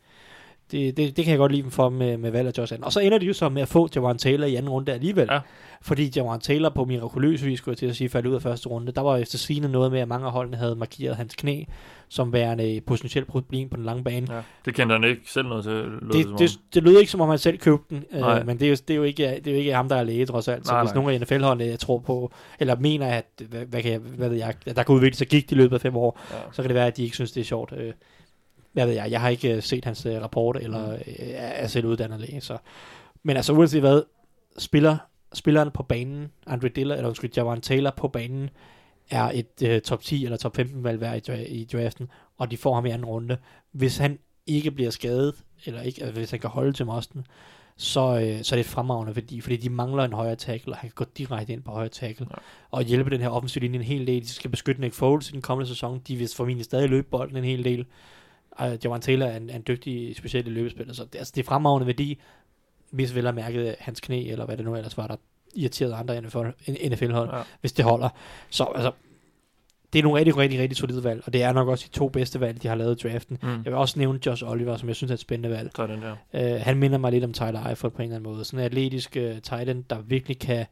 Det, 0.72 0.98
det, 0.98 1.18
det 1.18 1.26
kan 1.26 1.32
jeg 1.32 1.38
godt 1.38 1.52
lide 1.52 1.64
dem 1.64 1.72
for 1.72 1.90
med, 1.90 2.18
med 2.18 2.32
valg 2.32 2.48
af 2.48 2.52
Josh 2.58 2.74
Allen. 2.74 2.84
Og 2.84 2.94
så 2.94 3.00
ender 3.00 3.18
de 3.18 3.26
jo 3.26 3.34
så 3.34 3.50
med 3.50 3.62
at 3.62 3.68
få 3.68 3.90
Jawan 3.96 4.18
Taylor 4.18 4.46
i 4.48 4.56
anden 4.56 4.70
runde 4.70 4.94
alligevel. 4.94 5.28
Ja. 5.32 5.40
Fordi 5.82 6.12
Jawan 6.16 6.40
Taylor 6.40 6.70
på 6.70 6.86
mirakuløs 6.86 7.46
vis, 7.46 7.58
skulle 7.60 7.74
jeg 7.74 7.78
til 7.78 7.86
at 7.86 7.96
sige, 7.96 8.10
faldt 8.10 8.28
ud 8.28 8.36
af 8.36 8.42
første 8.42 8.70
runde. 8.70 8.92
Der 8.92 9.02
var 9.02 9.18
efter 9.18 9.38
sigende 9.38 9.70
noget 9.70 9.92
med, 9.92 10.00
at 10.00 10.08
mange 10.08 10.26
af 10.26 10.32
holdene 10.32 10.58
havde 10.58 10.76
markeret 10.76 11.16
hans 11.16 11.36
knæ 11.36 11.64
som 12.10 12.34
værende 12.34 12.76
et 12.76 12.86
potentielt 12.86 13.28
problem 13.28 13.70
på 13.70 13.78
den 13.78 13.86
lange 13.86 14.04
bane. 14.04 14.28
Ja. 14.36 14.42
Det 14.66 14.76
kendte 14.76 14.94
han 14.94 15.04
ikke 15.04 15.22
selv 15.26 15.48
noget 15.48 15.64
til. 15.64 15.74
lød 15.74 16.12
Det, 16.12 16.40
det, 16.40 16.60
det 16.74 16.84
lød 16.84 17.00
ikke 17.00 17.12
som 17.12 17.22
om 17.22 17.30
han 17.30 17.38
selv 17.38 17.58
købte 17.58 17.96
den, 17.96 18.04
Nej. 18.20 18.40
øh, 18.40 18.46
men 18.46 18.60
det 18.60 18.66
er, 18.66 18.70
jo, 18.70 18.76
det, 18.88 18.94
er 18.94 18.98
jo 18.98 19.04
ikke, 19.04 19.24
det 19.24 19.48
er 19.48 19.52
jo 19.52 19.58
ikke 19.58 19.74
ham, 19.74 19.90
der 19.90 19.96
er 19.96 20.04
læge 20.04 20.26
trods 20.26 20.48
alt. 20.48 20.68
Så 20.68 20.74
Nej, 20.74 20.82
hvis 20.84 20.94
nej. 20.94 21.04
nogen 21.04 21.16
af 21.16 21.22
NFL-holdene 21.22 21.70
jeg 21.70 21.80
tror 21.80 22.00
på, 22.00 22.32
eller 22.60 22.76
mener, 22.76 23.08
at 23.08 23.26
hvad, 23.50 23.66
hvad, 23.66 23.82
kan 23.82 23.92
jeg, 23.92 24.00
hvad 24.00 24.30
ved 24.30 24.38
jeg, 24.38 24.54
at 24.66 24.76
der 24.76 24.84
kan 24.84 24.96
udvikle 24.96 25.18
sig 25.18 25.28
gigt 25.28 25.52
i 25.52 25.56
løbet 25.56 25.76
af 25.76 25.82
fem 25.82 25.96
år, 25.96 26.20
Ja. 26.32 26.38
så 26.52 26.62
kan 26.62 26.70
det 26.70 26.76
være, 26.76 26.88
at 26.88 26.98
de 26.98 27.04
ikke 27.04 27.16
synes, 27.16 27.32
det 27.32 27.42
er 27.42 27.46
sjovt. 27.46 27.74
Øh, 27.78 27.94
hvad 28.78 28.88
ved 28.88 28.94
jeg, 28.94 29.12
jeg 29.12 29.22
har 29.22 29.30
ikke 29.30 29.56
øh, 29.56 29.64
set 29.64 29.86
hans 29.86 30.06
øh, 30.06 30.22
rapport, 30.22 30.58
eller 30.58 30.94
øh, 30.94 31.00
er 31.36 31.68
selv 31.68 31.86
uddannet 31.86 32.20
læge. 32.20 32.42
Så. 32.42 32.58
Men 33.24 33.38
altså 33.38 33.54
uanset 33.54 33.82
hvad, 33.82 34.02
spiller, 34.58 34.98
spilleren 35.34 35.72
på 35.72 35.84
banen, 35.84 36.32
Andre 36.48 36.70
Diller, 36.70 36.96
eller 36.96 37.08
undskyld, 37.08 37.32
Jawan 37.38 37.62
Taylor 37.62 37.92
på 37.98 38.08
banen, 38.08 38.50
er 39.10 39.32
et 39.34 39.64
øh, 39.64 39.82
top 39.82 40.02
10 40.02 40.26
eller 40.26 40.38
top 40.38 40.56
15 40.56 40.84
valg 40.84 41.02
værd 41.02 41.30
i, 41.30 41.44
i 41.46 41.66
draften, 41.66 42.08
og 42.38 42.52
de 42.52 42.58
får 42.58 42.76
ham 42.76 42.86
i 42.86 42.90
anden 42.90 43.06
runde. 43.06 43.38
Hvis 43.72 43.98
han 43.98 44.20
ikke 44.48 44.72
bliver 44.72 44.90
skadet, 44.90 45.36
eller 45.66 45.82
ikke, 45.82 46.04
altså, 46.04 46.20
hvis 46.20 46.32
han 46.32 46.40
kan 46.40 46.50
holde 46.50 46.74
til 46.74 46.86
mosten, 46.86 47.26
så, 47.78 48.02
øh, 48.02 48.44
så 48.44 48.56
er 48.56 48.58
det 48.58 48.66
et 48.66 48.72
fremragende 48.72 49.16
værdi, 49.16 49.42
fordi 49.42 49.58
de 49.58 49.70
mangler 49.70 50.04
en 50.04 50.14
højre 50.14 50.36
tackle, 50.36 50.74
og 50.74 50.78
han 50.78 50.90
kan 50.90 51.06
gå 51.06 51.06
direkte 51.18 51.54
ind 51.54 51.64
på 51.64 51.72
højre 51.72 51.90
tackle, 51.90 52.28
ja. 52.32 52.36
og 52.72 52.84
hjælpe 52.84 53.10
den 53.10 53.22
her 53.22 53.30
offensiv 53.30 53.62
linje 53.62 53.80
en 53.80 53.86
hel 53.86 54.08
del. 54.08 54.22
De 54.22 54.30
skal 54.30 54.52
beskytte 54.52 54.82
Nick 54.82 54.94
Foles 54.94 55.30
i 55.30 55.34
den 55.34 55.42
kommende 55.42 55.70
sæson. 55.70 56.02
De 56.08 56.16
vil 56.16 56.30
formentlig 56.36 56.66
stadig 56.66 56.90
løbe 56.90 57.08
bolden 57.12 57.38
en 57.38 57.44
hel 57.44 57.64
del. 57.64 57.86
Uh, 58.66 58.86
Jawan 58.86 59.02
Taylor 59.02 59.26
er 59.26 59.38
en, 59.38 59.50
er 59.50 59.56
en 59.56 59.64
dygtig, 59.68 60.16
specielt 60.16 60.48
i 60.48 60.50
løbespillet, 60.50 60.96
så 60.96 61.06
det, 61.06 61.18
altså, 61.18 61.34
det 61.36 61.42
er 61.42 61.46
fremragende 61.48 61.88
værdi, 61.88 62.20
hvis 62.92 63.16
vel 63.16 63.26
har 63.26 63.32
mærket 63.32 63.76
hans 63.80 64.00
knæ, 64.02 64.30
eller 64.32 64.46
hvad 64.46 64.58
det 64.58 64.66
nu 64.66 64.76
ellers 64.76 64.98
var, 64.98 65.08
der 65.08 65.16
irriterede 65.56 65.96
andre 65.96 66.22
NFL 66.22 66.38
NFL-hold, 66.94 67.30
Ja. 67.34 67.42
hvis 67.62 67.72
det 67.74 67.86
holder. 67.86 68.10
Så 68.50 68.64
altså, 68.64 68.92
det 69.94 70.00
er 70.00 70.04
nogle 70.04 70.20
rigtig, 70.20 70.38
rigtig, 70.38 70.60
rigtig 70.60 70.78
solide 70.78 71.04
valg, 71.04 71.22
og 71.26 71.34
det 71.34 71.44
er 71.44 71.54
nok 71.54 71.68
også 71.68 71.86
de 71.94 71.98
to 71.98 72.10
bedste 72.10 72.40
valg, 72.40 72.64
de 72.64 72.68
har 72.68 72.76
lavet 72.76 73.04
i 73.06 73.08
draften. 73.08 73.38
Mm. 73.42 73.50
Jeg 73.50 73.66
vil 73.66 73.74
også 73.74 74.00
nævne 74.00 74.20
Josh 74.26 74.44
Oliver, 74.46 74.78
som 74.78 74.88
jeg 74.88 74.96
synes 74.96 75.12
er 75.12 75.14
et 75.14 75.20
spændende 75.20 75.50
valg. 75.58 75.72
Så 75.76 75.88
den 75.88 76.02
der. 76.02 76.56
Uh, 76.56 76.62
han 76.62 76.78
minder 76.78 76.98
mig 76.98 77.12
lidt 77.12 77.24
om 77.24 77.34
Tyler 77.34 77.66
Eifert 77.66 77.94
på 77.94 78.02
en 78.02 78.04
eller 78.04 78.16
anden 78.16 78.32
måde. 78.34 78.46
Sådan 78.46 78.60
en 78.60 78.66
atletisk 78.66 79.18
uh, 79.20 79.38
tight 79.44 79.70
end, 79.70 79.84
der 79.90 80.02
virkelig 80.02 80.40
kan 80.40 80.66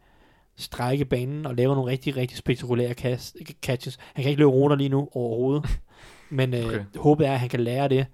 strække 0.57 1.05
banen 1.05 1.45
og 1.45 1.55
lave 1.55 1.75
nogle 1.75 1.91
rigtig, 1.91 2.15
rigtig 2.17 2.37
spektakulære 2.37 2.93
cast, 2.93 3.37
catches. 3.61 3.97
Han 4.13 4.23
kan 4.23 4.29
ikke 4.29 4.39
løbe 4.41 4.51
ruter 4.51 4.75
lige 4.75 4.89
nu 4.89 5.09
overhovedet. 5.13 5.65
Men 6.29 6.53
øh, 6.53 6.65
Okay. 6.65 6.85
håbet 6.97 7.27
er, 7.27 7.33
at 7.33 7.39
han 7.39 7.49
kan 7.49 7.59
lære 7.59 7.87
det. 7.87 8.05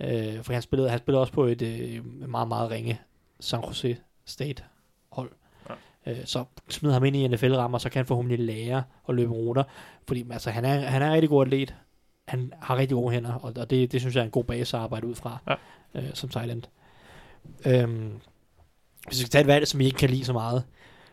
Ja. 0.00 0.36
Øh, 0.36 0.42
for 0.44 0.52
han 0.52 0.62
spillede, 0.62 0.90
han 0.90 0.98
spillede 0.98 1.20
også 1.20 1.32
på 1.32 1.44
et 1.44 1.62
øh, 1.62 2.28
meget, 2.28 2.48
meget 2.48 2.70
ringe 2.70 3.00
San 3.40 3.60
Jose 3.66 3.96
State 4.24 4.62
hold. 5.12 5.30
Ja. 5.70 5.74
Øh, 6.12 6.24
så 6.24 6.44
smid 6.68 6.92
ham 6.92 7.04
ind 7.04 7.16
i 7.16 7.28
NFL-rammer, 7.28 7.78
så 7.78 7.90
kan 7.90 7.98
han 7.98 8.06
forhåbentlig 8.06 8.38
lære 8.38 8.82
at 9.08 9.14
løbe 9.14 9.32
ruter. 9.32 9.62
Fordi 10.08 10.24
altså, 10.30 10.50
han, 10.50 10.64
er, 10.64 10.80
han 10.80 11.02
er 11.02 11.06
en 11.06 11.12
rigtig 11.12 11.28
god 11.30 11.46
atlet. 11.46 11.74
Han 12.28 12.52
har 12.62 12.76
rigtig 12.76 12.94
gode 12.94 13.10
hænder, 13.12 13.32
og, 13.34 13.52
og 13.56 13.70
det, 13.70 13.92
det 13.92 14.00
synes 14.00 14.14
jeg 14.14 14.20
er 14.20 14.24
en 14.24 14.30
god 14.30 14.44
base 14.44 14.76
at 14.76 14.82
arbejde 14.82 15.06
ud 15.06 15.14
fra 15.14 15.38
Ja. 15.48 15.54
øh, 16.00 16.14
som 16.14 16.28
Thailand. 16.28 16.62
Øhm, 17.66 18.12
hvis 19.08 19.18
vi 19.18 19.20
skal 19.20 19.30
tage 19.30 19.40
et 19.40 19.46
valg, 19.46 19.68
som 19.68 19.80
I 19.80 19.84
ikke 19.84 19.98
kan 19.98 20.10
lide 20.10 20.24
så 20.24 20.32
meget, 20.32 20.64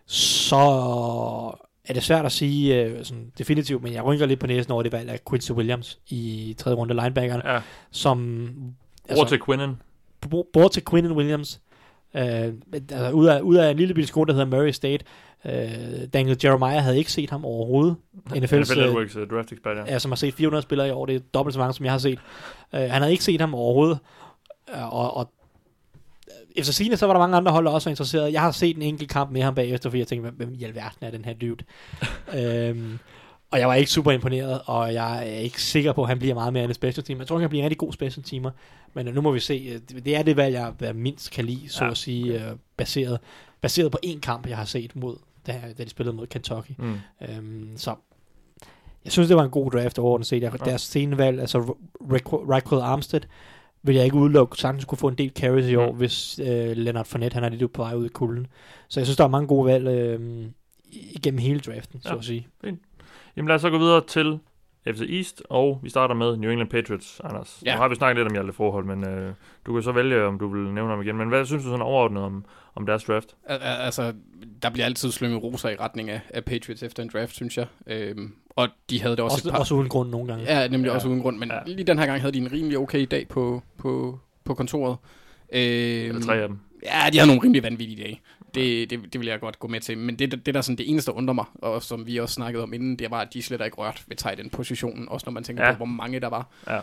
så 0.05 0.57
er 1.87 1.93
det 1.93 2.03
svært 2.03 2.25
at 2.25 2.31
sige 2.31 2.83
øh, 2.83 3.05
sådan 3.05 3.31
definitivt, 3.37 3.83
men 3.83 3.93
jeg 3.93 4.03
rynker 4.05 4.25
lidt 4.25 4.39
på 4.39 4.47
næsen 4.47 4.71
over 4.71 4.83
det 4.83 4.91
valg 4.91 5.09
af 5.09 5.19
Quincy 5.29 5.51
Williams 5.51 5.99
i 6.09 6.55
tredje 6.57 6.77
runde 6.77 6.93
linebackeren, 6.93 7.41
Ja. 7.45 7.59
som 7.91 8.39
Over 9.15 9.25
til 9.25 9.39
Quinnen. 9.45 9.81
bo- 10.29 10.49
bort 10.53 10.71
til 10.71 10.83
Quinnen 10.89 11.11
Williams, 11.11 11.61
øh, 12.15 12.23
altså 12.73 13.11
ud 13.11 13.25
af, 13.27 13.41
ud 13.41 13.55
af 13.55 13.71
en 13.71 13.77
lille 13.77 13.93
bitte 13.93 14.07
skole, 14.07 14.27
der 14.27 14.33
hedder 14.33 14.57
Murray 14.57 14.71
State. 14.71 15.05
Øh, 15.45 16.07
Daniel 16.13 16.37
Jeremiah 16.43 16.83
havde 16.83 16.97
ikke 16.97 17.11
set 17.11 17.29
ham 17.29 17.45
overhovedet. 17.45 17.95
NFL's, 18.29 18.55
NFL 18.55 18.79
øh, 18.79 18.85
Networks 18.85 19.15
uh, 19.15 19.23
draft 19.31 19.51
expert, 19.51 19.77
ja. 19.77 19.83
ja, 19.93 19.99
som 19.99 20.11
har 20.11 20.15
set 20.15 20.33
400 20.33 20.61
spillere 20.61 20.87
i 20.87 20.91
år. 20.91 21.05
Det 21.05 21.15
er 21.15 21.19
dobbelt 21.33 21.53
så 21.53 21.59
mange, 21.59 21.73
som 21.73 21.85
jeg 21.85 21.93
har 21.93 21.97
set. 21.99 22.19
Uh, 22.73 22.79
han 22.79 22.89
havde 22.91 23.11
ikke 23.11 23.23
set 23.23 23.41
ham 23.41 23.55
overhovedet. 23.55 23.99
Uh, 24.73 24.93
og, 24.93 25.17
og 25.17 25.31
efter 26.57 26.73
sigende, 26.73 26.97
så 26.97 27.05
var 27.05 27.13
der 27.13 27.19
mange 27.19 27.37
andre 27.37 27.51
hold, 27.51 27.65
der 27.65 27.71
også 27.71 27.89
var 27.89 27.91
interesseret. 27.91 28.33
Jeg 28.33 28.41
har 28.41 28.51
set 28.51 28.75
en 28.75 28.81
enkelt 28.81 29.09
kamp 29.09 29.31
med 29.31 29.41
ham 29.41 29.55
bagefter, 29.55 29.89
fordi 29.89 29.99
jeg 29.99 30.07
tænkte, 30.07 30.29
hvem 30.31 30.53
i 30.53 30.63
alverden 30.63 31.05
er 31.07 31.11
den 31.11 31.25
her 31.25 31.33
dude? 31.33 31.63
um, 32.71 32.99
og 33.51 33.59
jeg 33.59 33.67
var 33.67 33.73
ikke 33.73 33.91
super 33.91 34.11
imponeret, 34.11 34.61
og 34.65 34.93
jeg 34.93 35.17
er 35.17 35.37
ikke 35.37 35.61
sikker 35.61 35.91
på, 35.93 36.01
at 36.03 36.07
han 36.09 36.19
bliver 36.19 36.33
meget 36.35 36.53
mere 36.53 36.63
end 36.63 36.71
en 36.71 36.75
special 36.75 37.03
team. 37.03 37.19
Jeg 37.19 37.27
tror, 37.27 37.35
han 37.35 37.41
kan 37.41 37.49
blive 37.49 37.59
en 37.59 37.65
rigtig 37.65 37.77
god 37.77 37.93
special 37.93 38.23
teamer. 38.23 38.51
Men 38.93 39.07
uh, 39.07 39.15
nu 39.15 39.21
må 39.21 39.31
vi 39.31 39.39
se. 39.39 39.79
Øh, 39.93 40.01
Det 40.05 40.15
er 40.15 40.23
det 40.23 40.37
valg, 40.37 40.53
jeg 40.53 40.73
jeg 40.81 40.95
mindst 40.95 41.31
kan 41.31 41.45
lide, 41.45 41.69
så 41.69 41.83
Ja, 41.85 41.91
at 41.91 41.97
sige, 41.97 42.35
uh, 42.35 42.57
baseret, 42.77 43.19
baseret 43.61 43.91
på 43.91 43.97
én 44.05 44.19
kamp, 44.19 44.47
jeg 44.49 44.57
har 44.57 44.65
set 44.65 44.95
mod, 44.95 45.15
da, 45.47 45.61
da 45.77 45.83
de 45.83 45.89
spillede 45.89 46.15
mod 46.15 46.27
Kentucky. 46.27 46.71
Mm. 46.77 46.95
Øhm, 47.29 47.69
så 47.75 47.95
jeg 49.05 49.11
synes, 49.11 49.27
det 49.27 49.37
var 49.37 49.43
en 49.43 49.49
god 49.49 49.71
draft 49.71 49.99
overordnet 49.99 50.27
set. 50.27 50.43
Jeg, 50.43 50.51
Ja. 50.59 50.69
Deres 50.69 50.81
scenevalg, 50.81 51.39
altså 51.39 51.75
Raquel 52.51 52.81
Armstead, 52.81 53.21
vil 53.87 53.95
jeg 53.95 54.05
ikke 54.05 54.17
udelukke, 54.17 54.57
sagtens 54.57 54.85
kunne 54.85 54.97
få 54.97 55.07
en 55.07 55.15
del 55.15 55.31
carries 55.35 55.67
i 55.69 55.75
år, 55.75 55.91
Mm. 55.91 55.97
hvis 55.97 56.39
øh, 56.39 56.71
Leonard 56.77 57.05
Fournette, 57.05 57.35
han 57.35 57.43
er 57.43 57.49
lidt 57.49 57.73
på 57.73 57.81
vej 57.81 57.93
ud 57.95 58.05
i 58.05 58.09
kulden. 58.09 58.47
Så 58.87 58.99
jeg 58.99 59.07
synes, 59.07 59.17
der 59.17 59.23
er 59.23 59.27
mange 59.27 59.47
gode 59.47 59.65
valg 59.65 59.87
øh, 59.87 60.45
igennem 60.91 61.37
hele 61.39 61.59
draften, 61.59 62.01
så 62.01 62.09
Ja. 62.09 62.15
at 62.17 62.23
sige. 62.25 62.47
Jamen 63.37 63.47
lad 63.47 63.55
os 63.55 63.61
så 63.61 63.69
gå 63.69 63.77
videre 63.77 64.01
til 64.07 64.39
FC 64.87 65.01
East, 65.09 65.43
og 65.49 65.79
vi 65.83 65.89
starter 65.89 66.15
med 66.15 66.37
New 66.37 66.51
England 66.51 66.69
Patriots, 66.69 67.21
Anders. 67.23 67.63
Ja. 67.65 67.75
Nu 67.75 67.81
har 67.81 67.87
vi 67.89 67.95
snakket 67.95 68.17
lidt 68.17 68.27
om 68.27 68.33
Hjalte 68.33 68.53
forhold, 68.53 68.85
men 68.85 69.07
øh, 69.07 69.33
du 69.65 69.73
kan 69.73 69.83
så 69.83 69.91
vælge, 69.91 70.23
om 70.25 70.39
du 70.39 70.47
vil 70.47 70.61
nævne 70.73 70.89
ham 70.89 71.01
igen. 71.01 71.17
Men 71.17 71.29
hvad 71.29 71.45
synes 71.45 71.63
du 71.63 71.69
sådan 71.69 71.81
overordnet 71.81 72.23
om, 72.23 72.45
om 72.77 72.85
deres 72.85 73.03
draft? 73.03 73.35
Al- 73.45 73.55
al- 73.61 73.81
Altså, 73.81 74.13
der 74.61 74.69
bliver 74.69 74.85
altid 74.85 75.11
slynget 75.11 75.43
roser 75.43 75.69
i 75.69 75.75
retning 75.75 76.09
af, 76.09 76.21
af 76.29 76.45
Patriots 76.45 76.83
efter 76.83 77.03
en 77.03 77.09
draft, 77.13 77.35
synes 77.35 77.57
jeg. 77.57 77.65
Øhm, 77.87 78.33
og 78.49 78.67
de 78.89 79.01
havde 79.01 79.15
det 79.15 79.23
også, 79.23 79.35
Også, 79.35 79.47
et 79.49 79.51
par... 79.51 79.59
også 79.59 79.75
uden 79.75 79.89
grund 79.89 80.09
nogle 80.09 80.27
gange. 80.27 80.43
Ja, 80.45 80.67
nemlig 80.67 80.89
Ja. 80.89 80.95
også 80.95 81.07
uden 81.07 81.21
grund. 81.21 81.37
Men 81.37 81.51
Ja. 81.51 81.59
lige 81.73 81.83
den 81.87 81.99
her 81.99 82.05
gang 82.05 82.21
havde 82.21 82.33
de 82.33 82.37
en 82.37 82.51
rimelig 82.51 82.77
okay 82.77 83.07
dag 83.11 83.27
på, 83.27 83.63
på, 83.77 84.19
på 84.43 84.53
kontoret. 84.53 84.97
Øhm, 85.53 85.61
Eller 86.09 86.21
tre 86.21 86.41
af 86.41 86.47
dem? 86.47 86.59
Ja, 86.85 87.09
de 87.13 87.19
har 87.19 87.25
nogle 87.25 87.41
rimelig 87.43 87.63
vanvittige 87.63 88.03
dage. 88.03 88.21
Det, 88.55 88.89
det, 88.89 89.13
det 89.13 89.19
vil 89.21 89.27
jeg 89.27 89.39
godt 89.39 89.59
gå 89.59 89.67
med 89.67 89.79
til. 89.79 89.97
Men 89.97 90.15
det, 90.19 90.45
det 90.45 90.53
der 90.53 90.61
sådan 90.61 90.77
det 90.77 90.89
eneste, 90.89 91.11
der 91.11 91.17
undrer 91.17 91.33
mig, 91.33 91.45
og 91.55 91.83
som 91.83 92.05
vi 92.07 92.17
også 92.17 92.33
snakkede 92.33 92.63
om 92.63 92.73
inden, 92.73 92.99
det 92.99 93.11
var, 93.11 93.19
at 93.21 93.33
de 93.33 93.41
slet 93.41 93.61
ikke 93.65 93.77
rørt 93.77 94.03
ved 94.07 94.15
tight 94.17 94.39
end 94.39 94.49
positionen, 94.51 95.09
også 95.09 95.23
når 95.25 95.31
man 95.31 95.43
tænker 95.43 95.65
Ja. 95.65 95.71
på, 95.71 95.77
hvor 95.77 95.85
mange 95.85 96.19
der 96.19 96.27
var. 96.27 96.47
Ja. 96.67 96.77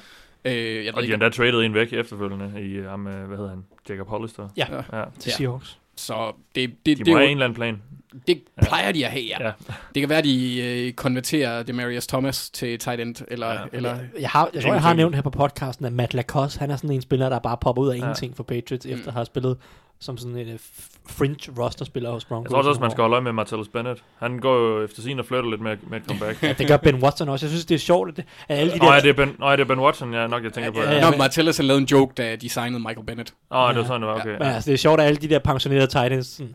Øh, 0.45 0.53
jeg 0.55 0.79
Og 0.79 0.85
de 0.85 0.93
har 0.95 1.01
ikke, 1.03 1.15
endda 1.15 1.29
traded 1.29 1.61
en 1.61 1.75
væk 1.75 1.93
efterfølgende 1.93 2.63
i 2.63 2.81
ham, 2.83 3.07
øh, 3.07 3.27
hvad 3.27 3.37
hedder 3.37 3.51
han, 3.51 3.65
Jacob 3.89 4.09
Hollister. 4.09 4.49
Ja. 4.57 4.67
ja. 4.93 5.05
Til 5.19 5.31
Ja. 5.31 5.37
Seahawks. 5.37 5.79
Så 5.97 6.33
det, 6.55 6.71
det, 6.87 6.99
De 6.99 7.05
det, 7.05 7.07
må 7.07 7.13
er 7.13 7.17
have 7.19 7.25
jo- 7.25 7.31
en 7.31 7.37
eller 7.37 7.45
anden 7.45 7.57
plan. 7.57 7.83
det 8.27 8.43
plejer 8.63 8.93
de 8.93 9.05
at 9.07 9.11
have, 9.13 9.25
ja. 9.25 9.37
Ja. 9.41 9.47
ja. 9.47 9.53
Det 9.95 10.03
kan 10.03 10.09
være, 10.09 10.19
at 10.19 10.25
de 10.25 10.61
øh, 10.63 10.93
konverterer 10.93 11.63
Demarius 11.63 12.07
Thomas 12.07 12.51
til 12.51 12.79
tight 12.79 13.01
end, 13.01 13.17
eller... 13.29 13.47
Ja. 13.47 13.53
Ja. 13.61 13.65
eller 13.73 13.99
Jeg, 14.21 14.29
har, 14.31 14.51
jeg 14.55 14.63
tror, 14.63 14.73
jeg 14.73 14.83
har 14.83 14.95
nævnt 14.95 15.15
her 15.15 15.23
på 15.23 15.31
podcasten, 15.31 15.85
at 15.87 15.93
Matt 15.93 16.15
Lacoste, 16.15 16.59
han 16.59 16.71
er 16.71 16.77
sådan 16.77 16.91
en 16.91 17.03
spiller, 17.03 17.29
der 17.29 17.39
bare 17.39 17.57
popper 17.61 17.83
ud 17.83 17.89
af 17.89 17.93
Ja. 17.93 17.97
ingenting 17.99 18.37
for 18.37 18.43
Patriots, 18.43 18.87
efter 18.87 18.97
Mm. 19.05 19.09
at 19.09 19.15
have 19.15 19.27
spillet 19.27 19.57
som 20.01 20.19
sådan 20.19 20.37
en 20.37 20.55
uh, 20.55 20.61
fringe 21.09 21.53
roster-spiller 21.59 22.11
hos 22.11 22.25
Broncos. 22.25 22.51
Jeg 22.53 22.63
tror 22.63 22.69
også, 22.69 22.81
man 22.81 22.91
skal 22.91 23.01
holde 23.03 23.15
øje 23.15 23.23
med 23.23 23.33
Martellus 23.33 23.69
Bennett. 23.69 24.03
Han 24.19 24.39
går 24.39 24.55
jo 24.57 24.85
efter 24.85 25.03
sin 25.03 25.19
og 25.19 25.25
flytter 25.27 25.51
lidt 25.51 25.61
med, 25.61 25.77
med 25.91 25.99
et 26.01 26.05
comeback. 26.09 26.43
Ja, 26.43 26.53
det 26.53 26.69
gør 26.69 26.77
Ben 26.77 27.03
Watson 27.03 27.29
også. 27.29 27.47
Jeg 27.47 27.51
synes, 27.51 27.65
det 27.65 27.75
er 27.75 27.79
sjovt, 27.79 28.09
at, 28.09 28.17
det, 28.17 28.25
at 28.49 28.59
alle 28.59 28.73
de 28.73 28.79
Nå, 28.79 28.85
der... 28.87 28.95
ja, 28.95 29.01
det 29.01 29.09
er 29.09 29.13
Ben, 29.15 29.37
nå, 29.39 29.47
ja, 29.51 29.53
det 29.57 29.61
er 29.61 29.65
Ben 29.65 29.79
Watson, 29.81 30.15
ja, 30.15 30.27
nok 30.27 30.45
jeg 30.45 30.53
tænker 30.53 30.71
på. 30.71 30.79
Ja, 30.81 30.91
Ja, 30.91 30.97
ja, 30.99 31.11
men- 31.11 31.19
Martellus 31.19 31.57
har 31.57 31.65
lavet 31.65 31.81
en 31.81 31.87
joke, 31.87 32.15
da 32.17 32.37
de 32.37 32.49
signede 32.49 32.79
Michael 32.81 33.07
Bennett. 33.07 33.35
Åh, 33.51 33.69
det 33.69 33.77
var 33.77 33.83
Ja. 33.83 33.87
sådan, 33.87 34.01
det 34.03 34.09
var, 34.09 34.15
okay. 34.21 34.33
Men 34.33 34.43
altså, 34.43 34.71
det 34.71 34.75
er 34.75 34.79
sjovt, 34.79 35.01
at 35.01 35.07
alle 35.07 35.17
de 35.21 35.29
der 35.29 35.39
pensionerede 35.39 35.87
tight 35.87 36.13
ends, 36.13 36.27
sådan, 36.27 36.55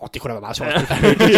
oh, 0.00 0.08
det 0.14 0.22
kunne 0.22 0.28
da 0.28 0.34
være 0.34 0.40
meget 0.40 0.56
sjovt. 0.56 0.70
Ja. 0.70 0.80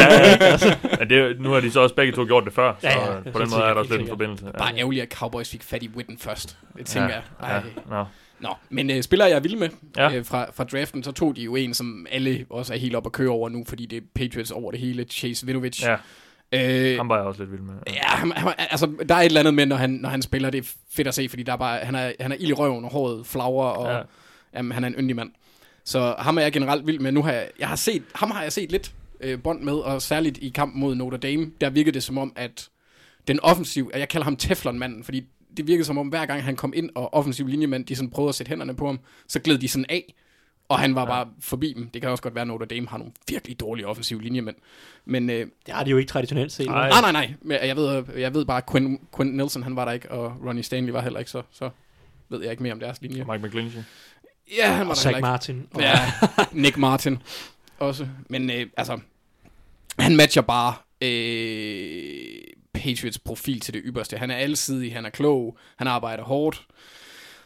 Ja. 0.00 0.14
ja, 0.22 0.58
ja. 0.66 0.96
Men 0.98 1.10
det, 1.10 1.40
nu 1.40 1.50
har 1.50 1.60
de 1.60 1.70
så 1.70 1.80
også 1.80 1.94
begge 1.94 2.12
to 2.12 2.24
gjort 2.24 2.44
det 2.44 2.52
før, 2.52 2.74
så 2.80 2.86
Ja, 2.88 3.00
ja, 3.04 3.18
øh, 3.18 3.24
det 3.24 3.32
på 3.32 3.38
er 3.38 3.42
den 3.42 3.50
måde 3.54 3.62
er 3.62 3.68
der 3.68 3.74
også 3.74 3.90
lidt 3.90 4.02
en 4.02 4.08
forbindelse. 4.08 4.46
Ja. 4.46 4.58
Bare 4.58 4.78
ærgerligt, 4.78 5.02
at 5.02 5.12
Cowboys 5.18 5.50
fik 5.50 5.62
fat 5.62 5.82
i 5.82 5.90
Witten 5.96 6.18
først. 6.18 6.56
Det 6.78 6.86
tænker 6.86 7.08
Ja, 7.08 7.14
jeg. 7.14 7.22
Ej. 7.50 7.54
Ja, 7.54 7.60
nå. 7.96 8.04
Nå, 8.40 8.54
men 8.70 8.90
øh, 8.90 9.02
spillere 9.02 9.28
jeg 9.28 9.36
er 9.36 9.40
vild 9.40 9.56
med 9.56 9.68
Ja. 9.96 10.14
øh, 10.16 10.24
fra, 10.24 10.50
fra 10.54 10.64
draften, 10.64 11.02
så 11.02 11.12
tog 11.12 11.36
de 11.36 11.42
jo 11.42 11.56
en, 11.56 11.74
som 11.74 12.06
alle 12.10 12.46
også 12.50 12.74
er 12.74 12.78
helt 12.78 12.94
op 12.94 13.06
at 13.06 13.12
køre 13.12 13.28
over 13.28 13.48
nu, 13.48 13.64
fordi 13.68 13.86
det 13.86 13.96
er 13.96 14.00
Patriots 14.14 14.50
over 14.50 14.70
det 14.70 14.80
hele, 14.80 15.04
Chase 15.04 15.46
Vinovich. 15.46 15.82
Ja, 15.84 15.96
øh, 16.92 16.96
ham 16.96 17.08
var 17.08 17.16
jeg 17.16 17.24
også 17.26 17.40
lidt 17.42 17.52
vild 17.52 17.60
med. 17.60 17.74
Ja, 17.86 18.06
han, 18.08 18.32
han, 18.32 18.52
altså, 18.58 18.90
der 19.08 19.14
er 19.14 19.18
et 19.20 19.24
eller 19.26 19.40
andet 19.40 19.54
med, 19.54 19.66
når 19.66 19.76
han, 19.76 19.90
når 19.90 20.08
han 20.08 20.22
spiller, 20.22 20.50
det 20.50 20.58
er 20.64 20.70
fedt 20.92 21.08
at 21.08 21.14
se, 21.14 21.28
fordi 21.28 21.42
der 21.42 21.52
er 21.52 21.56
bare, 21.56 21.78
han, 21.78 21.94
er, 21.94 22.12
han 22.20 22.32
er 22.32 22.36
ild 22.40 22.48
i 22.50 22.52
røven, 22.52 22.84
og 22.84 22.90
håret 22.90 23.26
flagrer, 23.26 23.68
og 23.68 23.86
Ja. 23.90 23.96
ja. 23.96 24.02
jamen, 24.56 24.72
han 24.72 24.84
er 24.84 24.88
en 24.88 24.94
yndig 24.98 25.16
mand. 25.16 25.30
Så 25.84 26.14
ham 26.18 26.36
er 26.38 26.42
jeg 26.42 26.52
generelt 26.52 26.86
vild 26.86 26.98
med. 26.98 27.12
Nu 27.12 27.22
har 27.22 27.32
jeg, 27.32 27.48
jeg 27.58 27.68
har 27.68 27.76
set, 27.76 28.02
ham 28.14 28.30
har 28.30 28.42
jeg 28.42 28.52
set 28.52 28.70
lidt 28.72 28.92
øh, 29.20 29.42
bånd 29.42 29.60
med, 29.62 29.72
og 29.72 30.02
særligt 30.02 30.38
i 30.38 30.48
kampen 30.48 30.80
mod 30.80 30.94
Notre 30.94 31.18
Dame, 31.18 31.50
der 31.60 31.70
virkede 31.70 31.94
det 31.94 32.02
som 32.02 32.18
om, 32.18 32.32
at 32.36 32.68
den 33.28 33.40
offensiv, 33.40 33.90
jeg 33.96 34.08
kalder 34.08 34.24
ham 34.24 34.36
Teflon-manden, 34.36 35.04
fordi 35.04 35.24
det 35.60 35.68
virkede 35.68 35.84
som 35.84 35.98
om, 35.98 36.08
hver 36.08 36.26
gang 36.26 36.42
han 36.44 36.56
kom 36.56 36.72
ind, 36.76 36.90
og 36.94 37.14
offensiv 37.14 37.46
linjemand, 37.46 37.84
de 37.86 37.96
sådan 37.96 38.10
prøvede 38.10 38.28
at 38.28 38.34
sætte 38.34 38.50
hænderne 38.50 38.76
på 38.76 38.86
ham, 38.86 39.00
så 39.28 39.40
gled 39.40 39.58
de 39.58 39.68
sådan 39.68 39.86
af, 39.88 40.14
og 40.68 40.78
han 40.78 40.94
var 40.94 41.00
Ja. 41.00 41.06
bare 41.06 41.28
forbi 41.40 41.72
dem. 41.76 41.88
Det 41.88 42.02
kan 42.02 42.10
også 42.10 42.22
godt 42.22 42.34
være, 42.34 42.42
at 42.42 42.48
Notre 42.48 42.66
Dame 42.66 42.88
har 42.88 42.98
nogle 42.98 43.12
virkelig 43.28 43.60
dårlige 43.60 43.86
offensive 43.86 44.22
linjemænd. 44.22 44.56
Men 45.04 45.30
øh, 45.30 45.46
Det 45.66 45.74
har 45.74 45.84
de 45.84 45.90
jo 45.90 45.96
ikke 45.96 46.08
traditionelt 46.08 46.52
set. 46.52 46.66
Nej. 46.66 46.88
Nej, 46.88 47.00
nej, 47.00 47.12
nej. 47.12 47.34
Men 47.42 47.58
Jeg 47.62 47.76
ved, 47.76 48.04
jeg 48.16 48.34
ved 48.34 48.44
bare, 48.44 48.62
Quinn, 48.70 49.00
Quinn 49.16 49.36
Nelson, 49.36 49.62
han 49.62 49.76
var 49.76 49.84
der 49.84 49.92
ikke, 49.92 50.10
og 50.10 50.36
Ronnie 50.46 50.62
Stanley 50.62 50.92
var 50.92 51.00
heller 51.02 51.18
ikke 51.18 51.30
så. 51.30 51.42
så. 51.52 51.70
ved 52.28 52.42
jeg 52.42 52.50
ikke 52.50 52.62
mere 52.62 52.72
om 52.72 52.80
deres 52.80 53.02
linje. 53.02 53.24
Mike 53.32 53.46
McGlinchey. 53.46 53.80
Ja, 54.58 54.72
han 54.72 54.86
var 54.86 54.90
Og 54.92 54.96
der 54.96 55.02
Zach. 55.02 55.20
Martin. 55.20 55.66
Og, 55.74 55.80
Ja, 55.80 55.98
Nick 56.52 56.76
Martin 56.76 57.18
også. 57.78 58.08
Men 58.28 58.50
øh, 58.50 58.66
altså, 58.76 58.98
han 59.98 60.16
matcher 60.16 60.42
bare 60.42 60.74
øh, 61.00 62.40
Patriots 62.80 63.18
profil 63.18 63.60
til 63.60 63.74
det 63.74 63.82
ypperste. 63.84 64.16
Han 64.16 64.30
er 64.30 64.36
alsidig, 64.36 64.92
han 64.92 65.06
er 65.06 65.10
klog, 65.10 65.58
han 65.76 65.86
arbejder 65.86 66.22
hårdt. 66.22 66.62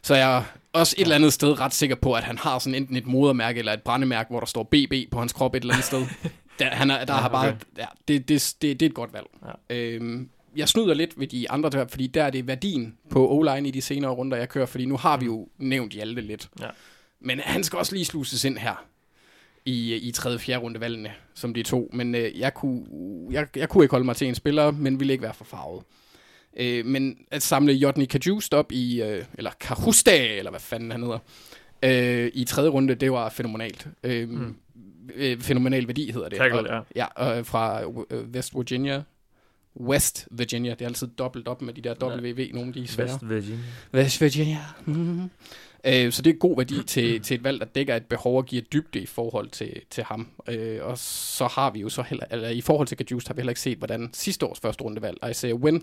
Så 0.02 0.15
jeg 0.15 0.36
er 0.39 0.43
også 0.73 0.94
et 0.98 1.02
eller 1.02 1.15
andet 1.15 1.32
sted 1.32 1.61
ret 1.61 1.74
sikker 1.74 1.97
på, 1.97 2.12
at 2.12 2.24
han 2.24 2.39
har 2.39 2.59
sådan 2.59 2.74
enten 2.74 2.97
et 2.97 3.06
modermærke 3.06 3.59
eller 3.59 3.73
et 3.73 3.82
brændemærke, 3.82 4.31
hvor 4.31 4.39
der 4.40 4.47
står 4.47 4.62
BB 4.62 5.11
på 5.11 5.19
hans 5.19 5.32
krop 5.32 5.55
et 5.55 5.61
eller 5.61 5.74
andet 5.74 5.86
sted. 5.86 6.06
Der, 6.59 6.70
han 6.70 6.90
er, 6.90 7.05
der 7.05 7.15
Ja, 7.15 7.20
har 7.20 7.28
bare, 7.28 7.48
okay. 7.48 7.59
ja, 7.78 7.86
det, 8.09 8.28
det, 8.28 8.55
det, 8.62 8.81
det 8.81 8.86
er 8.86 8.90
et 8.90 8.94
godt 8.94 9.12
valg. 9.12 9.27
Ja. 9.70 9.74
Øhm, 9.77 10.28
jeg 10.56 10.69
snyder 10.69 10.94
lidt 10.94 11.19
ved 11.20 11.27
de 11.27 11.51
andre 11.51 11.70
der, 11.70 11.86
fordi 11.86 12.06
der 12.06 12.24
er 12.24 12.31
det 12.31 12.47
værdien 12.47 12.94
på 13.11 13.28
O-line 13.31 13.69
i 13.69 13.70
de 13.70 13.81
senere 13.82 14.11
runder, 14.11 14.36
jeg 14.36 14.48
kører, 14.48 14.66
fordi 14.66 14.85
nu 14.85 14.97
har 14.97 15.16
vi 15.16 15.24
jo 15.27 15.48
nævnt 15.59 15.93
Hjalte 15.93 16.20
lidt. 16.23 16.48
Ja. 16.61 16.66
Men 17.20 17.40
han 17.44 17.65
skal 17.65 17.78
også 17.78 17.93
lige 17.94 18.05
sluses 18.05 18.44
ind 18.44 18.59
her 18.59 18.85
i, 19.66 19.95
i 19.95 20.11
tredje 20.11 20.36
og 20.36 20.41
fjerde 20.41 20.62
runde 20.62 20.81
valgene, 20.81 21.12
som 21.35 21.55
de 21.55 21.62
to. 21.62 21.91
Men 21.93 22.15
øh, 22.15 22.39
jeg, 22.39 22.55
kunne, 22.55 22.85
jeg, 23.31 23.47
jeg 23.57 23.69
kunne 23.69 23.85
ikke 23.85 23.93
holde 23.93 24.05
mig 24.07 24.16
til 24.16 24.28
en 24.28 24.35
spiller, 24.35 24.70
men 24.70 25.01
ville 25.01 25.12
ikke 25.12 25.23
være 25.23 25.35
for 25.35 25.45
farvet. 25.45 25.82
Øh, 26.57 26.86
men 26.86 27.16
at 27.31 27.43
samle 27.43 27.73
Jotny 27.73 28.05
Kajust 28.07 28.55
op 28.55 28.73
i, 28.73 29.03
øh, 29.03 29.24
eller 29.35 29.51
Kahusta, 29.61 30.27
eller 30.36 30.51
hvad 30.51 30.61
fanden 30.61 30.91
han 30.91 31.03
hedder, 31.03 31.19
øh, 31.85 32.31
i 32.35 32.45
tredje 32.45 32.70
runde, 32.70 32.95
det 32.95 33.12
var 33.12 33.28
fænomenalt. 33.28 33.86
Øh, 34.05 34.28
mm. 34.28 34.55
øh, 35.15 35.41
fænomenal 35.41 35.86
værdi 35.89 36.11
hedder 36.12 36.28
det. 36.28 36.39
Tackle, 36.39 36.70
Og- 36.70 36.86
Ja, 36.97 37.39
øh, 37.39 37.45
fra 37.45 37.82
øh, 38.11 38.24
West 38.35 38.55
Virginia. 38.57 39.03
West 39.81 40.28
Virginia. 40.31 40.70
Det 40.70 40.81
er 40.82 40.86
altid 40.86 41.07
dobbelt 41.07 41.49
op 41.49 41.62
med 41.62 41.74
de 41.74 41.81
der 41.81 41.95
WV, 42.19 42.51
nogle 42.55 42.69
af 42.69 42.74
de 42.74 42.82
er 42.82 42.86
svære. 42.86 43.09
West 43.09 43.28
Virginia. 43.28 43.59
West 43.95 44.20
Virginia. 44.20 44.59
Mm-hmm. 44.85 45.31
Øh, 45.86 46.12
så 46.12 46.23
det 46.23 46.35
er 46.35 46.39
god 46.39 46.56
værdi 46.56 46.82
til, 46.86 47.20
til 47.20 47.35
et 47.35 47.44
valg, 47.44 47.61
der 47.61 47.66
dækker 47.66 47.97
et 47.97 48.06
behov 48.06 48.36
og 48.36 48.47
giver 48.47 48.62
dybde 48.62 49.01
i 49.01 49.06
forhold 49.06 49.48
til, 49.51 49.81
til 49.90 50.05
ham. 50.05 50.28
Øh, 50.48 50.78
og 50.82 50.98
så 50.98 51.47
har 51.47 51.70
vi 51.70 51.81
jo 51.81 51.89
så 51.89 52.02
heller, 52.02 52.27
eller 52.31 52.48
i 52.48 52.61
forhold 52.61 52.89
til 52.89 52.97
Kajust 52.97 53.28
har 53.28 53.35
vi 53.35 53.40
heller 53.40 53.51
ikke 53.51 53.61
set, 53.61 53.78
hvordan 53.78 54.11
sidste 54.12 54.47
års 54.47 54.61
første 54.61 54.85
rundevalg, 54.85 55.19
Isaiah 55.31 55.56
Wynn, 55.56 55.82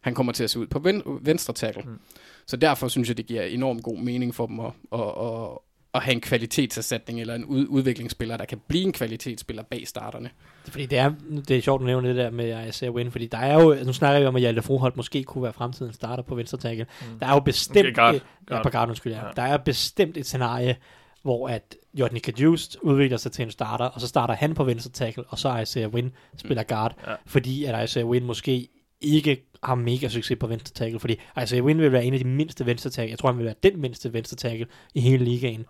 han 0.00 0.14
kommer 0.14 0.32
til 0.32 0.44
at 0.44 0.50
se 0.50 0.58
ud 0.58 0.66
på 0.66 0.78
ven, 0.78 1.02
venstre 1.20 1.54
tackle. 1.54 1.82
Mm. 1.82 1.98
Så 2.46 2.56
derfor 2.56 2.88
synes 2.88 3.08
jeg, 3.08 3.16
det 3.16 3.26
giver 3.26 3.42
enormt 3.42 3.82
god 3.82 3.98
mening 3.98 4.34
for 4.34 4.46
dem 4.46 4.60
at, 4.60 4.72
at, 4.92 5.00
at, 5.00 5.58
at 5.98 6.04
have 6.04 6.12
en 6.14 6.20
kvalitetserstatning 6.20 7.20
eller 7.20 7.34
en 7.34 7.44
ud, 7.44 7.66
udviklingsspiller, 7.68 8.36
der 8.36 8.44
kan 8.44 8.60
blive 8.68 8.84
en 8.84 8.92
kvalitetsspiller 8.92 9.62
bag 9.62 9.88
starterne. 9.88 10.30
Fordi 10.68 10.86
det 10.86 10.98
er, 10.98 11.12
det 11.48 11.56
er 11.56 11.60
sjovt 11.62 11.82
at 11.82 11.86
nævne 11.86 12.08
det 12.08 12.16
der 12.16 12.30
med 12.30 12.68
Isaiah 12.68 12.92
Wynn, 12.94 13.10
fordi 13.10 13.26
der 13.26 13.38
er 13.38 13.62
jo, 13.62 13.76
nu 13.84 13.92
snakker 13.92 14.20
vi 14.20 14.26
om, 14.26 14.36
at 14.36 14.40
Hjalte 14.42 14.62
Froholt 14.62 14.96
måske 14.96 15.24
kunne 15.24 15.42
være 15.44 15.52
fremtidens 15.52 15.94
starter 15.94 16.22
på 16.22 16.34
venstre 16.34 16.58
tackle. 16.58 16.86
Mm. 17.12 17.18
Der 17.18 17.26
er 17.26 17.32
jo 17.34 17.40
bestemt, 17.40 17.78
Okay, 17.86 17.94
guard. 17.94 18.14
et- 18.14 18.22
ja, 18.50 18.54
Guard. 18.54 18.62
på 18.64 18.70
guard, 18.70 18.88
undskyld, 18.88 19.12
ja. 19.12 19.18
Ja. 19.18 19.26
ja. 19.26 19.32
Der 19.36 19.42
er 19.42 19.56
bestemt 19.56 20.16
et 20.16 20.26
scenarie, 20.26 20.76
hvor 21.22 21.48
at 21.48 21.76
Jotny 21.94 22.18
Kajust 22.18 22.76
udvikler 22.82 23.16
sig 23.18 23.32
til 23.32 23.42
en 23.42 23.50
starter, 23.50 23.84
og 23.84 24.00
så 24.00 24.06
starter 24.08 24.34
han 24.34 24.54
på 24.54 24.64
venstre 24.64 24.90
tackle, 24.90 25.24
og 25.28 25.38
så 25.38 25.56
Isaiah 25.58 25.88
Wynn 25.94 26.12
spiller 26.36 26.62
guard, 26.62 26.94
Ja. 27.06 27.14
fordi 27.26 27.64
at 27.64 27.84
Isaiah 27.84 28.06
Wynn 28.06 28.24
måske 28.26 28.68
ikke 29.00 29.44
har 29.62 29.74
mega 29.74 30.08
succes 30.08 30.38
på 30.38 30.46
venstre 30.46 30.74
tackle, 30.74 31.00
fordi 31.00 31.20
Isaiah 31.42 31.64
Wynn 31.64 31.80
vil 31.80 31.92
være 31.92 32.04
en 32.04 32.12
af 32.12 32.18
de 32.18 32.24
mindste 32.28 32.66
venstre 32.66 32.90
tackle. 32.90 33.10
Jeg 33.10 33.18
tror, 33.18 33.28
han 33.28 33.38
vil 33.38 33.44
være 33.44 33.54
den 33.62 33.80
mindste 33.80 34.12
venstre 34.12 34.36
tackle 34.36 34.66
i 34.94 35.00
hele 35.00 35.24
ligaen. 35.24 35.66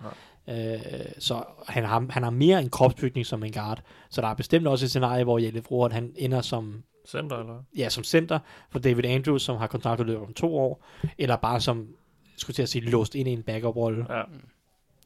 Ja. 0.47 0.75
Øh, 0.75 0.81
så 1.19 1.45
han 1.69 1.85
har, 1.85 2.07
han 2.11 2.23
har 2.23 2.31
mere 2.31 2.61
en 2.63 2.71
kropsbygning 2.71 3.27
som 3.27 3.45
en 3.45 3.53
guard. 3.53 3.83
Så 4.11 4.21
der 4.21 4.29
er 4.29 4.35
bestemt 4.35 4.67
også 4.67 4.85
et 4.85 4.91
scenarie, 4.91 5.25
hvor 5.25 5.39
Jelle 5.39 5.63
Froholt, 5.63 5.93
han 5.93 6.13
ender 6.17 6.41
som 6.41 6.83
Center, 7.09 7.37
eller? 7.37 7.63
ja, 7.77 7.89
som 7.89 8.05
center 8.05 8.39
for 8.71 8.79
David 8.79 9.05
Andrews, 9.05 9.43
som 9.43 9.57
har 9.57 9.67
kontrakt 9.67 10.07
løber 10.07 10.27
om 10.27 10.35
to 10.35 10.57
år, 10.57 10.87
eller 11.19 11.37
bare 11.37 11.61
som, 11.61 11.89
skulle 12.37 12.55
til 12.55 12.63
at 12.63 12.69
sige, 12.69 12.91
låst 12.91 13.15
ind 13.15 13.29
i 13.29 13.33
en 13.33 13.43
backup-rolle. 13.43 14.07
Ja. 14.15 14.23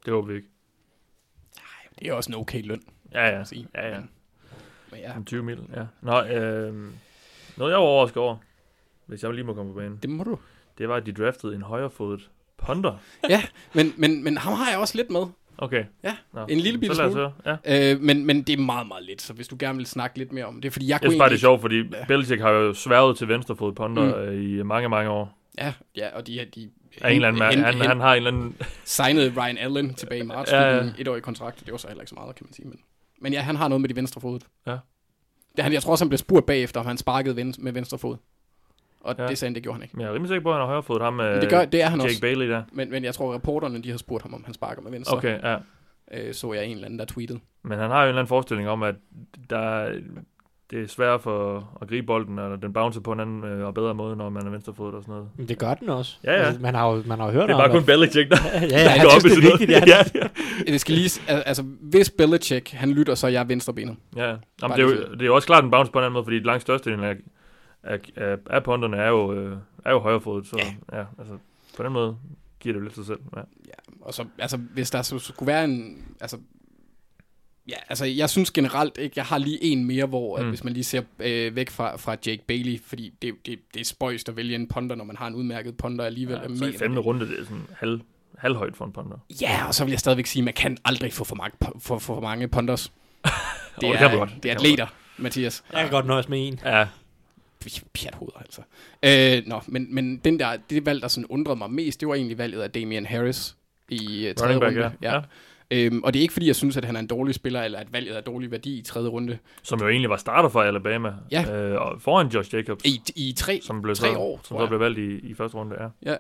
Det 0.05 0.13
håber 0.13 0.29
vi 0.29 0.35
ikke. 0.35 0.49
Det 1.99 2.09
er 2.09 2.13
også 2.13 2.31
en 2.31 2.35
okay 2.35 2.63
løn. 2.63 2.83
Ja, 3.13 3.39
ja. 3.39 3.45
sige. 3.45 3.69
Ja, 3.75 3.89
ja. 3.89 3.99
Men, 3.99 4.09
men 4.91 5.01
ja, 5.01 5.17
En 5.17 5.25
20 5.25 5.43
mil, 5.43 5.59
ja. 5.77 5.85
Nå, 6.01 6.25
øh, 6.25 6.93
noget 7.57 7.71
jeg 7.73 7.79
var 7.79 7.85
overrasket 7.87 8.17
over, 8.23 8.37
hvis 9.07 9.23
jeg 9.23 9.33
lige 9.35 9.45
må 9.45 9.55
komme 9.55 9.73
på 9.73 9.79
banen, 9.79 9.99
det 10.03 10.11
må 10.11 10.25
du. 10.25 10.39
det 10.79 10.89
var, 10.89 10.97
at 10.97 11.07
de 11.07 11.13
draftede 11.13 11.55
en 11.55 11.63
højrefodet 11.63 12.31
punter. 12.59 12.95
Men, 13.75 13.95
men, 13.97 14.25
men 14.25 14.37
ham 14.37 14.53
har 14.53 14.71
jeg 14.71 14.79
også 14.79 14.97
lidt 14.97 15.11
med. 15.11 15.23
Okay. 15.59 15.85
Ja, 16.05 16.17
Nå, 16.35 16.47
en 16.49 16.61
lille 16.61 16.79
bitte 16.81 16.97
smule. 16.97 17.33
Ja. 17.67 17.93
Øh, 17.95 18.01
men, 18.01 18.27
men 18.27 18.43
det 18.43 18.53
er 18.53 18.63
meget, 18.63 18.87
meget 18.89 19.05
lidt, 19.05 19.23
så 19.23 19.33
hvis 19.33 19.49
du 19.49 19.57
gerne 19.59 19.77
vil 19.77 19.87
snakke 19.87 20.19
lidt 20.19 20.33
mere 20.33 20.45
om 20.45 20.61
det, 20.61 20.73
fordi 20.73 20.89
jeg 20.89 20.99
Jeg 21.03 21.11
synes 21.11 21.19
bare, 21.21 21.29
det 21.29 21.35
er 21.35 21.39
sjovt, 21.39 21.61
fordi 21.61 21.77
Ja. 21.93 22.05
Belichick 22.09 22.41
har 22.41 22.51
jo 22.51 22.75
sværget 22.75 23.17
til 23.19 23.29
venstrefod 23.29 23.73
punter 23.73 24.25
Mm. 24.31 24.33
mm. 24.37 24.59
i 24.59 24.63
mange, 24.63 24.89
mange 24.89 25.11
år. 25.11 25.39
Ja, 25.59 25.73
ja, 25.97 26.17
og 26.17 26.27
de, 26.27 26.47
de, 26.55 26.71
Af 27.01 27.11
en 27.11 27.15
eller 27.15 27.29
anden, 27.29 27.43
hen- 27.43 27.65
han, 27.65 27.75
hen- 27.75 27.87
han 27.87 28.01
har 28.01 28.13
en 28.13 28.17
eller 28.17 28.31
anden... 28.31 28.57
signede 28.85 29.33
Ryan 29.37 29.59
Allen 29.59 29.95
tilbage 29.95 30.21
i 30.21 30.27
marts, 30.27 30.53
Ja, 30.53 30.63
ja, 30.63 30.77
ja. 30.77 30.85
ja. 30.85 30.91
et 30.99 31.09
år 31.09 31.17
i 31.17 31.21
kontrakt, 31.21 31.61
det 31.61 31.73
var 31.73 31.79
så 31.79 31.89
heller 31.89 32.03
ikke 32.03 32.09
så 32.11 32.15
meget, 32.15 32.35
kan 32.37 32.47
man 32.47 32.53
sige. 32.55 32.69
Men, 32.69 32.79
men 33.21 33.33
ja, 33.33 33.41
han 33.41 33.57
har 33.57 33.69
noget 33.69 33.81
med 33.81 33.89
de 33.89 33.97
venstre 33.97 34.21
fod. 34.21 34.41
Ja. 34.67 34.77
Han, 35.59 35.73
jeg 35.73 35.83
tror 35.83 35.91
også, 35.93 36.05
han 36.05 36.09
blev 36.09 36.19
spurgt 36.19 36.47
bagefter, 36.47 36.81
om 36.81 36.87
han 36.87 36.97
sparkede 36.99 37.37
ven, 37.37 37.55
med 37.59 37.73
venstre 37.73 37.99
fod. 37.99 38.17
Og 39.01 39.15
Ja. 39.19 39.27
det 39.27 39.39
sagde 39.39 39.49
han, 39.51 39.55
det 39.55 39.63
gjorde 39.63 39.75
han 39.77 39.83
ikke. 39.83 39.97
Men 39.97 40.01
jeg 40.03 40.09
er 40.11 40.15
rimelig 40.15 40.29
sikker 40.29 40.43
på, 40.43 40.49
at 40.49 40.55
han 40.55 40.61
har 40.61 40.67
højrefodet 40.67 41.03
ham 41.03 41.13
med 41.15 41.33
Men 41.33 41.41
det, 41.41 41.51
gør, 41.51 41.65
det 41.65 41.83
er 41.83 41.87
han 41.89 41.99
Jake 42.01 42.11
også. 42.11 42.21
Bailey 42.21 42.49
der. 42.49 42.63
Men, 42.73 42.91
men 42.91 43.05
jeg 43.05 43.15
tror, 43.15 43.35
reporterne 43.35 43.83
de 43.83 43.91
har 43.91 43.99
spurgt 43.99 44.23
ham, 44.23 44.35
om 44.35 44.45
han 44.45 44.55
sparker 44.55 44.83
med 44.83 44.91
venstre. 44.91 45.17
Okay, 45.17 45.41
ja. 45.43 45.57
Øh, 46.13 46.35
så 46.35 46.53
jeg 46.53 46.65
en 46.65 46.71
eller 46.73 46.85
anden, 46.85 46.99
der 46.99 47.05
tweetede. 47.05 47.41
Men 47.63 47.79
han 47.79 47.91
har 47.91 47.97
jo 47.99 48.03
en 48.03 48.09
eller 48.09 48.21
anden 48.21 48.29
forestilling 48.29 48.69
om, 48.69 48.83
at 48.83 48.95
der, 49.51 50.01
det 50.73 50.83
er 50.83 50.87
svært 50.89 51.21
for 51.21 51.69
at 51.83 51.89
gribe 51.89 52.07
bolden, 52.07 52.39
og 52.39 52.63
den 52.63 52.73
bouncer 52.73 53.01
på 53.01 53.13
en 53.13 53.21
anden 53.21 53.45
øh, 53.45 53.67
og 53.67 53.75
bedre 53.75 53.95
måde, 53.95 54.17
når 54.17 54.29
man 54.29 54.47
er 54.47 54.51
venstrefodet 54.51 54.95
og 54.95 55.03
sådan 55.03 55.13
noget. 55.13 55.29
Men 55.37 55.49
det 55.49 55.59
gør 55.59 55.75
den 55.75 55.89
også. 55.89 56.17
Ja, 56.25 56.33
ja. 56.33 56.39
Altså, 56.39 56.61
man, 56.63 56.75
har 56.75 56.93
jo, 56.93 57.03
man 57.07 57.19
har 57.19 57.27
jo 57.27 57.33
hørt 57.33 57.49
Det 57.49 57.55
er 57.55 57.59
bare 57.59 57.71
kun 57.71 57.85
Belichick, 57.85 58.31
der 58.31 58.37
ja, 58.45 58.61
ja, 58.61 58.69
der 58.69 58.77
ja, 58.79 58.85
går 58.85 58.95
jeg 58.95 59.07
op 59.07 59.21
synes, 59.21 59.37
i 59.37 59.41
det 59.41 59.45
er 59.45 59.51
sådan 59.51 59.59
vigtigt, 59.59 59.71
noget. 59.71 60.15
ja. 60.15 60.29
ja, 60.65 60.73
Det 60.73 60.81
skal 60.81 60.95
lige, 60.95 61.21
al- 61.29 61.43
altså, 61.47 61.63
hvis 61.81 62.11
Belichick, 62.11 62.71
han 62.71 62.91
lytter, 62.91 63.15
så 63.15 63.27
er 63.27 63.31
jeg 63.31 63.49
venstrebenet. 63.49 63.97
ja. 64.17 64.37
Jamen, 64.63 64.77
det, 64.77 64.79
er 64.79 64.83
jo, 64.83 65.13
det 65.13 65.23
er 65.23 65.27
jo 65.27 65.35
også 65.35 65.47
klart 65.47 65.65
en 65.65 65.71
bounce 65.71 65.93
på 65.93 65.99
en 65.99 66.05
anden 66.05 66.13
måde, 66.13 66.25
fordi 66.25 66.39
langt 66.39 66.63
størstedelen 66.63 67.05
af, 67.05 67.17
af, 67.83 67.99
af, 68.17 68.37
af 68.51 68.63
punterne 68.65 68.97
er 68.97 69.09
jo, 69.09 69.33
øh, 69.35 69.57
er 69.85 69.91
jo 69.91 69.99
højrefodet, 69.99 70.47
så 70.47 70.57
ja. 70.93 70.99
ja, 70.99 71.05
altså 71.19 71.35
på 71.77 71.83
den 71.83 71.93
måde 71.93 72.17
giver 72.61 72.73
det 72.73 72.81
jo 72.81 72.85
lidt 72.85 72.95
sig 72.95 73.07
selv. 73.07 73.19
Ja. 73.37 73.41
Og 74.01 74.15
så, 74.15 74.25
altså, 74.39 74.57
hvis 74.57 74.91
der 74.91 75.03
så 75.03 75.19
skulle 75.19 75.47
være 75.47 75.65
en, 75.65 76.05
altså, 76.21 76.37
ja, 77.69 77.77
altså, 77.89 78.05
jeg 78.05 78.31
synes 78.31 78.51
generelt 78.51 78.99
ikke, 78.99 79.15
jeg 79.17 79.25
har 79.25 79.39
lige 79.39 79.65
en 79.65 79.85
mere, 79.85 80.07
hvor, 80.07 80.37
mm. 80.37 80.43
Mm. 80.43 80.49
hvis 80.49 80.65
man 80.65 80.73
lige 80.73 80.85
ser 80.85 81.03
øh, 81.19 81.57
væk 81.57 81.71
fra, 81.71 81.97
fra 81.97 82.17
Jake 82.27 82.43
Bailey, 82.47 82.81
fordi 82.87 83.13
det, 83.23 83.35
det, 83.47 83.59
det 83.75 83.81
er 83.81 83.85
spøjst 83.85 84.29
at 84.29 84.37
vælge 84.37 84.55
en 84.55 84.69
punter, 84.69 84.97
når 84.97 85.05
man 85.05 85.17
har 85.17 85.27
en 85.27 85.35
udmærket 85.35 85.77
punter 85.77 86.05
alligevel. 86.05 86.41
Ja, 86.51 86.57
så 86.57 86.65
i 86.65 86.73
femte 86.73 86.97
det. 86.97 87.07
runde, 87.07 87.29
det 87.29 87.41
er 87.41 87.45
sådan 87.45 87.67
halv, 87.77 88.01
halvhøjt 88.39 88.77
for 88.77 88.85
en 88.85 88.93
punter. 88.93 89.17
Ja, 89.41 89.67
og 89.67 89.75
så 89.75 89.85
vil 89.85 89.91
jeg 89.91 90.01
stadigvæk 90.01 90.27
sige, 90.27 90.41
at 90.41 90.45
man 90.45 90.55
kan 90.55 90.79
aldrig 90.85 91.13
få 91.13 91.25
for 91.25 91.37
mange, 91.37 91.57
pu- 91.65 91.79
for, 91.81 91.99
for 91.99 92.21
mange 92.21 92.49
punters. 92.49 92.93
Det, 93.75 93.81
det 93.81 94.01
er, 94.01 94.09
man 94.09 94.19
godt. 94.19 94.31
det 94.31 94.37
er 94.37 94.41
Det 94.41 94.51
atleter, 94.51 94.87
Mathias. 95.17 95.65
Jeg 95.73 95.81
kan 95.83 95.91
godt 95.91 96.07
nøjes 96.07 96.29
med 96.29 96.49
en. 96.49 96.61
Ja, 96.65 96.87
pjathoveder, 97.95 98.39
altså. 98.39 98.61
Øh, 99.03 99.43
nå, 99.47 99.61
men, 99.67 99.95
men 99.95 100.17
den 100.17 100.39
der, 100.39 100.57
det 100.71 100.87
valg, 100.87 101.03
der 101.03 101.09
sådan 101.09 101.27
undrede 101.27 101.57
mig 101.57 101.71
mest, 101.71 102.01
det 102.01 102.09
var 102.09 102.15
egentlig 102.15 102.39
valget 102.39 102.63
af 102.63 102.71
Damian 102.71 103.07
Harris 103.07 103.57
i 103.89 104.29
uh, 104.29 104.35
tredje 104.35 104.57
runde. 104.57 104.93
ja. 105.03 105.15
ja. 105.15 105.21
Øhm, 105.73 106.03
og 106.05 106.13
det 106.13 106.21
er 106.21 106.23
ikke 106.23 106.33
fordi, 106.33 106.47
jeg 106.47 106.57
synes, 106.57 106.77
at 106.77 106.85
han 106.85 106.97
er 106.97 107.01
en 107.01 107.07
dårlig 107.07 107.35
spiller, 107.35 107.63
eller 107.63 107.79
at 107.79 107.93
valget 107.93 108.17
er 108.17 108.21
dårlig 108.21 108.51
værdi 108.51 108.79
i 108.79 108.83
tredje 108.83 109.09
runde. 109.09 109.39
Som 109.63 109.81
jo 109.81 109.89
egentlig 109.89 110.11
var 110.11 110.17
starter 110.17 110.49
for 110.49 110.61
Alabama. 110.63 111.13
Ja. 111.31 111.55
Øh, 111.55 111.81
og 111.81 112.01
foran 112.03 112.29
Josh 112.29 112.55
Jacobs, 112.55 112.85
I, 112.85 113.01
i 113.17 113.33
tre, 113.37 113.61
som 113.63 113.83
blev 113.83 113.95
tre 113.95 114.13
så, 114.13 114.19
år, 114.19 114.41
som 114.45 114.59
så 114.59 114.67
blev 114.67 114.81
valgt 114.81 114.99
i, 114.99 115.31
i 115.31 115.35
første 115.35 115.57
runde. 115.57 115.77
Ja. 115.81 115.89
Ja, 116.13 116.17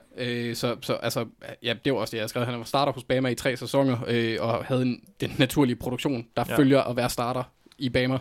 øh, 0.48 0.54
så, 0.56 0.76
så 0.80 0.92
altså, 0.92 1.26
ja, 1.62 1.74
det 1.84 1.92
var 1.92 1.98
også 1.98 2.16
det, 2.16 2.20
jeg 2.20 2.28
skrev. 2.28 2.44
Han 2.44 2.58
var 2.58 2.64
starter 2.64 2.92
hos 2.92 3.04
Bama 3.04 3.28
i 3.28 3.34
tre 3.34 3.56
sæsoner, 3.56 3.98
øh, 4.08 4.36
og 4.40 4.64
havde 4.64 4.82
en, 4.82 5.00
den 5.20 5.34
naturlige 5.38 5.76
produktion, 5.76 6.26
der 6.36 6.44
Ja. 6.48 6.56
følger 6.56 6.80
at 6.80 6.96
være 6.96 7.10
starter 7.10 7.42
i 7.78 7.88
Bama. 7.88 8.18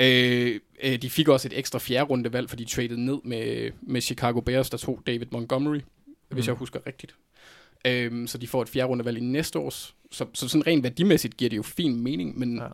Øh, 0.00 0.60
øh, 0.84 0.96
de 1.02 1.10
fik 1.10 1.28
også 1.28 1.48
et 1.48 1.58
ekstra 1.58 1.78
fjerde 1.78 2.04
rundevalg, 2.04 2.48
for 2.48 2.56
de 2.56 2.64
traded 2.64 2.96
ned 2.96 3.18
med, 3.24 3.70
med 3.82 4.00
Chicago 4.00 4.40
Bears, 4.40 4.70
der 4.70 4.78
tog 4.78 5.02
David 5.06 5.26
Montgomery, 5.30 5.76
mm. 5.76 5.82
hvis 6.28 6.46
jeg 6.46 6.54
husker 6.54 6.80
rigtigt. 6.86 7.14
Øh, 7.86 8.28
så 8.28 8.38
de 8.38 8.46
får 8.46 8.62
et 8.62 8.68
fjerde 8.68 8.88
rundevalg 8.88 9.18
i 9.18 9.20
næste 9.20 9.58
års. 9.58 9.94
Så, 10.10 10.24
så 10.34 10.48
sådan 10.48 10.66
rent 10.66 10.82
værdimæssigt 10.82 11.36
giver 11.36 11.48
det 11.48 11.56
jo 11.56 11.62
fin 11.62 12.00
mening, 12.00 12.38
men, 12.38 12.56
Ja. 12.58 12.66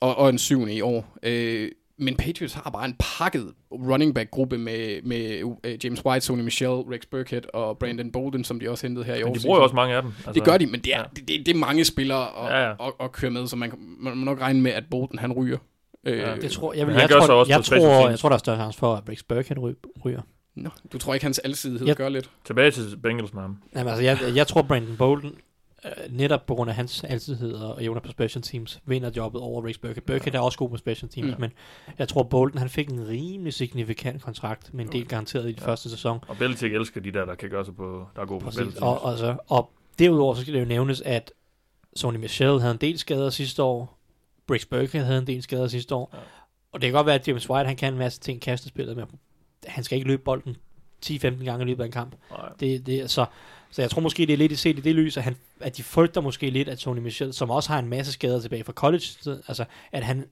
og, 0.00 0.16
og 0.16 0.28
en 0.28 0.38
syvende 0.38 0.74
i 0.74 0.80
år. 0.80 1.18
Øh, 1.22 1.68
men 1.98 2.16
Patriots 2.16 2.54
har 2.54 2.70
bare 2.70 2.84
en 2.84 2.96
pakket 3.18 3.52
running 3.72 4.14
back 4.14 4.30
gruppe 4.30 4.58
med, 4.58 5.02
med 5.02 5.42
uh, 5.44 5.56
James 5.84 6.04
White, 6.04 6.26
Sony 6.26 6.40
Michel, 6.42 6.68
Rex 6.68 7.00
Burkhead 7.10 7.42
og 7.54 7.78
Brandon 7.78 8.12
Bolden, 8.12 8.44
som 8.44 8.60
de 8.60 8.70
også 8.70 8.86
hentede 8.86 9.04
her 9.04 9.14
i 9.14 9.22
år. 9.22 9.26
Men 9.28 9.34
de 9.34 9.40
bruger 9.44 9.58
jo 9.58 9.62
også 9.62 9.74
mange 9.74 9.94
af 9.94 10.02
dem. 10.02 10.10
Altså, 10.16 10.32
Det 10.32 10.44
gør 10.44 10.58
de, 10.58 10.66
men 10.66 10.80
det 10.80 10.94
er, 10.94 10.98
ja. 10.98 11.04
det, 11.16 11.28
det, 11.28 11.46
det 11.46 11.54
er 11.54 11.58
mange 11.58 11.84
spillere 11.84 12.26
at, 12.44 12.50
Ja, 12.56 12.68
ja. 12.68 12.86
At, 12.86 12.92
at 13.00 13.12
køre 13.12 13.30
med, 13.30 13.46
så 13.46 13.56
man, 13.56 13.72
man 14.00 14.16
må 14.16 14.24
nok 14.24 14.40
regne 14.40 14.60
med, 14.60 14.70
at 14.70 14.84
Bolden 14.90 15.18
han 15.18 15.32
ryger. 15.32 15.58
Øh, 16.06 16.18
Ja. 16.18 16.30
ja. 16.30 16.36
Det 16.36 16.50
tror, 16.50 16.72
jeg, 16.74 16.86
vil, 16.86 16.94
jeg, 16.94 17.08
tror, 17.10 17.16
også 17.34 17.52
jeg, 17.52 17.64
tror, 17.64 18.08
jeg 18.08 18.18
tror, 18.18 18.28
der 18.28 18.34
er 18.36 18.38
større 18.38 18.56
chance 18.56 18.78
for, 18.78 18.94
at 18.94 19.08
Rex 19.08 19.22
Burkhead 19.28 19.58
ry- 19.58 20.00
ryger. 20.04 20.20
Nå, 20.54 20.70
du 20.92 20.98
tror 20.98 21.14
ikke, 21.14 21.24
hans 21.24 21.38
alsidighed 21.38 21.86
Jeg- 21.86 21.96
gør 21.96 22.08
lidt? 22.08 22.30
Tilbage 22.44 22.70
til 22.70 22.96
Bengals 23.02 23.34
med 23.34 23.42
ham. 23.42 23.58
Jamen, 23.74 23.88
altså, 23.92 24.04
jeg, 24.04 24.18
jeg 24.36 24.46
tror, 24.46 24.62
Brandon 24.62 24.96
Bolden 24.96 25.34
øh, 25.84 25.90
netop 26.18 26.46
på 26.46 26.54
grund 26.54 26.70
af 26.70 26.76
hans 26.76 27.04
altidhed 27.04 27.52
og 27.54 27.84
evner 27.84 28.00
på 28.00 28.10
special 28.10 28.42
teams, 28.42 28.80
vinder 28.84 29.10
jobbet 29.16 29.40
over 29.40 29.66
Rex 29.66 29.78
Burkhead. 29.78 30.02
Burkhead 30.06 30.34
er 30.34 30.40
også 30.40 30.58
god 30.58 30.70
på 30.70 30.76
special 30.76 31.10
teams, 31.10 31.26
Ja. 31.26 31.32
ja. 31.32 31.38
men 31.38 31.50
jeg 31.98 32.08
tror, 32.08 32.22
Bolton 32.22 32.58
han 32.58 32.68
fik 32.68 32.88
en 32.88 33.08
rimelig 33.08 33.52
signifikant 33.54 34.22
kontrakt 34.22 34.74
med 34.74 34.84
en 34.84 34.92
del 34.92 35.08
garanteret 35.08 35.48
i 35.48 35.52
den 35.52 35.58
Ja. 35.60 35.66
første 35.66 35.90
sæson. 35.90 36.18
Og 36.28 36.36
Belichick 36.36 36.74
elsker 36.74 37.00
de 37.00 37.12
der, 37.12 37.24
der 37.24 37.34
kan 37.34 37.50
gøre 37.50 37.64
sig 37.64 37.76
på, 37.76 38.06
der 38.16 38.22
er 38.22 38.26
gode 38.26 38.40
på 38.40 38.44
Præcis. 38.44 38.58
Belichick. 38.58 38.82
Og, 38.82 39.02
og, 39.02 39.18
så, 39.18 39.36
og 39.48 39.70
derudover 39.98 40.34
så 40.34 40.40
skal 40.40 40.54
det 40.54 40.60
jo 40.60 40.64
nævnes, 40.64 41.00
at 41.00 41.32
Sony 41.96 42.16
Michel 42.16 42.60
havde 42.60 42.72
en 42.72 42.80
del 42.80 42.98
skader 42.98 43.30
sidste 43.30 43.62
år. 43.62 43.98
Briggs 44.46 44.66
Burkhead 44.66 45.04
havde 45.04 45.18
en 45.18 45.26
del 45.26 45.42
skader 45.42 45.68
sidste 45.68 45.94
år. 45.94 46.10
Ja. 46.12 46.18
Og 46.72 46.80
det 46.82 46.86
kan 46.86 46.92
godt 46.92 47.06
være, 47.06 47.14
at 47.14 47.28
James 47.28 47.50
White 47.50 47.66
han 47.66 47.76
kan 47.76 47.92
en 47.92 47.98
masse 47.98 48.20
ting 48.20 48.40
kastespillet, 48.40 48.96
men 48.96 49.06
han 49.66 49.84
skal 49.84 49.96
ikke 49.96 50.08
løbe 50.08 50.22
bolden 50.22 50.56
10-15 51.06 51.44
gange 51.44 51.62
i 51.62 51.64
løbet 51.66 51.82
af 51.82 51.86
en 51.86 51.92
kamp. 51.92 52.14
Nej. 52.30 52.48
Det, 52.60 52.86
det, 52.86 53.10
så, 53.10 53.26
så 53.70 53.82
jeg 53.82 53.90
tror 53.90 54.00
måske, 54.02 54.26
det 54.26 54.32
er 54.32 54.36
lidt 54.36 54.58
set 54.58 54.78
i 54.78 54.80
det 54.80 54.94
lys, 54.94 55.16
at, 55.16 55.22
han, 55.22 55.36
at 55.60 55.76
de 55.76 55.82
frygter 55.82 56.20
måske 56.20 56.50
lidt, 56.50 56.68
at 56.68 56.78
Tony 56.78 56.98
Michel, 56.98 57.32
som 57.32 57.50
også 57.50 57.68
har 57.72 57.78
en 57.78 57.88
masse 57.88 58.12
skader 58.12 58.40
tilbage 58.40 58.64
fra 58.64 58.72
college, 58.72 59.04
altså 59.26 59.64
at 59.92 60.02
han 60.04 60.24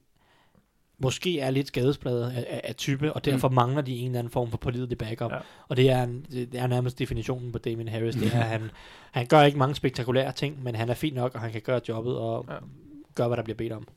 måske 0.97 1.39
er 1.39 1.49
lidt 1.51 1.67
skadespladet 1.67 2.31
af, 2.31 2.45
af, 2.49 2.61
af 2.63 2.75
type, 2.75 3.13
og 3.13 3.25
derfor 3.25 3.47
mm. 3.49 3.55
mangler 3.55 3.81
de 3.81 3.95
en 3.97 4.05
eller 4.05 4.19
anden 4.19 4.31
form 4.31 4.49
for 4.49 4.57
pålidelig 4.57 4.97
backup. 4.97 5.31
Ja. 5.31 5.37
Og 5.67 5.77
det 5.77 5.89
er, 5.89 6.03
en- 6.03 6.25
det 6.31 6.55
er 6.55 6.67
nærmest 6.67 6.99
definitionen 6.99 7.51
på 7.51 7.57
Damien 7.57 7.87
Harris. 7.87 8.15
Det 8.15 8.33
er, 8.33 8.39
at 8.39 8.49
han, 8.59 8.71
han 9.11 9.27
gør 9.27 9.41
ikke 9.43 9.57
mange 9.57 9.75
spektakulære 9.75 10.31
ting, 10.31 10.63
men 10.63 10.75
han 10.75 10.89
er 10.89 10.93
fin 10.93 11.13
nok, 11.13 11.35
og 11.35 11.41
han 11.41 11.51
kan 11.51 11.61
gøre 11.61 11.81
jobbet 11.89 12.17
og 12.17 12.45
Ja. 12.49 12.55
gøre, 13.15 13.27
hvad 13.27 13.37
der 13.37 13.43
bliver 13.43 13.57
bedt 13.57 13.71
om. 13.73 13.87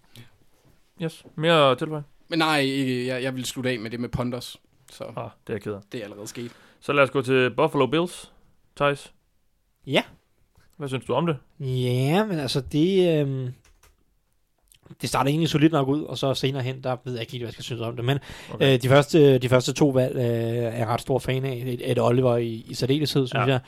Yes. 1.02 1.24
Mere 1.34 1.76
tilføj? 1.76 2.00
Men 2.28 2.38
nej, 2.38 2.60
ikke, 2.60 3.06
jeg, 3.06 3.22
jeg 3.22 3.34
vil 3.34 3.44
slutte 3.44 3.70
af 3.70 3.78
med 3.78 3.90
det 3.90 4.00
med 4.00 4.08
Ponders. 4.08 4.56
Så 4.92 5.04
Ah, 5.04 5.28
det 5.46 5.52
er 5.52 5.54
jeg 5.54 5.62
ked 5.62 5.72
af. 5.72 5.80
det 5.92 6.00
er 6.00 6.04
allerede 6.04 6.26
sket. 6.26 6.52
Så 6.80 6.92
lad 6.92 7.02
os 7.04 7.10
gå 7.10 7.22
til 7.22 7.50
Buffalo 7.50 7.86
Bills. 7.86 8.32
Thijs, 8.76 9.12
Ja. 9.86 10.02
hvad 10.76 10.88
synes 10.88 11.04
du 11.04 11.12
om 11.14 11.26
det? 11.26 11.36
Ja, 11.60 12.24
men 12.24 12.38
altså 12.38 12.60
det... 12.60 13.18
Øhm, 13.20 13.52
det 15.00 15.08
starter 15.08 15.28
egentlig 15.30 15.48
solidt 15.48 15.72
nok 15.72 15.88
ud, 15.88 16.02
og 16.02 16.18
så 16.18 16.34
senere 16.34 16.62
hen, 16.62 16.82
der 16.84 16.96
ved 17.04 17.12
jeg 17.12 17.20
ikke 17.22 17.32
helt, 17.32 17.42
hvad 17.42 17.48
jeg 17.48 17.52
skal 17.52 17.64
synes 17.64 17.80
om 17.80 17.96
det. 17.96 18.04
Men 18.04 18.18
Okay. 18.54 18.74
øh, 18.74 18.82
de, 18.82 18.88
første, 18.88 19.38
de 19.38 19.48
første 19.48 19.72
to 19.72 19.88
valg 19.88 20.16
øh, 20.16 20.22
er 20.22 20.76
jeg 20.78 20.86
ret 20.86 21.00
stor 21.00 21.18
fan 21.18 21.44
af. 21.44 21.62
Et, 21.66 21.90
et 21.90 21.98
Oliver 22.02 22.36
i, 22.36 22.48
i 22.68 22.74
særdeleshed, 22.74 23.26
synes 23.26 23.46
ja. 23.46 23.52
jeg, 23.52 23.60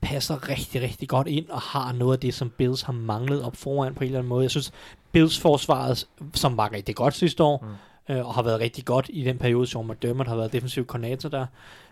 passer 0.00 0.48
rigtig, 0.48 0.82
rigtig 0.82 1.08
godt 1.08 1.26
ind, 1.28 1.48
og 1.48 1.60
har 1.60 1.92
noget 1.92 2.12
af 2.16 2.20
det, 2.20 2.34
som 2.34 2.50
Bills 2.50 2.82
har 2.82 2.92
manglet 2.92 3.42
op 3.42 3.56
foran 3.56 3.94
på 3.94 4.00
en 4.00 4.06
eller 4.06 4.18
anden 4.18 4.28
måde. 4.28 4.42
Jeg 4.42 4.50
synes, 4.50 4.72
Bills 5.12 5.38
forsvaret, 5.38 6.06
som 6.34 6.56
var 6.56 6.72
rigtig 6.72 6.96
godt 6.96 7.14
sidste 7.14 7.42
år, 7.42 7.64
Mm. 7.64 7.74
Øh, 8.08 8.26
og 8.26 8.34
har 8.34 8.42
været 8.42 8.60
rigtig 8.60 8.84
godt 8.84 9.06
i 9.12 9.24
den 9.24 9.38
periode, 9.38 9.66
som 9.66 9.86
McDermott 9.90 10.28
har 10.28 10.36
været 10.36 10.52
defensiv 10.52 10.86
koordinator 10.86 11.28
der, 11.28 11.46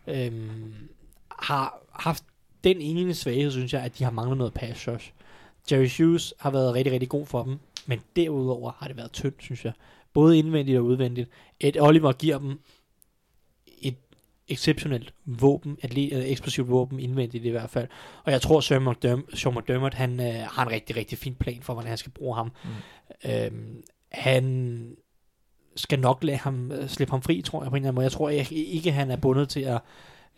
øh, 0.06 0.32
har 1.28 1.78
haft 1.92 2.24
den 2.64 2.80
ene 2.80 3.14
svaghed, 3.14 3.50
synes 3.50 3.72
jeg, 3.72 3.82
at 3.82 3.98
de 3.98 4.04
har 4.04 4.10
manglet 4.10 4.38
noget 4.38 4.54
pass 4.54 4.88
rush. 4.88 5.12
Jerry 5.72 5.88
Hughes 5.98 6.34
har 6.40 6.50
været 6.50 6.74
rigtig, 6.74 6.92
rigtig 6.92 7.08
god 7.08 7.26
for 7.26 7.42
dem, 7.42 7.58
men 7.86 8.00
derudover 8.16 8.72
har 8.78 8.88
det 8.88 8.96
været 8.96 9.12
tyndt, 9.12 9.42
synes 9.42 9.64
jeg. 9.64 9.72
Både 10.12 10.38
indvendigt 10.38 10.78
og 10.78 10.84
udvendigt. 10.84 11.30
Et 11.60 11.80
Oliver 11.80 12.12
giver 12.12 12.38
dem 12.38 12.60
et 13.82 13.96
exceptionelt 14.48 15.14
våben, 15.24 15.78
et 15.82 15.94
le- 15.94 16.12
eller 16.12 16.26
eksplosivt 16.26 16.68
våben 16.68 17.00
indvendigt 17.00 17.44
i 17.44 17.48
hvert 17.48 17.70
fald. 17.70 17.88
Og 18.24 18.32
jeg 18.32 18.42
tror, 18.42 18.60
Sean 18.60 18.88
McDermott, 18.88 19.38
Sean 19.38 19.54
McDermott 19.54 19.94
han 19.94 20.20
øh, 20.20 20.46
har 20.48 20.62
en 20.66 20.70
rigtig, 20.70 20.96
rigtig 20.96 21.18
fin 21.18 21.34
plan 21.34 21.62
for, 21.62 21.72
hvordan 21.72 21.88
han 21.88 21.98
skal 21.98 22.12
bruge 22.12 22.36
ham. 22.36 22.52
Mm. 22.64 23.30
Øhm, 23.30 23.82
han 24.12 24.96
skal 25.76 26.00
nok 26.00 26.24
lade 26.24 26.38
ham 26.38 26.72
øh, 26.72 26.88
slippe 26.88 27.10
ham 27.10 27.22
fri, 27.22 27.42
tror 27.42 27.62
jeg 27.62 27.70
på 27.70 27.76
en 27.76 27.82
eller 27.82 27.88
anden 27.88 27.94
måde. 27.94 28.04
Jeg 28.04 28.12
tror 28.12 28.28
jeg, 28.28 28.52
ikke 28.52 28.92
han 28.92 29.10
er 29.10 29.16
bundet 29.16 29.48
til 29.48 29.60
at 29.60 29.80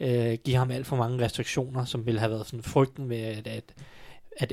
øh, 0.00 0.38
give 0.44 0.56
ham 0.56 0.70
alt 0.70 0.86
for 0.86 0.96
mange 0.96 1.24
restriktioner, 1.24 1.84
som 1.84 2.06
ville 2.06 2.20
have 2.20 2.30
været 2.30 2.46
sådan 2.46 2.62
frygten 2.62 3.08
ved 3.08 3.16
at, 3.16 3.46
at, 3.46 3.74
at 4.36 4.52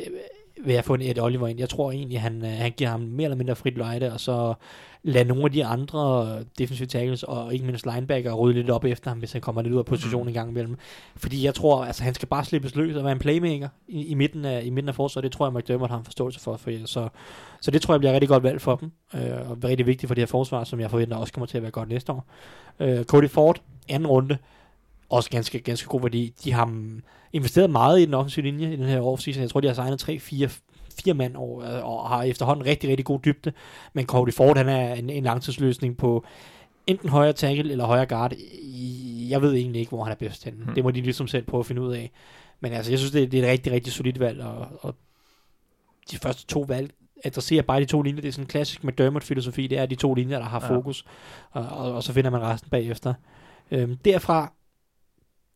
ved 0.65 0.75
at 0.75 0.85
få 0.85 0.93
en 0.93 1.01
et 1.01 1.21
Oliver 1.21 1.47
ind. 1.47 1.59
Jeg 1.59 1.69
tror 1.69 1.91
egentlig, 1.91 2.21
han, 2.21 2.45
øh, 2.45 2.51
han 2.51 2.71
giver 2.77 2.89
ham 2.89 2.99
mere 2.99 3.23
eller 3.23 3.37
mindre 3.37 3.55
frit 3.55 3.77
lejde, 3.77 4.13
og 4.13 4.19
så 4.19 4.53
lade 5.03 5.25
nogle 5.25 5.43
af 5.43 5.51
de 5.51 5.65
andre 5.65 6.27
defensive 6.57 6.87
tackles, 6.87 7.23
og 7.23 7.53
ikke 7.53 7.65
mindst 7.65 7.85
linebacker, 7.85 8.33
rydde 8.33 8.55
lidt 8.59 8.69
op 8.69 8.85
efter 8.85 9.09
ham, 9.11 9.19
hvis 9.19 9.31
han 9.31 9.41
kommer 9.41 9.61
lidt 9.61 9.73
ud 9.73 9.79
af 9.79 9.85
position 9.85 10.21
Mhm. 10.21 10.27
en 10.27 10.33
gang 10.33 10.49
imellem. 10.49 10.77
Fordi 11.15 11.45
jeg 11.45 11.53
tror, 11.55 11.85
altså 11.85 12.03
han 12.03 12.13
skal 12.13 12.27
bare 12.27 12.45
slippes 12.45 12.75
løs 12.75 12.95
og 12.95 13.03
være 13.03 13.13
en 13.13 13.19
playmaker 13.19 13.69
i, 13.87 14.05
i 14.05 14.13
midten 14.13 14.45
af, 14.45 14.61
i 14.65 14.69
midten 14.69 14.89
af 14.89 14.95
forsvaret. 14.95 15.23
Det 15.23 15.31
tror 15.31 15.45
jeg, 15.45 15.53
McDermott 15.53 15.91
har 15.91 15.97
en 15.97 16.05
forståelse 16.05 16.39
for. 16.39 16.57
for 16.57 16.71
så, 16.85 17.07
så 17.61 17.71
det 17.71 17.81
tror 17.81 17.93
jeg 17.93 17.99
bliver 17.99 18.13
rigtig 18.13 18.29
godt 18.29 18.43
valg 18.43 18.61
for 18.61 18.75
dem, 18.75 18.91
øh, 19.15 19.49
og 19.49 19.57
rigtig 19.63 19.85
vigtigt 19.85 20.07
for 20.07 20.15
det 20.15 20.21
her 20.21 20.27
forsvar, 20.27 20.63
som 20.63 20.79
jeg 20.79 20.89
forventer 20.91 21.17
også 21.17 21.33
kommer 21.33 21.47
til 21.47 21.57
at 21.57 21.61
være 21.63 21.71
godt 21.71 21.89
næste 21.89 22.11
år. 22.11 22.25
Øh, 22.79 23.03
Cody 23.03 23.29
Ford, 23.29 23.61
anden 23.89 24.07
runde, 24.07 24.37
også 25.13 25.29
ganske, 25.29 25.59
ganske 25.59 25.87
god 25.87 26.01
værdi. 26.01 26.33
De 26.43 26.51
har 26.53 26.65
mm, 26.65 27.01
investeret 27.33 27.69
meget 27.69 27.99
i 28.01 28.05
den 28.05 28.13
offensive 28.13 28.45
linje 28.45 28.73
i 28.73 28.75
den 28.75 28.85
her 28.85 29.01
offseason. 29.01 29.41
Jeg 29.41 29.49
tror, 29.49 29.59
de 29.61 29.67
har 29.67 29.73
signet 29.75 29.99
3, 29.99 30.19
4, 30.19 30.49
fire 31.03 31.13
mand 31.13 31.35
over, 31.35 31.77
øh, 31.77 31.85
og 31.85 32.09
har 32.09 32.23
efterhånden 32.23 32.65
rigtig, 32.65 32.89
rigtig 32.89 33.05
god 33.05 33.19
dybde. 33.25 33.53
Men 33.93 34.05
Cody 34.05 34.33
Ford, 34.33 34.57
han 34.57 34.69
er 34.69 34.93
en, 34.93 35.09
en 35.09 35.23
langtidsløsning 35.23 35.97
på 35.97 36.25
enten 36.87 37.09
højre 37.09 37.33
tackle 37.33 37.71
eller 37.71 37.85
højre 37.85 38.05
guard. 38.05 38.33
Jeg 39.29 39.41
ved 39.41 39.53
egentlig 39.53 39.79
ikke, 39.79 39.89
hvor 39.89 40.03
han 40.03 40.11
er 40.11 40.15
bedst 40.15 40.43
henne. 40.43 40.63
Hmm. 40.63 40.75
Det 40.75 40.83
må 40.83 40.91
de 40.91 41.01
ligesom 41.01 41.27
selv 41.27 41.45
prøve 41.45 41.59
at 41.59 41.65
finde 41.65 41.81
ud 41.81 41.93
af. 41.93 42.11
Men 42.59 42.73
altså, 42.73 42.91
jeg 42.91 42.99
synes, 42.99 43.11
det, 43.11 43.31
det 43.31 43.39
er 43.39 43.43
et 43.43 43.49
rigtig, 43.49 43.73
rigtig 43.73 43.93
solidt 43.93 44.19
valg, 44.19 44.41
og, 44.41 44.67
og 44.81 44.95
de 46.11 46.17
første 46.17 46.45
to 46.45 46.59
valg 46.67 46.91
adresserer 47.23 47.61
bare 47.61 47.79
de 47.79 47.85
to 47.85 48.01
linjer. 48.01 48.21
Det 48.21 48.27
er 48.27 48.31
sådan 48.31 48.43
en 48.43 48.47
klassisk 48.47 48.83
McDermott-filosofi. 48.83 49.67
Det 49.67 49.77
er 49.77 49.85
de 49.85 49.95
to 49.95 50.13
linjer, 50.13 50.39
der 50.39 50.45
har 50.45 50.59
Ja. 50.61 50.75
fokus, 50.75 51.05
og, 51.51 51.65
og, 51.65 51.93
og 51.93 52.03
så 52.03 52.13
finder 52.13 52.29
man 52.29 52.41
resten 52.41 52.69
bagefter. 52.69 53.13
Øhm, 53.71 53.97
derfra, 53.97 54.53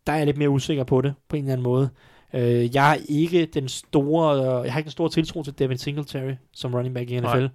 der 0.08 0.14
er 0.14 0.18
jeg 0.18 0.26
lidt 0.26 0.38
mere 0.38 0.50
usikker 0.50 0.84
på 0.84 1.02
det, 1.02 1.14
på 1.30 1.36
en 1.36 1.44
eller 1.44 1.54
anden 1.54 1.64
måde. 1.64 1.90
Øh, 2.34 2.76
jeg 2.76 2.86
har 2.86 2.98
ikke 3.10 3.46
den 3.46 3.68
store, 3.68 4.36
øh, 4.36 4.66
jeg 4.66 4.74
har 4.74 4.80
ikke 4.80 4.88
den 4.88 4.92
store 4.92 5.10
tiltro 5.10 5.44
til 5.44 5.60
Devin 5.60 5.78
Singletary 5.78 6.34
som 6.54 6.74
running 6.74 6.96
back 6.96 7.10
i 7.10 7.20
NFL. 7.20 7.46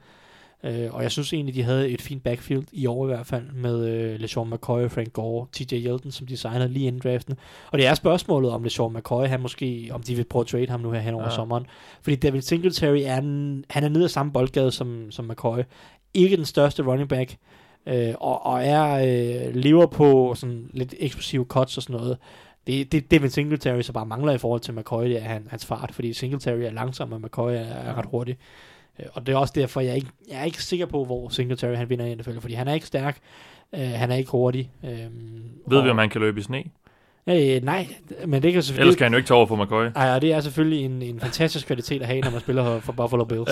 Øh, 0.65 0.95
og 0.95 1.03
jeg 1.03 1.11
synes 1.11 1.33
egentlig, 1.33 1.55
de 1.55 1.63
havde 1.63 1.91
et 1.91 2.03
fint 2.03 2.23
backfield 2.23 2.65
i 2.73 2.87
år 2.87 3.05
i 3.05 3.07
hvert 3.07 3.27
fald, 3.27 3.53
med 3.53 3.89
øh, 3.89 4.21
LeSean 4.21 4.51
McCoy, 4.51 4.89
Frank 4.89 5.13
Gore, 5.13 5.47
TJ 5.53 5.75
Yeldon, 5.75 6.11
som 6.11 6.27
de 6.27 6.37
signede 6.37 6.69
lige 6.69 6.87
inden 6.87 7.01
draften. 7.05 7.35
Og 7.71 7.79
det 7.79 7.87
er 7.87 7.95
spørgsmålet 7.95 8.51
om 8.51 8.63
LeSean 8.63 8.93
McCoy, 8.93 9.27
han 9.27 9.41
måske, 9.41 9.91
om 9.93 10.03
de 10.03 10.15
vil 10.15 10.25
prøve 10.25 10.41
at 10.41 10.47
trade 10.47 10.69
ham 10.69 10.81
nu 10.81 10.91
her 10.91 11.01
hen 11.01 11.15
over 11.15 11.25
ja. 11.25 11.31
sommeren. 11.31 11.67
Fordi 12.03 12.17
Devin 12.17 12.43
Singletary 12.43 13.01
er, 13.05 13.19
en, 13.19 13.65
han 13.71 13.85
er 13.85 13.89
nede 13.89 14.05
af 14.05 14.11
samme 14.11 14.33
boldgade 14.33 14.71
som, 14.71 15.11
som 15.11 15.25
McCoy. 15.25 15.59
Ikke 16.15 16.37
den 16.37 16.45
største 16.45 16.83
running 16.83 17.09
back, 17.09 17.37
øh, 17.87 18.15
og, 18.21 18.47
og 18.47 18.65
er 18.65 18.93
øh, 18.95 19.55
lever 19.55 19.87
på 19.87 20.35
sådan 20.35 20.71
lidt 20.73 20.95
eksplosive 20.99 21.45
cuts 21.45 21.77
og 21.77 21.83
sådan 21.83 21.97
noget. 21.97 22.19
Det, 22.67 22.93
det, 22.93 23.11
Devin 23.11 23.31
Singletary 23.31 23.81
så 23.81 23.93
bare 23.93 24.07
mangler 24.07 24.33
i 24.33 24.39
forhold 24.39 24.61
til 24.61 24.75
McCoy, 24.75 25.05
det 25.05 25.17
er 25.17 25.21
han, 25.21 25.47
hans 25.51 25.67
fart, 25.67 25.91
fordi 25.95 26.13
Singletary 26.13 26.59
er 26.59 26.71
langsom, 26.71 27.13
og 27.13 27.21
McCoy 27.21 27.53
er, 27.53 27.59
er 27.61 27.99
ret 27.99 28.07
hurtig. 28.07 28.37
Øh, 29.01 29.07
Og 29.13 29.27
det 29.27 29.33
er 29.33 29.37
også 29.37 29.53
derfor, 29.57 29.81
jeg 29.81 29.91
er 29.91 29.95
ikke, 29.95 30.11
jeg 30.29 30.41
er 30.41 30.45
ikke 30.45 30.63
sikker 30.63 30.87
på, 30.87 31.05
hvor 31.05 31.29
Singletary 31.29 31.75
han 31.75 31.91
vinder 31.91 32.05
i 32.05 32.15
NFL, 32.15 32.39
fordi 32.41 32.55
han 32.55 32.69
er 32.69 32.75
ikke 32.75 32.87
stærk, 32.87 33.19
øh, 33.75 33.81
han 33.81 34.11
er 34.11 34.17
ikke 34.17 34.31
hurtig. 34.31 34.71
Øh, 34.85 34.91
Ved 35.67 35.79
og, 35.79 35.85
vi, 35.85 35.91
om 35.91 35.99
han 35.99 36.11
kan 36.11 36.21
løbe 36.21 36.41
i 36.41 36.43
sne? 36.43 36.65
Øh, 37.27 37.63
nej, 37.65 37.87
men 38.27 38.43
det 38.43 38.53
kan 38.53 38.63
selvfølgelig... 38.63 38.81
Ellers 38.81 38.97
kan 38.97 39.05
han 39.05 39.13
jo 39.13 39.17
ikke 39.17 39.27
tage 39.27 39.37
over 39.37 39.47
for 39.47 39.65
McCoy. 39.65 39.87
Ej, 39.97 40.15
og 40.15 40.23
det 40.23 40.33
er 40.33 40.41
selvfølgelig 40.41 40.85
en, 40.85 41.03
en 41.03 41.21
fantastisk 41.21 41.67
kvalitet 41.67 42.03
at 42.03 42.09
have, 42.09 42.21
når 42.21 42.31
man 42.31 42.41
spiller 42.41 42.81
for 42.81 42.93
Buffalo 42.93 43.25
Bills. 43.25 43.51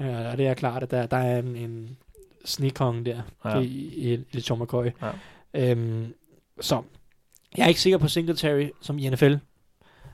Ja. 0.00 0.06
ja 0.06 0.30
og 0.30 0.38
det 0.38 0.46
er 0.46 0.54
klart, 0.54 0.82
at 0.82 0.90
der, 0.90 1.06
der 1.06 1.16
er 1.16 1.38
en, 1.38 1.56
en 1.56 1.96
snikong 2.44 3.06
der 3.06 3.22
Ja. 3.44 3.56
ja. 3.56 3.60
i, 3.60 3.66
i, 3.96 4.12
i 4.12 4.52
McCoy. 4.52 4.86
Ja. 5.54 5.70
Øhm, 5.70 6.14
så 6.60 6.82
jeg 7.56 7.64
er 7.64 7.68
ikke 7.68 7.80
sikker 7.80 7.98
på 7.98 8.08
Singletary 8.08 8.68
som 8.80 8.98
i 8.98 9.08
NFL. 9.10 9.34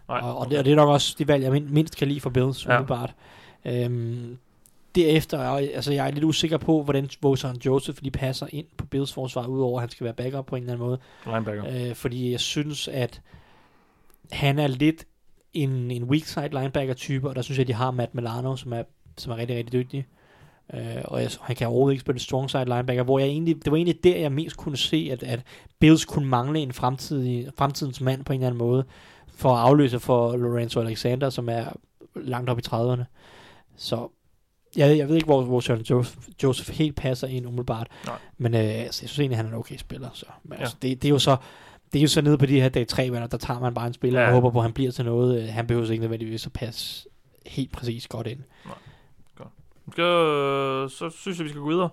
Nej, 0.08 0.20
Og, 0.20 0.38
og, 0.38 0.50
det, 0.50 0.58
og 0.58 0.64
det 0.64 0.70
er 0.72 0.76
nok 0.76 0.88
også 0.88 1.16
de 1.18 1.28
valg, 1.28 1.42
jeg 1.44 1.52
min- 1.52 1.74
mindst 1.74 1.96
kan 1.96 2.08
lide 2.08 2.20
for 2.20 2.30
Bills, 2.30 2.66
Ja. 2.66 2.70
umiddelbart. 2.70 3.14
Øhm, 3.64 4.38
derefter, 4.94 5.38
er 5.38 5.50
altså 5.74 5.92
jeg 5.92 6.06
er 6.06 6.10
lidt 6.10 6.24
usikker 6.24 6.56
på, 6.58 6.82
hvordan 6.82 7.08
Vosan 7.22 7.56
Joseph 7.66 7.98
lige 8.02 8.10
passer 8.12 8.46
ind 8.50 8.66
på 8.76 8.86
Bills 8.86 9.12
forsvar, 9.12 9.46
udover 9.46 9.78
at 9.78 9.82
han 9.82 9.90
skal 9.90 10.04
være 10.04 10.14
backup 10.14 10.46
på 10.46 10.56
en 10.56 10.62
eller 10.62 10.72
anden 10.72 10.86
måde. 10.86 10.98
Linebacker. 11.26 11.88
Øh, 11.90 11.94
fordi 11.94 12.30
jeg 12.30 12.40
synes, 12.40 12.88
at 12.88 13.22
han 14.32 14.58
er 14.58 14.66
lidt 14.66 15.04
en, 15.52 15.90
en 15.90 16.04
weak 16.04 16.24
side 16.24 16.48
linebacker 16.48 16.94
type, 16.94 17.28
og 17.28 17.34
der 17.36 17.42
synes 17.42 17.58
jeg, 17.58 17.66
de 17.66 17.72
har 17.72 17.90
Matt 17.90 18.14
Milano, 18.14 18.56
som 18.56 18.72
er, 18.72 18.82
som 19.16 19.32
er 19.32 19.36
rigtig, 19.36 19.56
rigtig 19.56 19.72
dygtig. 19.72 19.98
Øh, 19.98 20.19
og 21.04 21.22
jeg, 21.22 21.30
han 21.40 21.56
kan 21.56 21.66
overhovedet 21.66 21.92
ikke 21.94 22.00
spille 22.00 22.20
strong 22.20 22.50
side 22.50 22.64
linebacker, 22.64 23.02
hvor 23.02 23.18
jeg 23.18 23.28
egentlig, 23.28 23.64
det 23.64 23.70
var 23.70 23.76
egentlig 23.76 24.04
der, 24.04 24.16
jeg 24.16 24.32
mest 24.32 24.56
kunne 24.56 24.76
se, 24.76 25.08
at, 25.12 25.22
at 25.22 25.40
Bills 25.78 26.04
kunne 26.04 26.26
mangle 26.26 26.58
en 26.60 26.72
fremtidig, 26.72 27.48
fremtidens 27.58 28.00
mand 28.00 28.24
på 28.24 28.32
en 28.32 28.40
eller 28.40 28.46
anden 28.46 28.58
måde, 28.58 28.84
for 29.34 29.52
at 29.54 29.60
afløse 29.60 30.00
for 30.00 30.36
Lorenzo 30.36 30.80
Alexander, 30.80 31.30
som 31.30 31.48
er 31.48 31.64
langt 32.16 32.50
op 32.50 32.58
i 32.58 32.62
30'erne. 32.66 33.02
Så 33.76 34.08
jeg, 34.76 34.98
jeg 34.98 35.08
ved 35.08 35.14
ikke, 35.14 35.26
hvor, 35.26 35.42
hvor 35.42 35.60
Søren 35.60 35.80
Joseph, 35.82 36.28
Joseph 36.42 36.70
helt 36.78 36.96
passer 36.96 37.26
ind 37.28 37.46
umiddelbart. 37.46 37.88
Nej. 38.06 38.16
Men 38.38 38.54
øh, 38.54 38.60
altså, 38.60 39.02
jeg 39.02 39.08
synes 39.08 39.18
egentlig, 39.18 39.36
han 39.38 39.46
er 39.46 39.50
en 39.50 39.56
okay 39.56 39.76
spiller. 39.76 40.08
Så. 40.12 40.26
Men, 40.44 40.52
Ja. 40.52 40.60
altså, 40.60 40.76
det, 40.82 41.02
det, 41.02 41.08
er 41.08 41.12
jo 41.12 41.18
så 41.18 41.36
det 41.92 41.98
er 41.98 42.02
jo 42.02 42.08
så 42.08 42.20
nede 42.22 42.38
på 42.38 42.46
de 42.46 42.60
her 42.60 42.68
dag 42.68 42.86
3 42.88 43.12
valg, 43.12 43.30
der 43.30 43.38
tager 43.38 43.60
man 43.60 43.74
bare 43.74 43.86
en 43.86 43.92
spiller 43.92 44.20
Ja. 44.20 44.26
og 44.26 44.32
håber 44.32 44.50
på, 44.50 44.58
at 44.58 44.62
han 44.64 44.72
bliver 44.72 44.90
til 44.92 45.04
noget. 45.04 45.42
Øh, 45.42 45.48
Han 45.48 45.66
behøver 45.66 45.90
ikke 45.90 46.00
nødvendigvis 46.00 46.46
at 46.46 46.52
passe 46.52 47.08
helt 47.46 47.72
præcis 47.72 48.08
godt 48.08 48.26
ind. 48.26 48.40
Skal, 48.64 48.72
så 49.96 51.10
synes 51.18 51.38
jeg, 51.38 51.44
vi 51.44 51.48
skal 51.48 51.60
gå 51.60 51.68
videre 51.68 51.88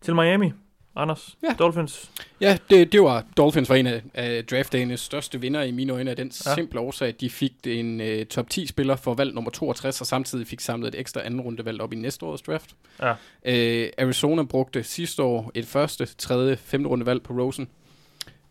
til 0.00 0.14
Miami. 0.14 0.52
Anders? 0.96 1.36
Ja. 1.42 1.54
Dolphins? 1.58 2.10
Ja, 2.40 2.58
det, 2.70 2.92
det 2.92 3.02
var 3.02 3.24
Dolphins 3.36 3.68
var 3.68 3.74
en 3.76 3.86
af, 3.86 4.02
af 4.14 4.44
draftdagenes 4.46 5.00
største 5.00 5.40
vinder 5.40 5.62
i 5.62 5.70
mine 5.70 5.92
øjne 5.92 6.10
af 6.10 6.16
den 6.16 6.32
Ja. 6.46 6.54
simple 6.54 6.80
årsag, 6.80 7.08
at 7.08 7.20
de 7.20 7.30
fik 7.30 7.52
en 7.66 8.00
uh, 8.00 8.26
top 8.26 8.50
10 8.50 8.66
spiller 8.66 8.96
for 8.96 9.14
valg 9.14 9.34
nummer 9.34 9.50
62, 9.50 10.00
og 10.00 10.06
samtidig 10.06 10.46
fik 10.46 10.60
samlet 10.60 10.88
et 10.94 11.00
ekstra 11.00 11.20
anden 11.24 11.40
rundevalg 11.40 11.80
op 11.80 11.92
i 11.92 11.96
næste 11.96 12.26
års 12.26 12.42
draft. 12.42 12.76
Ja. 13.00 13.10
Uh, 13.12 13.88
Arizona 13.98 14.42
brugte 14.42 14.82
sidste 14.82 15.22
år 15.22 15.50
et 15.54 15.66
første, 15.66 16.06
tredje, 16.06 16.56
femte 16.56 16.88
rundevalg 16.88 17.22
på 17.22 17.32
Rosen, 17.32 17.68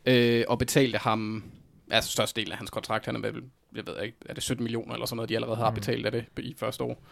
uh, 0.09 0.41
og 0.47 0.59
betalte 0.59 0.97
ham, 0.97 1.43
altså 1.91 2.11
største 2.11 2.41
del 2.41 2.51
af 2.51 2.57
hans 2.57 2.69
kontrakt, 2.69 3.05
han 3.05 3.15
er 3.15 3.19
vel, 3.19 3.43
jeg 3.75 3.87
ved 3.87 3.93
ikke, 4.03 4.17
er 4.25 4.33
det 4.33 4.43
17 4.43 4.63
millioner 4.63 4.93
eller 4.93 5.05
sådan 5.05 5.15
noget, 5.15 5.29
de 5.29 5.35
allerede 5.35 5.57
har 5.57 5.69
Mm. 5.69 5.75
betalt 5.75 6.05
af 6.05 6.11
det 6.11 6.25
i 6.39 6.55
første 6.57 6.83
år. 6.83 7.03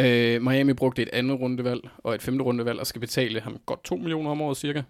Uh, 0.00 0.42
Miami 0.42 0.72
brugte 0.72 1.02
et 1.02 1.08
andet 1.12 1.40
rundevalg 1.40 1.80
og 1.98 2.14
et 2.14 2.22
femte 2.22 2.44
rundevalg, 2.44 2.80
og 2.80 2.86
skal 2.86 3.00
betale 3.00 3.40
ham 3.40 3.58
godt 3.66 3.84
2 3.84 3.96
millioner 3.96 4.30
om 4.30 4.40
året 4.40 4.56
cirka. 4.56 4.82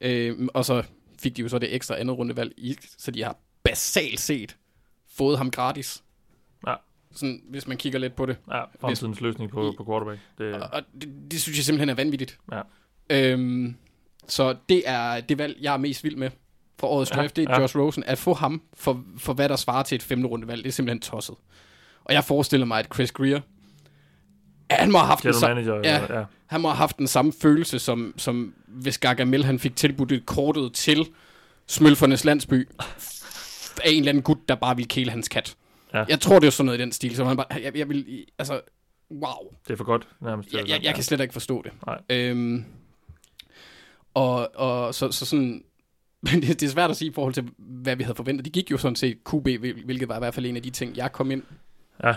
Øh, 0.00 0.48
og 0.54 0.64
så 0.64 0.82
fik 1.18 1.36
de 1.36 1.42
jo 1.42 1.48
så 1.48 1.58
det 1.58 1.74
ekstra 1.74 2.00
andet 2.00 2.18
rundevalg 2.18 2.52
i, 2.56 2.76
så 2.98 3.10
de 3.10 3.22
har 3.22 3.36
basalt 3.62 4.20
set 4.20 4.56
fået 5.16 5.38
ham 5.38 5.50
gratis. 5.50 6.02
Ja. 6.66 6.74
Sådan, 7.12 7.42
hvis 7.48 7.66
man 7.66 7.76
kigger 7.76 7.98
lidt 7.98 8.16
på 8.16 8.26
det. 8.26 8.36
Ja, 8.50 8.62
fremtidens 8.80 9.20
løsning 9.20 9.50
på, 9.50 9.74
på 9.76 9.84
quarterback. 9.84 10.20
Det, 10.38 10.54
Og, 10.54 10.68
og 10.72 10.82
det, 11.00 11.08
det 11.30 11.40
synes 11.40 11.58
jeg 11.58 11.64
simpelthen 11.64 11.88
er 11.88 11.94
vanvittigt. 11.94 12.38
Ja. 12.52 12.60
Øhm, 13.10 13.76
så 14.28 14.56
det 14.68 14.82
er 14.86 15.20
det 15.20 15.38
valg, 15.38 15.56
jeg 15.60 15.72
er 15.72 15.78
mest 15.78 16.04
vild 16.04 16.16
med 16.16 16.30
for 16.78 16.86
årets 16.86 17.10
Ja, 17.10 17.16
draft. 17.16 17.36
Det 17.36 17.44
er 17.48 17.52
ja. 17.52 17.60
Josh 17.60 17.76
Rosen. 17.78 18.04
At 18.04 18.18
få 18.18 18.34
ham 18.34 18.62
for, 18.74 19.04
for 19.18 19.32
hvad 19.32 19.48
der 19.48 19.56
svarer 19.56 19.82
til 19.82 19.96
et 19.96 20.02
femte 20.02 20.28
rundevalg, 20.28 20.64
det 20.64 20.68
er 20.68 20.72
simpelthen 20.72 21.00
tosset. 21.00 21.36
Og 22.04 22.14
jeg 22.14 22.24
forestiller 22.24 22.66
mig, 22.66 22.78
at 22.78 22.86
Chris 22.94 23.12
Greer, 23.12 23.40
han 24.70 24.92
må 24.92 24.98
have 24.98 25.06
haft 25.06 25.22
den 25.22 25.32
general 25.32 25.40
samme, 25.40 25.54
manager. 25.54 25.90
ja. 25.90 26.02
eller- 26.04 26.18
ja. 26.18 26.24
han 26.46 26.60
må 26.60 26.68
have 26.68 26.76
haft 26.76 26.98
den 26.98 27.06
samme 27.06 27.32
følelse, 27.42 27.78
som, 27.78 28.14
som 28.16 28.54
hvis 28.66 28.98
Gargamel 28.98 29.44
han 29.44 29.58
fik 29.58 29.76
tilbudt 29.76 30.12
et 30.12 30.26
kortet 30.26 30.72
til 30.72 31.06
Smølfernes 31.66 32.24
landsby 32.24 32.68
af 33.84 33.90
en 33.90 33.98
eller 33.98 34.08
anden 34.08 34.22
gut, 34.22 34.38
der 34.48 34.54
bare 34.54 34.76
ville 34.76 34.88
kæle 34.88 35.10
hans 35.10 35.28
kat. 35.28 35.56
Ja. 35.94 36.04
Jeg 36.08 36.20
tror, 36.20 36.38
det 36.38 36.46
er 36.46 36.50
sådan 36.50 36.66
noget 36.66 36.78
i 36.78 36.82
den 36.82 36.92
stil, 36.92 37.16
så 37.16 37.24
man 37.24 37.36
bare, 37.36 37.46
jeg, 37.62 37.76
jeg 37.76 37.88
vil, 37.88 38.24
altså, 38.38 38.60
wow. 39.10 39.50
Det 39.66 39.72
er 39.72 39.76
for 39.76 39.84
godt, 39.84 40.08
nærmest. 40.22 40.52
Jeg, 40.52 40.68
jeg, 40.68 40.80
jeg 40.82 40.94
kan 40.94 41.04
slet 41.04 41.20
ikke 41.20 41.32
forstå 41.32 41.62
det. 41.62 41.72
Nej. 41.86 41.98
Øhm, 42.10 42.64
og, 44.14 44.50
og 44.56 44.94
så, 44.94 45.12
så 45.12 45.26
sådan, 45.26 45.62
men 46.32 46.42
det, 46.42 46.60
det 46.60 46.66
er 46.66 46.70
svært 46.70 46.90
at 46.90 46.96
sige 46.96 47.10
i 47.10 47.14
forhold 47.14 47.34
til, 47.34 47.48
hvad 47.58 47.96
vi 47.96 48.02
havde 48.02 48.16
forventet. 48.16 48.44
De 48.44 48.50
gik 48.50 48.70
jo 48.70 48.78
sådan 48.78 48.96
set 48.96 49.18
QB, 49.30 49.46
hvil- 49.46 49.84
hvilket 49.84 50.08
var 50.08 50.16
i 50.16 50.18
hvert 50.18 50.34
fald 50.34 50.46
en 50.46 50.56
af 50.56 50.62
de 50.62 50.70
ting, 50.70 50.96
jeg 50.96 51.12
kom 51.12 51.30
ind 51.30 51.42
Ja. 52.04 52.14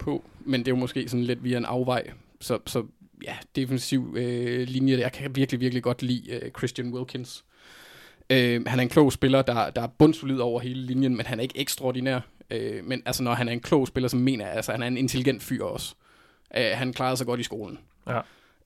På. 0.00 0.24
Men 0.40 0.60
det 0.60 0.68
er 0.68 0.72
jo 0.72 0.76
måske 0.76 1.08
sådan 1.08 1.24
lidt 1.24 1.44
via 1.44 1.56
en 1.56 1.64
afvej. 1.64 2.10
Så, 2.40 2.58
så 2.66 2.84
ja, 3.24 3.36
defensiv 3.56 4.14
øh, 4.18 4.68
linje. 4.68 4.98
Jeg 4.98 5.12
kan 5.12 5.36
virkelig, 5.36 5.60
virkelig 5.60 5.82
godt 5.82 6.02
lide 6.02 6.30
øh, 6.32 6.50
Christian 6.58 6.94
Wilkins. 6.94 7.44
Øh, 8.30 8.66
han 8.66 8.78
er 8.78 8.82
en 8.82 8.88
klog 8.88 9.12
spiller, 9.12 9.42
der, 9.42 9.70
der 9.70 9.82
er 9.82 9.86
bundsolid 9.86 10.38
over 10.38 10.60
hele 10.60 10.80
linjen, 10.82 11.16
men 11.16 11.26
han 11.26 11.38
er 11.38 11.42
ikke 11.42 11.58
ekstraordinær. 11.58 12.20
Øh, 12.50 12.84
men 12.84 13.02
altså, 13.06 13.22
når 13.22 13.34
han 13.34 13.48
er 13.48 13.52
en 13.52 13.60
klog 13.60 13.88
spiller, 13.88 14.08
så 14.08 14.16
mener 14.16 14.46
jeg, 14.46 14.54
altså, 14.54 14.72
han 14.72 14.82
er 14.82 14.86
en 14.86 14.96
intelligent 14.96 15.42
fyr 15.42 15.64
også. 15.64 15.94
Øh, 16.56 16.64
han 16.74 16.92
klarer 16.92 17.14
sig 17.14 17.26
godt 17.26 17.40
i 17.40 17.42
skolen. 17.42 17.78
Ja. 18.08 18.20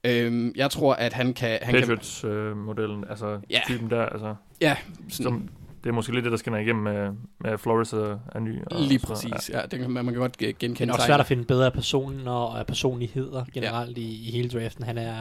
Øh, 0.05 0.53
jeg 0.57 0.71
tror, 0.71 0.95
at 0.95 1.13
han 1.13 1.35
kan... 1.35 1.59
Han 1.63 1.75
Patriots-modellen, 1.75 3.05
altså 3.11 3.41
Ja. 3.51 3.61
typen 3.67 3.91
der, 3.91 4.03
altså, 4.07 4.35
ja, 4.61 4.77
sådan, 5.09 5.25
som, 5.25 5.49
det 5.85 5.91
er 5.91 5.95
måske 5.95 6.13
lidt 6.15 6.25
det, 6.25 6.31
der 6.33 6.39
skinner 6.39 6.59
igennem 6.59 6.85
med, 6.85 7.11
med 7.41 7.59
Flores 7.59 7.93
er, 7.93 8.19
er 8.35 8.39
ny. 8.41 8.59
Og 8.67 8.81
lige 8.81 9.01
så, 9.01 9.07
præcis. 9.07 9.51
Ja, 9.51 9.61
det 9.71 9.79
kan 9.79 9.91
man, 9.91 10.05
man 10.05 10.15
kan 10.15 10.21
godt 10.21 10.37
øh, 10.43 10.49
Det 10.49 10.59
genkende. 10.59 10.91
er 10.91 10.95
også 10.95 11.07
svært 11.07 11.21
at 11.21 11.27
finde 11.27 11.45
bedre 11.45 11.71
personer 11.71 12.33
og 12.33 12.67
personligheder 12.67 13.45
generelt 13.55 13.99
i, 13.99 14.29
i 14.29 14.31
hele 14.31 14.49
draften. 14.49 14.85
Han 14.85 14.99
er, 14.99 15.15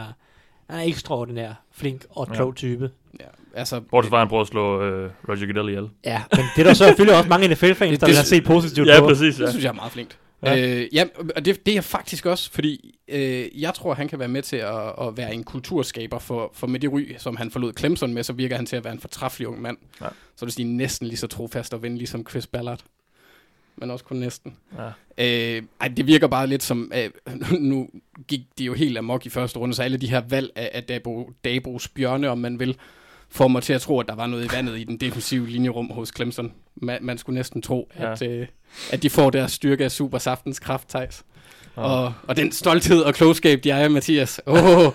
han 0.69 0.79
er 0.79 0.83
ekstraordinær, 0.83 1.53
flink 1.71 2.05
og 2.09 2.27
Ja. 2.29 2.35
klog 2.35 2.55
type. 2.55 2.89
Ja, 3.19 3.25
altså, 3.55 3.81
Bortset 3.91 4.09
fra, 4.09 4.17
at 4.17 4.21
han 4.21 4.27
prøver 4.27 4.41
at 4.41 4.47
slå 4.47 4.81
øh, 4.81 5.09
Roger 5.29 5.45
Goodell 5.53 5.69
ihjel. 5.69 5.89
Ja, 6.05 6.21
men 6.31 6.45
det 6.55 6.61
er 6.61 6.65
der 6.67 6.73
så 6.73 6.85
selvfølgelig 6.85 7.17
også 7.17 7.29
mange 7.29 7.47
NFL-fans, 7.47 7.91
Det- 7.91 8.01
der 8.01 8.07
det- 8.07 8.11
vil 8.11 8.15
have 8.15 8.25
set 8.25 8.43
positivt 8.43 8.87
Ja, 8.87 8.99
på. 8.99 9.05
præcis. 9.07 9.35
Det 9.35 9.43
Ja. 9.45 9.49
synes 9.49 9.63
jeg 9.63 9.69
er 9.69 9.73
meget 9.73 9.91
flinkt. 9.91 10.17
Ja. 10.43 10.77
Øh, 10.77 10.95
ja, 10.95 11.05
og 11.35 11.45
det, 11.45 11.65
det 11.65 11.77
er 11.77 11.81
faktisk 11.81 12.25
også, 12.25 12.51
fordi 12.51 12.99
øh, 13.07 13.61
jeg 13.61 13.73
tror, 13.73 13.93
han 13.93 14.07
kan 14.07 14.19
være 14.19 14.27
med 14.27 14.41
til 14.41 14.55
at, 14.55 14.93
at 15.01 15.17
være 15.17 15.33
en 15.33 15.43
kulturskaber, 15.43 16.19
for, 16.19 16.51
for 16.53 16.67
med 16.67 16.79
det 16.79 16.93
ry, 16.93 17.15
som 17.17 17.35
han 17.35 17.51
forlod 17.51 17.73
Clemson 17.77 18.13
med, 18.13 18.23
så 18.23 18.33
virker 18.33 18.55
han 18.55 18.65
til 18.65 18.75
at 18.75 18.83
være 18.83 18.93
en 18.93 18.99
fortræffelig 18.99 19.47
ung 19.47 19.61
mand. 19.61 19.77
Ja. 20.01 20.07
Så 20.35 20.45
vil 20.45 20.51
sige 20.51 20.65
næsten 20.65 21.07
lige 21.07 21.17
så 21.17 21.27
trofast 21.27 21.73
og 21.73 21.81
ven, 21.81 21.97
ligesom 21.97 22.25
Chris 22.29 22.47
Ballard. 22.47 22.83
Men 23.75 23.91
også 23.91 24.05
kun 24.05 24.17
næsten. 24.17 24.57
Ja. 24.77 24.87
Øh, 25.57 25.63
ej, 25.81 25.87
det 25.87 26.07
virker 26.07 26.27
bare 26.27 26.47
lidt 26.47 26.63
som, 26.63 26.91
øh, 26.95 27.09
nu 27.59 27.89
gik 28.27 28.41
de 28.57 28.63
jo 28.63 28.73
helt 28.73 28.97
amok 28.97 29.25
i 29.25 29.29
første 29.29 29.59
runde, 29.59 29.75
så 29.75 29.83
alle 29.83 29.97
de 29.97 30.09
her 30.09 30.21
valg 30.29 30.51
af, 30.55 30.69
af 30.73 30.83
Dabo, 30.83 31.31
Dabos 31.43 31.87
bjørne, 31.87 32.29
om 32.29 32.37
man 32.37 32.59
vil, 32.59 32.77
får 33.35 33.47
mig 33.47 33.63
til 33.63 33.73
at 33.73 33.81
tro, 33.81 33.99
at 33.99 34.07
der 34.07 34.15
var 34.15 34.27
noget 34.27 34.45
i 34.45 34.55
vandet 34.55 34.79
i 34.79 34.83
den 34.83 34.97
defensive 34.97 35.47
linjerum 35.47 35.89
hos 35.91 36.11
Clemson. 36.15 36.51
Man, 36.75 36.97
man 37.01 37.17
skulle 37.17 37.35
næsten 37.35 37.61
tro, 37.61 37.91
Ja. 37.99 38.05
ja. 38.05 38.11
at, 38.11 38.21
øh, 38.21 38.47
at 38.91 39.03
de 39.03 39.09
får 39.09 39.29
deres 39.29 39.51
styrke 39.51 39.83
af 39.83 39.91
supersaftens 39.91 40.59
kraft, 40.59 40.89
Thijs. 40.89 41.23
Ja. 41.77 41.81
Og, 41.81 42.13
og 42.27 42.37
den 42.37 42.51
stolthed 42.51 43.01
og 43.01 43.13
klogskab, 43.13 43.63
de 43.63 43.69
ejer, 43.69 43.87
Mathias. 43.89 44.41
Åh, 44.47 44.77
oh, 44.77 44.91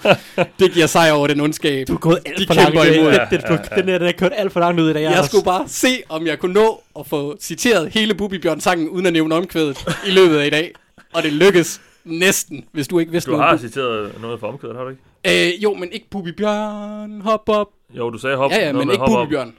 det 0.60 0.72
giver 0.72 0.86
sejr 0.86 1.12
over 1.12 1.26
den 1.26 1.40
ondskab. 1.40 1.88
Du 1.88 1.94
er 1.94 1.98
gået 1.98 2.18
alt 2.26 2.38
De 2.38 2.46
for 2.46 2.54
langt 2.54 2.78
ud. 2.78 2.84
imod. 2.86 3.12
Den, 3.12 3.40
den, 3.40 3.58
den, 3.58 3.86
den, 3.86 4.00
den 4.00 4.08
er 4.08 4.12
kørt 4.12 4.32
alt 4.36 4.52
for 4.52 4.60
langt 4.60 4.80
ud 4.80 4.90
i 4.90 4.92
dag. 4.92 5.02
Jeg 5.02 5.24
skulle 5.24 5.44
bare 5.44 5.68
se, 5.68 5.88
om 6.08 6.26
jeg 6.26 6.38
kunne 6.38 6.54
nå 6.54 6.82
at 6.98 7.06
få 7.06 7.36
citeret 7.40 7.90
hele 7.90 8.14
Bubi 8.14 8.38
Bjørn 8.38 8.60
sangen, 8.60 8.88
uden 8.88 9.06
at 9.06 9.12
nævne 9.12 9.34
omkvædet 9.34 9.84
i 10.06 10.10
løbet 10.10 10.36
af 10.38 10.46
i 10.46 10.50
dag. 10.50 10.72
Og 11.14 11.22
det 11.22 11.32
lykkes 11.32 11.80
næsten, 12.04 12.64
hvis 12.72 12.88
du 12.88 12.98
ikke 12.98 13.12
vidste 13.12 13.30
Du 13.30 13.36
noget. 13.36 13.50
har 13.50 13.56
Bu- 13.56 13.60
citeret 13.60 14.20
noget 14.20 14.40
fra 14.40 14.48
omkvædet, 14.48 14.76
har 14.76 14.84
du 14.84 14.90
ikke? 14.90 15.52
Øh, 15.56 15.62
jo, 15.62 15.74
men 15.74 15.88
ikke 15.92 16.06
Bubi 16.10 16.32
Bjørn, 16.32 17.20
hop 17.20 17.48
op. 17.48 17.68
Jo, 17.94 18.10
du 18.10 18.18
sagde 18.18 18.36
hop. 18.36 18.50
Ja, 18.50 18.66
ja, 18.66 18.72
men 18.72 18.82
ikke 18.90 18.98
hop 18.98 19.08
Bubi 19.08 19.16
op. 19.20 19.28
Bjørn. 19.28 19.54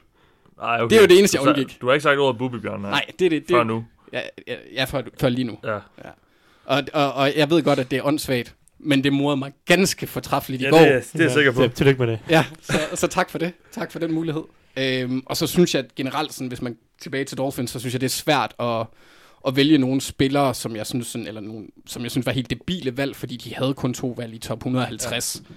Ej, 0.62 0.82
okay. 0.82 0.90
Det 0.90 0.98
er 0.98 1.02
jo 1.02 1.08
det 1.08 1.20
eneste, 1.20 1.38
jeg 1.42 1.48
undgik. 1.48 1.78
Du 1.82 1.86
har 1.88 1.94
ikke 1.94 2.04
sagt 2.04 2.20
ordet 2.20 2.38
Bubi 2.38 2.58
Bjørn, 2.60 2.82
nej. 2.82 2.90
Nej, 2.92 3.06
det 3.20 3.26
er 3.26 3.30
det. 3.30 3.42
det 3.48 3.50
Før 3.56 3.64
nu. 3.64 3.86
Ja, 4.14 4.22
ja, 4.48 4.56
ja 4.74 4.84
før, 4.84 5.02
før 5.22 5.30
lige 5.30 5.46
nu. 5.46 5.58
Ja. 5.64 5.78
Og, 6.66 6.84
og, 6.94 7.14
og 7.14 7.32
jeg 7.38 7.50
ved 7.50 7.64
godt, 7.64 7.80
at 7.80 7.92
det 7.92 7.98
er 8.00 8.04
åndssvagt, 8.06 8.56
men 8.80 9.04
det 9.04 9.14
morede 9.14 9.38
mig 9.38 9.52
ganske 9.66 10.08
fortræffeligt 10.08 10.62
i 10.62 10.66
Ja, 10.66 10.70
går. 10.72 10.78
det, 10.78 10.88
er- 10.88 11.00
det 11.14 11.20
er 11.20 11.24
jeg 11.24 11.32
sikker 11.32 11.52
på. 11.52 11.62
Ja, 11.62 11.68
tillykke 11.68 12.00
med 12.00 12.08
det. 12.08 12.20
Ja, 12.30 12.46
så, 12.62 12.74
så 12.94 13.08
tak 13.08 13.30
for 13.30 13.38
det. 13.38 13.54
Tak 13.72 13.92
for 13.92 14.00
den 14.00 14.12
mulighed. 14.14 14.44
Øhm, 14.78 15.24
og 15.26 15.38
så 15.38 15.48
synes 15.48 15.76
jeg 15.76 15.84
at 15.84 15.96
generelt, 15.96 16.34
sådan, 16.34 16.48
hvis 16.48 16.62
man 16.62 16.78
tilbage 17.02 17.24
til 17.26 17.38
Dolphins, 17.38 17.72
så 17.72 17.80
synes 17.80 17.94
jeg, 17.94 18.02
det 18.02 18.08
er 18.08 18.10
svært 18.10 18.54
at, 18.60 18.86
at 19.48 19.56
vælge 19.56 19.78
nogle 19.78 20.02
spillere, 20.02 20.54
som 20.54 20.76
jeg 20.76 20.88
synes, 20.88 21.08
sådan, 21.08 21.28
eller 21.28 21.42
nogle, 21.42 21.68
som 21.88 22.04
jeg 22.04 22.12
synes 22.12 22.26
var 22.26 22.32
helt 22.32 22.50
debile 22.50 22.98
valg, 22.98 23.16
fordi 23.16 23.38
de 23.38 23.56
havde 23.56 23.74
kun 23.74 23.94
to 23.94 24.14
valg 24.18 24.34
i 24.34 24.38
top 24.38 24.58
150. 24.58 25.42
Ja. 25.50 25.54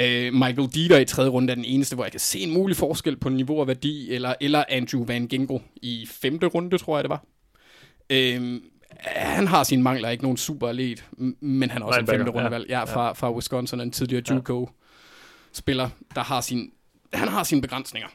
Øh, 0.00 0.32
Michael 0.34 0.68
Dieter 0.74 0.98
i 0.98 1.04
tredje 1.04 1.30
runde 1.30 1.50
er 1.50 1.54
den 1.54 1.64
eneste, 1.64 1.94
hvor 1.94 2.04
jeg 2.04 2.10
kan 2.12 2.20
se 2.20 2.38
en 2.40 2.54
mulig 2.54 2.76
forskel 2.76 3.16
på 3.16 3.28
niveau 3.28 3.60
og 3.60 3.66
værdi, 3.66 4.12
eller, 4.12 4.34
eller 4.40 4.64
Andrew 4.68 5.04
Van 5.06 5.26
Gingo 5.26 5.58
i 5.76 6.06
femte 6.10 6.46
runde, 6.46 6.78
tror 6.78 6.96
jeg 6.96 7.04
det 7.04 7.10
var. 7.10 7.24
Øhm, 8.10 8.62
han 9.00 9.46
har 9.46 9.64
sine 9.64 9.82
mangler, 9.82 10.08
ikke 10.08 10.24
nogen 10.24 10.36
super 10.36 10.68
atlet, 10.68 11.04
m- 11.18 11.22
men 11.40 11.70
han 11.70 11.82
er 11.82 11.86
også 11.86 12.00
en 12.00 12.06
femte 12.06 12.30
rundevalg. 12.32 12.66
Ja, 12.68 12.84
fra, 12.84 13.12
fra 13.12 13.32
Wisconsin, 13.34 13.80
en 13.80 13.90
tidligere 13.90 14.22
Ja. 14.28 14.34
JUCO 14.34 14.70
spiller, 15.52 15.88
der 16.14 16.20
har 16.20 16.40
sin, 16.40 16.70
han 17.14 17.28
har 17.28 17.42
sine 17.44 17.60
begrænsninger. 17.62 18.08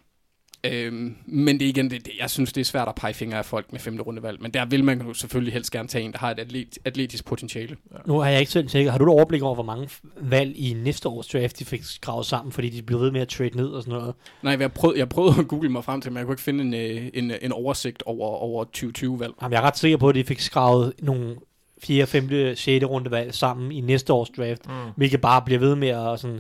Øhm, 0.64 1.16
men 1.26 1.60
det 1.60 1.66
er 1.66 1.70
igen, 1.70 1.90
det, 1.90 2.06
det, 2.06 2.14
jeg 2.20 2.30
synes, 2.30 2.54
det 2.54 2.62
er 2.62 2.66
svært 2.66 2.88
at 2.88 2.96
pege 2.96 3.14
fingre 3.14 3.38
af 3.38 3.46
folk 3.46 3.72
med 3.72 3.80
femte 3.80 4.04
rundevalg, 4.04 4.42
men 4.42 4.52
der 4.52 4.66
vil 4.66 4.84
man 4.84 5.02
jo 5.02 5.14
selvfølgelig 5.14 5.54
helst 5.54 5.72
gerne 5.72 5.88
tage 5.88 6.04
en, 6.06 6.12
der 6.12 6.18
har 6.18 6.32
et 6.32 6.40
atlet, 6.40 6.78
atletisk 6.86 7.26
potentiale. 7.26 7.78
Nu 8.06 8.20
har 8.20 8.30
jeg 8.30 8.40
ikke 8.40 8.52
selv 8.52 8.68
tjekket. 8.68 8.92
Har 8.92 8.98
du 9.00 9.04
et 9.06 9.10
overblik 9.10 9.42
over, 9.42 9.54
hvor 9.54 9.64
mange 9.64 9.90
valg 10.22 10.54
i 10.58 10.74
næste 10.84 11.10
års 11.10 11.28
draft, 11.28 11.60
de 11.60 11.66
fik 11.66 11.84
skravet 11.84 12.26
sammen, 12.26 12.52
fordi 12.52 12.70
de 12.70 12.82
blev 12.82 13.00
ved 13.00 13.12
med 13.12 13.22
at 13.22 13.28
trade 13.28 13.58
ned 13.58 13.68
og 13.68 13.84
sådan 13.84 14.00
noget? 14.00 14.16
Nej, 14.42 14.58
jeg 14.60 14.72
prøvede, 14.72 15.00
jeg 15.00 15.10
prøvede 15.10 15.36
at 15.40 15.48
google 15.48 15.70
mig 15.70 15.84
frem 15.84 16.02
til, 16.02 16.12
men 16.12 16.18
jeg 16.18 16.26
kunne 16.26 16.34
ikke 16.34 16.44
finde 16.44 16.64
en, 16.64 16.74
øh, 16.74 17.10
en, 17.14 17.32
en 17.42 17.52
oversigt 17.52 18.04
over, 18.06 18.28
over 18.28 18.66
2020-valg. 18.78 19.34
Jamen, 19.42 19.54
jeg 19.54 19.60
er 19.60 19.66
ret 19.68 19.78
sikker 19.78 19.98
på, 19.98 20.10
at 20.10 20.16
de 20.16 20.24
fik 20.24 20.40
skravet 20.40 20.94
nogle 21.02 21.36
4., 21.84 22.08
5., 22.08 22.30
6. 22.56 22.86
runde 22.86 23.12
valg 23.12 23.34
sammen 23.34 23.72
i 23.72 23.82
næste 23.82 24.14
års 24.14 24.30
draft, 24.30 24.68
Mm. 24.68 24.74
hvilket 24.96 25.22
bare 25.22 25.42
bliver 25.42 25.60
ved 25.60 25.76
med 25.76 25.88
at 25.90 26.20
sådan, 26.20 26.40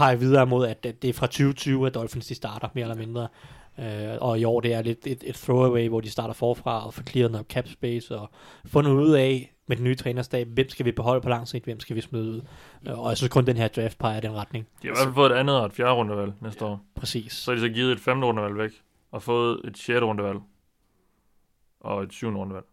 pege 0.00 0.18
videre 0.18 0.46
mod, 0.46 0.66
at 0.66 0.84
det 0.84 1.02
det 1.02 1.10
er 1.10 1.14
fra 1.14 1.26
2020, 1.26 1.86
at 1.86 1.94
Dolphins 1.94 2.26
de 2.26 2.34
starter, 2.34 2.68
mere 2.74 2.82
eller 2.82 2.96
mindre. 2.96 3.28
Øh, 3.78 4.18
og 4.20 4.40
i 4.40 4.44
år 4.44 4.60
det 4.60 4.74
er 4.74 4.82
lidt 4.82 5.06
et, 5.06 5.24
et 5.26 5.34
throwaway, 5.34 5.88
hvor 5.88 6.00
de 6.00 6.10
starter 6.10 6.34
forfra 6.34 6.86
og 6.86 6.94
får 6.94 7.02
clearet 7.02 7.32
noget 7.32 7.46
cap 7.46 7.68
space 7.68 8.18
og 8.18 8.30
fundet 8.66 8.90
ud 8.90 9.12
af 9.12 9.54
med 9.66 9.76
den 9.76 9.84
nye 9.84 9.94
trænerstab, 9.94 10.48
hvem 10.48 10.68
skal 10.68 10.86
vi 10.86 10.92
beholde 10.92 11.20
på 11.20 11.28
lang 11.28 11.48
sigt, 11.48 11.64
hvem 11.64 11.80
skal 11.80 11.96
vi 11.96 12.00
smide 12.00 12.30
ud. 12.30 12.42
Øh, 12.88 12.98
og 12.98 13.08
jeg 13.08 13.16
synes 13.16 13.32
kun, 13.32 13.46
den 13.46 13.56
her 13.56 13.68
draft 13.68 13.98
peger 13.98 14.18
i 14.18 14.20
den 14.20 14.32
retning. 14.32 14.66
De 14.82 14.88
har 14.88 14.94
i 14.94 14.96
hvert 14.96 15.04
fald 15.04 15.14
fået 15.14 15.32
et 15.32 15.36
andet 15.36 15.56
og 15.56 15.66
et 15.66 15.72
fjerde 15.72 15.92
rundevalg 15.92 16.32
næste 16.40 16.64
år. 16.64 16.80
Præcis. 16.94 17.32
Så 17.32 17.50
har 17.50 17.56
de 17.56 17.60
så 17.60 17.68
givet 17.68 17.92
et 17.92 18.00
femte 18.00 18.26
rundevalg 18.26 18.58
væk, 18.58 18.70
og 19.10 19.22
fået 19.22 19.60
et 19.64 19.78
sjette 19.78 20.06
rundevalg. 20.06 20.38
Og 21.80 22.02
et 22.02 22.12
syvende 22.12 22.40
rundevalg. 22.40 22.66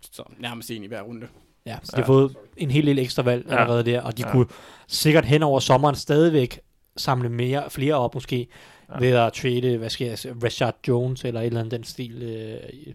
Så 0.00 0.22
nærmest 0.38 0.70
en 0.70 0.84
i 0.84 0.86
hver 0.86 1.02
runde. 1.02 1.28
Ja, 1.66 1.76
så 1.82 1.90
de 1.96 2.00
Ja. 2.00 2.02
har 2.02 2.06
fået 2.06 2.36
en 2.56 2.70
hel 2.70 2.86
del 2.86 2.98
ekstra 2.98 3.22
valg 3.22 3.46
Ja. 3.48 3.60
allerede 3.60 3.84
der, 3.84 4.00
og 4.02 4.18
de 4.18 4.22
Ja. 4.26 4.32
kunne 4.32 4.46
sikkert 4.88 5.24
hen 5.24 5.42
over 5.42 5.60
sommeren 5.60 5.94
stadigvæk 5.96 6.60
samle 6.96 7.28
mere, 7.28 7.70
flere 7.70 7.94
op 7.94 8.14
måske, 8.14 8.36
Ja. 8.88 8.94
ja. 8.94 9.00
ved 9.00 9.16
at 9.16 9.32
trade, 9.32 9.76
hvad 9.78 9.90
skal 9.90 10.06
jeg 10.06 10.18
sige, 10.18 10.34
Rashad 10.44 10.72
Jones 10.88 11.24
eller 11.24 11.40
et 11.40 11.46
eller 11.46 11.60
andet 11.60 11.72
den 11.72 11.84
stil. 11.84 12.22
Øh, 12.22 12.70
i- 12.72 12.94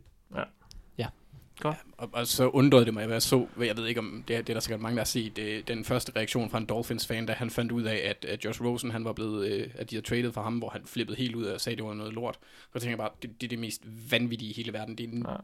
Godt. 1.59 1.75
Og, 1.97 2.09
og 2.13 2.27
så 2.27 2.47
undrede 2.49 2.85
det 2.85 2.93
mig, 2.93 3.05
hvad 3.05 3.15
jeg 3.15 3.21
så, 3.21 3.45
jeg 3.59 3.77
ved 3.77 3.87
ikke 3.87 3.99
om, 3.99 4.23
det 4.27 4.35
er, 4.35 4.41
det 4.41 4.49
er 4.49 4.53
der 4.53 4.59
sikkert 4.61 4.81
mange, 4.81 4.95
der 4.95 4.99
har 5.01 5.05
set, 5.05 5.35
det, 5.35 5.67
den 5.67 5.85
første 5.85 6.11
reaktion 6.15 6.49
fra 6.49 6.57
en 6.57 6.65
Dolphins-fan, 6.65 7.25
da 7.25 7.33
han 7.33 7.49
fandt 7.49 7.71
ud 7.71 7.83
af, 7.83 8.01
at, 8.09 8.25
at 8.29 8.45
Josh 8.45 8.63
Rosen, 8.63 8.91
han 8.91 9.05
var 9.05 9.13
blevet, 9.13 9.47
øh, 9.47 9.67
at 9.75 9.89
de 9.91 9.95
havde 9.95 10.05
traded 10.07 10.31
for 10.31 10.41
ham, 10.41 10.53
hvor 10.57 10.69
han 10.69 10.81
flippede 10.85 11.17
helt 11.17 11.35
ud 11.35 11.43
og 11.45 11.61
sagde, 11.61 11.73
at 11.73 11.77
det 11.77 11.87
var 11.87 11.93
noget 11.93 12.13
lort. 12.13 12.35
Så 12.73 12.79
tænker 12.79 12.89
jeg 12.89 12.97
bare, 12.97 13.09
det, 13.21 13.29
det 13.41 13.47
er 13.47 13.49
det 13.49 13.59
mest 13.59 13.81
vanvittige 14.11 14.49
i 14.51 14.53
hele 14.53 14.73
verden. 14.73 14.97
Det 14.97 15.03
er 15.03 15.07
en 15.11 15.25
Ja. 15.29 15.35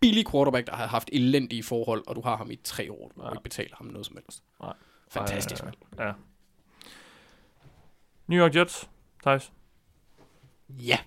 Billig 0.00 0.30
quarterback, 0.30 0.66
der 0.66 0.76
har 0.76 0.86
haft 0.86 1.08
elendige 1.12 1.62
forhold, 1.62 2.04
og 2.06 2.16
du 2.16 2.20
har 2.20 2.36
ham 2.36 2.50
i 2.50 2.56
tre 2.64 2.92
år, 2.92 3.12
du 3.16 3.22
Ja. 3.24 3.30
ikke 3.30 3.42
betaler 3.42 3.76
ham 3.76 3.86
noget 3.86 4.06
som 4.06 4.16
helst. 4.16 4.42
Nej. 4.62 4.72
Fantastisk, 5.08 5.64
mand. 5.64 5.74
Ja. 5.98 6.12
New 8.26 8.44
York 8.44 8.56
Jets, 8.56 8.88
Thijs. 9.22 9.52
Ja. 10.68 10.98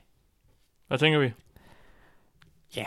Hvad 0.87 0.97
tænker 0.97 1.19
vi? 1.19 1.31
Ja. 2.75 2.85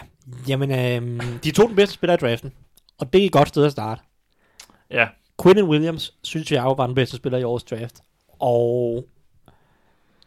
Jamen, 0.48 0.70
øhm, 0.70 1.38
de 1.38 1.50
to 1.50 1.66
den 1.66 1.76
bedste 1.76 1.94
spillere 1.94 2.14
i 2.14 2.20
draften. 2.30 2.52
Og 2.98 3.12
det 3.12 3.22
er 3.22 3.26
et 3.26 3.32
godt 3.32 3.48
sted 3.48 3.64
at 3.64 3.72
starte. 3.72 4.02
Ja, 4.90 5.08
Quinn 5.42 5.62
Williams 5.62 6.14
synes 6.22 6.52
jeg 6.52 6.64
var 6.64 6.86
den 6.86 6.94
bedste 6.94 7.16
spiller 7.16 7.38
i 7.38 7.42
årets 7.44 7.64
draft. 7.64 8.00
Og 8.38 9.08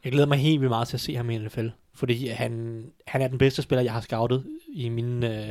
jeg 0.04 0.12
glæder 0.12 0.28
mig 0.28 0.38
helt 0.38 0.62
vildt 0.62 0.70
meget 0.72 0.88
til 0.88 0.98
at 0.98 1.02
se 1.02 1.16
ham 1.16 1.30
i 1.30 1.38
NFL. 1.38 1.68
Fordi 1.98 2.28
han, 2.28 2.84
han 3.07 3.22
er 3.22 3.28
den 3.28 3.38
bedste 3.38 3.61
spiller, 3.61 3.84
jeg 3.84 3.94
har 3.94 4.02
scoutet 4.02 4.45
i 4.74 4.90
mine 4.90 5.49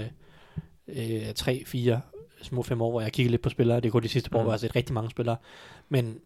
øh, 0.88 1.22
øh, 1.22 1.28
3-4 1.38 1.98
små 2.42 2.62
fem 2.62 2.82
år, 2.82 2.90
hvor 2.90 3.00
jeg 3.00 3.12
kigger 3.12 3.30
lidt 3.30 3.42
på 3.42 3.48
spillere. 3.48 3.80
Det 3.80 3.92
kun 3.92 4.02
de 4.02 4.08
sidste 4.08 4.30
par 4.30 4.38
år, 4.38 4.42
Mm. 4.42 4.44
hvor 4.44 4.52
jeg 4.52 4.54
har 4.54 4.58
set 4.58 4.76
rigtig 4.76 4.94
mange 4.94 5.10
spillere. 5.10 5.36
Men 5.88 6.18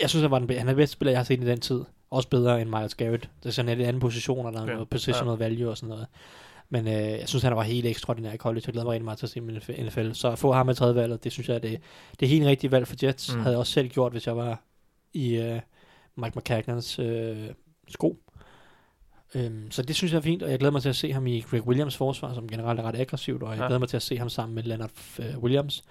jeg 0.00 0.10
synes, 0.10 0.22
han, 0.22 0.30
var 0.30 0.38
den, 0.38 0.50
han 0.50 0.58
er 0.68 0.72
den 0.72 0.76
bedste 0.76 0.92
spiller, 0.92 1.10
jeg 1.12 1.18
har 1.18 1.24
set 1.24 1.42
i 1.42 1.46
den 1.46 1.60
tid. 1.60 1.84
Også 2.10 2.28
bedre 2.28 2.60
end 2.62 2.70
Miles 2.70 2.94
Garrett. 2.94 3.28
Det 3.42 3.48
er 3.48 3.52
sådan 3.52 3.78
en 3.80 3.86
anden 3.86 4.00
position, 4.00 4.46
og 4.46 4.52
der 4.52 4.58
er 4.62 4.66
Ja. 4.66 4.72
noget 4.72 4.88
positional 4.88 5.38
value 5.38 5.70
og 5.70 5.76
sådan 5.76 5.88
noget. 5.88 6.06
Men 6.70 6.86
øh, 6.88 6.92
jeg 6.92 7.28
synes, 7.28 7.42
han 7.42 7.56
var 7.56 7.62
helt 7.62 7.86
ekstraordinær 7.86 8.32
i 8.32 8.36
college. 8.36 8.62
Jeg 8.66 8.72
glæder 8.72 8.84
mig 8.86 8.92
rigtig 8.92 9.04
meget 9.04 9.18
til 9.18 9.26
at 9.26 9.30
se 9.30 9.38
i 9.78 9.82
NFL. 9.82 10.12
Så 10.12 10.30
at 10.30 10.38
få 10.38 10.52
ham 10.52 10.66
med 10.66 10.74
tredje 10.74 10.94
valget, 10.94 11.24
det 11.24 11.32
synes 11.32 11.48
jeg, 11.48 11.62
det, 11.62 11.80
det 12.20 12.26
er 12.26 12.30
helt 12.30 12.46
rigtigt 12.46 12.70
valg 12.72 12.86
for 12.88 12.96
Jets. 13.02 13.32
Mm. 13.32 13.36
Mm. 13.36 13.42
Havde 13.42 13.52
jeg 13.52 13.58
også 13.58 13.72
selv 13.72 13.88
gjort, 13.88 14.12
hvis 14.12 14.26
jeg 14.26 14.36
var 14.36 14.62
i 15.12 15.36
øh, 15.36 15.60
Mike 16.16 16.38
McCagnans 16.38 16.98
øh, 16.98 17.36
sko. 17.88 18.18
Øhm, 19.34 19.70
så 19.70 19.82
det 19.82 19.96
synes 19.96 20.12
jeg 20.12 20.18
er 20.18 20.22
fint, 20.22 20.42
og 20.42 20.50
jeg 20.50 20.58
glæder 20.58 20.72
mig 20.72 20.82
til 20.82 20.88
at 20.88 20.96
se 20.96 21.12
ham 21.12 21.26
i 21.26 21.40
Greg 21.40 21.66
Williams 21.66 21.96
forsvar, 21.96 22.34
som 22.34 22.48
generelt 22.48 22.80
er 22.80 22.84
ret 22.84 23.00
aggressivt, 23.00 23.42
og 23.42 23.50
jeg 23.50 23.58
Ja. 23.60 23.66
glæder 23.66 23.78
mig 23.78 23.88
til 23.88 23.96
at 23.96 24.02
se 24.02 24.18
ham 24.18 24.28
sammen 24.28 24.54
med 24.54 24.62
Leonard 24.62 24.90
øh, 25.18 25.38
Williams. 25.38 25.82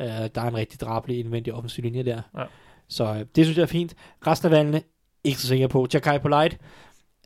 Øh, 0.00 0.06
der 0.06 0.28
er 0.34 0.48
en 0.48 0.56
rigtig 0.56 0.80
drabelig 0.80 1.18
indvendig 1.18 1.54
offensiv 1.54 1.82
linje 1.84 2.02
der. 2.02 2.22
Ja. 2.38 2.44
Så 2.88 3.04
øh, 3.14 3.24
det 3.36 3.44
synes 3.46 3.56
jeg 3.56 3.62
er 3.62 3.66
fint. 3.66 3.94
Resten 4.26 4.46
af 4.46 4.52
valgene, 4.52 4.82
ikke 5.24 5.40
så 5.40 5.46
sikker 5.46 5.66
på. 5.68 5.86
Jakai 5.94 6.18
Polite, 6.18 6.58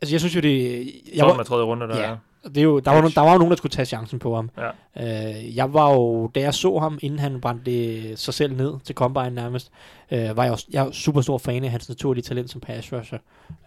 altså 0.01 0.13
jeg 0.13 0.19
synes 0.19 0.35
jo 0.35 0.39
det... 0.41 0.85
Jeg 0.85 0.91
jeg 1.15 1.25
var, 1.25 1.35
med 1.37 1.45
tredje 1.45 1.63
runde, 1.63 1.87
der 1.87 1.97
Ja. 1.97 2.03
er. 2.11 2.17
Det 2.45 2.57
er 2.57 2.61
jo, 2.61 2.79
der, 2.79 2.91
var, 2.91 3.01
no- 3.01 3.13
der 3.15 3.21
var 3.21 3.31
jo 3.31 3.37
nogen, 3.37 3.51
der 3.51 3.57
skulle 3.57 3.71
tage 3.71 3.85
chancen 3.85 4.19
på 4.19 4.35
ham. 4.35 4.49
Ja. 4.57 5.35
Øh, 5.35 5.55
jeg 5.55 5.73
var 5.73 5.93
jo, 5.93 6.27
da 6.27 6.39
jeg 6.39 6.53
så 6.53 6.79
ham, 6.79 6.99
inden 7.01 7.19
han 7.19 7.41
brændte 7.41 8.17
sig 8.17 8.33
selv 8.33 8.55
ned 8.57 8.73
til 8.83 8.95
Combine 8.95 9.29
nærmest, 9.29 9.71
øh, 10.11 10.37
var 10.37 10.43
jeg, 10.43 10.51
også, 10.51 10.65
jeg 10.71 10.87
er 10.87 10.91
super 10.91 11.21
stor 11.21 11.37
fan 11.37 11.63
af 11.63 11.71
hans 11.71 11.89
naturlige 11.89 12.23
talent 12.23 12.49
som 12.49 12.61
pass 12.61 12.93
rusher. 12.93 13.19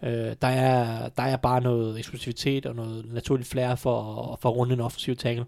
Øh, 0.03 0.35
der, 0.41 0.47
er, 0.47 1.09
der 1.09 1.23
er 1.23 1.37
bare 1.37 1.61
noget 1.61 1.97
eksplosivitet 1.97 2.65
og 2.65 2.75
noget 2.75 3.05
naturligt 3.13 3.49
flair 3.49 3.75
for, 3.75 4.37
for 4.41 4.49
at 4.49 4.55
runde 4.55 4.73
en 4.73 4.81
offensiv 4.81 5.15
tackle. 5.15 5.45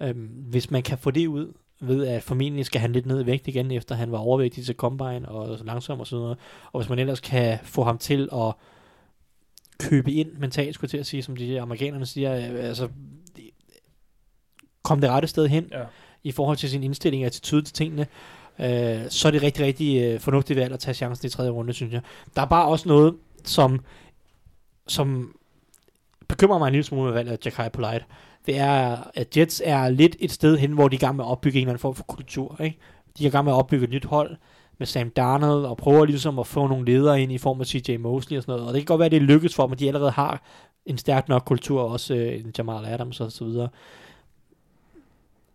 Øh, 0.00 0.14
hvis 0.50 0.70
man 0.70 0.82
kan 0.82 0.98
få 0.98 1.10
det 1.10 1.26
ud, 1.26 1.52
ved 1.80 2.06
at 2.06 2.22
formentlig 2.22 2.66
skal 2.66 2.80
han 2.80 2.92
lidt 2.92 3.06
ned 3.06 3.22
i 3.22 3.26
vægt 3.26 3.48
igen, 3.48 3.70
efter 3.70 3.94
han 3.94 4.12
var 4.12 4.18
overvægtig 4.18 4.64
til 4.64 4.74
Combine 4.74 5.28
og 5.28 5.58
langsom 5.64 6.00
og 6.00 6.06
sådan 6.06 6.22
noget. 6.22 6.38
Og 6.72 6.80
hvis 6.80 6.88
man 6.88 6.98
ellers 6.98 7.20
kan 7.20 7.58
få 7.62 7.82
ham 7.82 7.98
til 7.98 8.28
at 8.32 8.52
købe 9.78 10.12
ind 10.12 10.32
mentalt, 10.38 10.74
skulle 10.74 10.88
jeg 10.88 10.90
til 10.90 10.98
at 10.98 11.06
sige, 11.06 11.22
som 11.22 11.36
de 11.36 11.60
amerikanerne 11.60 12.06
siger, 12.06 12.36
øh, 12.36 12.68
altså 12.68 12.88
kom 14.82 15.00
det 15.00 15.10
rette 15.10 15.28
sted 15.28 15.48
hen 15.48 15.68
Ja. 15.72 15.82
i 16.22 16.32
forhold 16.32 16.56
til 16.56 16.70
sin 16.70 16.82
indstilling 16.82 17.22
og 17.22 17.26
attitude 17.26 17.62
til 17.62 17.74
tingene, 17.74 18.06
øh, 18.58 19.10
så 19.10 19.28
er 19.28 19.32
det 19.32 19.42
rigtig, 19.42 19.64
rigtig 19.64 20.02
øh, 20.02 20.20
fornuftigt 20.20 20.58
valg 20.58 20.72
at 20.72 20.80
tage 20.80 20.94
chancen 20.94 21.26
i 21.26 21.30
tredje 21.30 21.50
runde, 21.50 21.72
synes 21.72 21.92
jeg. 21.92 22.00
Der 22.36 22.42
er 22.42 22.46
bare 22.46 22.66
også 22.66 22.88
noget, 22.88 23.14
som, 23.44 23.80
som 24.86 25.36
bekymrer 26.28 26.58
mig 26.58 26.66
en 26.66 26.72
lille 26.72 26.84
smule 26.84 27.04
med 27.04 27.12
valget 27.12 27.32
af 27.32 27.38
Jakai 27.44 27.68
Polite. 27.68 28.04
Det 28.46 28.58
er, 28.58 28.96
at 29.14 29.36
Jets 29.36 29.62
er 29.64 29.88
lidt 29.88 30.16
et 30.20 30.32
sted 30.32 30.58
hen, 30.58 30.72
hvor 30.72 30.88
de 30.88 30.94
er 30.94 30.98
i 30.98 31.00
gang 31.00 31.16
med 31.16 31.24
at 31.24 31.28
opbygge 31.28 31.58
en 31.58 31.62
eller 31.62 31.70
anden 31.72 31.80
form 31.80 31.94
for 31.94 32.04
kultur. 32.04 32.60
Ikke? 32.60 32.78
De 33.18 33.24
er 33.24 33.28
i 33.28 33.30
gang 33.30 33.44
med 33.44 33.52
at 33.52 33.56
opbygge 33.56 33.84
et 33.84 33.90
nyt 33.90 34.04
hold 34.04 34.36
med 34.78 34.86
Sam 34.86 35.10
Darnold, 35.10 35.64
og 35.64 35.76
prøver 35.76 36.04
ligesom 36.04 36.38
at 36.38 36.46
få 36.46 36.66
nogle 36.66 36.84
ledere 36.84 37.22
ind 37.22 37.32
i 37.32 37.38
form 37.38 37.60
af 37.60 37.66
CJ 37.66 37.96
Mosley 37.96 38.36
og 38.36 38.42
sådan 38.42 38.52
noget. 38.52 38.68
Og 38.68 38.74
det 38.74 38.80
kan 38.80 38.86
godt 38.86 38.98
være, 38.98 39.06
at 39.06 39.12
det 39.12 39.22
lykkes 39.22 39.54
for 39.54 39.62
dem, 39.66 39.72
at 39.72 39.78
de 39.78 39.88
allerede 39.88 40.10
har 40.10 40.42
en 40.86 40.98
stærk 40.98 41.28
nok 41.28 41.42
kultur, 41.46 41.82
også 41.82 42.14
øh, 42.14 42.44
Jamal 42.58 42.84
Adams 42.84 43.20
og 43.20 43.32
så 43.32 43.44
videre. 43.44 43.68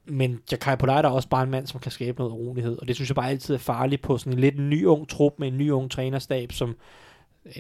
Men 0.06 0.40
Jakai 0.52 0.76
Polite 0.76 0.94
er 0.94 1.08
også 1.08 1.30
bare 1.30 1.44
en 1.44 1.50
mand, 1.50 1.68
som 1.68 1.80
kan 1.80 1.92
skabe 1.92 2.20
noget 2.20 2.34
rolighed, 2.34 2.78
og 2.78 2.88
det 2.88 2.96
synes 2.96 3.10
jeg 3.10 3.16
bare 3.16 3.30
altid 3.30 3.56
er 3.56 3.60
farligt 3.60 4.02
på 4.02 4.18
sådan 4.18 4.34
en 4.34 4.40
lidt 4.40 4.60
ny 4.60 4.86
ung 4.86 5.10
trup 5.10 5.34
med 5.38 5.48
en 5.48 5.58
ny 5.58 5.72
ung 5.72 5.92
trænerstab, 5.92 6.52
som 6.52 6.76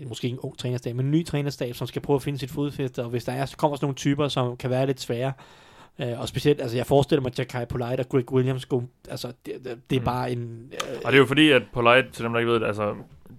måske 0.07 0.25
ikke 0.25 0.35
en 0.35 0.39
ung 0.39 0.57
trænerstab, 0.57 0.95
men 0.95 1.05
en 1.05 1.11
ny 1.11 1.25
trænerstab, 1.25 1.75
som 1.75 1.87
skal 1.87 2.01
prøve 2.01 2.15
at 2.15 2.21
finde 2.21 2.39
sit 2.39 2.51
fodfæste, 2.51 3.03
og 3.03 3.09
hvis 3.09 3.23
der 3.23 3.31
er, 3.31 3.45
så 3.45 3.57
kommer 3.57 3.77
sådan 3.77 3.85
nogle 3.85 3.95
typer, 3.95 4.27
som 4.27 4.57
kan 4.57 4.69
være 4.69 4.85
lidt 4.85 4.99
svære, 4.99 5.33
Uh, 5.99 6.19
og 6.21 6.27
specielt, 6.27 6.61
altså 6.61 6.77
jeg 6.77 6.85
forestiller 6.85 7.21
mig, 7.21 7.29
at 7.31 7.39
Jakai 7.39 7.65
Polite 7.65 7.99
og 7.99 8.09
Greg 8.09 8.31
Williams 8.33 8.65
går, 8.65 8.83
altså 9.09 9.27
det, 9.45 9.53
det, 9.63 9.77
det 9.89 9.95
er 9.95 9.99
Mm. 9.99 10.05
bare 10.05 10.31
en... 10.31 10.71
Uh, 10.73 10.95
Og 11.05 11.11
det 11.11 11.13
er 11.13 11.17
jo 11.19 11.25
fordi, 11.25 11.51
at 11.51 11.61
Polite, 11.73 12.11
til 12.11 12.23
dem 12.23 12.31
der 12.33 12.39
ikke 12.39 12.51
ved 12.51 12.59
det, 12.59 12.67
altså, 12.67 12.93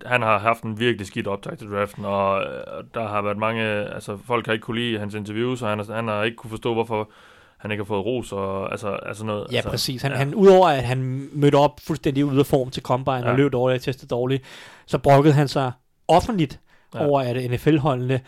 han 0.07 0.23
har 0.23 0.39
haft 0.39 0.63
en 0.63 0.81
virkelig 0.81 1.07
skidt 1.07 1.27
optag 1.27 1.59
til 1.59 1.71
draften, 1.71 2.05
og 2.05 2.43
øh, 2.43 2.85
der 2.95 3.09
har 3.09 3.23
været 3.23 3.39
mange, 3.39 3.63
altså 3.95 4.19
folk 4.27 4.47
har 4.47 4.53
ikke 4.53 4.63
kunne 4.63 4.81
lide 4.81 4.99
hans 4.99 5.15
interviews, 5.15 5.63
og 5.63 5.69
han, 5.69 5.79
har- 5.79 5.95
han 5.95 6.09
har 6.09 6.23
ikke 6.25 6.37
kunne 6.37 6.51
forstå, 6.51 6.73
hvorfor 6.75 7.11
han 7.59 7.71
ikke 7.71 7.83
har 7.83 7.87
fået 7.87 8.05
ros, 8.07 8.33
og 8.33 8.71
altså, 8.71 8.89
altså 8.89 9.25
noget. 9.25 9.47
Ja, 9.51 9.57
altså, 9.57 9.71
præcis. 9.71 10.03
Han, 10.03 10.11
ja. 10.13 10.17
han, 10.17 10.35
udover 10.35 10.69
at 10.69 10.83
han 10.83 11.29
mødte 11.33 11.57
op 11.57 11.81
fuldstændig 11.87 12.25
ude 12.25 12.39
af 12.41 12.47
form 12.47 12.71
til 12.71 12.83
Combine 12.83 13.17
ja. 13.17 13.31
Og 13.31 13.37
løb 13.37 13.53
dårligt 13.53 13.79
og 13.79 13.83
testede 13.85 14.09
dårligt, 14.09 14.43
så 14.87 14.99
brokkede 14.99 15.35
han 15.35 15.49
sig 15.49 15.73
offentligt 16.09 16.61
ja. 16.95 17.07
over, 17.07 17.21
at 17.21 17.51
NFL-holdene 17.51 18.21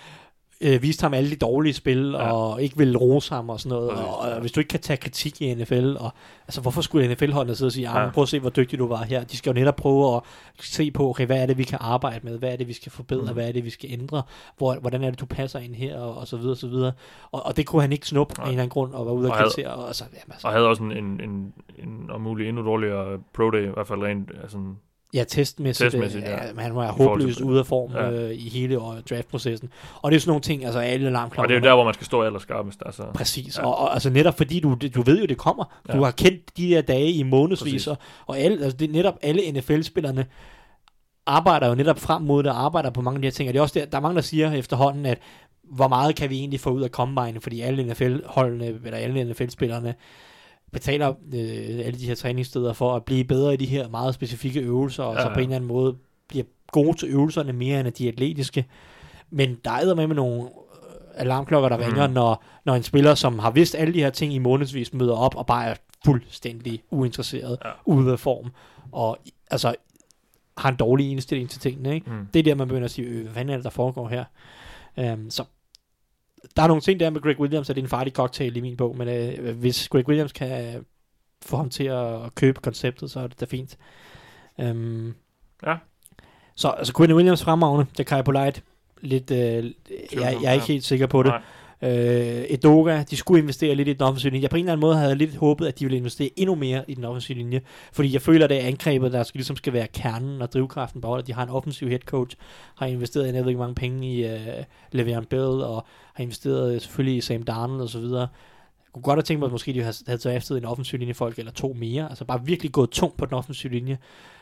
øh, 0.63 0.83
viste 0.83 1.03
ham 1.03 1.15
alle 1.15 1.31
de 1.31 1.37
dårlige 1.37 1.73
spil, 1.75 2.11
Ja. 2.11 2.25
ja. 2.25 2.33
og 2.33 2.63
ikke 2.63 2.77
ville 2.77 2.99
rose 2.99 3.35
ham 3.35 3.51
og 3.51 3.61
sådan 3.61 3.77
noget. 3.79 3.91
Præcis, 3.91 4.07
Og, 4.07 4.19
og 4.19 4.29
ja. 4.29 4.41
hvis 4.41 4.53
du 4.53 4.61
ikke 4.61 4.69
kan 4.69 4.81
tage 4.81 4.97
kritik 4.97 5.43
i 5.43 5.55
NFL, 5.55 5.95
og, 6.01 6.11
altså 6.49 6.61
hvorfor 6.61 6.81
skulle 6.83 7.09
NFL-holdene 7.15 7.55
sidde 7.55 7.69
og 7.69 7.73
sige, 7.73 7.91
Ja. 7.93 8.01
ja. 8.05 8.11
prøv 8.11 8.23
at 8.23 8.29
se, 8.29 8.41
hvor 8.41 8.51
dygtig 8.51 8.79
du 8.79 8.87
var 8.89 9.03
her. 9.03 9.25
De 9.25 9.37
skal 9.37 9.51
jo 9.51 9.55
netop 9.55 9.77
prøve 9.77 10.17
at 10.17 10.23
se 10.61 10.91
på, 10.91 11.09
okay, 11.11 11.27
hvad 11.27 11.43
er 11.43 11.47
det, 11.47 11.59
vi 11.59 11.65
kan 11.65 11.79
arbejde 11.81 12.21
med, 12.23 12.39
hvad 12.39 12.53
er 12.53 12.57
det, 12.57 12.69
vi 12.69 12.73
skal 12.73 12.93
forbedre, 12.93 13.27
mm. 13.27 13.33
hvad 13.33 13.49
er 13.49 13.53
det, 13.53 13.65
vi 13.65 13.71
skal 13.71 13.91
ændre, 13.93 14.23
hvor, 14.59 14.75
hvordan 14.75 15.05
er 15.05 15.11
det, 15.11 15.21
du 15.21 15.27
passer 15.27 15.59
ind 15.59 15.75
her, 15.75 15.99
og, 15.99 16.15
og 16.17 16.27
så 16.27 16.37
videre, 16.37 16.53
og 16.53 16.57
så 16.57 16.69
videre. 16.69 16.93
Og, 17.33 17.47
og 17.47 17.57
det 17.57 17.67
kunne 17.67 17.83
han 17.83 17.93
ikke 17.93 18.07
snuppe 18.07 18.35
af 18.35 18.39
Nej. 18.39 18.45
en 18.47 18.51
eller 18.51 18.63
anden 18.63 18.73
grund, 18.73 18.93
og 18.95 19.07
være 19.07 19.15
ude 19.15 19.27
og 19.27 19.31
Og 19.31 19.37
havde- 19.37 19.51
kritisere. 19.51 19.75
Og, 19.75 19.87
altså, 19.87 20.05
jamen, 20.13 20.33
altså, 20.33 20.47
Og 20.47 20.53
havde 20.53 20.69
også 20.69 20.83
en, 20.83 20.93
en, 20.93 21.21
en, 21.21 21.53
en 21.79 22.11
om 22.11 22.21
muligt 22.21 22.49
endnu 22.49 22.65
dårligere 22.65 23.19
pro 23.35 23.51
day, 23.51 23.69
i 23.69 23.73
hvert 23.75 23.87
fald 23.87 24.03
rent, 24.03 24.31
altså, 24.43 24.59
Ja, 25.15 25.25
testmæssigt. 25.25 25.91
Testmæssigt, 25.93 26.25
testmæssigt 26.25 26.27
ja. 26.27 26.55
ja. 26.57 26.63
Han 26.63 26.75
var 26.75 26.93
håbløst 26.93 27.41
ude 27.41 27.59
af 27.59 27.67
form 27.67 27.93
Ja. 27.93 28.11
øh, 28.11 28.31
i 28.35 28.49
hele 28.49 28.75
øh, 28.75 28.81
draftprocessen. 29.11 29.71
Og 30.03 30.11
det 30.11 30.17
er 30.17 30.21
sådan 30.21 30.31
nogle 30.31 30.41
ting, 30.43 30.65
altså 30.65 30.79
alle 30.81 31.07
og 31.07 31.09
alarmklokker. 31.11 31.49
det 31.49 31.55
er 31.55 31.59
jo 31.61 31.65
der, 31.71 31.75
hvor 31.75 31.85
man 31.85 31.95
skal 31.95 32.07
stå 32.07 32.23
allerskarpest, 32.23 32.83
altså. 32.87 33.03
Præcis, 33.15 33.59
Ja. 33.59 33.67
og, 33.67 33.79
og 33.79 33.93
altså 33.95 34.11
netop 34.11 34.37
fordi 34.37 34.61
du, 34.61 34.77
du 34.95 35.03
ved 35.03 35.19
jo, 35.21 35.27
det 35.27 35.39
kommer. 35.39 35.65
Ja. 35.89 35.97
Du 35.97 36.03
har 36.05 36.11
kendt 36.11 36.57
de 36.57 36.71
der 36.71 36.81
dage 36.81 37.11
i 37.13 37.23
månedsvis, 37.23 37.87
og, 37.87 37.97
og 38.27 38.39
alle, 38.39 38.65
altså 38.65 38.77
det 38.77 38.89
er 38.89 38.93
netop 38.93 39.15
alle 39.23 39.53
NFL-spillerne 39.53 40.27
arbejder 41.27 41.69
jo 41.69 41.75
netop 41.75 41.99
frem 41.99 42.23
mod 42.23 42.43
det, 42.43 42.53
og 42.53 42.65
arbejder 42.65 42.91
på 42.91 43.01
mange 43.01 43.17
af 43.17 43.21
de 43.23 43.27
her 43.27 43.33
ting. 43.33 43.49
Og 43.49 43.53
det 43.53 43.59
er 43.59 43.63
også 43.63 43.79
der, 43.79 43.87
der 43.87 43.97
er 43.97 44.01
mange, 44.03 44.17
der 44.17 44.23
siger 44.23 44.53
efterhånden, 44.53 45.07
at 45.07 45.19
hvor 45.63 45.89
meget 45.89 46.17
kan 46.17 46.31
vi 46.31 46.39
egentlig 46.39 46.61
få 46.61 46.71
ud 46.71 46.83
af 46.83 46.91
Combine, 46.91 47.41
fordi 47.41 47.61
alle 47.61 47.85
NFL-holdene, 47.85 48.67
eller 48.85 48.99
alle 48.99 49.25
NFL-spillerne, 49.25 49.95
betaler 50.73 51.09
øh, 51.09 51.87
alle 51.87 51.99
de 51.99 52.07
her 52.07 52.15
træningssteder 52.15 52.73
for 52.73 52.97
at 52.97 53.05
blive 53.05 53.25
bedre 53.25 53.55
i 53.55 53.57
de 53.57 53.67
her 53.67 53.89
meget 53.89 54.15
specifikke 54.15 54.61
øvelser, 54.61 55.03
og 55.05 55.15
Ja, 55.15 55.21
så 55.23 55.29
ja. 55.29 55.35
på 55.35 55.41
en 55.41 55.45
eller 55.45 55.57
anden 55.57 55.69
måde 55.69 55.97
bliver 56.29 56.45
gode 56.73 56.97
til 56.99 57.09
øvelserne 57.09 57.53
mere 57.53 57.81
end 57.81 57.89
de 57.93 58.09
atletiske. 58.09 58.65
Men 59.31 59.59
der 59.65 59.71
er 59.71 59.95
med 59.95 60.07
med 60.07 60.17
nogle 60.17 60.43
øh, 60.43 60.49
alarmklokker, 61.15 61.69
der 61.69 61.77
Mm. 61.77 61.83
ringer, 61.83 62.07
når, 62.07 62.45
når 62.65 62.75
en 62.75 62.83
spiller, 62.83 63.15
som 63.15 63.39
har 63.39 63.51
vidst 63.51 63.75
alle 63.75 63.95
de 63.95 63.99
her 63.99 64.11
ting 64.11 64.35
i 64.35 64.39
månedsvis, 64.39 64.93
møder 64.95 65.15
op 65.15 65.37
og 65.37 65.47
bare 65.47 65.67
er 65.67 65.75
fuldstændig 66.05 66.83
uinteresseret, 66.91 67.59
Ja. 67.65 67.71
ude 67.87 68.13
af 68.13 68.19
form, 68.19 68.51
og 68.93 69.19
altså 69.51 69.75
har 70.59 70.69
en 70.71 70.77
dårlig 70.77 71.11
indstilling 71.11 71.51
til 71.51 71.61
tingene. 71.61 71.95
Ikke? 71.95 72.11
Mm. 72.11 72.27
Det 72.35 72.39
er 72.41 72.43
der, 72.45 72.55
man 72.55 72.69
begynder 72.69 72.85
at 72.85 72.91
sige, 72.91 73.09
øh, 73.09 73.23
hvad 73.23 73.33
fanden 73.35 73.53
er 73.53 73.57
det, 73.57 73.65
der 73.65 73.71
foregår 73.71 74.09
her? 74.09 74.25
Um, 75.13 75.31
så 75.31 75.45
der 76.57 76.63
er 76.63 76.67
nogle 76.67 76.81
ting 76.81 77.01
der 77.01 77.11
med 77.11 77.21
Greg 77.21 77.41
Williams, 77.41 77.71
at 77.71 77.77
det 77.77 77.83
er 77.83 77.85
en 77.85 77.91
farlig 77.91 78.13
cocktail 78.13 78.57
i 78.57 78.61
min 78.61 78.77
bog, 78.77 78.97
men 78.97 79.09
øh, 79.09 79.57
hvis 79.59 79.89
Greg 79.89 80.09
Williams 80.09 80.33
kan 80.33 80.85
få 81.43 81.57
ham 81.57 81.71
til 81.71 81.85
at 81.85 82.35
købe 82.35 82.61
konceptet, 82.61 83.11
så 83.11 83.21
er 83.21 83.27
det 83.27 83.41
da 83.41 83.45
fint. 83.45 83.77
Um, 84.59 85.15
Ja. 85.67 85.77
Så 86.57 86.69
altså 86.69 86.95
Quinn 86.97 87.13
Williams 87.13 87.45
fremragende, 87.45 87.87
det 87.99 88.07
kan 88.07 88.17
jeg 88.17 88.25
på 88.25 88.33
light. 88.33 88.63
Lidt, 89.01 89.31
øh, 89.31 89.39
jeg, 89.39 89.73
jeg 90.13 90.45
er 90.45 90.53
ikke 90.53 90.67
helt 90.67 90.85
sikker 90.85 91.07
på 91.07 91.23
det. 91.23 91.31
Nej. 91.33 91.43
Øh, 91.83 92.45
Edoga, 92.49 93.05
de 93.11 93.17
skulle 93.17 93.43
investere 93.43 93.75
lidt 93.75 93.89
i 93.89 93.93
den 93.93 94.03
offensive 94.03 94.31
linje. 94.31 94.43
Jeg 94.43 94.51
på 94.51 94.57
en 94.57 94.65
eller 94.65 94.73
anden 94.73 94.81
måde 94.81 94.97
havde 94.97 95.15
lidt 95.15 95.37
håbet, 95.37 95.67
at 95.67 95.79
de 95.79 95.85
ville 95.85 95.97
investere 95.97 96.31
endnu 96.37 96.55
mere 96.55 96.85
i 96.89 96.95
den 96.95 97.05
offensive 97.05 97.39
linje. 97.39 97.61
Fordi 97.93 98.13
jeg 98.13 98.23
føler, 98.23 98.45
at 98.45 98.51
det 98.51 98.63
er 98.63 98.67
angrebet, 98.67 99.13
der 99.13 99.23
skal, 99.23 99.39
ligesom 99.39 99.57
skal 99.57 99.73
være 99.73 99.87
kernen 99.87 100.43
og 100.43 100.53
drivkraften 100.53 101.01
på 101.01 101.09
holdet. 101.09 101.27
De 101.27 101.33
har 101.33 101.43
en 101.43 101.49
offensiv 101.49 101.89
head 101.89 101.99
coach, 101.99 102.37
har 102.77 102.87
investeret, 102.87 103.27
jeg 103.27 103.35
ved 103.35 103.51
ikke, 103.51 103.57
hvor 103.57 103.65
mange 103.65 103.75
penge 103.75 104.13
i 104.13 104.25
øh, 104.25 104.65
Le'Veon 104.95 105.25
Bell, 105.25 105.43
og 105.43 105.87
har 106.15 106.23
investeret 106.23 106.75
øh, 106.75 106.81
selvfølgelig 106.81 107.17
i 107.17 107.21
Sam 107.21 107.43
Darnold 107.43 107.81
og 107.81 107.89
så 107.89 107.99
videre. 107.99 108.29
kunne 108.93 109.03
godt 109.03 109.17
have 109.17 109.23
tænkt 109.23 109.39
mig, 109.39 109.47
at 109.47 109.53
måske 109.53 109.73
de 109.73 109.83
havde, 109.83 109.97
havde 110.07 110.19
draftet 110.19 110.59
en 110.59 110.65
offensiv 110.65 110.99
linjefolk 110.99 111.39
eller 111.39 111.53
to 111.53 111.73
mere. 111.73 112.09
Altså 112.09 112.25
bare 112.25 112.45
virkelig 112.45 112.73
gået 112.73 112.91
tungt 112.91 113.17
på 113.17 113.27
den 113.27 113.35
offensive 113.35 113.73
linje. 113.73 113.99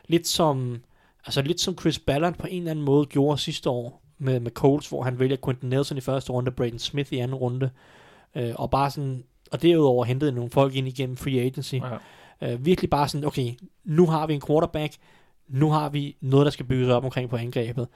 Lidt 0.09 0.29
som, 0.29 0.81
altså 1.27 1.43
lidt 1.43 1.61
som 1.61 1.79
Chris 1.79 1.99
Ballard 1.99 2.35
på 2.39 2.47
en 2.51 2.59
eller 2.59 2.71
anden 2.71 2.85
måde 2.85 3.07
gjorde 3.07 3.39
sidste 3.39 3.71
år 3.71 4.10
med, 4.21 4.41
med 4.41 4.51
Colts, 4.51 4.89
hvor 4.89 5.03
han 5.03 5.19
vælger 5.19 5.37
Quentin 5.45 5.69
Nelson 5.69 5.99
i 5.99 6.01
første 6.01 6.33
runde, 6.33 6.51
Braden 6.51 6.79
Smith 6.79 7.13
i 7.13 7.19
anden 7.19 7.35
runde. 7.35 7.71
Øh, 8.35 8.53
og 8.55 8.71
bare 8.71 8.91
sådan, 8.91 9.25
og 9.53 9.63
derudover 9.63 10.05
hentede 10.05 10.33
nogle 10.33 10.51
folk 10.51 10.75
ind 10.75 10.89
igennem 10.89 11.17
free 11.17 11.41
agency. 11.41 11.75
Ja. 11.75 12.53
Øh, 12.53 12.67
virkelig 12.67 12.91
bare 12.91 13.09
sådan, 13.09 13.27
okay, 13.27 13.53
nu 13.85 14.07
har 14.07 14.27
vi 14.27 14.35
en 14.35 14.43
quarterback, 14.47 14.95
nu 15.49 15.71
har 15.71 15.89
vi 15.89 16.17
noget, 16.21 16.45
der 16.45 16.51
skal 16.51 16.67
bygges 16.67 16.89
op 16.89 17.05
omkring 17.05 17.31
på 17.31 17.37
angrebet. 17.37 17.89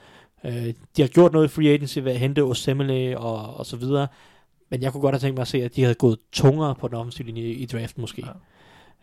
Øh, 0.44 0.74
de 0.96 1.02
har 1.02 1.08
gjort 1.08 1.32
noget 1.32 1.44
i 1.44 1.48
free 1.48 1.68
agency 1.68 1.98
ved 1.98 2.12
at 2.12 2.18
hente 2.18 2.42
Osemele 2.42 3.18
og, 3.18 3.56
og 3.56 3.66
så 3.66 3.76
videre, 3.76 4.06
men 4.70 4.82
jeg 4.82 4.92
kunne 4.92 5.00
godt 5.00 5.14
have 5.14 5.20
tænkt 5.20 5.34
mig 5.34 5.42
at 5.42 5.48
se, 5.48 5.62
at 5.62 5.76
de 5.76 5.82
havde 5.82 5.94
gået 5.94 6.18
tungere 6.32 6.74
på 6.74 6.88
den 6.88 6.96
offensive 6.96 7.26
linje 7.26 7.42
i 7.42 7.66
draften 7.66 8.00
måske. 8.00 8.26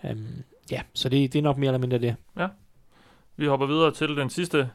Ja, 0.03 0.11
um, 0.11 0.27
ja 0.71 0.81
så 0.93 1.09
det, 1.09 1.33
det 1.33 1.39
er 1.39 1.43
nok 1.43 1.57
mere 1.57 1.67
eller 1.67 1.79
mindre 1.79 1.97
det. 1.97 2.15
Vi 3.37 3.45
hopper 3.45 3.65
videre 3.65 3.91
til 3.91 4.07
den 4.07 4.29
sidste 4.29 4.69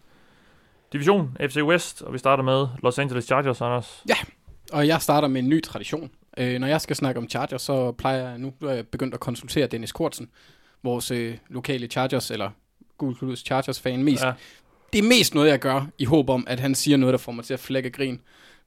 division, 0.93 1.37
FC 1.41 1.57
West, 1.57 2.03
og 2.03 2.13
vi 2.13 2.19
starter 2.19 2.43
med 2.43 2.67
Los 2.83 2.99
Angeles 2.99 3.25
Chargers, 3.25 3.61
Anders. 3.61 4.03
Og 4.73 4.87
jeg 4.87 5.03
starter 5.03 5.29
med 5.29 5.41
en 5.41 5.49
ny 5.49 5.63
tradition. 5.63 6.11
Øh, 6.39 6.59
når 6.59 6.67
jeg 6.67 6.81
skal 6.81 6.97
snakke 6.97 7.19
om 7.19 7.29
Chargers, 7.29 7.63
så 7.63 7.93
plejer 7.93 8.29
jeg 8.29 8.39
nu, 8.39 8.53
jeg 8.63 8.89
begyndt 8.89 9.15
at 9.15 9.21
konsultere 9.21 9.67
Dennis 9.67 9.93
Kortsen, 9.93 10.29
vores 10.83 11.11
øh, 11.11 11.37
lokale 11.49 11.87
Chargers, 11.87 12.31
eller 12.31 12.51
Gul 12.99 13.17
Kludus 13.17 13.39
Chargers-fan 13.39 14.03
mest. 14.03 14.23
Ja. 14.23 14.29
Ja. 14.29 14.35
Det 14.93 14.99
er 14.99 15.09
mest 15.09 15.35
noget, 15.35 15.49
jeg 15.49 15.59
gør, 15.59 15.87
i 15.99 16.05
håb 16.05 16.31
om, 16.31 16.45
at 16.49 16.61
han 16.61 16.75
siger 16.75 16.97
noget, 16.97 17.13
der 17.13 17.19
får 17.19 17.33
mig 17.33 17.45
til 17.45 17.55
at 17.55 17.61
flække 17.61 17.91
grin. 17.91 18.21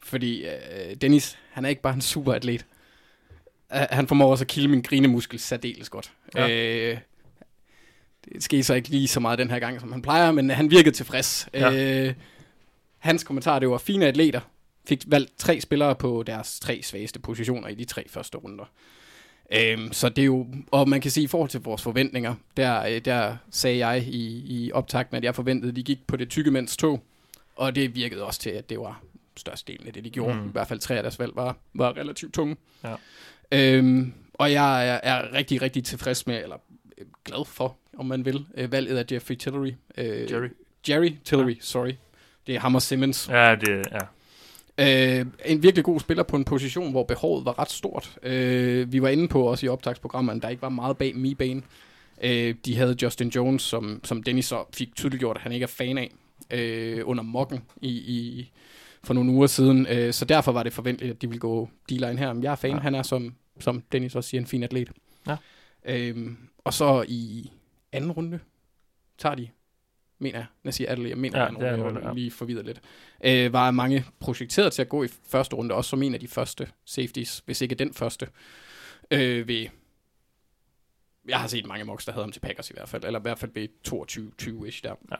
Fordi 0.04 0.46
øh, 0.46 0.96
Dennis, 1.02 1.38
han 1.52 1.66
er 1.66 1.70
ikke 1.70 1.82
bare 1.82 1.94
en 1.94 2.02
superatlet. 2.02 2.66
Uh, 3.74 3.82
han 3.90 4.08
formår 4.08 4.32
også 4.32 4.44
at 4.44 4.48
kilde 4.48 4.68
min 4.68 4.82
grinemuskel 4.82 5.40
særdeles 5.40 5.90
godt. 5.90 6.12
Ja. 6.36 6.50
Øh, 6.50 6.98
skete 8.40 8.64
så 8.64 8.74
ikke 8.74 8.90
lige 8.90 9.08
så 9.08 9.20
meget 9.20 9.40
den 9.40 9.52
her 9.52 9.60
gang, 9.60 9.80
som 9.80 9.92
han 9.92 10.02
plejer, 10.02 10.32
men 10.32 10.50
han 10.50 10.72
virkede 10.72 10.96
tilfreds. 10.96 11.50
Ja. 11.54 12.08
Øh, 12.08 12.14
hans 12.98 13.24
kommentar, 13.24 13.60
det 13.60 13.70
var 13.70 13.78
fine 13.78 14.06
atleter. 14.06 14.42
Fik 14.88 15.04
valgt 15.08 15.32
tre 15.38 15.62
spillere 15.62 15.96
på 15.96 16.24
deres 16.28 16.60
tre 16.60 16.82
svageste 16.84 17.20
positioner 17.20 17.68
i 17.68 17.76
de 17.76 17.86
tre 17.86 18.06
første 18.10 18.38
runder. 18.38 18.66
Øhm, 19.54 19.94
så 19.94 20.10
det 20.10 20.22
er 20.22 20.26
jo, 20.26 20.48
og 20.72 20.90
man 20.90 21.02
kan 21.02 21.12
sige, 21.12 21.24
i 21.24 21.28
forhold 21.28 21.50
til 21.50 21.62
vores 21.62 21.82
forventninger, 21.82 22.36
der, 22.58 22.84
øh, 22.84 23.00
der 23.06 23.38
sagde 23.52 23.88
jeg 23.88 24.04
i, 24.08 24.44
i 24.46 24.72
optakten, 24.72 25.18
at 25.18 25.24
jeg 25.24 25.36
forventede, 25.36 25.70
at 25.70 25.76
de 25.76 25.84
gik 25.84 26.08
på 26.08 26.18
det 26.18 26.30
tykke 26.30 26.52
mænds 26.52 26.78
tog, 26.78 27.04
og 27.56 27.76
det 27.76 27.96
virkede 27.96 28.24
også 28.24 28.40
til, 28.40 28.50
at 28.50 28.70
det 28.70 28.80
var 28.80 29.02
størstedelen 29.38 29.88
af 29.88 29.94
det, 29.94 30.04
de 30.04 30.10
gjorde. 30.10 30.34
Mm. 30.34 30.40
Mm. 30.40 30.50
I 30.50 30.52
hvert 30.52 30.68
fald 30.68 30.80
tre 30.80 30.98
af 30.98 31.04
deres 31.04 31.20
valg 31.20 31.36
var, 31.36 31.58
var 31.74 31.98
relativt 31.98 32.34
tunge. 32.34 32.56
Ja. 32.84 32.96
Øhm, 33.52 34.14
og 34.34 34.52
jeg 34.52 34.90
er, 34.90 35.00
er 35.04 35.34
rigtig, 35.34 35.62
rigtig 35.62 35.84
tilfreds 35.84 36.28
med, 36.28 36.44
eller 36.44 36.58
øh, 36.98 37.06
glad 37.26 37.46
for, 37.46 37.78
om 38.00 38.06
man 38.06 38.26
vil, 38.26 38.46
øh, 38.58 38.72
valget 38.72 38.98
af 38.98 39.06
Jeffrey 39.12 39.36
Tillery. 39.36 39.72
Øh, 39.98 40.32
Jerry. 40.32 40.48
Jerry 40.90 41.12
Tillery, 41.24 41.50
ja. 41.50 41.62
sorry. 41.62 41.92
Det 42.48 42.56
er 42.56 42.60
ham 42.60 42.76
og 42.76 42.82
Simmons. 42.82 43.30
Ja, 43.32 43.56
det, 43.56 43.88
ja. 43.92 44.00
Øh, 45.20 45.26
en 45.46 45.64
virkelig 45.64 45.86
god 45.86 46.00
spiller 46.00 46.24
på 46.24 46.36
en 46.36 46.46
position, 46.46 46.92
hvor 46.92 47.04
behovet 47.04 47.46
var 47.46 47.60
ret 47.60 47.72
stort. 47.72 48.18
Øh, 48.24 48.92
vi 48.94 49.02
var 49.02 49.10
inde 49.10 49.28
på 49.28 49.44
også 49.44 49.66
i 49.66 49.70
optagsprogrammerne, 49.70 50.42
der 50.42 50.50
ikke 50.50 50.62
var 50.62 50.70
meget 50.70 50.98
bag 50.98 51.16
mi-bane. 51.16 51.62
Øh, 52.24 52.56
de 52.66 52.76
havde 52.76 52.96
Justin 53.02 53.30
Jones, 53.30 53.62
som, 53.62 54.02
som 54.04 54.24
Dennis 54.24 54.46
så 54.46 54.64
fik 54.74 54.96
tydeligt 54.96 55.20
gjort, 55.20 55.36
at 55.38 55.42
han 55.44 55.52
ikke 55.52 55.64
er 55.64 55.68
fan 55.68 55.98
af, 55.98 56.12
øh, 56.52 57.02
under 57.06 57.24
mokken 57.24 57.60
i, 57.82 57.90
i, 57.90 58.52
for 59.04 59.14
nogle 59.14 59.32
uger 59.32 59.48
siden. 59.48 59.88
Øh, 59.88 60.14
så 60.14 60.26
derfor 60.26 60.52
var 60.52 60.64
det 60.64 60.74
forventeligt, 60.74 61.16
at 61.16 61.22
de 61.22 61.28
ville 61.28 61.40
gå 61.40 61.70
D-line 61.92 62.18
her. 62.18 62.34
Men 62.34 62.44
jeg 62.44 62.52
er 62.52 62.56
fan, 62.56 62.72
Ja. 62.72 62.78
han 62.80 62.96
er, 62.96 63.04
som, 63.04 63.34
som 63.60 63.84
Dennis 63.92 64.16
også 64.16 64.30
siger, 64.30 64.42
en 64.42 64.48
fin 64.48 64.64
atlet. 64.64 64.90
Ja. 65.28 65.36
Øh, 65.86 66.32
og 66.64 66.74
så 66.74 67.06
i 67.08 67.52
anden 67.92 68.12
runde 68.12 68.40
tager 69.18 69.36
de 69.36 69.50
mener 70.20 70.46
jeg. 70.64 70.74
Siger 70.74 70.92
Adelaide, 70.92 71.10
jeg 71.10 71.18
mener, 71.18 71.40
Ja, 71.40 71.46
ja, 71.46 71.50
det 71.52 71.62
er 71.62 71.66
jeg 71.66 71.74
en 71.74 71.80
er 71.82 71.86
runde, 71.86 72.08
ja. 72.08 72.14
lige 72.14 72.32
forvirret 72.32 72.66
lidt. 72.66 72.82
Øh, 73.24 73.54
var 73.54 73.72
mange 73.72 74.06
projekteret 74.20 74.74
til 74.74 74.82
at 74.82 74.90
gå 74.90 75.04
i 75.04 75.08
første 75.08 75.56
runde, 75.56 75.76
også 75.76 75.90
som 75.90 76.04
en 76.04 76.14
af 76.14 76.20
de 76.20 76.28
første 76.28 76.68
safeties, 76.86 77.44
hvis 77.46 77.62
ikke 77.62 77.76
den 77.76 77.94
første. 77.94 78.28
Øh, 79.12 79.48
ved, 79.48 79.68
jeg 81.28 81.40
har 81.40 81.48
set 81.48 81.66
mange 81.66 81.86
mocks, 81.86 82.06
der 82.06 82.12
havde 82.12 82.24
ham 82.24 82.32
til 82.32 82.40
Packers 82.40 82.70
i 82.70 82.74
hvert 82.74 82.90
fald, 82.90 83.04
eller 83.04 83.20
i 83.20 83.22
hvert 83.22 83.40
fald 83.40 83.52
ved 83.54 83.68
22-20-ish 83.88 84.82
der. 84.84 84.96
Ja. 85.12 85.18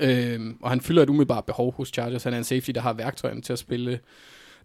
Øh, 0.00 0.54
og 0.62 0.70
han 0.70 0.80
fylder 0.80 1.02
et 1.02 1.08
umiddelbart 1.08 1.44
behov 1.44 1.74
hos 1.74 1.88
Chargers. 1.88 2.24
Han 2.24 2.34
er 2.34 2.38
en 2.38 2.44
safety, 2.44 2.70
der 2.70 2.80
har 2.80 2.92
værktøjerne 2.92 3.42
til 3.42 3.52
at 3.52 3.58
spille 3.58 4.00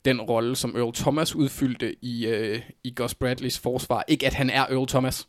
den 0.06 0.22
rolle, 0.22 0.56
som 0.56 0.76
Earl 0.76 0.94
Thomas 0.94 1.36
udfyldte 1.36 1.96
i, 2.06 2.28
øh, 2.28 2.62
i 2.84 2.94
Gus 2.96 3.16
Bradleys 3.16 3.60
forsvar. 3.60 4.04
Ikke 4.08 4.28
at 4.28 4.34
han 4.34 4.50
er 4.50 4.66
Earl 4.66 4.88
Thomas, 4.88 5.28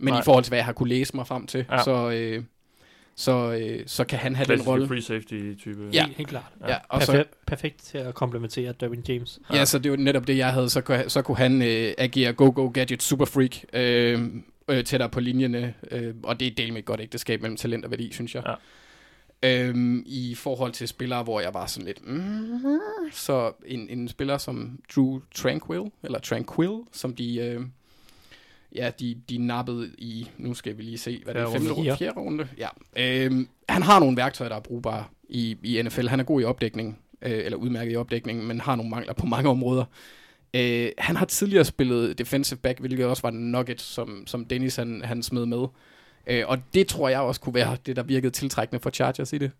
men 0.00 0.12
Nej. 0.12 0.20
I 0.20 0.22
forhold 0.24 0.44
til, 0.44 0.50
hvad 0.50 0.58
jeg 0.58 0.64
har 0.64 0.72
kunne 0.72 0.88
læse 0.88 1.16
mig 1.16 1.26
frem 1.26 1.46
til, 1.46 1.64
Ja. 1.68 1.76
ja. 1.76 1.82
så, 1.84 2.10
øh, 2.10 2.44
så, 3.16 3.52
øh, 3.52 3.82
så 3.86 4.04
kan 4.04 4.18
han 4.18 4.34
have 4.36 4.44
den 4.44 4.48
Klassiske 4.48 4.70
rolle. 4.70 4.88
free 4.88 5.02
safety 5.02 5.54
type. 5.58 5.88
Ja. 5.92 6.04
Helt, 6.04 6.16
helt 6.16 6.28
klart. 6.28 6.52
Ja, 6.68 6.76
og 6.88 7.02
så, 7.02 7.12
Perfekt, 7.12 7.46
perfekt 7.46 7.82
til 7.82 7.98
at 7.98 8.14
komplementere 8.14 8.72
Derwin 8.80 9.04
James. 9.08 9.38
ja, 9.52 9.64
så 9.64 9.78
det 9.78 9.90
var 9.90 9.96
netop 9.96 10.26
det, 10.26 10.36
jeg 10.36 10.52
havde. 10.52 10.70
Så 10.70 10.80
kunne, 10.80 11.04
så 11.08 11.22
kunne 11.22 11.36
han 11.36 11.62
øh, 11.62 11.92
agere 11.98 12.32
go-go-gadget 12.32 13.02
super 13.02 13.24
freak 13.24 13.56
øh, 13.72 14.26
øh, 14.68 14.84
tættere 14.84 15.08
på 15.08 15.20
linjerne. 15.20 15.74
Øh, 15.90 16.14
og 16.22 16.40
det 16.40 16.46
er 16.48 16.54
del 16.54 16.72
med 16.72 16.78
et 16.78 16.84
godt 16.84 17.00
ægteskab 17.00 17.40
mellem 17.42 17.56
talent 17.56 17.84
og 17.84 17.90
værdi, 17.90 18.12
synes 18.12 18.34
jeg. 18.34 18.42
Ja. 18.46 18.54
Øhm, 19.42 20.02
I 20.06 20.34
forhold 20.34 20.72
til 20.72 20.88
spillere, 20.88 21.22
hvor 21.22 21.40
jeg 21.40 21.54
var 21.54 21.66
sådan 21.66 21.86
lidt... 21.86 22.06
Mm, 22.08 22.80
så 23.12 23.52
en, 23.66 23.88
en 23.88 24.08
spiller 24.08 24.38
som 24.38 24.78
Drew 24.96 25.20
Tranquil, 25.34 25.82
eller 26.02 26.18
Tranquil, 26.18 26.78
som 26.92 27.14
de... 27.14 27.36
Øh, 27.38 27.60
ja, 28.74 28.90
de, 29.00 29.16
de 29.28 29.38
nappede 29.38 29.90
i... 29.98 30.30
Nu 30.38 30.54
skal 30.54 30.78
vi 30.78 30.82
lige 30.82 30.98
se, 30.98 31.20
hvad 31.24 31.34
det 31.34 31.42
er. 31.42 31.50
Femte 31.50 31.72
runde. 31.72 31.96
Fjerde 31.96 32.20
runde? 32.20 32.48
Ja. 32.58 32.68
Øhm, 32.96 33.48
han 33.68 33.82
har 33.82 34.00
nogle 34.00 34.16
værktøjer, 34.16 34.48
der 34.48 34.56
er 34.56 34.60
brugbare 34.60 35.04
i, 35.28 35.56
i 35.62 35.82
NFL. 35.82 36.06
Han 36.06 36.20
er 36.20 36.24
god 36.24 36.40
i 36.40 36.44
opdækning, 36.44 36.98
øh, 37.22 37.44
eller 37.44 37.58
udmærket 37.58 37.92
i 37.92 37.96
opdækning, 37.96 38.46
men 38.46 38.60
har 38.60 38.76
nogle 38.76 38.90
mangler 38.90 39.12
på 39.12 39.26
mange 39.26 39.50
områder. 39.50 39.84
Øh, 40.54 40.90
han 40.98 41.16
har 41.16 41.26
tidligere 41.26 41.64
spillet 41.64 42.18
defensive 42.18 42.58
back, 42.58 42.80
hvilket 42.80 43.06
også 43.06 43.22
var 43.22 43.30
nugget, 43.30 43.80
som, 43.80 44.22
som 44.26 44.44
Dennis 44.44 44.76
han, 44.76 45.02
han 45.04 45.22
smed 45.22 45.46
med. 45.46 45.66
Øh, 46.26 46.44
og 46.46 46.58
det 46.74 46.86
tror 46.86 47.08
jeg 47.08 47.20
også 47.20 47.40
kunne 47.40 47.54
være 47.54 47.76
det, 47.86 47.96
der 47.96 48.02
virkede 48.02 48.30
tiltrækkende 48.30 48.82
for 48.82 48.90
Chargers 48.90 49.32
i 49.32 49.38
det. 49.38 49.50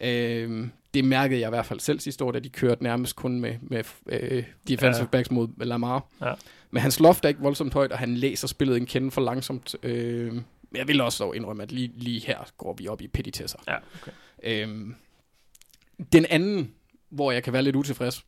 Øh, 0.00 0.68
det 0.94 1.04
mærkede 1.04 1.40
jeg 1.40 1.48
i 1.48 1.50
hvert 1.50 1.66
fald 1.66 1.80
selv 1.80 2.00
sidste 2.00 2.24
år, 2.24 2.32
da 2.32 2.38
de 2.38 2.48
kørte 2.48 2.82
nærmest 2.82 3.16
kun 3.16 3.40
med, 3.40 3.54
med 3.62 3.84
øh, 4.06 4.44
defensive 4.68 5.02
ja. 5.02 5.10
backs 5.10 5.30
mod 5.30 5.48
Lamar. 5.56 6.06
Ja. 6.20 6.32
Men 6.70 6.82
hans 6.82 7.00
loft 7.00 7.24
er 7.24 7.28
ikke 7.28 7.40
voldsomt 7.40 7.74
højt, 7.74 7.92
og 7.92 7.98
han 7.98 8.14
læser 8.14 8.48
spillet 8.48 8.76
en 8.76 8.86
kende 8.86 9.10
for 9.10 9.20
langsomt. 9.20 9.76
Øh, 9.82 10.32
men 10.70 10.76
jeg 10.78 10.88
vil 10.88 11.00
også 11.00 11.24
dog 11.24 11.36
indrømme, 11.36 11.62
at 11.62 11.72
lige, 11.72 11.92
lige 11.96 12.20
her 12.20 12.38
går 12.56 12.74
vi 12.74 12.88
op 12.88 13.00
i 13.00 13.08
petitesser. 13.08 13.58
Ja, 13.68 13.76
okay. 14.02 14.12
Øhm, 14.42 14.94
den 16.12 16.26
anden, 16.30 16.72
hvor 17.08 17.32
jeg 17.32 17.42
kan 17.42 17.52
være 17.52 17.62
lidt 17.62 17.76
utilfreds, 17.76 18.24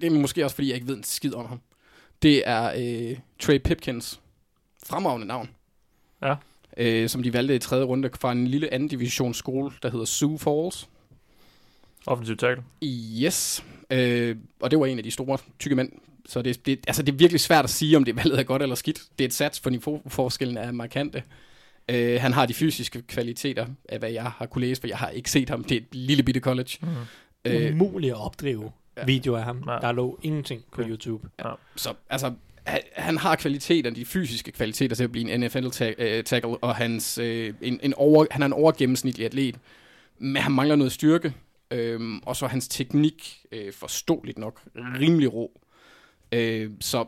det 0.00 0.04
er 0.04 0.10
måske 0.10 0.44
også, 0.44 0.54
fordi 0.54 0.68
jeg 0.68 0.74
ikke 0.74 0.86
ved 0.88 0.96
en 0.96 1.04
skid 1.04 1.34
om 1.34 1.46
ham. 1.46 1.60
Det 2.22 2.48
er 2.48 2.72
øh, 2.76 3.18
Trey 3.38 3.58
Pipkins. 3.58 4.20
Fremragende 4.86 5.26
navn. 5.26 5.50
Ja. 6.22 6.34
Øh, 6.76 7.08
som 7.08 7.22
de 7.22 7.32
valgte 7.32 7.54
i 7.54 7.58
tredje 7.58 7.84
runde 7.84 8.10
fra 8.20 8.32
en 8.32 8.46
lille 8.46 8.74
anden 8.74 8.88
divisions 8.88 9.36
skole, 9.36 9.72
der 9.82 9.90
hedder 9.90 10.04
Sioux 10.04 10.42
Falls. 10.42 10.88
Offensiv 12.06 12.36
tackle. 12.36 12.64
Yes. 13.22 13.64
Øh, 13.90 14.36
og 14.60 14.70
det 14.70 14.80
var 14.80 14.86
en 14.86 14.98
af 14.98 15.04
de 15.04 15.10
store 15.10 15.38
tykke 15.58 15.76
mænd. 15.76 15.92
Så 16.28 16.42
det, 16.42 16.66
det, 16.66 16.80
altså 16.86 17.02
det 17.02 17.12
er 17.12 17.16
virkelig 17.16 17.40
svært 17.40 17.64
at 17.64 17.70
sige, 17.70 17.96
om 17.96 18.04
det 18.04 18.16
valget 18.16 18.38
er 18.38 18.42
godt 18.42 18.62
eller 18.62 18.74
skidt. 18.74 19.02
Det 19.18 19.24
er 19.24 19.28
et 19.28 19.34
sats, 19.34 19.60
for 19.60 19.70
niveauforskellen 19.70 20.56
er 20.56 20.72
markante. 20.72 21.22
Øh, 21.88 22.20
han 22.20 22.32
har 22.32 22.46
de 22.46 22.54
fysiske 22.54 23.02
kvaliteter 23.02 23.66
af, 23.88 23.98
hvad 23.98 24.10
jeg 24.10 24.22
har 24.22 24.46
kunne 24.46 24.66
læse, 24.66 24.80
for 24.80 24.88
jeg 24.88 24.98
har 24.98 25.08
ikke 25.08 25.30
set 25.30 25.50
ham. 25.50 25.64
Det 25.64 25.76
er 25.76 25.80
et 25.80 25.94
lille 25.94 26.22
bitte 26.22 26.40
college. 26.40 26.70
Mm. 26.82 26.88
Øh, 27.44 27.72
umuligt 27.72 28.12
at 28.12 28.20
opdrive 28.20 28.72
ja. 28.96 29.00
ja. 29.00 29.06
videoer 29.06 29.38
af 29.38 29.44
ham. 29.44 29.62
Ja. 29.66 29.72
Ja. 29.72 29.78
Der 29.78 29.92
lå 29.92 30.18
ingenting 30.22 30.64
på 30.72 30.80
Okay. 30.80 30.90
YouTube. 30.90 31.28
Så 31.76 31.94
altså, 32.10 32.32
han, 32.64 32.80
han 32.96 33.18
har 33.18 33.36
kvaliteter, 33.36 33.90
de 33.90 34.04
fysiske 34.04 34.52
kvaliteter 34.52 34.96
til 34.96 35.04
at 35.04 35.12
blive 35.12 35.30
en 35.30 35.40
NFL-tackle, 35.40 36.56
og 36.56 36.76
hans, 36.76 37.18
øh, 37.18 37.54
en, 37.60 37.80
en 37.82 37.94
over, 37.94 38.26
han 38.30 38.42
er 38.42 38.46
en 38.46 38.52
overgennemsnitlig 38.52 39.26
atlet, 39.26 39.56
men 40.18 40.42
han 40.42 40.52
mangler 40.52 40.76
noget 40.76 40.92
styrke, 40.92 41.34
øhm, 41.70 42.18
og 42.18 42.36
så 42.36 42.44
er 42.44 42.48
hans 42.48 42.68
teknik 42.68 43.44
øh, 43.52 43.72
forståeligt 43.72 44.38
nok 44.38 44.62
rimelig 44.76 45.34
rå. 45.34 45.60
Øh, 46.32 46.70
så 46.80 47.04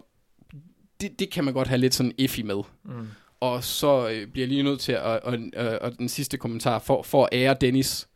det, 1.01 1.19
det 1.19 1.31
kan 1.31 1.45
man 1.45 1.55
godt 1.55 1.69
have 1.69 1.79
lidt 1.79 1.95
sådan 1.95 2.13
iffy 2.19 2.41
med. 2.41 2.63
Mm. 2.85 3.09
Og 3.41 3.65
så 3.65 4.09
øh, 4.09 4.27
bliver 4.27 4.43
jeg 4.47 4.49
lige 4.49 4.63
nødt 4.63 4.81
til 4.81 4.93
at, 4.93 5.01
og, 5.01 5.39
og, 5.57 5.79
og 5.81 5.99
den 5.99 6.09
sidste 6.09 6.37
kommentar, 6.37 6.79
for, 6.79 7.03
for 7.03 7.25
at 7.25 7.29
ære 7.33 7.57
Dennis, 7.61 8.09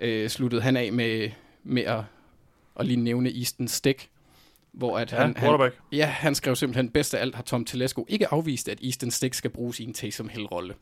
øh, 0.00 0.28
sluttede 0.28 0.62
han 0.62 0.76
af 0.76 0.92
med, 0.92 1.30
med 1.64 1.82
at, 1.82 2.00
at 2.76 2.86
lige 2.86 2.96
nævne 3.00 3.38
Easton 3.38 3.68
Stick, 3.68 4.08
hvor 4.72 4.98
at 4.98 5.12
Ja, 5.12 5.16
han, 5.16 5.36
han. 5.36 5.70
Ja, 5.92 6.06
han 6.06 6.34
skrev 6.34 6.56
simpelthen, 6.56 6.90
bedst 6.90 7.14
af 7.14 7.20
alt 7.20 7.34
har 7.34 7.42
Tom 7.42 7.64
Telesco 7.64 8.06
ikke 8.08 8.32
afvist, 8.32 8.68
at 8.68 8.78
Easton 8.84 9.10
Stick 9.10 9.34
skal 9.34 9.50
bruges 9.50 9.80
i 9.80 9.84
en 9.84 9.94
Taysom 9.94 10.28
Hill-rolle. 10.28 10.74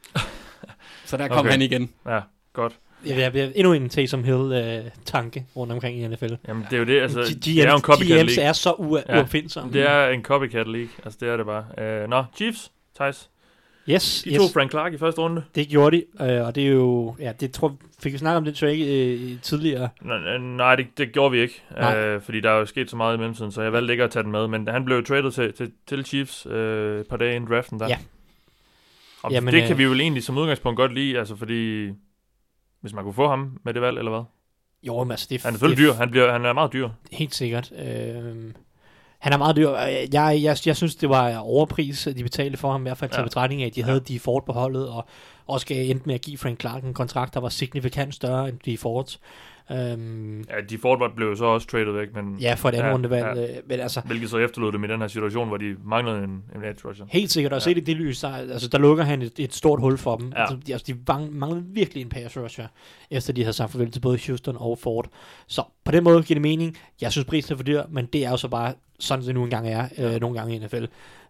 så 1.07 1.17
der 1.17 1.29
kom 1.29 1.39
Okay. 1.39 1.51
han 1.51 1.63
igen. 1.63 1.93
Ja, 2.07 2.21
godt. 2.53 2.79
Ja, 3.07 3.31
det 3.31 3.41
er 3.43 3.49
endnu 3.55 3.73
en 3.73 3.89
Taysom 3.89 4.25
Hill-tanke 4.25 5.45
rundt 5.57 5.73
omkring 5.73 5.99
i 5.99 6.09
NFL. 6.09 6.33
Jamen, 6.49 6.65
det 6.71 6.73
er 6.73 6.79
jo 6.79 6.85
det, 6.85 7.01
altså, 7.01 7.21
G- 7.21 7.39
det 7.45 7.59
er 7.63 7.71
jo 7.71 7.77
en 7.77 7.83
copycat 7.83 8.11
GM's 8.21 8.37
league. 8.37 8.45
er 8.45 8.53
så 8.53 8.71
u- 8.71 9.03
Ja. 9.09 9.19
uopfindsomme. 9.19 9.73
Det 9.73 9.91
er 9.91 10.09
en 10.09 10.23
copycat 10.23 10.67
league, 10.69 10.89
altså 11.05 11.19
det 11.21 11.29
er 11.29 11.37
det 11.37 11.47
bare. 11.47 11.65
Uh, 12.05 12.11
nå, 12.11 12.25
Chiefs, 12.37 12.73
Thijs. 13.01 13.31
Yes, 13.89 14.23
De 14.25 14.31
yes. 14.31 14.39
tog 14.39 14.47
Frank 14.55 14.71
Clark 14.71 14.93
i 14.93 14.99
første 14.99 15.21
runde. 15.21 15.43
det 15.55 15.69
gjorde 15.69 15.97
de, 15.97 16.25
øh, 16.33 16.47
og 16.47 16.55
det 16.55 16.63
er 16.67 16.69
jo, 16.71 17.17
ja, 17.21 17.33
det 17.41 17.53
tror 17.53 17.77
fik 18.03 18.13
vi 18.13 18.19
snakket 18.19 18.37
om 18.37 18.45
det 18.45 18.55
trade 18.57 19.11
øh, 19.11 19.41
tidligere. 19.43 19.89
N- 20.03 20.39
nej, 20.39 20.77
det, 20.77 20.87
det 20.99 21.13
gjorde 21.13 21.33
vi 21.33 21.41
ikke, 21.41 21.63
Nej. 21.77 22.15
uh, 22.17 22.23
fordi 22.23 22.41
der 22.41 22.51
er 22.51 22.59
jo 22.59 22.67
sket 22.67 22.91
så 22.91 22.97
meget 22.97 23.15
i 23.17 23.19
mellemtiden, 23.19 23.53
så 23.53 23.63
jeg 23.63 23.73
valgte 23.73 23.93
ikke 23.95 24.05
at 24.05 24.11
tage 24.11 24.23
den 24.23 24.33
med. 24.33 24.49
Men 24.49 24.69
han 24.69 24.85
blev 24.85 25.05
traded 25.05 25.31
til, 25.31 25.53
til, 25.53 25.73
til 25.87 26.05
Chiefs 26.05 26.47
uh, 26.47 26.53
et 27.01 27.07
par 27.11 27.17
dage 27.17 27.37
inden 27.37 27.51
draften 27.51 27.81
der. 27.81 27.89
Ja. 27.89 27.99
Og 29.23 29.33
Jamen, 29.33 29.55
det 29.55 29.63
øh, 29.63 29.69
kan 29.69 29.79
vi 29.79 29.83
jo 29.83 29.95
egentlig 29.95 30.23
som 30.25 30.39
udgangspunkt 30.39 30.77
godt 30.77 30.95
lide, 30.95 31.19
altså 31.19 31.37
fordi... 31.37 31.89
Hvis 32.81 32.93
man 32.93 33.05
kunne 33.05 33.15
få 33.15 33.29
ham 33.29 33.59
med 33.65 33.75
det 33.75 33.83
valg, 33.83 33.99
eller 33.99 34.11
hvad? 34.11 34.23
Jo, 34.83 35.05
men 35.05 35.11
altså, 35.11 35.27
det 35.31 35.43
Han 35.43 35.49
er 35.49 35.53
selvfølgelig 35.53 35.85
dyr. 35.85 35.93
Han, 35.93 36.11
bliver, 36.11 36.33
han 36.33 36.45
er 36.45 36.53
meget 36.53 36.73
dyr. 36.73 36.89
Helt 37.13 37.35
sikkert. 37.35 37.73
Øh, 37.79 38.53
han 39.19 39.33
er 39.33 39.37
meget 39.37 39.57
dyr. 39.57 39.71
Jeg, 39.71 40.09
jeg, 40.13 40.39
jeg, 40.43 40.57
jeg 40.67 40.77
synes, 40.77 40.95
det 40.97 41.09
var 41.09 41.37
overpris, 41.39 42.09
de 42.17 42.23
betalte 42.23 42.57
for 42.59 42.73
ham, 42.73 42.81
i 42.83 42.85
hvert 42.89 42.99
fald 42.99 43.11
til 43.11 43.19
Ja. 43.19 43.25
betragtning 43.25 43.63
af, 43.63 43.67
at 43.67 43.75
de 43.75 43.83
havde 43.83 44.01
de 44.01 44.19
Ford 44.21 44.47
på 44.47 44.53
holdet, 44.53 44.89
og 44.89 45.07
også 45.47 45.67
endte 45.71 46.07
med 46.07 46.15
at 46.15 46.21
give 46.21 46.39
Frank 46.39 46.61
Clark 46.61 46.85
en 46.85 46.95
kontrakt, 46.95 47.35
der 47.35 47.41
var 47.41 47.49
signifikant 47.49 48.15
større 48.15 48.49
end 48.49 48.59
de 48.65 48.79
Fords. 48.79 49.21
Øhm, 49.73 50.39
Ja, 50.41 50.61
de 50.71 50.79
Ford 50.79 51.13
blev 51.17 51.37
så 51.37 51.45
også 51.45 51.67
traded 51.67 51.93
væk, 51.93 52.15
men 52.15 52.37
ja, 52.41 52.55
for 52.55 52.69
et 52.69 52.75
andet 52.75 52.89
Ja, 52.89 52.95
rundevalg. 52.95 53.37
Ja. 53.37 53.47
Men 53.67 53.81
altså, 53.81 54.01
hvilket 54.01 54.31
så 54.31 54.39
efterlod 54.39 54.73
dem 54.73 54.85
i 54.85 54.87
den 54.87 55.01
her 55.01 55.09
situation, 55.09 55.49
hvor 55.49 55.57
de 55.57 55.77
manglede 55.85 56.19
en, 56.25 56.31
en 56.55 56.65
edge 56.65 56.89
rusher. 56.89 57.07
Helt 57.09 57.31
sikkert, 57.31 57.53
og 57.53 57.57
Ja. 57.57 57.65
set 57.65 57.77
i 57.77 57.81
det 57.81 57.97
lys, 57.97 58.21
der, 58.21 58.29
altså, 58.29 58.69
der 58.69 58.79
lukker 58.79 59.05
han 59.05 59.23
et, 59.23 59.33
et 59.39 59.55
stort 59.55 59.81
hul 59.81 59.99
for 59.99 60.17
dem. 60.17 60.33
Ja. 60.37 60.41
Altså, 60.41 60.57
de, 60.67 60.73
altså, 60.73 60.93
de 60.93 61.29
manglede 61.33 61.65
virkelig 61.69 62.01
en 62.03 62.09
pass 62.09 62.37
rusher, 62.39 62.67
efter 63.11 63.33
de 63.33 63.43
havde 63.43 63.53
sagt 63.53 63.73
farvel 63.73 63.91
til 63.91 64.01
både 64.01 64.19
Houston 64.27 64.57
og 64.59 64.79
Ford. 64.79 65.09
Så 65.47 65.63
på 65.85 65.93
den 65.93 66.05
måde 66.05 66.23
giver 66.23 66.35
det 66.35 66.43
mening. 66.43 66.77
Jeg 67.01 67.13
synes, 67.13 67.25
prisen 67.25 67.53
er 67.53 67.57
for 67.57 67.65
dyr, 67.65 67.83
men 67.89 68.07
det 68.07 68.25
er 68.25 68.31
jo 68.31 68.37
så 68.37 68.49
bare 68.49 68.75
sådan, 68.99 69.25
det 69.25 69.35
nu 69.35 69.45
engang 69.45 69.69
er, 69.69 69.89
øh, 69.99 70.21
nogle 70.21 70.39
gange 70.39 70.55
i 70.57 70.59
NFL. 70.59 70.85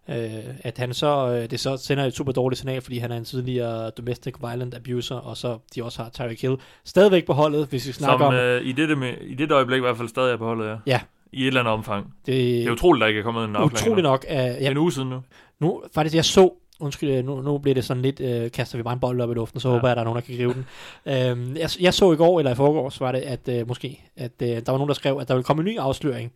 Øh, 0.09 0.29
at 0.63 0.77
han 0.77 0.93
så, 0.93 1.27
øh, 1.29 1.49
det 1.51 1.59
så 1.59 1.77
sender 1.77 2.03
et 2.05 2.13
super 2.15 2.31
dårligt 2.31 2.59
signal, 2.59 2.81
fordi 2.81 2.97
han 2.97 3.11
er 3.11 3.17
en 3.17 3.25
tidligere 3.25 3.89
domestic 3.89 4.33
violent 4.41 4.75
abuser, 4.75 5.15
og 5.15 5.37
så 5.37 5.57
de 5.75 5.83
også 5.83 6.03
har 6.03 6.09
Tyreek 6.09 6.41
Hill 6.41 6.55
stadigvæk 6.85 7.25
på 7.25 7.33
holdet, 7.33 7.67
hvis 7.67 7.87
vi 7.87 7.91
snakker 7.91 8.17
Som 8.17 8.27
om 8.27 8.33
øh, 8.33 8.61
i, 8.61 8.71
dette 8.71 8.95
med, 8.95 9.13
i 9.21 9.33
det 9.33 9.51
øjeblik 9.51 9.77
i 9.77 9.81
hvert 9.81 9.97
fald 9.97 10.07
stadig 10.07 10.33
er 10.33 10.37
på 10.37 10.45
holdet, 10.45 10.67
ja. 10.67 10.75
Ja. 10.85 10.99
I 11.31 11.41
et 11.41 11.47
eller 11.47 11.59
andet 11.59 11.73
omfang. 11.73 12.05
det. 12.25 12.33
Det 12.33 12.65
er 12.65 12.71
utroligt, 12.71 13.01
der 13.01 13.07
ikke 13.07 13.19
er 13.19 13.23
kommet 13.23 13.43
en 13.43 13.55
afklaring. 13.55 13.73
utroligt 13.87 14.03
nok. 14.03 14.25
Uh, 14.29 14.35
Det 14.37 14.61
jeg, 14.61 14.71
en 14.71 14.77
uge 14.77 14.91
siden 14.91 15.09
nu. 15.09 15.21
Nu, 15.59 15.81
faktisk, 15.93 16.15
jeg 16.15 16.25
så, 16.25 16.49
undskyld, 16.79 17.09
øh, 17.09 17.25
nu, 17.25 17.41
nu 17.41 17.57
bliver 17.57 17.75
det 17.75 17.85
sådan 17.85 18.01
lidt, 18.03 18.19
øh, 18.19 18.51
kaster 18.51 18.77
vi 18.77 18.83
bare 18.83 18.93
en 18.93 18.99
bold 18.99 19.21
op 19.21 19.31
i 19.31 19.33
luften, 19.33 19.59
så 19.59 19.67
Ja. 19.67 19.73
ja. 19.73 19.77
håber 19.79 19.87
jeg, 19.87 19.91
at 19.91 19.95
der 19.95 20.01
er 20.01 20.05
nogen, 20.05 20.15
der 20.15 20.21
kan 20.25 20.35
gribe 20.37 20.53
den. 20.53 20.65
øhm, 21.47 21.55
jeg, 21.57 21.69
jeg 21.79 21.93
så 21.93 22.11
i 22.11 22.15
går, 22.15 22.39
eller 22.39 22.51
i 22.51 22.55
forgårs, 22.55 23.01
var 23.01 23.11
det, 23.11 23.19
at 23.19 23.49
øh, 23.49 23.67
måske, 23.67 24.03
at 24.17 24.31
øh, 24.41 24.47
der 24.47 24.61
var 24.71 24.73
nogen, 24.77 24.87
der 24.87 24.93
skrev, 24.93 25.17
at 25.21 25.27
der 25.27 25.33
ville 25.33 25.43
komme 25.43 25.59
en 25.61 25.65
ny 25.65 25.77
afsløring, 25.79 26.31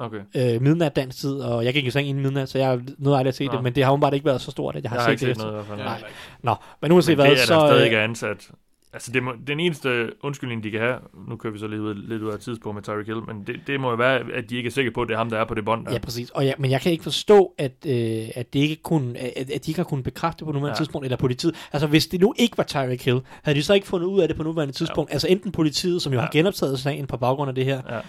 Okay. 0.00 0.54
øh, 0.54 0.62
midnat 0.62 0.96
dansk 0.96 1.18
tid, 1.18 1.32
og 1.34 1.64
jeg 1.64 1.72
gik 1.74 1.86
i 1.86 1.90
seng 1.90 2.08
inden 2.08 2.22
midnat, 2.22 2.48
så 2.48 2.58
jeg 2.58 2.80
nåede 2.98 3.18
aldrig 3.18 3.28
at 3.28 3.34
se 3.34 3.46
Nå. 3.46 3.52
det, 3.52 3.62
men 3.62 3.74
det 3.74 3.84
har 3.84 3.92
åbenbart 3.92 4.14
ikke 4.14 4.26
været 4.26 4.40
så 4.40 4.50
stort, 4.50 4.76
at 4.76 4.82
jeg 4.82 4.90
har, 4.90 4.96
Jeg 4.96 5.04
har 5.04 5.10
ikke 5.10 5.20
set 5.20 5.28
det 5.28 5.36
set 5.36 5.44
noget 5.46 5.52
i 5.62 5.66
hvert 5.66 5.66
fald. 5.78 5.78
Nej. 5.78 6.02
Nå, 6.42 6.54
men 6.82 6.92
uanset 6.92 7.16
Men 7.18 7.26
hvad, 7.26 7.34
det 7.36 7.42
er 7.42 7.46
så... 7.46 7.54
der 7.54 7.66
stadig 7.68 7.78
øh, 7.80 7.84
ikke 7.84 7.96
er 7.96 8.04
ansat. 8.04 8.50
Altså, 8.92 9.12
det 9.12 9.22
må, 9.22 9.32
den 9.46 9.60
eneste 9.60 10.10
undskyldning, 10.22 10.64
de 10.64 10.70
kan 10.70 10.80
have, 10.80 10.96
nu 11.28 11.36
kører 11.36 11.52
vi 11.52 11.58
så 11.58 11.66
lidt 11.66 11.80
ud, 11.80 11.94
lidt 11.94 12.22
ud 12.22 12.32
af 12.32 12.38
tidspunkt 12.38 12.74
med 12.74 12.82
Tyreek 12.82 13.06
Hill, 13.06 13.20
men 13.26 13.44
det, 13.46 13.56
det 13.66 13.80
må 13.80 13.90
jo 13.90 13.96
være, 13.96 14.20
at 14.34 14.50
de 14.50 14.56
ikke 14.56 14.66
er 14.66 14.70
sikre 14.70 14.90
på, 14.90 15.02
at 15.02 15.08
det 15.08 15.14
er 15.14 15.18
ham, 15.18 15.30
der 15.30 15.38
er 15.38 15.44
på 15.44 15.54
det 15.54 15.64
bånd 15.64 15.86
der. 15.86 15.92
Ja, 15.92 15.98
præcis. 15.98 16.30
Og 16.30 16.44
ja, 16.44 16.52
men 16.58 16.70
jeg 16.70 16.80
kan 16.80 16.92
ikke 16.92 17.04
forstå, 17.04 17.54
at, 17.58 17.72
øh, 17.86 18.28
at, 18.34 18.52
det 18.52 18.58
ikke 18.60 18.76
kunne, 18.76 19.18
at, 19.18 19.50
at 19.50 19.66
de 19.66 19.70
ikke 19.70 19.78
har 19.78 19.84
kunnet 19.84 20.04
bekræfte 20.04 20.44
på 20.44 20.52
nuværende 20.52 20.68
Ja. 20.70 20.74
tidspunkt, 20.74 21.04
eller 21.04 21.16
politiet. 21.16 21.54
Altså, 21.72 21.86
hvis 21.86 22.06
det 22.06 22.20
nu 22.20 22.34
ikke 22.38 22.58
var 22.58 22.64
Tyreek 22.64 23.04
Hill, 23.04 23.20
havde 23.42 23.58
de 23.58 23.62
så 23.62 23.74
ikke 23.74 23.86
fundet 23.86 24.06
ud 24.06 24.20
af 24.20 24.28
det 24.28 24.36
på 24.36 24.42
nuværende 24.42 24.74
tidspunkt? 24.74 25.10
Ja. 25.10 25.14
Altså, 25.14 25.28
enten 25.28 25.52
politiet, 25.52 26.02
som 26.02 26.12
jo. 26.12 26.18
Ja. 26.18 26.24
har 26.24 26.30
genoptaget 26.32 26.78
sagen 26.80 27.06
på 27.06 27.16
baggrund 27.16 27.48
af 27.48 27.54
det 27.54 27.64
her, 27.64 27.82
Ja. 27.90 28.00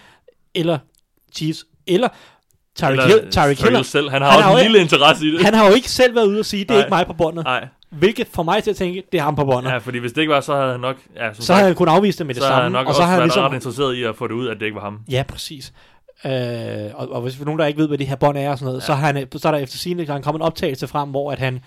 eller 0.56 0.78
Chiefs, 1.34 1.66
eller 1.88 2.08
Tyreek 2.76 2.92
Eller 2.92 3.08
Hill. 3.08 3.32
Tyreek 3.32 3.60
Hill, 3.62 3.84
selv. 3.86 4.10
Han 4.10 4.22
har 4.22 4.30
han 4.30 4.38
også 4.38 4.48
har 4.50 4.52
en 4.52 4.58
jo- 4.58 4.64
lille 4.64 4.80
interesse 4.80 5.26
i 5.26 5.32
det. 5.32 5.42
han 5.46 5.54
har 5.54 5.68
jo 5.68 5.74
ikke 5.74 5.90
selv 5.90 6.16
været 6.16 6.26
ude 6.28 6.40
og 6.40 6.46
sige, 6.46 6.64
det 6.64 6.70
er 6.72 6.74
Nej. 6.74 6.80
ikke 6.82 6.90
mig 6.90 7.06
på 7.08 7.14
båndet. 7.14 7.44
Nej, 7.46 7.68
Hvilket 7.90 8.28
får 8.34 8.44
mig 8.44 8.64
til 8.64 8.70
at 8.72 8.76
tænke, 8.78 9.04
det 9.12 9.18
er 9.20 9.24
ham 9.24 9.36
på 9.36 9.46
båndet. 9.46 9.72
ja, 9.72 9.78
fordi 9.78 9.98
hvis 9.98 10.12
det 10.14 10.22
ikke 10.22 10.34
var, 10.34 10.42
så 10.42 10.56
havde 10.56 10.72
han 10.72 10.80
nok... 10.80 10.96
Ja, 11.16 11.34
som 11.34 11.44
Så 11.44 11.54
havde 11.54 11.66
han 11.68 11.76
kunnet 11.76 11.92
afvise 11.94 12.18
det 12.18 12.26
med 12.26 12.36
det 12.36 12.44
så 12.44 12.48
samme. 12.50 12.70
nok 12.70 12.88
og 12.88 12.96
så 12.96 13.02
har 13.02 13.10
han 13.10 13.18
været 13.18 13.28
ligesom, 13.28 13.44
ret 13.44 13.54
interesseret 13.54 13.96
i 13.96 14.04
at 14.04 14.16
få 14.16 14.28
det 14.28 14.34
ud, 14.34 14.48
at 14.48 14.60
det 14.60 14.66
ikke 14.66 14.76
var 14.76 14.82
ham. 14.82 15.00
Ja, 15.12 15.24
præcis. 15.28 15.74
Øh, 16.26 16.32
og, 16.94 17.12
og 17.12 17.22
hvis 17.22 17.40
nogen, 17.46 17.60
der 17.60 17.66
ikke 17.66 17.80
ved, 17.80 17.88
hvad 17.88 17.98
det 17.98 18.08
her 18.08 18.16
bånd 18.16 18.38
er 18.38 18.50
og 18.50 18.58
sådan 18.58 18.66
noget, 18.66 18.82
ja. 18.82 18.86
så, 18.86 18.94
har 18.94 19.06
han, 19.14 19.28
så 19.38 19.48
er 19.48 19.52
der 19.52 19.60
efter 19.60 19.78
der 20.06 20.14
er 20.14 20.22
kommet 20.22 20.40
en 20.40 20.46
optagelse 20.46 20.88
frem, 20.88 21.10
hvor 21.10 21.32
at 21.32 21.40
han 21.40 21.60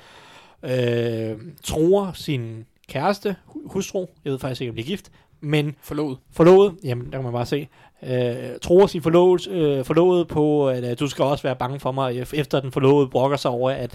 øh, 0.63 1.37
tror 1.65 2.11
sin 2.15 2.65
kæreste, 2.89 3.37
hu- 3.47 3.69
hustru, 3.73 4.07
jeg 4.25 4.33
ved 4.33 4.39
faktisk 4.39 4.61
ikke, 4.61 4.71
om 4.71 4.77
de 4.77 4.83
er 4.83 4.87
gift, 4.87 5.11
men 5.41 5.75
Forlod. 5.83 6.17
forlovet, 6.33 6.75
jamen 6.85 7.05
der 7.07 7.11
kan 7.13 7.23
man 7.23 7.33
bare 7.33 7.47
se, 7.47 7.69
øh, 8.03 8.35
tror 8.63 8.87
sin 8.87 9.03
forlovet, 9.03 9.49
øh, 9.49 9.85
forlovet 9.85 10.29
på, 10.29 10.69
at 10.69 10.85
øh, 10.91 10.99
du 10.99 11.07
skal 11.09 11.25
også 11.25 11.43
være 11.43 11.57
bange 11.57 11.81
for 11.81 11.93
mig, 11.93 12.17
øh, 12.17 12.27
efter 12.35 12.61
den 12.61 12.73
forlovede 12.73 13.09
brokker 13.09 13.37
sig 13.37 13.51
over, 13.51 13.71
at 13.71 13.95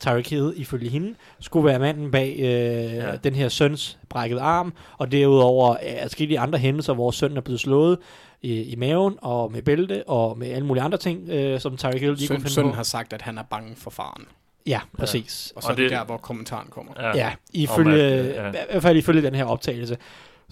Tyreek 0.00 0.30
Hill, 0.30 0.52
ifølge 0.56 0.88
hende, 0.90 1.14
skulle 1.40 1.66
være 1.66 1.78
manden 1.78 2.10
bag 2.10 2.34
øh, 2.38 2.44
Ja. 2.44 3.10
ja. 3.10 3.16
den 3.16 3.34
her 3.34 3.48
søns 3.48 3.98
brækket 4.08 4.38
arm, 4.38 4.72
og 4.98 5.12
derudover 5.12 5.76
er 5.82 6.02
forskellige 6.02 6.38
andre 6.38 6.58
hændelser, 6.58 6.94
hvor 6.94 7.10
sønnen 7.10 7.36
er 7.36 7.40
blevet 7.40 7.60
slået 7.60 7.98
i, 8.42 8.62
i 8.62 8.76
maven, 8.76 9.14
og 9.22 9.52
med 9.52 9.62
bælte, 9.62 10.02
og 10.08 10.38
med 10.38 10.50
alle 10.50 10.66
mulige 10.66 10.82
andre 10.84 10.98
ting, 10.98 11.28
øh, 11.30 11.60
som 11.60 11.76
Tyreek 11.76 12.00
Hill 12.00 12.14
lige 12.14 12.28
kunne 12.28 12.36
Søn, 12.36 12.40
finde 12.40 12.54
sønnen 12.54 12.72
på. 12.72 12.76
har 12.76 12.82
sagt, 12.82 13.12
at 13.12 13.22
han 13.22 13.38
er 13.38 13.42
bange 13.50 13.76
for 13.76 13.90
faren. 13.90 14.24
Ja, 14.66 14.80
præcis. 14.98 15.52
Og 15.56 15.62
så 15.62 15.68
Og 15.68 15.72
er 15.72 15.76
det, 15.76 15.82
det- 15.90 15.98
der, 15.98 16.04
hvor 16.04 16.16
kommentaren 16.16 16.66
kommer. 16.70 16.92
Ja. 17.00 17.16
Ja, 17.16 17.32
ifølge, 17.52 18.02
at, 18.02 18.24
øh, 18.24 18.28
ja. 18.34 18.42
ja. 18.44 18.48
i 18.48 18.52
hvert 18.70 18.82
fald 18.82 18.96
ifølge 18.96 19.22
den 19.22 19.34
her 19.34 19.44
optagelse. 19.44 19.96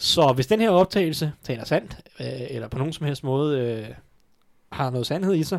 Så 0.02 0.32
hvis 0.32 0.46
den 0.46 0.60
her 0.60 0.70
optagelse 0.70 1.32
taler 1.42 1.64
sandt, 1.64 1.96
øh, 2.20 2.26
eller 2.50 2.68
på 2.68 2.78
nogen 2.78 2.92
som 2.92 3.06
helst 3.06 3.24
måde 3.24 3.60
øh, 3.60 3.94
har 4.72 4.90
noget 4.90 5.06
sandhed 5.06 5.34
i 5.34 5.42
sig, 5.42 5.58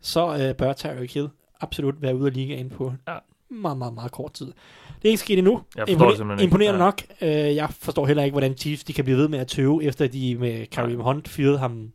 så 0.00 0.36
øh, 0.36 0.54
bør 0.54 0.72
Tyreek 0.72 1.14
Hill 1.14 1.28
absolut 1.60 2.02
være 2.02 2.16
ude 2.16 2.26
af 2.26 2.34
ligaen 2.34 2.70
på 2.70 2.92
Ja. 3.08 3.14
meget, 3.50 3.78
meget, 3.78 3.94
meget 3.94 4.12
kort 4.12 4.32
tid. 4.32 4.46
Det 4.46 5.04
er 5.04 5.08
ikke 5.08 5.18
sket 5.20 5.38
endnu. 5.38 5.60
Jeg 5.76 5.84
simpelthen 5.88 6.30
ikke. 6.30 6.42
imponerende 6.44 6.78
Ja. 6.80 6.84
nok. 6.84 7.02
Øh, 7.20 7.28
jeg 7.56 7.68
forstår 7.70 8.06
heller 8.06 8.22
ikke, 8.22 8.32
hvordan 8.34 8.56
Chiefs 8.56 8.84
de 8.84 8.92
kan 8.92 9.04
blive 9.04 9.16
ved 9.18 9.28
med 9.28 9.38
at 9.38 9.46
tøve, 9.46 9.84
efter 9.84 10.06
de 10.06 10.36
med 10.38 10.66
Kareem 10.66 11.00
Hunt 11.00 11.28
fyrede 11.28 11.58
ham 11.58 11.92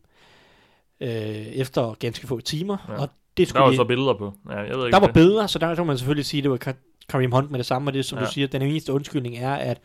øh, 1.00 1.08
efter 1.36 1.94
ganske 1.98 2.26
få 2.26 2.40
timer. 2.40 2.76
Ja. 2.88 2.94
Og 3.02 3.08
det 3.36 3.46
Der 3.46 3.48
skulle 3.48 3.62
var 3.62 3.70
de, 3.70 3.76
så 3.76 3.84
billeder 3.84 4.14
på. 4.18 4.34
Ja, 4.50 4.56
jeg 4.58 4.76
ved 4.76 4.86
ikke, 4.86 4.94
der 4.94 5.00
var 5.00 5.06
det- 5.06 5.14
billeder, 5.14 5.46
så 5.46 5.58
der 5.58 5.74
kan 5.74 5.86
man 5.86 5.98
selvfølgelig 5.98 6.24
sige, 6.26 6.38
at 6.38 6.42
det 6.42 6.50
var 6.50 6.58
Ka- 6.66 7.04
Kareem 7.08 7.32
Hunt 7.32 7.50
med 7.50 7.58
det 7.58 7.66
samme, 7.66 7.88
og 7.90 7.94
det 7.94 8.04
som 8.04 8.18
ja. 8.18 8.24
du 8.24 8.30
siger, 8.32 8.46
den 8.46 8.62
eneste 8.62 8.92
undskyldning 8.92 9.36
er, 9.36 9.54
at 9.54 9.80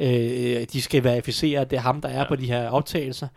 øh, 0.00 0.66
de 0.72 0.82
skal 0.82 1.04
verificere, 1.04 1.60
at 1.60 1.70
det 1.70 1.76
er 1.76 1.80
ham, 1.80 2.00
der 2.00 2.08
er 2.08 2.18
Ja. 2.18 2.28
på 2.28 2.36
de 2.36 2.46
her 2.46 2.68
optagelser. 2.70 3.28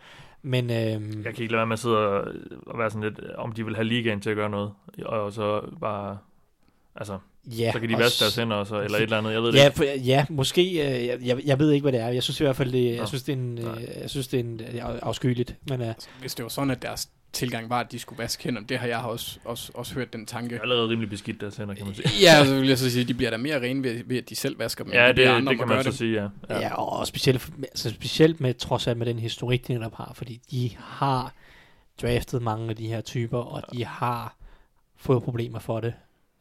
Men 0.42 0.64
øh, 0.70 0.76
Jeg 0.76 1.00
kan 1.34 1.42
ikke 1.42 1.42
lade 1.52 1.56
være 1.56 1.66
med 1.66 1.72
at 1.72 1.78
sidde 1.78 1.96
og, 1.96 2.78
være 2.78 2.90
sådan 2.90 3.02
lidt, 3.02 3.20
om 3.36 3.52
de 3.52 3.64
vil 3.64 3.74
have 3.76 3.84
ligaen 3.84 4.20
til 4.20 4.30
at 4.30 4.36
gøre 4.36 4.50
noget. 4.50 4.70
Og 5.06 5.32
så 5.32 5.60
bare, 5.80 6.18
altså, 6.96 7.18
ja, 7.46 7.72
så 7.72 7.80
kan 7.80 7.88
de 7.88 7.98
vaske 7.98 8.20
deres 8.20 8.36
hænder, 8.36 8.56
og 8.56 8.66
så, 8.66 8.80
eller 8.80 8.98
et 8.98 9.02
eller 9.02 9.18
andet, 9.18 9.32
jeg 9.32 9.42
ved 9.42 9.52
det 9.52 9.58
Ja, 9.58 9.64
ikke. 9.66 9.76
for, 9.76 9.84
ja, 9.84 10.26
måske. 10.30 10.62
Øh, 10.70 11.06
jeg, 11.06 11.18
jeg, 11.24 11.40
jeg 11.46 11.58
ved 11.58 11.70
ikke, 11.72 11.82
hvad 11.84 11.92
det 11.92 12.00
er. 12.00 12.08
Jeg 12.08 12.22
synes 12.22 12.40
i 12.40 12.44
hvert 12.44 12.56
fald, 12.56 12.72
det, 12.72 12.96
jeg 12.96 13.08
synes, 13.08 13.22
det 13.22 13.32
er 13.32 13.36
en, 13.36 13.58
øh, 13.58 13.64
jeg 14.00 14.10
synes, 14.10 14.28
det 14.28 14.40
er 14.40 14.44
en 14.44 14.58
det 14.58 14.78
er 14.80 14.98
afskyeligt. 15.02 15.56
Men 15.68 15.80
øh, 15.80 15.88
Altså, 15.88 16.08
Hvis 16.20 16.34
det 16.34 16.42
var 16.42 16.48
sådan, 16.48 16.70
at 16.70 16.82
deres 16.82 17.08
tilgang 17.34 17.70
var, 17.70 17.80
at 17.80 17.92
de 17.92 17.98
skulle 17.98 18.18
vaske 18.18 18.44
hænder, 18.44 18.60
det 18.62 18.78
har 18.78 18.86
jeg 18.86 18.98
også, 18.98 19.38
også, 19.44 19.72
også 19.74 19.94
hørt 19.94 20.12
den 20.12 20.26
tanke. 20.26 20.48
Det 20.48 20.56
er 20.56 20.62
allerede 20.62 20.88
rimelig 20.88 21.10
beskidt 21.10 21.40
deres 21.40 21.56
hænder, 21.56 21.74
kan 21.74 21.86
man 21.86 21.94
sige. 21.94 22.08
Ja, 22.22 22.46
så 22.46 22.54
vil 22.58 22.68
jeg 22.68 22.78
så 22.78 22.90
sige, 22.90 23.02
at 23.02 23.08
de 23.08 23.14
bliver 23.14 23.30
da 23.30 23.36
mere 23.36 23.60
rene 23.60 23.82
ved, 23.82 24.02
ved 24.06 24.18
at 24.18 24.28
de 24.28 24.36
selv 24.36 24.58
vasker 24.58 24.84
dem. 24.84 24.92
Ja, 24.92 25.08
det, 25.08 25.16
det, 25.16 25.24
andre 25.24 25.52
det 25.52 25.58
kan 25.58 25.68
man 25.68 25.84
så 25.84 25.92
sige, 25.92 26.22
ja. 26.22 26.28
ja. 26.48 26.60
ja, 26.60 26.74
og 26.74 27.06
specielt, 27.06 27.50
altså, 27.62 27.90
specielt 27.90 28.40
med, 28.40 28.54
trods 28.54 28.86
alt 28.86 28.98
med 28.98 29.06
den 29.06 29.18
historik, 29.18 29.68
de 29.68 29.72
netop 29.72 29.94
har. 29.94 30.12
Fordi 30.14 30.40
de 30.50 30.70
har 30.78 31.34
draftet 32.02 32.42
mange 32.42 32.70
af 32.70 32.76
de 32.76 32.86
her 32.86 33.00
typer, 33.00 33.38
og 33.38 33.62
de 33.72 33.84
har 33.84 34.36
fået 34.96 35.22
problemer 35.22 35.58
for 35.58 35.80
det 35.80 35.94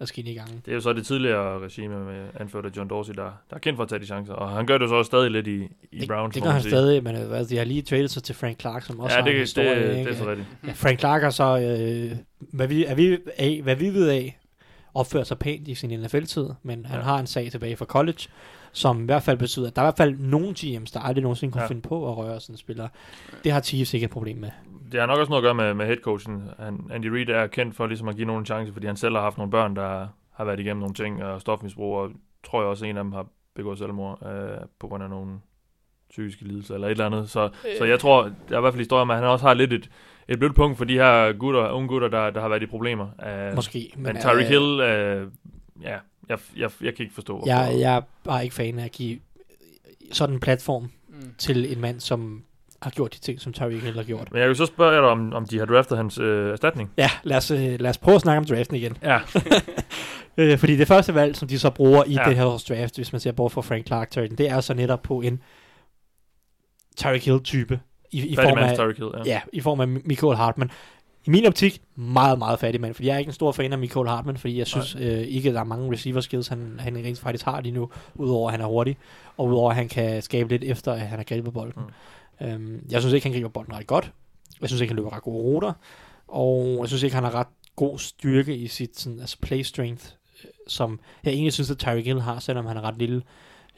forskellige 0.04 0.36
gange. 0.36 0.54
Det 0.66 0.72
er 0.72 0.76
jo 0.76 0.82
så 0.82 0.94
det 0.94 1.06
tidligere 1.06 1.60
regime 1.60 2.06
med 2.06 2.26
anført 2.40 2.66
af 2.66 2.70
John 2.78 2.90
Dorsey, 2.90 3.14
der, 3.14 3.24
der 3.24 3.56
er 3.56 3.60
kendt 3.60 3.78
for 3.78 3.84
at 3.84 3.90
tage 3.90 4.00
de 4.00 4.06
chancer. 4.06 4.34
Og 4.34 4.50
han 4.50 4.66
gør 4.66 4.78
det 4.78 4.90
så 4.90 4.96
også 4.96 5.08
stadig 5.08 5.32
lidt 5.32 5.48
i, 5.48 5.64
i 5.92 6.00
det, 6.00 6.08
Browns, 6.08 6.34
det 6.34 6.44
gør 6.44 6.50
han 6.50 6.62
sige. 6.62 6.72
stadig, 6.72 7.04
men 7.04 7.16
øh, 7.16 7.38
altså, 7.38 7.54
de 7.54 7.58
har 7.58 7.66
lige 7.66 7.82
traded 7.82 8.08
sig 8.08 8.24
til 8.24 8.36
Frank 8.36 8.60
Clark, 8.62 8.84
som 8.86 9.00
også 9.00 9.16
Ja, 9.16 9.22
har 9.22 9.28
en 9.28 9.28
det, 9.28 9.34
det, 9.34 9.42
historie. 9.42 9.80
det, 9.80 9.90
det 9.90 9.98
ikke? 10.00 10.12
er 10.12 10.16
så 10.16 10.30
rigtigt. 10.30 10.48
Ja, 10.68 10.72
Frank 10.72 11.00
Clark 11.00 11.22
har 11.22 11.30
så, 11.30 11.60
øh, 11.60 12.18
hvad, 12.40 12.68
vi, 12.68 12.86
er 12.86 12.96
vi, 12.96 13.18
af, 13.38 13.60
hvad 13.64 13.76
vi 13.76 13.90
ved 13.94 14.10
af, 14.10 14.40
opført 14.94 15.28
sig 15.28 15.40
pænt 15.40 15.68
i 15.68 15.76
sin 15.76 16.00
NFL-tid, 16.00 16.46
men 16.64 16.86
han 16.86 17.00
Ja. 17.00 17.04
har 17.06 17.20
en 17.20 17.28
sag 17.28 17.52
tilbage 17.52 17.76
fra 17.78 17.86
college, 17.86 18.20
som 18.72 19.02
i 19.02 19.06
hvert 19.06 19.24
fald 19.24 19.38
betyder, 19.38 19.68
at 19.68 19.76
der 19.76 19.82
er 19.82 19.86
i 19.86 19.88
hvert 19.88 19.98
fald 19.98 20.16
nogle 20.20 20.48
GM's, 20.60 20.92
der 20.94 21.00
aldrig 21.00 21.22
nogensinde 21.24 21.52
kunne 21.52 21.62
ja. 21.62 21.68
finde 21.68 21.82
på 21.82 22.12
at 22.12 22.18
røre 22.18 22.40
sådan 22.40 22.54
en 22.54 22.58
spiller. 22.58 22.88
Det 23.44 23.52
har 23.52 23.62
Chiefs 23.62 23.94
ikke 23.94 24.04
et 24.04 24.10
problem 24.12 24.38
med. 24.38 24.50
Det 24.94 25.02
har 25.02 25.08
nok 25.08 25.20
også 25.20 25.30
noget 25.30 25.42
at 25.42 25.46
gøre 25.46 25.54
med, 25.56 25.74
med 25.74 25.86
headcoachen. 25.86 26.44
Han, 26.60 26.80
Andy 26.92 27.06
Reid 27.06 27.30
er 27.30 27.48
kendt 27.48 27.76
for 27.76 27.88
ligesom 27.88 28.08
at 28.08 28.16
give 28.16 28.28
nogen 28.28 28.42
en 28.42 28.46
chance, 28.46 28.74
fordi 28.74 28.88
han 28.88 28.96
selv 28.98 29.16
har 29.16 29.22
haft 29.22 29.38
nogle 29.38 29.52
børn, 29.52 29.76
der 29.76 30.08
har 30.34 30.46
været 30.46 30.60
igennem 30.60 30.80
nogle 30.80 30.94
ting, 30.96 31.24
og 31.24 31.42
stofmisbrug, 31.42 31.96
og 31.98 32.12
tror 32.44 32.62
jeg 32.62 32.70
også, 32.70 32.86
en 32.86 32.98
af 32.98 33.04
dem 33.04 33.12
har 33.14 33.26
begået 33.56 33.78
selvmord 33.78 34.26
øh, 34.26 34.58
på 34.80 34.88
grund 34.88 35.04
af 35.04 35.10
nogle 35.10 35.40
psykiske 36.10 36.44
lidelser 36.44 36.74
eller 36.74 36.88
et 36.88 36.92
eller 36.92 37.06
andet. 37.06 37.30
Så, 37.30 37.44
øh. 37.44 37.78
så 37.78 37.86
jeg 37.86 38.00
tror, 38.00 38.22
der 38.50 38.56
er 38.56 38.58
i 38.58 38.62
hvert 38.62 38.74
fald 38.74 38.82
historie 38.82 39.02
om, 39.02 39.10
at 39.12 39.18
han 39.18 39.26
også 39.26 39.46
har 39.46 39.54
lidt 39.54 39.74
et, 39.74 39.90
et 40.28 40.40
blødt 40.40 40.56
punkt 40.56 40.78
for 40.78 40.86
de 40.86 40.94
her 40.94 41.34
gutter, 41.34 41.70
unge 41.72 41.88
gutter, 41.88 42.08
der, 42.08 42.30
der 42.30 42.42
har 42.42 42.48
været 42.50 42.64
i 42.64 42.66
problemer. 42.66 43.08
Uh, 43.50 43.56
Måske. 43.56 43.94
Men 43.98 44.18
Tyreek 44.22 44.46
øh, 44.46 44.48
Hill, 44.48 44.80
øh, 44.80 45.28
ja, 45.82 45.98
jeg, 46.30 46.40
jeg, 46.58 46.72
jeg 46.82 46.96
kan 46.96 47.04
ikke 47.04 47.14
forstå. 47.14 47.34
hvorfor. 47.38 47.48
Jeg, 47.48 47.80
jeg 47.80 47.96
er 47.96 48.02
bare 48.24 48.44
ikke 48.44 48.56
fan 48.56 48.80
af 48.80 48.86
at 48.86 48.92
give 48.92 49.20
sådan 50.12 50.36
en 50.36 50.40
platform 50.40 50.90
Mm. 51.22 51.34
til 51.38 51.72
en 51.72 51.82
mand, 51.82 52.00
som 52.00 52.44
har 52.84 52.92
gjort 52.92 53.14
de 53.14 53.20
ting, 53.20 53.42
som 53.42 53.54
Tyreek 53.54 53.84
Hill 53.84 53.96
har 53.96 54.04
gjort. 54.04 54.32
Men 54.32 54.40
jeg 54.42 54.48
vil 54.50 54.56
så 54.56 54.66
spørge 54.66 54.96
dig, 54.96 55.02
om, 55.10 55.34
om 55.34 55.46
de 55.46 55.60
har 55.60 55.66
draftet 55.66 55.98
hans 55.98 56.18
øh, 56.18 56.52
erstatning. 56.52 56.92
Ja, 56.98 57.10
lad 57.24 57.38
os, 57.38 57.52
øh, 57.52 57.80
lad 57.80 57.90
os 57.90 57.98
prøve 57.98 58.16
at 58.16 58.22
snakke 58.22 58.38
om 58.38 58.46
draften 58.46 58.76
igen. 58.76 58.98
Ja. 59.04 59.20
Øh, 60.38 60.58
fordi 60.58 60.76
det 60.78 60.88
første 60.88 61.16
valg, 61.16 61.36
som 61.36 61.48
de 61.48 61.60
så 61.60 61.70
bruger 61.70 62.04
i 62.08 62.14
Ja. 62.14 62.24
det 62.28 62.36
her 62.38 62.46
års 62.46 62.64
draft, 62.64 62.96
hvis 62.96 63.12
man 63.14 63.20
ser 63.20 63.32
bort 63.32 63.52
fra 63.52 63.62
Frank 63.62 63.88
Clark 63.88 64.12
Turton, 64.12 64.38
det 64.38 64.50
er 64.50 64.62
så 64.62 64.74
netop 64.74 65.02
på 65.02 65.22
en 65.22 65.40
Tyreek 66.98 67.26
Hill-type. 67.26 67.80
I, 68.12 68.28
i, 68.28 68.36
form 68.36 68.58
af, 68.58 68.96
Hill, 68.96 69.12
ja. 69.26 69.32
ja, 69.32 69.42
i 69.54 69.60
form 69.62 69.80
af 69.80 69.88
Michael 69.88 70.36
Hartman. 70.36 70.72
I 71.26 71.30
min 71.30 71.46
optik, 71.46 71.82
meget, 71.96 72.40
meget 72.40 72.60
fattig 72.60 72.82
mand, 72.82 72.94
fordi 72.94 73.08
jeg 73.08 73.14
er 73.14 73.18
ikke 73.18 73.30
en 73.30 73.34
stor 73.34 73.52
fan 73.52 73.74
af 73.74 73.78
Michael 73.80 74.08
Hartman, 74.08 74.38
fordi 74.38 74.58
jeg 74.58 74.68
synes 74.68 74.96
øh, 74.96 75.20
ikke, 75.20 75.50
at 75.50 75.56
der 75.56 75.62
er 75.62 75.66
mange 75.66 75.92
receiver 75.92 76.22
skills, 76.22 76.48
han, 76.48 76.76
han 76.80 76.96
rent 76.98 77.20
faktisk 77.20 77.46
har 77.46 77.62
lige 77.62 77.72
nu, 77.72 77.90
udover 78.16 78.48
at 78.50 78.52
han 78.54 78.62
er 78.62 78.66
hurtig, 78.66 78.98
og 79.38 79.48
udover 79.48 79.70
at 79.70 79.76
han 79.76 79.90
kan 79.90 80.22
skabe 80.22 80.50
lidt 80.50 80.64
efter, 80.64 80.94
at 80.94 81.00
han 81.00 81.18
har 81.20 81.24
grebet 81.24 81.54
bolden. 81.54 81.74
Mm. 81.78 81.92
Øhm, 82.42 82.88
jeg 82.92 83.02
synes 83.02 83.14
ikke, 83.14 83.26
han 83.26 83.34
griber 83.34 83.50
bolden 83.50 83.74
ret 83.74 83.88
godt. 83.88 84.12
Jeg 84.62 84.70
synes 84.70 84.82
ikke, 84.82 84.92
han 84.92 84.96
løber 84.96 85.14
ret 85.14 85.24
gode 85.24 85.44
ruter, 85.44 85.74
og 86.28 86.78
jeg 86.80 86.88
synes 86.88 87.04
ikke, 87.04 87.16
han 87.16 87.24
har 87.24 87.36
ret 87.36 87.48
god 87.76 88.00
styrke 88.00 88.56
i 88.56 88.68
sit 88.68 89.00
sådan, 89.00 89.20
altså 89.20 89.38
play 89.42 89.62
strength, 89.62 90.06
øh, 90.44 90.50
som 90.68 91.00
jeg 91.24 91.32
egentlig 91.32 91.54
synes, 91.54 91.72
at 91.72 91.78
Tyreek 91.78 92.06
Hill 92.06 92.22
har, 92.22 92.40
selvom 92.40 92.66
han 92.66 92.78
er 92.78 92.82
ret 92.82 92.98
lille. 92.98 93.22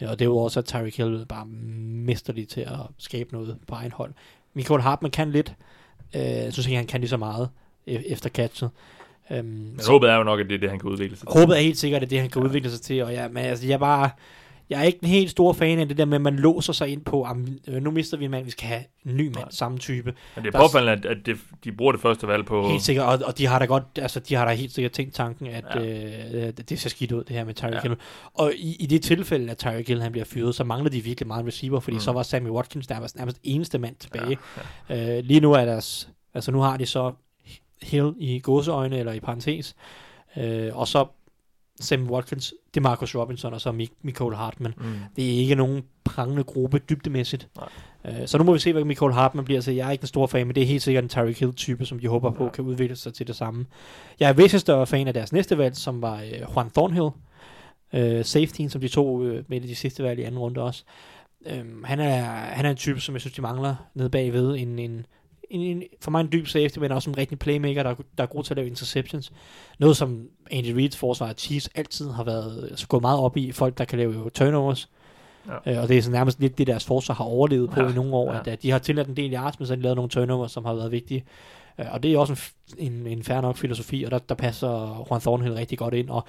Ja, 0.02 0.10
og 0.10 0.20
derudover 0.20 0.50
så 0.50 0.60
er 0.60 0.64
Tyreek 0.64 0.98
Hill 0.98 1.26
bare 1.30 1.46
mesterlig 1.46 2.48
til 2.48 2.62
at 2.62 2.80
skabe 2.98 3.34
noget 3.34 3.58
på 3.68 3.76
egen 3.76 3.92
hold. 3.92 4.14
Michael 4.54 4.82
Hartman 4.82 5.12
kan 5.12 5.32
lidt. 5.32 5.56
Øh, 6.16 6.22
jeg 6.22 6.54
synes 6.54 6.68
ikke, 6.68 6.78
han 6.78 6.88
kan 6.88 7.00
lige 7.00 7.10
så 7.10 7.18
meget 7.18 7.50
e- 7.90 8.12
efter 8.12 8.30
catchet. 8.30 8.70
Øhm, 9.32 9.46
Men 9.46 9.80
håbet 9.88 10.10
er 10.10 10.16
jo 10.16 10.24
nok, 10.24 10.40
at 10.40 10.46
det 10.46 10.56
er 10.56 10.60
det, 10.60 10.70
han 10.70 10.80
kan 10.80 10.90
udvikle 10.90 11.18
sig 11.18 11.28
til. 11.28 11.40
håbet 11.40 11.58
er 11.58 11.62
helt 11.62 11.78
sikkert, 11.78 12.04
at 12.04 12.10
det 12.10 12.20
han 12.20 12.30
kan 12.30 12.42
ja. 12.42 12.48
udvikle 12.48 12.72
sig 12.72 12.82
til. 12.82 13.04
Og 13.04 13.12
ja, 13.12 13.28
men 13.28 13.46
altså, 13.46 13.68
jeg 13.68 13.80
bare... 13.80 14.10
Jeg 14.70 14.80
er 14.80 14.84
ikke 14.84 15.00
en 15.02 15.08
helt 15.10 15.30
stor 15.32 15.54
fan 15.54 15.80
af 15.80 15.88
det 15.88 15.98
der 15.98 16.06
med, 16.06 16.16
at 16.16 16.22
man 16.22 16.36
låser 16.36 16.74
sig 16.74 16.90
ind 16.90 17.02
på, 17.06 17.24
at 17.24 17.84
nu 17.84 17.92
mister 17.92 18.18
vi 18.18 18.26
en 18.26 18.32
mand, 18.32 18.46
vi 18.46 18.52
skal 18.52 18.68
have 18.68 18.84
en 19.06 19.18
ny 19.18 19.22
mand, 19.26 19.36
Nej. 19.36 19.46
samme 19.50 19.78
type. 19.78 20.14
Men 20.36 20.44
det 20.44 20.54
der 20.54 20.60
er 20.60 20.64
påfaldende, 20.64 21.10
at, 21.10 21.28
at 21.30 21.38
de 21.64 21.72
bruger 21.72 21.92
det 21.92 22.02
første 22.02 22.28
valg 22.28 22.46
på... 22.46 22.68
Helt 22.70 22.82
sikkert, 22.82 23.06
og, 23.06 23.28
og 23.28 23.38
de 23.38 23.46
har 23.48 23.60
da 23.60 23.66
godt, 23.66 23.84
altså 23.96 24.20
de 24.20 24.36
har 24.36 24.46
da 24.46 24.54
helt 24.54 24.72
sikkert 24.72 24.92
tænkt 24.92 25.14
tanken, 25.14 25.48
at 25.48 25.64
Ja. 25.76 25.80
øh, 26.48 26.54
det 26.70 26.80
ser 26.80 26.90
skidt 26.90 27.12
ud, 27.12 27.24
det 27.24 27.36
her 27.36 27.44
med 27.46 27.54
Tyreek 27.54 27.74
Ja. 27.76 27.82
Hill. 27.82 27.96
Og 28.34 28.54
i, 28.56 28.76
i 28.80 28.86
det 28.86 29.02
tilfælde, 29.04 29.52
at 29.52 29.58
Tyreek 29.58 29.88
Hill 29.88 30.02
han 30.02 30.12
bliver 30.12 30.26
fyret, 30.26 30.56
så 30.56 30.64
mangler 30.64 30.90
de 30.90 31.02
virkelig 31.02 31.28
meget 31.28 31.42
en 31.42 31.48
receiver, 31.48 31.80
fordi 31.80 31.96
Mm. 31.96 32.02
så 32.02 32.12
var 32.12 32.24
Sammy 32.24 32.50
Watkins 32.50 32.90
nærmest, 32.90 33.16
nærmest 33.16 33.38
eneste 33.44 33.78
mand 33.78 33.96
tilbage. 33.96 34.38
Ja, 34.90 34.96
ja. 34.96 35.18
Øh, 35.18 35.24
lige 35.24 35.40
nu 35.40 35.54
er 35.54 35.66
deres, 35.66 36.10
altså 36.34 36.52
nu 36.52 36.60
har 36.60 36.78
de 36.78 36.86
så 36.86 37.12
Hill 37.82 38.14
i 38.18 38.40
gåseøjne, 38.40 38.98
eller 39.00 39.12
i 39.14 39.20
parentes, 39.20 39.76
øh, 40.38 40.78
og 40.78 40.88
så 40.88 41.06
Sammy 41.80 42.08
Watkins, 42.08 42.54
det 42.74 42.80
er 42.80 42.82
Marcus 42.82 43.16
Robinson, 43.16 43.54
og 43.54 43.62
så 43.62 43.72
Mik- 43.72 43.98
Michael 44.02 44.36
Hartman. 44.36 44.74
Mm. 44.78 44.84
Det 45.16 45.26
er 45.26 45.38
ikke 45.40 45.56
nogen 45.56 45.84
prangende 46.04 46.44
gruppe 46.44 46.78
dybdemæssigt. 46.90 47.48
Nej. 48.06 48.22
Øh, 48.22 48.28
så 48.28 48.38
nu 48.38 48.44
må 48.44 48.54
vi 48.54 48.60
se, 48.60 48.74
hvad 48.74 48.84
Michael 48.84 49.14
Hartman 49.14 49.46
bliver. 49.46 49.62
Så 49.62 49.72
jeg 49.72 49.88
er 49.88 49.92
ikke 49.92 50.02
en 50.04 50.08
stor 50.08 50.28
fan, 50.28 50.48
men 50.48 50.56
det 50.56 50.64
er 50.64 50.68
helt 50.68 50.82
sikkert 50.84 51.04
en 51.04 51.10
Tyreek 51.10 51.40
Hill-type, 51.40 51.86
som 51.86 52.00
de 52.00 52.08
håber 52.08 52.32
på 52.32 52.44
Ja. 52.44 52.50
kan 52.50 52.64
udvikle 52.66 52.96
sig 52.96 53.14
til 53.14 53.28
det 53.28 53.36
samme. 53.36 53.66
Jeg 54.20 54.30
er 54.30 54.34
væsentligt 54.34 54.62
større 54.62 54.88
fan 54.88 55.08
af 55.08 55.14
deres 55.14 55.34
næste 55.34 55.58
valg, 55.58 55.76
som 55.76 56.02
var 56.02 56.22
øh, 56.22 56.42
Juan 56.56 56.70
Thornhill. 56.70 57.10
Øh, 57.94 58.26
safetyen, 58.26 58.70
som 58.70 58.82
de 58.82 58.88
tog 58.88 59.26
øh, 59.26 59.44
med 59.48 59.62
i 59.64 59.68
de 59.68 59.76
sidste 59.76 60.04
valg 60.04 60.20
i 60.20 60.24
anden 60.24 60.40
runde 60.40 60.62
også. 60.62 60.84
Øhm, 61.46 61.84
han, 61.84 62.00
er, 62.00 62.22
han 62.32 62.66
er 62.66 62.70
en 62.70 62.76
type, 62.76 63.00
som 63.02 63.16
jeg 63.16 63.22
synes, 63.22 63.34
de 63.36 63.42
mangler 63.42 63.76
nede 63.96 64.10
bagved. 64.10 64.56
En, 64.56 64.80
en, 64.80 65.06
en, 65.50 65.62
en, 65.62 65.84
for 66.02 66.12
mig 66.12 66.22
en 66.22 66.30
dyb 66.32 66.48
safety, 66.48 66.80
men 66.80 66.92
også 66.92 67.10
en 67.10 67.18
rigtig 67.18 67.40
playmaker, 67.40 67.84
der, 67.84 67.90
er- 67.90 67.96
der 68.18 68.24
er 68.24 68.28
god 68.28 68.44
til 68.44 68.54
at 68.54 68.58
lave 68.58 68.68
interceptions. 68.68 69.32
Noget, 69.80 69.98
som 69.98 70.28
Andy 70.52 70.78
Reid's 70.86 70.98
forsvar 70.98 71.28
af 71.28 71.34
Chiefs 71.38 71.70
altid 71.76 72.10
har 72.12 72.24
været 72.24 72.68
altså, 72.70 72.88
gået 72.88 73.02
meget 73.02 73.20
op 73.20 73.38
i. 73.38 73.52
Folk, 73.52 73.78
der 73.78 73.86
kan 73.86 74.00
lave 74.00 74.30
turnovers. 74.30 74.90
Ja. 75.66 75.74
Øh, 75.74 75.82
og 75.84 75.88
det 75.90 75.98
er 75.98 76.02
så 76.02 76.12
nærmest 76.12 76.40
lidt 76.40 76.58
det, 76.58 76.68
deres 76.68 76.86
forsvar 76.86 77.16
har 77.16 77.26
overlevet 77.26 77.70
på 77.70 77.82
Ja, 77.82 77.90
i 77.90 77.94
nogle 77.94 78.14
år. 78.16 78.32
ja. 78.34 78.40
At, 78.40 78.48
at 78.48 78.64
de 78.64 78.72
har 78.72 78.80
tilladt 78.80 79.08
en 79.08 79.16
del 79.18 79.34
yards, 79.34 79.60
men 79.60 79.66
så 79.68 79.72
har 79.74 79.76
de 79.76 79.82
lavet 79.82 79.96
nogle 79.96 80.10
turnovers, 80.10 80.52
som 80.52 80.66
har 80.66 80.74
været 80.74 80.92
vigtige. 80.92 81.24
Øh, 81.80 81.86
og 81.92 82.04
det 82.04 82.14
er 82.14 82.18
også 82.20 82.52
en, 82.78 82.92
en, 82.92 83.08
en 83.08 83.24
fair 83.24 83.42
nok 83.42 83.58
filosofi, 83.58 84.04
og 84.04 84.12
der, 84.12 84.20
der 84.20 84.36
passer 84.36 85.06
Juan 85.10 85.22
Thornhill 85.22 85.54
rigtig 85.54 85.78
godt 85.78 85.94
ind. 85.94 86.10
Og 86.10 86.24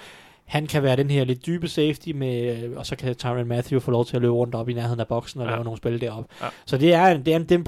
han 0.45 0.67
kan 0.67 0.83
være 0.83 0.97
den 0.97 1.11
her 1.11 1.25
lidt 1.25 1.47
dybe 1.47 1.69
safety, 1.69 2.09
med, 2.09 2.77
og 2.77 2.87
så 2.87 2.97
kan 2.97 3.15
Tyron 3.15 3.47
Matthew 3.47 3.81
få 3.81 3.91
lov 3.91 4.05
til 4.05 4.17
at 4.17 4.23
løbe 4.23 4.35
rundt 4.35 4.55
op 4.55 4.69
i 4.69 4.73
nærheden 4.73 5.01
af 5.01 5.07
boksen 5.07 5.41
og 5.41 5.47
Ja. 5.47 5.53
lave 5.53 5.65
nogle 5.65 5.77
spil 5.77 6.01
deroppe. 6.01 6.35
Ja. 6.43 6.47
Så 6.67 6.79
det 6.79 6.95
er, 6.95 7.07
en, 7.07 7.25
det 7.25 7.33
er 7.33 7.37
en, 7.37 7.43
det 7.43 7.53
er 7.53 7.59
en, 7.59 7.67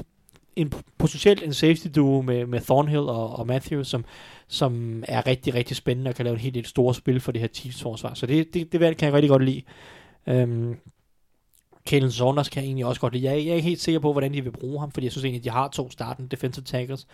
en 0.56 0.72
potentielt 0.98 1.42
en 1.42 1.54
safety 1.54 1.86
duo 1.94 2.22
med, 2.22 2.46
med 2.46 2.60
Thornhill 2.60 3.00
og, 3.08 3.38
og 3.38 3.46
Matthew, 3.46 3.82
som, 3.82 4.04
som 4.48 5.04
er 5.08 5.26
rigtig, 5.26 5.54
rigtig 5.54 5.76
spændende 5.76 6.08
og 6.08 6.14
kan 6.14 6.24
lave 6.24 6.34
en 6.34 6.40
helt, 6.40 6.56
helt 6.56 6.68
store 6.68 6.94
spil 6.94 7.20
for 7.20 7.32
det 7.32 7.40
her 7.40 7.48
Chiefs 7.48 7.82
forsvar. 7.82 8.14
Så 8.14 8.26
det, 8.26 8.54
det, 8.54 8.72
det 8.72 8.80
valg 8.80 8.96
kan 8.96 9.06
jeg 9.06 9.14
rigtig 9.14 9.30
godt 9.30 9.44
lide. 9.44 9.62
Øhm, 10.26 10.76
Kalen 11.86 12.10
Saunders 12.12 12.48
kan 12.48 12.62
jeg 12.62 12.66
egentlig 12.66 12.86
også 12.86 13.00
godt 13.00 13.12
lide. 13.12 13.24
Jeg, 13.24 13.32
er- 13.32 13.42
jeg 13.42 13.50
er 13.50 13.54
ikke 13.54 13.68
helt 13.68 13.80
sikker 13.80 13.98
på, 14.00 14.12
hvordan 14.12 14.34
de 14.34 14.42
vil 14.44 14.50
bruge 14.50 14.80
ham, 14.80 14.90
fordi 14.92 15.04
jeg 15.06 15.12
synes 15.12 15.24
egentlig, 15.24 15.44
de 15.44 15.50
har 15.50 15.68
to 15.68 15.90
startende 15.90 16.28
defensive 16.28 16.64
tackles. 16.64 17.06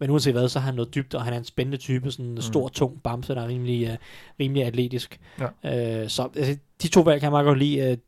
Men 0.00 0.10
uanset 0.10 0.32
hvad, 0.34 0.48
så 0.48 0.58
har 0.58 0.66
han 0.66 0.74
noget 0.74 0.94
dybt, 0.94 1.14
og 1.14 1.24
han 1.24 1.32
er 1.32 1.38
en 1.38 1.44
spændende 1.44 1.76
type, 1.78 2.10
sådan 2.10 2.26
en 2.26 2.34
Mm. 2.34 2.40
stor, 2.40 2.68
tung 2.68 3.02
bamse, 3.02 3.34
der 3.34 3.42
er 3.42 3.48
rimelig, 3.48 3.88
uh, 3.90 3.96
rimelig 4.40 4.64
atletisk. 4.64 5.20
Ja. 5.64 6.02
Øh, 6.02 6.08
så 6.08 6.28
altså, 6.36 6.56
de 6.82 6.88
to 6.88 7.00
valg 7.00 7.20
kan 7.20 7.24
jeg 7.26 7.30
meget 7.32 7.44
godt 7.46 7.58
lide. 7.58 7.90
Uh, 7.92 7.98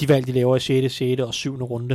de 0.00 0.08
valg, 0.08 0.26
de 0.26 0.32
laver 0.32 0.56
i 0.56 0.60
6., 0.60 0.94
6. 0.94 1.20
og 1.22 1.34
7. 1.34 1.62
runde, 1.64 1.94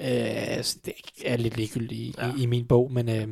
øh, 0.00 0.08
altså, 0.56 0.78
det 0.84 0.92
er 1.24 1.36
lidt 1.36 1.56
ligegyldigt 1.56 2.00
i, 2.00 2.14
Ja. 2.18 2.32
i, 2.38 2.42
i 2.42 2.46
min 2.46 2.64
bog, 2.64 2.92
men... 2.92 3.08
Øh, 3.08 3.28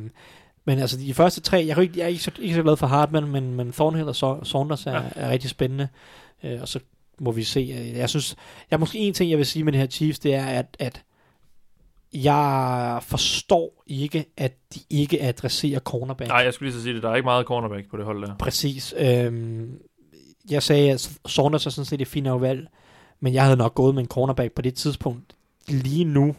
men 0.65 0.79
altså 0.79 0.97
de 0.97 1.13
første 1.13 1.41
tre, 1.41 1.65
jeg, 1.67 1.77
ikke, 1.81 1.93
jeg 1.99 2.03
er 2.03 2.07
ikke 2.07 2.23
så, 2.23 2.31
ikke 2.39 2.55
så 2.55 2.63
glad 2.63 2.77
for 2.77 2.87
Hartman, 2.87 3.27
men, 3.27 3.53
men 3.55 3.71
Thornhill 3.71 4.07
og 4.07 4.15
Sa- 4.39 4.43
Saunders 4.43 4.85
er, 4.85 4.91
Ja. 4.93 5.01
er 5.15 5.29
rigtig 5.29 5.49
spændende. 5.49 5.87
Øh, 6.43 6.61
og 6.61 6.67
så 6.67 6.79
må 7.19 7.31
vi 7.31 7.43
se. 7.43 7.91
Jeg 7.95 8.09
synes, 8.09 8.35
jeg 8.71 8.79
måske 8.79 8.97
en 8.99 9.13
ting, 9.13 9.29
jeg 9.29 9.37
vil 9.37 9.45
sige 9.45 9.63
med 9.63 9.73
det 9.73 9.79
her 9.81 9.87
Chiefs, 9.87 10.19
det 10.19 10.33
er, 10.33 10.45
at, 10.45 10.77
at 10.79 11.03
jeg 12.13 12.99
forstår 13.03 13.83
ikke, 13.87 14.25
at 14.37 14.53
de 14.75 14.79
ikke 14.89 15.21
adresserer 15.23 15.79
cornerback. 15.79 16.27
Nej, 16.29 16.37
jeg 16.37 16.53
skulle 16.53 16.67
lige 16.69 16.77
så 16.79 16.83
sige 16.83 16.93
det. 16.95 17.03
Der 17.03 17.09
er 17.09 17.15
ikke 17.15 17.25
meget 17.25 17.45
cornerback 17.45 17.89
på 17.91 17.97
det 17.97 18.05
hold 18.05 18.21
der. 18.21 18.35
Præcis. 18.37 18.93
Øhm, 18.97 19.71
jeg 20.49 20.63
sagde, 20.63 20.91
at 20.91 21.11
Saunders 21.27 21.65
er 21.65 21.69
sådan 21.69 21.85
set 21.85 22.01
et 22.01 22.07
fint 22.07 22.41
valg, 22.41 22.67
men 23.19 23.33
jeg 23.33 23.43
havde 23.43 23.57
nok 23.57 23.75
gået 23.75 23.95
med 23.95 24.03
en 24.03 24.09
cornerback 24.09 24.53
på 24.53 24.61
det 24.61 24.73
tidspunkt. 24.75 25.35
Lige 25.67 26.03
nu, 26.05 26.35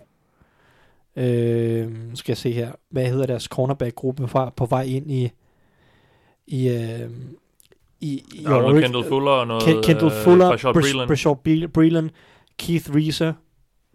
øhm, 1.16 2.10
skal 2.16 2.30
jeg 2.32 2.36
se 2.36 2.52
her, 2.52 2.72
hvad 2.90 3.06
hedder 3.06 3.26
deres 3.26 3.42
cornerback-gruppe 3.44 4.28
fra, 4.28 4.50
på 4.56 4.66
vej 4.66 4.82
ind 4.82 5.10
i 5.10 5.30
i, 6.46 6.68
øhm, 6.68 7.36
i, 8.00 8.22
i 8.34 8.42
Der 8.44 8.50
er 8.50 8.62
Orig- 8.62 8.82
Kendall 8.82 9.04
Fuller 9.08 9.30
og 9.30 9.46
noget... 9.46 9.62
Ken- 9.62 9.82
Kendall 9.82 10.12
øh, 10.12 10.24
Fuller, 10.24 10.72
Breeland. 10.72 11.08
Brashard 11.08 11.36
Bre- 11.48 11.66
Breeland, 11.66 12.10
Keith 12.58 12.94
Reeser, 12.94 13.32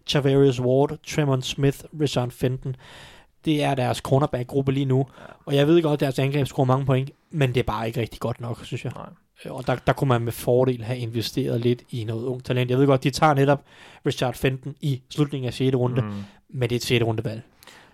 Chavarius 0.06 0.60
Ward, 0.60 0.98
Tremont 1.08 1.44
Smith, 1.46 1.78
Rashawn 2.00 2.30
Fenton. 2.30 2.76
Det 3.44 3.62
er 3.62 3.74
deres 3.74 3.98
cornerback-gruppe 3.98 4.72
lige 4.72 4.84
nu. 4.86 5.06
Og 5.44 5.54
jeg 5.56 5.66
ved 5.66 5.82
godt, 5.82 5.92
at 5.92 6.00
deres 6.00 6.18
angreb 6.18 6.46
scorer 6.46 6.66
mange 6.66 6.86
point, 6.86 7.10
men 7.30 7.48
det 7.48 7.56
er 7.56 7.62
bare 7.64 7.86
ikke 7.86 8.00
rigtig 8.00 8.20
godt 8.20 8.40
nok, 8.40 8.64
synes 8.64 8.84
jeg. 8.84 8.92
Nej. 8.96 9.06
Øh, 9.44 9.52
Og 9.52 9.66
der, 9.66 9.76
der 9.86 9.92
kunne 9.92 10.08
man 10.08 10.22
med 10.22 10.32
fordel 10.32 10.82
have 10.82 10.98
investeret 10.98 11.60
lidt 11.60 11.82
i 11.90 12.04
noget 12.04 12.24
ung 12.24 12.44
talent. 12.44 12.70
Jeg 12.70 12.78
ved 12.78 12.86
godt, 12.86 13.04
de 13.04 13.10
tager 13.10 13.34
netop 13.34 13.64
Richard 14.06 14.34
Fenton 14.34 14.74
i 14.80 15.02
slutningen 15.10 15.46
af 15.46 15.54
6. 15.54 15.76
runde, 15.76 16.02
mm. 16.02 16.10
Men 16.52 16.70
det 16.70 16.76
et 16.76 16.82
6. 16.84 17.04
rundevalg. 17.04 17.42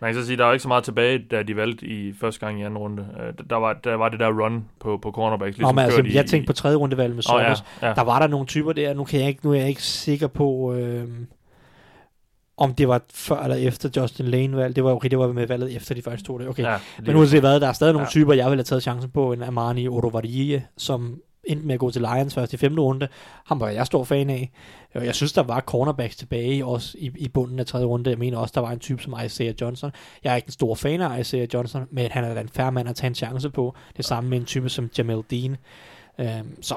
Man 0.01 0.13
kan 0.15 0.23
så 0.23 0.27
sige, 0.27 0.37
der 0.37 0.47
er 0.47 0.53
ikke 0.53 0.63
så 0.63 0.69
meget 0.69 0.85
tilbage, 0.85 1.19
da 1.31 1.43
de 1.43 1.57
valgte 1.57 1.87
i 1.87 2.13
første 2.21 2.41
gang 2.47 2.61
i 2.61 2.63
anden 2.63 2.79
runde. 2.79 3.07
Øh, 3.21 3.47
der, 3.51 3.57
var, 3.57 3.73
der 3.73 3.95
var 3.95 4.09
det 4.09 4.21
der 4.21 4.43
run 4.45 4.65
på, 4.81 4.97
på 5.03 5.11
cornerbacks. 5.11 5.57
Ligesom 5.57 5.69
Nå, 5.69 5.73
men 5.73 5.85
altså, 5.85 6.03
kørt 6.03 6.15
jeg 6.15 6.27
tænkte 6.27 6.47
på 6.47 6.53
3. 6.53 6.75
rundevalg 6.75 7.15
med 7.15 7.23
Åh, 7.33 7.41
ja, 7.41 7.55
Saunders. 7.55 7.65
ja. 7.83 7.93
Der 7.95 8.03
var 8.03 8.19
der 8.19 8.27
nogle 8.27 8.47
typer 8.47 8.73
der, 8.73 8.95
nu, 8.95 9.05
kan 9.05 9.21
jeg 9.21 9.29
ikke, 9.29 9.41
nu 9.45 9.53
er 9.53 9.59
jeg 9.59 9.69
ikke 9.69 9.83
sikker 9.83 10.27
på, 10.27 10.75
øh, 10.75 11.05
om 12.57 12.75
det 12.75 12.89
var 12.89 13.01
før 13.15 13.37
eller 13.43 13.57
efter 13.57 13.89
Justin 14.03 14.27
Lane 14.27 14.57
valg. 14.57 14.77
Det 14.77 14.85
var 14.85 14.91
okay, 14.95 15.09
det 15.09 15.19
var 15.19 15.33
med 15.33 15.47
valget 15.47 15.77
efter 15.77 15.95
de 15.95 16.03
første 16.03 16.27
to. 16.27 16.39
Det. 16.39 16.49
Okay. 16.49 16.63
ja, 16.63 16.77
Men 17.07 17.17
uanset 17.17 17.41
hvad, 17.41 17.61
der 17.61 17.69
er 17.69 17.73
stadig 17.73 17.93
nogle 17.93 18.07
Ja. 18.07 18.11
typer, 18.11 18.33
jeg 18.35 18.47
ville 18.47 18.59
have 18.59 18.65
taget 18.65 18.83
chancen 18.83 19.11
på. 19.11 19.33
En 19.33 19.43
Amani 19.43 19.89
Odovarie, 19.89 20.65
som 20.77 21.21
endte 21.49 21.67
med 21.67 21.75
at 21.75 21.81
gå 21.81 21.91
til 21.91 22.03
Lions 22.03 22.35
først 22.35 22.53
i 22.53 22.57
femte 22.57 22.83
runde. 22.83 23.09
Ham 23.47 23.61
var 23.61 23.69
jeg 23.69 23.87
stor 23.87 24.05
fan 24.05 24.31
af. 24.31 24.51
Jeg 24.95 25.15
synes, 25.15 25.33
der 25.33 25.43
var 25.43 25.61
cornerbacks 25.61 26.17
tilbage 26.17 26.65
også 26.65 26.99
i, 26.99 27.11
i 27.17 27.29
bunden 27.29 27.59
af 27.59 27.67
tredje 27.67 27.87
runde. 27.87 28.11
Jeg 28.11 28.19
mener 28.19 28.39
også, 28.39 28.53
der 28.55 28.61
var 28.61 28.71
en 28.71 28.79
type 28.79 29.03
som 29.03 29.15
Isaiah 29.25 29.55
Johnson. 29.61 29.91
Jeg 30.25 30.33
er 30.33 30.37
ikke 30.37 30.47
en 30.47 30.53
stor 30.53 30.75
fan 30.75 31.01
af 31.01 31.21
Isaiah 31.21 31.49
Johnson, 31.55 31.87
men 31.91 32.11
han 32.11 32.25
er 32.25 32.35
da 32.35 32.41
en 32.41 32.49
færre 32.49 32.73
mand 32.73 32.89
at 32.89 32.97
tage 32.97 33.09
en 33.09 33.15
chance 33.15 33.51
på. 33.51 33.75
Det 33.97 34.05
samme 34.05 34.31
med 34.31 34.39
en 34.39 34.45
type 34.45 34.69
som 34.69 34.91
Jamel 34.99 35.23
Dean. 35.31 35.57
Øhm, 36.19 36.63
så 36.63 36.77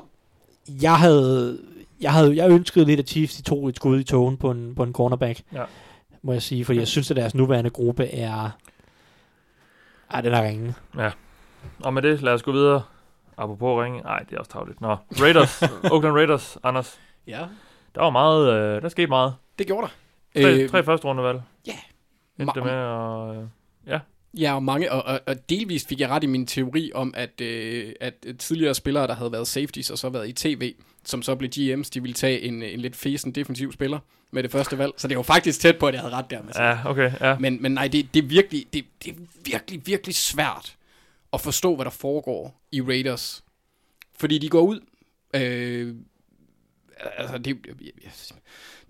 jeg 0.81 0.95
havde, 0.95 1.59
jeg 2.01 2.13
havde 2.13 2.35
jeg 2.35 2.49
ønskede 2.49 2.85
lidt, 2.85 2.99
at 2.99 3.09
Chiefs 3.09 3.35
de 3.35 3.41
tog 3.41 3.69
et 3.69 3.75
skud 3.75 3.99
i 3.99 4.03
togen 4.03 4.37
på 4.37 4.51
en, 4.51 4.75
på 4.75 4.83
en 4.83 4.93
cornerback. 4.93 5.41
Ja. 5.53 5.63
Må 6.21 6.33
jeg 6.33 6.41
sige, 6.41 6.65
fordi 6.65 6.79
jeg 6.79 6.87
synes, 6.87 7.11
at 7.11 7.17
deres 7.17 7.35
nuværende 7.35 7.69
gruppe 7.69 8.05
er... 8.05 8.49
Ej, 10.11 10.21
den 10.21 10.33
er 10.33 10.43
ringe. 10.43 10.73
Og 11.83 11.93
med 11.93 12.01
det, 12.01 12.21
lad 12.21 12.33
os 12.33 12.43
gå 12.43 12.51
videre. 12.51 12.81
Apropos 13.43 13.83
ringe. 13.83 14.01
Nej, 14.01 14.19
det 14.19 14.35
er 14.35 14.39
også 14.39 14.51
tavligt. 14.51 14.81
Nå, 14.81 14.95
Raiders. 15.21 15.61
Oakland 15.93 16.15
Raiders, 16.15 16.57
Anders. 16.63 16.99
Ja, 17.27 17.45
Der 17.95 18.01
var 18.01 18.09
meget, 18.09 18.53
øh, 18.53 18.81
der 18.81 18.89
skete 18.89 19.07
meget. 19.07 19.35
det 19.59 19.67
gjorde 19.67 19.87
der. 20.35 20.41
Tre, 20.43 20.53
Øh, 20.63 20.69
tre 20.69 20.83
første 20.83 21.07
rundevalg. 21.07 21.41
ja. 21.67 21.73
Endte 22.39 22.53
det 22.55 22.61
Ma- 22.61 22.65
med 22.65 23.35
at... 23.37 23.41
Øh, 23.41 23.47
ja, 23.87 23.99
Ja, 24.39 24.55
og, 24.55 24.63
mange, 24.63 24.91
og, 24.91 25.03
og, 25.03 25.19
og 25.27 25.49
delvist 25.49 25.87
fik 25.87 25.99
jeg 25.99 26.09
ret 26.09 26.23
i 26.23 26.27
min 26.27 26.47
teori 26.47 26.91
om, 26.95 27.13
at, 27.17 27.41
øh, 27.41 27.93
at 28.01 28.13
tidligere 28.39 28.73
spillere, 28.73 29.07
der 29.07 29.13
havde 29.15 29.31
været 29.31 29.47
safeties 29.47 29.89
og 29.89 29.97
så 29.97 30.09
været 30.09 30.27
i 30.29 30.33
tv, 30.33 30.73
som 31.05 31.21
så 31.21 31.35
blev 31.35 31.49
GM's, 31.55 31.89
de 31.93 32.01
ville 32.01 32.13
tage 32.13 32.41
en, 32.41 32.63
en 32.63 32.79
lidt 32.79 32.95
fesen 32.95 33.31
defensiv 33.35 33.71
spiller 33.73 33.99
med 34.31 34.43
det 34.43 34.51
første 34.51 34.77
valg. 34.77 34.91
Så 34.97 35.07
det 35.07 35.17
var 35.17 35.23
faktisk 35.23 35.59
tæt 35.61 35.77
på, 35.79 35.87
at 35.87 35.93
jeg 35.93 36.01
havde 36.01 36.13
ret 36.15 36.29
der. 36.29 36.41
Med 36.41 36.51
Ja, 36.55 36.77
okay, 36.85 37.11
ja. 37.21 37.37
men, 37.39 37.61
men 37.61 37.71
nej, 37.71 37.87
det, 37.87 38.13
det, 38.13 38.23
er 38.23 38.27
virkelig, 38.27 38.65
det, 38.73 38.85
det 39.03 39.11
er 39.11 39.15
virkelig, 39.45 39.81
virkelig 39.87 40.15
svært 40.15 40.75
at 41.33 41.41
forstå, 41.41 41.75
hvad 41.75 41.85
der 41.85 41.91
foregår 41.91 42.61
i 42.71 42.81
Raiders. 42.81 43.43
Fordi 44.19 44.37
de 44.37 44.49
går 44.49 44.61
ud... 44.61 44.79
Øh, 45.35 45.95
altså, 47.17 47.37
det, 47.37 47.57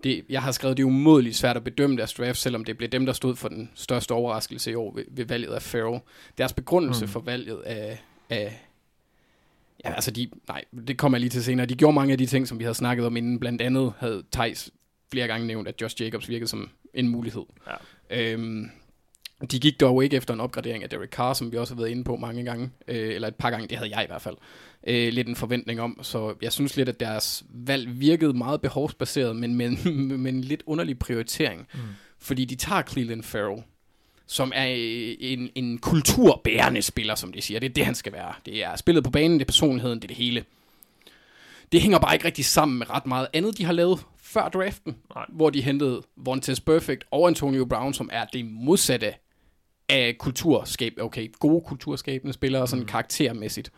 det, 0.04 0.24
jeg 0.28 0.42
har 0.42 0.52
skrevet, 0.52 0.76
det 0.76 0.82
er 0.82 0.86
umådeligt 0.86 1.36
svært 1.36 1.56
at 1.56 1.64
bedømme 1.64 1.96
deres 1.96 2.14
draft, 2.14 2.38
selvom 2.38 2.64
det 2.64 2.78
blev 2.78 2.88
dem, 2.88 3.06
der 3.06 3.12
stod 3.12 3.36
for 3.36 3.48
den 3.48 3.70
største 3.74 4.12
overraskelse 4.12 4.70
i 4.70 4.74
år 4.74 4.94
ved, 4.94 5.04
ved 5.10 5.24
valget 5.24 5.54
af 5.54 5.62
Farrell. 5.62 6.00
Deres 6.38 6.52
begrundelse 6.52 7.04
mm. 7.04 7.10
for 7.10 7.20
valget 7.20 7.62
af, 7.62 8.02
af 8.30 8.60
Ja, 9.84 9.92
altså 9.92 10.10
de, 10.10 10.28
nej, 10.48 10.64
det 10.88 10.98
kommer 10.98 11.18
jeg 11.18 11.20
lige 11.20 11.30
til 11.30 11.44
senere. 11.44 11.66
De 11.66 11.74
gjorde 11.74 11.94
mange 11.94 12.12
af 12.12 12.18
de 12.18 12.26
ting, 12.26 12.48
som 12.48 12.58
vi 12.58 12.64
havde 12.64 12.74
snakket 12.74 13.06
om 13.06 13.16
inden. 13.16 13.40
Blandt 13.40 13.62
andet 13.62 13.92
havde 13.98 14.22
Thijs 14.32 14.70
flere 15.10 15.26
gange 15.26 15.46
nævnt, 15.46 15.68
at 15.68 15.82
Josh 15.82 16.02
Jacobs 16.02 16.28
virkede 16.28 16.48
som 16.48 16.70
en 16.94 17.08
mulighed. 17.08 17.42
Ja. 18.10 18.32
Øhm, 18.32 18.70
de 19.50 19.58
gik 19.58 19.80
dog 19.80 20.04
ikke 20.04 20.16
efter 20.16 20.34
en 20.34 20.40
opgradering 20.40 20.82
af 20.82 20.90
Derek 20.90 21.10
Carr, 21.10 21.32
som 21.32 21.52
vi 21.52 21.56
også 21.56 21.74
har 21.74 21.80
været 21.80 21.90
inde 21.90 22.04
på 22.04 22.16
mange 22.16 22.44
gange, 22.44 22.70
øh, 22.88 23.14
eller 23.14 23.28
et 23.28 23.34
par 23.34 23.50
gange, 23.50 23.68
det 23.68 23.78
havde 23.78 23.96
jeg 23.96 24.04
i 24.04 24.06
hvert 24.06 24.22
fald, 24.22 24.36
øh, 24.86 25.12
lidt 25.12 25.28
en 25.28 25.36
forventning 25.36 25.80
om. 25.80 25.98
Så 26.02 26.34
jeg 26.42 26.52
synes 26.52 26.76
lidt, 26.76 26.88
at 26.88 27.00
deres 27.00 27.44
valg 27.50 28.00
virkede 28.00 28.32
meget 28.32 28.60
behovsbaseret, 28.60 29.36
men 29.36 29.54
med, 29.54 29.70
med 30.18 30.32
en 30.32 30.40
lidt 30.40 30.62
underlig 30.66 30.98
prioritering. 30.98 31.66
Mm. 31.74 31.80
Fordi 32.18 32.44
de 32.44 32.54
tager 32.54 32.82
Cleveland 32.82 33.22
Farrell, 33.22 33.62
som 34.26 34.52
er 34.54 34.64
en, 35.20 35.50
en 35.54 35.78
kulturbærende 35.78 36.82
spiller, 36.82 37.14
som 37.14 37.32
de 37.32 37.40
siger. 37.40 37.60
Det 37.60 37.68
er 37.68 37.74
det, 37.74 37.84
han 37.84 37.94
skal 37.94 38.12
være. 38.12 38.34
Det 38.46 38.64
er 38.64 38.76
spillet 38.76 39.04
på 39.04 39.10
banen, 39.10 39.38
det 39.38 39.44
er 39.44 39.46
personligheden, 39.46 39.98
det 39.98 40.04
er 40.04 40.08
det 40.08 40.16
hele. 40.16 40.44
Det 41.72 41.80
hænger 41.80 41.98
bare 41.98 42.14
ikke 42.14 42.24
rigtig 42.24 42.44
sammen 42.44 42.78
med 42.78 42.90
ret 42.90 43.06
meget 43.06 43.26
andet, 43.32 43.58
de 43.58 43.64
har 43.64 43.72
lavet 43.72 44.04
før 44.22 44.48
draften, 44.48 44.96
Nej. 45.14 45.24
hvor 45.28 45.50
de 45.50 45.62
hentede 45.62 46.02
Vontaze 46.16 46.62
Perfect 46.62 47.04
og 47.10 47.28
Antonio 47.28 47.64
Brown, 47.64 47.94
som 47.94 48.10
er 48.12 48.24
det 48.24 48.44
modsatte 48.44 49.14
af 49.92 50.16
kulturskab, 50.18 50.92
okay, 51.00 51.32
gode 51.40 51.64
kulturskabende 51.66 52.32
spillere, 52.32 52.66
sådan 52.66 52.82
mm. 52.82 52.88
karaktermæssigt. 52.88 53.72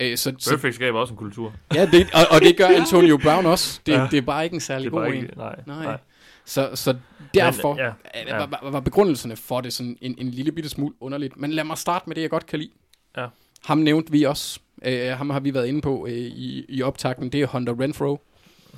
Øh, 0.00 0.16
så, 0.16 0.32
Perfect 0.50 0.74
skaber 0.74 1.00
også 1.00 1.12
en 1.12 1.18
kultur. 1.18 1.52
Ja, 1.74 1.86
det, 1.86 2.08
og, 2.14 2.20
og 2.30 2.40
det 2.40 2.56
gør 2.56 2.66
Antonio 2.80 3.16
Brown 3.16 3.46
også. 3.46 3.80
Det, 3.86 3.92
ja. 3.92 4.08
det 4.10 4.16
er 4.16 4.22
bare 4.22 4.44
ikke 4.44 4.54
en 4.54 4.60
særlig 4.60 4.90
god 4.90 5.06
ikke, 5.06 5.18
en. 5.18 5.30
Nej, 5.36 5.56
nej. 5.66 5.84
nej. 5.84 5.98
Så, 6.44 6.70
så 6.74 6.96
derfor 7.34 7.74
Men, 7.74 7.84
ja, 7.84 8.38
ja. 8.38 8.46
Var, 8.46 8.70
var 8.70 8.80
begrundelserne 8.80 9.36
for 9.36 9.60
det 9.60 9.72
sådan 9.72 9.96
en, 10.00 10.14
en 10.18 10.30
lille 10.30 10.52
bitte 10.52 10.70
smule 10.70 10.94
underligt. 11.00 11.36
Men 11.36 11.50
lad 11.50 11.64
mig 11.64 11.78
starte 11.78 12.04
med 12.06 12.14
det, 12.14 12.22
jeg 12.22 12.30
godt 12.30 12.46
kan 12.46 12.58
lide. 12.58 12.70
Ja. 13.16 13.26
Ham 13.64 13.78
nævnte 13.78 14.12
vi 14.12 14.24
også. 14.24 14.60
Uh, 14.86 14.92
ham 14.92 15.30
har 15.30 15.40
vi 15.40 15.54
været 15.54 15.66
inde 15.66 15.80
på 15.80 16.02
uh, 16.02 16.10
i, 16.10 16.64
i 16.68 16.82
optakten. 16.82 17.32
Det 17.32 17.42
er 17.42 17.46
Hunter 17.46 17.80
Renfro. 17.80 18.20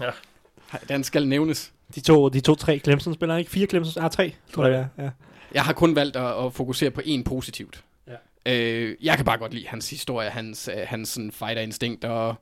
Ja. 0.01 0.10
Den 0.88 1.05
skal 1.05 1.28
nævnes. 1.28 1.72
De 1.94 2.01
to, 2.01 2.28
de 2.28 2.40
to 2.40 2.55
tre 2.55 2.78
Clemson-spillere, 2.78 3.38
ikke? 3.38 3.51
Fire 3.51 3.66
Clemson, 3.66 4.05
ah, 4.05 4.10
tre, 4.10 4.34
tror 4.52 4.66
jeg. 4.66 4.88
Ja. 4.98 5.10
Jeg 5.55 5.64
har 5.64 5.72
kun 5.72 5.97
valgt 5.97 6.16
at, 6.16 6.47
at 6.47 6.52
fokusere 6.52 6.90
på 6.90 7.01
en 7.05 7.24
positivt. 7.24 7.85
Ja. 8.06 8.90
Uh, 8.90 9.05
jeg 9.05 9.16
kan 9.16 9.24
bare 9.24 9.39
godt 9.39 9.55
lide 9.55 9.66
hans 9.66 9.90
historie, 9.90 10.31
hans, 10.31 10.70
uh, 10.72 10.81
hans 10.86 11.09
sådan 11.09 11.32
fighter-instinkt, 11.32 12.05
og 12.05 12.35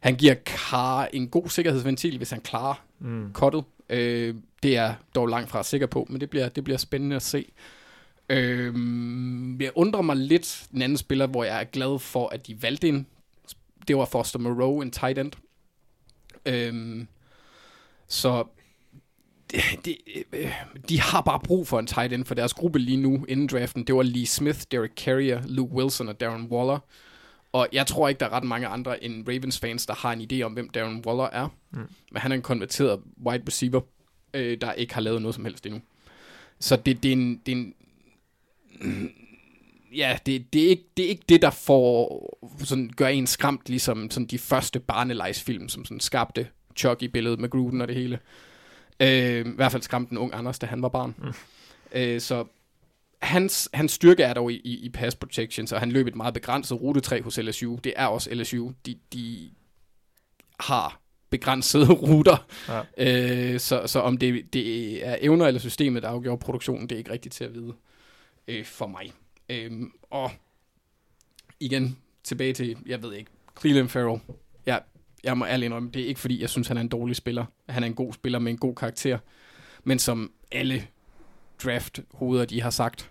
han 0.00 0.16
giver 0.16 0.34
Carr 0.34 1.08
en 1.12 1.28
god 1.28 1.48
sikkerhedsventil, 1.48 2.16
hvis 2.16 2.30
han 2.30 2.40
klarer 2.40 2.84
mm. 2.98 3.32
kottet. 3.32 3.64
Øh, 3.90 4.34
det 4.62 4.76
er 4.76 4.94
dog 5.14 5.26
langt 5.26 5.50
fra 5.50 5.62
sikker 5.62 5.86
på, 5.86 6.06
men 6.10 6.20
det 6.20 6.30
bliver, 6.30 6.48
det 6.48 6.64
bliver 6.64 6.78
spændende 6.78 7.16
at 7.16 7.22
se. 7.22 7.52
Øh, 8.28 8.74
jeg 9.60 9.70
undrer 9.74 10.02
mig 10.02 10.16
lidt, 10.16 10.66
den 10.72 10.82
anden 10.82 10.98
spiller, 10.98 11.26
hvor 11.26 11.44
jeg 11.44 11.60
er 11.60 11.64
glad 11.64 11.98
for, 11.98 12.28
at 12.28 12.46
de 12.46 12.62
valgte 12.62 12.88
en. 12.88 13.06
Det 13.88 13.96
var 13.96 14.04
Foster 14.04 14.38
Moreau, 14.38 14.80
en 14.80 14.90
tight 14.90 15.18
end. 15.18 15.32
Øh, 16.46 17.04
så 18.08 18.44
de, 19.52 19.60
de, 19.84 19.96
øh, 20.32 20.52
de 20.88 21.00
har 21.00 21.20
bare 21.20 21.40
brug 21.40 21.66
for 21.66 21.78
en 21.78 21.86
tight 21.86 22.12
end 22.12 22.24
for 22.24 22.34
deres 22.34 22.54
gruppe 22.54 22.78
lige 22.78 22.96
nu 22.96 23.24
inden 23.28 23.46
draften. 23.46 23.84
Det 23.84 23.94
var 23.94 24.02
Lee 24.02 24.26
Smith, 24.26 24.60
Derek 24.72 24.92
Carrier, 24.96 25.42
Luke 25.46 25.72
Wilson 25.72 26.08
og 26.08 26.20
Darren 26.20 26.46
Waller. 26.46 26.78
Og 27.52 27.68
jeg 27.72 27.86
tror 27.86 28.08
ikke, 28.08 28.18
der 28.18 28.26
er 28.26 28.32
ret 28.32 28.44
mange 28.44 28.66
andre 28.66 29.04
end 29.04 29.28
Ravens 29.28 29.58
fans, 29.58 29.86
der 29.86 29.94
har 29.94 30.12
en 30.12 30.28
idé 30.32 30.42
om, 30.42 30.52
hvem 30.52 30.68
Darren 30.68 31.04
Waller 31.06 31.24
er. 31.24 31.48
Mm. 31.70 31.78
Men 32.12 32.22
han 32.22 32.32
er 32.32 32.36
en 32.36 32.42
konverteret 32.42 33.00
wide 33.26 33.42
receiver, 33.46 33.80
øh, 34.34 34.60
der 34.60 34.72
ikke 34.72 34.94
har 34.94 35.00
lavet 35.00 35.22
noget 35.22 35.34
som 35.34 35.44
helst 35.44 35.66
endnu. 35.66 35.80
Så 36.60 36.76
det, 36.76 37.02
det 37.02 37.08
er 37.08 37.12
en... 37.12 37.40
Det 37.46 37.52
er 37.52 37.56
en 37.56 37.74
ja, 39.96 40.18
det, 40.26 40.52
det, 40.52 40.64
er 40.64 40.68
ikke, 40.68 40.84
det 40.96 41.04
er 41.04 41.08
ikke 41.08 41.24
det, 41.28 41.42
der 41.42 41.50
får, 41.50 42.38
sådan, 42.58 42.90
gør 42.96 43.06
en 43.06 43.26
skræmt, 43.26 43.68
ligesom 43.68 44.10
sådan 44.10 44.26
de 44.26 44.38
første 44.38 44.80
barnelejsfilm, 44.80 45.68
som 45.68 45.84
sådan 45.84 46.00
skabte 46.00 46.48
Chucky-billedet 46.76 47.40
med 47.40 47.50
Gruden 47.50 47.80
og 47.80 47.88
det 47.88 47.96
hele. 47.96 48.18
Øh, 49.00 49.46
I 49.46 49.56
hvert 49.56 49.72
fald 49.72 49.82
skræmte 49.82 50.12
en 50.12 50.18
ung 50.18 50.34
Anders, 50.34 50.58
da 50.58 50.66
han 50.66 50.82
var 50.82 50.88
barn. 50.88 51.14
Mm. 51.18 51.32
Øh, 51.92 52.20
så 52.20 52.44
hans, 53.22 53.68
hans 53.74 53.92
styrke 53.92 54.22
er 54.22 54.34
dog 54.34 54.52
i, 54.52 54.56
i, 54.64 54.84
i 54.84 54.88
pass 54.88 55.16
protection, 55.16 55.66
så 55.66 55.78
han 55.78 55.92
løb 55.92 56.06
et 56.06 56.16
meget 56.16 56.34
begrænset 56.34 56.80
rutetræ 56.80 57.20
hos 57.20 57.38
LSU. 57.38 57.76
Det 57.84 57.92
er 57.96 58.06
også 58.06 58.34
LSU. 58.34 58.70
De, 58.86 58.98
de 59.12 59.50
har 60.60 61.00
begrænsede 61.30 61.92
ruter. 62.08 62.46
Ja. 62.68 62.82
Øh, 62.98 63.60
så, 63.60 63.86
så 63.86 64.00
om 64.00 64.18
det, 64.18 64.52
det 64.52 65.06
er 65.06 65.16
evner 65.20 65.46
eller 65.46 65.60
systemet, 65.60 66.02
der 66.02 66.08
afgjorde 66.08 66.40
produktionen, 66.40 66.88
det 66.88 66.94
er 66.94 66.98
ikke 66.98 67.12
rigtigt 67.12 67.34
til 67.34 67.44
at 67.44 67.54
vide 67.54 67.74
øh, 68.48 68.64
for 68.64 68.86
mig. 68.86 69.12
Øh, 69.48 69.70
og 70.10 70.30
igen, 71.60 71.98
tilbage 72.24 72.52
til, 72.52 72.76
jeg 72.86 73.02
ved 73.02 73.12
ikke, 73.14 73.30
Cleveland 73.60 73.88
Farrell. 73.88 74.20
Ja, 74.66 74.78
jeg 75.26 75.38
må 75.38 75.46
ærligt 75.46 75.64
indrømme, 75.64 75.90
det 75.90 76.02
er 76.02 76.06
ikke 76.06 76.20
fordi, 76.20 76.40
jeg 76.40 76.50
synes, 76.50 76.68
han 76.68 76.76
er 76.76 76.80
en 76.80 76.88
dårlig 76.88 77.16
spiller. 77.16 77.44
Han 77.68 77.82
er 77.82 77.86
en 77.86 77.94
god 77.94 78.12
spiller 78.12 78.38
med 78.38 78.52
en 78.52 78.58
god 78.58 78.74
karakter. 78.74 79.18
Men 79.84 79.98
som 79.98 80.32
alle 80.52 80.86
draft-hoveder, 81.64 82.44
de 82.44 82.62
har 82.62 82.70
sagt, 82.70 83.10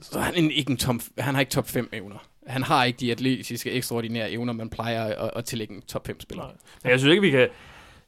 så 0.00 0.20
han, 0.20 0.34
en, 0.34 0.50
ikke 0.50 0.70
en 0.70 0.76
top, 0.76 0.96
han 1.18 1.34
har 1.34 1.40
ikke 1.40 1.50
top 1.50 1.68
5 1.68 1.88
evner. 1.92 2.28
Han 2.46 2.62
har 2.62 2.84
ikke 2.84 2.96
de 2.96 3.12
atletiske, 3.12 3.70
ekstraordinære 3.70 4.30
evner, 4.30 4.52
man 4.52 4.70
plejer 4.70 5.04
at, 5.04 5.30
at 5.36 5.44
tillægge 5.44 5.74
en 5.74 5.82
top 5.82 6.06
5 6.06 6.20
spiller. 6.20 6.44
Men 6.82 6.90
jeg 6.90 6.98
synes 6.98 7.10
ikke, 7.10 7.22
vi 7.22 7.30
kan... 7.30 7.48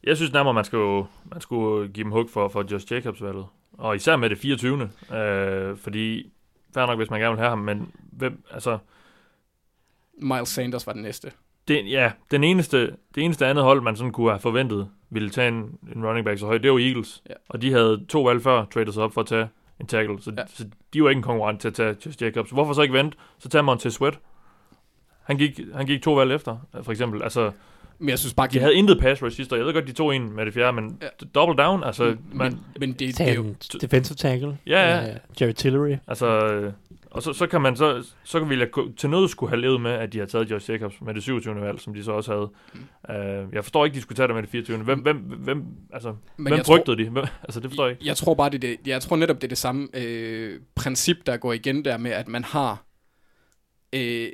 Jeg 0.03 0.17
synes 0.17 0.33
nærmere, 0.33 0.53
man 0.53 0.65
skulle, 0.65 1.07
man 1.25 1.41
skulle 1.41 1.89
give 1.93 2.03
dem 2.03 2.11
hug 2.11 2.29
for, 2.29 2.47
for 2.47 2.65
Josh 2.71 2.93
Jacobs 2.93 3.23
valget. 3.23 3.45
Og 3.73 3.95
især 3.95 4.15
med 4.15 4.29
det 4.29 4.37
24. 4.37 4.89
Øh, 5.13 5.77
fordi, 5.77 6.31
fair 6.73 6.85
nok, 6.85 6.99
hvis 6.99 7.09
man 7.09 7.19
gerne 7.19 7.31
vil 7.31 7.39
have 7.39 7.49
ham, 7.49 7.59
men 7.59 7.91
hvem, 8.11 8.43
altså... 8.51 8.77
Miles 10.21 10.49
Sanders 10.49 10.87
var 10.87 10.93
den 10.93 11.01
næste. 11.01 11.31
Det, 11.67 11.91
ja, 11.91 12.11
den 12.31 12.43
eneste, 12.43 12.95
det 13.15 13.23
eneste 13.23 13.47
andet 13.47 13.63
hold, 13.63 13.81
man 13.81 13.95
sådan 13.95 14.11
kunne 14.11 14.29
have 14.29 14.39
forventet, 14.39 14.89
ville 15.09 15.29
tage 15.29 15.47
en, 15.47 15.77
en 15.95 16.05
running 16.05 16.25
back 16.25 16.39
så 16.39 16.45
højt, 16.45 16.63
det 16.63 16.71
var 16.71 16.79
Eagles. 16.79 17.23
Ja. 17.29 17.33
Og 17.49 17.61
de 17.61 17.71
havde 17.71 18.05
to 18.09 18.23
valg 18.23 18.41
før, 18.41 18.65
traded 18.65 18.93
sig 18.93 19.03
op 19.03 19.13
for 19.13 19.21
at 19.21 19.27
tage 19.27 19.47
en 19.79 19.87
tackle. 19.87 20.21
Så, 20.21 20.33
ja. 20.37 20.43
så 20.47 20.65
de 20.93 21.03
var 21.03 21.09
ikke 21.09 21.19
en 21.19 21.23
konkurrent 21.23 21.61
til 21.61 21.67
at 21.67 21.73
tage 21.73 21.95
Josh 22.05 22.23
Jacobs. 22.23 22.51
Hvorfor 22.51 22.73
så 22.73 22.81
ikke 22.81 22.93
vente? 22.93 23.17
Så 23.37 23.49
tager 23.49 23.63
man 23.63 23.77
til 23.77 23.91
Sweat. 23.91 24.19
Han 25.23 25.37
gik, 25.37 25.59
han 25.75 25.85
gik 25.85 26.01
to 26.01 26.13
valg 26.13 26.31
efter, 26.31 26.57
for 26.83 26.91
eksempel. 26.91 27.23
Altså, 27.23 27.51
men 27.99 28.09
jeg 28.09 28.19
synes 28.19 28.33
bare, 28.33 28.47
de 28.47 28.59
havde 28.59 28.75
intet 28.75 28.99
pass 28.99 29.23
rush 29.23 29.35
sidste 29.35 29.55
år. 29.55 29.57
Jeg 29.57 29.65
ved 29.65 29.73
godt, 29.73 29.87
de 29.87 29.91
tog 29.91 30.15
en 30.15 30.35
med 30.35 30.45
det 30.45 30.53
fjerde, 30.53 30.73
men 30.73 30.97
ja. 31.01 31.07
double 31.35 31.63
down, 31.63 31.83
altså... 31.83 32.03
Men, 32.03 32.17
man, 32.33 32.59
men 32.79 32.91
det, 32.91 33.17
det 33.17 33.29
er 33.29 33.33
jo... 33.33 33.55
Defensive 33.81 34.15
tackle. 34.15 34.57
Ja, 34.67 34.95
ja. 34.95 35.09
Uh, 35.09 35.41
Jerry 35.41 35.51
Tillery. 35.51 35.95
Altså, 36.07 36.71
og 37.11 37.23
så, 37.23 37.33
så 37.33 37.47
kan 37.47 37.61
man 37.61 37.75
så, 37.75 38.03
så 38.23 38.39
kan 38.39 38.49
vi 38.49 38.65
til 38.97 39.09
noget 39.09 39.29
skulle 39.29 39.49
have 39.49 39.61
levet 39.61 39.81
med, 39.81 39.91
at 39.91 40.13
de 40.13 40.19
har 40.19 40.25
taget 40.25 40.51
Josh 40.51 40.69
Jacobs 40.69 41.01
med 41.01 41.13
det 41.13 41.23
27. 41.23 41.61
valg, 41.61 41.79
som 41.79 41.93
de 41.93 42.03
så 42.03 42.11
også 42.11 42.31
havde. 42.31 42.49
Mm. 42.73 43.45
Uh, 43.45 43.53
jeg 43.53 43.63
forstår 43.63 43.85
ikke, 43.85 43.95
de 43.95 44.01
skulle 44.01 44.15
tage 44.15 44.27
det 44.27 44.35
med 44.35 44.43
det 44.43 44.51
24. 44.51 44.77
Hvem, 44.77 44.99
hvem, 44.99 45.17
hvem, 45.17 45.63
altså, 45.93 46.15
Men 46.37 46.53
hvem 46.53 46.65
frygtede 46.65 46.85
tror, 46.85 47.03
de? 47.03 47.09
Hvem, 47.09 47.25
altså, 47.43 47.59
det 47.59 47.69
forstår 47.69 47.85
jeg 47.85 47.91
ikke. 47.91 48.05
Jeg 48.05 48.17
tror 48.17 48.33
bare, 48.33 48.49
det, 48.49 48.61
det, 48.61 48.77
jeg 48.85 49.01
tror 49.01 49.15
netop, 49.15 49.35
det 49.35 49.43
er 49.43 49.47
det 49.47 49.57
samme 49.57 49.87
øh, 49.93 50.59
princip, 50.75 51.17
der 51.25 51.37
går 51.37 51.53
igen 51.53 51.85
der 51.85 51.97
med, 51.97 52.11
at 52.11 52.27
man 52.27 52.43
har... 52.43 52.83
Øh, 53.95 54.27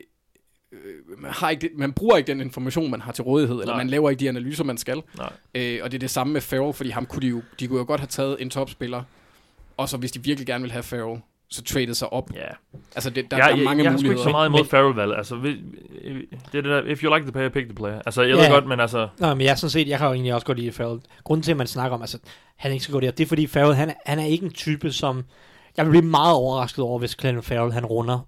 man, 1.17 1.31
har 1.31 1.49
ikke 1.49 1.61
det, 1.61 1.71
man 1.77 1.93
bruger 1.93 2.17
ikke 2.17 2.27
den 2.27 2.41
information, 2.41 2.91
man 2.91 3.01
har 3.01 3.11
til 3.11 3.23
rådighed, 3.23 3.55
eller 3.55 3.73
Nej. 3.73 3.77
man 3.77 3.89
laver 3.89 4.09
ikke 4.09 4.19
de 4.19 4.29
analyser, 4.29 4.63
man 4.63 4.77
skal. 4.77 5.01
Nej. 5.17 5.31
Øh, 5.55 5.79
og 5.83 5.91
det 5.91 5.97
er 5.97 5.99
det 5.99 6.09
samme 6.09 6.33
med 6.33 6.41
Farrell, 6.41 6.73
fordi 6.73 6.89
ham 6.89 7.05
kunne 7.05 7.21
de, 7.21 7.27
jo, 7.27 7.41
de 7.59 7.67
kunne 7.67 7.79
jo 7.79 7.85
godt 7.85 7.99
have 7.99 8.07
taget 8.07 8.37
en 8.39 8.49
topspiller, 8.49 9.03
og 9.77 9.89
så 9.89 9.97
hvis 9.97 10.11
de 10.11 10.23
virkelig 10.23 10.47
gerne 10.47 10.61
vil 10.61 10.71
have 10.71 10.83
Farrell, 10.83 11.21
så 11.49 11.63
traded 11.63 11.93
sig 11.93 12.13
op. 12.13 12.31
Ja. 12.35 12.39
Altså, 12.95 13.09
det, 13.09 13.31
der, 13.31 13.37
ja, 13.37 13.43
der 13.43 13.49
er 13.49 13.55
mange 13.55 13.83
jeg, 13.83 13.91
jeg 13.91 13.93
muligheder. 13.93 14.03
Jeg 14.03 14.09
har 14.09 14.11
ikke 14.11 14.23
så 14.23 14.29
meget 14.29 14.49
imod 14.49 14.65
Farrell 14.65 14.95
valg. 14.95 15.17
Altså, 15.17 15.35
det 15.35 15.57
er 16.57 16.61
det 16.61 16.63
der, 16.63 16.83
if 16.83 17.03
you 17.03 17.15
like 17.15 17.25
the 17.25 17.31
player, 17.31 17.49
pick 17.49 17.65
the 17.65 17.75
player. 17.75 18.01
Altså, 18.05 18.21
jeg 18.21 18.35
ja. 18.35 18.41
ved 18.41 18.49
godt, 18.49 18.67
men 18.67 18.79
altså... 18.79 19.07
Nå, 19.19 19.35
men 19.35 19.45
jeg 19.47 19.57
sådan 19.57 19.69
set, 19.69 19.87
jeg 19.87 19.99
har 19.99 20.07
jo 20.07 20.13
egentlig 20.13 20.33
også 20.33 20.47
godt 20.47 20.59
lide 20.59 20.71
Farrell. 20.71 21.01
Grunden 21.23 21.43
til, 21.43 21.51
at 21.51 21.57
man 21.57 21.67
snakker 21.67 21.95
om, 21.95 22.01
altså, 22.01 22.17
han 22.55 22.71
ikke 22.71 22.83
skal 22.83 22.93
gå 22.93 22.99
der, 22.99 23.11
det 23.11 23.23
er 23.23 23.27
fordi 23.27 23.47
Farrell, 23.47 23.75
han, 23.75 23.93
han 24.05 24.19
er 24.19 24.25
ikke 24.25 24.45
en 24.45 24.51
type, 24.51 24.91
som... 24.91 25.23
Jeg 25.77 25.85
vil 25.85 25.91
blive 25.91 26.05
meget 26.05 26.35
overrasket 26.35 26.85
over, 26.85 26.99
hvis 26.99 27.15
Clinton 27.19 27.43
Farrell, 27.43 27.73
han 27.73 27.85
runder 27.85 28.19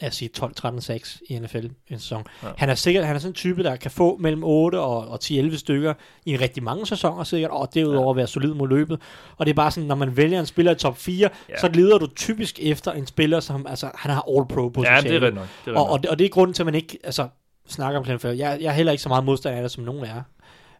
lad 0.00 0.08
os 0.08 0.14
sige 0.16 0.30
12-13-6 0.38 1.20
i 1.28 1.38
NFL 1.38 1.56
en 1.88 1.98
sæson. 1.98 2.24
Ja. 2.42 2.48
Ja. 2.48 2.52
Han 2.56 2.68
er 2.70 2.74
sikkert, 2.74 3.06
han 3.06 3.16
er 3.16 3.20
sådan 3.20 3.30
en 3.30 3.34
type, 3.34 3.62
der 3.62 3.76
kan 3.76 3.90
få 3.90 4.16
mellem 4.16 4.44
8 4.44 4.80
og, 4.80 5.08
og 5.08 5.18
10-11 5.24 5.58
stykker 5.58 5.94
i 6.26 6.36
rigtig 6.36 6.62
mange 6.62 6.86
sæsoner 6.86 7.24
sikkert, 7.24 7.50
og 7.50 7.74
derudover 7.74 8.14
være 8.14 8.26
solid 8.26 8.54
mod 8.54 8.68
løbet. 8.68 9.00
Og 9.36 9.46
det 9.46 9.52
er 9.52 9.54
bare 9.54 9.70
sådan, 9.70 9.86
når 9.86 9.94
man 9.94 10.16
vælger 10.16 10.40
en 10.40 10.46
spiller 10.46 10.72
i 10.72 10.74
top 10.74 10.98
4, 10.98 11.18
Ja. 11.18 11.28
ja. 11.48 11.60
så 11.60 11.68
leder 11.74 11.98
du 11.98 12.06
typisk 12.06 12.58
efter 12.62 12.92
en 12.92 13.06
spiller, 13.06 13.40
som 13.40 13.66
altså, 13.66 13.90
han 13.94 14.10
har 14.10 14.24
all-pro 14.28 14.68
på 14.68 14.82
Ja, 14.82 15.00
det 15.02 15.10
er 15.10 15.14
rigtigt 15.14 15.34
nok. 15.34 15.46
Det 15.64 15.74
er 15.74 15.78
og, 15.78 15.90
og, 15.90 16.02
det, 16.02 16.10
og 16.10 16.18
det 16.18 16.24
er 16.24 16.28
grunden 16.28 16.54
til, 16.54 16.62
at 16.62 16.66
man 16.66 16.74
ikke 16.74 16.98
altså, 17.04 17.28
snakker 17.68 18.00
om 18.00 18.04
Farrell. 18.04 18.38
Jeg, 18.38 18.58
jeg 18.60 18.68
er 18.68 18.72
heller 18.72 18.92
ikke 18.92 19.02
så 19.02 19.08
meget 19.08 19.24
modstander 19.24 19.56
af 19.56 19.62
det, 19.62 19.70
som 19.70 19.84
nogen 19.84 20.04
er. 20.04 20.22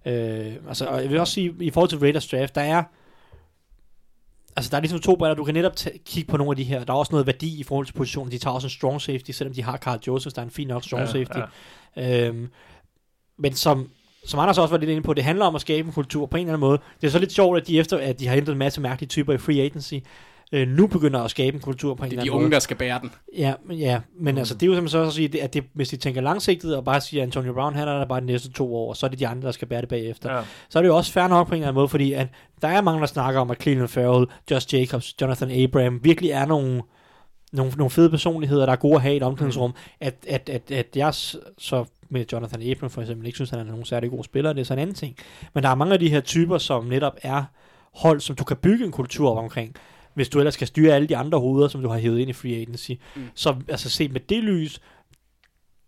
Øh, 0.07 0.53
altså, 0.69 0.87
og 0.87 1.03
jeg 1.03 1.11
vil 1.11 1.21
også 1.21 1.33
sige, 1.33 1.55
i 1.61 1.71
forhold 1.71 1.89
til 1.89 1.99
Raiders 1.99 2.29
draft, 2.29 2.55
der 2.55 2.61
er 2.61 2.83
Altså, 4.59 4.71
der 4.71 4.77
er 4.77 4.81
ligesom 4.81 5.01
to 5.01 5.17
baller. 5.17 5.35
Du 5.35 5.45
kan 5.45 5.55
netop 5.55 5.73
t- 5.81 6.03
kigge 6.05 6.31
på 6.31 6.37
nogle 6.37 6.51
af 6.53 6.57
de 6.57 6.65
her. 6.65 6.85
Der 6.85 6.93
er 6.93 6.97
også 6.97 7.13
noget 7.13 7.27
værdi 7.27 7.61
i 7.61 7.63
forhold 7.63 7.87
til 7.87 7.93
positionen. 7.93 8.33
De 8.33 8.39
tager 8.39 8.55
også 8.55 8.67
en 8.67 8.71
strong 8.71 9.01
safety, 9.03 9.31
selvom 9.31 9.55
de 9.55 9.63
har 9.63 9.77
Carl 9.77 9.99
Joseph, 10.07 10.35
der 10.35 10.41
er 10.43 10.45
en 10.47 10.51
fin 10.51 10.69
nok 10.69 10.85
strong 10.85 11.01
Ja, 11.03 11.07
safety. 11.07 11.39
ja. 11.97 12.27
Øhm, 12.29 12.49
men 13.39 13.55
som, 13.55 13.89
som 14.27 14.41
Anders 14.41 14.59
også 14.59 14.71
var 14.71 14.79
lidt 14.79 14.91
inde 14.91 15.03
på, 15.03 15.15
det 15.15 15.25
handler 15.25 15.45
om 15.45 15.55
at 15.55 15.61
skabe 15.61 15.87
en 15.87 15.93
kultur 15.93 16.27
på 16.27 16.37
en 16.37 16.41
eller 16.41 16.53
anden 16.53 16.61
måde. 16.61 16.79
Det 17.01 17.07
er 17.07 17.11
så 17.11 17.19
lidt 17.19 17.33
sjovt, 17.33 17.61
at 17.61 17.67
de 17.67 17.79
efter, 17.79 17.99
at 17.99 18.21
de 18.21 18.27
har 18.27 18.35
hentet 18.35 18.53
en 18.53 18.59
masse 18.59 18.81
mærkelige 18.81 19.09
typer 19.09 19.33
i 19.33 19.39
free 19.39 19.61
agency, 19.63 19.95
øh, 20.53 20.69
nu 20.69 20.87
begynder 20.87 21.21
at 21.21 21.31
skabe 21.31 21.55
en 21.55 21.61
kultur 21.61 21.95
på 21.95 22.05
en 22.05 22.11
Det 22.11 22.13
eller 22.13 22.21
er 22.21 22.25
de 22.25 22.29
anden 22.29 22.35
unge, 22.37 22.45
måde. 22.45 22.53
der 22.55 22.59
skal 22.59 22.77
bære 22.77 23.01
den. 23.01 23.11
Ja, 23.39 23.55
ja, 23.71 24.01
men 24.21 24.35
Mm. 24.35 24.39
altså, 24.39 24.55
det 24.55 24.63
er 24.63 24.67
jo 24.67 24.75
simpelthen 24.75 24.89
så 25.03 25.07
at 25.07 25.13
sige, 25.13 25.29
det- 25.29 25.39
at 25.39 25.55
det, 25.55 25.65
hvis 25.73 25.89
de 25.89 25.97
tænker 25.97 26.21
langsigtet 26.21 26.77
og 26.77 26.85
bare 26.85 27.01
siger, 27.01 27.23
Antonio 27.23 27.53
Brown, 27.53 27.75
han 27.75 27.89
er 27.89 27.99
der 27.99 28.07
bare 28.07 28.21
de 28.21 28.27
næste 28.27 28.51
to 28.53 28.75
år, 28.77 28.89
og 28.89 28.97
så 28.97 29.07
er 29.07 29.11
det 29.11 29.19
de 29.19 29.27
andre, 29.29 29.47
der 29.47 29.53
skal 29.53 29.69
bære 29.69 29.81
det 29.81 29.89
bagefter. 29.89 30.33
Ja. 30.37 30.43
Så 30.69 30.79
er 30.79 30.83
det 30.83 30.89
jo 30.89 30.97
også 30.97 31.13
fair 31.13 31.27
nok 31.29 31.47
på 31.49 31.55
en 31.55 31.57
eller 31.57 31.69
anden 31.69 31.75
måde, 31.81 31.89
fordi 31.89 32.13
at 32.13 32.29
der 32.63 32.69
er 32.69 32.81
mange, 32.81 33.01
der 33.01 33.07
snakker 33.07 33.41
om, 33.41 33.51
at 33.51 33.63
Cleveland 33.63 33.89
Farrell, 33.89 34.27
Josh 34.51 34.75
Jacobs, 34.75 35.15
Jonathan 35.21 35.51
Abraham 35.51 36.01
virkelig 36.05 36.31
er 36.31 36.47
nogle, 36.47 36.83
nogle, 37.53 37.73
nogle 37.77 37.91
fede 37.91 38.11
personligheder, 38.11 38.67
der 38.67 38.73
er 38.73 38.77
gode 38.77 38.95
at 38.95 39.03
have 39.03 39.15
i 39.15 39.17
et 39.17 39.23
omklædningsrum. 39.23 39.75
At, 40.01 40.15
at, 40.29 40.49
at, 40.49 40.71
at 40.71 40.87
jeg 40.97 41.15
så 41.15 41.85
med 42.11 42.25
Jonathan 42.33 42.63
Abraham 42.63 42.91
for 42.91 43.01
eksempel 43.01 43.27
ikke 43.27 43.37
synes, 43.37 43.51
han 43.51 43.59
er 43.59 43.65
nogen 43.65 43.85
særlig 43.85 44.11
god 44.11 44.25
spiller, 44.25 44.53
det 44.53 44.61
er 44.61 44.65
så 44.65 44.73
en 44.73 44.79
anden 44.79 44.95
ting. 44.95 45.17
Men 45.55 45.63
der 45.63 45.69
er 45.71 45.75
mange 45.75 45.93
af 45.95 45.99
de 46.01 46.09
her 46.11 46.21
typer, 46.21 46.59
som 46.59 46.85
netop 46.85 47.17
er 47.23 47.45
hold, 47.95 48.21
som 48.21 48.37
du 48.37 48.45
kan 48.45 48.57
bygge 48.57 48.85
en 48.85 48.93
kultur 48.93 49.31
op 49.31 49.39
omkring, 49.39 49.75
hvis 50.19 50.29
du 50.29 50.39
ellers 50.39 50.55
skal 50.55 50.67
styre 50.67 50.95
alle 50.95 51.09
de 51.09 51.17
andre 51.17 51.39
hoveder, 51.39 51.69
som 51.69 51.83
du 51.83 51.89
har 51.89 51.99
hævet 51.99 52.19
ind 52.19 52.31
i 52.31 52.33
free 52.33 52.55
agency. 52.55 52.91
Mm. 53.17 53.23
Så 53.35 53.57
altså 53.69 53.91
set 53.91 54.13
med 54.13 54.21
det 54.21 54.45
lys, 54.45 54.81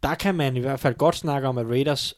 der 0.02 0.14
kan 0.14 0.34
man 0.34 0.56
i 0.56 0.60
hvert 0.60 0.80
fald 0.80 0.94
godt 0.94 1.16
snakke 1.16 1.48
om, 1.48 1.58
at 1.58 1.66
Raiders 1.66 2.14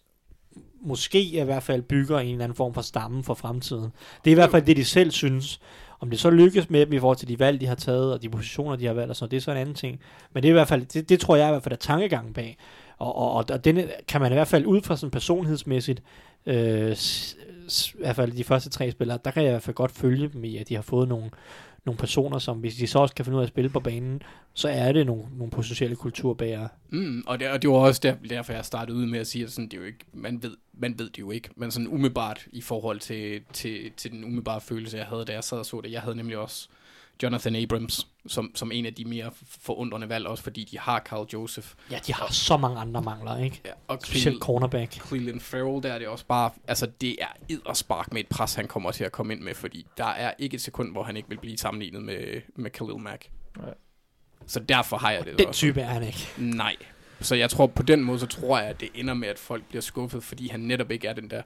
måske 0.85 1.23
i 1.23 1.41
hvert 1.41 1.63
fald 1.63 1.83
bygger 1.83 2.19
en 2.19 2.31
eller 2.31 2.45
anden 2.45 2.57
form 2.57 2.75
for 2.75 2.83
stamme 2.83 3.25
for 3.25 3.35
fremtiden. 3.35 3.93
Det 4.25 4.31
er 4.31 4.33
i 4.33 4.35
hvert 4.35 4.51
fald 4.51 4.63
det, 4.63 4.77
de 4.77 4.85
selv 4.85 5.11
synes. 5.11 5.61
Om 6.01 6.11
det 6.11 6.21
så 6.21 6.31
lykkes 6.31 6.71
med 6.71 6.87
dem 6.87 6.93
i 6.93 6.99
forhold 6.99 7.17
til 7.17 7.29
de 7.29 7.39
valg, 7.39 7.61
de 7.61 7.67
har 7.67 7.75
taget, 7.75 8.13
og 8.13 8.23
de 8.23 8.29
positioner, 8.29 8.77
de 8.77 8.87
har 8.87 8.93
valgt, 8.93 9.11
og 9.11 9.17
sådan, 9.17 9.31
det 9.31 9.37
er 9.37 9.41
så 9.41 9.51
en 9.51 9.57
anden 9.57 9.75
ting. 9.75 10.01
Men 10.33 10.43
det 10.43 10.49
er 10.49 10.53
i 10.53 10.53
hvert 10.53 10.69
fald, 10.69 10.87
det, 10.87 11.09
det 11.09 11.21
tror 11.21 11.37
jeg 11.37 11.49
i 11.49 11.51
hvert 11.51 11.63
fald 11.63 11.73
er 11.73 11.77
tankegangen 11.77 12.33
bag. 12.33 12.59
Og, 12.99 13.17
og, 13.17 13.33
og, 13.33 13.45
og 13.51 13.65
denne 13.65 13.89
kan 14.09 14.21
man 14.21 14.33
i 14.33 14.35
hvert 14.35 14.49
fald 14.49 14.67
ud 14.67 14.83
fra 14.83 14.97
sådan 14.97 15.11
personlighedsmæssigt, 15.11 16.03
øh, 16.47 16.97
s, 16.97 17.37
s, 17.69 17.95
i 17.95 17.99
hvert 17.99 18.17
fald 18.17 18.33
de 18.33 18.45
første 18.45 18.71
tre 18.71 18.91
spillere, 18.91 19.19
der 19.25 19.31
kan 19.31 19.43
jeg 19.43 19.51
i 19.51 19.53
hvert 19.53 19.63
fald 19.63 19.77
godt 19.77 19.91
følge 19.91 20.29
dem 20.29 20.45
i, 20.45 20.57
at 20.57 20.69
de 20.69 20.75
har 20.75 20.83
fået 20.83 21.09
nogle, 21.09 21.31
nogle 21.85 21.99
personer, 21.99 22.39
som 22.39 22.59
hvis 22.59 22.75
de 22.75 22.87
så 22.87 22.99
også 22.99 23.15
kan 23.15 23.25
finde 23.25 23.37
ud 23.37 23.43
af 23.43 23.47
at 23.47 23.49
spille 23.49 23.71
på 23.71 23.81
banen, 23.81 24.23
så 24.55 24.69
er 24.69 24.93
det 24.93 25.07
nogle, 25.07 25.25
nogle 25.37 25.51
potentielle 25.51 25.97
kulturbærere. 25.97 26.69
Mm, 26.91 27.25
og, 27.27 27.41
det, 27.41 27.49
og 27.51 27.63
det 27.63 27.71
var 27.71 27.77
også 27.77 28.01
der, 28.03 28.15
derfor, 28.29 28.53
jeg 28.53 28.65
startede 28.65 28.99
ud 28.99 29.07
med 29.07 29.19
at 29.19 29.27
sige, 29.27 29.45
at 29.45 29.51
sådan, 29.51 29.69
det 29.69 29.75
er 29.75 29.81
jo 29.81 29.87
ikke, 29.87 30.05
man, 30.13 30.43
ved, 30.43 30.57
man 30.73 30.99
ved 30.99 31.11
det 31.11 31.19
jo 31.19 31.31
ikke, 31.31 31.49
men 31.57 31.71
sådan 31.71 31.89
umiddelbart 31.89 32.47
i 32.53 32.61
forhold 32.61 33.01
til, 33.01 33.41
til, 33.53 33.93
til 33.97 34.11
den 34.11 34.25
umiddelbare 34.25 34.61
følelse, 34.61 34.97
jeg 34.97 35.07
havde, 35.07 35.25
da 35.25 35.33
jeg 35.33 35.45
sad 35.45 35.59
og 35.59 35.67
så 35.67 35.81
det. 35.81 35.93
Jeg 35.93 36.01
havde 36.01 36.17
nemlig 36.17 36.39
også 36.39 36.69
Jonathan 37.23 37.57
Abrams 37.57 38.07
som, 38.27 38.53
som 38.55 38.73
en 38.73 38.87
af 38.87 38.95
de 38.95 39.05
mere 39.05 39.31
forundrende 39.61 40.09
valg, 40.09 40.27
også 40.27 40.43
fordi 40.45 40.65
de 40.65 40.79
har 40.79 41.01
Carl 41.01 41.27
Joseph. 41.33 41.69
Ja, 41.91 41.99
de 42.07 42.15
har 42.15 42.33
så 42.33 42.57
mange 42.57 42.81
andre 42.81 43.03
mangler, 43.03 43.37
ikke? 43.45 43.61
Ja, 43.65 43.71
og 43.89 43.99
Specielt 44.05 44.41
cornerback. 44.41 45.07
Cleveland 45.07 45.41
Farrell, 45.41 45.83
der 45.83 45.93
er 45.93 45.99
det 45.99 46.09
også 46.09 46.25
bare, 46.27 46.51
altså 46.69 46.87
det 47.01 47.17
er 47.23 47.27
edderspark 47.49 48.13
med 48.13 48.21
et 48.21 48.29
pres, 48.29 48.55
han 48.55 48.69
kommer 48.69 48.91
til 48.91 49.05
at 49.05 49.13
komme 49.13 49.33
ind 49.33 49.43
med, 49.43 49.55
fordi 49.55 49.87
der 49.97 50.05
er 50.05 50.33
ikke 50.39 50.55
et 50.55 50.61
sekund, 50.61 50.93
hvor 50.93 51.03
han 51.03 51.17
ikke 51.17 51.29
vil 51.29 51.39
blive 51.39 51.59
sammenlignet 51.59 52.03
med, 52.03 52.41
med 52.57 52.71
Khalil 52.71 52.99
Mack. 52.99 53.29
Nej. 53.57 53.75
Så 54.47 54.61
derfor 54.61 54.97
har 54.97 55.11
jeg 55.11 55.25
det 55.25 55.39
Den 55.39 55.47
også. 55.47 55.59
type 55.59 55.81
er 55.81 55.87
han 55.87 56.03
ikke. 56.03 56.29
Nej. 56.39 56.77
Så 57.21 57.35
jeg 57.35 57.51
tror 57.51 57.67
på 57.67 57.83
den 57.83 58.05
måde, 58.05 58.19
så 58.19 58.27
tror 58.27 58.59
jeg, 58.59 58.69
at 58.69 58.81
det 58.81 58.89
ender 58.95 59.15
med, 59.15 59.29
at 59.29 59.39
folk 59.39 59.65
bliver 59.65 59.83
skuffet, 59.83 60.25
fordi 60.25 60.49
han 60.49 60.61
netop 60.61 60.91
ikke 60.91 61.09
er 61.09 61.13
den 61.13 61.31
der 61.31 61.43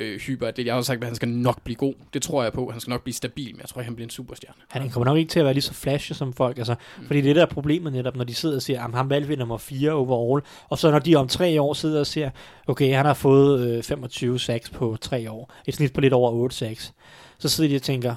øh, 0.00 0.20
hyper. 0.20 0.50
Det, 0.50 0.66
jeg 0.66 0.72
har 0.72 0.76
også 0.78 0.86
sagt, 0.86 1.00
at 1.00 1.06
han 1.06 1.14
skal 1.14 1.28
nok 1.28 1.62
blive 1.62 1.76
god. 1.76 1.94
Det 2.14 2.22
tror 2.22 2.42
jeg 2.42 2.52
på. 2.52 2.70
Han 2.70 2.80
skal 2.80 2.90
nok 2.90 3.02
blive 3.02 3.14
stabil, 3.14 3.52
men 3.54 3.60
jeg 3.60 3.68
tror, 3.68 3.78
at 3.78 3.84
han 3.84 3.94
bliver 3.94 4.06
en 4.06 4.10
superstjerne. 4.10 4.54
Han 4.68 4.90
kommer 4.90 5.04
nok 5.04 5.18
ikke 5.18 5.30
til 5.30 5.38
at 5.38 5.44
være 5.44 5.54
lige 5.54 5.62
så 5.62 5.74
flashy 5.74 6.12
som 6.12 6.32
folk, 6.32 6.58
altså, 6.58 6.74
mm. 6.98 7.06
fordi 7.06 7.20
det 7.20 7.36
der 7.36 7.42
er 7.42 7.46
problemet 7.46 7.92
netop, 7.92 8.16
når 8.16 8.24
de 8.24 8.34
sidder 8.34 8.56
og 8.56 8.62
siger, 8.62 8.84
at 8.84 8.94
ham 8.94 9.10
valgte 9.10 9.28
vi 9.28 9.36
nummer 9.36 9.56
4 9.58 9.92
overall, 9.92 10.42
og 10.68 10.78
så 10.78 10.90
når 10.90 10.98
de 10.98 11.16
om 11.16 11.28
tre 11.28 11.60
år 11.62 11.74
sidder 11.74 12.00
og 12.00 12.06
siger, 12.06 12.30
okay, 12.66 12.94
han 12.94 13.06
har 13.06 13.14
fået 13.14 13.76
øh, 13.76 13.82
25 13.82 14.38
sacks 14.38 14.70
på 14.70 14.96
tre 15.00 15.30
år, 15.30 15.52
et 15.66 15.74
snit 15.74 15.92
på 15.92 16.00
lidt 16.00 16.12
over 16.12 16.30
8 16.30 16.56
sacks, 16.56 16.94
så 17.38 17.48
sidder 17.48 17.70
de 17.70 17.76
og 17.76 17.82
tænker, 17.82 18.14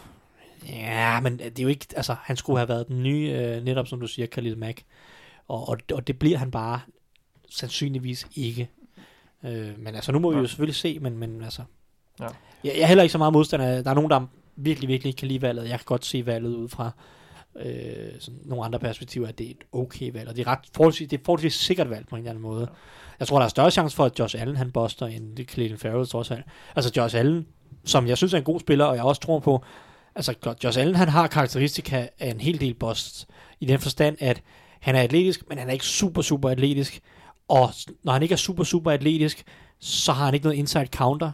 ja, 0.69 1.19
men 1.19 1.37
det 1.37 1.59
er 1.59 1.63
jo 1.63 1.69
ikke, 1.69 1.85
altså, 1.95 2.15
han 2.23 2.37
skulle 2.37 2.59
have 2.59 2.69
været 2.69 2.87
den 2.87 3.03
nye, 3.03 3.29
øh, 3.29 3.63
netop 3.63 3.87
som 3.87 3.99
du 3.99 4.07
siger, 4.07 4.25
Khalil 4.25 4.57
Mack, 4.57 4.83
og, 5.47 5.69
og, 5.69 5.77
og 5.93 6.07
det 6.07 6.19
bliver 6.19 6.37
han 6.37 6.51
bare 6.51 6.79
sandsynligvis 7.49 8.27
ikke. 8.35 8.69
Øh, 9.45 9.79
men 9.79 9.95
altså, 9.95 10.11
nu 10.11 10.19
må 10.19 10.31
vi 10.31 10.37
jo 10.37 10.47
selvfølgelig 10.47 10.75
se, 10.75 10.99
men, 10.99 11.17
men 11.17 11.43
altså, 11.43 11.61
Ja. 12.19 12.27
jeg, 12.63 12.73
jeg 12.75 12.81
er 12.81 12.85
heller 12.85 13.03
ikke 13.03 13.11
så 13.11 13.17
meget 13.17 13.33
modstander. 13.33 13.81
Der 13.81 13.89
er 13.89 13.93
nogen, 13.95 14.09
der 14.09 14.25
virkelig, 14.55 14.87
virkelig 14.87 15.09
ikke 15.09 15.19
kan 15.19 15.27
lide 15.27 15.41
valget. 15.41 15.63
Jeg 15.69 15.79
kan 15.79 15.85
godt 15.85 16.05
se 16.05 16.25
valget 16.25 16.55
ud 16.55 16.69
fra 16.69 16.91
øh, 17.55 18.11
sådan 18.19 18.39
nogle 18.45 18.65
andre 18.65 18.79
perspektiver, 18.79 19.27
at 19.27 19.37
det 19.37 19.47
er 19.47 19.51
et 19.51 19.63
okay 19.71 20.11
valg. 20.13 20.29
Og 20.29 20.35
det 20.35 20.47
er, 20.47 20.51
ret, 20.51 20.59
forholdsvis, 20.75 21.09
det 21.09 21.19
er 21.19 21.23
forholdsvis 21.25 21.53
sikkert 21.53 21.89
valg 21.89 22.07
på 22.07 22.15
en 22.15 22.19
eller 22.19 22.31
anden 22.31 22.41
måde. 22.41 22.67
Jeg 23.19 23.27
tror, 23.27 23.37
der 23.37 23.45
er 23.45 23.49
større 23.49 23.71
chance 23.71 23.95
for, 23.95 24.05
at 24.05 24.19
Josh 24.19 24.41
Allen 24.41 24.55
han 24.55 24.71
buster, 24.71 25.05
end 25.07 25.37
Clayton 25.49 25.77
Farrell 25.77 26.07
trods 26.07 26.31
alt. 26.31 26.45
Altså 26.75 26.91
Josh 26.97 27.17
Allen, 27.17 27.47
som 27.85 28.07
jeg 28.07 28.17
synes 28.17 28.33
er 28.33 28.37
en 28.37 28.43
god 28.43 28.59
spiller, 28.59 28.85
og 28.85 28.95
jeg 28.95 29.03
også 29.03 29.21
tror 29.21 29.39
på, 29.39 29.63
altså 30.15 30.55
Josh 30.63 30.79
Allen 30.79 30.95
han 30.95 31.09
har 31.09 31.27
karakteristika 31.27 32.07
af 32.19 32.29
en 32.29 32.39
hel 32.39 32.59
del 32.59 32.73
bust, 32.73 33.27
i 33.59 33.65
den 33.65 33.79
forstand, 33.79 34.17
at 34.19 34.41
han 34.79 34.95
er 34.95 35.01
atletisk, 35.01 35.49
men 35.49 35.57
han 35.57 35.67
er 35.69 35.73
ikke 35.73 35.85
super, 35.85 36.21
super 36.21 36.49
atletisk. 36.49 36.99
Og 37.53 37.73
når 38.03 38.13
han 38.13 38.23
ikke 38.23 38.33
er 38.33 38.37
super, 38.37 38.63
super 38.63 38.91
atletisk, 38.91 39.43
så 39.79 40.11
har 40.11 40.25
han 40.25 40.33
ikke 40.33 40.45
noget 40.45 40.57
inside 40.57 40.85
counter 40.85 41.31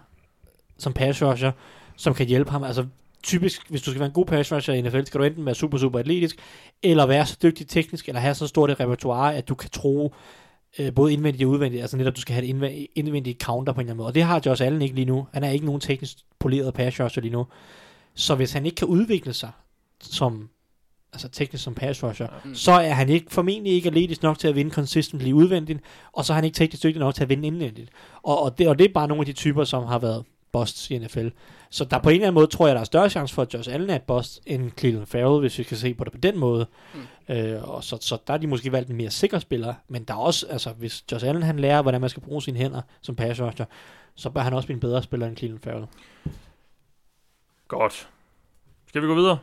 som 0.78 0.94
pass 0.94 1.22
rusher, 1.24 1.52
som 1.98 2.14
kan 2.14 2.28
hjælpe 2.28 2.52
ham. 2.52 2.64
Altså 2.64 2.86
typisk, 3.24 3.70
hvis 3.70 3.82
du 3.82 3.92
skal 3.92 4.00
være 4.00 4.08
en 4.08 4.14
god 4.14 4.26
pass 4.26 4.52
rusher 4.52 4.74
i 4.74 4.82
NFL, 4.82 5.04
skal 5.06 5.20
du 5.20 5.26
enten 5.26 5.46
være 5.46 5.56
super, 5.56 5.78
super 5.78 6.00
atletisk, 6.00 6.36
eller 6.84 7.06
være 7.06 7.26
så 7.26 7.38
dygtig 7.44 7.68
teknisk, 7.68 8.08
eller 8.08 8.22
have 8.22 8.36
så 8.36 8.48
stort 8.48 8.72
et 8.72 8.80
repertoire, 8.80 9.36
at 9.36 9.50
du 9.50 9.56
kan 9.56 9.70
tro 9.70 10.14
øh, 10.80 10.94
både 10.94 11.14
indvendigt 11.14 11.46
og 11.46 11.52
udvendigt, 11.52 11.82
altså 11.82 11.98
netop, 11.98 12.16
du 12.16 12.22
skal 12.22 12.34
have 12.34 12.44
et 12.46 12.50
indvendigt, 12.50 12.88
indvendigt 12.96 13.42
counter 13.42 13.74
på 13.74 13.80
en 13.80 13.86
eller 13.86 13.92
anden 13.92 13.98
måde. 13.98 14.08
Og 14.08 14.16
det 14.16 14.24
har 14.24 14.42
Josh 14.46 14.66
Allen 14.66 14.82
ikke 14.82 14.96
lige 14.96 15.06
nu. 15.06 15.28
Han 15.34 15.44
er 15.44 15.50
ikke 15.50 15.66
nogen 15.66 15.82
teknisk 15.82 16.18
poleret 16.40 16.74
pass 16.74 17.00
rusher 17.00 17.22
lige 17.22 17.34
nu. 17.34 17.46
Så 18.16 18.36
hvis 18.36 18.54
han 18.54 18.66
ikke 18.66 18.76
kan 18.76 18.88
udvikle 18.88 19.34
sig 19.34 19.52
som 20.02 20.50
altså 21.14 21.30
teknisk 21.30 21.64
som 21.64 21.76
pass 21.76 22.04
rusher, 22.04 22.28
Mm. 22.46 22.56
så 22.56 22.72
er 22.72 22.94
han 22.94 23.10
ikke, 23.10 23.32
formentlig 23.32 23.74
ikke 23.74 23.88
atletisk 23.88 24.24
nok 24.24 24.40
til 24.40 24.48
at 24.48 24.56
vinde 24.56 24.72
consistently 24.72 25.32
udvendigt, 25.32 25.80
og 26.14 26.26
så 26.26 26.34
er 26.34 26.36
han 26.36 26.44
ikke 26.44 26.56
teknisk 26.56 26.84
dygtig 26.84 27.00
nok 27.00 27.16
til 27.16 27.24
at 27.24 27.30
vinde 27.30 27.48
indvendigt. 27.48 27.90
Og, 28.24 28.44
og, 28.44 28.58
det, 28.58 28.68
og 28.68 28.80
det 28.80 28.90
er 28.90 28.94
bare 28.94 29.08
nogle 29.08 29.22
af 29.22 29.26
de 29.26 29.34
typer, 29.34 29.64
som 29.64 29.84
har 29.86 30.00
været 30.00 30.26
busts 30.52 30.92
i 30.92 30.98
NFL. 30.98 31.28
Så 31.70 31.86
der 31.86 32.00
på 32.00 32.10
en 32.10 32.16
eller 32.16 32.28
anden 32.28 32.34
måde 32.34 32.48
tror 32.48 32.68
jeg, 32.68 32.76
der 32.76 32.82
er 32.82 32.86
større 32.86 33.10
chance 33.10 33.36
for, 33.36 33.42
at 33.42 33.54
Josh 33.54 33.74
Allen 33.74 33.90
er 33.90 33.96
et 33.96 34.02
bust, 34.02 34.40
end 34.46 34.72
Cleveland 34.80 35.06
Farrell, 35.06 35.40
hvis 35.40 35.58
vi 35.58 35.64
kan 35.64 35.78
se 35.78 35.94
på 35.94 36.04
det 36.04 36.14
på 36.14 36.20
den 36.20 36.38
måde. 36.38 36.68
Mm. 37.28 37.36
Øh, 37.36 37.70
og 37.70 37.84
så, 37.84 37.98
så 38.02 38.18
der 38.28 38.34
er 38.34 38.38
de 38.38 38.48
måske 38.48 38.72
valgt 38.72 38.90
en 38.90 38.96
mere 38.96 39.10
sikker 39.12 39.40
spiller, 39.40 39.74
men 39.88 40.04
der 40.04 40.14
er 40.14 40.18
også, 40.18 40.48
altså 40.50 40.72
hvis 40.72 41.04
Josh 41.12 41.28
Allen 41.28 41.44
han 41.44 41.60
lærer, 41.60 41.82
hvordan 41.82 42.02
man 42.02 42.10
skal 42.10 42.24
bruge 42.24 42.42
sine 42.42 42.58
hænder 42.58 42.82
som 43.02 43.16
pass 43.16 43.42
rusher, 43.42 43.66
så 44.16 44.30
bør 44.30 44.42
han 44.42 44.54
også 44.54 44.68
blive 44.68 44.74
en 44.76 44.80
bedre 44.80 45.04
spiller 45.04 45.28
end 45.28 45.38
Cleveland 45.38 45.62
Farrell. 45.64 45.86
Godt. 47.68 48.10
Skal 48.88 49.02
vi 49.02 49.08
gå 49.08 49.16
videre? 49.16 49.38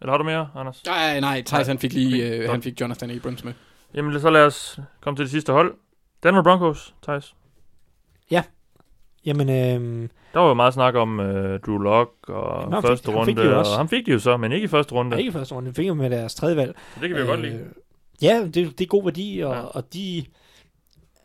Eller 0.00 0.10
har 0.12 0.18
du 0.18 0.24
mere, 0.24 0.48
Anders? 0.54 0.82
Nej, 0.86 1.20
nej, 1.20 1.42
Thijs 1.46 1.66
han 1.66 1.78
fik 1.78 1.92
lige, 1.92 2.26
Okay, 2.26 2.42
øh, 2.42 2.50
han 2.50 2.62
fik 2.62 2.80
Jonathan 2.80 3.10
Abrams 3.10 3.44
med. 3.44 3.52
Jamen, 3.94 4.20
så 4.20 4.30
lad 4.30 4.44
os 4.46 4.78
komme 5.00 5.16
til 5.16 5.22
det 5.24 5.30
sidste 5.30 5.52
hold. 5.52 5.74
Denver 6.22 6.42
Broncos, 6.42 6.94
Thijs. 7.02 7.34
Jamen, 9.26 9.48
øh, 9.48 10.08
Der 10.34 10.40
var 10.40 10.48
jo 10.48 10.54
meget 10.54 10.74
snak 10.74 10.94
om 10.94 11.20
øh, 11.20 11.60
Drew 11.60 11.78
Lock 11.78 12.10
og 12.28 12.60
Jamen, 12.60 12.72
han 12.74 12.82
fik- 12.82 12.88
første 12.88 13.06
han 13.10 13.16
runde, 13.18 13.30
fik 13.30 13.36
de 13.36 13.42
jo 13.42 13.58
også. 13.58 13.70
og 13.72 13.76
ham 13.76 13.88
fik 13.88 14.06
de 14.06 14.12
jo 14.12 14.18
så, 14.18 14.36
men 14.36 14.52
ikke 14.52 14.64
i 14.64 14.68
første 14.68 14.92
runde. 14.94 15.18
ikke 15.18 15.28
i 15.28 15.32
første 15.32 15.54
runde, 15.54 15.68
de 15.70 15.74
fik 15.74 15.94
med 15.94 16.10
deres 16.10 16.34
tredje 16.34 16.56
valg. 16.56 16.74
Så 16.94 17.00
det 17.00 17.08
kan 17.08 17.16
vi 17.16 17.22
jo 17.22 17.26
godt 17.28 17.40
lide. 17.40 17.54
Øh, 17.54 17.66
Ja, 18.22 18.42
det, 18.44 18.54
det 18.54 18.80
er 18.80 18.86
god 18.86 19.04
værdi, 19.04 19.40
og, 19.44 19.52
Ja. 19.52 19.58
ja. 19.58 19.64
og 19.64 19.92
de, 19.94 20.24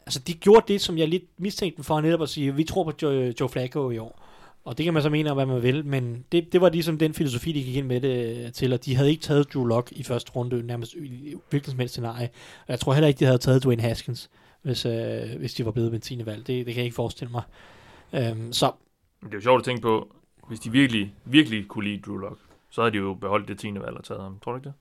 altså 0.06 0.20
de 0.20 0.34
gjorde 0.34 0.66
det, 0.74 0.82
som 0.82 0.98
jeg 0.98 1.08
lidt 1.08 1.24
mistænkte 1.38 1.78
dem 1.78 1.84
for 1.84 2.02
netop 2.02 2.22
at 2.22 2.30
sige, 2.30 2.56
vi 2.56 2.64
tror 2.64 2.84
på 2.84 2.92
Joe, 3.02 3.34
Joe 3.40 3.50
Flacco 3.50 3.90
i 3.90 3.98
år. 3.98 4.28
Og 4.64 4.78
det 4.78 4.84
kan 4.84 4.94
man 4.94 5.04
så 5.04 5.10
mene 5.10 5.32
om, 5.32 5.38
hvad 5.38 5.46
man 5.46 5.64
vil, 5.64 5.86
men 5.86 6.26
det, 6.32 6.54
det 6.54 6.62
var 6.62 6.70
ligesom 6.70 6.98
den 6.98 7.14
filosofi, 7.14 7.52
de 7.52 7.64
gik 7.64 7.76
ind 7.76 7.88
med 7.88 8.02
det 8.02 8.54
til, 8.54 8.74
og 8.74 8.86
de 8.86 8.96
havde 8.96 9.10
ikke 9.10 9.22
taget 9.22 9.54
Drew 9.54 9.66
Lock 9.66 9.92
i 9.92 10.04
første 10.04 10.32
runde, 10.32 10.64
nærmest 10.68 10.94
i 10.94 11.36
hvilket 11.50 11.70
som 11.72 11.80
helst 11.80 11.94
scenarie. 11.94 12.30
Og 12.60 12.66
jeg 12.68 12.80
tror 12.80 12.94
heller 12.94 13.08
ikke, 13.08 13.20
de 13.20 13.26
havde 13.26 13.38
taget 13.38 13.64
Dwayne 13.64 13.82
Haskins, 13.82 14.30
hvis, 14.62 14.86
øh, 14.86 15.20
hvis 15.40 15.54
de 15.54 15.66
var 15.66 15.72
blevet 15.72 15.92
med 15.92 16.00
10. 16.00 16.26
valg. 16.26 16.48
Det, 16.48 16.66
det 16.66 16.66
kan 16.66 16.76
jeg 16.76 16.84
ikke 16.86 16.96
forestille 16.96 17.32
mig. 17.32 17.42
Øhm, 18.14 18.54
så 18.54 18.72
det 19.24 19.28
er 19.32 19.36
jo 19.38 19.42
sjovt 19.42 19.60
at 19.60 19.66
tænke 19.66 19.82
på, 19.82 20.08
hvis 20.48 20.60
de 20.60 20.72
virkelig, 20.72 21.14
virkelig 21.26 21.68
kunne 21.68 21.86
lide 21.90 22.02
Drew 22.06 22.18
Lock, 22.18 22.40
så 22.70 22.82
havde 22.82 22.92
de 22.92 22.98
jo 22.98 23.14
beholdt 23.14 23.48
det 23.48 23.60
10. 23.60 23.68
valg 23.74 23.98
og 23.98 24.04
taget 24.04 24.22
ham. 24.22 24.38
Tror 24.44 24.52
du 24.52 24.58
ikke 24.58 24.66
det? 24.70 24.74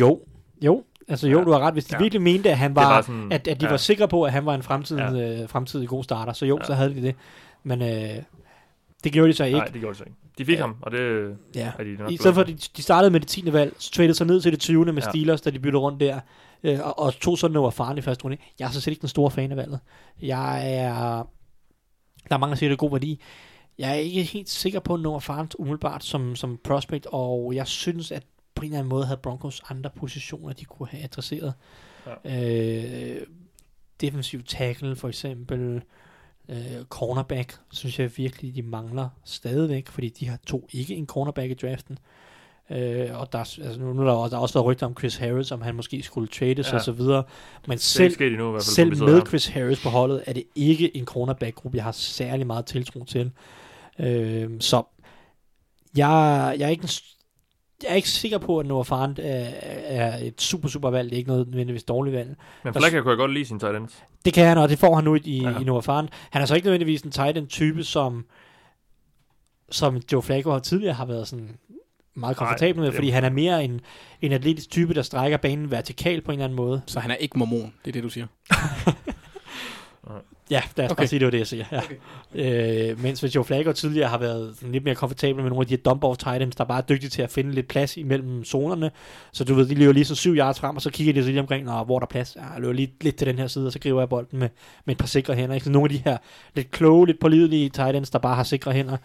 jo, 0.00 0.20
Jo, 0.64 0.84
altså 1.08 1.28
jo, 1.28 1.38
Ja. 1.38 1.44
du 1.44 1.50
har 1.52 1.58
ret. 1.58 1.72
Hvis 1.74 1.84
de 1.84 1.94
Ja. 1.96 2.02
virkelig 2.02 2.22
mente, 2.22 2.50
at 2.50 2.58
han 2.58 2.74
var, 2.76 2.88
var 2.94 3.02
sådan- 3.02 3.32
at, 3.32 3.48
at 3.48 3.60
de 3.60 3.66
ja. 3.66 3.70
var 3.70 3.76
sikre 3.76 4.08
på, 4.08 4.22
at 4.22 4.32
han 4.32 4.46
var 4.46 4.54
en 4.54 4.62
fremtidig, 4.62 5.00
ja. 5.14 5.42
øh, 5.42 5.48
fremtidig 5.48 5.88
god 5.88 6.04
starter, 6.04 6.32
så 6.32 6.46
jo, 6.46 6.58
Ja. 6.60 6.64
så 6.66 6.74
havde 6.74 6.94
de 6.94 7.02
det. 7.02 7.14
Men 7.62 7.82
øh, 7.82 8.22
det 9.04 9.12
gjorde 9.12 9.28
de 9.28 9.34
så 9.34 9.44
ikke. 9.44 9.58
Nej, 9.58 9.66
det 9.66 9.80
gjorde 9.80 9.94
de 9.94 9.98
så 9.98 10.04
ikke. 10.04 10.16
De 10.38 10.44
fik 10.44 10.56
Ja. 10.56 10.60
ham, 10.60 10.76
og 10.82 10.90
det 10.90 11.36
Ja. 11.54 11.72
er 11.78 11.84
de 11.84 11.96
nok 11.96 12.10
I 12.10 12.16
stedet 12.16 12.34
for, 12.34 12.40
at 12.42 12.48
de, 12.48 12.56
de 12.76 12.82
startede 12.82 13.10
med 13.10 13.20
det 13.20 13.28
10. 13.28 13.52
valg, 13.52 13.74
så 13.78 13.90
tradede 13.90 14.14
sig 14.14 14.26
ned 14.26 14.40
til 14.40 14.52
det 14.52 14.60
20. 14.60 14.84
med 14.84 15.02
Ja. 15.02 15.10
Steelers, 15.10 15.40
da 15.40 15.50
de 15.50 15.58
byttede 15.58 15.80
rundt 15.80 16.00
der, 16.00 16.20
øh, 16.62 16.78
og, 16.82 16.98
og 16.98 17.14
tog 17.14 17.38
sådan 17.38 17.56
over 17.56 17.70
faren 17.70 17.98
i 17.98 18.00
første 18.00 18.24
runde. 18.24 18.36
Jeg 18.58 18.66
er 18.66 18.70
så 18.70 18.80
set 18.80 18.90
ikke 18.92 19.00
den 19.00 19.08
store 19.08 19.30
fan 19.30 19.50
af 19.50 19.56
valget. 19.56 19.80
Jeg 20.22 20.74
er... 20.76 21.28
Der 22.28 22.34
er 22.34 22.38
mange, 22.38 22.50
der 22.50 22.56
siger, 22.56 22.68
det 22.70 22.74
er 22.74 22.78
god 22.78 22.90
værdi. 22.90 23.20
Jeg 23.78 23.90
er 23.90 23.94
ikke 23.94 24.22
helt 24.22 24.48
sikker 24.50 24.80
på 24.80 24.96
Noah 24.96 25.20
Farns 25.22 25.58
umiddelbart 25.58 26.04
som, 26.04 26.36
som 26.36 26.58
prospect, 26.64 27.06
og 27.10 27.52
jeg 27.54 27.66
synes, 27.66 28.10
at 28.12 28.22
på 28.54 28.60
en 28.62 28.66
eller 28.66 28.78
anden 28.78 28.88
måde 28.88 29.04
havde 29.06 29.20
Broncos 29.22 29.62
andre 29.70 29.90
positioner, 29.96 30.52
de 30.52 30.64
kunne 30.64 30.88
have 30.88 31.02
adresseret. 31.04 31.54
Ja. 32.24 33.14
Øh, 33.16 33.22
defensiv 34.00 34.42
tackle 34.42 34.96
for 34.96 35.08
eksempel, 35.08 35.82
øh, 36.48 36.84
cornerback, 36.88 37.56
synes 37.72 37.98
jeg 37.98 38.10
virkelig, 38.16 38.54
de 38.54 38.62
mangler 38.62 39.08
stadigvæk, 39.24 39.88
fordi 39.88 40.08
de 40.08 40.28
har 40.28 40.38
to 40.46 40.68
ikke 40.72 40.94
en 40.94 41.06
cornerback 41.06 41.50
i 41.50 41.54
draften. 41.54 41.98
Øh, 42.70 43.20
og 43.20 43.32
der, 43.32 43.38
er- 43.38 43.58
altså 43.64 43.80
nu, 43.80 43.92
nu 43.92 44.02
er 44.02 44.06
der, 44.06 44.12
også, 44.12 44.30
der 44.30 44.36
har 44.36 44.42
også 44.42 44.54
været 44.54 44.66
rygter 44.66 44.86
om 44.86 44.94
Chris 44.98 45.16
Harris, 45.16 45.50
om 45.52 45.62
han 45.62 45.74
måske 45.74 46.02
skulle 46.02 46.28
trades 46.28 46.70
Ja. 46.72 46.74
og 46.76 46.82
så 46.82 46.92
videre. 46.92 47.24
Men 47.66 47.70
Det 47.78 47.82
er 47.84 47.86
selv, 47.86 48.22
endnu, 48.22 48.48
i 48.48 48.50
hvert 48.50 48.62
fald, 48.62 48.74
selv 48.74 49.04
med 49.04 49.14
her. 49.14 49.24
Chris 49.24 49.46
Harris 49.46 49.82
på 49.82 49.88
holdet, 49.88 50.22
er 50.26 50.32
det 50.32 50.42
ikke 50.54 50.96
en 50.96 51.04
cornerback-gruppe, 51.04 51.76
jeg 51.76 51.84
har 51.84 51.92
særlig 51.92 52.46
meget 52.46 52.66
tiltro 52.66 53.04
til. 53.04 53.30
Øh, 53.98 54.50
så 54.60 54.82
jeg, 55.96 56.56
jeg, 56.58 56.66
er 56.66 56.70
ikke 56.70 56.82
en, 56.82 56.88
jeg 57.84 57.90
er 57.92 57.96
ikke 57.96 58.08
sikker 58.08 58.38
på, 58.38 58.58
at 58.58 58.66
Noah 58.66 58.84
Fant 58.84 59.18
er, 59.18 59.22
er 59.84 60.18
et 60.22 60.40
super, 60.42 60.68
super 60.68 60.90
valg. 60.90 61.10
Det 61.10 61.16
er 61.16 61.18
ikke 61.18 61.30
noget 61.30 61.46
nødvendigvis 61.48 61.84
dårligt 61.84 62.16
valg. 62.16 62.36
Men 62.64 62.74
Flacco 62.74 63.00
kunne 63.00 63.10
jeg 63.10 63.18
godt 63.18 63.32
lide 63.32 63.44
sin 63.44 63.58
tight 63.60 63.76
ends. 63.76 64.02
Det 64.24 64.32
kan 64.32 64.46
han, 64.46 64.58
og 64.58 64.68
det 64.68 64.78
får 64.78 64.94
han 64.94 65.04
nu 65.04 65.14
i, 65.24 65.38
Ja. 65.42 65.60
i 65.60 65.64
Noah 65.64 65.82
Fant. 65.82 66.10
Han 66.30 66.42
er 66.42 66.46
så 66.46 66.54
ikke 66.54 66.64
nødvendigvis 66.66 67.02
en 67.02 67.10
tight 67.10 67.38
end 67.38 67.48
type, 67.48 67.84
som, 67.84 68.24
som 69.70 70.00
Joe 70.12 70.22
Flacco 70.22 70.58
tidligere 70.58 70.94
har 70.94 71.04
været 71.06 71.28
sådan 71.28 71.56
meget 72.14 72.36
komfortabel 72.36 72.82
med, 72.82 72.92
fordi 72.92 73.08
han 73.10 73.24
er 73.24 73.30
mere 73.30 73.64
en, 73.64 73.80
en 74.22 74.32
atletisk 74.32 74.70
type, 74.70 74.94
der 74.94 75.02
strækker 75.02 75.36
banen 75.38 75.70
vertikalt 75.70 76.24
på 76.24 76.32
en 76.32 76.38
eller 76.38 76.44
anden 76.44 76.56
måde. 76.56 76.82
Så 76.86 77.00
han 77.00 77.10
er 77.10 77.14
ikke 77.14 77.38
mormon, 77.38 77.72
det 77.84 77.88
er 77.90 77.92
det, 77.92 78.02
du 78.02 78.08
siger. 78.08 78.26
Ja, 80.50 80.62
lad 80.76 80.84
os 80.84 80.92
okay. 80.92 81.00
Bare 81.00 81.06
sige, 81.06 81.18
det 81.18 81.24
var 81.24 81.30
det, 81.30 81.38
jeg 81.38 81.46
siger. 81.46 81.64
Ja. 81.72 81.80
Okay. 82.34 82.90
Øh, 82.90 83.02
mens 83.02 83.20
hvis 83.20 83.34
Joe 83.34 83.44
Flacco 83.44 83.72
tidligere 83.72 84.08
har 84.08 84.18
været 84.18 84.54
lidt 84.62 84.84
mere 84.84 84.94
komfortabel 84.94 85.42
med 85.42 85.50
nogle 85.50 85.62
af 85.62 85.66
de 85.66 85.74
her 85.74 85.92
dump-off 85.92 86.16
tight 86.16 86.42
ends, 86.42 86.56
der 86.56 86.64
bare 86.64 86.78
er 86.78 86.82
dygtige 86.82 87.10
til 87.10 87.22
at 87.22 87.30
finde 87.30 87.52
lidt 87.52 87.68
plads 87.68 87.96
imellem 87.96 88.44
zonerne. 88.44 88.90
Så 89.32 89.44
du 89.44 89.54
ved, 89.54 89.66
de 89.68 89.74
løber 89.74 89.92
lige 89.92 90.04
så 90.04 90.14
syv 90.14 90.34
yards 90.34 90.60
frem, 90.60 90.76
og 90.76 90.82
så 90.82 90.90
kigger 90.90 91.12
de 91.12 91.22
så 91.22 91.28
lige 91.28 91.40
omkring, 91.40 91.64
Nå, 91.64 91.84
hvor 91.84 91.96
er 91.96 92.00
der 92.00 92.06
plads. 92.06 92.36
Ja, 92.36 92.52
jeg 92.52 92.60
løber 92.60 92.72
lige 92.72 92.92
lidt 93.00 93.16
til 93.16 93.26
den 93.26 93.38
her 93.38 93.46
side, 93.46 93.66
og 93.66 93.72
så 93.72 93.78
griber 93.78 94.00
jeg 94.00 94.08
bolden 94.08 94.38
med, 94.38 94.48
med 94.84 94.94
et 94.94 94.98
par 94.98 95.06
sikre 95.06 95.34
hænder. 95.34 95.54
Ikke? 95.54 95.64
Så 95.64 95.70
nogle 95.70 95.84
af 95.84 95.90
de 95.90 96.02
her 96.04 96.16
lidt 96.54 96.70
kloge, 96.70 97.06
lidt 97.06 97.20
pålidelige 97.20 97.68
tight 97.68 97.96
ends, 97.96 98.10
der 98.10 98.18
bare 98.18 98.34
har 98.34 98.44
sikre 98.44 98.72
hænder, 98.72 98.96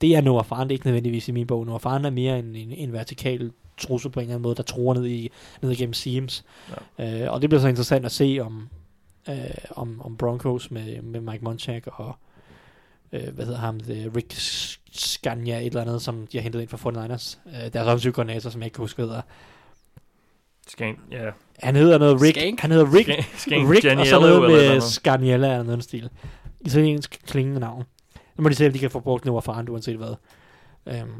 det 0.00 0.16
er 0.16 0.20
Noah 0.20 0.44
Farn, 0.44 0.68
det 0.68 0.70
er 0.70 0.74
ikke 0.74 0.86
nødvendigvis 0.86 1.28
i 1.28 1.32
min 1.32 1.46
bog. 1.46 1.66
Noah 1.66 1.80
Farn 1.80 2.04
er 2.04 2.10
mere 2.10 2.38
en, 2.38 2.56
en, 2.56 2.72
en 2.72 2.92
vertikal 2.92 3.50
trussel 3.78 4.10
på 4.10 4.20
en 4.20 4.24
eller 4.24 4.34
anden 4.34 4.42
måde, 4.42 4.54
der 4.54 4.62
tror 4.62 4.94
ned, 4.94 5.06
i, 5.06 5.30
ned 5.62 5.70
igennem 5.70 5.92
seams. 5.92 6.44
Ja. 6.98 7.24
Øh, 7.24 7.32
og 7.32 7.42
det 7.42 7.50
bliver 7.50 7.60
så 7.60 7.68
interessant 7.68 8.04
at 8.04 8.12
se, 8.12 8.38
om, 8.42 8.68
øh, 9.28 9.36
om, 9.70 10.00
om 10.04 10.16
Broncos 10.16 10.70
med, 10.70 11.02
med 11.02 11.20
Mike 11.20 11.44
Munchak 11.44 11.82
og 11.86 12.16
øh, 13.12 13.34
hvad 13.34 13.44
hedder 13.44 13.60
ham, 13.60 13.80
det, 13.80 14.12
Rick 14.16 14.34
Scania, 14.92 15.58
et 15.60 15.66
eller 15.66 15.80
andet, 15.80 16.02
som 16.02 16.26
de 16.26 16.36
har 16.36 16.42
hentet 16.42 16.60
ind 16.60 16.68
fra 16.68 16.90
49ers. 16.90 17.38
Øh, 17.46 17.72
deres 17.72 17.86
offensive 17.86 18.12
koordinator, 18.12 18.50
som 18.50 18.60
jeg 18.60 18.66
ikke 18.66 18.74
kan 18.74 18.82
huske, 18.82 18.96
hvad 18.96 19.06
hedder. 19.06 19.22
Skank, 20.68 20.98
ja. 21.10 21.30
Han 21.58 21.76
hedder 21.76 21.98
noget 21.98 22.22
Rick, 22.22 22.38
Skank? 22.38 22.60
han 22.60 22.70
hedder 22.70 22.94
Rick, 22.94 23.04
Skank, 23.04 23.24
Skank 23.36 23.70
Rick 23.70 23.84
og 23.84 23.90
Janiello, 23.90 24.04
så 24.04 24.20
noget 24.20 24.34
eller 24.34 24.48
med 24.48 24.68
noget. 24.68 24.82
Scarniella 24.82 25.46
eller 25.46 25.62
noget 25.62 25.68
i 25.68 25.72
den 25.72 25.82
stil. 25.82 26.10
Italiensk 26.60 27.20
klingende 27.26 27.60
navn. 27.60 27.84
Nu 28.36 28.42
må 28.42 28.48
de 28.48 28.54
se, 28.54 28.66
om 28.66 28.72
de 28.72 28.78
kan 28.78 28.90
få 28.90 29.00
brugt 29.00 29.24
Noah 29.24 29.42
Farn, 29.42 29.68
uanset 29.68 29.96
hvad. 29.96 30.14
Øhm, 30.86 31.10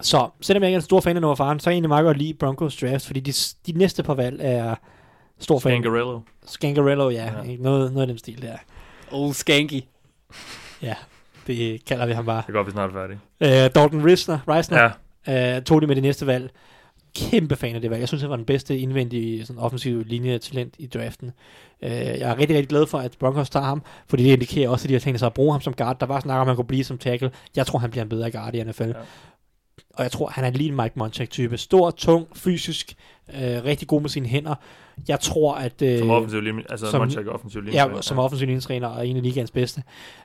så, 0.00 0.28
selvom 0.40 0.62
jeg 0.62 0.68
ikke 0.68 0.74
er 0.74 0.78
en 0.78 0.82
stor 0.82 1.00
fan 1.00 1.16
af 1.16 1.22
Noah 1.22 1.36
Farn, 1.36 1.60
så 1.60 1.70
er 1.70 1.72
jeg 1.72 1.74
egentlig 1.74 1.88
meget 1.88 2.04
godt 2.04 2.16
lide 2.18 2.34
Broncos 2.34 2.76
draft, 2.76 3.06
fordi 3.06 3.20
de, 3.20 3.32
de 3.66 3.78
næste 3.78 4.02
par 4.02 4.14
valg 4.14 4.40
er 4.42 4.74
stor 5.38 5.58
fan. 5.58 5.72
Skangarello. 5.72 6.20
Skangarello, 6.48 7.10
ja. 7.10 7.24
Ja. 7.24 7.56
Noget, 7.58 7.92
noget 7.92 8.02
af 8.02 8.06
den 8.06 8.18
stil 8.18 8.42
der. 8.42 8.56
Old 9.12 9.34
Skanky. 9.34 9.82
Ja, 10.82 10.94
det 11.46 11.84
kalder 11.84 12.06
vi 12.06 12.12
ham 12.12 12.26
bare. 12.26 12.42
Det 12.46 12.48
er 12.48 12.52
godt, 12.52 12.66
vi 12.66 12.72
snart 12.72 12.90
er 12.90 12.94
færdige. 12.94 13.18
Øh, 13.40 13.70
Dalton 13.74 14.04
Risner, 14.04 14.38
Reisner 14.48 14.90
Ja, 15.26 15.56
øh, 15.56 15.62
tog 15.62 15.80
det 15.80 15.88
med 15.88 15.96
det 15.96 16.02
næste 16.02 16.26
valg. 16.26 16.50
Kæmpe 17.16 17.56
fan 17.56 17.74
af 17.74 17.80
det 17.80 17.90
valg. 17.90 18.00
Jeg 18.00 18.08
synes, 18.08 18.22
han 18.22 18.30
var 18.30 18.36
den 18.36 18.44
bedste 18.44 18.78
indvendige 18.78 19.46
sådan 19.46 19.62
offensiv 19.62 20.04
linje 20.06 20.38
talent 20.38 20.74
i 20.78 20.86
draften. 20.86 21.30
Øh, 21.82 21.90
jeg 21.90 22.20
er 22.20 22.38
rigtig, 22.38 22.56
rigtig 22.56 22.68
glad 22.68 22.86
for, 22.86 22.98
at 22.98 23.12
Broncos 23.20 23.50
tager 23.50 23.66
ham, 23.66 23.82
fordi 24.08 24.24
det 24.24 24.30
indikerer 24.32 24.68
også, 24.68 24.84
at 24.84 24.88
de 24.88 24.94
har 24.94 25.00
tænkt 25.00 25.18
sig 25.18 25.26
at 25.26 25.34
bruge 25.34 25.52
ham 25.52 25.60
som 25.60 25.74
guard. 25.74 26.00
Der 26.00 26.06
var 26.06 26.20
snak 26.20 26.34
om, 26.34 26.40
at 26.40 26.46
han 26.46 26.56
kunne 26.56 26.64
blive 26.64 26.84
som 26.84 26.98
tackle. 26.98 27.30
Jeg 27.56 27.66
tror, 27.66 27.78
han 27.78 27.90
bliver 27.90 28.02
en 28.02 28.08
bedre 28.08 28.30
guard 28.30 28.54
i 28.54 28.62
NFL. 28.62 28.82
Ja. 28.82 28.92
Og 29.94 30.02
jeg 30.02 30.10
tror, 30.12 30.28
han 30.28 30.44
er 30.44 30.50
lige 30.50 30.68
en 30.70 30.76
Mike 30.76 30.92
Munchak-type. 30.94 31.56
Stor, 31.58 31.90
tung, 31.90 32.26
fysisk, 32.36 32.94
øh, 33.34 33.64
rigtig 33.64 33.88
god 33.88 34.00
med 34.00 34.08
sine 34.10 34.26
hænder. 34.28 34.54
Jeg 35.08 35.20
tror, 35.20 35.54
at... 35.54 35.82
Øh, 35.82 35.98
som 35.98 36.10
offensiv 36.10 36.40
linje. 36.40 36.62
Altså, 36.70 36.90
som- 36.90 37.00
Munchak 37.00 37.26
er 37.26 37.30
offensiv 37.30 37.60
linje. 37.60 37.84
Ja, 37.84 38.00
som 38.00 38.18
offensiv 38.18 38.46
linjetræner 38.46 38.88
og 38.88 39.06
en 39.08 39.16
af 39.16 39.22
ligaens 39.22 39.50
bedste. 39.50 39.82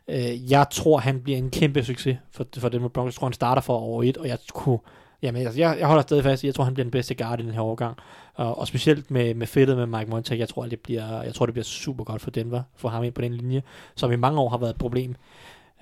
Øh, 0.07 0.51
jeg 0.51 0.65
tror, 0.71 0.97
han 0.97 1.19
bliver 1.21 1.37
en 1.37 1.49
kæmpe 1.51 1.83
succes 1.83 2.17
for, 2.31 2.45
for 2.57 2.69
den 2.69 2.89
Broncos. 2.89 3.13
Jeg 3.13 3.19
tror, 3.19 3.27
han 3.27 3.33
starter 3.33 3.61
for 3.61 3.77
over 3.77 4.03
et, 4.03 4.17
og 4.17 4.27
jeg 4.27 4.37
kunne... 4.53 4.79
Jamen, 5.21 5.41
altså, 5.41 5.59
jeg, 5.59 5.75
jeg 5.79 5.87
holder 5.87 6.01
stadig 6.01 6.23
fast 6.23 6.43
i, 6.43 6.45
jeg 6.47 6.55
tror, 6.55 6.63
han 6.63 6.73
bliver 6.73 6.83
den 6.83 6.91
bedste 6.91 7.15
guard 7.15 7.39
i 7.39 7.43
den 7.43 7.51
her 7.53 7.61
årgang. 7.61 7.97
Og, 8.35 8.57
og 8.59 8.67
specielt 8.67 9.11
med, 9.11 9.33
med 9.33 9.47
fedtet 9.47 9.77
med 9.77 9.85
Mike 9.85 10.09
Montague, 10.11 10.39
jeg 10.39 10.49
tror, 10.49 10.65
det 10.65 10.79
bliver, 10.79 11.21
jeg 11.21 11.33
tror, 11.33 11.45
det 11.45 11.53
bliver 11.53 11.63
super 11.63 12.03
godt 12.03 12.21
for 12.21 12.31
Denver, 12.31 12.61
for 12.75 12.89
ham 12.89 13.03
ind 13.03 13.13
på 13.13 13.21
den 13.21 13.33
linje, 13.33 13.63
som 13.95 14.11
i 14.11 14.15
mange 14.15 14.39
år 14.39 14.49
har 14.49 14.57
været 14.57 14.69
et 14.69 14.77
problem. 14.77 15.15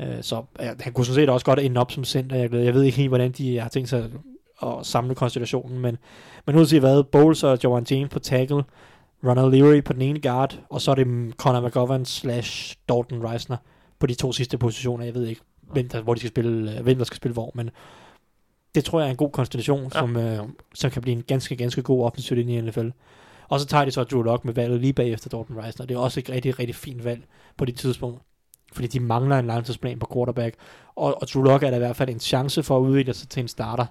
Øh, 0.02 0.18
så 0.22 0.44
ja, 0.60 0.74
han 0.80 0.94
kunne 0.94 1.06
sådan 1.06 1.16
set 1.16 1.30
også 1.30 1.46
godt 1.46 1.60
ende 1.60 1.82
op 1.82 1.92
som 1.92 2.04
center. 2.04 2.36
Jeg, 2.36 2.54
jeg 2.54 2.74
ved 2.74 2.84
ikke 2.84 2.98
helt, 2.98 3.10
hvordan 3.10 3.32
de 3.32 3.60
har 3.60 3.70
tænkt 3.70 3.90
sig 3.90 4.10
at 4.64 4.86
samle 4.86 5.16
konstellationen, 5.16 5.80
men, 5.80 5.98
men 6.46 6.56
uanset 6.56 6.80
hvad, 6.80 7.04
Bowles 7.04 7.44
og 7.44 7.60
Joan 7.64 7.86
James 7.92 8.10
på 8.10 8.20
tackle, 8.20 8.64
Ronald 9.24 9.52
Leary 9.52 9.84
på 9.84 9.94
den 9.94 10.02
ene 10.02 10.22
guard, 10.22 10.60
og 10.70 10.82
så 10.82 10.92
er 10.92 10.96
det 10.96 11.34
Conor 11.38 11.68
McGovern 11.68 12.06
slash 12.06 12.76
Dalton 12.90 13.28
Reisner 13.28 13.58
på 14.00 14.08
de 14.08 14.14
to 14.14 14.32
sidste 14.32 14.58
positioner. 14.58 15.06
Jeg 15.06 15.14
ved 15.14 15.26
ikke, 15.28 15.42
hvem 15.62 15.90
der, 15.90 16.02
hvor 16.02 16.14
de 16.14 16.20
skal 16.20 16.30
spille, 16.30 16.78
øh, 16.78 16.84
hvem 16.84 16.98
der 16.98 17.06
skal 17.06 17.18
spille 17.18 17.34
hvor, 17.34 17.52
men 17.54 17.70
det 18.76 18.86
tror 18.86 19.00
jeg 19.00 19.08
er 19.08 19.12
en 19.12 19.18
god 19.18 19.32
konstellation, 19.32 19.84
ja. 19.84 19.90
Som, 19.90 20.18
øh, 20.18 20.40
som 20.74 20.92
kan 20.92 21.02
blive 21.02 21.18
en 21.18 21.24
ganske, 21.24 21.56
ganske 21.56 21.82
god 21.82 22.06
offensiv 22.06 22.38
linje 22.38 22.58
i 22.58 22.62
NFL. 22.62 22.90
Og 23.50 23.60
så 23.60 23.66
tager 23.66 23.86
de 23.86 23.92
så 23.92 24.04
Drew 24.04 24.22
Lock 24.22 24.46
med 24.46 24.54
valget 24.54 24.82
lige 24.82 24.94
bagefter 24.94 25.30
Dalton 25.30 25.58
Reisner. 25.64 25.86
Det 25.86 25.96
er 25.96 26.00
også 26.00 26.20
et 26.20 26.30
rigtig, 26.30 26.60
rigtig 26.60 26.76
fint 26.76 27.06
valg 27.06 27.22
på 27.58 27.66
det 27.66 27.76
tidspunkt, 27.76 28.22
fordi 28.72 28.88
de 28.88 29.00
mangler 29.00 29.40
en 29.40 29.48
langtidsplan 29.48 30.00
på 30.00 30.10
quarterback, 30.14 30.56
og, 30.96 31.22
og 31.22 31.28
Drew 31.34 31.44
Lock 31.44 31.64
er 31.64 31.70
der 31.70 31.76
i 31.76 31.80
hvert 31.80 31.96
fald 31.96 32.10
en 32.10 32.20
chance 32.20 32.64
for 32.64 32.78
at 32.78 32.82
udvikle 32.82 33.14
sig 33.14 33.30
til 33.30 33.42
en 33.42 33.48
starter. 33.48 33.86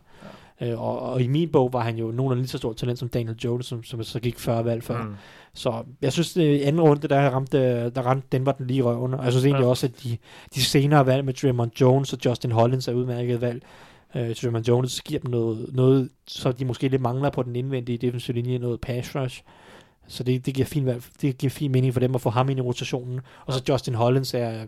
Ja. 0.61 0.70
Øh, 0.70 0.81
og, 0.82 1.01
og 1.01 1.23
i 1.23 1.27
min 1.27 1.48
bog 1.48 1.73
var 1.73 1.81
han 1.81 1.97
jo 1.97 2.05
nogenlunde 2.11 2.43
lige 2.43 2.48
så 2.48 2.59
stort 2.59 2.77
talent 2.77 2.98
som 2.98 3.09
Daniel 3.09 3.36
Jones, 3.44 3.66
som, 3.66 3.82
som 3.85 4.02
så 4.02 4.20
gik 4.20 4.39
40 4.39 4.65
valg 4.65 4.82
før. 4.82 5.02
Mm. 5.02 5.15
Så 5.55 5.82
jeg 6.02 6.12
synes, 6.12 6.32
det 6.32 6.43
i 6.43 6.62
anden 6.62 6.82
runde, 6.82 7.09
der 7.09 7.31
ramte, 7.31 7.90
der 7.90 8.02
ramte 8.02 8.27
Denver 8.32 8.52
den 8.52 8.66
lige 8.66 8.82
røven. 8.82 9.15
Og 9.15 9.24
jeg 9.24 9.32
synes 9.32 9.44
egentlig 9.44 9.65
Ja. 9.65 9.69
også, 9.70 9.86
at 9.86 10.02
de, 10.05 10.16
de 10.55 10.62
senere 10.62 11.07
valg 11.07 11.24
med 11.24 11.35
Draymond 11.35 11.70
Jones 11.81 12.12
og 12.12 12.19
Justin 12.24 12.51
Hollins 12.52 12.89
er 12.89 12.93
udmærket 12.93 13.40
valg. 13.40 13.62
Uh, 14.15 14.20
Draymond 14.43 14.69
Jones 14.69 15.01
giver 15.02 15.20
dem 15.20 15.31
noget, 15.31 15.66
noget, 15.73 16.09
så 16.27 16.52
de 16.52 16.65
måske 16.65 16.89
lidt 16.89 17.02
mangler 17.02 17.31
på 17.31 17.43
den 17.43 17.57
indvendige 17.57 17.98
defensive 17.98 18.35
linje, 18.35 18.59
noget 18.59 18.81
pass 18.81 19.16
rush. 19.16 19.43
Så 20.10 20.22
det, 20.22 20.46
det 20.46 20.54
giver 20.54 20.66
fin 20.66 20.86
det 21.20 21.38
giver 21.38 21.50
fin 21.50 21.72
mening 21.72 21.92
for 21.92 22.00
dem 22.00 22.14
at 22.14 22.20
få 22.20 22.30
ham 22.30 22.48
ind 22.50 22.58
i 22.58 22.62
rotationen. 22.62 23.20
Og 23.46 23.52
så 23.52 23.62
Justin 23.68 23.94
Hollins 23.94 24.34
er 24.34 24.66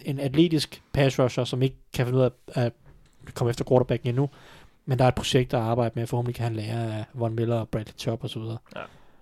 en 0.00 0.18
atletisk 0.20 0.82
pass 0.92 1.18
rusher, 1.18 1.44
som 1.44 1.62
ikke 1.62 1.76
kan 1.94 2.06
finde 2.06 2.18
ud 2.18 2.24
af 2.24 2.30
at 2.48 2.72
komme 3.34 3.50
efter 3.50 3.64
quarterbacken 3.68 4.08
endnu. 4.08 4.28
Men 4.86 4.98
der 4.98 5.04
er 5.04 5.08
et 5.08 5.14
projekt, 5.14 5.50
der 5.50 5.60
arbejder 5.60 5.90
med, 5.94 6.06
forhåbentlig 6.06 6.34
kan 6.34 6.44
han 6.44 6.56
lære 6.56 6.96
af 6.96 7.04
Von 7.14 7.34
Miller 7.34 7.56
og 7.56 7.68
Bradley 7.68 7.94
Chubb 7.98 8.24
osv. 8.24 8.40
Og 8.40 8.58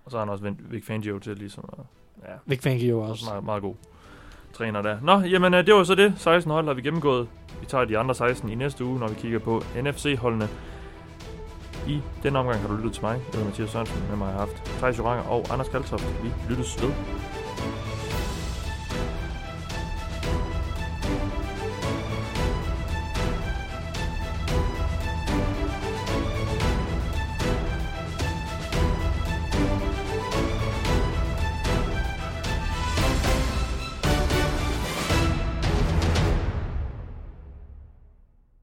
så 0.09 0.17
har 0.17 0.19
han 0.19 0.29
også 0.29 0.55
Vic 0.71 0.87
Fangio 0.87 1.19
til 1.19 1.37
ligesom. 1.37 1.65
Og, 1.69 1.87
ja, 2.23 2.33
Vic 2.47 2.63
Fangio 2.63 3.01
også 3.01 3.11
også. 3.11 3.25
meget, 3.25 3.45
meget 3.45 3.63
god 3.63 3.75
træner 4.53 4.83
der. 4.83 4.97
Nå, 5.03 5.19
jamen 5.21 5.55
øh, 5.55 5.67
det 5.67 5.75
var 5.75 5.85
så 5.85 5.95
det. 5.95 6.15
16 6.17 6.53
hold 6.53 6.67
har 6.67 6.75
vi 6.75 6.83
gennemgået. 6.83 7.29
Vi 7.61 7.67
tager 7.67 7.85
de 7.85 7.99
andre 7.99 8.15
16 8.15 8.49
i 8.49 8.55
næste 8.55 8.85
uge, 8.85 8.99
når 8.99 9.09
vi 9.09 9.15
kigger 9.15 9.39
på 9.39 9.63
NFC-holdene. 9.83 10.49
I 11.87 12.03
den 12.23 12.37
omgang 12.37 12.61
har 12.61 12.69
du 12.69 12.77
lyttet 12.77 12.93
til 12.93 13.03
mig. 13.03 13.13
Jeg 13.13 13.23
hedder 13.33 13.45
Mathias 13.45 13.71
Sørensen. 13.71 14.03
Med 14.09 14.17
mig 14.17 14.27
har 14.27 14.33
jeg 14.33 14.41
haft 14.41 14.65
Thijs 14.79 14.99
Joranger 14.99 15.25
og 15.25 15.47
Anders 15.53 15.69
Kaltoft. 15.69 16.23
Vi 16.23 16.31
lyttes 16.49 16.83
ved. 16.83 16.93